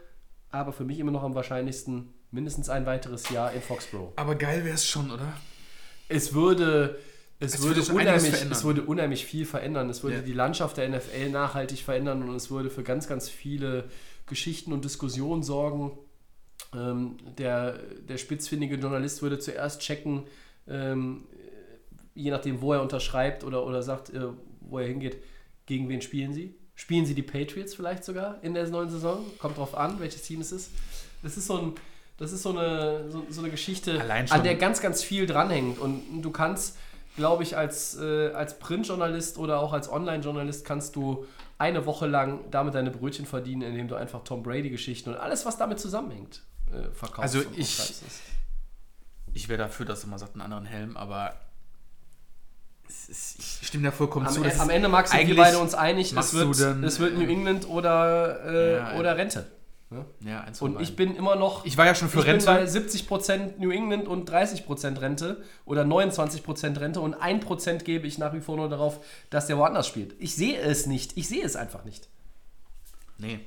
aber 0.51 0.73
für 0.73 0.85
mich 0.85 0.98
immer 1.01 1.10
noch 1.12 1.24
am 1.24 1.35
wahrscheinlichsten 1.35 2.12
mindestens 2.31 2.68
ein 2.68 2.86
weiteres 2.86 3.28
Jahr 3.31 3.52
in 3.52 3.60
Foxborough. 3.60 4.12
Aber 4.16 4.35
geil 4.36 4.64
wäre 4.64 4.74
es 4.77 4.86
schon, 4.86 5.10
oder? 5.10 5.32
Es 6.09 6.32
würde, 6.32 6.98
es, 7.38 7.54
Es 7.54 7.62
würde, 7.62 7.82
unheimlich, 7.92 8.32
es 8.50 8.64
würde 8.64 8.82
unheimlich 8.82 9.26
viel 9.26 9.44
verändern. 9.44 9.90
Es 9.90 10.02
würde 10.02 10.16
Ja. 10.16 10.22
die 10.22 10.32
Landschaft 10.32 10.76
der 10.78 10.88
NFL 10.88 11.30
nachhaltig 11.30 11.80
verändern 11.80 12.22
und 12.28 12.34
es 12.34 12.50
würde 12.50 12.70
für 12.70 12.82
ganz, 12.82 13.06
ganz 13.08 13.28
viele 13.28 13.84
Geschichten 14.26 14.72
und 14.72 14.84
Diskussionen 14.84 15.42
sorgen. 15.42 15.98
Ähm, 16.74 17.16
der, 17.38 17.78
der 18.08 18.16
spitzfindige 18.18 18.76
Journalist 18.76 19.22
würde 19.22 19.38
zuerst 19.38 19.80
checken, 19.80 20.24
ähm, 20.68 21.24
je 22.14 22.30
nachdem, 22.30 22.60
wo 22.60 22.72
er 22.72 22.82
unterschreibt 22.82 23.44
oder, 23.44 23.64
oder 23.66 23.82
sagt, 23.82 24.10
äh, 24.10 24.28
wo 24.60 24.78
er 24.78 24.86
hingeht, 24.86 25.18
gegen 25.66 25.88
wen 25.88 26.00
spielen 26.00 26.32
sie? 26.32 26.54
Spielen 26.74 27.06
sie 27.06 27.14
die 27.14 27.22
Patriots 27.22 27.74
vielleicht 27.74 28.04
sogar 28.04 28.42
in 28.42 28.54
der 28.54 28.66
neuen 28.68 28.90
Saison? 28.90 29.24
Kommt 29.38 29.56
drauf 29.58 29.74
an, 29.76 30.00
welches 30.00 30.22
Team 30.22 30.40
es 30.40 30.52
ist. 30.52 30.70
Das 31.22 31.36
ist 31.36 31.46
so, 31.46 31.58
ein, 31.58 31.72
das 32.18 32.32
ist 32.32 32.42
so, 32.42 32.50
eine, 32.50 33.10
so, 33.10 33.24
so 33.28 33.40
eine 33.40 33.50
Geschichte, 33.50 34.00
an 34.30 34.42
der 34.42 34.54
ganz, 34.56 34.80
ganz 34.80 35.02
viel 35.02 35.26
dranhängt. 35.26 35.78
Und 35.78 36.22
du 36.22 36.30
kannst, 36.30 36.76
glaube 37.16 37.43
ich, 37.43 37.56
als, 37.56 37.98
äh, 37.98 38.30
als 38.32 38.59
Printjournalist 38.59 39.38
oder 39.38 39.60
auch 39.60 39.72
als 39.72 39.90
Online-Journalist 39.90 40.64
kannst 40.64 40.97
du 40.97 41.26
eine 41.59 41.86
Woche 41.86 42.06
lang 42.06 42.40
damit 42.51 42.74
deine 42.74 42.90
Brötchen 42.90 43.24
verdienen, 43.26 43.62
indem 43.62 43.88
du 43.88 43.94
einfach 43.94 44.22
Tom 44.24 44.43
Brady-Geschichten 44.43 45.10
und 45.10 45.16
alles, 45.16 45.47
was 45.47 45.56
damit 45.56 45.80
zusammenhängt, 45.80 46.43
äh, 46.70 46.90
verkaufst. 46.93 47.20
Also 47.36 47.43
ich- 47.56 47.80
Ich 49.34 49.48
wäre 49.48 49.59
dafür, 49.59 49.84
dass 49.86 50.06
man 50.06 50.18
sagt, 50.18 50.32
einen 50.34 50.43
anderen 50.43 50.64
Helm, 50.66 50.97
aber 50.97 51.34
es 52.88 53.09
ist, 53.09 53.38
ich 53.62 53.66
stimme 53.68 53.84
da 53.84 53.90
vollkommen 53.90 54.26
Am, 54.26 54.32
zu. 54.32 54.43
am 54.44 54.70
Ende 54.70 54.88
magst 54.88 55.12
du 55.12 55.18
wir 55.18 55.36
beide 55.36 55.59
uns 55.59 55.74
einig, 55.74 56.12
es 56.16 56.32
wird, 56.34 56.59
du 56.59 56.86
es 56.86 56.98
wird 57.01 57.14
New 57.14 57.22
äh, 57.26 57.32
England 57.32 57.68
oder, 57.68 58.44
äh, 58.47 58.76
Ja, 58.76 58.98
oder 58.98 59.16
Rente. 59.16 59.47
Ja, 60.24 60.40
eins 60.40 60.60
Und 60.60 60.80
ich 60.80 60.96
bin 60.96 61.14
immer 61.14 61.36
noch. 61.36 61.64
Ich 61.64 61.78
war 61.78 61.86
ja 61.86 61.94
schon 61.94 62.08
für 62.08 62.18
ich 62.20 62.26
Rente. 62.26 62.46
bin 62.46 62.54
bei 62.56 62.64
70% 62.64 63.58
New 63.58 63.70
England 63.70 64.08
und 64.08 64.28
30% 64.28 65.00
Rente 65.00 65.42
oder 65.64 65.82
29% 65.82 66.80
Rente 66.80 67.00
und 67.00 67.14
1% 67.14 67.84
gebe 67.84 68.06
ich 68.06 68.18
nach 68.18 68.32
wie 68.32 68.40
vor 68.40 68.56
nur 68.56 68.68
darauf, 68.68 68.98
dass 69.30 69.46
der 69.46 69.58
woanders 69.58 69.86
spielt. 69.86 70.16
Ich 70.18 70.34
sehe 70.34 70.58
es 70.58 70.86
nicht. 70.86 71.16
Ich 71.16 71.28
sehe 71.28 71.44
es 71.44 71.54
einfach 71.54 71.84
nicht. 71.84 72.08
nee. 73.18 73.40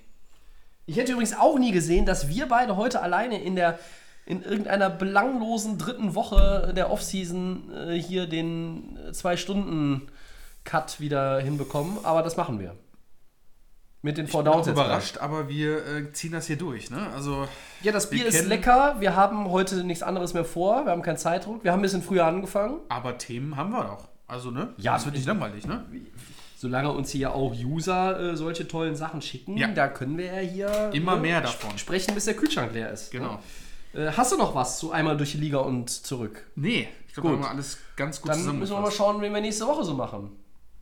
Ich 0.86 0.98
hätte 0.98 1.12
übrigens 1.12 1.38
auch 1.38 1.60
nie 1.60 1.72
gesehen, 1.72 2.08
dass 2.08 2.30
wir 2.30 2.48
beide 2.48 2.76
heute 2.76 3.04
alleine 3.04 3.40
in 3.40 3.56
der, 3.56 3.78
in 4.26 4.42
irgendeiner 4.42 4.90
belanglosen 4.90 5.78
dritten 5.78 6.16
Woche 6.16 6.74
der 6.76 6.90
Offseason 6.90 7.72
äh, 7.72 7.94
hier 7.94 8.26
den 8.26 8.98
äh, 8.98 9.12
Zwei-Stunden-Cut 9.12 11.00
wieder 11.00 11.40
hinbekommen, 11.42 12.00
aber 12.02 12.24
das 12.24 12.38
machen 12.38 12.60
wir. 12.60 12.76
Mit 14.02 14.18
den 14.18 14.28
Four 14.28 14.42
Ich 14.42 14.46
bin 14.46 14.54
Downs 14.54 14.68
auch 14.68 14.72
überrascht, 14.72 15.18
aber 15.18 15.50
wir 15.50 15.86
äh, 15.86 16.12
ziehen 16.14 16.32
das 16.32 16.48
hier 16.48 16.56
durch, 16.58 16.90
ne? 16.90 17.08
Also, 17.14 17.48
Ja, 17.82 17.92
das 17.92 18.10
Bier 18.10 18.26
ist 18.26 18.46
lecker. 18.48 18.96
Wir 19.00 19.16
haben 19.16 19.50
heute 19.50 19.84
nichts 19.84 20.04
anderes 20.04 20.34
mehr 20.34 20.46
vor. 20.46 20.86
Wir 20.86 20.92
haben 20.94 21.02
keinen 21.02 21.18
Zeitdruck. 21.18 21.64
Wir 21.66 21.72
haben 21.74 21.80
ein 21.80 21.82
bisschen 21.84 22.02
früher 22.02 22.26
angefangen. 22.26 22.80
aber 22.88 23.18
Themen 23.18 23.58
haben 23.58 23.72
wir 23.72 23.84
doch. 23.84 24.08
Also, 24.28 24.52
ne? 24.52 24.74
Ja, 24.78 24.94
das 24.94 25.06
wird 25.06 25.16
nicht 25.16 25.28
langweilig, 25.28 25.66
ne? 25.68 25.84
Solange 26.56 26.92
uns 26.92 27.10
hier 27.10 27.34
auch 27.34 27.54
User 27.54 28.20
äh, 28.20 28.36
solche 28.38 28.68
tollen 28.68 28.96
Sachen 28.96 29.22
schicken, 29.22 29.58
Ja. 29.58 29.68
da 29.70 29.88
können 29.88 30.18
wir 30.18 30.26
ja 30.26 30.40
hier 30.40 30.90
Immer 30.94 31.16
ne, 31.16 31.22
mehr 31.22 31.42
davon. 31.42 31.78
sprechen, 31.78 32.14
bis 32.14 32.26
der 32.26 32.36
Kühlschrank 32.36 32.74
leer 32.74 32.92
ist. 32.92 33.12
Genau. 33.12 33.40
Ne? 33.94 34.08
Äh, 34.08 34.12
hast 34.16 34.32
du 34.32 34.38
noch 34.38 34.54
was 34.56 34.80
so 34.80 34.92
einmal 34.92 35.18
durch 35.18 35.32
die 35.32 35.38
Liga 35.40 35.60
und 35.60 35.90
zurück? 35.90 36.46
Nee, 36.56 36.88
ich 37.08 37.14
glaube, 37.14 37.30
wir 37.30 37.38
haben 37.38 37.46
alles 37.46 37.80
ganz 37.96 38.22
gut 38.22 38.30
Dann 38.32 38.60
müssen 38.60 38.74
wir 38.76 38.82
mal 38.82 38.92
schauen, 38.92 39.20
wen 39.22 39.34
wir 39.34 39.42
nächste 39.42 39.66
Woche 39.68 39.84
so 39.84 39.94
machen. 39.94 40.32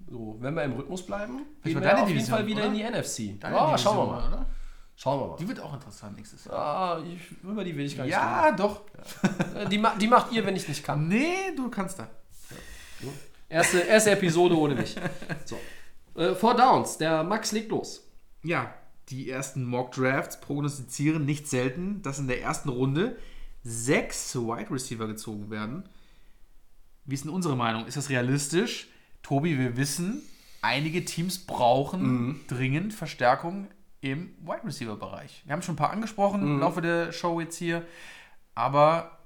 So, 0.10 0.38
wenn 0.40 0.54
wir 0.56 0.64
im 0.64 0.74
Rhythmus 0.74 1.06
bleiben, 1.06 1.42
gehen 1.64 1.82
wir 1.82 2.04
auf 2.04 2.10
jeden 2.10 2.26
Fall 2.26 2.46
wieder 2.48 2.62
oder? 2.62 2.68
in 2.70 2.74
die 2.76 2.84
NFC. 2.84 3.40
Deine 3.40 3.56
ja, 3.56 3.78
schauen 3.78 3.98
wir 3.98 4.06
mal. 4.14 4.28
Oder? 4.28 4.46
Schauen 4.96 5.20
wir 5.20 5.28
mal. 5.28 5.38
Die 5.38 5.48
wird 5.48 5.60
auch 5.60 5.74
interessant 5.74 6.16
nächstes 6.16 6.46
Jahr. 6.46 6.56
Ah, 6.56 7.04
ich, 7.04 7.20
über 7.44 7.64
die 7.64 7.76
will 7.76 7.86
ich 7.86 7.96
gar 7.98 8.06
nicht 8.06 8.14
Ja, 8.14 8.52
doch. 8.52 8.82
reden. 9.24 9.56
Äh, 9.58 9.70
Die, 9.70 9.78
ma- 9.78 9.96
die 9.96 10.08
macht 10.08 10.32
ihr, 10.32 10.46
wenn 10.46 10.56
ich 10.56 10.68
nicht 10.68 10.84
kann. 10.84 11.08
Nee, 11.08 11.54
du 11.56 11.70
kannst 11.70 12.00
da. 12.00 12.08
Erste, 13.50 13.80
erste 13.80 14.12
Episode 14.12 14.58
ohne 14.58 14.76
mich. 14.76 14.96
So. 15.46 15.58
Äh, 16.20 16.34
Four 16.36 16.56
Downs, 16.56 16.98
der 16.98 17.24
Max 17.24 17.52
legt 17.52 17.70
los. 17.72 18.04
Ja, 18.44 18.74
die 19.10 19.30
ersten 19.30 19.64
Mock 19.66 19.92
Drafts 19.92 20.40
prognostizieren 20.42 21.26
nicht 21.26 21.48
selten, 21.48 22.02
dass 22.02 22.18
in 22.20 22.28
der 22.28 22.42
ersten 22.42 22.70
Runde 22.70 23.18
sechs 23.64 24.36
Wide 24.36 24.72
Receiver 24.72 25.08
gezogen 25.08 25.50
werden. 25.50 25.88
Wie 27.06 27.14
ist 27.14 27.24
denn 27.24 27.32
unsere 27.32 27.56
Meinung? 27.56 27.86
Ist 27.86 27.96
das 27.98 28.10
realistisch? 28.10 28.88
Tobi, 29.28 29.60
wir 29.60 29.76
wissen, 29.76 30.22
einige 30.62 31.04
Teams 31.04 31.38
brauchen 31.40 32.40
dringend 32.48 32.94
Verstärkung 32.94 33.68
im 34.00 34.30
Wide 34.42 34.62
Receiver 34.66 34.96
Bereich. 34.96 35.42
Wir 35.46 35.52
haben 35.52 35.62
schon 35.62 35.74
ein 35.74 35.78
paar 35.78 35.90
angesprochen 35.92 36.42
im 36.44 36.60
Laufe 36.62 36.80
der 36.82 37.12
Show 37.12 37.42
jetzt 37.42 37.58
hier, 37.58 37.84
aber 38.56 39.18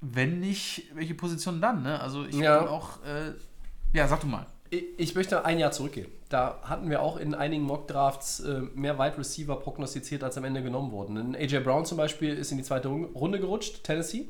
wenn 0.00 0.38
nicht, 0.38 0.94
welche 0.94 1.14
Position 1.16 1.60
dann? 1.60 1.82
Ne? 1.82 1.98
Also 2.00 2.24
ich 2.24 2.36
Ja. 2.36 2.60
bin 2.60 2.68
auch, 2.68 3.02
äh, 3.04 3.32
ja, 3.94 4.06
sag 4.06 4.20
du 4.20 4.28
mal. 4.28 4.46
Ich, 4.70 4.84
ich 4.96 5.14
möchte 5.16 5.44
ein 5.44 5.58
Jahr 5.58 5.72
zurückgehen. 5.72 6.06
Da 6.28 6.60
hatten 6.62 6.88
wir 6.88 7.02
auch 7.02 7.16
in 7.16 7.34
einigen 7.34 7.64
Mock-Drafts 7.64 8.40
äh, 8.40 8.60
mehr 8.74 8.96
Wide 8.98 9.18
Receiver 9.18 9.56
prognostiziert, 9.56 10.22
als 10.22 10.38
am 10.38 10.44
Ende 10.44 10.62
genommen 10.62 10.92
wurden. 10.92 11.34
AJ 11.34 11.60
Brown 11.60 11.84
zum 11.84 11.96
Beispiel 11.98 12.32
ist 12.34 12.52
in 12.52 12.58
die 12.58 12.64
zweite 12.64 12.86
Run- 12.88 13.06
Runde 13.06 13.40
gerutscht, 13.40 13.82
Tennessee. 13.82 14.28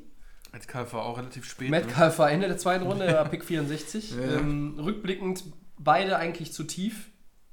Metcalf 0.57 0.95
war 0.95 1.05
auch 1.05 1.19
relativ 1.19 1.45
spät. 1.45 1.71
Ne? 1.71 1.79
Metcalf 1.79 2.19
war 2.19 2.31
Ende 2.31 2.49
der 2.49 2.57
zweiten 2.57 2.87
Runde, 2.87 3.07
war 3.13 3.29
Pick 3.29 3.45
64. 3.45 4.13
Ja. 4.13 4.39
Ähm, 4.39 4.79
rückblickend 4.79 5.45
beide 5.79 6.17
eigentlich 6.17 6.53
zu 6.53 6.65
tief 6.65 7.11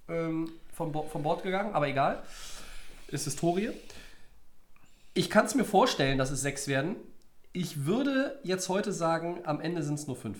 ähm, 0.07 0.49
vom, 0.71 0.93
Bo 0.93 1.03
vom 1.03 1.21
Bord 1.21 1.43
gegangen, 1.43 1.73
aber 1.73 1.89
egal. 1.89 2.23
Ist 3.09 3.25
Historie. 3.25 3.71
Ich 5.13 5.29
kann 5.29 5.45
es 5.45 5.53
mir 5.53 5.65
vorstellen, 5.65 6.17
dass 6.17 6.31
es 6.31 6.41
sechs 6.41 6.67
werden. 6.69 6.95
Ich 7.51 7.85
würde 7.85 8.39
jetzt 8.43 8.69
heute 8.69 8.93
sagen, 8.93 9.41
am 9.43 9.59
Ende 9.59 9.83
sind 9.83 9.95
es 9.95 10.07
nur 10.07 10.15
fünf. 10.15 10.39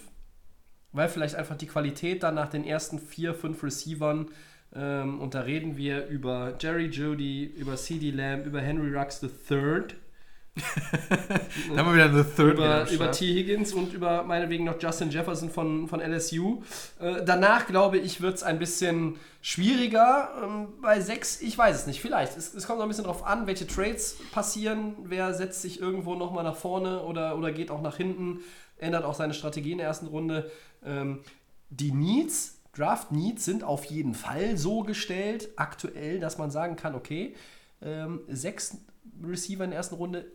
Weil 0.94 1.10
vielleicht 1.10 1.36
einfach 1.36 1.58
die 1.58 1.68
Qualität 1.68 2.24
dann 2.24 2.36
nach 2.36 2.50
den 2.50 2.64
ersten 2.64 2.98
vier, 2.98 3.36
fünf 3.36 3.62
Receivern, 3.62 4.30
ähm, 4.76 5.20
und 5.20 5.36
da 5.36 5.42
reden 5.42 5.78
wir 5.78 6.08
über 6.08 6.56
Jerry 6.60 6.88
Judy, 6.88 7.44
über 7.44 7.76
CD 7.76 8.10
Lamb, 8.12 8.46
über 8.46 8.62
Henry 8.62 8.96
Rux 8.96 9.22
III, 9.22 9.84
Dann 10.56 11.78
haben 11.78 11.88
wir 11.88 11.94
wieder 11.96 12.06
eine 12.06 12.24
Third 12.24 12.54
über, 12.56 12.90
über. 12.92 13.12
T. 13.12 13.26
Higgins 13.26 13.74
und 13.74 13.92
über 13.92 14.24
meinetwegen 14.24 14.66
noch 14.66 14.80
Justin 14.80 15.10
Jefferson 15.10 15.50
von, 15.50 15.88
von 15.88 16.00
LSU. 16.00 16.62
Äh, 17.00 17.24
danach, 17.26 17.66
glaube 17.66 17.98
ich, 17.98 18.22
wird 18.22 18.36
es 18.36 18.44
ein 18.44 18.60
bisschen 18.60 19.16
schwieriger. 19.42 20.30
Ähm, 20.44 20.68
bei 20.80 21.00
6, 21.00 21.42
ich 21.42 21.58
weiß 21.58 21.76
es 21.76 21.88
nicht, 21.88 22.02
vielleicht. 22.02 22.38
Es, 22.38 22.54
es 22.54 22.68
kommt 22.68 22.78
noch 22.78 22.86
ein 22.86 22.90
bisschen 22.90 23.06
drauf 23.06 23.26
an, 23.26 23.48
welche 23.48 23.66
Trades 23.66 24.18
passieren. 24.32 24.96
Wer 25.04 25.34
setzt 25.34 25.64
sich 25.64 25.82
irgendwo 25.82 26.14
nochmal 26.14 26.44
nach 26.44 26.56
vorne 26.56 27.02
oder, 27.02 27.36
oder 27.36 27.52
geht 27.52 27.72
auch 27.72 27.82
nach 27.82 27.98
hinten, 27.98 28.42
ändert 28.78 29.06
auch 29.06 29.16
seine 29.16 29.34
Strategie 29.34 29.72
in 29.72 29.80
der 29.80 29.88
ersten 29.88 30.08
Runde. 30.08 30.52
Ähm, 30.86 31.22
die 31.72 31.92
Needs, 31.92 32.60
Draft 32.76 33.12
Needs 33.12 33.44
sind 33.44 33.64
auf 33.64 33.86
jeden 33.86 34.14
Fall 34.14 34.56
so 34.58 34.84
gestellt, 34.84 35.50
aktuell, 35.56 36.20
dass 36.20 36.38
man 36.38 36.52
sagen 36.52 36.76
kann, 36.76 36.94
okay, 36.94 37.36
ähm, 37.82 38.22
sechs 38.28 38.78
Receiver 39.24 39.64
in 39.64 39.72
der 39.72 39.78
ersten 39.78 39.96
Runde 39.96 40.26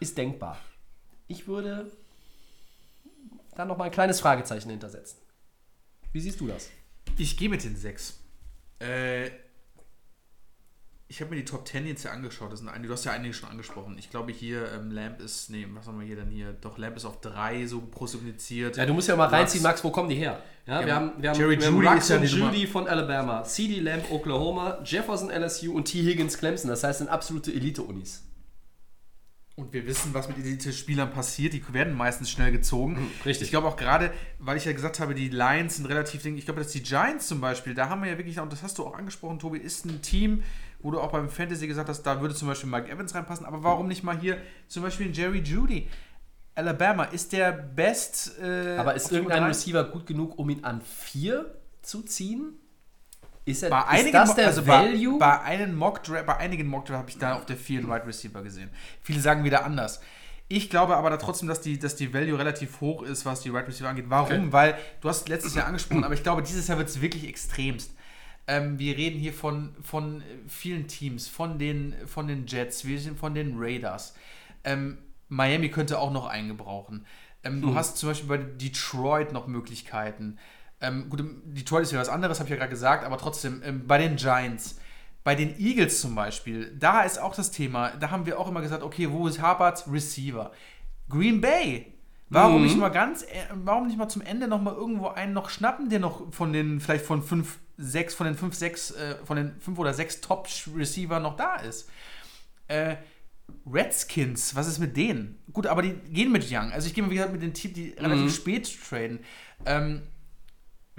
ist 0.00 0.18
denkbar. 0.18 0.58
Ich 1.28 1.46
würde 1.46 1.90
da 3.54 3.64
noch 3.64 3.76
mal 3.76 3.84
ein 3.84 3.90
kleines 3.90 4.20
Fragezeichen 4.20 4.70
hintersetzen. 4.70 5.18
Wie 6.12 6.20
siehst 6.20 6.40
du 6.40 6.48
das? 6.48 6.70
Ich 7.16 7.36
gehe 7.36 7.48
mit 7.48 7.62
den 7.62 7.76
sechs. 7.76 8.18
Äh, 8.80 9.30
ich 11.10 11.20
habe 11.20 11.30
mir 11.30 11.36
die 11.36 11.44
Top 11.44 11.66
10 11.66 11.86
jetzt 11.86 12.04
ja 12.04 12.12
angeschaut. 12.12 12.52
Das 12.52 12.60
sind 12.60 12.68
einige, 12.68 12.86
du 12.86 12.94
hast 12.94 13.04
ja 13.04 13.10
einige 13.10 13.34
schon 13.34 13.48
angesprochen. 13.48 13.96
Ich 13.98 14.10
glaube 14.10 14.30
hier, 14.30 14.72
ähm, 14.72 14.92
Lamp 14.92 15.20
ist, 15.20 15.50
nee, 15.50 15.66
was 15.74 15.86
haben 15.88 15.98
wir 15.98 16.06
hier 16.06 16.14
denn 16.14 16.30
hier? 16.30 16.52
Doch, 16.52 16.78
Lamp 16.78 16.96
ist 16.96 17.04
auf 17.04 17.20
drei 17.20 17.66
so 17.66 17.80
prognostiziert. 17.80 18.76
Ja, 18.76 18.86
du 18.86 18.94
musst 18.94 19.08
ja 19.08 19.16
mal 19.16 19.26
reinziehen, 19.26 19.62
Max, 19.62 19.82
wo 19.82 19.90
kommen 19.90 20.08
die 20.08 20.14
her? 20.14 20.40
Ja, 20.66 20.80
wir 20.80 20.86
Ja, 20.86 20.94
haben, 20.94 21.12
wir 21.18 21.30
haben, 21.30 21.38
Jerry 21.38 21.60
wir 21.60 21.66
haben 21.66 21.98
ist 21.98 22.08
ja 22.10 22.16
und 22.16 22.24
Judy 22.24 22.66
von 22.66 22.86
Alabama, 22.86 23.42
CD 23.42 23.80
Lamb 23.80 24.08
Oklahoma, 24.10 24.78
Jefferson 24.84 25.30
LSU 25.30 25.74
und 25.74 25.86
T. 25.86 26.00
Higgins 26.00 26.38
Clemson. 26.38 26.70
Das 26.70 26.84
heißt, 26.84 27.00
sind 27.00 27.08
absolute 27.08 27.52
Elite-Unis. 27.52 28.22
Und 29.60 29.74
wir 29.74 29.86
wissen, 29.86 30.14
was 30.14 30.26
mit 30.26 30.38
Elite-Spielern 30.38 31.10
passiert. 31.10 31.52
Die 31.52 31.62
werden 31.74 31.94
meistens 31.94 32.30
schnell 32.30 32.50
gezogen. 32.50 33.10
richtig. 33.26 33.46
Ich 33.46 33.50
glaube 33.50 33.68
auch 33.68 33.76
gerade, 33.76 34.10
weil 34.38 34.56
ich 34.56 34.64
ja 34.64 34.72
gesagt 34.72 35.00
habe, 35.00 35.14
die 35.14 35.28
Lions 35.28 35.76
sind 35.76 35.84
relativ, 35.86 36.24
ich 36.24 36.44
glaube, 36.46 36.60
dass 36.62 36.72
die 36.72 36.82
Giants 36.82 37.26
zum 37.26 37.42
Beispiel, 37.42 37.74
da 37.74 37.90
haben 37.90 38.02
wir 38.02 38.10
ja 38.10 38.16
wirklich, 38.16 38.40
und 38.40 38.50
das 38.50 38.62
hast 38.62 38.78
du 38.78 38.86
auch 38.86 38.94
angesprochen, 38.94 39.38
Tobi, 39.38 39.58
ist 39.58 39.84
ein 39.84 40.00
Team, 40.00 40.42
wo 40.80 40.90
du 40.90 40.98
auch 40.98 41.12
beim 41.12 41.28
Fantasy 41.28 41.66
gesagt 41.66 41.90
hast, 41.90 42.02
da 42.04 42.22
würde 42.22 42.34
zum 42.34 42.48
Beispiel 42.48 42.70
Mike 42.70 42.90
Evans 42.90 43.14
reinpassen. 43.14 43.44
Aber 43.44 43.62
warum 43.62 43.86
nicht 43.86 44.02
mal 44.02 44.18
hier 44.18 44.38
zum 44.66 44.82
Beispiel 44.82 45.14
Jerry 45.14 45.40
Judy? 45.40 45.88
Alabama 46.54 47.04
ist 47.04 47.32
der 47.32 47.52
Best. 47.52 48.38
Äh, 48.40 48.76
Aber 48.78 48.94
ist 48.94 49.12
irgendein? 49.12 49.44
Receiver 49.44 49.84
gut 49.84 50.06
genug, 50.06 50.38
um 50.38 50.48
ihn 50.48 50.64
an 50.64 50.80
4 50.80 51.54
zu 51.82 52.02
ziehen? 52.02 52.54
Ist, 53.50 53.62
er, 53.62 53.70
Bei 53.70 53.80
ist 53.80 53.86
einigen, 53.88 54.12
das 54.12 54.34
der 54.34 54.46
also 54.46 54.62
bei, 54.62 54.92
Value? 54.92 55.18
bei, 55.18 55.40
einen 55.40 55.74
Mock 55.74 56.02
bei 56.04 56.36
einigen 56.36 56.66
Mock 56.66 56.88
habe 56.90 57.10
ich 57.10 57.18
da 57.18 57.36
auf 57.36 57.46
der 57.46 57.56
4 57.56 57.80
einen 57.80 57.88
Wide 57.88 58.06
Receiver 58.06 58.42
gesehen. 58.42 58.70
Viele 59.02 59.20
sagen 59.20 59.44
wieder 59.44 59.64
anders. 59.64 60.00
Ich 60.48 60.68
glaube 60.68 60.96
aber 60.96 61.10
da 61.10 61.16
trotzdem, 61.16 61.48
dass 61.48 61.60
die, 61.60 61.78
dass 61.78 61.94
die 61.94 62.12
Value 62.12 62.36
relativ 62.36 62.80
hoch 62.80 63.02
ist, 63.02 63.24
was 63.24 63.40
die 63.40 63.52
Wide 63.52 63.68
Receiver 63.68 63.88
angeht. 63.88 64.06
Warum? 64.08 64.32
Okay. 64.32 64.46
Weil 64.52 64.78
du 65.00 65.08
hast 65.08 65.28
letztes 65.28 65.54
Jahr 65.54 65.66
angesprochen, 65.66 66.02
aber 66.02 66.14
ich 66.14 66.24
glaube, 66.24 66.42
dieses 66.42 66.66
Jahr 66.66 66.78
wird 66.78 66.88
es 66.88 67.00
wirklich 67.00 67.28
extremst. 67.28 67.94
Ähm, 68.48 68.76
wir 68.78 68.96
reden 68.96 69.20
hier 69.20 69.32
von, 69.32 69.76
von 69.80 70.24
vielen 70.48 70.88
Teams, 70.88 71.28
von 71.28 71.60
den, 71.60 71.94
von 72.06 72.26
den 72.26 72.46
Jets, 72.48 72.84
wir 72.84 72.98
sind 72.98 73.16
von 73.16 73.32
den 73.32 73.54
Raiders. 73.58 74.14
Ähm, 74.64 74.98
Miami 75.28 75.68
könnte 75.68 76.00
auch 76.00 76.10
noch 76.10 76.26
eingebrauchen. 76.26 77.06
Ähm, 77.44 77.62
Du 77.62 77.74
hast 77.76 77.96
zum 77.98 78.08
Beispiel 78.08 78.28
bei 78.28 78.38
Detroit 78.38 79.32
noch 79.32 79.46
Möglichkeiten. 79.46 80.38
Ähm, 80.80 81.08
gut, 81.10 81.22
Detroit 81.44 81.82
ist 81.82 81.92
ja 81.92 82.00
was 82.00 82.08
anderes, 82.08 82.38
habe 82.38 82.46
ich 82.46 82.50
ja 82.50 82.56
gerade 82.56 82.70
gesagt, 82.70 83.04
aber 83.04 83.18
trotzdem, 83.18 83.62
ähm, 83.64 83.86
bei 83.86 83.98
den 83.98 84.16
Giants, 84.16 84.78
bei 85.22 85.34
den 85.34 85.58
Eagles 85.60 86.00
zum 86.00 86.14
Beispiel, 86.14 86.74
da 86.78 87.02
ist 87.02 87.18
auch 87.18 87.34
das 87.34 87.50
Thema, 87.50 87.90
da 88.00 88.10
haben 88.10 88.24
wir 88.24 88.38
auch 88.38 88.48
immer 88.48 88.62
gesagt, 88.62 88.82
okay, 88.82 89.10
wo 89.10 89.26
ist 89.26 89.40
Harvard? 89.40 89.84
Receiver. 89.90 90.52
Green 91.08 91.40
Bay. 91.40 91.94
Warum 92.32 92.62
nicht 92.62 92.76
mal 92.76 92.90
ganz, 92.90 93.24
äh, 93.24 93.26
warum 93.64 93.88
nicht 93.88 93.98
mal 93.98 94.08
zum 94.08 94.22
Ende 94.22 94.46
noch 94.46 94.60
mal 94.60 94.72
irgendwo 94.72 95.08
einen 95.08 95.32
noch 95.32 95.50
schnappen, 95.50 95.88
der 95.90 95.98
noch 95.98 96.32
von 96.32 96.52
den, 96.52 96.80
vielleicht 96.80 97.04
von 97.04 97.24
fünf, 97.24 97.58
sechs, 97.76 98.14
von 98.14 98.26
den 98.26 98.36
fünf, 98.36 98.54
sechs, 98.54 98.92
äh, 98.92 99.16
von 99.24 99.36
den 99.36 99.60
fünf 99.60 99.78
oder 99.80 99.92
sechs 99.92 100.20
Top-Receiver 100.20 101.18
noch 101.18 101.36
da 101.36 101.56
ist? 101.56 101.90
Äh, 102.68 102.96
Redskins, 103.66 104.54
was 104.54 104.68
ist 104.68 104.78
mit 104.78 104.96
denen? 104.96 105.42
Gut, 105.52 105.66
aber 105.66 105.82
die 105.82 105.94
gehen 106.12 106.30
mit 106.30 106.46
Young. 106.48 106.70
Also 106.70 106.86
ich 106.86 106.94
gehe 106.94 107.02
mal 107.02 107.10
wieder 107.10 107.28
mit 107.28 107.42
den 107.42 107.52
Teams, 107.52 107.74
die 107.74 107.90
relativ 107.98 108.32
spät 108.32 108.70
traden. 108.88 109.18
Ähm, 109.66 110.02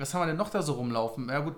was 0.02 0.14
haben 0.14 0.22
wir 0.22 0.28
denn 0.28 0.38
noch 0.38 0.50
da 0.50 0.62
so 0.62 0.74
rumlaufen? 0.74 1.30
Ja 1.30 1.40
gut, 1.40 1.56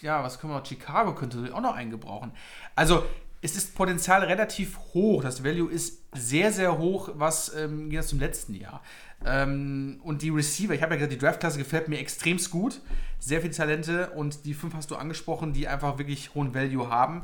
ja, 0.00 0.22
was 0.22 0.38
können 0.38 0.52
wir 0.52 0.58
noch? 0.58 0.66
Chicago 0.66 1.14
könnte 1.14 1.50
auch 1.54 1.60
noch 1.60 1.74
eingebrauchen. 1.74 2.32
Also 2.74 3.04
es 3.40 3.56
ist 3.56 3.74
Potenzial 3.74 4.24
relativ 4.24 4.78
hoch. 4.94 5.22
Das 5.22 5.44
Value 5.44 5.70
ist 5.70 6.02
sehr, 6.12 6.50
sehr 6.52 6.78
hoch, 6.78 7.10
was 7.14 7.54
ähm, 7.54 7.90
geht 7.90 7.98
das 7.98 8.08
zum 8.08 8.18
letzten 8.18 8.54
Jahr. 8.54 8.82
Ähm, 9.24 10.00
und 10.02 10.22
die 10.22 10.30
Receiver, 10.30 10.74
ich 10.74 10.82
habe 10.82 10.94
ja 10.94 10.96
gesagt, 10.98 11.12
die 11.12 11.18
Draftklasse 11.18 11.58
gefällt 11.58 11.88
mir 11.88 11.98
extremst 11.98 12.50
gut. 12.50 12.80
Sehr 13.18 13.40
viele 13.40 13.52
Talente 13.52 14.10
und 14.10 14.44
die 14.44 14.54
fünf 14.54 14.74
hast 14.74 14.90
du 14.90 14.96
angesprochen, 14.96 15.52
die 15.52 15.68
einfach 15.68 15.98
wirklich 15.98 16.34
hohen 16.34 16.54
Value 16.54 16.88
haben. 16.88 17.22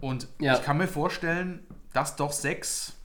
Und 0.00 0.28
Ja. 0.40 0.54
ich 0.54 0.62
kann 0.62 0.78
mir 0.78 0.88
vorstellen, 0.88 1.60
dass 1.92 2.16
doch 2.16 2.32
sechs 2.32 2.95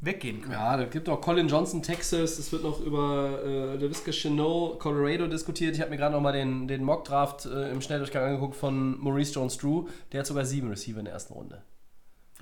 weggehen 0.00 0.42
können. 0.42 0.52
Ja, 0.52 0.76
da 0.76 0.84
gibt 0.84 1.08
auch 1.08 1.20
Colin 1.20 1.48
Johnson, 1.48 1.82
Texas. 1.82 2.38
Es 2.38 2.52
wird 2.52 2.62
noch 2.62 2.80
über 2.80 3.40
äh, 3.44 3.76
LaVisca 3.76 4.10
Chenault, 4.12 4.78
Colorado 4.78 5.26
diskutiert. 5.26 5.74
Ich 5.74 5.80
habe 5.80 5.90
mir 5.90 5.96
gerade 5.96 6.14
noch 6.14 6.20
mal 6.20 6.32
den, 6.32 6.68
den 6.68 6.84
Mock-Draft 6.84 7.46
äh, 7.46 7.70
im 7.70 7.80
Schnelldurchgang 7.80 8.24
angeguckt 8.24 8.56
von 8.56 8.98
Maurice 9.00 9.32
Jones-Drew. 9.32 9.86
Der 10.12 10.20
hat 10.20 10.26
sogar 10.26 10.44
sieben 10.44 10.68
Receiver 10.68 10.98
in 10.98 11.06
der 11.06 11.14
ersten 11.14 11.32
Runde. 11.32 11.62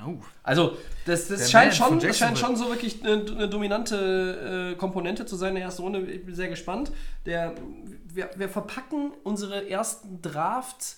Oh. 0.04 0.16
Also, 0.42 0.76
das, 1.06 1.28
das 1.28 1.50
scheint, 1.50 1.72
schon, 1.72 2.00
das 2.00 2.18
scheint 2.18 2.36
schon 2.36 2.56
so 2.56 2.68
wirklich 2.68 3.04
eine, 3.04 3.24
eine 3.30 3.48
dominante 3.48 4.72
äh, 4.72 4.76
Komponente 4.76 5.24
zu 5.24 5.36
sein 5.36 5.50
in 5.50 5.56
der 5.56 5.64
ersten 5.64 5.82
Runde. 5.82 6.00
Ich 6.00 6.24
bin 6.26 6.34
sehr 6.34 6.48
gespannt. 6.48 6.90
Der, 7.26 7.54
wir, 8.12 8.30
wir 8.34 8.48
verpacken 8.48 9.12
unsere 9.22 9.68
ersten 9.68 10.20
Draft. 10.20 10.96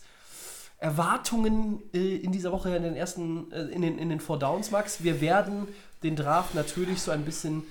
Erwartungen 0.79 1.83
äh, 1.95 2.17
in 2.17 2.33
dieser 2.33 2.53
Woche 2.53 2.77
in 2.77 2.83
den 2.83 2.97
ersten, 2.97 3.51
äh, 3.51 3.63
in 3.63 3.81
den, 3.81 3.99
in 3.99 4.11
den 4.11 4.21
Four 4.21 4.39
Downs, 4.39 4.71
Max. 4.71 5.03
Wir 5.03 5.23
werden 5.23 5.69
den 6.03 6.17
Draft 6.17 6.55
natürlich 6.55 7.01
so 7.01 7.11
ein 7.11 7.25
bisschen 7.25 7.65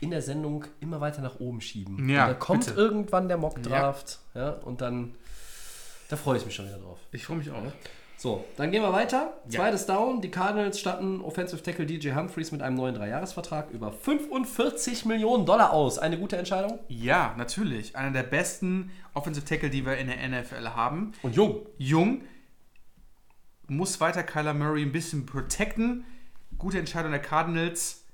in 0.00 0.10
der 0.10 0.22
Sendung 0.22 0.64
immer 0.80 1.00
weiter 1.00 1.22
nach 1.22 1.40
oben 1.40 1.60
schieben. 1.60 2.08
Ja, 2.08 2.24
und 2.24 2.30
da 2.30 2.34
kommt 2.34 2.66
bitte. 2.66 2.78
irgendwann 2.78 3.28
der 3.28 3.36
Mock-Draft. 3.36 4.18
Ja. 4.34 4.50
und 4.50 4.80
dann, 4.80 5.14
da 6.08 6.16
freue 6.16 6.38
ich 6.38 6.46
mich 6.46 6.54
schon 6.54 6.66
wieder 6.66 6.78
drauf. 6.78 6.98
Ich 7.12 7.24
freue 7.24 7.38
mich 7.38 7.50
auch. 7.50 7.62
So, 8.16 8.44
dann 8.56 8.72
gehen 8.72 8.82
wir 8.82 8.92
weiter. 8.92 9.34
Zweites 9.48 9.86
Down. 9.86 10.20
Die 10.20 10.30
Cardinals 10.30 10.80
statten 10.80 11.20
Offensive 11.20 11.62
Tackle 11.62 11.86
DJ 11.86 12.14
Humphreys 12.14 12.50
mit 12.50 12.62
einem 12.62 12.76
neuen 12.76 12.96
Dreijahresvertrag 12.96 13.70
über 13.70 13.92
45 13.92 15.04
Millionen 15.04 15.46
Dollar 15.46 15.72
aus. 15.72 16.00
Eine 16.00 16.18
gute 16.18 16.36
Entscheidung. 16.36 16.80
Ja, 16.88 17.36
natürlich. 17.38 17.94
Einer 17.94 18.10
der 18.10 18.24
besten 18.24 18.90
Offensive 19.14 19.46
Tackle, 19.46 19.70
die 19.70 19.86
wir 19.86 19.98
in 19.98 20.08
der 20.08 20.16
NFL 20.28 20.70
haben. 20.70 21.12
Und 21.22 21.36
jung. 21.36 21.66
Jung. 21.78 22.22
Muss 23.68 24.00
weiter 24.00 24.24
Kyler 24.24 24.54
Murray 24.54 24.82
ein 24.82 24.90
bisschen 24.90 25.24
protecten. 25.24 26.04
Gute 26.58 26.78
Entscheidung 26.78 27.12
der 27.12 27.20
Cardinals. 27.22 28.04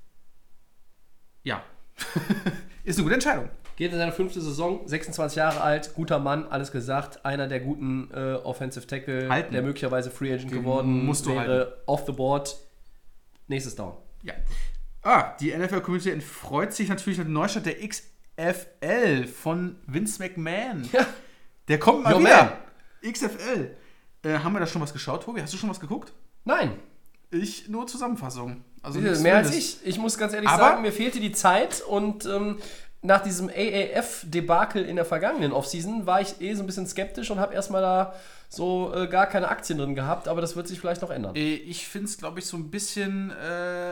Ja. 1.43 1.63
Ist 2.83 2.97
eine 2.97 3.03
gute 3.03 3.15
Entscheidung. 3.15 3.49
Geht 3.75 3.91
in 3.91 3.97
seine 3.97 4.13
fünfte 4.13 4.39
Saison, 4.39 4.87
26 4.87 5.35
Jahre 5.35 5.59
alt, 5.61 5.93
guter 5.95 6.17
Mann, 6.19 6.45
alles 6.47 6.71
gesagt. 6.71 7.25
Einer 7.25 7.47
der 7.47 7.59
guten 7.59 8.09
äh, 8.13 8.35
Offensive 8.35 8.87
Tackle, 8.87 9.27
Halten. 9.29 9.51
der 9.53 9.63
möglicherweise 9.63 10.09
Free 10.11 10.33
Agent 10.33 10.51
Den 10.51 10.59
geworden 10.59 11.05
musst 11.05 11.25
du 11.25 11.31
wäre. 11.35 11.81
Off 11.85 12.03
the 12.05 12.13
board. 12.13 12.55
Nächstes 13.47 13.75
Down. 13.75 13.97
Ja. 14.23 14.33
Ah, 15.01 15.35
die 15.39 15.55
NFL-Community 15.55 16.21
freut 16.21 16.73
sich 16.73 16.87
natürlich 16.89 17.17
mit 17.17 17.27
dem 17.27 17.33
Neustart 17.33 17.65
der 17.65 17.75
XFL 17.87 19.27
von 19.27 19.75
Vince 19.87 20.23
McMahon. 20.23 20.87
Ja. 20.93 21.05
Der 21.67 21.77
kommt 21.79 22.03
mal 22.03 22.13
Yo, 22.13 22.19
wieder. 22.21 22.57
XFL. 23.03 23.75
Äh, 24.23 24.39
haben 24.39 24.53
wir 24.53 24.59
da 24.61 24.67
schon 24.67 24.81
was 24.81 24.93
geschaut, 24.93 25.23
Tobi? 25.23 25.41
Hast 25.41 25.53
du 25.53 25.57
schon 25.57 25.69
was 25.69 25.79
geguckt? 25.79 26.13
Nein, 26.45 26.79
Ich 27.31 27.67
nur 27.69 27.87
Zusammenfassung. 27.87 28.63
Also 28.81 28.99
mehr 28.99 29.11
nichts 29.11 29.25
als 29.25 29.51
Wildes. 29.51 29.55
ich. 29.83 29.87
Ich 29.87 29.97
muss 29.97 30.17
ganz 30.17 30.33
ehrlich 30.33 30.49
Aber- 30.49 30.61
sagen, 30.63 30.81
mir 30.81 30.91
fehlte 30.91 31.19
die 31.19 31.31
Zeit 31.31 31.81
und 31.81 32.25
ähm, 32.25 32.59
nach 33.01 33.21
diesem 33.23 33.49
AAF-Debakel 33.49 34.83
in 34.85 34.95
der 34.95 35.05
vergangenen 35.05 35.51
Offseason 35.51 36.05
war 36.05 36.21
ich 36.21 36.39
eh 36.41 36.53
so 36.53 36.63
ein 36.63 36.65
bisschen 36.67 36.87
skeptisch 36.87 37.29
und 37.31 37.39
habe 37.39 37.53
erstmal 37.53 37.81
da 37.81 38.13
so 38.49 38.93
äh, 38.95 39.07
gar 39.07 39.25
keine 39.27 39.47
Aktien 39.49 39.79
drin 39.79 39.95
gehabt, 39.95 40.27
aber 40.27 40.41
das 40.41 40.55
wird 40.55 40.67
sich 40.67 40.79
vielleicht 40.79 41.01
noch 41.01 41.09
ändern. 41.09 41.35
Äh, 41.35 41.55
Ich 41.55 41.87
finde 41.87 42.07
es, 42.07 42.17
glaube 42.17 42.39
ich, 42.39 42.45
so 42.45 42.57
ein 42.57 42.69
bisschen. 42.69 43.31
Äh, 43.31 43.91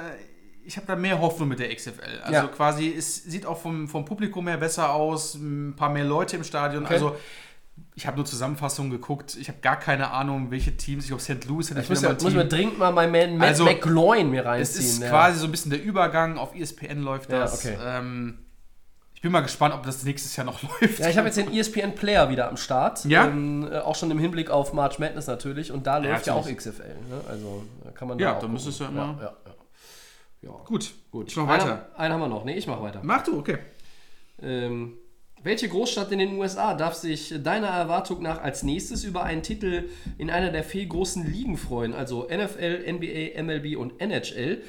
ich 0.65 0.77
habe 0.77 0.87
da 0.87 0.95
mehr 0.95 1.19
Hoffnung 1.19 1.49
mit 1.49 1.59
der 1.59 1.75
XFL. 1.75 2.21
Also 2.23 2.33
Ja. 2.33 2.47
quasi, 2.47 2.93
es 2.97 3.15
sieht 3.23 3.45
auch 3.45 3.59
vom, 3.59 3.87
vom 3.89 4.05
Publikum 4.05 4.47
her 4.47 4.55
besser 4.57 4.93
aus, 4.93 5.33
ein 5.35 5.73
paar 5.75 5.89
mehr 5.89 6.05
Leute 6.05 6.37
im 6.37 6.43
Stadion. 6.43 6.85
Okay. 6.85 6.93
Also. 6.93 7.15
Ich 7.95 8.07
habe 8.07 8.17
nur 8.17 8.25
Zusammenfassungen 8.25 8.91
geguckt. 8.91 9.35
Ich 9.39 9.47
habe 9.49 9.59
gar 9.61 9.77
keine 9.79 10.11
Ahnung, 10.11 10.49
welche 10.49 10.75
Teams. 10.75 11.03
Ich 11.03 11.09
glaube, 11.09 11.21
St. 11.21 11.45
Louis 11.45 11.69
hätte 11.69 11.81
Ich 11.81 11.89
muss, 11.89 12.01
ja, 12.01 12.11
muss 12.13 12.23
mir 12.33 12.41
Team. 12.41 12.49
dringend 12.49 12.79
mal 12.79 12.91
mein 12.91 13.11
Man 13.11 13.37
Matt 13.37 13.49
Also, 13.49 13.65
McGloin 13.65 14.29
mir 14.31 14.41
Es 14.41 14.45
reinziehen. 14.47 14.85
ist 14.85 15.01
ja. 15.03 15.09
quasi 15.09 15.39
so 15.39 15.45
ein 15.45 15.51
bisschen 15.51 15.69
der 15.71 15.83
Übergang. 15.83 16.37
Auf 16.37 16.55
ESPN 16.55 17.01
läuft 17.03 17.29
Ja, 17.31 17.39
das. 17.39 17.53
okay. 17.63 17.77
Ähm, 17.85 18.39
ich 19.13 19.21
bin 19.21 19.31
mal 19.31 19.41
gespannt, 19.41 19.73
ob 19.75 19.83
das 19.83 20.03
nächstes 20.03 20.35
Jahr 20.35 20.45
noch 20.45 20.61
läuft. 20.81 20.99
Ja, 20.99 21.07
ich 21.09 21.17
habe 21.17 21.27
jetzt 21.27 21.37
den 21.37 21.53
ESPN 21.53 21.93
Player 21.95 22.29
wieder 22.29 22.49
am 22.49 22.57
Start. 22.57 23.05
Ja? 23.05 23.25
Ähm, 23.27 23.69
äh, 23.71 23.77
auch 23.77 23.95
schon 23.95 24.09
im 24.11 24.17
Hinblick 24.19 24.49
auf 24.49 24.73
March 24.73 24.97
Madness 24.99 25.27
natürlich. 25.27 25.71
Und 25.71 25.85
da 25.85 25.97
läuft 25.99 26.25
ja 26.25 26.33
auch. 26.33 26.47
XFL. 26.49 26.81
Ne? 27.09 27.21
Also 27.29 27.63
da 27.83 27.91
kann 27.91 28.07
man 28.07 28.17
Ja, 28.17 28.31
da 28.31 28.31
auch 28.31 28.33
dann 28.41 28.41
gucken. 28.41 28.53
müsstest 28.53 28.79
du 28.79 28.83
ja 28.85 28.89
immer- 28.89 29.17
Ja, 29.19 29.23
ja, 29.25 29.33
ja. 29.45 30.49
ja. 30.49 30.63
Gut, 30.65 30.91
gut. 31.11 31.29
Ich 31.29 31.37
mach 31.37 31.47
Einen, 31.47 31.61
weiter. 31.61 31.89
einen 31.95 32.13
haben 32.15 32.19
wir 32.21 32.27
noch. 32.27 32.43
Nee, 32.43 32.55
ich 32.55 32.65
mach 32.67 32.81
weiter. 32.81 32.99
Mach 33.03 33.23
du, 33.23 33.37
okay. 33.37 33.59
Ähm, 34.41 34.97
welche 35.43 35.67
Großstadt 35.67 36.11
in 36.11 36.19
den 36.19 36.37
USA 36.37 36.73
darf 36.73 36.93
sich 36.93 37.33
deiner 37.43 37.67
Erwartung 37.67 38.21
nach 38.21 38.41
als 38.41 38.63
nächstes 38.63 39.03
über 39.03 39.23
einen 39.23 39.43
Titel 39.43 39.89
in 40.17 40.29
einer 40.29 40.51
der 40.51 40.63
vier 40.63 40.85
großen 40.85 41.29
Ligen 41.29 41.57
freuen? 41.57 41.93
Also 41.93 42.27
NFL, 42.29 42.85
NBA, 42.91 43.41
MLB 43.43 43.77
und 43.77 43.99
NHL. 43.99 44.61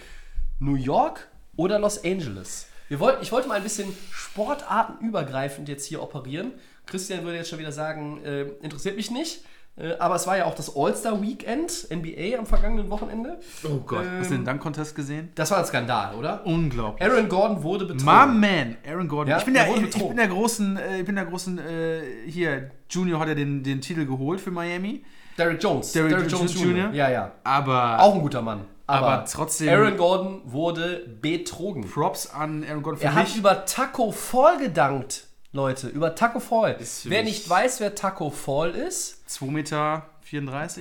New 0.59 0.75
York 0.75 1.29
oder 1.57 1.79
Los 1.79 2.05
Angeles? 2.05 2.67
Wir 2.89 3.01
wollten, 3.01 3.23
ich 3.23 3.33
wollte 3.33 3.49
mal 3.49 3.55
ein 3.55 3.63
bisschen 3.63 3.97
sportartenübergreifend 4.11 5.69
jetzt 5.69 5.87
hier 5.87 6.03
operieren. 6.03 6.53
Christian 6.87 7.25
würde 7.25 7.39
jetzt 7.39 7.49
schon 7.49 7.59
wieder 7.59 7.73
sagen, 7.73 8.23
äh, 8.25 8.43
interessiert 8.63 8.97
mich 8.97 9.11
nicht. 9.11 9.45
Äh, 9.77 9.95
aber 9.99 10.15
es 10.15 10.27
war 10.27 10.37
ja 10.37 10.45
auch 10.45 10.55
das 10.55 10.77
All-Star-Weekend, 10.77 11.89
NBA, 11.91 12.39
am 12.39 12.47
vergangenen 12.47 12.91
Wochenende. 12.91 13.41
Oh 13.65 13.79
Gott. 13.85 14.05
Hast 14.19 14.31
du 14.31 14.35
Ähm, 14.35 14.41
den 14.41 14.45
Dunk-Contest 14.45 14.95
gesehen? 14.95 15.31
Das 15.35 15.51
war 15.51 15.59
ein 15.59 15.65
Skandal, 15.65 16.15
oder? 16.15 16.47
Unglaublich. 16.47 17.03
Aaron 17.09 17.29
Gordon 17.29 17.63
wurde 17.63 17.87
betrogen. 17.87 18.05
My 18.05 18.27
man, 18.47 18.77
Aaron 18.87 19.09
Gordon. 19.09 19.31
Ja, 19.31 19.39
ich, 19.39 19.45
bin 19.45 19.55
der 19.55 19.69
ich, 19.69 19.83
ich 19.97 20.07
bin 20.09 20.17
der 20.17 20.29
großen, 20.29 20.77
äh, 20.77 21.01
ich 21.01 21.05
bin 21.05 21.17
der 21.17 21.25
großen, 21.25 21.59
äh, 21.59 22.01
hier, 22.27 22.71
Junior 22.89 23.19
hat 23.21 23.29
ja 23.29 23.35
den, 23.35 23.63
den 23.65 23.81
Titel 23.81 24.07
geholt 24.07 24.41
für 24.41 24.51
Miami. 24.53 25.03
Derrick 25.37 25.61
Jones. 25.61 25.91
Derrick 25.93 26.31
Jones 26.31 26.55
Jr. 26.55 26.93
Ja, 26.93 27.11
ja. 27.11 27.33
Aber 27.43 27.99
Auch 28.01 28.15
ein 28.15 28.21
guter 28.21 28.43
Mann. 28.43 28.61
Aber, 28.87 29.07
Aber 29.09 29.25
trotzdem- 29.25 29.69
Aaron 29.71 29.97
Gordon 29.97 30.43
wurde 30.45 31.05
betrogen. 31.21 31.89
Props 31.91 32.29
an 32.31 32.63
Aaron 32.69 32.83
Gordon 32.83 33.01
für 33.01 33.07
Er 33.07 33.15
hat 33.15 33.25
mich. 33.25 33.39
über 33.39 33.65
Taco 33.65 34.13
Fall 34.13 34.59
gedankt, 34.59 35.27
Leute. 35.53 35.89
Über 35.89 36.15
Taco 36.15 36.39
Fall. 36.39 36.77
Wer 37.05 37.23
nicht 37.25 37.49
weiß, 37.51 37.81
wer 37.81 37.95
Taco 37.97 38.31
Fall 38.31 38.71
ist, 38.71 39.14
2,34 39.29 39.51
Meter. 39.51 40.03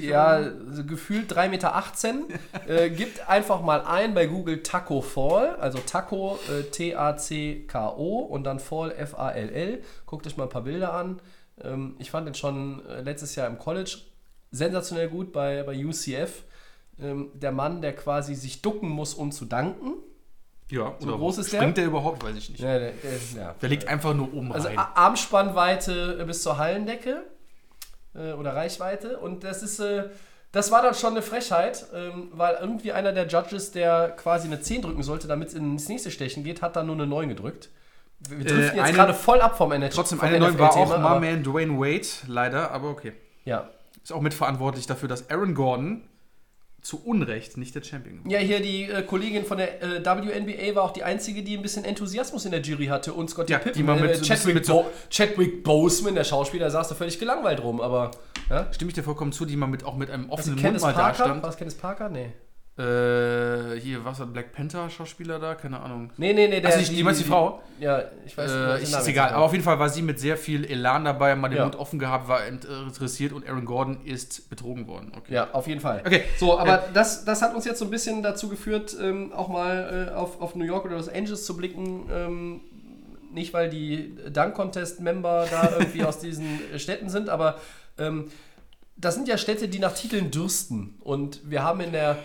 ja, 0.01 0.39
oder? 0.39 0.51
so 0.71 0.83
gefühlt 0.85 1.31
3,18 1.31 1.49
Meter, 1.49 1.73
äh, 2.67 2.89
gibt 2.89 3.27
einfach 3.29 3.61
mal 3.61 3.81
ein 3.81 4.13
bei 4.13 4.25
Google 4.27 4.63
Taco 4.63 5.01
Fall, 5.01 5.55
also 5.57 5.79
Taco 5.79 6.39
äh, 6.49 6.63
T-A-C-K-O 6.63 8.19
und 8.19 8.43
dann 8.43 8.59
Fall 8.59 8.91
F-A-L-L. 8.91 9.81
Guckt 10.05 10.27
euch 10.27 10.37
mal 10.37 10.43
ein 10.43 10.49
paar 10.49 10.63
Bilder 10.63 10.93
an. 10.93 11.19
Ähm, 11.61 11.95
ich 11.99 12.11
fand 12.11 12.27
den 12.27 12.35
schon 12.35 12.85
äh, 12.87 13.01
letztes 13.01 13.35
Jahr 13.35 13.47
im 13.47 13.57
College 13.57 13.97
sensationell 14.51 15.09
gut 15.09 15.31
bei, 15.33 15.63
bei 15.63 15.73
UCF. 15.85 16.43
Ähm, 17.01 17.31
der 17.33 17.51
Mann, 17.51 17.81
der 17.81 17.95
quasi 17.95 18.35
sich 18.35 18.61
ducken 18.61 18.89
muss, 18.89 19.13
um 19.15 19.31
zu 19.31 19.45
danken. 19.45 19.93
Ja, 20.69 20.93
so 20.99 21.17
groß 21.17 21.39
ist 21.39 21.51
der? 21.53 21.59
Springt 21.59 21.77
der 21.77 21.85
überhaupt? 21.85 22.23
Weiß 22.23 22.35
ich 22.35 22.49
nicht. 22.49 22.61
Ja, 22.61 22.79
der, 22.79 22.91
der, 22.91 23.11
ja. 23.35 23.55
Der 23.61 23.69
liegt 23.69 23.87
einfach 23.87 24.13
nur 24.13 24.33
oben 24.33 24.51
Also 24.53 24.67
rein. 24.67 24.77
A- 24.77 24.91
Armspannweite 24.95 26.17
äh, 26.21 26.25
bis 26.25 26.41
zur 26.43 26.57
Hallendecke 26.57 27.23
äh, 28.15 28.33
oder 28.33 28.55
Reichweite. 28.55 29.17
Und 29.19 29.43
das 29.43 29.63
ist, 29.63 29.79
äh, 29.79 30.05
das 30.51 30.71
war 30.71 30.81
dann 30.81 30.93
schon 30.93 31.11
eine 31.13 31.21
Frechheit, 31.21 31.85
ähm, 31.95 32.29
weil 32.33 32.57
irgendwie 32.61 32.91
einer 32.91 33.11
der 33.11 33.27
Judges, 33.27 33.71
der 33.71 34.09
quasi 34.11 34.47
eine 34.47 34.61
10 34.61 34.81
drücken 34.83 35.03
sollte, 35.03 35.27
damit 35.27 35.49
es 35.49 35.53
ins 35.55 35.87
nächste 35.89 36.11
Stechen 36.11 36.43
geht, 36.43 36.61
hat 36.61 36.75
dann 36.75 36.85
nur 36.87 36.95
eine 36.95 37.07
9 37.07 37.29
gedrückt. 37.29 37.69
Wir 38.29 38.37
wir 38.39 38.45
driften 38.45 38.77
jetzt 38.77 38.85
eine- 38.85 38.93
gerade 38.97 39.13
voll 39.13 39.41
ab 39.41 39.57
vom 39.57 39.71
NHL. 39.71 39.89
Trotzdem, 39.89 40.19
vom 40.19 40.27
eine 40.27 40.39
neuen 40.39 40.57
war 40.59 40.69
auch 40.71 40.75
NFL-Thema, 40.77 41.09
aber- 41.09 41.19
My 41.19 41.31
Man 41.31 41.43
Dwayne 41.43 41.77
Wade, 41.79 42.07
leider, 42.27 42.71
aber 42.71 42.89
okay. 42.89 43.13
Ja. 43.45 43.69
Ist 44.01 44.13
auch 44.13 44.21
mitverantwortlich 44.21 44.85
dafür, 44.87 45.09
dass 45.09 45.29
Aaron 45.29 45.53
Gordon 45.55 46.01
zu 46.83 47.01
Unrecht 47.03 47.57
nicht 47.57 47.73
der 47.75 47.81
Champion 47.81 48.23
war. 48.23 48.31
Ja, 48.31 48.39
hier 48.39 48.59
die 48.59 48.83
äh, 48.83 49.01
Kollegin 49.03 49.45
von 49.45 49.57
der 49.57 49.81
äh, 49.81 50.05
WNBA 50.05 50.75
war 50.75 50.83
auch 50.83 50.91
die 50.91 51.03
einzige, 51.03 51.41
die 51.41 51.55
ein 51.57 51.61
bisschen 51.61 51.85
Enthusiasmus 51.85 52.43
in 52.45 52.51
der 52.51 52.61
Jury 52.61 52.87
hatte 52.87 53.13
und 53.13 53.29
Scotty 53.29 53.53
Ja, 53.53 53.59
Pippen, 53.59 53.77
die 53.77 53.83
mal 53.83 53.95
mit- 53.95 54.03
äh, 54.03 54.13
ein 54.15 54.19
bisschen 54.19 54.35
Chadwick, 54.35 54.53
mit 54.55 54.65
so- 54.65 54.73
Bo 54.83 54.91
Chadwick 55.09 55.63
Boseman, 55.63 56.13
der 56.15 56.25
Schauspieler, 56.25 56.69
saß 56.69 56.89
da 56.89 56.95
völlig 56.95 57.17
gelangweilt 57.19 57.63
rum, 57.63 57.79
aber 57.81 58.11
ja? 58.49 58.67
Stimme 58.73 58.89
ich 58.89 58.95
dir 58.95 59.03
vollkommen 59.03 59.31
zu, 59.31 59.45
die 59.45 59.55
mal 59.55 59.67
mit, 59.67 59.85
auch 59.85 59.95
mit 59.95 60.11
einem 60.11 60.23
Also 60.25 60.33
offenen 60.33 60.55
Mund 60.55 60.61
Kenneth 60.65 60.81
mal 60.81 60.93
Parker? 60.93 61.17
dastand. 61.23 61.41
War 61.43 61.49
das 61.49 61.57
Kenneth 61.57 61.77
Parker? 61.79 62.09
Nee. 62.09 62.33
Äh, 62.75 63.79
hier, 63.79 64.03
was 64.03 64.19
hat 64.19 64.33
Black 64.33 64.51
Panther 64.51 64.89
Schauspieler 64.89 65.37
da? 65.37 65.53
Keine 65.53 65.79
Ahnung. 65.79 66.09
Nee, 66.17 66.33
nee, 66.33 66.47
nee. 66.47 66.59
Der, 66.59 66.73
Also 66.73 66.89
die- 66.89 66.95
die 66.97 67.03
meinst 67.03 67.21
die 67.21 67.25
Frau? 67.25 67.61
Ja, 67.79 68.01
ich 68.25 68.35
weiß 68.35 68.49
Äh, 68.49 68.81
ich, 68.81 68.89
Namen 68.89 69.01
ist 69.03 69.07
egal, 69.07 69.27
nicht. 69.27 69.35
aber 69.35 69.45
auf 69.45 69.51
jeden 69.51 69.63
Fall 69.63 69.77
war 69.77 69.89
sie 69.89 70.01
mit 70.01 70.19
sehr 70.19 70.37
viel 70.37 70.65
Elan 70.65 71.05
dabei, 71.05 71.35
mal 71.35 71.49
den 71.49 71.57
Ja. 71.59 71.63
Mund 71.65 71.75
offen 71.75 71.99
gehabt, 71.99 72.27
war 72.27 72.43
äh, 72.43 72.47
interessiert 72.49 73.31
und 73.31 73.47
Aaron 73.47 73.65
Gordon 73.65 74.03
ist 74.05 74.49
betrogen 74.49 74.87
worden. 74.87 75.11
Okay. 75.15 75.35
Ja, 75.35 75.49
auf 75.53 75.67
jeden 75.67 75.81
Fall. 75.81 76.01
Okay. 76.03 76.23
So, 76.39 76.57
aber 76.57 76.83
das, 76.95 77.25
das 77.25 77.43
hat 77.43 77.53
uns 77.53 77.65
jetzt 77.65 77.77
so 77.77 77.85
ein 77.85 77.91
bisschen 77.91 78.23
dazu 78.23 78.49
geführt, 78.49 78.95
ähm, 78.99 79.31
auch 79.33 79.49
mal 79.49 80.07
äh, 80.11 80.15
auf, 80.15 80.41
auf 80.41 80.55
New 80.55 80.65
York 80.65 80.85
oder 80.85 80.95
Los 80.95 81.09
Angeles 81.09 81.45
zu 81.45 81.55
blicken. 81.55 82.09
Ähm, 82.11 82.61
nicht, 83.31 83.53
weil 83.53 83.69
die 83.69 84.15
Dunk-Contest-Member 84.31 85.47
da 85.51 85.69
irgendwie 85.79 86.03
aus 86.05 86.17
diesen 86.19 86.59
Städten 86.77 87.09
sind, 87.09 87.29
aber 87.29 87.59
ähm, 87.99 88.31
das 88.97 89.13
sind 89.15 89.27
ja 89.27 89.37
Städte, 89.37 89.67
die 89.67 89.79
nach 89.79 89.93
Titeln 89.93 90.31
dürsten. 90.31 90.95
Und 91.01 91.41
wir 91.49 91.63
haben 91.63 91.79
in 91.81 91.91
der, 91.91 92.17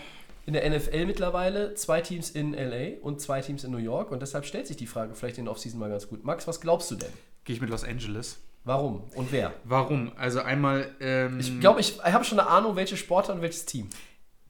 in 0.48 0.54
der 0.54 0.68
NFL 0.70 1.04
mittlerweile 1.04 1.74
zwei 1.74 2.00
Teams 2.00 2.30
in 2.30 2.54
LA 2.54 3.00
und 3.02 3.20
zwei 3.20 3.42
Teams 3.42 3.64
in 3.64 3.70
New 3.70 3.76
York. 3.76 4.10
Und 4.10 4.22
deshalb 4.22 4.46
stellt 4.46 4.66
sich 4.66 4.78
die 4.78 4.86
Frage 4.86 5.14
vielleicht 5.14 5.36
in 5.36 5.44
der 5.44 5.52
Offseason 5.52 5.78
mal 5.78 5.90
ganz 5.90 6.08
gut. 6.08 6.24
Max, 6.24 6.46
was 6.48 6.62
glaubst 6.62 6.90
du 6.90 6.94
denn? 6.94 7.12
Gehe 7.44 7.54
ich 7.54 7.60
mit 7.60 7.68
Los 7.68 7.84
Angeles. 7.84 8.38
Warum 8.64 9.02
und 9.14 9.30
wer? 9.30 9.52
Warum? 9.64 10.10
Also 10.16 10.40
einmal, 10.40 10.90
ähm, 11.00 11.38
Ich 11.38 11.60
glaube, 11.60 11.80
ich, 11.80 12.02
habe 12.02 12.24
schon 12.24 12.40
eine 12.40 12.48
Ahnung, 12.48 12.76
welche 12.76 12.96
Sportler 12.96 13.34
und 13.34 13.42
welches 13.42 13.66
Team. 13.66 13.90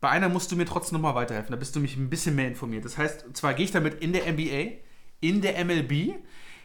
bei 0.01 0.09
einer 0.09 0.29
musst 0.29 0.53
du 0.53 0.57
mir 0.57 0.67
trotzdem 0.67 0.99
nochmal 1.01 1.17
weiterhelfen, 1.17 1.51
da 1.51 1.57
bist 1.57 1.75
du 1.75 1.81
mich 1.81 1.97
ein 1.97 2.09
bisschen 2.09 2.37
mehr 2.37 2.47
informiert. 2.47 2.85
Das 2.85 2.97
heißt, 2.97 3.25
zwar 3.37 3.55
gehe 3.55 3.65
ich 3.65 3.73
damit 3.73 4.01
in 4.01 4.13
der 4.13 4.33
NBA, 4.33 4.79
in 5.21 5.41
der 5.43 5.65
MLB, 5.65 6.15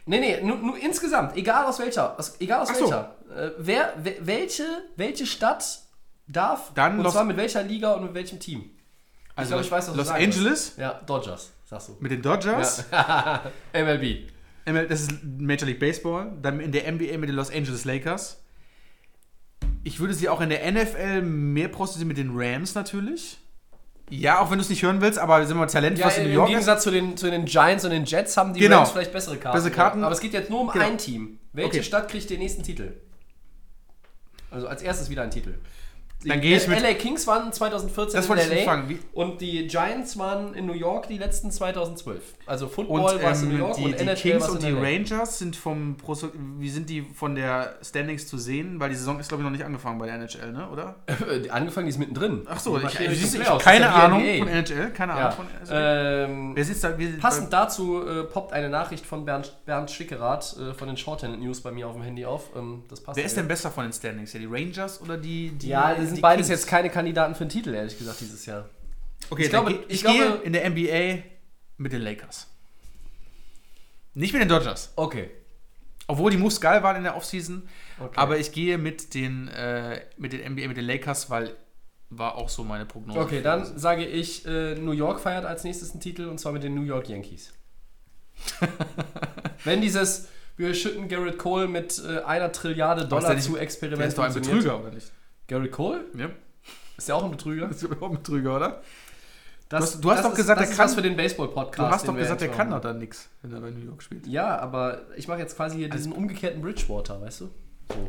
Nee, 0.06 0.20
nee, 0.20 0.40
nur, 0.42 0.56
nur 0.58 0.78
insgesamt, 0.78 1.36
egal 1.36 1.64
aus 1.64 1.78
welcher. 1.80 2.18
Aus, 2.18 2.36
egal 2.38 2.60
aus 2.60 2.68
Ach 2.70 2.74
so. 2.76 2.82
welcher. 2.82 3.16
Äh, 3.34 3.50
wer, 3.58 3.94
welche, 4.20 4.64
welche 4.96 5.26
Stadt 5.26 5.80
darf, 6.28 6.72
Dann 6.74 7.00
und 7.00 7.10
zwar 7.10 7.24
mit 7.24 7.36
welcher 7.36 7.62
Liga 7.64 7.94
und 7.94 8.04
mit 8.04 8.14
welchem 8.14 8.38
Team? 8.38 8.70
Also 9.36 9.50
glaub, 9.54 9.64
ich 9.64 9.70
weiß, 9.70 9.88
was 9.88 9.96
Los. 9.96 10.08
Angeles 10.10 10.74
Ja, 10.76 11.00
Dodgers, 11.06 11.52
sagst 11.64 11.88
du. 11.88 11.96
mit 12.00 12.10
den 12.12 12.22
Dodgers. 12.22 12.84
MLB. 13.72 14.30
ML 14.66 14.86
Das 14.88 15.02
ist 15.02 15.10
Major 15.24 15.66
League 15.66 15.80
Baseball. 15.80 16.32
Dann 16.40 16.60
in 16.60 16.72
der 16.72 16.90
NBA 16.90 17.18
mit 17.18 17.28
den 17.28 17.36
Los 17.36 17.50
Angeles 17.50 17.84
Lakers. 17.84 18.40
Ich 19.82 20.00
würde 20.00 20.14
sie 20.14 20.28
auch 20.28 20.40
in 20.40 20.48
der 20.50 20.70
NFL 20.70 21.22
mehr 21.22 21.68
prostituieren 21.68 22.08
mit 22.08 22.16
den 22.18 22.30
Rams 22.34 22.74
natürlich. 22.74 23.38
Ja, 24.10 24.38
auch 24.38 24.50
wenn 24.50 24.58
du 24.58 24.62
es 24.62 24.68
nicht 24.70 24.82
hören 24.82 25.00
willst, 25.00 25.18
aber 25.18 25.44
sind 25.46 25.56
wir 25.56 25.66
Talent, 25.66 25.98
Ja, 25.98 26.06
was 26.06 26.18
in 26.18 26.24
New 26.24 26.28
im 26.28 26.34
York 26.34 26.48
ist. 26.48 26.52
Gegensatz 26.52 26.82
zu 26.84 26.90
den, 26.90 27.16
zu 27.16 27.30
den 27.30 27.44
Giants 27.46 27.84
und 27.84 27.90
den 27.90 28.04
Jets 28.04 28.36
haben 28.36 28.52
die 28.54 28.60
Genau. 28.60 28.78
Rams 28.78 28.90
vielleicht 28.90 29.12
bessere 29.12 29.36
Karten. 29.36 29.56
Bessere 29.56 29.70
Karten. 29.72 30.00
Ja. 30.00 30.06
Aber 30.06 30.14
es 30.14 30.20
geht 30.20 30.32
jetzt 30.34 30.50
nur 30.50 30.60
um 30.60 30.68
Genau. 30.70 30.84
ein 30.84 30.98
Team. 30.98 31.38
Welche 31.52 31.68
Okay. 31.70 31.82
Stadt 31.82 32.08
kriegt 32.08 32.28
den 32.30 32.38
nächsten 32.38 32.62
Titel? 32.62 32.92
Also 34.50 34.68
als 34.68 34.82
erstes 34.82 35.10
wieder 35.10 35.22
ein 35.22 35.30
Titel. 35.30 35.54
Dann 36.28 36.40
gehe 36.40 36.56
ich 36.56 36.68
mit- 36.68 36.80
LA 36.80 36.94
Kings 36.94 37.26
waren 37.26 37.52
2014 37.52 38.16
Das 38.16 38.28
in 38.28 38.36
ich 38.38 38.58
LA 38.58 38.64
fragen, 38.64 38.88
wie- 38.88 38.98
und 39.12 39.40
die 39.40 39.66
Giants 39.66 40.18
waren 40.18 40.54
in 40.54 40.66
New 40.66 40.72
York 40.74 41.08
die 41.08 41.18
letzten 41.18 41.50
2012. 41.50 42.22
Also 42.46 42.66
Und 42.66 42.72
Football 42.72 43.22
war 43.22 43.32
es 43.32 43.42
in 43.42 43.48
New 43.48 43.54
ähm, 43.54 43.60
York 43.60 43.76
die, 43.76 43.84
und 43.84 43.92
die 43.98 44.02
NHL 44.02 44.16
Kings 44.16 44.48
und 44.48 44.62
die 44.62 44.70
LA. 44.70 44.80
Rangers 44.80 45.38
sind 45.38 45.56
vom 45.56 45.96
Pro 45.96 46.16
wie 46.58 46.68
sind 46.70 46.88
die 46.90 47.02
von 47.02 47.34
der 47.34 47.76
Standings 47.82 48.26
zu 48.26 48.38
sehen? 48.38 48.78
Weil 48.80 48.90
die 48.90 48.96
Saison 48.96 49.18
ist 49.18 49.28
glaube 49.28 49.42
ich 49.42 49.44
noch 49.44 49.50
nicht 49.50 49.64
angefangen 49.64 49.98
bei 49.98 50.06
der 50.06 50.16
NHL, 50.16 50.52
ne? 50.52 50.68
Oder? 50.70 50.96
Äh, 51.06 51.48
Angefangen, 51.48 51.86
die 51.86 51.90
ist 51.90 51.98
mittendrin. 51.98 52.42
Ach 52.46 52.58
so, 52.60 52.78
ich, 52.78 52.84
ich, 53.00 53.24
ich, 53.24 53.40
Playoffs. 53.40 53.64
keine 53.64 53.90
Ahnung 53.92 54.22
von 54.38 54.48
NHL, 54.48 54.90
keine 54.90 55.12
Ahnung 55.14 55.24
Ja. 55.24 55.30
von 55.32 55.46
Ähm, 55.70 56.52
Wer 56.54 56.64
sitzt 56.64 56.84
da? 56.84 56.94
Wer, 56.96 57.08
Passend 57.18 57.52
dazu 57.52 58.06
äh, 58.06 58.24
poppt 58.24 58.52
eine 58.52 58.68
Nachricht 58.68 59.04
von 59.06 59.24
Bernd, 59.24 59.56
Bernd 59.66 59.90
Schickerath 59.90 60.56
äh, 60.58 60.74
von 60.74 60.88
den 60.88 60.96
Shorthand 60.96 61.40
News 61.40 61.60
bei 61.60 61.70
mir 61.70 61.88
auf 61.88 61.94
dem 61.94 62.02
Handy 62.02 62.24
auf. 62.24 62.50
Ähm, 62.56 62.82
das 62.88 63.00
passt 63.00 63.16
Wer 63.16 63.24
ist 63.24 63.36
denn 63.36 63.48
besser 63.48 63.70
von 63.70 63.84
den 63.84 63.92
Standings? 63.92 64.32
Ja, 64.32 64.40
die 64.40 64.46
Rangers 64.46 65.00
oder 65.00 65.16
die, 65.16 65.50
die 65.50 65.68
Ja, 65.68 65.94
das 65.94 66.13
sind 66.14 66.22
beides 66.22 66.46
Kings? 66.48 66.60
jetzt 66.60 66.68
keine 66.68 66.90
Kandidaten 66.90 67.34
für 67.34 67.44
den 67.44 67.50
Titel, 67.50 67.74
ehrlich 67.74 67.96
gesagt, 67.98 68.20
dieses 68.20 68.44
Jahr. 68.46 68.68
Okay, 69.30 69.44
Ich 69.44 69.50
glaube- 69.50 69.72
geh- 69.72 69.80
ich 69.88 69.94
ich, 69.94 70.00
glaube- 70.02 70.18
gehe 70.18 70.34
in 70.44 70.52
der 70.52 70.64
NBA 70.70 71.22
mit 71.78 71.92
den 71.92 72.02
Lakers. 72.02 72.46
Nicht 74.14 74.32
mit 74.32 74.42
den 74.42 74.48
Dodgers. 74.48 74.92
Okay. 74.96 75.30
Obwohl 76.06 76.30
die 76.30 76.36
Moves 76.36 76.60
geil 76.60 76.82
waren 76.82 76.96
in 76.96 77.02
der 77.04 77.16
Offseason. 77.16 77.66
Okay. 77.98 78.12
Aber 78.16 78.38
ich 78.38 78.52
gehe 78.52 78.76
mit 78.78 79.14
den, 79.14 79.48
äh, 79.48 80.02
mit 80.18 80.32
den 80.32 80.40
NBA, 80.40 80.68
mit 80.68 80.76
den 80.76 80.84
Lakers, 80.84 81.30
weil 81.30 81.56
war 82.10 82.36
auch 82.36 82.48
so 82.48 82.62
meine 82.62 82.84
Prognose. 82.86 83.18
Okay, 83.18 83.42
dann 83.42 83.76
sage 83.78 84.04
ich, 84.06 84.46
äh, 84.46 84.74
New 84.76 84.92
York 84.92 85.18
feiert 85.18 85.44
als 85.44 85.64
nächstes 85.64 85.92
einen 85.92 86.00
Titel 86.00 86.26
und 86.28 86.38
zwar 86.38 86.52
mit 86.52 86.62
den 86.62 86.74
New 86.74 86.82
York 86.82 87.08
Yankees. 87.08 87.52
Wenn 89.64 89.80
dieses, 89.80 90.28
wir 90.56 90.74
schütten 90.74 91.08
Garrett 91.08 91.38
Cole 91.38 91.66
mit 91.66 92.00
äh, 92.06 92.20
einer 92.20 92.52
Trilliarde 92.52 93.06
Dollar 93.08 93.36
zu 93.38 93.56
Experiment. 93.56 94.00
Der 94.00 94.08
ist 94.08 94.18
doch 94.18 94.24
ein. 94.24 94.34
Betrüger, 94.34 94.78
oder 94.80 94.90
nicht? 94.90 95.10
Garrett 95.48 95.72
Cole? 95.72 96.04
Ja. 96.16 96.30
Ist 96.96 97.08
der 97.08 97.16
auch 97.16 97.24
ein 97.24 97.30
Betrüger? 97.30 97.68
Ist 97.70 97.82
doch 97.82 98.00
auch 98.02 98.10
ein 98.10 98.16
Betrüger, 98.16 98.56
oder? 98.56 98.82
Das, 99.68 99.82
hast- 99.94 100.04
du 100.04 100.10
hast 100.10 100.24
doch 100.24 100.30
ist, 100.30 100.36
gesagt, 100.36 100.60
das 100.60 100.66
der 100.66 100.72
ist 100.72 100.76
kann- 100.78 100.86
was 100.86 100.94
für 100.94 101.02
den 101.02 101.16
Baseball-Podcast. 101.16 101.78
Du 101.90 101.94
hast 101.94 102.08
doch 102.08 102.16
gesagt, 102.16 102.40
der 102.42 102.48
kann 102.50 102.70
doch 102.70 102.80
dann 102.80 102.98
nichts, 102.98 103.28
wenn 103.42 103.52
er 103.52 103.60
bei 103.60 103.70
New 103.70 103.84
York 103.84 104.02
spielt. 104.02 104.26
Ja, 104.26 104.58
aber 104.58 105.02
ich 105.16 105.26
mache 105.26 105.38
jetzt 105.40 105.56
quasi 105.56 105.78
hier 105.78 105.88
diesen 105.90 106.12
umgekehrten 106.12 106.60
Bridgewater, 106.62 107.20
weißt 107.20 107.40
du? 107.42 107.50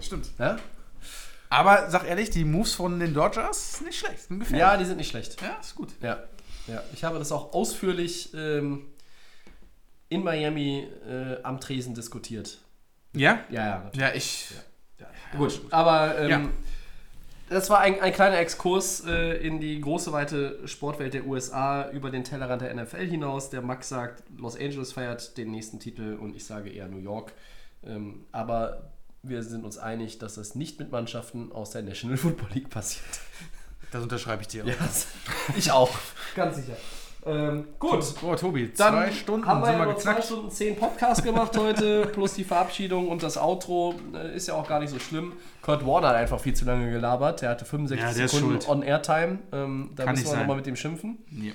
Stimmt. 0.02 0.30
Ja? 0.38 0.58
Aber 1.50 1.90
sag 1.90 2.08
ehrlich, 2.08 2.30
die 2.30 2.44
Moves 2.44 2.74
von 2.74 3.00
den 3.00 3.14
Dodgers 3.14 3.78
sind 3.78 3.88
nicht 3.88 4.00
schlecht. 4.00 4.20
Sind 4.28 4.40
gefährlich. 4.40 4.60
Ja, 4.60 4.78
die 4.78 4.86
sind 4.86 4.98
nicht 4.98 5.10
schlecht. 5.10 5.42
ja, 5.42 5.58
ist 5.60 5.76
gut. 5.76 5.90
Ja, 6.02 6.24
ja. 6.68 6.84
Ich 6.94 7.04
habe 7.04 7.18
das 7.20 7.32
auch 7.32 7.54
ausführlich 7.54 8.34
ähm, 8.36 8.88
in 10.10 10.24
Miami 10.24 10.88
äh, 11.08 11.42
am 11.44 11.60
Tresen 11.60 11.94
diskutiert. 11.96 12.60
Ja? 13.14 13.40
Ja, 13.50 13.66
ja. 13.66 13.92
Ja, 13.94 14.14
ich. 14.14 14.50
Gut, 15.38 15.62
aber 15.72 16.18
ähm, 16.20 16.30
Ja. 16.30 16.42
Das 17.50 17.70
war 17.70 17.80
ein, 17.80 18.00
ein 18.02 18.14
kleiner 18.14 18.38
Exkurs 18.40 19.04
äh, 19.06 19.38
in 19.38 19.60
die 19.60 19.80
große, 19.80 20.12
weite 20.12 20.68
Sportwelt 20.68 21.14
der 21.14 21.26
USA 21.26 21.90
über 21.92 22.10
den 22.10 22.24
Tellerrand 22.24 22.62
der 22.62 22.74
NFL 22.74 23.06
hinaus. 23.06 23.50
Der 23.50 23.62
Max 23.62 23.90
sagt, 23.90 24.24
Los 24.38 24.56
Angeles 24.56 24.94
feiert 24.94 25.38
den 25.38 25.52
nächsten 25.52 25.80
Titel 25.80 26.18
und 26.20 26.36
ich 26.36 26.46
sage 26.46 26.70
eher 26.70 26.88
New 26.88 26.98
York. 26.98 27.34
Ähm, 27.84 28.26
aber 28.32 28.92
wir 29.22 29.44
sind 29.44 29.64
uns 29.64 29.78
einig, 29.78 30.18
dass 30.20 30.36
das 30.36 30.56
nicht 30.56 30.80
mit 30.80 30.92
Mannschaften 30.92 31.52
aus 31.52 31.72
der 31.72 31.84
National 31.84 32.18
Football 32.18 32.50
League 32.54 32.70
passiert. 32.70 33.06
Das 33.92 34.02
unterschreibe 34.02 34.42
ich 34.42 34.48
dir. 34.48 34.64
auch. 34.64 34.68
Ja, 34.68 34.76
ich 35.56 35.72
auch. 35.72 35.98
Ganz 36.36 36.58
sicher. 36.58 36.76
Ähm, 37.28 37.68
gut. 37.80 38.04
Oh, 38.24 38.36
Tobi, 38.36 38.72
Dann 38.78 38.94
zwei 38.94 39.12
Stunden 39.12 39.48
haben 39.48 39.62
wir 39.62 39.66
sind 39.66 39.74
ja 39.80 39.86
wir 39.88 39.92
noch 39.94 39.98
zwei. 40.00 40.22
Stunden 40.22 40.52
zehn 40.52 40.76
Podcast 40.76 41.24
gemacht 41.24 41.58
heute, 41.58 42.06
plus 42.14 42.34
die 42.36 42.44
Verabschiedung 42.44 43.08
und 43.10 43.24
das 43.24 43.38
Outro. 43.38 43.96
Äh, 44.14 44.36
Ist 44.36 44.48
ja 44.48 44.54
auch 44.54 44.68
gar 44.68 44.80
nicht 44.80 44.92
so 44.92 45.00
schlimm. 45.00 45.34
Kurt 45.64 45.86
Warner 45.88 46.10
hat 46.10 46.16
einfach 46.18 46.40
viel 46.40 46.54
zu 46.54 46.66
lange 46.66 46.92
gelabert. 46.92 47.42
Der 47.42 47.50
hatte 47.50 47.66
65 47.66 48.20
Ja, 48.20 48.28
Sekunden 48.28 48.62
schuld. 48.62 48.70
on 48.70 48.84
Airtime. 48.84 49.40
Ähm, 49.52 49.92
da 49.96 50.04
Kann 50.06 50.14
müssen 50.16 50.30
wir 50.32 50.38
nochmal 50.38 50.58
mit 50.58 50.68
dem 50.68 50.76
schimpfen. 50.76 51.18
Ja. 51.32 51.54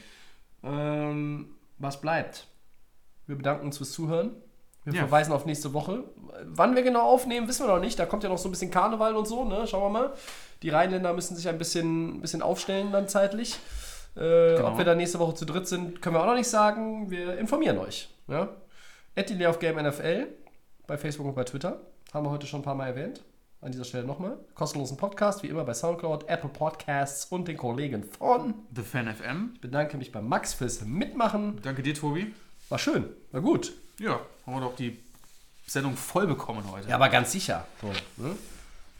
Ähm, 0.64 1.54
was 1.78 2.00
bleibt? 2.00 2.46
Wir 3.26 3.36
bedanken 3.36 3.66
uns 3.66 3.76
fürs 3.78 3.92
Zuhören. 3.92 4.32
Wir 4.84 4.94
Ja. 4.94 5.00
verweisen 5.02 5.32
auf 5.32 5.46
nächste 5.46 5.72
Woche. 5.72 6.04
Wann 6.46 6.74
wir 6.74 6.82
genau 6.82 7.02
aufnehmen, 7.02 7.46
wissen 7.46 7.66
wir 7.66 7.72
noch 7.74 7.80
nicht. 7.80 7.98
Da 7.98 8.06
kommt 8.06 8.22
ja 8.24 8.28
noch 8.28 8.38
so 8.38 8.48
ein 8.48 8.50
bisschen 8.50 8.70
Karneval 8.70 9.14
und 9.14 9.28
so. 9.28 9.44
Ne? 9.44 9.66
Schauen 9.68 9.82
wir 9.92 10.00
mal. 10.00 10.12
Die 10.62 10.70
Rheinländer 10.70 11.12
müssen 11.12 11.36
sich 11.36 11.48
ein 11.48 11.58
bisschen, 11.58 12.16
ein 12.16 12.20
bisschen 12.22 12.42
aufstellen 12.42 12.90
dann 12.90 13.06
zeitlich. 13.06 13.58
Äh, 14.16 14.56
Genau. 14.56 14.68
Ob 14.72 14.78
wir 14.78 14.84
dann 14.84 14.96
nächste 14.98 15.18
Woche 15.18 15.34
zu 15.34 15.44
dritt 15.44 15.66
sind, 15.68 16.02
können 16.02 16.16
wir 16.16 16.22
auch 16.22 16.26
noch 16.26 16.34
nicht 16.34 16.48
sagen. 16.48 17.10
Wir 17.10 17.38
informieren 17.38 17.78
euch. 17.78 18.08
Ja? 18.28 18.48
At 19.16 19.26
Game 19.60 19.76
NFL 19.76 20.26
bei 20.86 20.96
Facebook 20.98 21.26
und 21.26 21.34
bei 21.34 21.44
Twitter. 21.44 21.80
Haben 22.12 22.26
wir 22.26 22.30
heute 22.30 22.46
schon 22.46 22.60
ein 22.60 22.64
paar 22.64 22.74
Mal 22.74 22.88
erwähnt. 22.88 23.22
An 23.62 23.70
dieser 23.72 23.84
Stelle 23.84 24.04
nochmal. 24.04 24.38
Kostenlosen 24.54 24.96
Podcast, 24.96 25.42
wie 25.42 25.48
immer 25.48 25.64
bei 25.64 25.74
Soundcloud, 25.74 26.28
Apple 26.28 26.48
Podcasts 26.48 27.26
und 27.26 27.46
den 27.46 27.58
Kollegen 27.58 28.04
von. 28.04 28.54
The 28.74 28.82
Fan 28.82 29.06
FM. 29.14 29.50
Ich 29.54 29.60
bedanke 29.60 29.98
mich 29.98 30.10
bei 30.12 30.22
Max 30.22 30.54
fürs 30.54 30.80
Mitmachen. 30.80 31.60
Danke 31.62 31.82
dir, 31.82 31.94
Tobi. 31.94 32.32
War 32.70 32.78
schön, 32.78 33.04
war 33.32 33.42
gut. 33.42 33.72
Ja, 33.98 34.18
haben 34.46 34.54
wir 34.54 34.60
doch 34.62 34.76
die 34.76 34.98
Sendung 35.66 35.94
voll 35.94 36.26
bekommen 36.26 36.64
heute. 36.72 36.88
Ja, 36.88 36.94
aber 36.94 37.10
ganz 37.10 37.32
sicher. 37.32 37.66
So, 37.82 37.88
ne? 38.22 38.34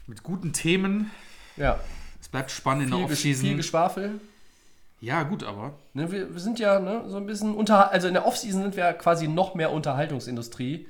Mit 0.05 0.21
guten 0.21 0.53
Themen. 0.53 1.09
Ja, 1.57 1.79
Es 2.21 2.29
bleibt 2.29 2.51
spannend 2.51 2.83
in 2.83 2.89
der 2.91 2.99
viel, 2.99 3.07
Gesch 3.07 3.19
viel 3.21 3.31
Offseason. 3.33 3.57
Geschwafel. 3.57 4.21
Ja, 5.01 5.23
gut, 5.23 5.43
aber. 5.43 5.73
Ne, 5.93 6.11
wir, 6.11 6.31
wir 6.33 6.39
sind 6.39 6.59
ja 6.59 6.79
ne, 6.79 7.03
so 7.07 7.17
ein 7.17 7.25
bisschen 7.25 7.55
unter, 7.55 7.91
also 7.91 8.07
in 8.07 8.13
der 8.13 8.25
Offseason 8.25 8.61
sind 8.61 8.75
wir 8.75 8.93
quasi 8.93 9.27
noch 9.27 9.55
mehr 9.55 9.71
Unterhaltungsindustrie 9.71 10.87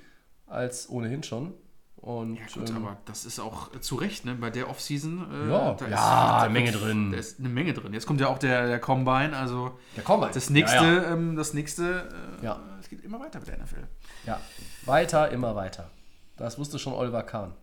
als 0.47 0.89
ohnehin 0.89 1.23
schon. 1.23 1.53
Und 1.95 2.35
Ja, 2.35 2.41
gut, 2.53 2.69
ähm, 2.71 2.77
aber 2.77 2.97
das 3.05 3.25
ist 3.25 3.39
auch 3.39 3.73
äh, 3.73 3.79
zu 3.79 3.95
Recht, 3.95 4.25
ne? 4.25 4.35
Bei 4.35 4.49
der 4.49 4.69
Offseason. 4.69 5.27
Äh, 5.31 5.49
Ja, 5.51 5.73
da 5.75 5.85
ja, 5.87 5.89
da 5.95 6.37
eine 6.41 6.49
Menge 6.53 6.71
drin. 6.71 7.11
Da 7.11 7.17
ist 7.17 7.39
eine 7.39 7.47
Menge 7.49 7.73
drin. 7.73 7.93
Jetzt 7.93 8.05
kommt 8.05 8.19
ja 8.19 8.27
auch 8.27 8.39
der, 8.39 8.67
der 8.67 8.79
Combine, 8.79 9.37
also. 9.37 9.77
ja, 9.95 10.01
komm 10.03 10.19
mal. 10.21 10.31
Das 10.33 10.49
nächste, 10.49 10.77
Ja, 10.77 10.93
ja. 11.03 11.13
Ähm, 11.13 11.35
das 11.37 11.53
nächste, 11.53 12.09
äh, 12.41 12.45
Ja. 12.45 12.59
es 12.79 12.89
geht 12.89 13.01
immer 13.05 13.19
weiter 13.19 13.39
mit 13.39 13.47
der 13.47 13.59
NFL. 13.59 13.87
ja, 14.25 14.41
weiter, 14.85 15.29
immer 15.29 15.55
weiter. 15.55 15.89
Das 16.37 16.57
wusste 16.59 16.79
schon 16.79 16.93
Oliver 16.93 17.23
Kahn. 17.23 17.53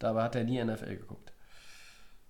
Dabei 0.00 0.24
hat 0.24 0.34
er 0.34 0.44
nie 0.44 0.62
NFL 0.62 0.96
geguckt. 0.96 1.32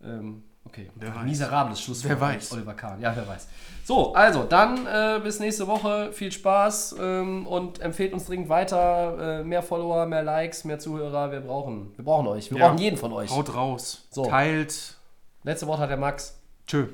Ähm, 0.02 0.44
okay, 0.74 0.90
Wer 0.96 1.14
weiß. 1.14 1.24
miserables 1.24 1.80
Schlusswort. 1.80 2.10
Wer 2.10 2.20
weiß. 2.20 2.52
Oliver 2.52 2.74
Kahn, 2.74 3.00
ja, 3.00 3.14
wer 3.14 3.26
weiß. 3.28 3.46
So, 3.84 4.14
also 4.14 4.44
dann 4.44 4.86
äh, 4.86 5.20
bis 5.22 5.40
nächste 5.40 5.66
Woche. 5.66 6.10
Viel 6.12 6.32
Spaß 6.32 6.96
ähm, 7.00 7.46
und 7.46 7.80
empfehlt 7.80 8.12
uns 8.12 8.26
dringend 8.26 8.48
weiter. 8.48 9.40
Äh, 9.40 9.44
mehr 9.44 9.62
Follower, 9.62 10.06
mehr 10.06 10.22
Likes, 10.22 10.64
mehr 10.64 10.78
Zuhörer. 10.78 11.30
Wir 11.30 11.40
brauchen, 11.40 11.92
wir 11.96 12.04
brauchen 12.04 12.26
euch. 12.28 12.50
Wir 12.50 12.58
Ja. 12.58 12.68
brauchen 12.68 12.78
jeden 12.78 12.96
von 12.96 13.12
euch. 13.12 13.30
Haut 13.30 13.54
raus. 13.54 14.06
So. 14.10 14.26
Teilt. 14.26 14.96
Letzte 15.42 15.66
Wort 15.66 15.78
hat 15.80 15.90
der 15.90 15.98
Max. 15.98 16.40
Tschö. 16.66 16.86